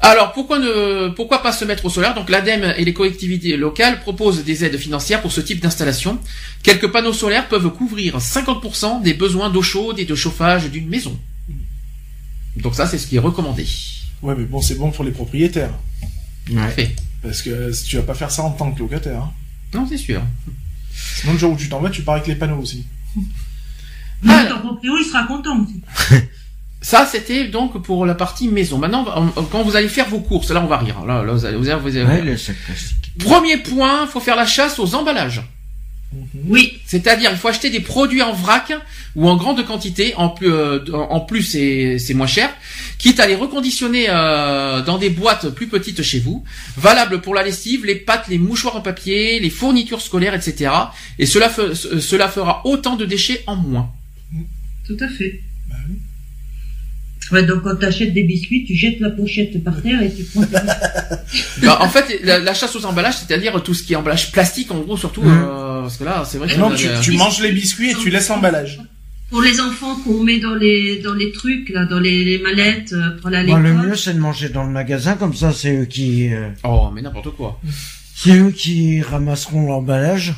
Alors, 0.00 0.32
pourquoi 0.32 0.58
ne, 0.58 1.08
pourquoi 1.08 1.42
pas 1.42 1.52
se 1.52 1.64
mettre 1.64 1.86
au 1.86 1.90
solaire? 1.90 2.14
Donc, 2.14 2.28
l'ADEME 2.28 2.74
et 2.76 2.84
les 2.84 2.92
collectivités 2.92 3.56
locales 3.56 4.00
proposent 4.00 4.44
des 4.44 4.64
aides 4.64 4.76
financières 4.76 5.22
pour 5.22 5.32
ce 5.32 5.40
type 5.40 5.60
d'installation. 5.60 6.18
Quelques 6.62 6.88
panneaux 6.92 7.14
solaires 7.14 7.48
peuvent 7.48 7.70
couvrir 7.70 8.18
50% 8.18 9.02
des 9.02 9.14
besoins 9.14 9.48
d'eau 9.50 9.62
chaude 9.62 9.98
et 9.98 10.04
de 10.04 10.14
chauffage 10.14 10.70
d'une 10.70 10.86
maison. 10.88 11.18
Donc 12.56 12.74
ça, 12.74 12.86
c'est 12.86 12.98
ce 12.98 13.06
qui 13.06 13.16
est 13.16 13.20
recommandé. 13.20 13.66
Ouais, 14.26 14.34
mais 14.36 14.44
bon, 14.44 14.60
c'est 14.60 14.74
bon 14.74 14.90
pour 14.90 15.04
les 15.04 15.12
propriétaires. 15.12 15.70
Parfait. 16.54 16.94
Parce 17.22 17.42
que 17.42 17.50
euh, 17.50 17.72
tu 17.86 17.96
vas 17.96 18.02
pas 18.02 18.14
faire 18.14 18.30
ça 18.30 18.42
en 18.42 18.50
tant 18.50 18.70
que 18.72 18.78
locataire. 18.80 19.20
Hein. 19.22 19.32
Non, 19.74 19.86
c'est 19.88 19.96
sûr. 19.96 20.20
Sinon, 21.20 21.32
le 21.34 21.38
jour 21.38 21.52
où 21.52 21.56
tu 21.56 21.68
t'en 21.68 21.80
vas, 21.80 21.90
tu 21.90 22.02
pars 22.02 22.14
avec 22.16 22.26
les 22.26 22.34
panneaux 22.36 22.58
aussi. 22.60 22.86
Ah. 23.16 23.20
Mais 24.22 24.48
ton 24.48 24.60
proprio, 24.60 24.96
il 24.98 25.04
sera 25.04 25.24
content 25.26 25.60
aussi. 25.60 25.80
Ça, 26.82 27.06
c'était 27.10 27.48
donc 27.48 27.82
pour 27.82 28.06
la 28.06 28.14
partie 28.14 28.48
maison. 28.48 28.78
Maintenant, 28.78 29.04
on- 29.36 29.42
quand 29.44 29.62
vous 29.62 29.74
allez 29.76 29.88
faire 29.88 30.08
vos 30.08 30.20
courses, 30.20 30.50
là, 30.50 30.60
on 30.62 30.66
va 30.68 30.78
rire. 30.78 31.04
Là, 31.04 31.22
là, 31.24 31.32
vous 31.32 31.44
allez, 31.44 31.56
vous 31.56 31.68
allez- 31.68 31.80
vous 31.80 31.88
allez- 31.96 32.04
Ouais, 32.04 32.22
le 32.22 32.36
sac 32.36 32.54
plastique. 32.64 33.12
Premier 33.18 33.56
point, 33.56 34.06
faut 34.06 34.20
faire 34.20 34.36
la 34.36 34.46
chasse 34.46 34.78
aux 34.78 34.94
emballages. 34.94 35.42
Oui, 36.48 36.78
C'est-à-dire, 36.86 37.30
il 37.30 37.36
faut 37.36 37.48
acheter 37.48 37.68
des 37.68 37.80
produits 37.80 38.22
en 38.22 38.32
vrac 38.32 38.72
ou 39.16 39.28
en 39.28 39.36
grande 39.36 39.66
quantité. 39.66 40.14
En 40.16 40.28
plus, 40.30 40.50
euh, 40.50 40.80
en 40.92 41.20
plus, 41.20 41.42
c'est 41.42 41.98
c'est 41.98 42.14
moins 42.14 42.26
cher. 42.28 42.48
Quitte 42.98 43.20
à 43.20 43.26
les 43.26 43.34
reconditionner 43.34 44.06
euh, 44.08 44.82
dans 44.82 44.98
des 44.98 45.10
boîtes 45.10 45.50
plus 45.50 45.66
petites 45.66 46.02
chez 46.02 46.20
vous, 46.20 46.44
valables 46.76 47.20
pour 47.20 47.34
la 47.34 47.42
lessive, 47.42 47.84
les 47.84 47.96
pâtes, 47.96 48.28
les 48.28 48.38
mouchoirs 48.38 48.76
en 48.76 48.80
papier, 48.80 49.40
les 49.40 49.50
fournitures 49.50 50.00
scolaires, 50.00 50.34
etc. 50.34 50.70
Et 51.18 51.26
cela, 51.26 51.48
fe- 51.48 51.74
cela 52.00 52.28
fera 52.28 52.62
autant 52.64 52.96
de 52.96 53.04
déchets 53.04 53.42
en 53.46 53.56
moins. 53.56 53.90
tout 54.86 54.96
à 55.00 55.08
fait. 55.08 55.40
Ouais, 57.32 57.42
donc 57.44 57.62
quand 57.62 57.76
t'achètes 57.76 58.14
des 58.14 58.22
biscuits, 58.22 58.64
tu 58.64 58.74
jettes 58.76 59.00
la 59.00 59.10
pochette 59.10 59.62
par 59.64 59.82
terre 59.82 60.00
et 60.02 60.12
tu 60.14 60.22
prends 60.24 60.42
tes 60.44 60.54
Bah, 61.66 61.78
en 61.80 61.88
fait, 61.88 62.20
la, 62.22 62.38
la 62.38 62.54
chasse 62.54 62.74
aux 62.76 62.84
emballages, 62.84 63.16
c'est-à-dire 63.16 63.60
tout 63.62 63.74
ce 63.74 63.82
qui 63.82 63.94
est 63.94 63.96
emballage 63.96 64.30
plastique, 64.32 64.70
en 64.70 64.78
gros, 64.80 64.96
surtout, 64.96 65.22
Mhm. 65.22 65.30
euh, 65.32 65.80
parce 65.82 65.96
que 65.96 66.04
là, 66.04 66.24
c'est 66.24 66.38
vrai 66.38 66.48
que 66.48 66.58
Non, 66.58 66.70
tu, 66.74 66.86
tu 67.02 67.12
manges 67.12 67.40
les 67.40 67.52
biscuits 67.52 67.90
et 67.90 67.94
tu 67.94 68.10
laisses 68.10 68.28
l'emballage. 68.28 68.80
Pour 69.30 69.42
les 69.42 69.60
enfants 69.60 69.96
qu'on 69.96 70.22
met 70.22 70.38
dans 70.38 70.54
les 70.54 71.00
dans 71.00 71.14
les 71.14 71.32
trucs 71.32 71.70
là, 71.70 71.84
dans 71.84 71.98
les, 71.98 72.24
les 72.24 72.38
mallettes 72.38 72.92
euh, 72.92 73.18
pour 73.20 73.32
à 73.34 73.42
Bon, 73.42 73.56
le 73.56 73.74
mieux, 73.74 73.96
c'est 73.96 74.14
de 74.14 74.20
manger 74.20 74.50
dans 74.50 74.62
le 74.62 74.70
magasin, 74.70 75.14
comme 75.16 75.34
ça, 75.34 75.52
c'est 75.52 75.74
eux 75.80 75.84
qui, 75.84 76.32
euh, 76.32 76.48
Oh, 76.62 76.90
mais 76.94 77.02
n'importe 77.02 77.30
quoi. 77.36 77.60
c'est 78.14 78.36
eux 78.38 78.52
qui 78.52 79.02
ramasseront 79.02 79.66
l'emballage. 79.66 80.34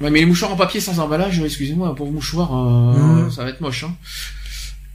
Ouais, 0.00 0.10
mais 0.10 0.18
les 0.20 0.26
mouchoirs 0.26 0.52
en 0.52 0.56
papier 0.56 0.80
sans 0.80 0.98
emballage, 0.98 1.38
excusez-moi, 1.38 1.94
pour 1.94 2.06
vos 2.06 2.12
mouchoirs, 2.12 2.50
euh, 2.52 3.22
Mhm. 3.26 3.30
ça 3.30 3.44
va 3.44 3.50
être 3.50 3.60
moche. 3.60 3.84
Hein. 3.84 3.94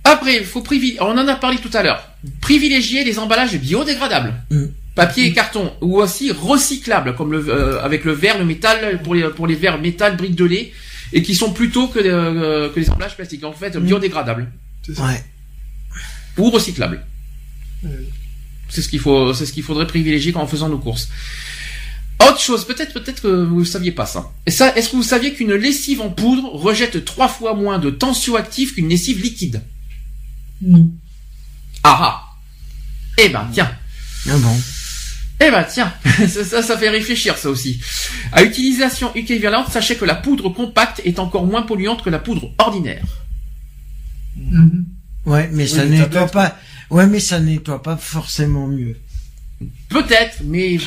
Après, 0.03 0.37
il 0.37 0.45
faut 0.45 0.61
privilégier, 0.61 1.01
on 1.01 1.17
en 1.17 1.27
a 1.27 1.35
parlé 1.35 1.57
tout 1.57 1.69
à 1.73 1.83
l'heure, 1.83 2.09
privilégier 2.41 3.03
les 3.03 3.19
emballages 3.19 3.55
biodégradables, 3.59 4.33
Mhm. 4.49 4.71
papier 4.95 5.25
et 5.25 5.33
carton, 5.33 5.71
ou 5.81 6.01
aussi 6.01 6.31
recyclables, 6.31 7.15
comme 7.15 7.31
le, 7.31 7.45
euh, 7.49 7.83
avec 7.83 8.05
le 8.05 8.13
verre, 8.13 8.37
le 8.39 8.45
métal, 8.45 9.01
pour 9.03 9.13
les, 9.15 9.23
pour 9.29 9.45
les 9.47 9.55
verres 9.55 9.79
métal, 9.79 10.15
briques 10.17 10.35
de 10.35 10.45
lait, 10.45 10.71
et 11.13 11.21
qui 11.21 11.35
sont 11.35 11.51
plutôt 11.53 11.87
que, 11.87 11.99
euh, 11.99 12.69
que 12.69 12.79
les 12.79 12.89
emballages 12.89 13.15
plastiques, 13.15 13.43
en 13.43 13.51
fait, 13.53 13.77
biodégradables, 13.77 14.47
C'est 14.85 14.95
ça. 14.95 15.05
Ouais. 15.05 15.23
ou 16.37 16.49
recyclables. 16.49 17.05
C'est 18.69 18.81
ce 18.81 18.89
qu'il 18.89 18.99
faut, 18.99 19.33
c'est 19.33 19.45
ce 19.45 19.53
qu'il 19.53 19.63
faudrait 19.63 19.87
privilégier 19.87 20.31
quand 20.31 20.41
en 20.41 20.47
faisant 20.47 20.69
nos 20.69 20.77
courses. 20.77 21.09
Autre 22.21 22.39
chose, 22.39 22.65
peut-être, 22.65 22.93
peut-être 22.93 23.21
que 23.21 23.43
vous 23.43 23.61
ne 23.61 23.65
saviez 23.65 23.91
pas 23.91 24.05
ça. 24.05 24.31
Et 24.45 24.51
ça, 24.51 24.75
est-ce 24.75 24.89
que 24.89 24.95
vous 24.97 25.03
saviez 25.03 25.33
qu'une 25.33 25.53
lessive 25.53 26.01
en 26.01 26.09
poudre 26.09 26.49
rejette 26.53 27.03
trois 27.05 27.29
fois 27.29 27.53
moins 27.53 27.79
de 27.79 27.89
tensioactifs 27.89 28.75
qu'une 28.75 28.89
lessive 28.89 29.21
liquide? 29.21 29.61
Non. 30.61 30.89
Ah 31.83 31.97
ah 32.01 32.37
Eh 33.17 33.29
ben, 33.29 33.47
tiens. 33.53 33.71
Ah 34.27 34.37
bon. 34.37 34.55
Eh 35.41 35.51
ben, 35.51 35.63
tiens. 35.63 35.93
ça, 36.27 36.43
ça, 36.43 36.61
ça 36.61 36.77
fait 36.77 36.89
réfléchir, 36.89 37.37
ça 37.37 37.49
aussi. 37.49 37.79
À 38.31 38.43
utilisation 38.43 39.13
équivalente, 39.15 39.71
sachez 39.71 39.95
que 39.95 40.05
la 40.05 40.15
poudre 40.15 40.49
compacte 40.49 41.01
est 41.05 41.19
encore 41.19 41.45
moins 41.45 41.61
polluante 41.61 42.03
que 42.03 42.09
la 42.09 42.19
poudre 42.19 42.51
ordinaire. 42.57 43.05
Mhm. 44.35 44.85
Ouais, 45.25 45.49
mais 45.53 45.67
ça 45.67 45.85
nettoie 45.85 46.27
pas. 46.27 46.57
Ouais, 46.89 47.07
mais 47.07 47.19
ça 47.19 47.39
nettoie 47.39 47.81
pas 47.81 47.97
forcément 47.97 48.67
mieux. 48.67 48.97
Peut-être, 49.89 50.41
mais 50.45 50.77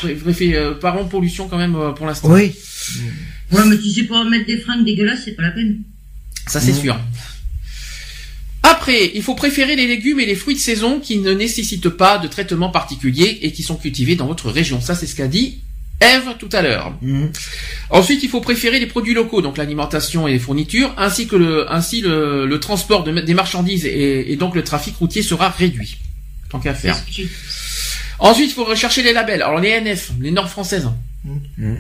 euh, 0.54 0.74
parlons 0.74 1.06
pollution 1.06 1.48
quand 1.48 1.58
même 1.58 1.76
euh, 1.76 1.92
pour 1.92 2.06
l'instant. 2.06 2.30
Oui. 2.30 2.54
Ouais, 3.50 3.64
mais 3.66 3.76
tu 3.76 3.90
sais 3.90 4.04
pas 4.04 4.24
mettre 4.24 4.46
des 4.46 4.58
fringues 4.58 4.84
dégueulasses, 4.84 5.22
c'est 5.24 5.32
pas 5.32 5.42
la 5.42 5.50
peine. 5.50 5.82
Ça 6.46 6.60
c'est 6.60 6.72
sûr. 6.72 6.98
Après, 8.62 9.10
il 9.14 9.22
faut 9.22 9.34
préférer 9.34 9.74
les 9.76 9.86
légumes 9.86 10.20
et 10.20 10.26
les 10.26 10.34
fruits 10.36 10.54
de 10.54 10.60
saison 10.60 11.00
qui 11.00 11.18
ne 11.18 11.32
nécessitent 11.32 11.88
pas 11.88 12.18
de 12.18 12.28
traitement 12.28 12.70
particulier 12.70 13.38
et 13.42 13.52
qui 13.52 13.62
sont 13.62 13.76
cultivés 13.76 14.14
dans 14.16 14.26
votre 14.26 14.50
région. 14.50 14.80
Ça, 14.80 14.94
c'est 14.94 15.06
ce 15.06 15.16
qu'a 15.16 15.26
dit 15.28 15.58
Eve 16.00 16.34
tout 16.38 16.48
à 16.52 16.62
l'heure. 16.62 16.92
Mhm. 17.00 17.30
Ensuite, 17.90 18.22
il 18.22 18.28
faut 18.28 18.40
préférer 18.40 18.80
les 18.80 18.86
produits 18.86 19.14
locaux, 19.14 19.40
donc 19.42 19.56
l'alimentation 19.56 20.26
et 20.26 20.32
les 20.32 20.38
fournitures, 20.40 20.92
ainsi 20.96 21.26
que 21.28 21.36
le, 21.36 21.70
ainsi 21.72 22.00
le, 22.00 22.44
le 22.46 22.60
transport 22.60 23.04
de- 23.04 23.20
des 23.20 23.34
marchandises 23.34 23.84
et, 23.86 24.32
et 24.32 24.36
donc 24.36 24.54
le 24.56 24.64
trafic 24.64 24.96
routier 24.96 25.22
sera 25.22 25.48
réduit. 25.48 25.98
Tant 26.50 26.58
qu'à 26.60 26.74
faire. 26.74 26.96
Ensuite, 28.18 28.50
il 28.50 28.54
faut 28.54 28.64
rechercher 28.64 29.02
les 29.02 29.12
labels. 29.12 29.42
Alors 29.42 29.60
les 29.60 29.70
NF, 29.80 30.10
les 30.20 30.30
normes 30.30 30.48
françaises. 30.48 30.88
Mhm. 31.24 31.78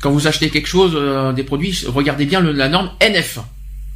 Quand 0.00 0.12
vous 0.12 0.26
achetez 0.26 0.48
quelque 0.50 0.68
chose, 0.68 0.92
euh, 0.94 1.32
des 1.32 1.42
produits, 1.42 1.76
regardez 1.86 2.24
bien 2.26 2.40
le- 2.40 2.52
la 2.52 2.68
norme 2.68 2.90
NF. 3.00 3.38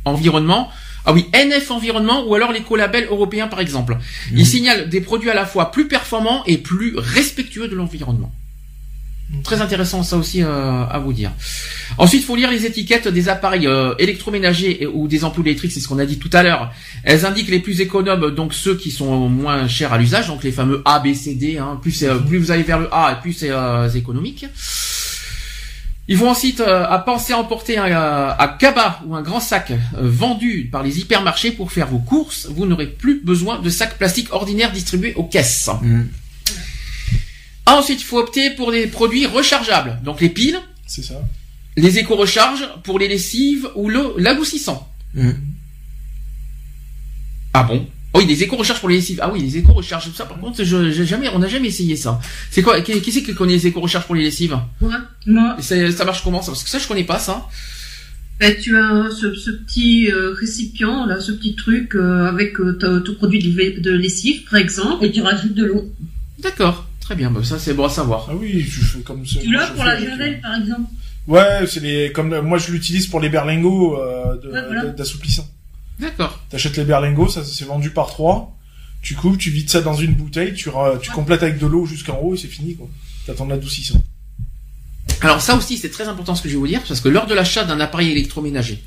Environnement. 0.04 0.70
Ah 1.04 1.12
oui, 1.12 1.26
NF 1.32 1.70
environnement 1.70 2.24
ou 2.26 2.34
alors 2.34 2.52
l'écolabel 2.52 3.06
européen 3.10 3.48
par 3.48 3.60
exemple. 3.60 3.96
Il 4.32 4.46
signale 4.46 4.88
des 4.88 5.00
produits 5.00 5.30
à 5.30 5.34
la 5.34 5.46
fois 5.46 5.70
plus 5.72 5.88
performants 5.88 6.42
et 6.46 6.58
plus 6.58 6.94
respectueux 6.96 7.68
de 7.68 7.74
l'environnement. 7.74 8.32
Très 9.44 9.62
intéressant 9.62 10.02
ça 10.02 10.18
aussi 10.18 10.42
euh, 10.42 10.84
à 10.84 10.98
vous 10.98 11.14
dire. 11.14 11.30
Ensuite, 11.96 12.20
il 12.22 12.24
faut 12.26 12.36
lire 12.36 12.50
les 12.50 12.66
étiquettes 12.66 13.08
des 13.08 13.30
appareils 13.30 13.66
euh, 13.66 13.94
électroménagers 13.98 14.82
et- 14.82 14.86
ou 14.86 15.08
des 15.08 15.24
ampoules 15.24 15.46
électriques, 15.48 15.72
c'est 15.72 15.80
ce 15.80 15.88
qu'on 15.88 15.98
a 15.98 16.04
dit 16.04 16.18
tout 16.18 16.28
à 16.34 16.42
l'heure. 16.42 16.70
Elles 17.02 17.24
indiquent 17.24 17.48
les 17.48 17.58
plus 17.60 17.80
économes, 17.80 18.30
donc 18.34 18.52
ceux 18.52 18.76
qui 18.76 18.90
sont 18.90 19.28
moins 19.30 19.68
chers 19.68 19.92
à 19.94 19.98
l'usage, 19.98 20.26
donc 20.28 20.44
les 20.44 20.52
fameux 20.52 20.82
A, 20.84 20.98
B, 21.00 21.14
C, 21.14 21.34
D. 21.34 21.56
Hein. 21.58 21.78
Plus, 21.80 21.92
c'est, 21.92 22.08
euh, 22.08 22.18
plus 22.18 22.38
vous 22.38 22.50
allez 22.50 22.62
vers 22.62 22.78
le 22.78 22.88
A, 22.94 23.14
plus 23.22 23.32
c'est 23.32 23.50
euh, 23.50 23.88
c'est 23.88 23.98
économique. 23.98 24.44
Ils 26.08 26.16
vont 26.16 26.30
ensuite 26.30 26.60
euh, 26.60 26.84
à 26.84 26.98
penser 26.98 27.32
à 27.32 27.38
emporter 27.38 27.78
un, 27.78 27.86
euh, 27.86 28.46
cabas 28.58 29.00
ou 29.06 29.14
un 29.14 29.22
grand 29.22 29.38
sac 29.40 29.70
euh, 29.70 29.76
vendu 29.94 30.68
par 30.70 30.82
les 30.82 30.98
hypermarchés 30.98 31.52
pour 31.52 31.70
faire 31.70 31.86
vos 31.86 32.00
courses. 32.00 32.46
Vous 32.50 32.66
n'aurez 32.66 32.88
plus 32.88 33.20
besoin 33.22 33.60
de 33.60 33.70
sacs 33.70 33.96
plastiques 33.98 34.32
ordinaires 34.32 34.72
distribués 34.72 35.14
aux 35.14 35.24
caisses. 35.24 35.70
Mhm. 35.80 36.08
Ensuite, 37.66 38.00
il 38.00 38.04
faut 38.04 38.18
opter 38.18 38.50
pour 38.50 38.72
des 38.72 38.88
produits 38.88 39.26
rechargeables, 39.26 40.00
donc 40.02 40.20
les 40.20 40.28
piles, 40.28 40.58
C'est 40.86 41.04
ça. 41.04 41.14
les 41.76 41.98
éco-recharges 41.98 42.68
pour 42.82 42.98
les 42.98 43.06
lessives 43.06 43.68
ou 43.76 43.88
l'adoucissant. 44.18 44.88
Mhm. 45.14 45.36
Ah 47.54 47.62
bon? 47.62 47.86
Oh 48.14 48.18
oui, 48.18 48.26
des 48.26 48.42
éco-recharges 48.42 48.80
pour 48.80 48.88
les 48.90 48.96
lessives. 48.96 49.20
Ah 49.22 49.30
oui, 49.32 49.40
les 49.40 49.56
éco-recharges. 49.56 50.10
Ça, 50.14 50.26
par 50.26 50.38
contre, 50.38 50.62
je, 50.64 50.90
jamais, 51.04 51.28
on 51.30 51.38
n'a 51.38 51.48
jamais 51.48 51.68
essayé 51.68 51.96
ça. 51.96 52.20
C'est 52.50 52.60
quoi 52.62 52.80
Qui, 52.82 53.00
qui 53.00 53.10
c'est 53.10 53.22
qui 53.22 53.34
connaît 53.34 53.54
les 53.54 53.66
éco-recharges 53.66 54.04
pour 54.06 54.14
les 54.14 54.22
lessives 54.24 54.56
Moi, 55.26 55.56
Et 55.58 55.62
c'est- 55.62 55.90
Ça 55.92 56.04
marche 56.04 56.22
comment 56.22 56.42
ça? 56.42 56.52
Parce 56.52 56.62
que 56.62 56.68
ça, 56.70 56.78
je 56.78 56.86
connais 56.86 57.04
pas 57.04 57.18
ça. 57.18 57.48
Ben, 58.38 58.54
tu 58.60 58.76
as 58.76 59.08
ce, 59.18 59.34
ce 59.34 59.50
petit 59.50 60.10
euh, 60.10 60.34
récipient, 60.38 61.06
là, 61.06 61.20
ce 61.20 61.32
petit 61.32 61.54
truc 61.54 61.94
euh, 61.94 62.26
avec 62.26 62.58
euh, 62.60 62.72
ton 63.04 63.14
produit 63.14 63.38
de 63.38 63.90
lessive, 63.92 64.42
par 64.50 64.58
exemple. 64.58 65.04
Et 65.06 65.12
tu 65.12 65.22
rajoutes 65.22 65.54
de 65.54 65.64
l'eau. 65.64 65.90
D'accord, 66.40 66.86
très 67.00 67.14
bien. 67.14 67.30
Bah, 67.30 67.40
ça 67.44 67.58
c'est 67.58 67.72
bon 67.72 67.84
à 67.84 67.88
savoir. 67.88 68.26
Ah 68.30 68.34
oui, 68.34 68.64
tu 68.64 68.80
fais 68.82 69.00
comme 69.00 69.24
ça. 69.24 69.38
Tu 69.40 69.48
moi, 69.48 69.60
l'as 69.60 69.68
je 69.68 69.72
pour 69.74 69.84
la 69.84 69.98
javel, 70.00 70.40
par 70.40 70.56
exemple? 70.56 70.90
Ouais, 71.28 71.66
c'est 71.68 71.80
les 71.80 72.10
comme 72.10 72.36
moi 72.40 72.58
je 72.58 72.72
l'utilise 72.72 73.06
pour 73.06 73.20
les 73.20 73.28
berlingots 73.28 73.96
euh, 73.96 74.34
Ouais, 74.34 74.62
voilà. 74.66 74.86
d'assouplissant. 74.86 75.46
D'accord. 76.02 76.40
T'achètes 76.50 76.76
les 76.76 76.84
berlingots, 76.84 77.28
ça 77.28 77.44
c'est 77.44 77.64
vendu 77.64 77.90
par 77.90 78.08
trois. 78.08 78.56
Tu 79.02 79.14
coupes, 79.14 79.38
tu 79.38 79.50
vides 79.50 79.70
ça 79.70 79.80
dans 79.80 79.94
une 79.94 80.14
bouteille, 80.14 80.52
tu 80.52 80.68
complètes 81.14 81.42
avec 81.44 81.58
de 81.58 81.66
l'eau 81.66 81.86
jusqu'en 81.86 82.18
haut 82.18 82.34
et 82.34 82.38
c'est 82.38 82.48
fini 82.48 82.74
quoi. 82.74 82.88
T'as 83.24 83.34
ton 83.34 83.48
adoucissant. 83.50 84.02
Alors 85.20 85.40
ça 85.40 85.56
aussi 85.56 85.78
c'est 85.78 85.90
très 85.90 86.08
important 86.08 86.34
ce 86.34 86.42
que 86.42 86.48
je 86.48 86.54
vais 86.54 86.60
vous 86.60 86.66
dire 86.66 86.82
parce 86.86 87.00
que 87.00 87.08
lors 87.08 87.26
de 87.26 87.34
l'achat 87.34 87.64
d'un 87.64 87.78
appareil 87.78 88.10
électroménager, 88.10 88.82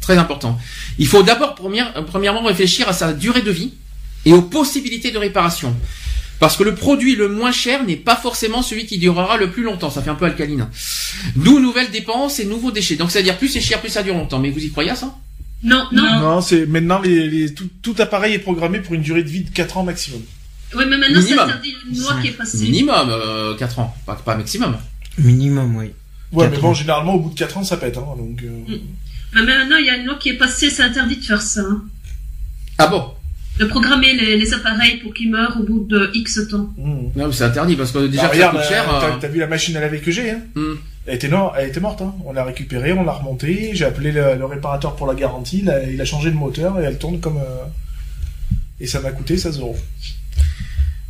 très 0.00 0.18
important, 0.18 0.56
il 0.98 1.08
faut 1.08 1.24
d'abord 1.24 1.56
euh, 1.60 2.02
premièrement 2.02 2.44
réfléchir 2.44 2.88
à 2.88 2.92
sa 2.92 3.12
durée 3.12 3.42
de 3.42 3.50
vie 3.50 3.74
et 4.24 4.32
aux 4.32 4.42
possibilités 4.42 5.10
de 5.10 5.18
réparation. 5.18 5.74
Parce 6.38 6.56
que 6.56 6.62
le 6.62 6.76
produit 6.76 7.16
le 7.16 7.28
moins 7.28 7.50
cher 7.50 7.84
n'est 7.84 7.96
pas 7.96 8.14
forcément 8.14 8.62
celui 8.62 8.86
qui 8.86 8.98
durera 8.98 9.36
le 9.36 9.50
plus 9.50 9.64
longtemps. 9.64 9.90
Ça 9.90 10.02
fait 10.02 10.10
un 10.10 10.14
peu 10.14 10.26
alcaline. 10.26 10.68
D'où 11.34 11.58
nouvelles 11.58 11.90
dépenses 11.90 12.38
et 12.38 12.44
nouveaux 12.44 12.70
déchets. 12.70 12.96
Donc 12.96 13.10
c'est-à-dire 13.10 13.36
plus 13.36 13.48
c'est 13.48 13.60
cher, 13.60 13.80
plus 13.80 13.90
ça 13.90 14.02
dure 14.04 14.14
longtemps. 14.14 14.38
Mais 14.38 14.50
vous 14.50 14.62
y 14.62 14.70
croyez 14.70 14.90
à 14.90 14.96
ça? 14.96 15.16
Non, 15.62 15.88
non. 15.92 16.20
Non, 16.20 16.40
c'est 16.40 16.66
maintenant 16.66 17.00
les, 17.00 17.28
les- 17.28 17.54
tout, 17.54 17.68
tout 17.82 17.94
appareil 17.98 18.34
est 18.34 18.38
programmé 18.38 18.80
pour 18.80 18.94
une 18.94 19.02
durée 19.02 19.22
de 19.22 19.28
vie 19.28 19.44
de 19.44 19.50
4 19.50 19.78
ans 19.78 19.84
maximum. 19.84 20.20
Oui, 20.74 20.84
mais 20.88 20.98
maintenant, 20.98 21.20
c'est 21.22 21.38
interdit. 21.38 21.74
Une 21.90 21.98
loi 22.00 22.16
qui 22.20 22.28
est 22.28 22.32
passée. 22.32 22.58
Minimum 22.58 23.08
euh, 23.10 23.56
4 23.56 23.78
ans, 23.78 23.96
pas, 24.04 24.16
pas 24.16 24.36
maximum. 24.36 24.76
Minimum, 25.18 25.76
oui. 25.76 25.90
Ouais, 26.32 26.48
mais 26.50 26.58
bon, 26.58 26.68
ans. 26.68 26.74
généralement 26.74 27.14
au 27.14 27.20
bout 27.20 27.30
de 27.30 27.38
4 27.38 27.56
ans 27.58 27.64
ça 27.64 27.76
pète 27.76 27.96
hein, 27.96 28.04
donc 28.18 28.42
euh, 28.42 28.76
Mais 29.34 29.42
maintenant, 29.44 29.76
il 29.76 29.86
y 29.86 29.90
a 29.90 29.96
une 29.96 30.06
loi 30.06 30.16
qui 30.16 30.28
est 30.30 30.36
passée, 30.36 30.68
c'est 30.70 30.82
interdit 30.82 31.16
de 31.16 31.24
faire 31.24 31.40
ça. 31.40 31.60
hein. 31.62 31.84
Ah 32.78 32.88
bon? 32.88 33.12
De 33.58 33.64
programmer 33.64 34.12
les, 34.12 34.36
les 34.36 34.52
appareils 34.52 34.98
pour 34.98 35.14
qu'ils 35.14 35.30
meurent 35.30 35.56
au 35.58 35.62
bout 35.64 35.86
de 35.88 36.10
X 36.14 36.40
temps. 36.50 36.68
hmm. 36.76 37.12
Non, 37.16 37.26
mais 37.28 37.32
c'est 37.32 37.44
interdit 37.44 37.76
parce 37.76 37.92
que 37.92 38.06
déjà 38.06 38.24
Bah, 38.24 38.28
que 38.28 38.36
ça 38.38 38.48
regarde, 38.50 38.56
coûte 38.58 38.68
cher. 38.68 38.94
euh, 38.94 39.10
t'as 39.20 39.26
euh, 39.28 39.30
vu 39.30 39.38
la 39.38 39.46
machine 39.46 39.76
à 39.76 39.80
laver 39.80 40.00
que 40.00 40.10
j'ai 40.10 40.30
hein 40.30 40.40
hmm. 40.54 40.74
Elle 41.06 41.14
était, 41.14 41.28
no- 41.28 41.52
elle 41.56 41.68
était 41.68 41.80
morte, 41.80 42.02
hein. 42.02 42.14
on 42.24 42.32
l'a 42.32 42.42
récupérée, 42.44 42.92
on 42.92 43.04
l'a 43.04 43.12
remontée, 43.12 43.70
j'ai 43.74 43.84
appelé 43.84 44.10
le, 44.12 44.34
le 44.36 44.44
réparateur 44.44 44.96
pour 44.96 45.06
la 45.06 45.14
garantie, 45.14 45.60
il 45.62 45.70
a, 45.70 45.82
il 45.84 46.00
a 46.00 46.04
changé 46.04 46.30
le 46.30 46.36
moteur 46.36 46.80
et 46.80 46.84
elle 46.84 46.98
tourne 46.98 47.20
comme... 47.20 47.36
euh, 47.38 47.64
Et 48.80 48.86
ça 48.88 49.00
m'a 49.00 49.10
coûté 49.12 49.38
16 49.38 49.60
euros. 49.60 49.76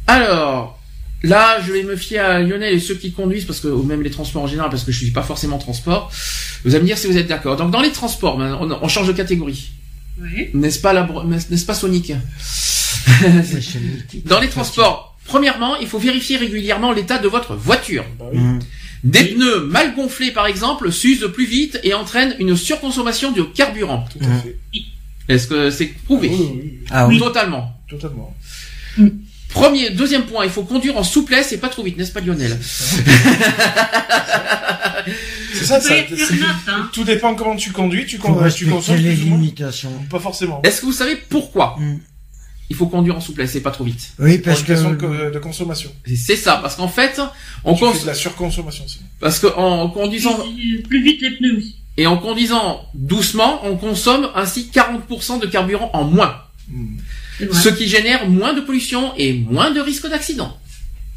Alors, 0.06 0.78
là, 1.22 1.60
je 1.66 1.72
vais 1.72 1.82
me 1.82 1.96
fier 1.96 2.24
à 2.24 2.40
Lionel 2.40 2.74
et 2.74 2.78
ceux 2.80 2.94
qui 2.94 3.12
conduisent, 3.12 3.44
parce 3.44 3.60
que, 3.60 3.68
ou 3.68 3.82
même 3.82 4.02
les 4.02 4.10
transports 4.10 4.42
en 4.42 4.46
général, 4.46 4.70
parce 4.70 4.84
que 4.84 4.92
je 4.92 4.98
suis 4.98 5.10
pas 5.12 5.22
forcément 5.22 5.58
transport. 5.58 6.10
Vous 6.64 6.74
allez 6.74 6.82
me 6.82 6.86
dire 6.86 6.98
si 6.98 7.06
vous 7.06 7.16
êtes 7.16 7.26
d'accord. 7.28 7.56
Donc, 7.56 7.70
dans 7.70 7.80
les 7.80 7.90
transports, 7.92 8.38
maintenant, 8.38 8.58
on, 8.80 8.84
on 8.84 8.88
change 8.88 9.08
de 9.08 9.12
catégorie. 9.12 9.70
Oui. 10.20 10.50
N'est-ce 10.54 10.78
pas, 10.80 10.92
la, 10.92 11.02
bro- 11.02 11.24
n'est-ce 11.24 11.64
pas 11.66 11.74
Sonic? 11.74 12.12
Dans 14.26 14.40
les 14.40 14.48
transports, 14.48 15.16
premièrement, 15.24 15.76
il 15.76 15.86
faut 15.86 15.98
vérifier 15.98 16.36
régulièrement 16.36 16.92
l'état 16.92 17.18
de 17.18 17.28
votre 17.28 17.54
voiture. 17.54 18.04
Bah 18.18 18.26
oui. 18.32 18.38
Des 19.06 19.24
pneus 19.34 19.60
mal 19.66 19.94
gonflés, 19.94 20.30
par 20.32 20.46
exemple, 20.46 20.90
s'usent 20.92 21.30
plus 21.32 21.46
vite 21.46 21.78
et 21.84 21.94
entraînent 21.94 22.34
une 22.38 22.56
surconsommation 22.56 23.30
de 23.32 23.42
carburant. 23.42 24.04
Tout 24.12 24.18
à 24.24 24.38
fait. 24.42 24.56
Est-ce 25.28 25.46
que 25.46 25.70
c'est 25.70 25.86
prouvé 26.04 26.28
Oui, 26.28 26.36
oui, 26.38 26.60
oui, 26.62 26.78
Ah 26.90 27.06
oui. 27.06 27.18
Totalement. 27.18 27.72
totalement. 27.88 28.34
Premier, 29.50 29.90
deuxième 29.90 30.24
point, 30.26 30.44
il 30.44 30.50
faut 30.50 30.64
conduire 30.64 30.96
en 30.98 31.04
souplesse 31.04 31.52
et 31.52 31.58
pas 31.58 31.68
trop 31.68 31.82
vite, 31.82 31.96
n'est-ce 31.96 32.12
pas 32.12 32.20
Lionel 32.20 32.58
C'est 35.54 35.64
ça, 35.64 35.80
ça 35.80 35.94
hein. 36.68 36.90
tout 36.92 37.04
dépend 37.04 37.34
comment 37.34 37.56
tu 37.56 37.70
conduis, 37.72 38.06
tu, 38.06 38.18
Faut 38.18 38.32
con- 38.34 38.48
tu 38.54 38.66
consommes 38.66 38.96
les 38.96 39.14
plus 39.14 39.22
ou 39.24 39.26
moins. 39.28 39.38
limitations. 39.38 39.92
Pas 40.10 40.18
forcément. 40.18 40.60
Est-ce 40.62 40.80
que 40.80 40.86
vous 40.86 40.92
savez 40.92 41.16
pourquoi 41.28 41.76
Mm. 41.78 41.96
Il 42.68 42.76
faut 42.76 42.86
conduire 42.86 43.16
en 43.16 43.20
souplesse 43.20 43.54
et 43.54 43.60
pas 43.60 43.70
trop 43.70 43.84
vite 43.84 44.12
Oui, 44.18 44.38
Pour 44.38 44.44
parce 44.52 44.62
que 44.62 44.72
de, 44.72 44.94
co- 44.94 45.30
de 45.34 45.38
consommation. 45.38 45.92
C'est 46.16 46.36
ça, 46.36 46.56
parce 46.56 46.74
qu'en 46.76 46.88
fait, 46.88 47.20
on 47.64 47.74
cons- 47.76 47.92
de 47.92 48.06
la 48.06 48.14
surconsommation 48.14 48.84
aussi. 48.84 49.00
parce 49.20 49.38
que 49.38 49.46
en 49.46 49.88
conduisant 49.90 50.34
Plus, 50.36 50.82
plus 50.82 51.02
vite 51.02 51.20
les 51.22 51.30
pneus 51.36 51.62
et 51.96 52.06
en 52.06 52.16
conduisant 52.18 52.82
doucement, 52.94 53.60
on 53.64 53.76
consomme 53.76 54.28
ainsi 54.34 54.70
40% 54.74 55.40
de 55.40 55.46
carburant 55.46 55.90
en 55.94 56.04
moins. 56.04 56.42
C'est 57.38 57.52
ce 57.52 57.68
qui 57.68 57.86
génère 57.88 58.28
moins 58.28 58.52
de 58.54 58.60
pollution 58.62 59.12
et 59.16 59.32
moins 59.34 59.70
de 59.70 59.80
risque 59.80 60.08
d'accident. 60.08 60.56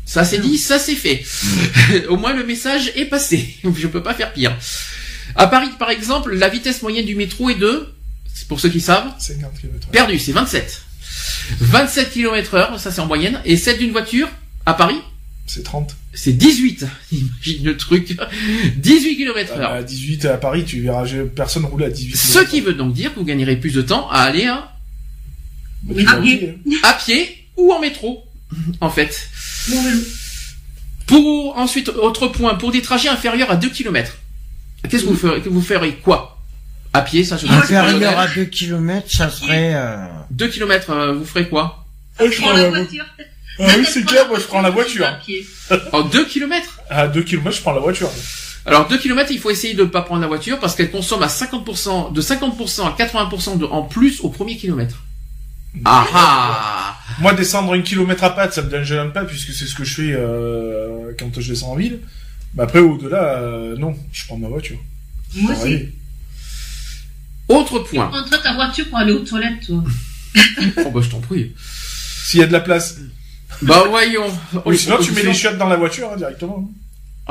Ça 0.06 0.24
c'est 0.26 0.40
dit, 0.40 0.58
ça 0.58 0.80
c'est 0.80 0.96
fait. 0.96 1.24
Au 2.10 2.18
moins 2.18 2.34
le 2.34 2.44
message 2.46 2.92
est 2.96 3.06
passé. 3.06 3.56
Je 3.78 3.88
peux 3.88 4.02
pas 4.04 4.14
faire 4.14 4.34
pire. 4.34 4.56
À 5.36 5.48
Paris, 5.48 5.70
par 5.78 5.90
exemple, 5.92 6.34
la 6.34 6.50
vitesse 6.50 6.82
moyenne 6.82 7.06
du 7.06 7.16
métro 7.16 7.50
est 7.50 7.56
de, 7.56 7.88
c'est 8.34 8.48
pour 8.48 8.60
ceux 8.60 8.70
qui 8.70 8.82
savent, 8.82 9.14
50 9.20 9.52
km. 9.62 9.88
perdu, 9.90 10.18
c'est 10.20 10.32
27. 10.32 10.82
27 11.60 12.12
km 12.12 12.54
heure, 12.56 12.80
ça 12.80 12.92
c'est 12.92 13.02
en 13.02 13.06
moyenne, 13.08 13.42
et 13.46 13.58
celle 13.58 13.78
d'une 13.78 13.92
voiture, 13.92 14.28
à 14.66 14.74
Paris, 14.74 15.00
C'est 15.48 15.64
30. 15.64 15.96
c'est 16.14 16.34
18. 16.34 16.86
Imagine 17.12 17.66
le 17.66 17.78
truc. 17.78 18.18
18 18.78 19.16
km 19.18 19.54
À 19.54 19.58
heure. 19.60 19.72
à 19.74 19.84
18 19.84 20.26
à 20.26 20.38
Paris, 20.38 20.64
tu 20.66 20.82
verras 20.82 21.06
personne 21.36 21.66
rouler 21.66 21.86
à 21.86 21.90
18 21.90 22.16
Ce 22.16 22.40
qui 22.40 22.62
veut 22.62 22.74
donc 22.74 22.94
dire 22.94 23.14
que 23.14 23.20
vous 23.20 23.26
gagnerez 23.26 23.56
plus 23.58 23.74
de 23.74 23.82
temps 23.82 24.10
à 24.10 24.22
aller 24.22 24.46
Bah, 25.84 25.94
à 26.08 26.18
pied. 26.18 26.18
oublier, 26.18 26.56
hein. 26.68 26.78
à 26.84 26.94
pied 26.94 27.36
ou 27.58 27.74
en 27.74 27.80
métro, 27.80 28.24
en 28.82 28.90
fait. 28.90 29.30
Mon 29.70 29.82
vélo. 29.84 30.00
Pour 31.08 31.58
ensuite, 31.58 31.90
autre 31.90 32.28
point, 32.28 32.54
pour 32.56 32.72
des 32.72 32.82
trajets 32.82 33.10
inférieurs 33.10 33.50
à 33.52 33.56
2 33.56 33.70
km. 33.70 34.18
Qu'est-ce 34.90 35.04
que 35.04 35.10
vous 35.10 35.16
ferez, 35.18 35.42
que 35.42 35.50
vous 35.50 35.62
ferez 35.62 35.96
quoi? 35.96 36.39
À 36.94 37.02
pied, 37.02 37.24
ça 37.24 37.38
je 37.38 37.46
inférieur 37.46 38.18
à 38.18 38.28
2 38.28 38.46
km, 38.46 39.10
ça 39.10 39.30
serait... 39.30 39.74
Euh... 39.76 40.08
2 40.32 40.48
km, 40.48 41.14
vous 41.14 41.26
ferez 41.26 41.48
quoi? 41.48 41.86
Ah, 42.18 42.24
je 42.30 42.42
Prends 42.42 42.54
la 42.54 42.70
voiture. 42.70 43.06
Ah 43.62 43.74
oui, 43.78 43.86
c'est 43.86 44.06
clair, 44.06 44.26
moi 44.30 44.40
je 44.40 44.46
prends 44.46 44.62
la 44.62 44.70
voiture. 44.70 45.06
En 45.92 46.04
2 46.04 46.26
km 46.26 46.80
À 46.90 47.10
2 47.10 47.22
km, 47.24 47.58
je 47.58 47.62
prends 47.62 47.74
la 47.74 47.82
voiture. 47.82 48.10
Alors 48.66 48.88
2 48.88 48.98
km, 48.98 49.32
il 49.32 49.40
faut 49.40 49.50
essayer 49.50 49.74
de 49.74 49.84
ne 49.84 49.90
pas 49.90 50.02
prendre 50.02 50.22
la 50.22 50.28
voiture 50.28 50.60
parce 50.60 50.76
qu'elle 50.76 50.92
consomme 50.92 51.24
à 51.24 51.28
50%, 51.28 52.14
de 52.14 52.22
50% 52.22 52.86
à 52.86 52.96
80% 52.98 53.58
de, 53.58 53.66
en 53.66 53.84
plus 53.84 54.22
au 54.22 54.30
premier 54.30 54.56
kilomètre. 54.56 55.04
Ah 55.86 56.08
ah 56.14 56.98
Moi, 57.20 57.34
descendre 57.34 57.74
un 57.74 57.82
kilomètre 57.82 58.24
à 58.24 58.36
patte, 58.36 58.54
ça 58.54 58.62
me 58.62 58.84
gêne 58.84 59.12
pas 59.12 59.26
puisque 59.26 59.52
c'est 59.52 59.66
ce 59.66 59.76
que 59.76 59.84
je 59.84 59.96
fais 59.96 60.14
euh, 60.14 61.12
quand 61.20 61.30
je 61.40 61.50
descends 61.50 61.72
en 61.72 61.76
ville. 61.76 62.00
Mais 62.56 62.64
après, 62.64 62.80
au-delà, 62.80 63.40
euh, 63.40 63.76
non, 63.78 63.96
je 64.12 64.26
prends 64.26 64.38
ma 64.38 64.48
voiture. 64.48 64.78
Moi 65.36 65.54
aussi. 65.54 65.90
Autre 67.50 67.80
Tu 67.80 67.96
point. 67.96 68.08
prendras 68.08 68.38
ta 68.38 68.54
voiture 68.54 68.88
pour 68.90 68.98
aller 69.00 69.12
aux 69.12 69.20
toilettes, 69.26 69.66
toi. 69.66 69.84
Oh 70.86 70.92
bah 70.92 71.02
je 71.04 71.10
t'en 71.10 71.20
prie. 71.20 71.54
S'il 72.26 72.40
y 72.40 72.44
a 72.44 72.48
de 72.48 72.52
la 72.54 72.60
place. 72.60 72.98
Bah 73.64 73.84
voyons. 73.90 74.28
Ou 74.66 74.74
sinon, 74.74 74.98
tu 75.02 75.12
mets 75.12 75.24
les 75.24 75.34
chiottes 75.34 75.58
dans 75.58 75.68
la 75.68 75.76
voiture 75.76 76.12
hein, 76.14 76.18
directement. 76.18 76.70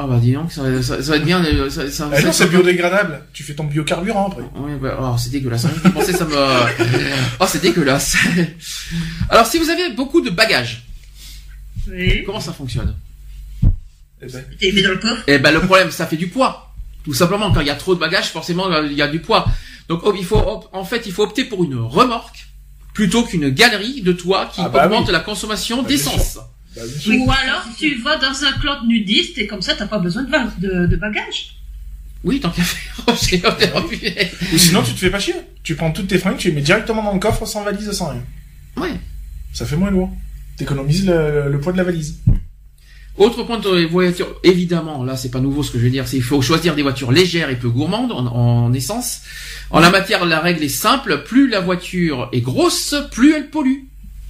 Ah 0.01 0.07
bah 0.07 0.19
dis 0.21 0.33
donc, 0.33 0.53
ça, 0.53 0.63
ça- 0.83 1.03
ça 1.03 1.11
va 1.13 1.17
être 1.17 1.25
bien. 1.25 1.45
euh, 1.45 1.71
Ça, 1.71 1.91
ça, 1.91 2.09
Ah 2.13 2.17
ça- 2.21 2.27
non, 2.27 2.33
c'est 2.33 2.47
biodégradable. 2.49 3.23
Tu 3.33 3.43
fais 3.45 3.55
ton 3.55 3.65
biocarburant 3.65 4.29
après. 4.29 4.43
Ouais, 4.61 4.77
bah, 4.81 4.99
oh, 5.01 5.17
c'est 5.19 5.31
dégueulasse. 5.31 5.65
Rien 5.67 5.75
que 5.75 5.89
penser, 5.89 6.13
ça 6.13 6.25
me. 6.25 6.35
Oh, 7.41 7.45
c'est 7.49 7.63
dégueulasse. 7.63 8.17
Alors, 9.31 9.47
si 9.47 9.59
vous 9.59 9.69
avez 9.71 9.91
beaucoup 9.95 10.21
de 10.21 10.31
bagages, 10.31 10.85
Oui. 11.89 12.23
comment 12.25 12.41
ça 12.41 12.53
fonctionne? 12.53 12.95
Eh 14.21 14.27
ben, 14.27 14.45
T'es 14.59 14.73
mis 14.73 14.83
dans 14.83 14.91
le 14.91 14.97
coffre? 14.99 15.23
Eh 15.29 15.39
ben, 15.39 15.53
le 15.53 15.61
problème, 15.61 15.91
ça 15.93 16.07
fait 16.07 16.17
du 16.17 16.27
poids. 16.29 16.75
Tout 17.05 17.15
simplement, 17.15 17.53
quand 17.53 17.61
il 17.61 17.67
y 17.69 17.71
a 17.71 17.77
trop 17.77 17.95
de 17.95 18.01
bagages, 18.01 18.31
forcément, 18.31 18.67
il 18.83 18.93
y 18.93 19.03
a 19.03 19.09
du 19.09 19.21
poids. 19.21 19.47
Donc, 19.89 20.01
oh, 20.05 20.13
il 20.17 20.25
faut, 20.25 20.37
op- 20.37 20.69
en 20.73 20.85
fait, 20.85 21.03
il 21.07 21.13
faut 21.13 21.23
opter 21.23 21.45
pour 21.45 21.65
une 21.65 21.77
remorque 21.79 22.47
plutôt 22.95 23.23
qu'une 23.25 23.49
galerie 23.51 24.03
de 24.03 24.13
toit 24.13 24.47
qui 24.53 24.61
Ah 24.63 24.69
bah 24.69 24.87
augmente 24.87 25.07
oui. 25.07 25.13
la 25.13 25.21
consommation 25.21 25.83
Bah, 25.83 25.89
d'essence. 25.89 26.39
bah. 26.77 26.83
Ou 27.09 27.31
alors, 27.31 27.65
tu 27.79 27.95
vas 28.03 28.17
dans 28.19 28.45
un 28.45 28.53
club 28.61 28.79
nudiste 28.87 29.39
et 29.39 29.47
comme 29.47 29.63
ça, 29.63 29.75
t'as 29.75 29.87
pas 29.87 29.99
besoin 29.99 30.25
de, 30.25 30.31
de, 30.67 30.87
de 30.87 30.97
bagages. 30.97 31.55
Oui, 32.25 32.41
tant 32.41 32.51
qu'à 32.51 32.63
faire. 32.63 33.05
Ou 34.53 34.59
sinon, 34.59 34.83
tu 34.83 34.93
te 34.93 34.99
fais 34.99 35.11
pas 35.11 35.21
chier. 35.21 35.35
Tu 35.63 35.75
prends 35.77 35.91
toutes 35.93 36.09
tes 36.09 36.19
fringues, 36.19 36.37
tu 36.37 36.49
les 36.49 36.55
mets 36.55 36.61
directement 36.63 37.03
dans 37.03 37.13
le 37.13 37.21
coffre 37.21 37.47
sans 37.47 37.63
valise, 37.63 37.91
sans 37.93 38.11
rien. 38.11 38.23
ouais. 38.77 38.95
Ça 39.53 39.65
fait 39.65 39.77
moins 39.77 39.91
lourd. 39.91 40.11
T'économises 40.57 41.07
le, 41.07 41.49
le 41.51 41.61
poids 41.61 41.73
de 41.73 41.79
la 41.79 41.85
valise. 41.85 42.19
Autre 43.19 43.43
point 43.43 43.59
de 43.59 43.69
les 43.75 43.87
voitures, 43.87 44.35
évidemment, 44.45 45.03
là 45.05 45.17
c'est 45.17 45.31
pas 45.31 45.41
nouveau 45.41 45.63
ce 45.65 45.73
que 45.73 45.79
je 45.79 45.85
veux 45.85 45.91
dire, 45.91 46.07
c'est 46.07 46.17
qu'il 46.17 46.25
faut 46.25 46.41
choisir 46.41 46.75
des 46.77 46.83
voitures 46.83 47.11
légères 47.11 47.51
et 47.51 47.57
peu 47.57 47.69
gourmandes 47.69 48.13
en, 48.13 48.27
en 48.27 48.73
essence. 48.73 49.23
En 49.71 49.81
la 49.81 49.91
matière, 49.91 50.25
la 50.25 50.41
règle 50.41 50.63
est 50.63 50.69
simple, 50.69 51.23
plus 51.25 51.49
la 51.49 51.61
voiture 51.61 52.29
est 52.33 52.41
grosse, 52.41 52.95
plus 53.11 53.35
elle 53.35 53.51
pollue. 53.51 53.81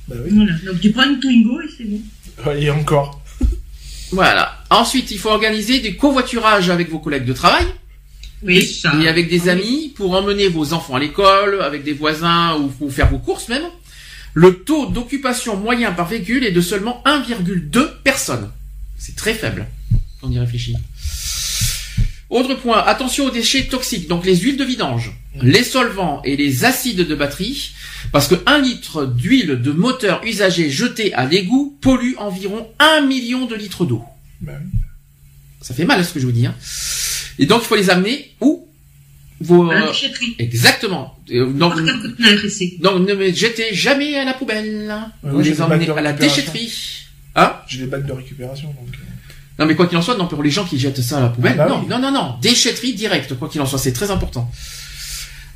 Bah 0.09 0.17
oui. 0.25 0.31
Voilà. 0.35 0.53
Donc, 0.67 0.81
tu 0.81 0.91
prends 0.91 1.05
une 1.05 1.21
Twingo 1.21 1.61
et 1.61 1.67
c'est 1.77 1.85
bon. 1.85 2.01
Ouais, 2.47 2.63
Et 2.63 2.71
encore. 2.71 3.21
Voilà. 4.11 4.57
Ensuite, 4.71 5.11
il 5.11 5.19
faut 5.19 5.29
organiser 5.29 5.81
des 5.81 5.95
covoiturages 5.97 6.71
avec 6.71 6.89
vos 6.91 6.99
collègues 6.99 7.27
de 7.27 7.35
travail 7.35 7.67
Oui, 8.43 8.65
ça. 8.65 8.95
et 9.03 9.07
avec 9.07 9.29
des 9.29 9.51
amis 9.51 9.93
pour 9.97 10.15
emmener 10.15 10.49
vos 10.49 10.73
enfants 10.73 10.95
à 10.95 10.99
l'école, 10.99 11.61
avec 11.61 11.85
des 11.85 11.93
voisins 11.93 12.57
ou 12.57 12.69
pour 12.69 12.91
faire 12.93 13.11
vos 13.11 13.19
courses 13.19 13.49
même. 13.49 13.65
Le 14.35 14.55
taux 14.61 14.87
d'occupation 14.87 15.57
moyen 15.57 15.93
par 15.93 16.09
véhicule 16.09 16.45
est 16.45 16.53
de 16.53 16.61
seulement 16.63 17.03
1,2 17.05 17.87
personnes. 18.03 18.51
C'est 18.99 19.17
très 19.17 19.35
faible 19.35 19.67
quand 20.21 20.29
on 20.29 20.33
y 20.33 20.39
réfléchit. 20.39 20.75
Autre 22.31 22.55
point, 22.57 22.85
attention 22.85 23.27
aux 23.27 23.31
déchets 23.31 23.65
toxiques, 23.69 24.07
donc 24.07 24.27
les 24.27 24.37
huiles 24.37 24.59
de 24.59 24.65
vidange, 24.65 25.13
les 25.41 25.65
solvants 25.65 26.21
et 26.25 26.37
les 26.37 26.67
acides 26.67 27.07
de 27.07 27.15
batterie, 27.15 27.73
parce 28.13 28.29
que 28.29 28.35
un 28.45 28.59
litre 28.61 29.07
d'huile 29.07 29.63
de 29.63 29.73
moteur 29.73 30.21
usagée 30.25 30.69
jetée 30.69 31.15
à 31.15 31.25
l'égout 31.25 31.79
pollue 31.81 32.15
environ 32.19 32.69
un 32.79 33.01
million 33.01 33.47
de 33.47 33.55
litres 33.55 33.87
d'eau. 33.87 34.05
Oui. 34.47 34.53
Ça 35.63 35.75
fait 35.75 35.87
mal, 35.87 36.05
ce 36.05 36.13
que 36.13 36.21
je 36.21 36.27
vous 36.27 36.33
dis. 36.33 36.47
Hein. 36.47 36.55
Et 37.39 37.47
donc, 37.47 37.63
il 37.63 37.67
faut 37.67 37.77
les 37.77 37.91
amener 37.91 38.31
où? 38.41 38.67
Vos, 39.41 39.71
À 39.71 39.75
la 39.75 39.85
euh, 39.85 39.89
déchetterie. 39.89 40.35
Exactement. 40.39 41.17
Euh, 41.31 41.47
Donc, 41.53 41.75
ici 42.45 42.77
donc, 42.81 43.07
ne 43.07 43.15
me 43.15 43.33
jetez 43.33 43.73
jamais 43.73 44.17
à 44.17 44.25
la 44.25 44.35
poubelle. 44.35 44.95
Vous 45.23 45.41
les 45.41 45.61
emmenez 45.63 45.89
à 45.89 46.01
la 46.01 46.13
déchetterie. 46.13 46.73
Hein 47.41 47.53
J'ai 47.69 47.79
des 47.81 47.87
bacs 47.87 48.05
de 48.07 48.13
récupération, 48.13 48.69
donc. 48.69 48.89
euh, 48.95 49.59
Non, 49.59 49.67
mais 49.67 49.75
quoi 49.77 49.87
qu'il 49.87 49.97
en 49.99 50.03
soit, 50.03 50.17
non, 50.17 50.27
pour 50.27 50.43
les 50.43 50.51
gens 50.51 50.65
qui 50.65 50.79
jettent 50.79 51.01
ça 51.01 51.19
à 51.19 51.21
la 51.23 51.29
poubelle, 51.29 51.55
Ah 51.59 51.65
bah 51.65 51.69
non, 51.71 51.81
oui. 51.83 51.87
non, 51.89 51.99
non, 52.01 52.11
non, 52.13 52.35
déchetterie 52.43 52.95
directe, 52.95 53.35
quoi 53.39 53.49
qu'il 53.49 53.61
en 53.61 53.67
soit, 53.67 53.79
c'est 53.79 53.93
très 53.93 54.11
important. 54.11 54.51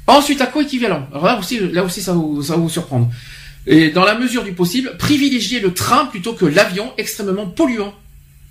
Ensuite, 0.07 0.41
à 0.41 0.47
coéquivalent. 0.47 1.07
Alors 1.13 1.25
là 1.27 1.39
aussi, 1.39 1.59
là 1.73 1.85
aussi, 1.85 2.01
ça 2.03 2.13
va 2.13 2.19
vous, 2.19 2.43
ça 2.43 2.55
va 2.55 2.61
vous 2.61 2.69
surprendre. 2.69 3.11
Et 3.67 3.91
dans 3.91 4.05
la 4.05 4.19
mesure 4.19 4.43
du 4.43 4.53
possible, 4.53 4.97
privilégiez 4.99 5.61
le 5.61 5.73
train 5.73 6.07
plutôt 6.07 6.33
que 6.35 6.45
l'avion 6.45 6.93
extrêmement 6.99 7.47
polluant. 7.47 7.95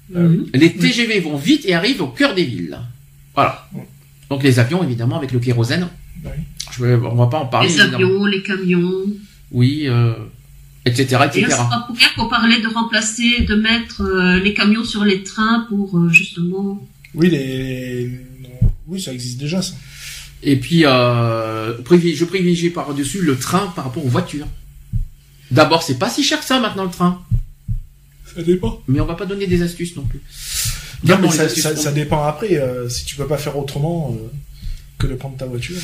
Mhm. 0.10 0.48
Les 0.54 0.74
TGV 0.74 1.20
vont 1.20 1.38
vite 1.38 1.66
et 1.66 1.74
arrivent 1.74 2.02
au 2.02 2.08
cœur 2.08 2.34
des 2.36 2.44
villes. 2.46 2.78
Voilà. 3.36 3.68
Donc 4.30 4.44
les 4.44 4.60
avions, 4.60 4.84
évidemment, 4.84 5.18
avec 5.18 5.32
le 5.34 5.40
kérosène. 5.40 5.90
Bah 6.24 6.30
oui. 6.36 6.44
Je 6.72 6.86
on 6.86 7.16
va 7.16 7.28
pas 7.28 7.40
en 7.40 7.46
parler. 7.48 7.68
Les 7.68 7.74
évidemment. 7.82 7.98
avions, 7.98 8.26
les 8.26 8.42
camions. 8.44 9.04
Oui, 9.52 9.84
euh, 9.88 10.14
etc., 10.86 11.02
Et 11.34 11.40
etc. 11.40 11.48
là, 11.50 11.58
c'est 11.58 11.70
pas 11.70 11.84
pour 11.88 11.96
rien 11.96 12.08
qu'on 12.16 12.28
parlait 12.28 12.62
de 12.62 12.68
remplacer, 12.68 13.42
de 13.42 13.56
mettre 13.56 14.02
euh, 14.02 14.40
les 14.40 14.54
camions 14.54 14.84
sur 14.84 15.04
les 15.04 15.24
trains 15.24 15.66
pour 15.70 15.98
euh, 15.98 16.10
justement. 16.10 16.88
Oui, 17.14 17.30
les... 17.30 18.10
Oui, 18.88 19.02
ça 19.02 19.14
existe 19.14 19.40
déjà, 19.40 19.62
ça. 19.62 19.74
Et 20.44 20.56
puis, 20.56 20.86
euh, 20.86 21.78
je 21.78 22.26
privilégie 22.26 22.72
par-dessus 22.72 23.22
le 23.22 23.38
train 23.38 23.68
par 23.76 23.86
rapport 23.86 24.06
aux 24.06 24.10
voitures. 24.10 24.48
D'abord, 25.52 25.84
c'est 25.84 26.00
pas 26.00 26.10
si 26.10 26.24
cher 26.24 26.40
que 26.40 26.46
ça 26.46 26.60
maintenant 26.60 26.86
le 26.86 26.90
train. 26.90 27.22
Ça 28.34 28.42
dépend. 28.42 28.82
Mais 28.88 29.00
on 29.02 29.06
va 29.06 29.16
pas 29.16 29.26
donner 29.26 29.46
des 29.48 29.62
astuces 29.62 29.96
non 29.96 30.04
plus. 30.04 30.22
Non, 31.04 31.18
mais 31.20 31.30
ça 31.30 31.92
dépend 31.92 32.24
après. 32.24 32.58
euh, 32.58 32.88
si 32.90 33.06
tu 33.06 33.16
peux 33.16 33.28
pas 33.28 33.38
faire 33.38 33.58
autrement 33.58 34.16
euh, 34.16 34.28
que 34.98 35.08
de 35.08 35.16
prendre 35.16 35.38
ta 35.38 35.46
voiture. 35.46 35.76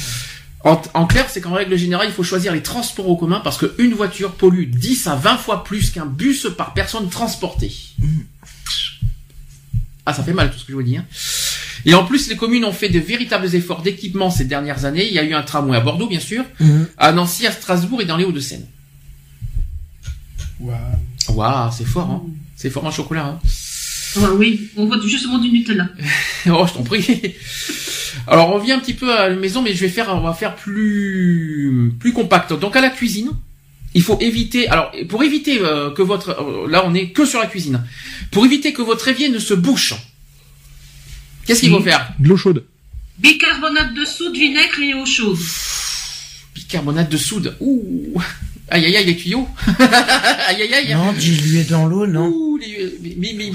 En, 0.64 0.82
en 0.96 1.06
clair, 1.06 1.28
c'est 1.30 1.40
qu'en 1.40 1.54
règle 1.54 1.78
générale, 1.78 2.08
il 2.10 2.14
faut 2.14 2.24
choisir 2.24 2.52
les 2.52 2.64
transports 2.64 3.10
en 3.10 3.16
commun 3.16 3.40
parce 3.44 3.58
qu'une 3.58 3.94
voiture 3.94 4.34
pollue 4.34 4.66
10 4.70 5.08
à 5.08 5.16
20 5.16 5.38
fois 5.38 5.64
plus 5.64 5.92
qu'un 5.92 6.06
bus 6.06 6.48
par 6.58 6.74
personne 6.74 7.10
transportée. 7.10 7.72
Ah, 10.06 10.14
ça 10.14 10.24
fait 10.24 10.34
mal 10.34 10.52
tout 10.52 10.58
ce 10.58 10.64
que 10.66 10.72
je 10.72 10.76
vous 10.78 10.84
dis. 10.84 10.98
Hein. 10.98 11.06
Et 11.86 11.94
en 11.94 12.04
plus, 12.06 12.28
les 12.28 12.36
communes 12.36 12.66
ont 12.66 12.74
fait 12.74 12.90
de 12.90 13.00
véritables 13.00 13.54
efforts 13.56 13.82
d'équipement 13.82 14.30
ces 14.32 14.46
dernières 14.46 14.84
années. 14.86 15.06
Il 15.08 15.14
y 15.14 15.20
a 15.20 15.24
eu 15.24 15.34
un 15.34 15.44
tramway 15.44 15.78
à 15.78 15.80
Bordeaux, 15.82 16.08
bien 16.08 16.20
sûr, 16.20 16.44
Mhm. 16.60 16.88
à 16.98 17.12
Nancy, 17.12 17.46
à 17.46 17.52
Strasbourg 17.52 18.02
et 18.02 18.06
dans 18.06 18.18
les 18.18 18.26
Hauts-de-Seine. 18.26 18.66
Waouh, 21.30 21.72
c'est 21.72 21.86
fort, 21.86 22.10
hein. 22.10 22.24
C'est 22.56 22.70
fort 22.72 22.86
en 22.86 22.92
chocolat, 22.92 23.26
hein. 23.26 23.40
Ah 24.20 24.32
oui, 24.34 24.70
on 24.76 24.86
voit 24.88 24.98
justement 25.06 25.38
du 25.38 25.52
Nutella. 25.52 25.88
Oh, 26.50 26.66
je 26.68 26.74
t'en 26.74 26.84
prie. 26.84 27.36
Alors, 28.28 28.54
on 28.54 28.60
vient 28.60 28.78
un 28.78 28.80
petit 28.80 28.94
peu 28.94 29.14
à 29.18 29.30
la 29.30 29.36
maison, 29.36 29.62
mais 29.62 29.74
je 29.74 29.80
vais 29.82 29.90
faire, 29.90 30.10
on 30.10 30.20
va 30.22 30.34
faire 30.34 30.56
plus, 30.56 31.94
plus 32.00 32.12
compact. 32.14 32.54
Donc, 32.54 32.76
à 32.76 32.82
la 32.82 32.90
cuisine, 32.90 33.32
il 33.94 34.02
faut 34.02 34.18
éviter, 34.20 34.68
alors, 34.68 34.92
pour 35.08 35.24
éviter 35.24 35.60
euh, 35.62 35.92
que 35.92 36.02
votre, 36.02 36.30
euh, 36.42 36.70
là, 36.70 36.84
on 36.86 36.94
est 36.94 37.10
que 37.12 37.26
sur 37.26 37.40
la 37.40 37.48
cuisine. 37.48 37.84
Pour 38.32 38.46
éviter 38.46 38.74
que 38.74 38.82
votre 38.82 39.08
évier 39.08 39.30
ne 39.30 39.40
se 39.40 39.54
bouche. 39.54 39.94
Qu'est-ce 41.46 41.62
qu'il 41.62 41.70
faut 41.70 41.82
faire? 41.82 42.12
De 42.20 42.28
l'eau 42.28 42.36
chaude. 42.38 42.66
Bicarbonate 43.20 43.94
de 43.94 44.04
soude, 44.06 44.34
vinaigre 44.36 44.80
et 44.82 44.94
eau 44.94 45.06
chaude. 45.06 45.38
Bicarbonate 46.54 47.10
de 47.10 47.18
soude. 47.18 47.56
Ouh. 47.62 48.22
Aïe, 48.70 48.86
aïe, 48.86 48.98
aïe, 48.98 49.06
les 49.06 49.16
tuyaux. 49.16 49.48
aïe, 50.48 50.62
aïe, 50.62 50.74
aïe. 50.74 50.94
Non, 50.94 51.14
dilué 51.14 51.64
dans 51.64 51.86
l'eau, 51.88 52.06
non? 52.06 52.28
Ouh, 52.28 52.58
les, 52.58 52.98
mi- 53.02 53.16
mi- 53.16 53.34
mi- 53.34 53.54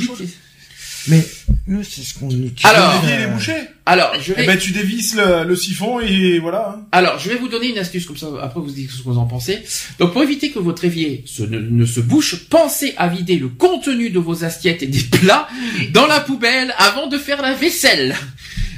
Mais 1.09 1.27
nous, 1.67 1.83
c'est 1.83 2.03
ce 2.03 2.15
qu'on 2.19 2.31
utilise. 2.31 2.65
Alors, 2.65 3.03
euh, 3.05 3.39
alors, 3.87 4.13
je 4.21 4.33
vais, 4.33 4.45
Eh 4.45 4.47
ben, 4.47 4.59
tu 4.59 4.71
dévisses 4.71 5.15
le, 5.17 5.45
le 5.45 5.57
siphon 5.57 6.01
et 6.01 6.39
voilà. 6.39 6.77
hein. 6.79 6.87
Alors, 6.93 7.19
je 7.19 7.29
vais 7.29 7.37
vous 7.37 7.49
donner 7.49 7.71
une 7.71 7.79
astuce 7.79 8.07
comme 8.07 8.17
ça. 8.17 8.29
Après, 8.41 8.61
vous 8.61 8.71
dites 8.71 8.91
ce 8.91 8.99
que 8.99 9.05
vous 9.09 9.19
en 9.19 9.27
pensez. 9.27 9.59
Donc, 9.99 10.13
pour 10.13 10.23
éviter 10.23 10.51
que 10.51 10.59
votre 10.61 10.85
évier 10.85 11.25
se, 11.27 11.43
ne, 11.43 11.59
ne 11.59 11.85
se 11.87 12.01
bouche, 12.01 12.47
pensez 12.49 12.95
à 12.97 13.09
vider 13.09 13.37
le 13.37 13.49
contenu 13.49 14.11
de 14.11 14.19
vos 14.19 14.45
assiettes 14.45 14.83
et 14.83 14.87
des 14.87 15.01
plats 15.03 15.49
dans 15.93 16.07
la 16.07 16.21
poubelle 16.21 16.73
avant 16.79 17.09
de 17.09 17.19
faire 17.19 17.43
la 17.43 17.55
vaisselle. 17.55 18.17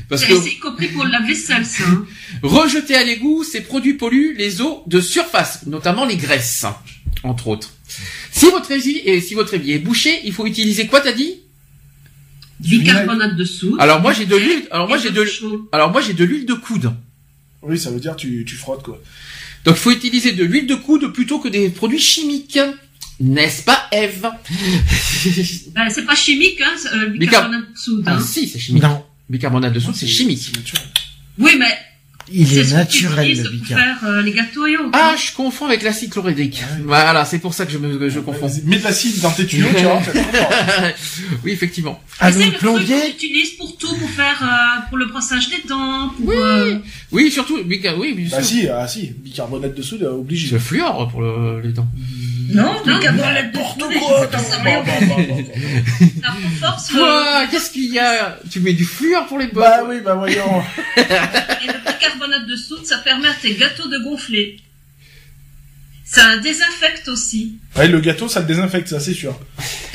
Parce 0.08 0.24
que 0.24 0.38
c'est 0.40 0.50
y 0.50 0.58
compris 0.58 0.88
pour 0.88 1.04
la 1.04 1.20
vaisselle, 1.20 1.64
ça. 1.64 1.82
hein. 1.86 2.04
rejeter 2.42 2.94
à 2.94 3.02
l'égout, 3.04 3.42
ces 3.42 3.62
produits 3.62 3.94
polluent 3.94 4.34
les 4.36 4.60
eaux 4.60 4.82
de 4.86 5.00
surface, 5.00 5.64
notamment 5.66 6.04
les 6.04 6.16
graisses, 6.16 6.66
entre 7.22 7.48
autres. 7.48 7.72
Si 8.30 8.44
votre 8.46 8.70
évier, 8.70 9.20
si 9.22 9.34
votre 9.34 9.54
évier 9.54 9.76
est 9.76 9.78
bouché, 9.78 10.20
il 10.24 10.32
faut 10.32 10.46
utiliser 10.46 10.86
quoi, 10.86 11.00
t'as 11.00 11.12
dit? 11.12 11.40
Bicarbonate 12.64 13.36
de 13.36 13.44
soude. 13.44 13.76
Alors 13.78 14.00
moi 14.00 14.12
j'ai 14.12 14.26
de 14.26 14.36
l'huile. 14.36 14.66
Alors 14.70 14.88
moi 14.88 14.98
j'ai 14.98 15.10
de. 15.10 15.24
Alors 15.72 15.90
moi 15.92 16.00
j'ai 16.00 16.14
de 16.14 16.24
l'huile 16.24 16.46
de 16.46 16.54
coude. 16.54 16.92
Oui, 17.62 17.78
ça 17.78 17.90
veut 17.90 18.00
dire 18.00 18.16
tu, 18.16 18.44
tu 18.46 18.54
frottes 18.56 18.82
quoi. 18.82 19.00
Donc 19.64 19.76
il 19.76 19.80
faut 19.80 19.90
utiliser 19.90 20.32
de 20.32 20.44
l'huile 20.44 20.66
de 20.66 20.74
coude 20.74 21.12
plutôt 21.12 21.38
que 21.38 21.48
des 21.48 21.70
produits 21.70 21.98
chimiques. 22.00 22.58
N'est-ce 23.20 23.62
pas, 23.62 23.86
Eve? 23.92 24.26
Ben, 25.74 25.88
c'est 25.90 26.04
pas 26.04 26.14
chimique, 26.16 26.60
hein, 26.60 26.72
euh, 26.94 27.06
Bicar- 27.10 27.18
bicarbonate 27.18 27.72
de 27.72 27.76
soude. 27.78 28.02
Ah 28.06 28.16
Hein. 28.16 28.20
si, 28.20 28.48
c'est 28.48 28.58
chimique. 28.58 28.82
Non, 28.82 29.04
Bicarbonate 29.30 29.72
de 29.72 29.80
soude, 29.80 29.94
c'est 29.94 30.06
chimique. 30.06 30.52
Oui, 31.38 31.52
mais 31.58 31.72
il 32.32 32.58
est 32.58 32.72
naturel, 32.72 33.36
le 33.36 33.58
pour 33.58 33.66
faire 33.66 33.98
euh, 34.04 34.22
les 34.22 34.32
gâteaux 34.32 34.66
et 34.66 34.76
autres. 34.76 34.90
Ah, 34.92 35.14
je 35.16 35.34
confonds 35.34 35.66
avec 35.66 35.82
l'acide 35.82 36.10
chlorhydrique. 36.10 36.62
Voilà, 36.84 37.24
c'est 37.24 37.38
pour 37.38 37.52
ça 37.54 37.66
que 37.66 37.72
je, 37.72 37.78
me, 37.78 37.98
que 37.98 38.08
je 38.08 38.20
confonds. 38.20 38.46
Vas-y, 38.46 38.62
Mets 38.62 38.78
de 38.78 38.84
l'acide 38.84 39.20
dans 39.20 39.30
tes 39.30 39.46
tuyaux, 39.46 39.68
tu 39.76 39.82
vois. 39.84 40.00
oui, 41.44 41.52
effectivement. 41.52 42.00
Ah, 42.20 42.32
c'est 42.32 42.38
le 42.38 42.44
le 42.46 42.50
truc 42.50 42.60
plombier, 42.60 43.10
utilise 43.10 43.50
pour 43.58 43.76
tout, 43.76 43.94
pour 43.96 44.10
faire, 44.10 44.40
euh, 44.42 44.88
pour 44.88 44.98
le 44.98 45.06
brossage 45.06 45.48
des 45.50 45.68
dents, 45.68 46.08
pour, 46.10 46.30
euh, 46.30 46.76
Oui, 47.12 47.30
surtout, 47.30 47.58
bica- 47.64 47.94
oui, 47.98 48.14
bien 48.14 48.28
Bah 48.30 48.42
sûr. 48.42 48.60
si, 48.60 48.68
ah 48.68 48.86
si, 48.88 49.10
bicarbonate 49.16 49.74
de 49.76 49.82
soude, 49.82 50.02
euh, 50.02 50.12
obligé. 50.12 50.48
C'est 50.48 50.58
fluor 50.58 51.08
pour 51.10 51.20
le- 51.22 51.60
les 51.62 51.72
dents. 51.72 51.88
Non, 52.48 52.82
bicarbonate 52.84 53.52
de 53.52 53.58
N'importe 56.20 56.90
quoi, 56.90 56.92
Quoi 56.92 57.46
Qu'est-ce 57.50 57.70
qu'il 57.70 57.92
y 57.92 57.98
a? 57.98 58.38
Tu 58.50 58.60
mets 58.60 58.72
du 58.72 58.84
fluor 58.84 59.26
pour 59.26 59.38
les 59.38 59.46
bottes 59.46 59.64
Bah 59.64 59.84
oui, 59.88 60.00
bah 60.00 60.14
voyons. 60.14 60.62
et 60.96 61.00
le 61.00 61.78
bicarbonate 61.86 62.46
de 62.46 62.56
soude, 62.56 62.84
ça 62.84 62.98
permet 62.98 63.28
à 63.28 63.34
tes 63.34 63.54
gâteaux 63.54 63.88
de 63.88 63.98
gonfler. 63.98 64.58
Ça 66.04 66.36
désinfecte 66.38 67.08
aussi. 67.08 67.58
Ouais, 67.76 67.88
le 67.88 68.00
gâteau, 68.00 68.28
ça 68.28 68.40
le 68.40 68.46
désinfecte, 68.46 68.88
ça 68.88 69.00
c'est 69.00 69.14
sûr. 69.14 69.34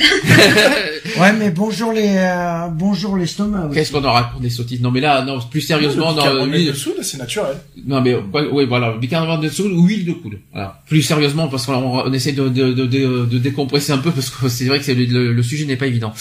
ouais, 1.18 1.32
mais 1.38 1.50
bonjour 1.50 1.92
les, 1.92 2.14
euh, 2.16 2.68
bonjour 2.68 3.16
l'estomac. 3.16 3.66
aussi. 3.66 3.74
Qu'est-ce 3.74 3.92
qu'on 3.92 4.04
en 4.04 4.12
raconte 4.12 4.42
des 4.42 4.50
sottises 4.50 4.80
Non, 4.82 4.90
mais 4.90 5.00
là, 5.00 5.22
non, 5.22 5.38
plus 5.50 5.60
sérieusement, 5.62 6.10
non, 6.12 6.16
bicarbonate 6.18 6.48
lui- 6.58 6.66
de 6.66 6.72
soude, 6.74 6.94
c'est 7.02 7.16
naturel. 7.18 7.56
Non 7.86 8.00
mais 8.02 8.14
ouais, 8.14 8.48
ouais, 8.48 8.66
voilà, 8.66 8.92
bicarbonate 8.98 9.40
de 9.40 9.48
soude 9.48 9.72
ou 9.72 9.86
huile 9.86 10.04
de 10.04 10.12
coude. 10.12 10.38
Voilà. 10.52 10.82
Plus 10.88 11.02
sérieusement 11.02 11.48
parce 11.48 11.64
qu'on 11.66 11.74
on 11.74 12.12
essaie 12.12 12.32
de, 12.32 12.48
de, 12.50 12.72
de, 12.72 12.84
de, 12.86 13.24
de 13.24 13.38
décompresser 13.38 13.92
un 13.92 13.98
peu 13.98 14.10
parce 14.10 14.28
que 14.30 14.48
c'est 14.50 14.66
vrai 14.66 14.78
que 14.78 14.84
c'est 14.84 14.94
le, 14.94 15.04
le- 15.06 15.32
le 15.32 15.42
sujet 15.42 15.64
n'est 15.64 15.76
pas 15.76 15.86
évident. 15.86 16.12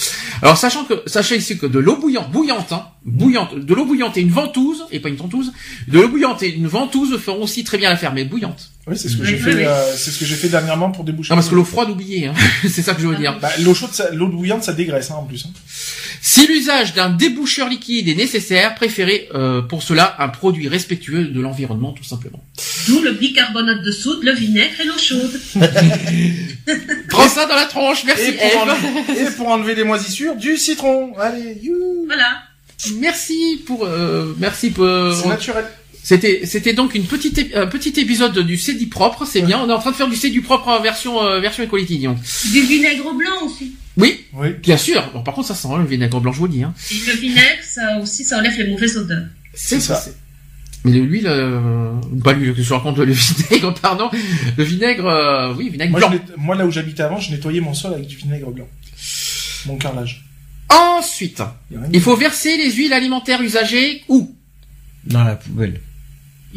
Alors 0.42 0.56
sachant 0.58 0.86
que 0.86 0.94
sachez 1.08 1.36
ici 1.38 1.58
que 1.58 1.66
de 1.66 1.80
l'eau 1.80 1.98
bouillante, 1.98 2.32
bouillante, 2.32 2.72
hein, 2.72 2.84
bouillante, 3.06 3.58
de 3.60 3.74
l'eau 3.74 3.86
bouillante 3.86 4.16
et 4.18 4.22
une 4.22 4.30
ventouse 4.30 4.86
et 4.92 5.00
pas 5.02 5.10
une 5.10 5.18
tentouse, 5.18 5.52
de 5.90 6.00
l'eau 6.00 6.08
bouillante 6.08 6.42
et 6.44 6.54
une 6.56 6.68
ventouse 6.68 7.18
feront 7.18 7.44
aussi 7.44 7.64
très 7.66 7.78
bien 7.78 7.90
l'affaire, 7.90 8.14
mais 8.14 8.24
bouillante. 8.24 8.72
Oui, 8.88 8.98
c'est 8.98 9.10
ce 9.10 9.18
que 9.18 9.22
Oui, 9.22 9.28
j'ai 9.28 9.36
oui, 9.36 9.42
fait, 9.42 9.56
oui. 9.56 9.64
euh, 9.66 9.84
c'est 9.96 10.10
ce 10.10 10.20
que 10.20 10.26
j'ai 10.26 10.36
fait 10.36 10.48
dernièrement 10.50 10.90
pour 10.90 11.04
déboucher. 11.04 11.30
Non 11.32 11.36
parce 11.36 11.49
que 11.50 11.56
l'eau 11.56 11.64
froide 11.66 11.90
oubliez, 11.90 12.28
hein. 12.28 12.34
c'est 12.70 12.82
ça 12.82 12.94
que 12.94 13.02
je 13.02 13.08
veux 13.08 13.16
dire. 13.16 13.38
Bah, 13.42 13.50
l'eau 13.62 13.74
chaude, 13.74 13.90
l'eau 14.14 14.28
bouillante, 14.28 14.64
ça 14.64 14.74
dégraisse, 14.74 15.12
hein, 15.12 15.16
en 15.16 15.24
plus. 15.24 15.46
hein. 15.46 15.52
Si 16.22 16.46
l'usage 16.48 16.94
d'un 16.94 17.10
déboucheur 17.10 17.70
liquide 17.70 18.08
est 18.10 18.16
nécessaire, 18.16 18.76
préférez 18.76 19.30
euh, 19.34 19.62
pour 19.62 19.84
cela 19.84 20.16
un 20.20 20.28
produit 20.28 20.68
respectueux 20.68 21.24
de 21.26 21.40
l'environnement 21.40 21.94
tout 21.94 22.04
simplement. 22.04 22.44
D'où 22.88 23.02
le 23.02 23.12
bicarbonate 23.14 23.82
de 23.84 23.92
soude, 23.92 24.24
le 24.24 24.34
vinaigre 24.34 24.80
et 24.82 24.86
l'eau 24.86 24.98
chaude. 24.98 25.40
Prends 27.10 27.28
ça 27.30 27.46
dans 27.46 27.56
la 27.56 27.66
tronche, 27.66 28.04
merci 28.06 28.30
Et 28.30 28.32
pour, 28.34 28.44
Eve. 28.46 28.58
enlever, 28.58 29.22
et 29.22 29.32
pour 29.32 29.48
enlever 29.48 29.76
les 29.76 29.84
moisissures, 29.84 30.36
du 30.36 30.58
citron. 30.58 31.14
Allez, 31.18 31.58
you. 31.62 32.06
Voilà. 32.06 32.44
Merci 32.98 33.62
pour 33.66 33.86
euh, 33.86 34.34
merci 34.40 34.70
pour 34.72 34.86
C'est 35.14 35.28
naturel. 35.28 35.66
C'était 36.10 36.44
c'était 36.48 36.74
donc 36.74 36.96
une 36.96 37.04
petite 37.06 37.40
un 37.56 37.68
petit 37.68 37.94
épisode 38.00 38.40
du 38.40 38.56
du 38.58 38.88
propre, 38.88 39.26
c'est 39.28 39.44
bien. 39.44 39.60
On 39.64 39.70
est 39.70 39.74
en 39.74 39.78
train 39.78 39.92
de 39.92 39.96
faire 39.96 40.08
du 40.10 40.18
du 40.32 40.42
propre 40.42 40.68
en 40.70 40.82
version 40.82 41.22
euh, 41.24 41.40
version 41.40 41.64
Equality. 41.64 42.00
Donc. 42.00 42.18
Du 42.52 42.62
vinaigre 42.62 43.14
blanc 43.14 43.46
aussi. 43.46 43.76
Oui, 43.96 44.26
Oui. 44.34 44.54
bien 44.60 44.76
sûr. 44.78 45.08
Bon, 45.14 45.22
par 45.22 45.36
contre 45.36 45.50
ça 45.50 45.54
sent 45.54 45.68
hein, 45.72 45.78
le 45.78 45.86
vinaigre 45.86 46.20
blanc, 46.20 46.32
je 46.32 46.40
vous 46.40 46.48
le 46.48 46.52
dis. 46.54 46.64
Hein. 46.64 46.74
Et 46.90 46.96
le 47.12 47.14
vinaigre, 47.16 47.62
ça 47.64 48.00
aussi, 48.02 48.24
ça 48.24 48.40
enlève 48.40 48.58
les 48.58 48.68
mauvaises 48.72 48.98
odeurs. 48.98 49.28
C'est 49.54 49.80
ça. 49.80 49.98
c'est- 49.98 50.16
Mais 50.84 50.94
l'huile, 50.94 51.28
euh, 51.28 51.92
pas 52.24 52.34
l'huile 52.34 52.56
que 52.56 52.64
je 52.64 52.74
raconte, 52.74 52.98
le 52.98 53.12
vinaigre, 53.14 53.72
pardon. 53.80 54.10
Le 54.58 54.64
vinaigre, 54.64 55.06
euh, 55.06 55.54
oui, 55.56 55.70
vinaigre 55.70 55.92
Moi, 55.92 56.00
blanc. 56.10 56.20
moi, 56.38 56.56
là 56.56 56.66
où 56.66 56.72
j'habitais 56.72 57.04
avant, 57.04 57.20
je 57.20 57.30
nettoyais 57.30 57.62
mon 57.62 57.76
sol 57.76 57.94
avec 57.94 58.08
du 58.08 58.16
vinaigre 58.16 58.50
blanc. 58.50 58.68
Mon 59.68 59.78
carrelage. 59.78 60.26
Ensuite, 60.70 61.44
rien. 61.70 61.82
il 61.94 62.02
faut 62.02 62.16
verser 62.16 62.58
les 62.58 62.72
huiles 62.72 62.94
alimentaires 62.94 63.44
usagées 63.44 64.02
où? 64.08 64.36
Dans 65.06 65.24
la 65.24 65.36
poubelle. 65.36 65.82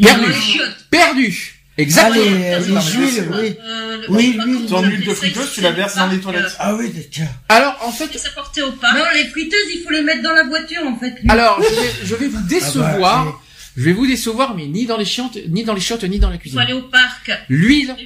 Perdu. 0.00 0.26
Les. 0.26 0.64
Perdu. 0.90 1.58
Exactement. 1.78 2.20
Allez, 2.22 2.44
euh, 2.44 2.60
non, 2.68 2.80
les 2.80 2.92
huiles, 2.92 3.28
oui. 3.32 3.56
Euh, 3.64 3.96
le- 3.96 4.10
Oui, 4.10 4.26
l'huile. 4.32 4.38
comme 4.38 4.66
Ton 4.66 4.82
huile 4.82 5.06
de 5.06 5.14
friteuse, 5.14 5.52
tu 5.54 5.60
la 5.62 5.72
verses 5.72 5.96
dans 5.96 6.06
les 6.06 6.18
toilettes. 6.20 6.54
Ah 6.58 6.74
oui, 6.74 6.92
tiens. 7.10 7.28
Alors, 7.48 7.76
en 7.82 7.90
fait, 7.92 8.16
Ça 8.18 8.28
portait 8.34 8.60
au 8.62 8.72
parc. 8.72 8.94
Non, 8.96 9.04
les 9.14 9.24
friteuses, 9.28 9.58
il 9.74 9.82
faut 9.82 9.90
les 9.90 10.02
mettre 10.02 10.22
dans 10.22 10.34
la 10.34 10.44
voiture, 10.44 10.82
en 10.86 10.96
fait. 10.98 11.10
lui. 11.20 11.30
alors, 11.30 11.60
je 11.62 11.74
vais, 11.74 11.90
je 12.04 12.14
vais 12.14 12.28
vous 12.28 12.42
décevoir. 12.46 13.20
Ah 13.20 13.24
bah, 13.30 13.38
Je 13.76 13.84
vais 13.84 13.92
vous 13.94 14.06
décevoir, 14.06 14.54
mais 14.54 14.66
ni 14.66 14.84
dans 14.84 14.98
les 14.98 15.06
chiottes, 15.06 15.38
ni 15.48 15.64
dans 15.64 15.72
les 15.72 15.80
chiottes, 15.80 16.04
ni 16.04 16.18
dans 16.18 16.28
la 16.28 16.34
Il 16.34 16.38
faut 16.38 16.42
cuisine. 16.42 16.58
aller 16.58 16.74
au 16.74 16.82
parc. 16.82 17.30
L'huile, 17.48 17.96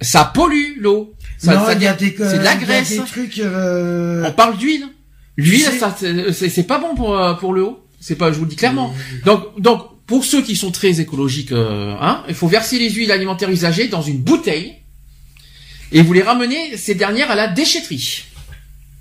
ça 0.00 0.24
pollue 0.34 0.78
l'eau. 0.78 1.14
Ça, 1.36 1.54
non, 1.56 1.66
ça 1.66 1.74
il 1.74 1.82
y 1.82 1.86
a 1.86 1.92
dé- 1.92 2.10
des, 2.12 2.16
c'est 2.16 2.38
de 2.38 2.44
la 2.44 2.54
graisse. 2.56 2.90
Il 2.90 2.96
y 2.96 2.98
a 3.00 3.02
des 3.02 3.08
trucs, 3.10 3.38
euh... 3.38 4.24
On 4.26 4.32
parle 4.32 4.56
d'huile. 4.56 4.86
L'huile, 5.36 5.60
ça, 5.78 5.94
c'est 5.98 6.32
c'est- 6.32 6.48
c'est 6.48 6.62
pas 6.64 6.78
bon 6.78 6.94
pour 6.94 7.16
euh, 7.18 7.34
pour 7.34 7.52
le 7.52 7.62
haut. 7.64 7.86
C'est 8.00 8.16
pas, 8.16 8.32
je 8.32 8.38
vous 8.38 8.44
le 8.44 8.50
dis 8.50 8.56
clairement. 8.56 8.94
Donc, 9.26 9.60
donc, 9.60 9.86
pour 10.10 10.24
ceux 10.24 10.42
qui 10.42 10.56
sont 10.56 10.72
très 10.72 11.00
écologiques, 11.00 11.52
euh, 11.52 11.94
hein, 12.00 12.24
il 12.28 12.34
faut 12.34 12.48
verser 12.48 12.80
les 12.80 12.90
huiles 12.90 13.12
alimentaires 13.12 13.48
usagées 13.48 13.86
dans 13.86 14.02
une 14.02 14.18
bouteille 14.18 14.72
et 15.92 16.02
vous 16.02 16.12
les 16.12 16.22
ramenez 16.22 16.76
ces 16.76 16.96
dernières 16.96 17.30
à 17.30 17.36
la 17.36 17.46
déchetterie. 17.46 18.24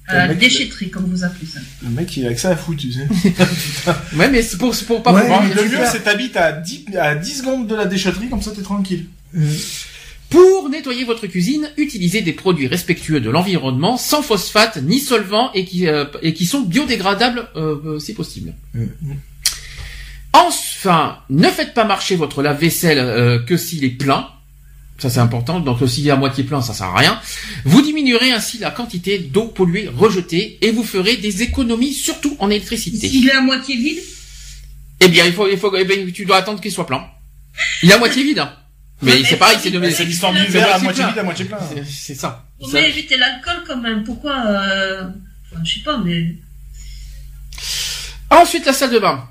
À 0.07 0.27
la 0.27 0.36
déchetterie, 0.36 0.91
comme 0.91 1.06
vous 1.06 1.23
appelez 1.23 1.48
ça. 1.48 1.61
Le 1.84 1.90
mec, 1.90 2.15
il 2.15 2.27
a 2.27 2.34
que 2.36 2.40
ça 2.40 2.52
à 2.52 2.56
foutre, 2.56 2.81
tu 2.81 2.91
sais. 2.91 3.07
Ouais, 4.15 4.30
mais 4.30 4.44
c'est 4.44 4.57
pour, 4.60 4.76
c'est 4.76 4.86
pour 4.86 5.02
pas 5.02 5.11
Ouais, 5.14 5.22
pouvoir- 5.22 5.44
le 5.44 5.64
mieux, 5.68 5.80
c'est 5.91 6.03
t'habites 6.03 6.38
à 6.38 6.52
10, 6.52 6.86
à 6.95 7.15
10 7.15 7.38
secondes 7.40 7.65
de 7.65 7.73
la 7.73 7.86
déchetterie, 7.86 8.30
comme 8.30 8.44
ça 8.44 8.52
t'es 8.52 8.61
tranquille. 8.61 9.07
Pour 10.30 10.69
nettoyer 10.69 11.06
votre 11.06 11.26
cuisine, 11.26 11.72
utilisez 11.77 12.22
des 12.22 12.34
produits 12.34 12.68
respectueux 12.68 13.19
de 13.19 13.31
l'environnement, 13.31 13.98
sans 13.98 14.22
phosphate 14.22 14.77
ni 14.84 14.99
solvant 14.99 15.52
et 15.53 15.65
qui, 15.65 15.88
euh, 15.88 16.06
et 16.22 16.36
qui 16.36 16.45
sont 16.45 16.61
biodégradables 16.61 17.48
euh, 17.56 17.98
si 17.98 18.14
possible. 18.14 18.53
Enfin, 20.34 21.20
ne 21.30 21.48
faites 21.50 21.74
pas 21.74 21.84
marcher 21.86 22.16
votre 22.16 22.42
lave-vaisselle 22.42 23.00
euh, 23.00 23.40
que 23.40 23.58
s'il 23.58 23.84
est 23.84 23.90
plein. 23.90 24.28
Ça 24.98 25.10
c'est 25.10 25.20
important. 25.20 25.60
Donc 25.60 25.80
s'il 25.88 26.08
est 26.08 26.12
à 26.12 26.16
moitié 26.18 26.44
plein, 26.44 26.62
ça 26.62 26.74
sert 26.74 26.88
à 26.88 26.98
rien. 26.98 27.20
Vous 27.66 27.82
diminuerez 27.82 28.32
ainsi 28.32 28.58
la 28.58 28.70
quantité 28.72 29.18
d'eau 29.20 29.46
polluée 29.48 29.90
rejetée 29.96 30.58
et 30.62 30.72
vous 30.72 30.84
ferez 30.84 31.18
des 31.18 31.42
économies 31.42 31.94
surtout 31.94 32.36
en 32.40 32.50
électricité. 32.50 33.08
S'il 33.10 33.28
est 33.28 33.32
à 33.34 33.42
moitié 33.42 33.76
vide, 33.78 34.00
Eh 35.00 35.08
bien, 35.08 35.26
il 35.26 35.32
faut, 35.34 35.48
il 35.50 35.58
faut, 35.58 35.74
eh 35.78 35.86
bien, 35.86 35.96
tu 36.14 36.26
dois 36.26 36.38
attendre 36.38 36.60
qu'il 36.62 36.72
soit 36.72 36.86
plein. 36.86 37.06
Il 37.84 37.90
est 37.90 37.94
à 37.94 37.98
moitié 37.98 38.24
vide. 38.24 38.40
hein. 38.40 38.54
Mais 39.02 39.24
c'est 39.24 39.32
mais 39.32 39.38
pareil, 39.38 39.58
c'est- 39.62 39.72
de, 39.72 39.80
mais 39.80 39.92
C'est 39.92 40.04
l'histoire 40.04 40.34
c'est 40.36 40.46
du 40.46 40.52
verre 40.52 40.76
à 40.76 40.80
moitié 40.80 41.06
vide, 41.06 41.18
à 41.18 41.24
moitié 41.24 41.46
plein. 41.46 41.58
c'est- 41.90 42.16
ça. 42.16 42.46
Faut 42.62 42.68
Ça- 42.70 42.82
mieux 42.82 42.88
éviter 42.90 43.16
l'alcool 43.18 43.64
quand 43.66 43.78
même. 43.78 44.04
Pourquoi 44.04 44.36
euh... 44.46 45.04
enfin, 45.50 45.62
Je 45.64 45.74
sais 45.76 45.80
pas, 45.86 45.98
mais... 45.98 46.36
Ensuite, 48.30 48.66
la 48.66 48.74
salle 48.74 48.92
de 48.92 49.00
bain. 49.00 49.24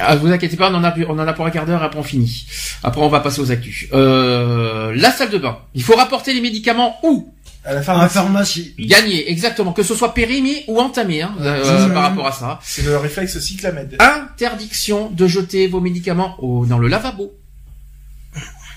Ah, 0.00 0.16
vous 0.16 0.28
inquiétez 0.32 0.56
pas, 0.56 0.70
on 0.70 0.74
en 0.74 0.84
a, 0.84 0.94
on 1.08 1.18
en 1.18 1.26
a 1.26 1.32
pour 1.32 1.46
un 1.46 1.50
quart 1.50 1.66
d'heure, 1.66 1.82
après 1.82 1.98
on 1.98 2.02
finit. 2.02 2.46
Après, 2.82 3.00
on 3.00 3.08
va 3.08 3.20
passer 3.20 3.40
aux 3.40 3.50
actus. 3.52 3.86
Euh, 3.92 4.92
la 4.96 5.10
salle 5.12 5.30
de 5.30 5.38
bain. 5.38 5.58
Il 5.74 5.82
faut 5.82 5.94
rapporter 5.94 6.32
les 6.34 6.40
médicaments 6.40 6.98
où? 7.02 7.32
À 7.64 7.72
la 7.72 7.82
pharmacie, 7.82 8.14
pharmacie. 8.14 8.74
Gagner, 8.78 9.30
exactement. 9.30 9.72
Que 9.72 9.82
ce 9.82 9.94
soit 9.94 10.12
périmé 10.12 10.64
ou 10.68 10.78
entamé, 10.80 11.22
hein, 11.22 11.34
euh, 11.40 11.88
Mmh. 11.88 11.94
par 11.94 12.02
rapport 12.02 12.26
à 12.26 12.32
ça. 12.32 12.58
c'est 12.62 12.82
le 12.82 12.96
réflexe 12.98 13.38
cyclamède. 13.38 13.96
Interdiction 14.00 15.10
de 15.10 15.26
jeter 15.26 15.66
vos 15.66 15.80
médicaments 15.80 16.36
au, 16.42 16.66
dans 16.66 16.78
le 16.78 16.88
lavabo. 16.88 17.32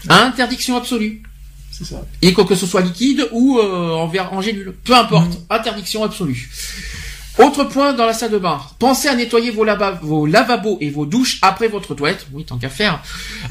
Interdiction 0.10 0.78
absolue. 0.78 1.22
C'est 1.72 1.84
ça. 1.86 2.02
Et 2.22 2.32
quoi 2.34 2.46
que 2.46 2.56
ce 2.56 2.66
soit 2.66 2.82
liquide 2.82 3.28
ou 3.32 3.60
euh, 3.60 3.92
en, 3.94 4.08
verre, 4.08 4.32
en 4.34 4.42
gélule. 4.42 4.74
Peu 4.84 4.96
importe. 4.96 5.38
Interdiction 5.50 6.04
absolue. 6.04 6.50
Autre 7.40 7.66
point 7.66 7.94
dans 7.94 8.06
la 8.08 8.14
salle 8.14 8.32
de 8.32 8.40
bain. 8.40 8.60
Pensez 8.80 9.08
à 9.08 9.16
nettoyer 9.16 9.52
vos, 9.52 9.64
lava- 9.64 10.00
vos 10.02 10.26
lavabos 10.26 10.80
et 10.82 10.90
vos 10.90 11.06
douches 11.06 11.38
après 11.44 11.68
votre 11.68 11.94
toilette. 11.94 12.26
Oui, 12.34 12.44
tant 12.46 12.58
qu'à 12.58 12.70
faire. 12.70 13.02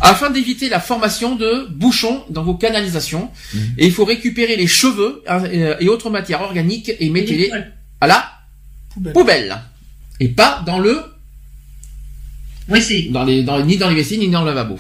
Afin 0.01 0.31
d'éviter 0.31 0.69
la 0.69 0.81
formation 0.81 1.37
de 1.37 1.69
bouchons 1.71 2.25
dans 2.31 2.43
vos 2.43 2.55
canalisations. 2.55 3.31
Et 3.79 3.87
il 3.87 3.93
faut 3.93 4.05
récupérer 4.05 4.57
les 4.57 4.67
cheveux 4.67 5.23
hein, 5.29 5.45
et, 5.53 5.85
et 5.85 5.89
autres 5.89 6.11
matières 6.11 6.43
organiques 6.43 6.89
et 6.89 6.97
les 7.01 7.11
mettez-les 7.11 7.51
à 8.01 8.07
la 8.09 8.29
Poubelle. 8.93 9.13
poubelle. 9.13 9.63
Et 10.19 10.29
pas 10.29 10.63
dans 10.67 10.79
le 10.81 11.01
Oui, 12.69 12.83
c'est... 12.83 13.03
dans 13.11 13.25
les, 13.25 13.45
dans, 13.45 13.65
ni 13.65 13.77
dans 13.77 13.89
les 13.89 13.95
WC, 14.03 14.19
ni 14.19 14.29
dans 14.29 14.41
le 14.43 14.49
lavabo. 14.49 14.79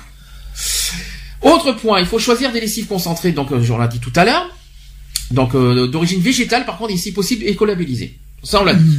Autre 1.42 1.72
point, 1.72 2.00
il 2.00 2.06
faut 2.06 2.18
choisir 2.18 2.50
des 2.50 2.60
lessives 2.60 2.86
concentrées, 2.86 3.30
donc 3.32 3.52
euh, 3.52 3.62
j'en 3.62 3.78
l'ai 3.80 3.86
dit 3.88 4.00
tout 4.00 4.12
à 4.16 4.24
l'heure. 4.24 4.48
Donc 5.30 5.54
euh, 5.54 5.86
d'origine 5.86 6.20
végétale, 6.20 6.64
par 6.64 6.76
contre, 6.78 6.92
et 6.92 6.96
si 6.96 7.12
possible, 7.12 7.44
écolabellisée. 7.44 8.18
Ça, 8.47 8.60
on 8.62 8.64
l'a 8.64 8.74
dit. 8.74 8.98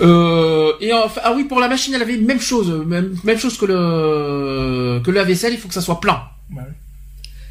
Euh, 0.00 0.72
et 0.80 0.92
enfin, 0.92 1.20
ah 1.24 1.32
oui, 1.36 1.44
pour 1.44 1.60
la 1.60 1.68
machine 1.68 1.94
à 1.94 1.98
laver, 1.98 2.16
même 2.16 2.40
chose, 2.40 2.68
même, 2.86 3.14
même 3.22 3.38
chose 3.38 3.56
que 3.56 3.64
le 3.66 5.00
que 5.04 5.10
le 5.12 5.16
lave-vaisselle, 5.18 5.52
il 5.52 5.58
faut 5.58 5.68
que 5.68 5.74
ça 5.74 5.80
soit 5.80 6.00
plein. 6.00 6.20
Ouais. 6.52 6.62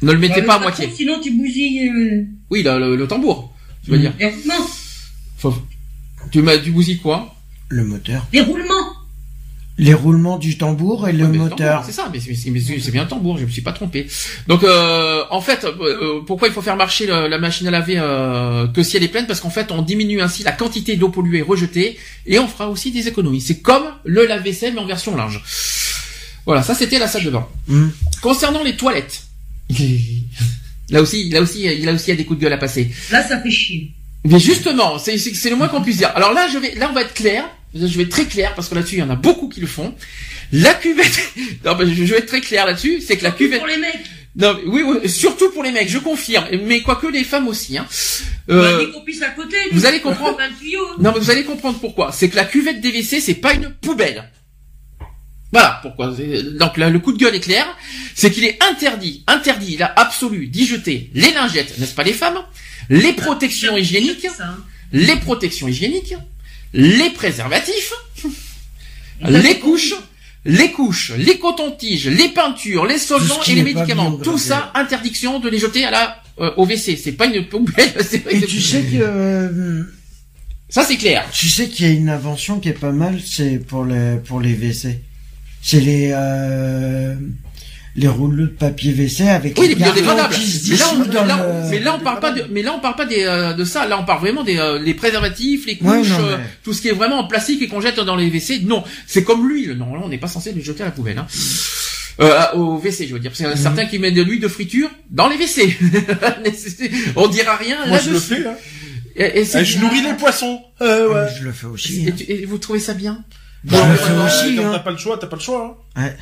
Ne 0.02 0.12
le 0.12 0.18
mettez 0.18 0.42
Bah, 0.42 0.48
pas 0.48 0.54
à 0.56 0.58
moitié. 0.60 0.84
contre, 0.84 0.96
Sinon, 0.98 1.20
tu 1.22 1.30
bousilles 1.30 1.88
euh, 1.88 2.24
Oui, 2.50 2.62
le, 2.62 2.78
le, 2.78 2.96
le 2.96 3.06
tambour, 3.08 3.54
tu 3.82 3.92
veux 3.92 3.98
dire. 3.98 4.12
Faut- 5.38 5.54
tu 6.30 6.42
du 6.62 6.70
bousilles 6.70 6.98
quoi? 6.98 7.34
Le 7.68 7.84
moteur. 7.84 8.26
Les 8.32 8.42
roulements. 8.42 8.73
Les 9.76 9.92
roulements 9.92 10.38
du 10.38 10.56
tambour 10.56 11.08
et 11.08 11.12
le 11.12 11.24
Ouais, 11.26 11.36
moteur. 11.36 11.56
tambour, 11.56 11.84
C'est 11.84 11.92
ça, 11.92 12.08
mais 12.12 12.20
c'est- 12.20 12.90
bien 12.92 13.02
le 13.02 13.08
tambour, 13.08 13.38
je 13.38 13.44
me 13.44 13.50
suis 13.50 13.60
pas 13.60 13.72
trompé. 13.72 14.06
Donc 14.46 14.62
euh, 14.62 15.24
en 15.30 15.40
fait, 15.40 15.64
euh, 15.64 16.20
pourquoi 16.24 16.46
il 16.46 16.54
faut 16.54 16.62
faire 16.62 16.76
marcher 16.76 17.06
le- 17.08 17.26
la 17.26 17.38
machine 17.38 17.66
à 17.66 17.72
laver 17.72 17.96
euh, 17.98 18.68
que 18.68 18.84
si 18.84 18.96
elle 18.96 19.02
est 19.02 19.08
pleine 19.08 19.26
Parce 19.26 19.40
qu'en 19.40 19.50
fait, 19.50 19.72
on 19.72 19.82
diminue 19.82 20.20
ainsi 20.20 20.44
la 20.44 20.52
quantité 20.52 20.94
d'eau 20.94 21.08
polluée 21.08 21.42
rejetée 21.42 21.98
et 22.26 22.38
on 22.38 22.46
fera 22.46 22.68
aussi 22.70 22.92
des 22.92 23.08
économies. 23.08 23.40
C'est 23.40 23.58
comme 23.62 23.82
le 24.04 24.26
lave-vaisselle 24.26 24.74
mais 24.74 24.80
en 24.80 24.86
version 24.86 25.16
linge. 25.16 25.42
Voilà, 26.46 26.62
ça 26.62 26.74
c'était 26.76 27.00
la 27.00 27.08
salle 27.08 27.24
de 27.24 27.30
bain. 27.30 27.46
Hmm. 27.66 27.88
Concernant 28.22 28.62
les 28.62 28.76
toilettes, 28.76 29.24
là 30.90 31.02
aussi, 31.02 31.30
là 31.30 31.40
aussi, 31.40 31.62
il 31.64 31.88
a 31.88 31.92
aussi 31.92 32.04
il 32.06 32.10
y 32.10 32.12
a 32.12 32.16
des 32.16 32.24
coups 32.24 32.38
de 32.38 32.44
gueule 32.44 32.52
à 32.52 32.58
passer. 32.58 32.90
Là, 33.10 33.26
ça 33.26 33.40
fait 33.40 33.50
chier. 33.50 33.90
Mais 34.24 34.38
justement, 34.38 34.98
c'est 34.98 35.16
le 35.50 35.56
moins 35.56 35.68
qu'on 35.68 35.82
puisse 35.82 35.96
dire. 35.98 36.12
Alors 36.14 36.32
là, 36.32 36.46
je 36.52 36.58
vais, 36.58 36.74
là, 36.76 36.88
on 36.90 36.94
va 36.94 37.02
être 37.02 37.14
clair. 37.14 37.44
Je 37.74 37.96
vais 37.96 38.04
être 38.04 38.10
très 38.10 38.26
clair 38.26 38.54
parce 38.54 38.68
que 38.68 38.74
là-dessus, 38.74 38.96
il 38.96 39.00
y 39.00 39.02
en 39.02 39.10
a 39.10 39.16
beaucoup 39.16 39.48
qui 39.48 39.60
le 39.60 39.66
font. 39.66 39.94
La 40.52 40.74
cuvette. 40.74 41.20
Non, 41.64 41.76
mais 41.78 41.86
je 41.92 42.04
vais 42.04 42.18
être 42.18 42.26
très 42.26 42.40
clair 42.40 42.66
là-dessus. 42.66 43.00
C'est 43.00 43.16
que 43.16 43.24
la 43.24 43.30
cuvette. 43.32 43.58
Pour 43.58 43.66
les 43.68 43.76
mecs. 43.78 44.00
Non, 44.36 44.54
mais 44.54 44.62
oui, 44.66 44.82
oui, 44.82 45.08
surtout 45.08 45.50
pour 45.50 45.62
les 45.62 45.70
mecs, 45.70 45.88
je 45.88 45.98
confirme. 45.98 46.46
Mais 46.64 46.82
quoique 46.82 47.06
les 47.06 47.24
femmes 47.24 47.48
aussi. 47.48 47.78
Hein. 47.78 47.86
Euh, 48.50 48.86
à 49.22 49.30
côté. 49.30 49.56
vous 49.72 49.86
allez 49.86 50.00
comprendre. 50.00 50.38
Non, 50.98 51.12
mais 51.12 51.20
vous 51.20 51.30
allez 51.30 51.44
comprendre 51.44 51.78
pourquoi. 51.78 52.12
C'est 52.12 52.28
que 52.28 52.36
la 52.36 52.44
cuvette 52.44 52.80
WC, 52.84 53.20
c'est 53.20 53.34
pas 53.34 53.54
une 53.54 53.70
poubelle. 53.70 54.30
Voilà 55.52 55.78
pourquoi. 55.82 56.12
Donc 56.58 56.76
là, 56.76 56.90
le 56.90 56.98
coup 56.98 57.12
de 57.12 57.18
gueule 57.18 57.36
est 57.36 57.40
clair. 57.40 57.64
C'est 58.16 58.30
qu'il 58.32 58.44
est 58.44 58.60
interdit, 58.62 59.22
interdit, 59.28 59.80
a 59.80 59.92
absolu 60.00 60.48
d'y 60.48 60.66
jeter 60.66 61.10
les 61.14 61.30
lingettes, 61.32 61.78
n'est-ce 61.78 61.94
pas 61.94 62.02
les 62.02 62.12
femmes, 62.12 62.38
les 62.90 63.12
protections 63.12 63.74
J'ai- 63.76 63.82
hygiéniques, 63.82 64.26
hein. 64.40 64.56
les 64.92 65.14
protections 65.16 65.68
hygiéniques, 65.68 66.14
les 66.74 67.10
préservatifs, 67.10 67.92
les 69.20 69.58
couches, 69.60 69.94
les 70.44 70.72
couches, 70.72 71.12
les 71.16 71.38
cotons-tiges, 71.38 72.08
les 72.08 72.28
peintures, 72.28 72.84
les 72.84 72.98
solvants 72.98 73.40
et 73.46 73.54
les 73.54 73.62
médicaments. 73.62 74.12
Tout 74.18 74.38
ça, 74.38 74.72
interdiction 74.74 75.38
de 75.38 75.48
les 75.48 75.58
jeter 75.58 75.84
à 75.84 75.90
la 75.90 76.16
euh, 76.40 76.50
au 76.56 76.66
WC. 76.66 76.96
C'est 76.96 77.12
pas 77.12 77.26
une 77.26 77.46
poubelle. 77.46 77.94
Et 78.30 78.40
tu 78.40 78.60
sais 78.60 78.82
que 78.82 78.96
euh, 79.00 79.84
Ça 80.68 80.84
c'est 80.84 80.96
clair. 80.96 81.24
tu 81.32 81.48
sais 81.48 81.68
qu'il 81.68 81.86
y 81.86 81.88
a 81.88 81.92
une 81.92 82.08
invention 82.08 82.58
qui 82.58 82.70
est 82.70 82.72
pas 82.72 82.90
mal, 82.90 83.20
c'est 83.24 83.58
pour 83.58 83.84
les 83.84 84.16
pour 84.16 84.40
les 84.40 84.54
WC. 84.54 85.00
C'est 85.62 85.80
les 85.80 86.10
euh, 86.12 87.14
les 87.96 88.08
rouleaux 88.08 88.46
de 88.46 88.50
papier 88.50 88.92
WC 88.92 89.28
avec 89.28 89.56
Oui, 89.58 89.68
les 89.68 89.74
biodégradables. 89.76 90.34
qui 90.34 90.40
se 90.50 90.70
Mais 90.70 90.76
là, 90.76 90.84
on, 90.94 90.98
le- 90.98 91.70
mais 91.70 91.78
là, 91.78 91.94
on 91.94 92.00
parle 92.02 92.18
pas 92.20 92.32
de, 92.32 92.44
mais 92.50 92.62
là, 92.62 92.74
on 92.76 92.80
parle 92.80 92.96
pas 92.96 93.06
des, 93.06 93.22
euh, 93.24 93.52
de 93.52 93.64
ça. 93.64 93.86
Là, 93.86 93.98
on 94.00 94.04
parle 94.04 94.20
vraiment 94.20 94.42
des, 94.42 94.58
euh, 94.58 94.80
les 94.80 94.94
préservatifs, 94.94 95.66
les 95.66 95.76
couches, 95.78 95.88
Ouais, 95.88 96.02
non, 96.08 96.18
euh, 96.26 96.36
mais- 96.38 96.44
tout 96.64 96.72
ce 96.72 96.82
qui 96.82 96.88
est 96.88 96.92
vraiment 96.92 97.18
en 97.20 97.24
plastique 97.28 97.62
et 97.62 97.68
qu'on 97.68 97.80
jette 97.80 98.00
dans 98.00 98.16
les 98.16 98.26
WC. 98.26 98.62
Non, 98.64 98.82
c'est 99.06 99.22
comme 99.22 99.48
l'huile. 99.48 99.72
Non, 99.78 99.94
là, 99.94 100.00
on 100.04 100.08
n'est 100.08 100.18
pas 100.18 100.26
censé 100.26 100.52
le 100.52 100.60
jeter 100.60 100.82
à 100.82 100.86
la 100.86 100.92
poubelle. 100.92 101.18
Hein. 101.18 101.26
Euh, 102.20 102.52
au 102.54 102.78
WC, 102.78 103.06
je 103.08 103.14
veux 103.14 103.20
dire. 103.20 103.30
Parce 103.30 103.38
qu'il 103.38 103.46
y 103.46 103.48
en 103.48 103.52
a 103.52 103.56
Mhm. 103.56 103.62
certains 103.62 103.86
qui 103.86 103.98
mettent 103.98 104.14
de 104.14 104.22
l'huile 104.22 104.40
de 104.40 104.48
friture 104.48 104.90
dans 105.10 105.28
les 105.28 105.36
WC. 105.36 105.76
on 107.16 107.28
dira 107.28 107.56
rien. 107.56 107.86
Moi, 107.86 107.98
je 108.04 108.10
le 108.10 108.18
fais, 108.18 108.46
hein. 108.46 108.54
Et, 109.16 109.40
et 109.40 109.46
Eh, 109.54 109.64
je 109.64 109.78
nourris 109.78 110.02
les 110.02 110.14
poissons. 110.14 110.60
Euh, 110.80 111.08
ouais. 111.12 111.30
Je 111.38 111.44
le 111.44 111.52
fais 111.52 111.66
aussi. 111.66 112.06
et, 112.06 112.10
hein. 112.10 112.14
et 112.28 112.44
vous 112.46 112.58
trouvez 112.58 112.80
ça 112.80 112.94
bien? 112.94 113.24
Bah, 113.62 113.76
Ouais, 113.78 113.84
je 113.86 113.90
le 113.92 113.96
fais 113.98 114.12
ouais, 114.12 114.24
aussi. 114.26 114.58
Hein. 114.60 114.70
t'as 114.72 114.78
pas 114.80 114.90
le 114.90 114.96
choix, 114.96 115.16
t'as 115.20 115.26
pas 115.28 115.36
le 115.36 115.42
choix. 115.42 115.78
hein. 115.96 116.02
Ouais. 116.02 116.16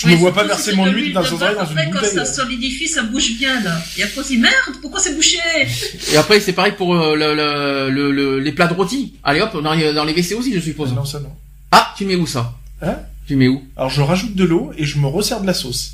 Je 0.00 0.06
Ouais, 0.06 0.12
me 0.12 0.16
vois 0.18 0.32
pas 0.32 0.44
verser 0.44 0.72
mon 0.74 0.86
c'est 0.86 0.92
huile 0.92 1.12
dans 1.12 1.20
dans 1.20 1.26
après, 1.36 1.84
une 1.84 1.90
quand 1.92 2.00
bouteille. 2.00 2.14
ça 2.14 2.24
solidifie, 2.24 2.88
ça 2.88 3.02
bouge 3.02 3.32
bien, 3.38 3.60
là. 3.60 3.78
Et 3.98 4.02
après, 4.02 4.20
on 4.20 4.24
se 4.24 4.28
dit, 4.28 4.38
merde, 4.38 4.54
pourquoi 4.80 4.98
c'est 4.98 5.14
bouché? 5.14 5.36
Et 6.12 6.16
après, 6.16 6.40
c'est 6.40 6.54
pareil 6.54 6.72
pour 6.72 6.94
euh, 6.96 7.14
le, 7.16 7.34
le, 7.34 7.90
le- 7.90 8.10
le- 8.10 8.38
les 8.40 8.52
plats 8.52 8.66
de 8.66 8.72
rôti. 8.72 9.14
Allez 9.22 9.42
hop, 9.42 9.62
dans 9.62 9.74
les, 9.74 9.92
dans 9.92 10.04
les 10.04 10.14
WC 10.14 10.34
aussi, 10.36 10.54
je 10.54 10.60
suppose. 10.60 10.88
Ah, 10.92 10.94
Non, 10.96 11.04
ça 11.04 11.20
non. 11.20 11.30
Ah, 11.70 11.92
tu 11.98 12.06
mets 12.06 12.16
où 12.16 12.26
ça? 12.26 12.54
Hein? 12.80 12.96
Tu 13.26 13.36
mets 13.36 13.48
où? 13.48 13.62
Alors 13.76 13.90
je 13.90 14.00
rajoute 14.00 14.34
de 14.34 14.44
l'eau 14.44 14.72
et 14.78 14.86
je 14.86 14.98
me 14.98 15.06
resserre 15.06 15.42
de 15.42 15.46
la 15.46 15.54
sauce. 15.54 15.92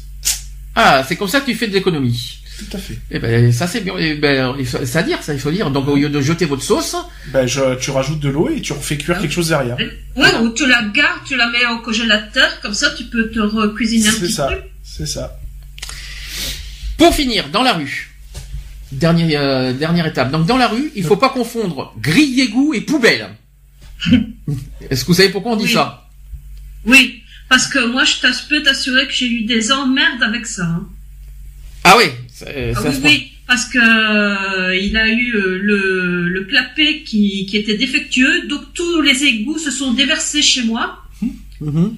Ah, 0.76 1.04
c'est 1.08 1.16
comme 1.16 1.26
ça 1.28 1.40
que 1.40 1.46
tu 1.46 1.56
fais 1.56 1.66
de 1.66 1.72
l'économie. 1.72 2.38
Tout 2.58 2.76
à 2.76 2.78
fait. 2.80 2.98
Eh 3.10 3.18
ben, 3.18 3.52
ça 3.52 3.66
c'est 3.66 3.80
bien. 3.82 3.94
Eh 3.98 4.14
ben, 4.14 4.54
il 4.58 4.66
faut- 4.66 4.84
c'est 4.84 4.98
à 4.98 5.02
dire, 5.02 5.22
ça, 5.22 5.34
il 5.34 5.40
faut 5.40 5.50
dire. 5.50 5.70
Donc, 5.70 5.86
au 5.88 5.96
lieu 5.96 6.08
de 6.08 6.20
jeter 6.22 6.46
votre 6.46 6.62
sauce, 6.62 6.96
Ben, 7.32 7.46
je, 7.46 7.74
tu 7.78 7.90
rajoutes 7.90 8.20
de 8.20 8.30
l'eau 8.30 8.48
et 8.48 8.60
tu 8.62 8.72
refais 8.72 8.96
cuire 8.96 9.18
quelque 9.20 9.32
chose 9.32 9.48
derrière. 9.48 9.76
Ouais, 10.16 10.34
ou 10.40 10.50
tu 10.54 10.66
la 10.66 10.82
gardes, 10.84 11.20
tu 11.26 11.36
la 11.36 11.50
mets 11.50 11.66
au 11.66 11.78
congélateur, 11.80 12.60
comme 12.62 12.72
ça 12.74 12.90
tu 12.96 13.04
peux 13.04 13.30
te 13.30 13.40
recuisiner 13.40 14.08
un 14.08 14.12
C'est 14.12 14.20
petit 14.20 14.32
ça. 14.32 14.46
peu. 14.48 14.60
C'est 14.82 15.06
ça. 15.06 15.38
pour 16.96 17.14
finir, 17.14 17.48
dans 17.50 17.62
la 17.62 17.74
rue. 17.74 18.10
Dernière, 18.92 19.40
euh, 19.40 19.72
dernière 19.74 20.06
étape. 20.06 20.30
Donc, 20.30 20.46
dans 20.46 20.56
la 20.56 20.68
rue, 20.68 20.90
il 20.94 21.04
faut 21.04 21.16
pas 21.16 21.28
confondre 21.28 21.92
grille 21.98 22.36
d'égout 22.36 22.72
et 22.72 22.80
poubelle. 22.80 23.28
Est-ce 24.90 25.02
que 25.02 25.08
vous 25.08 25.14
savez 25.14 25.28
pourquoi 25.30 25.52
on 25.52 25.56
dit 25.56 25.64
Oui. 25.64 25.72
ça? 25.72 26.08
Oui, 26.86 27.22
parce 27.48 27.66
que 27.66 27.84
moi 27.90 28.04
je 28.04 28.14
peux 28.48 28.62
t'assurer 28.62 29.06
que 29.08 29.12
j'ai 29.12 29.26
eu 29.26 29.44
des 29.44 29.72
emmerdes 29.72 30.22
avec 30.22 30.46
ça. 30.46 30.62
hein. 30.64 30.86
Ah 31.88 31.94
oui, 31.98 32.04
ça, 32.32 32.46
euh, 32.48 32.72
Ah 32.76 32.80
ça 32.82 32.90
oui, 33.04 33.32
parce 33.46 33.66
que 33.66 33.78
euh, 33.78 34.76
il 34.76 34.96
a 34.96 35.08
eu 35.08 35.34
euh, 35.36 35.58
le, 35.62 36.28
le 36.28 36.44
clapet 36.44 37.02
qui, 37.04 37.46
qui 37.46 37.56
était 37.56 37.76
défectueux, 37.76 38.46
donc 38.48 38.62
tous 38.74 39.00
les 39.02 39.24
égouts 39.24 39.58
se 39.58 39.70
sont 39.70 39.92
déversés 39.92 40.42
chez 40.42 40.64
moi. 40.64 40.98
Mhm. 41.60 41.96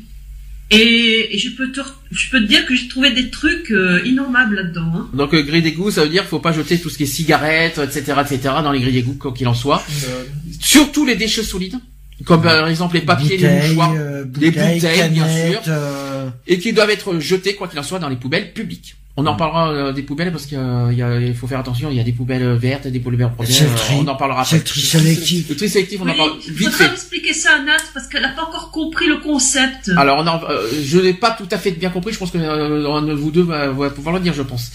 Et, 0.70 1.35
et 1.35 1.39
je 1.39 1.48
peux 1.56 1.73
te, 1.73 1.81
je 2.10 2.31
peux 2.31 2.40
te 2.40 2.44
dire 2.47 2.66
que 2.66 2.74
j'ai 2.74 2.89
trouvé 2.89 3.10
des 3.10 3.31
trucs 3.31 3.70
euh, 3.70 4.02
innommables 4.05 4.56
là-dedans. 4.56 4.93
Hein. 4.94 5.09
Donc 5.15 5.32
euh, 5.32 5.40
grille 5.43 5.62
d'égout, 5.62 5.90
ça 5.90 6.02
veut 6.05 6.10
dire 6.10 6.20
qu'il 6.23 6.28
faut 6.28 6.40
pas 6.40 6.52
jeter 6.52 6.78
tout 6.78 6.90
ce 6.90 6.98
qui 6.98 7.05
est 7.05 7.06
cigarettes, 7.06 7.78
etc., 7.78 8.02
etc., 8.20 8.39
dans 8.62 8.73
les 8.73 8.81
grilles 8.81 8.93
d'égout, 8.93 9.15
quoi 9.15 9.32
qu'il 9.32 9.48
en 9.48 9.55
soit. 9.55 9.82
Euh, 10.09 10.24
Surtout 10.60 11.06
les 11.06 11.16
déchets 11.16 11.43
solides, 11.43 11.78
comme 12.27 12.43
par 12.43 12.69
exemple 12.69 12.97
les 12.97 13.01
papiers, 13.01 13.39
les 13.39 13.44
Bouteilles, 13.44 13.69
mouchoirs, 13.69 13.94
euh, 13.97 14.24
les 14.39 14.51
bouteilles, 14.51 15.09
bien 15.10 15.27
sûr. 15.51 15.60
euh, 15.69 16.28
et 16.47 16.59
qui 16.59 16.74
doivent 16.74 16.90
être 16.90 17.19
jetés, 17.19 17.55
quoi 17.55 17.69
qu'il 17.69 17.78
en 17.78 17.82
soit, 17.82 17.98
dans 17.98 18.10
les 18.10 18.16
poubelles 18.16 18.52
publiques. 18.52 18.94
On 19.20 19.27
en 19.27 19.35
parlera 19.35 19.70
euh, 19.73 19.93
des 19.93 20.03
poubelles 20.03 20.31
parce 20.31 20.47
qu'il 20.47 21.35
faut 21.39 21.49
faire 21.49 21.59
attention, 21.59 21.90
il 21.90 21.97
y 21.97 22.01
a 22.01 22.05
des 22.05 22.12
poubelles 22.12 22.43
euh, 22.45 22.57
vertes 22.57 22.86
des 22.86 23.01
poubelles 23.01 23.24
rouges. 23.36 23.49
C'est 23.49 23.65
le 23.69 23.74
tri. 23.74 23.95
On 23.99 24.07
en 24.07 24.15
parlera 24.15 24.45
c'est 24.45 24.59
le 24.59 24.62
tri 24.65 24.81
sélectif. 24.81 25.49
Le 25.49 25.57
tri 25.57 25.69
sélectif, 25.69 26.01
on 26.01 26.05
en 26.09 26.11
Oui, 26.12 26.16
parle 26.16 26.32
il 26.47 26.53
vite 26.53 26.69
faudra 26.69 26.85
fait. 26.85 26.90
m'expliquer 26.90 27.32
ça 27.35 27.57
à 27.57 27.62
Nat 27.62 27.78
parce 27.93 28.07
qu'elle 28.07 28.23
n'a 28.23 28.28
pas 28.28 28.43
encore 28.45 28.70
compris 28.70 29.07
le 29.09 29.16
concept. 29.16 29.90
Alors, 29.97 30.19
on 30.20 30.27
en- 30.28 30.40
euh, 30.49 30.69
je 30.85 30.99
n'ai 31.01 31.15
pas 31.15 31.32
tout 31.32 31.49
à 31.51 31.59
fait 31.59 31.73
bien 31.73 31.90
compris. 31.90 32.12
Je 32.12 32.19
pense 32.19 32.31
que 32.31 32.39
euh, 32.39 32.89
un 32.95 33.03
de 33.03 33.12
vous 33.12 33.32
deux 33.32 33.43
va, 33.43 33.69
va 33.73 33.90
pouvoir 33.90 34.15
le 34.15 34.20
dire, 34.20 34.35
je 34.35 34.43
pense. 34.43 34.70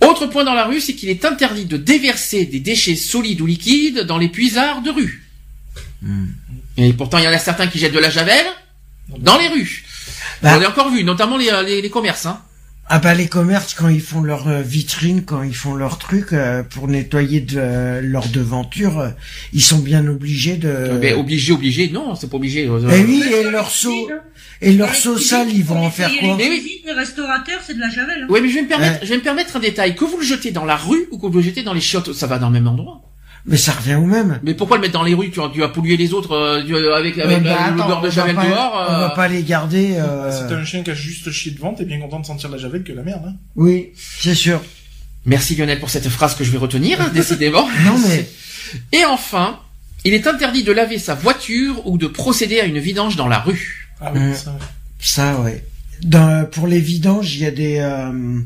Autre 0.00 0.26
point 0.26 0.42
dans 0.44 0.54
la 0.54 0.64
rue, 0.64 0.80
c'est 0.80 0.94
qu'il 0.94 1.08
est 1.08 1.24
interdit 1.24 1.64
de 1.64 1.76
déverser 1.76 2.46
des 2.46 2.58
déchets 2.60 2.96
solides 2.96 3.40
ou 3.40 3.46
liquides 3.46 4.00
dans 4.00 4.18
les 4.18 4.28
puisards 4.28 4.82
de 4.82 4.90
rue. 4.90 5.24
Hmm. 6.02 6.26
Et 6.76 6.92
pourtant, 6.92 7.18
il 7.18 7.24
y 7.24 7.28
en 7.28 7.32
a 7.32 7.38
certains 7.38 7.66
qui 7.68 7.78
jettent 7.78 7.92
de 7.94 7.98
la 8.00 8.10
javel 8.10 8.44
dans 9.18 9.38
les 9.38 9.48
rues. 9.48 9.84
Bah. 10.42 10.54
On 10.56 10.60
l'a 10.60 10.68
encore 10.68 10.90
vu, 10.90 11.02
notamment 11.04 11.36
les, 11.36 11.48
euh, 11.50 11.62
les, 11.62 11.80
les 11.82 11.90
commerces. 11.90 12.26
Hein. 12.26 12.40
Ah 12.90 12.98
bah 13.00 13.12
les 13.14 13.26
commerces 13.28 13.74
quand 13.74 13.88
ils 13.88 14.00
font 14.00 14.22
leur 14.22 14.48
euh, 14.48 14.62
vitrine, 14.62 15.22
quand 15.24 15.42
ils 15.42 15.54
font 15.54 15.74
leur 15.74 15.98
truc 15.98 16.32
euh, 16.32 16.62
pour 16.62 16.88
nettoyer 16.88 17.40
de, 17.40 17.56
euh, 17.58 18.00
leur 18.02 18.26
devanture, 18.28 18.98
euh, 19.00 19.08
ils 19.52 19.62
sont 19.62 19.78
bien 19.78 20.06
obligés 20.08 20.56
de. 20.56 20.68
Euh, 20.68 20.98
ben, 20.98 21.14
obligé, 21.14 21.52
obligé, 21.52 21.90
non, 21.90 22.14
c'est 22.14 22.30
pas 22.30 22.36
obligé. 22.38 22.66
euh, 22.66 22.80
Eh 22.90 23.04
oui, 23.04 23.22
et 23.30 23.50
leur 23.50 23.70
seau, 23.70 24.08
et 24.62 24.72
leur 24.72 24.94
seau 24.94 25.18
sale, 25.18 25.48
ils 25.52 25.64
vont 25.64 25.84
en 25.84 25.90
faire 25.90 26.10
quoi 26.18 26.36
Mais 26.38 26.44
Les 26.44 26.50
oui. 26.50 26.82
restaurateurs, 26.96 27.60
c'est 27.66 27.74
de 27.74 27.80
la 27.80 27.90
javel. 27.90 28.22
Hein. 28.22 28.26
Ouais, 28.32 28.40
mais 28.40 28.48
je 28.48 28.54
vais 28.54 28.62
me 28.62 28.68
permettre, 28.68 29.00
Ouais. 29.00 29.06
je 29.06 29.10
vais 29.10 29.16
me 29.18 29.22
permettre 29.22 29.56
un 29.56 29.60
détail. 29.60 29.94
Que 29.94 30.04
vous 30.06 30.16
le 30.16 30.24
jetez 30.24 30.50
dans 30.50 30.64
la 30.64 30.76
rue 30.76 31.08
ou 31.10 31.18
que 31.18 31.26
vous 31.26 31.38
le 31.38 31.42
jetez 31.44 31.62
dans 31.62 31.74
les 31.74 31.82
chiottes, 31.82 32.14
ça 32.14 32.26
va 32.26 32.38
dans 32.38 32.46
le 32.48 32.54
même 32.54 32.68
endroit. 32.68 33.02
Mais 33.48 33.56
ça 33.56 33.72
revient 33.72 33.94
au 33.94 34.04
même. 34.04 34.38
Mais 34.42 34.54
pourquoi 34.54 34.76
le 34.76 34.82
mettre 34.82 34.92
dans 34.94 35.02
les 35.02 35.14
rues 35.14 35.30
Tu 35.30 35.40
vas, 35.40 35.48
tu 35.52 35.60
vas 35.60 35.68
polluer 35.68 35.96
les 35.96 36.12
autres 36.12 36.32
euh, 36.32 36.62
tu- 36.64 36.74
avec, 36.76 37.18
avec 37.18 37.38
Euh, 37.38 37.40
bah, 37.40 37.50
euh, 37.50 37.64
attends, 37.66 37.74
l'odeur 37.76 37.98
on 37.98 38.02
de 38.02 38.10
javel 38.10 38.36
pas- 38.36 38.46
dehors. 38.46 38.86
On 38.90 38.92
euh, 38.94 38.98
va 39.00 39.10
pas 39.10 39.26
les 39.28 39.42
garder. 39.42 39.94
euh, 39.96 40.30
Si 40.30 40.46
t'as 40.48 40.56
un 40.56 40.64
chien 40.64 40.82
qui 40.82 40.90
a 40.90 40.94
juste 40.94 41.30
chié 41.30 41.52
devant, 41.52 41.72
t'es 41.74 41.84
bien 41.84 41.98
content 41.98 42.20
de 42.20 42.26
sentir 42.26 42.50
la 42.50 42.58
javel 42.58 42.84
que 42.84 42.92
la 42.92 43.02
merde. 43.02 43.22
Hein. 43.26 43.34
Oui, 43.56 43.90
c'est 43.96 44.34
sûr. 44.34 44.60
Merci 45.26 45.56
Lionel 45.56 45.80
pour 45.80 45.90
cette 45.90 46.08
phrase 46.08 46.34
que 46.36 46.44
je 46.44 46.50
vais 46.50 46.58
retenir, 46.58 47.00
hein, 47.00 47.10
décidément. 47.14 47.66
Non 47.84 47.98
mais 48.06 48.28
Et 48.92 49.04
enfin, 49.06 49.58
il 50.04 50.12
est 50.14 50.26
interdit 50.26 50.62
de 50.62 50.72
laver 50.72 50.98
sa 50.98 51.14
voiture 51.14 51.86
ou 51.86 51.96
de 51.98 52.06
procéder 52.06 52.60
à 52.60 52.64
une 52.66 52.78
vidange 52.78 53.16
dans 53.16 53.28
la 53.28 53.38
rue. 53.38 53.88
Ah 54.00 54.12
oui, 54.14 54.20
ça. 54.34 54.50
ouais. 54.50 54.56
ça, 55.00 55.40
ouais. 55.40 55.64
Dans, 56.02 56.46
pour 56.46 56.66
les 56.66 56.78
vidanges, 56.80 57.34
il 57.34 57.40
y 57.42 57.46
a 57.46 57.50
des, 57.50 57.78
euh, 57.78 58.40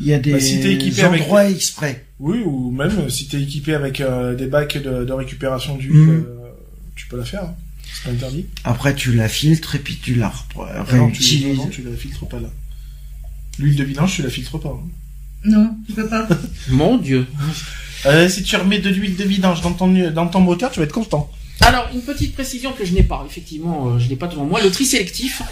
il 0.00 0.06
y 0.06 0.12
a 0.14 0.18
des 0.18 0.32
Bah, 0.32 0.40
si 0.40 0.60
t'es 0.60 0.74
équipé 0.74 1.02
avec- 1.02 1.22
endroits 1.22 1.48
exprès. 1.50 2.04
Oui, 2.20 2.38
ou 2.44 2.70
même 2.70 2.90
euh, 2.98 3.08
si 3.08 3.28
t'es 3.28 3.40
équipé 3.40 3.74
avec 3.74 4.00
euh, 4.00 4.34
des 4.34 4.46
bacs 4.46 4.76
de, 4.78 5.04
de 5.04 5.12
récupération 5.12 5.76
d'huile, 5.76 5.92
Mm. 5.96 6.10
euh, 6.28 6.48
tu 6.96 7.06
peux 7.08 7.16
la 7.16 7.24
faire. 7.24 7.44
hein. 7.44 7.54
C'est 7.94 8.04
pas 8.04 8.10
interdit. 8.10 8.46
Après, 8.64 8.94
tu 8.94 9.12
la 9.14 9.28
filtres 9.28 9.74
et 9.76 9.78
puis 9.78 9.96
tu 10.02 10.14
la 10.14 10.28
repre- 10.28 10.66
Ah 10.68 10.78
non, 10.78 11.10
tu, 11.10 11.20
réutilises. 11.20 11.56
non, 11.56 11.68
tu 11.68 11.82
la 11.82 11.96
filtres 11.96 12.26
pas 12.28 12.38
là. 12.40 12.48
L'huile 13.58 13.76
de 13.76 13.84
vidange, 13.84 14.14
tu 14.14 14.22
la 14.22 14.30
filtres 14.30 14.60
pas. 14.60 14.68
hein. 14.68 14.88
Non, 15.44 15.76
tu 15.86 15.92
peux 15.94 16.08
pas. 16.08 16.28
Mon 16.70 16.98
Dieu. 16.98 17.26
Euh, 18.06 18.28
si 18.28 18.42
tu 18.42 18.56
remets 18.56 18.78
de 18.80 18.90
l'huile 18.90 19.16
de 19.16 19.24
vidange 19.24 19.62
dans 19.62 19.72
ton, 19.72 19.88
dans 20.10 20.26
ton 20.28 20.40
moteur, 20.40 20.70
tu 20.70 20.80
vas 20.80 20.84
être 20.84 20.92
content. 20.92 21.30
Alors, 21.60 21.88
une 21.94 22.02
petite 22.02 22.34
précision 22.34 22.72
que 22.72 22.84
je 22.84 22.92
n'ai 22.92 23.02
pas, 23.02 23.24
effectivement, 23.28 23.88
euh, 23.94 23.98
je 23.98 24.08
n'ai 24.08 24.16
pas 24.16 24.28
devant 24.28 24.44
moi, 24.44 24.62
le 24.62 24.70
tri 24.70 24.84
sélectif. 24.84 25.42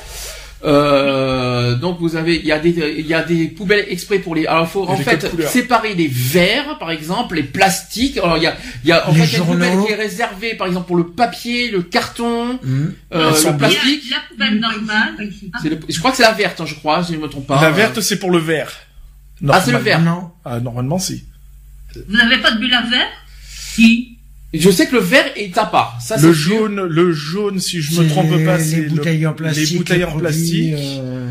Euh, 0.67 1.77
donc 1.77 1.99
vous 2.01 2.17
avez, 2.17 2.37
il 2.37 2.45
y 2.47 2.51
a 2.53 2.59
des, 2.59 2.71
il 2.99 3.07
y 3.07 3.15
a 3.15 3.23
des 3.23 3.47
poubelles 3.47 3.85
exprès 3.89 4.19
pour 4.19 4.35
les. 4.35 4.47
Alors 4.47 4.65
il 4.65 4.69
faut 4.69 4.85
en 4.89 4.97
fait 4.97 5.25
séparer 5.47 5.95
les 5.95 6.09
verres, 6.09 6.77
par 6.79 6.91
exemple, 6.91 7.37
les 7.37 7.45
plastiques. 7.45 8.19
Alors 8.19 8.37
il 8.37 8.43
y 8.43 8.47
a, 8.47 8.57
il 8.83 8.89
y 8.89 8.93
a 8.93 9.09
en 9.09 9.13
Les 9.13 9.21
fait 9.21 9.27
il 9.27 9.33
y 9.33 9.37
a 9.37 9.39
une 9.39 9.45
poubelle 9.53 9.79
qui 9.87 9.93
est 9.93 9.97
réservée, 9.97 10.55
par 10.55 10.67
exemple 10.67 10.87
pour 10.89 10.97
le 10.97 11.07
papier, 11.07 11.71
le 11.71 11.83
carton, 11.83 12.59
Hmm. 12.63 12.87
euh, 13.15 13.31
le 13.31 13.57
plastique. 13.57 14.11
La, 14.11 14.17
la 14.17 14.23
poubelle 14.29 14.61
normale. 14.61 15.31
C'est 15.63 15.69
le- 15.69 15.79
je 15.89 15.99
crois 15.99 16.11
que 16.11 16.17
c'est 16.17 16.23
la 16.25 16.33
verte, 16.33 16.61
hein, 16.61 16.67
je 16.67 16.75
crois, 16.75 17.05
si 17.05 17.13
je 17.13 17.19
ne 17.19 17.23
me 17.23 17.29
trompe 17.29 17.47
pas. 17.47 17.61
la 17.61 17.69
Euh, 17.69 17.73
verte, 17.73 18.01
c'est 18.01 18.19
pour 18.19 18.31
le 18.31 18.39
verre. 18.39 18.73
Ah, 19.49 19.61
c'est 19.65 19.71
le. 19.73 20.05
Non. 20.05 20.31
Ah, 20.45 20.59
normalement, 20.61 20.99
si. 20.99 21.25
Vous 22.09 22.17
n'avez 22.17 22.39
pas 22.39 22.51
de 22.51 22.59
bulle 22.59 22.75
à 22.75 22.83
verre? 22.83 23.07
Si. 23.49 24.16
Je 24.61 24.71
sais 24.71 24.87
que 24.87 24.95
le 24.97 25.01
vert 25.03 25.25
est 25.37 25.57
à 25.59 25.67
part. 25.67 25.99
Ça, 26.01 26.17
le 26.17 26.33
jaune, 26.33 26.81
le 26.83 27.13
jaune, 27.13 27.59
si 27.61 27.81
je 27.81 28.01
me 28.01 28.09
trompe 28.09 28.31
pas, 28.45 28.59
les 28.59 28.65
c'est 28.65 28.81
le- 28.83 28.89
bouteilles 28.91 29.27
en 29.27 29.33
plastique. 29.33 29.71
les 29.71 29.77
bouteilles 29.79 30.05
en 30.05 30.19
plastique. 30.19 30.75
euh, 30.77 31.31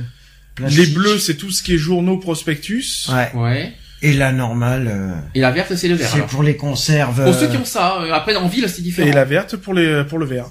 Les 0.70 0.86
bleus, 0.88 1.20
c'est 1.20 1.36
tout 1.36 1.52
ce 1.52 1.62
qui 1.64 1.74
est 1.74 1.78
journaux, 1.78 2.18
prospectus. 2.18 3.08
Ouais. 3.10 3.32
Ouais. 3.34 3.74
Et 4.02 4.14
la 4.14 4.32
normale, 4.32 4.88
euh, 4.92 5.14
Et 5.34 5.40
la 5.40 5.52
verte, 5.52 5.76
c'est 5.76 5.88
le 5.88 5.96
vert. 5.96 6.10
c'est 6.14 6.26
pour 6.28 6.44
les 6.44 6.56
conserves. 6.56 7.24
Pour 7.24 7.34
euh, 7.34 7.40
ceux 7.40 7.48
qui 7.48 7.58
ont 7.58 7.66
ça, 7.66 8.02
euh, 8.02 8.12
après 8.14 8.36
en 8.36 8.48
ville, 8.48 8.68
c'est 8.70 8.82
différent. 8.82 9.08
Et 9.08 9.12
la 9.12 9.26
verte 9.26 9.56
pour 9.56 9.74
les, 9.74 10.04
pour 10.04 10.20
le 10.20 10.26
verre. 10.26 10.48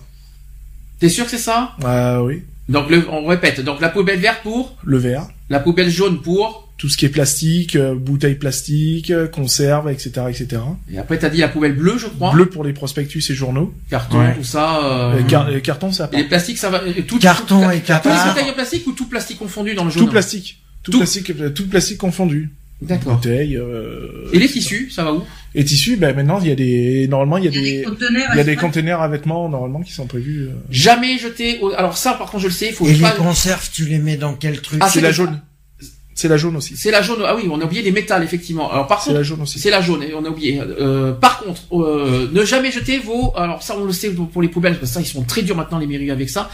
T'es 0.98 1.09
sûr 1.09 1.24
que 1.24 1.30
c'est 1.30 1.38
ça? 1.38 1.72
Ah 1.84 2.22
oui. 2.22 2.42
Donc 2.68 2.88
le, 2.90 3.06
on 3.10 3.26
répète. 3.26 3.60
Donc 3.60 3.80
la 3.80 3.90
poubelle 3.90 4.18
verte 4.18 4.42
pour, 4.42 4.76
Le 4.84 4.96
verre. 4.98 5.26
la 5.51 5.60
poubelle 5.60 5.90
jaune 5.90 6.20
pour, 6.22 6.64
Tout 6.85 6.90
ce 6.90 6.98
qui 6.98 7.06
est 7.06 7.09
plastique, 7.09 7.77
euh, 7.77 7.94
bouteilles 7.94 8.35
plastiques, 8.35 9.11
euh, 9.11 9.27
conserves, 9.27 9.89
etc., 9.90 10.11
etc. 10.28 10.61
et 10.93 10.98
après 10.98 11.19
t'as 11.19 11.31
dit 11.31 11.39
la 11.39 11.48
poubelle 11.48 11.73
bleue, 11.73 11.97
je 11.97 12.09
crois. 12.09 12.31
Bleu 12.31 12.44
pour 12.44 12.62
les 12.62 12.74
prospectus 12.74 13.23
et 13.31 13.35
journaux. 13.35 13.73
Carton, 13.89 14.19
Ouais. 14.19 14.35
tout 14.35 14.44
ça. 14.44 14.85
Euh... 14.85 15.15
Euh, 15.15 15.23
car- 15.23 15.48
euh, 15.48 15.61
carton, 15.61 15.93
ça 15.93 16.11
Et 16.12 16.19
les 16.19 16.24
plastiques, 16.24 16.59
ça 16.59 16.69
va. 16.69 16.82
Tout, 17.09 17.19
Carton 17.19 17.62
tout, 17.62 17.70
et 17.70 17.81
Tous 17.81 18.09
les 18.11 18.51
en 18.51 18.52
plastique 18.52 18.86
ou 18.86 18.93
tout 18.93 19.06
plastique 19.09 19.39
confondu 19.39 19.73
dans 19.74 19.86
le 19.86 19.90
jaune 19.90 20.05
Tout 20.05 20.11
plastique. 20.11 20.59
Tout, 20.82 20.93
Tout. 20.93 20.98
plastique, 20.98 21.32
tout 21.55 21.66
plastique 21.69 21.97
confondu. 21.97 22.51
D'accord. 22.82 23.15
Bouteilles. 23.15 23.56
Euh, 23.56 24.28
Et 24.35 24.39
les 24.39 24.48
tissus, 24.51 24.90
ça 24.90 25.05
va 25.05 25.15
où 25.15 25.23
Et 25.55 25.65
tissus, 25.65 25.97
ben 25.97 26.15
maintenant 26.15 26.39
il 26.43 26.48
y 26.48 26.52
a 26.52 26.55
des, 26.55 27.09
normalement 27.09 27.39
il 27.39 27.44
y 27.47 27.48
a 27.48 27.51
des 27.51 27.82
conteneurs. 27.82 28.28
il 28.35 28.36
y 28.36 28.40
a 28.40 28.44
des 28.44 28.56
containers 28.56 29.01
à 29.01 29.09
vêtements 29.09 29.48
normalement 29.48 29.81
qui 29.81 29.93
sont 29.94 30.06
prévus. 30.06 30.48
euh. 30.48 30.52
Jamais 30.69 31.16
jeter. 31.16 31.61
Au... 31.62 31.73
Alors 31.73 31.97
ça, 31.97 32.12
par 32.12 32.31
contre, 32.31 32.43
je 32.43 32.48
le 32.48 32.52
sais. 32.52 32.66
Il 32.69 32.74
faut 32.74 32.86
Et 32.86 32.93
les 32.93 33.01
pas. 33.01 33.12
conserves, 33.12 33.70
tu 33.73 33.86
les 33.86 33.97
mets 33.98 34.19
dans 34.19 34.35
quel 34.35 34.61
truc? 34.61 34.81
Ah, 34.82 34.90
C'est 34.90 35.01
la 35.01 35.12
jaune. 35.12 35.40
C'est 36.15 36.28
la 36.28 36.36
jaune 36.36 36.57
aussi. 36.57 36.77
C'est 36.77 36.91
la 36.93 37.03
jaune. 37.03 37.23
Ah 37.27 37.35
oui, 37.35 37.49
on 37.51 37.61
a 37.61 37.65
oublié 37.65 37.82
les 37.82 37.91
métals 37.91 38.23
effectivement. 38.23 38.70
Alors 38.70 38.86
par 38.86 39.01
C'est 39.03 39.11
contre, 39.11 39.19
la 39.19 39.23
jaune 39.24 39.43
aussi. 39.43 39.59
C'est 39.59 39.70
la 39.70 39.81
jaune, 39.81 40.03
et 40.03 40.15
on 40.15 40.24
a 40.24 40.28
oublié. 40.28 40.61
Euh, 40.61 41.12
par 41.12 41.41
contre, 41.41 41.62
euh, 41.73 42.28
ne 42.32 42.45
jamais 42.45 42.70
jeter 42.70 42.99
vos. 42.99 43.32
Alors 43.36 43.62
ça, 43.62 43.77
on 43.77 43.85
le 43.85 43.93
sait 43.93 44.11
pour 44.11 44.41
les 44.41 44.49
poubelles, 44.49 44.78
parce 44.78 44.91
que 44.91 44.95
ça, 44.95 45.01
ils 45.01 45.07
sont 45.07 45.23
très 45.24 45.43
durs 45.43 45.57
maintenant 45.57 45.78
les 45.78 45.86
mairies 45.89 46.11
avec 46.12 46.31
ça. 46.31 46.51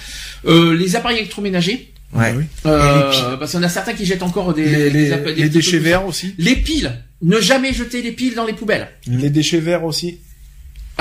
Euh, 0.47 0.75
les 0.75 0.97
appareils 0.97 1.19
électroménagers. 1.19 1.93
Ouais. 2.15 2.33
Ah 2.33 2.37
oui. 2.37 2.45
Euh, 2.67 3.37
parce 3.37 3.51
qu'il 3.51 3.61
y 3.61 3.63
en 3.63 3.67
a 3.67 3.69
certains 3.69 3.93
qui 3.93 4.05
jettent 4.07 4.23
encore 4.23 4.53
des, 4.55 4.65
Les, 4.65 4.91
les, 4.91 5.11
des 5.11 5.17
des 5.19 5.35
les 5.35 5.49
déchets 5.49 5.79
verts 5.79 6.07
aussi. 6.07 6.35
Les 6.39 6.57
piles. 6.57 6.93
Ne 7.23 7.39
jamais 7.39 7.73
jeter 7.75 8.01
les 8.03 8.13
piles 8.13 8.35
dans 8.35 8.47
les 8.47 8.55
poubelles. 8.55 8.89
Les 9.07 9.29
déchets 9.31 9.61
verts 9.61 9.85
aussi. 9.85 10.19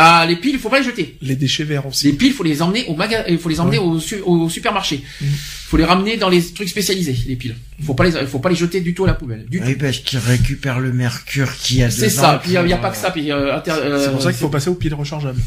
Ah, 0.01 0.25
les 0.25 0.37
piles, 0.37 0.53
il 0.53 0.59
faut 0.59 0.69
pas 0.69 0.79
les 0.79 0.85
jeter. 0.85 1.17
Les 1.21 1.35
déchets 1.35 1.65
verts 1.65 1.81
Les 1.83 1.89
aussi. 1.89 2.13
piles, 2.13 2.31
faut 2.31 2.43
les 2.43 2.61
emmener 2.61 2.85
au 2.87 2.95
magasin, 2.95 3.25
il 3.27 3.37
faut 3.37 3.49
les 3.49 3.59
emmener 3.59 3.77
au, 3.79 3.99
su- 3.99 4.21
au 4.25 4.47
supermarché. 4.49 5.03
Mm. 5.19 5.25
Faut 5.67 5.75
les 5.75 5.83
ramener 5.83 6.15
dans 6.15 6.29
les 6.29 6.41
trucs 6.53 6.69
spécialisés, 6.69 7.17
les 7.27 7.35
piles. 7.35 7.55
Faut 7.83 7.93
pas 7.95 8.05
les, 8.05 8.25
faut 8.25 8.39
pas 8.39 8.49
les 8.49 8.55
jeter 8.55 8.79
du 8.79 8.93
tout 8.93 9.03
à 9.03 9.07
la 9.07 9.13
poubelle. 9.13 9.45
Du 9.49 9.61
Oui, 9.61 9.75
parce 9.75 9.97
qu'ils 9.99 10.19
récupèrent 10.19 10.79
le 10.79 10.93
mercure 10.93 11.53
qu'il 11.57 11.77
y 11.79 11.83
a 11.83 11.89
tout. 11.89 11.95
C'est 11.97 12.09
ça. 12.09 12.39
Puis 12.41 12.51
il 12.51 12.53
y, 12.53 12.57
a- 12.57 12.65
y 12.65 12.79
pas 12.79 12.91
que 12.91 12.97
ça. 12.97 13.11
Puis, 13.11 13.29
euh, 13.29 13.55
inter- 13.57 13.73
C'est 13.99 14.09
pour 14.11 14.19
euh, 14.19 14.23
ça 14.23 14.31
qu'il 14.31 14.39
faut 14.39 14.47
passer 14.49 14.69
aux 14.69 14.75
piles 14.75 14.93
rechargeables. 14.93 15.41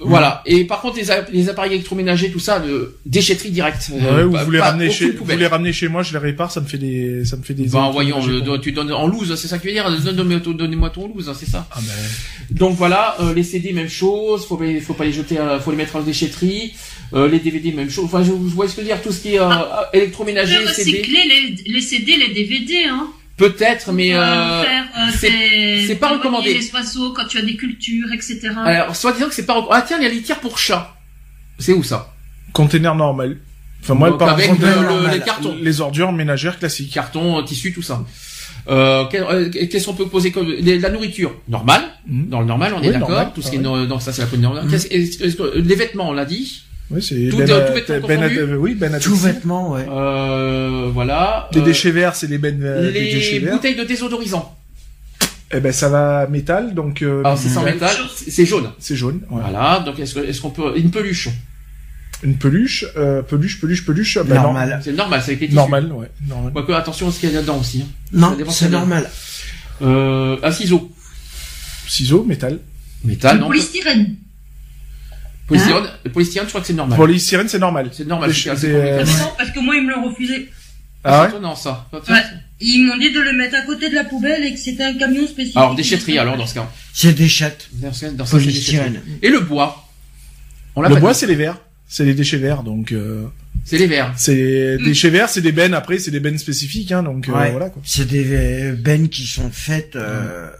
Voilà. 0.00 0.42
Et 0.46 0.64
par 0.64 0.80
contre, 0.80 0.98
les, 1.32 1.48
appareils 1.48 1.72
électroménagers, 1.74 2.30
tout 2.30 2.38
ça, 2.38 2.60
de 2.60 2.94
déchetterie 3.06 3.50
directe. 3.50 3.90
Ouais, 3.92 4.00
Euh, 4.02 4.26
ou 4.26 4.32
pas- 4.32 4.44
vous 4.44 4.50
les 4.50 4.58
pas 4.58 4.70
ramenez 4.70 4.90
chez, 4.90 5.10
vous 5.10 5.26
les 5.26 5.46
ramenez 5.46 5.72
chez 5.72 5.88
moi, 5.88 6.02
je 6.02 6.12
les 6.12 6.18
répare, 6.18 6.50
ça 6.52 6.60
me 6.60 6.66
fait 6.66 6.78
des, 6.78 7.24
ça 7.24 7.36
me 7.36 7.42
fait 7.42 7.54
des. 7.54 7.66
Ben, 7.66 7.90
voyons, 7.92 8.20
j'ai 8.20 8.32
euh, 8.32 8.58
tu 8.58 8.72
donnes 8.72 8.92
en 8.92 9.06
loose, 9.06 9.34
c'est 9.34 9.48
ça 9.48 9.58
que 9.58 9.62
tu 9.62 9.68
veux 9.68 9.74
dire? 9.74 9.90
Donne-moi 10.12 10.40
ton, 10.40 10.52
donnez-moi 10.52 10.90
ton 10.90 11.08
loose, 11.08 11.28
hein, 11.28 11.34
c'est 11.38 11.48
ça. 11.48 11.66
Ah 11.72 11.78
ben, 11.80 12.56
Donc 12.56 12.76
voilà, 12.76 13.16
euh, 13.20 13.34
les 13.34 13.42
CD, 13.42 13.72
même 13.72 13.88
chose, 13.88 14.46
faut, 14.46 14.56
pas- 14.56 14.80
faut 14.80 14.94
pas 14.94 15.04
les 15.04 15.12
jeter, 15.12 15.38
à- 15.38 15.58
faut 15.60 15.70
les 15.70 15.76
mettre 15.76 15.96
en 15.96 16.00
déchetterie. 16.02 16.72
Euh, 17.14 17.26
les 17.26 17.38
DVD, 17.38 17.72
même 17.72 17.88
chose. 17.90 18.04
Enfin, 18.04 18.22
je, 18.22 18.26
je 18.28 18.54
vois 18.54 18.68
ce 18.68 18.74
que 18.76 18.82
je 18.82 18.86
veux 18.86 18.92
dire, 18.92 19.00
tout 19.02 19.10
ce 19.12 19.20
qui 19.22 19.34
est 19.34 19.40
euh, 19.40 19.48
électroménager, 19.94 20.56
CD. 20.74 20.98
recycler 20.98 21.22
les, 21.64 21.72
les 21.72 21.80
CD, 21.80 22.16
les 22.16 22.34
DVD, 22.34 22.84
hein. 22.86 23.08
Peut-être, 23.38 23.92
mais 23.92 24.14
Euh, 24.14 24.20
euh, 24.20 24.62
euh, 24.62 25.10
c'est- 25.86 25.94
pas 25.94 26.08
recommandé. 26.08 26.52
les 26.54 26.70
oiseaux 26.72 27.12
quand 27.14 27.24
tu 27.26 27.38
as 27.38 27.42
des 27.42 27.56
cultures, 27.56 28.12
etc. 28.12 28.50
alors 28.64 28.94
soit 28.96 29.12
disant 29.12 29.28
que 29.28 29.34
c'est 29.34 29.46
pas 29.46 29.64
ah 29.70 29.82
tiens 29.86 29.96
il 29.98 30.02
y 30.02 30.06
a 30.06 30.08
les 30.10 30.16
litières 30.16 30.40
pour 30.40 30.58
chats. 30.58 30.94
C'est 31.58 31.72
où 31.72 31.82
ça? 31.82 32.12
Container 32.52 32.94
normal. 32.94 33.38
Enfin, 33.82 33.94
moi, 33.94 34.10
Donc, 34.10 34.18
par 34.18 34.30
avec 34.30 34.46
exemple, 34.46 34.62
le- 34.62 34.68
euh, 34.68 34.80
le- 34.82 34.88
normal. 34.88 35.14
les 35.14 35.20
cartons, 35.20 35.56
les 35.60 35.80
ordures 35.80 36.12
ménagères 36.12 36.58
classiques. 36.58 36.92
cartons, 36.92 37.42
tissus, 37.44 37.72
tout 37.72 37.82
ça. 37.82 38.04
Euh, 38.68 39.04
euh, 39.14 39.48
Qu'est-ce 39.50 39.86
qu'on 39.86 39.94
peut 39.94 40.08
poser 40.08 40.30
comme 40.32 40.48
les- 40.48 40.78
la 40.78 40.90
nourriture? 40.90 41.34
Normale 41.48 41.82
Mhm. 42.06 42.28
Dans 42.28 42.40
le 42.40 42.46
normal, 42.46 42.74
on 42.76 42.82
est 42.82 42.88
Oui, 42.88 42.92
d'accord. 42.92 43.32
Tout 43.32 43.40
ce 43.40 43.50
qui 43.50 43.56
est 43.56 43.60
no- 43.60 43.86
donc 43.86 44.02
ça 44.02 44.12
c'est 44.12 44.22
la 44.22 44.28
première. 44.28 44.52
Que- 44.52 45.58
les 45.58 45.74
vêtements, 45.76 46.08
on 46.10 46.12
l'a 46.12 46.24
dit. 46.24 46.64
Oui, 46.90 47.02
c'est 47.02 47.28
Tout- 47.30 47.36
ben, 47.38 47.46
tout 47.46 47.92
ben 47.92 48.00
confondus 48.00 48.54
oui, 48.54 48.74
ben 48.74 48.98
Tout 48.98 49.14
vêtement, 49.14 49.72
ouais. 49.72 49.86
Euh, 49.90 50.88
voilà. 50.92 51.48
Les 51.52 51.60
Euh, 51.60 51.64
déchets 51.64 51.90
verts, 51.90 52.14
c'est 52.14 52.26
les 52.28 52.38
bennes, 52.38 52.62
euh, 52.62 52.90
des 52.90 52.92
déchets 53.12 53.32
les 53.32 53.38
verts. 53.40 53.54
bouteilles 53.54 53.76
de 53.76 53.84
désodorisant. 53.84 54.54
Eh 55.52 55.60
ben, 55.60 55.72
ça 55.72 55.88
va 55.90 56.26
métal, 56.28 56.74
donc, 56.74 57.02
euh, 57.02 57.20
Alors 57.24 57.36
c'est 57.38 57.48
sans 57.48 57.62
métal, 57.62 57.90
c'est 58.14 58.46
jaune. 58.46 58.70
C'est 58.78 58.96
jaune, 58.96 59.20
ouais. 59.30 59.42
Voilà. 59.42 59.80
Donc 59.84 59.98
est-ce 59.98 60.18
est-ce 60.18 60.40
qu'on 60.40 60.50
peut 60.50 60.76
une 60.76 60.90
peluche 60.90 61.28
Une 62.22 62.36
peluche, 62.36 62.84
euh, 62.96 63.22
peluche, 63.22 63.60
peluche, 63.60 63.84
peluche, 63.84 64.16
ah, 64.18 64.24
ben 64.24 64.34
non. 64.36 64.42
Normal. 64.44 64.80
C'est 64.82 64.92
normal, 64.92 65.20
c'est 65.22 65.30
avec 65.32 65.40
les 65.40 65.46
tissus. 65.48 65.56
Normal, 65.56 65.92
ouais, 65.92 66.10
normal. 66.26 66.52
Quoique 66.52 66.72
attention 66.72 67.08
à 67.08 67.12
ce 67.12 67.20
qu'il 67.20 67.30
y 67.32 67.36
a 67.36 67.40
dedans 67.42 67.58
aussi. 67.58 67.82
hein. 67.82 67.88
Non, 68.12 68.36
c'est 68.50 68.70
normal. 68.70 69.08
Euh, 69.82 70.36
un 70.42 70.50
ciseau. 70.50 70.90
Ciseaux, 71.86 72.24
métal. 72.24 72.58
Métal, 73.04 73.36
Le 73.36 73.40
non. 73.42 73.46
polystyrène. 73.48 74.16
Polystyrène, 75.48 75.84
le 76.04 76.10
polystyrène, 76.12 76.46
je 76.46 76.50
crois 76.50 76.60
que 76.60 76.66
c'est 76.66 76.72
normal. 76.74 76.96
Polystyrène, 76.98 77.48
c'est 77.48 77.58
normal. 77.58 77.90
C'est 77.92 78.06
normal. 78.06 78.32
C'est- 78.34 78.50
euh. 78.66 79.02
Non, 79.04 79.32
parce 79.36 79.50
que 79.50 79.60
moi, 79.60 79.74
ils 79.76 79.82
me 79.84 79.92
l'ont 79.92 80.08
refusé. 80.08 80.48
Ah 81.04 81.22
ouais? 81.22 81.28
étonnant 81.30 81.54
ça. 81.56 81.88
Ouais. 81.92 82.00
Ils 82.60 82.84
m'ont 82.86 82.96
dit 82.98 83.12
de 83.12 83.20
le 83.20 83.32
mettre 83.32 83.54
à 83.56 83.62
côté 83.62 83.88
de 83.88 83.94
la 83.94 84.04
poubelle 84.04 84.44
et 84.44 84.52
que 84.52 84.58
c'était 84.58 84.84
un 84.84 84.94
camion 84.94 85.26
spécifique. 85.26 85.56
Alors 85.56 85.74
déchetterie 85.74 86.18
alors 86.18 86.36
dans 86.36 86.46
ce 86.46 86.54
cas. 86.54 86.68
C'est 86.92 87.12
des 87.12 87.28
chattes. 87.28 87.68
Dans 87.74 87.92
ce 87.92 88.06
cas, 88.06 88.10
dans 88.12 88.26
ce 88.26 88.32
cas, 88.32 88.38
c'est 88.38 88.44
Polystyrène. 88.44 89.00
Et 89.22 89.30
le 89.30 89.40
bois. 89.40 89.88
On 90.76 90.82
l'a 90.82 90.88
Le 90.88 90.96
bois, 90.96 91.12
dit. 91.12 91.18
c'est 91.20 91.26
les 91.26 91.34
verts. 91.36 91.56
C'est 91.88 92.04
les 92.04 92.14
déchets 92.14 92.36
verts, 92.36 92.62
donc, 92.64 92.92
euh, 92.92 93.24
c'est 93.64 93.78
les 93.78 93.86
verts. 93.86 94.12
c'est 94.16 94.76
Mm. 94.78 94.84
déchets 94.84 95.08
verts, 95.08 95.28
c'est 95.30 95.40
des 95.40 95.52
bennes, 95.52 95.72
après, 95.72 95.98
c'est 95.98 96.10
des 96.10 96.20
bennes 96.20 96.36
spécifiques, 96.36 96.92
hein, 96.92 97.02
donc, 97.02 97.28
euh, 97.28 97.32
voilà, 97.32 97.70
quoi. 97.70 97.80
C'est 97.86 98.06
des 98.06 98.26
euh, 98.34 98.74
bennes 98.76 99.08
qui 99.08 99.24
sont 99.26 99.50
faites. 99.50 99.96
euh, 99.96 100.50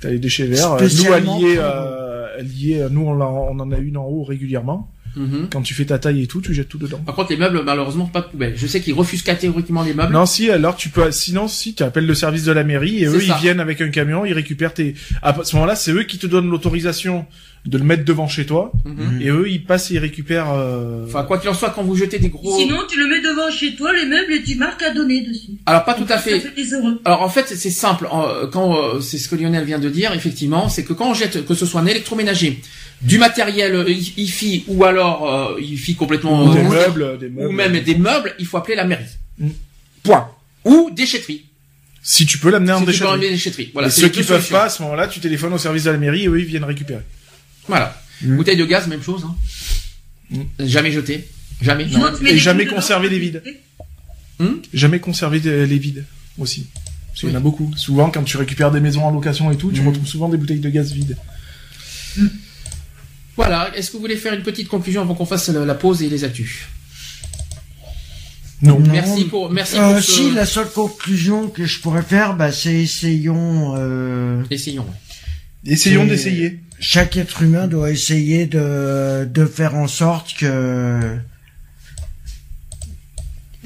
T'as 0.00 0.10
les 0.10 0.18
déchets 0.18 0.44
verts. 0.46 0.72
Nous, 0.72 0.78
Spécialement 0.88 1.36
alliés, 1.38 1.54
pour- 1.54 1.64
euh, 1.64 2.03
euh, 2.38 2.88
nous, 2.90 3.02
on, 3.02 3.20
on 3.20 3.58
en 3.60 3.72
a 3.72 3.78
une 3.78 3.96
en 3.96 4.06
haut 4.06 4.24
régulièrement. 4.24 4.93
Mhm. 5.16 5.48
Quand 5.52 5.62
tu 5.62 5.74
fais 5.74 5.84
ta 5.84 5.98
taille 5.98 6.22
et 6.22 6.26
tout, 6.26 6.40
tu 6.40 6.52
jettes 6.54 6.68
tout 6.68 6.78
dedans. 6.78 6.98
Par 7.04 7.14
contre, 7.14 7.30
les 7.30 7.36
meubles, 7.36 7.62
malheureusement, 7.64 8.06
pas 8.06 8.20
de 8.20 8.26
poubelle. 8.26 8.54
Je 8.56 8.66
sais 8.66 8.80
qu'ils 8.80 8.94
refusent 8.94 9.22
catégoriquement 9.22 9.82
les 9.82 9.94
meubles. 9.94 10.12
Non, 10.12 10.26
si, 10.26 10.50
alors 10.50 10.76
tu 10.76 10.88
peux, 10.88 11.10
sinon, 11.10 11.48
si, 11.48 11.74
tu 11.74 11.82
appelles 11.82 12.06
le 12.06 12.14
service 12.14 12.44
de 12.44 12.52
la 12.52 12.64
mairie 12.64 13.02
et 13.02 13.06
eux, 13.06 13.20
ça. 13.20 13.36
ils 13.38 13.42
viennent 13.42 13.60
avec 13.60 13.80
un 13.80 13.90
camion, 13.90 14.24
ils 14.24 14.32
récupèrent 14.32 14.74
tes, 14.74 14.94
à 15.22 15.34
ce 15.44 15.54
moment-là, 15.56 15.76
c'est 15.76 15.92
eux 15.92 16.02
qui 16.04 16.18
te 16.18 16.26
donnent 16.26 16.50
l'autorisation 16.50 17.26
de 17.66 17.78
le 17.78 17.84
mettre 17.84 18.04
devant 18.04 18.28
chez 18.28 18.44
toi, 18.44 18.72
Mhm. 18.84 19.22
et 19.22 19.28
eux, 19.30 19.48
ils 19.48 19.64
passent 19.64 19.90
et 19.90 19.94
ils 19.94 19.98
récupèrent, 19.98 20.52
euh... 20.52 21.06
Enfin, 21.06 21.22
quoi 21.24 21.38
qu'il 21.38 21.48
en 21.48 21.54
soit, 21.54 21.70
quand 21.70 21.82
vous 21.82 21.96
jetez 21.96 22.18
des 22.18 22.28
gros... 22.28 22.58
Sinon, 22.58 22.76
tu 22.86 22.98
le 22.98 23.06
mets 23.08 23.22
devant 23.22 23.50
chez 23.50 23.74
toi, 23.74 23.90
les 23.94 24.04
meubles, 24.04 24.34
et 24.34 24.42
tu 24.42 24.56
marques 24.56 24.82
à 24.82 24.92
donner 24.92 25.22
dessus. 25.22 25.52
Alors, 25.64 25.82
pas 25.84 25.94
tout 25.94 26.04
à 26.10 26.18
fait. 26.18 26.42
Alors 27.06 27.22
en 27.22 27.28
fait 27.30 27.46
c'est- 27.48 27.70
simple. 27.70 28.06
Quand 28.52 28.76
euh, 28.76 29.00
c'est 29.00 29.16
ce 29.18 29.28
que 29.30 29.36
Lionel 29.36 29.64
vient 29.64 29.78
de 29.78 29.88
dire, 29.88 30.12
effectivement, 30.12 30.68
c'est 30.68 30.84
que 30.84 30.92
quand 30.92 31.10
on 31.10 31.14
jette, 31.14 31.46
que 31.46 31.54
ce 31.54 31.64
soit 31.64 31.80
un 31.80 31.86
électroménager, 31.86 32.60
du 33.04 33.18
matériel 33.18 33.74
euh, 33.74 33.88
hi-fi 33.88 34.64
ou 34.66 34.84
alors 34.84 35.32
euh, 35.56 35.60
hi-fi 35.60 35.94
complètement 35.94 36.52
des 36.52 36.60
euh, 36.60 36.68
meubles, 36.68 37.18
des 37.18 37.28
meubles. 37.28 37.48
ou 37.48 37.52
même 37.52 37.78
des 37.80 37.94
meubles, 37.96 38.34
il 38.38 38.46
faut 38.46 38.56
appeler 38.56 38.76
la 38.76 38.84
mairie. 38.84 39.04
Mm. 39.38 39.48
Point. 40.02 40.28
Ou 40.64 40.90
déchetterie. 40.92 41.44
Si 42.02 42.26
tu 42.26 42.38
peux 42.38 42.50
l'amener 42.50 42.72
en 42.72 42.76
Si 42.78 42.80
tu 42.82 42.86
peux 42.86 42.92
déchetterie. 42.92 43.12
enlever 43.12 43.30
déchetterie. 43.30 43.70
Voilà. 43.72 43.88
et 43.88 43.90
ceux 43.90 44.08
qui 44.08 44.18
peuvent 44.22 44.26
solutions. 44.38 44.56
pas, 44.56 44.64
à 44.64 44.68
ce 44.68 44.82
moment-là, 44.82 45.06
tu 45.08 45.20
téléphones 45.20 45.52
au 45.54 45.58
service 45.58 45.84
de 45.84 45.90
la 45.90 45.96
mairie 45.98 46.24
et 46.24 46.28
eux, 46.28 46.38
ils 46.40 46.44
viennent 46.46 46.64
récupérer. 46.64 47.02
Voilà. 47.68 48.00
Mm. 48.22 48.36
Bouteille 48.36 48.56
de 48.56 48.64
gaz, 48.64 48.86
même 48.88 49.02
chose. 49.02 49.24
Hein. 49.26 49.34
Mm. 50.30 50.42
Jamais 50.66 50.90
jeté. 50.92 51.28
Jamais. 51.62 51.86
Tu 51.86 52.28
Et 52.28 52.38
jamais 52.38 52.66
conserver 52.66 53.08
les 53.08 53.16
tu- 53.16 53.22
vides. 53.22 53.42
Hum 54.40 54.60
Jamais 54.72 54.98
conserver 54.98 55.38
les 55.40 55.78
vides, 55.78 56.04
aussi. 56.38 56.66
Parce 57.08 57.20
qu'il 57.20 57.28
y 57.28 57.32
en 57.32 57.36
a 57.36 57.40
beaucoup. 57.40 57.72
Souvent, 57.76 58.10
quand 58.10 58.24
tu 58.24 58.36
récupères 58.36 58.72
des 58.72 58.80
maisons 58.80 59.04
en 59.04 59.10
location 59.12 59.50
et 59.52 59.56
tout, 59.56 59.70
tu 59.70 59.80
Mhm. 59.80 59.88
retrouves 59.88 60.06
souvent 60.08 60.28
des 60.28 60.36
bouteilles 60.36 60.58
de 60.58 60.68
gaz 60.70 60.92
vides. 60.92 61.16
Voilà. 63.36 63.70
Est-ce 63.76 63.88
que 63.90 63.96
vous 63.96 64.00
voulez 64.02 64.16
faire 64.16 64.32
une 64.34 64.42
petite 64.42 64.68
conclusion 64.68 65.02
avant 65.02 65.14
qu'on 65.14 65.26
fasse 65.26 65.48
la 65.48 65.64
la 65.64 65.74
pause 65.74 66.02
et 66.02 66.08
les 66.08 66.24
actus? 66.24 66.66
Non. 68.62 68.78
Merci 68.80 69.24
pour 69.24 69.50
merci 69.50 69.76
Euh, 69.76 69.94
pour 69.94 70.02
ce... 70.02 70.12
Si, 70.12 70.30
la 70.30 70.46
seule 70.46 70.70
conclusion 70.70 71.48
que 71.48 71.66
je 71.66 71.80
pourrais 71.80 72.02
faire, 72.02 72.34
bah, 72.36 72.50
c'est 72.52 72.74
essayons. 72.74 73.74
Euh, 73.76 74.42
Essayons. 74.50 74.86
Essayons 75.66 76.06
d'essayer. 76.06 76.60
chaque 76.78 77.16
être 77.16 77.42
humain 77.42 77.66
doit 77.66 77.90
essayer 77.90 78.46
de 78.46 79.26
de 79.30 79.44
faire 79.46 79.74
en 79.74 79.88
sorte 79.88 80.34
que 80.34 81.16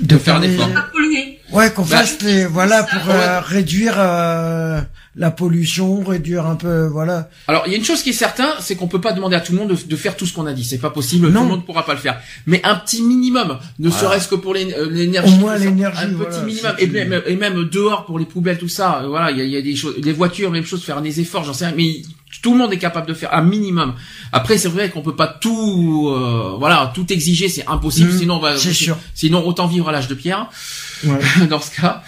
De 0.00 0.16
faire 0.18 0.38
les- 0.40 0.54
effort. 0.54 0.72
Pas 0.72 0.82
polluer. 0.92 1.38
Ouais, 1.52 1.70
qu'on 1.72 1.82
Bah, 1.82 1.98
fasse 1.98 2.20
les, 2.22 2.44
voilà 2.46 2.82
pour 2.84 3.10
euh, 3.10 3.40
réduire 3.40 3.94
euh, 3.98 4.80
la 5.18 5.30
pollution, 5.32 6.04
réduire 6.04 6.46
un 6.46 6.54
peu, 6.54 6.86
voilà. 6.86 7.28
Alors, 7.48 7.64
il 7.66 7.72
y 7.72 7.74
a 7.74 7.78
une 7.78 7.84
chose 7.84 8.02
qui 8.04 8.10
est 8.10 8.12
certain, 8.14 8.48
c'est 8.60 8.76
qu'on 8.76 8.86
peut 8.86 9.00
pas 9.00 9.12
demander 9.12 9.34
à 9.34 9.40
tout 9.40 9.50
le 9.52 9.58
monde 9.58 9.68
de, 9.70 9.76
de 9.76 9.96
faire 9.96 10.16
tout 10.16 10.24
ce 10.26 10.32
qu'on 10.32 10.46
a 10.46 10.52
dit. 10.52 10.64
C'est 10.64 10.78
pas 10.78 10.90
possible. 10.90 11.28
Non. 11.28 11.40
Tout 11.40 11.46
le 11.46 11.50
monde 11.50 11.64
pourra 11.66 11.84
pas 11.84 11.94
le 11.94 11.98
faire. 11.98 12.20
Mais 12.46 12.60
un 12.64 12.76
petit 12.76 13.02
minimum, 13.02 13.58
ne 13.80 13.88
Voilà. 13.88 14.00
serait-ce 14.04 14.28
que 14.28 14.36
pour 14.36 14.54
euh, 14.54 14.88
l'énergie. 14.90 15.34
Au 15.34 15.38
moins 15.38 15.56
l'énergie, 15.56 16.04
Un 16.04 16.08
voilà, 16.12 16.30
petit 16.30 16.44
minimum. 16.46 16.72
Et 16.78 16.86
même, 16.86 17.22
et 17.26 17.34
même 17.36 17.64
dehors 17.64 18.04
pour 18.06 18.18
les 18.20 18.26
poubelles, 18.26 18.58
tout 18.58 18.68
ça. 18.68 19.00
euh, 19.02 19.08
Voilà, 19.08 19.32
il 19.32 19.38
y 19.38 19.40
a, 19.40 19.44
il 19.44 19.50
y 19.50 19.56
a 19.56 19.62
des 19.62 19.74
choses, 19.74 19.96
les 20.00 20.12
voitures, 20.12 20.52
même 20.52 20.64
chose, 20.64 20.84
faire 20.84 21.02
des 21.02 21.20
efforts, 21.20 21.42
j'en 21.42 21.52
sais 21.52 21.66
rien. 21.66 21.74
Mais 21.76 21.96
tout 22.40 22.52
le 22.52 22.58
monde 22.58 22.72
est 22.72 22.78
capable 22.78 23.08
de 23.08 23.14
faire 23.14 23.34
un 23.34 23.42
minimum. 23.42 23.94
Après, 24.32 24.56
c'est 24.56 24.68
vrai 24.68 24.88
qu'on 24.90 25.02
peut 25.02 25.16
pas 25.16 25.26
tout, 25.26 26.10
euh, 26.14 26.54
voilà, 26.60 26.92
tout 26.94 27.12
exiger, 27.12 27.48
c'est 27.48 27.66
impossible. 27.66 28.12
Mm, 28.12 28.18
sinon, 28.18 28.34
on 28.36 28.40
va. 28.40 28.54
Sinon, 29.14 29.44
autant 29.46 29.66
vivre 29.66 29.88
à 29.88 29.92
l'âge 29.92 30.06
de 30.06 30.14
pierre. 30.14 30.46
Ouais. 31.04 31.18
dans 31.50 31.60
ce 31.60 31.74
cas. 31.74 32.02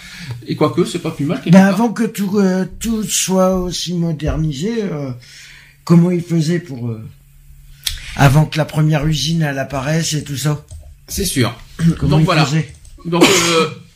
Et 0.47 0.55
quoique, 0.55 0.85
c'est 0.85 0.99
pas 0.99 1.11
plus 1.11 1.25
mal. 1.25 1.41
Ben 1.51 1.65
avant 1.65 1.89
que 1.91 2.03
tout 2.03 2.39
euh, 2.39 2.65
tout 2.79 3.03
soit 3.03 3.55
aussi 3.55 3.93
modernisé, 3.93 4.83
euh, 4.83 5.11
comment 5.83 6.11
ils 6.11 6.21
faisaient 6.23 6.59
pour 6.59 6.89
euh, 6.89 7.01
avant 8.15 8.45
que 8.45 8.57
la 8.57 8.65
première 8.65 9.05
usine 9.07 9.41
elle 9.41 9.59
apparaisse 9.59 10.13
et 10.13 10.23
tout 10.23 10.37
ça? 10.37 10.65
C'est 11.07 11.25
sûr. 11.25 11.53
Comment 11.99 12.11
Donc 12.17 12.19
ils 12.21 12.25
voilà. 12.25 12.45
faisaient? 12.45 12.73
Donc 13.05 13.23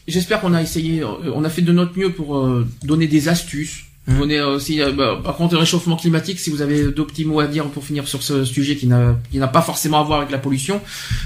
j'espère 0.07 0.41
qu'on 0.41 0.53
a 0.53 0.61
essayé, 0.61 1.03
on 1.03 1.43
a 1.43 1.49
fait 1.49 1.61
de 1.61 1.71
notre 1.71 1.97
mieux 1.97 2.11
pour 2.11 2.47
donner 2.83 3.07
des 3.07 3.27
astuces. 3.29 3.81
Mhm. 4.07 4.19
Donner 4.19 4.41
aussi, 4.41 4.79
bah, 4.95 5.19
par 5.23 5.35
contre, 5.35 5.55
le 5.55 5.59
réchauffement 5.61 5.95
climatique, 5.95 6.39
si 6.39 6.51
vous 6.51 6.61
avez 6.61 6.91
deux 6.91 7.07
petits 7.07 7.25
mots 7.25 7.39
à 7.39 7.47
dire 7.47 7.65
pour 7.65 7.83
finir 7.83 8.07
sur 8.07 8.21
ce 8.21 8.45
sujet 8.45 8.75
qui 8.75 8.85
n'a 8.85 9.47
pas 9.51 9.63
forcément 9.63 9.99
à 9.99 10.03
voir 10.03 10.19
avec 10.19 10.29
la 10.31 10.37
pollution, 10.37 10.79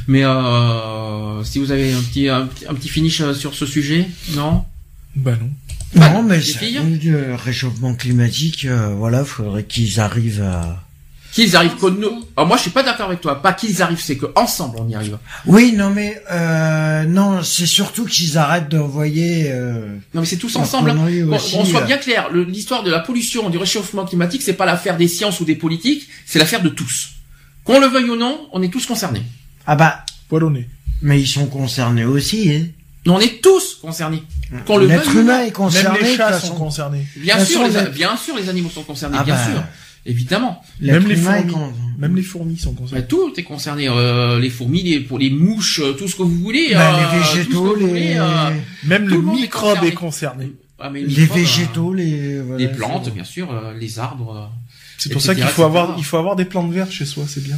mais 0.07 0.23
si 1.44 1.60
vous 1.60 1.72
avez 1.73 1.91
un 1.91 1.99
petit 1.99 2.30
un, 2.30 2.45
petit- 2.45 2.65
un 2.68 2.73
petit 2.73 2.88
finish 2.88 3.22
sur 3.34 3.53
ce 3.53 3.65
sujet, 3.65 4.07
non? 4.34 4.64
Bah 5.15 5.34
non. 5.40 5.49
Non, 5.95 6.22
mais 6.23 6.38
les 6.38 6.44
ça, 6.44 6.60
le 6.61 7.34
réchauffement 7.36 7.95
climatique, 7.95 8.65
euh, 8.65 8.94
voilà, 8.95 9.26
faudrait 9.26 9.64
qu'ils 9.64 9.99
arrivent 9.99 10.44
à. 10.44 10.84
Qu'ils 11.31 11.56
arrivent 11.56 11.76
que 11.76 11.88
nous. 11.88 12.26
Alors 12.36 12.48
moi, 12.48 12.57
je 12.57 12.64
suis 12.64 12.72
pas 12.72 12.81
d'accord 12.84 13.07
avec 13.07 13.22
toi. 13.22 13.41
Pas 13.41 13.53
qu'ils 13.53 13.81
arrivent, 13.84 14.02
c'est 14.02 14.18
que 14.18 14.26
ensemble 14.36 14.77
on 14.80 14.88
y 14.90 14.95
arrive. 14.95 15.18
Oui, 15.45 15.73
non, 15.76 15.90
mais 15.91 16.19
euh, 16.31 17.03
non, 17.06 17.44
c'est 17.44 17.65
surtout 17.68 18.06
qu'ils 18.06 18.38
arrêtent 18.38 18.69
d'envoyer. 18.69 19.52
Euh, 19.52 19.95
Non, 20.14 20.22
mais 20.22 20.26
c'est 20.27 20.38
tous 20.38 20.56
ensemble. 20.56 20.90
hein. 20.91 20.95
connerie 20.95 21.22
Bon, 21.23 21.36
aussi, 21.36 21.56
on 21.56 21.65
soit 21.65 21.81
euh. 21.81 21.86
bien 21.86 21.98
clair, 21.98 22.30
l'histoire 22.31 22.81
de 22.84 22.90
la 22.91 22.99
pollution, 22.99 23.49
du 23.49 23.57
réchauffement 23.57 24.06
climatique, 24.06 24.41
c'est 24.41 24.53
pas 24.53 24.65
l'affaire 24.65 24.98
des 24.98 25.07
sciences 25.07 25.40
ou 25.40 25.45
des 25.45 25.56
politiques, 25.56 26.07
c'est 26.26 26.40
l'affaire 26.40 26.61
de 26.64 26.69
tous. 26.69 27.11
Qu'on 27.64 27.80
le 27.80 27.88
veuille 27.88 28.10
ou 28.10 28.15
non, 28.15 28.48
on 28.52 28.61
est 28.64 28.69
tous 28.69 28.86
concernés. 28.88 29.22
Ah 29.68 29.76
bah, 29.76 30.03
Poilonné. 30.30 30.68
mais 31.03 31.22
ils 31.22 31.27
sont 31.27 31.45
concernés 31.48 32.06
aussi. 32.06 32.52
Hein. 32.52 32.65
On 33.08 33.20
est 33.20 33.42
tous 33.42 33.76
concernés. 33.82 34.22
Qu'on 34.68 34.78
le 34.78 34.86
L'être 34.88 35.06
veuille 35.08 35.18
ou 35.18 35.22
humain 35.22 35.42
est 35.44 35.52
concerné. 35.52 35.98
Même 36.00 36.06
les 36.08 36.12
de 36.12 36.18
chats 36.18 36.32
toute 36.32 36.42
sont 36.42 36.48
façon. 36.48 36.56
concernés. 36.56 37.06
Bien 37.16 37.44
sûr, 37.44 37.62
les, 37.68 37.90
bien 37.92 38.16
sûr, 38.18 38.36
les 38.36 38.50
animaux 38.50 38.70
sont 38.70 38.84
concernés, 38.84 39.18
Ah 39.20 39.24
bien 39.24 39.36
bah, 39.36 39.44
sûr, 39.52 39.64
évidemment. 40.06 40.62
l'être 40.82 41.00
Même 41.02 41.08
les 41.08 41.20
humain 41.20 41.36
est 41.38 41.50
fourmis. 41.50 41.54
con- 41.54 41.74
Même 41.98 42.16
les 42.16 42.22
fourmis 42.22 42.58
sont 42.58 42.70
Ouais, 42.72 42.76
concernés. 42.78 43.06
tout 43.08 43.34
est 43.38 43.44
concerné, 43.44 43.88
euh, 43.90 44.40
les 44.40 44.50
fourmis, 44.50 44.84
les, 44.84 45.00
pour 45.00 45.18
les 45.18 45.30
mouches, 45.30 45.80
euh, 45.80 45.94
tout 45.94 46.08
ce 46.08 46.16
que 46.16 46.24
vous 46.24 46.36
voulez. 46.40 46.74
Bah, 46.74 46.94
euh, 46.94 46.98
les 47.16 47.20
tout 47.20 47.26
ce 47.26 47.32
que 47.32 47.38
végétaux, 47.38 47.76
les, 47.76 47.86
voulez, 47.88 48.14
euh, 48.18 48.50
Même 48.84 49.04
tout 49.06 49.10
le 49.10 49.16
le 49.16 49.22
monde 49.22 49.38
est 49.38 49.42
microbe 49.42 49.70
concerné. 49.76 49.88
est 49.88 49.94
concerné. 49.94 50.52
ah, 50.80 50.90
mais 50.90 51.02
les 51.02 51.08
microbes, 51.08 51.30
euh, 51.32 51.34
végétaux, 51.42 51.94
les, 51.94 52.42
voilà, 52.42 52.58
les 52.60 52.68
plantes, 52.72 53.06
c'est- 53.06 53.12
bien 53.12 53.24
sûr, 53.24 53.52
euh, 53.52 53.74
les 53.80 53.98
arbres. 54.00 54.36
euh. 54.36 54.46
C'est 54.98 55.10
pour 55.14 55.22
etc., 55.22 55.28
ça 55.28 55.36
qu'il 55.36 55.44
faut 55.46 55.50
etc. 55.64 55.64
avoir, 55.66 55.96
il 55.98 56.04
faut 56.04 56.18
avoir 56.18 56.36
des 56.36 56.46
plantes 56.46 56.72
vertes 56.74 56.92
chez 56.92 57.06
soi, 57.06 57.24
c'est 57.28 57.44
bien. 57.44 57.58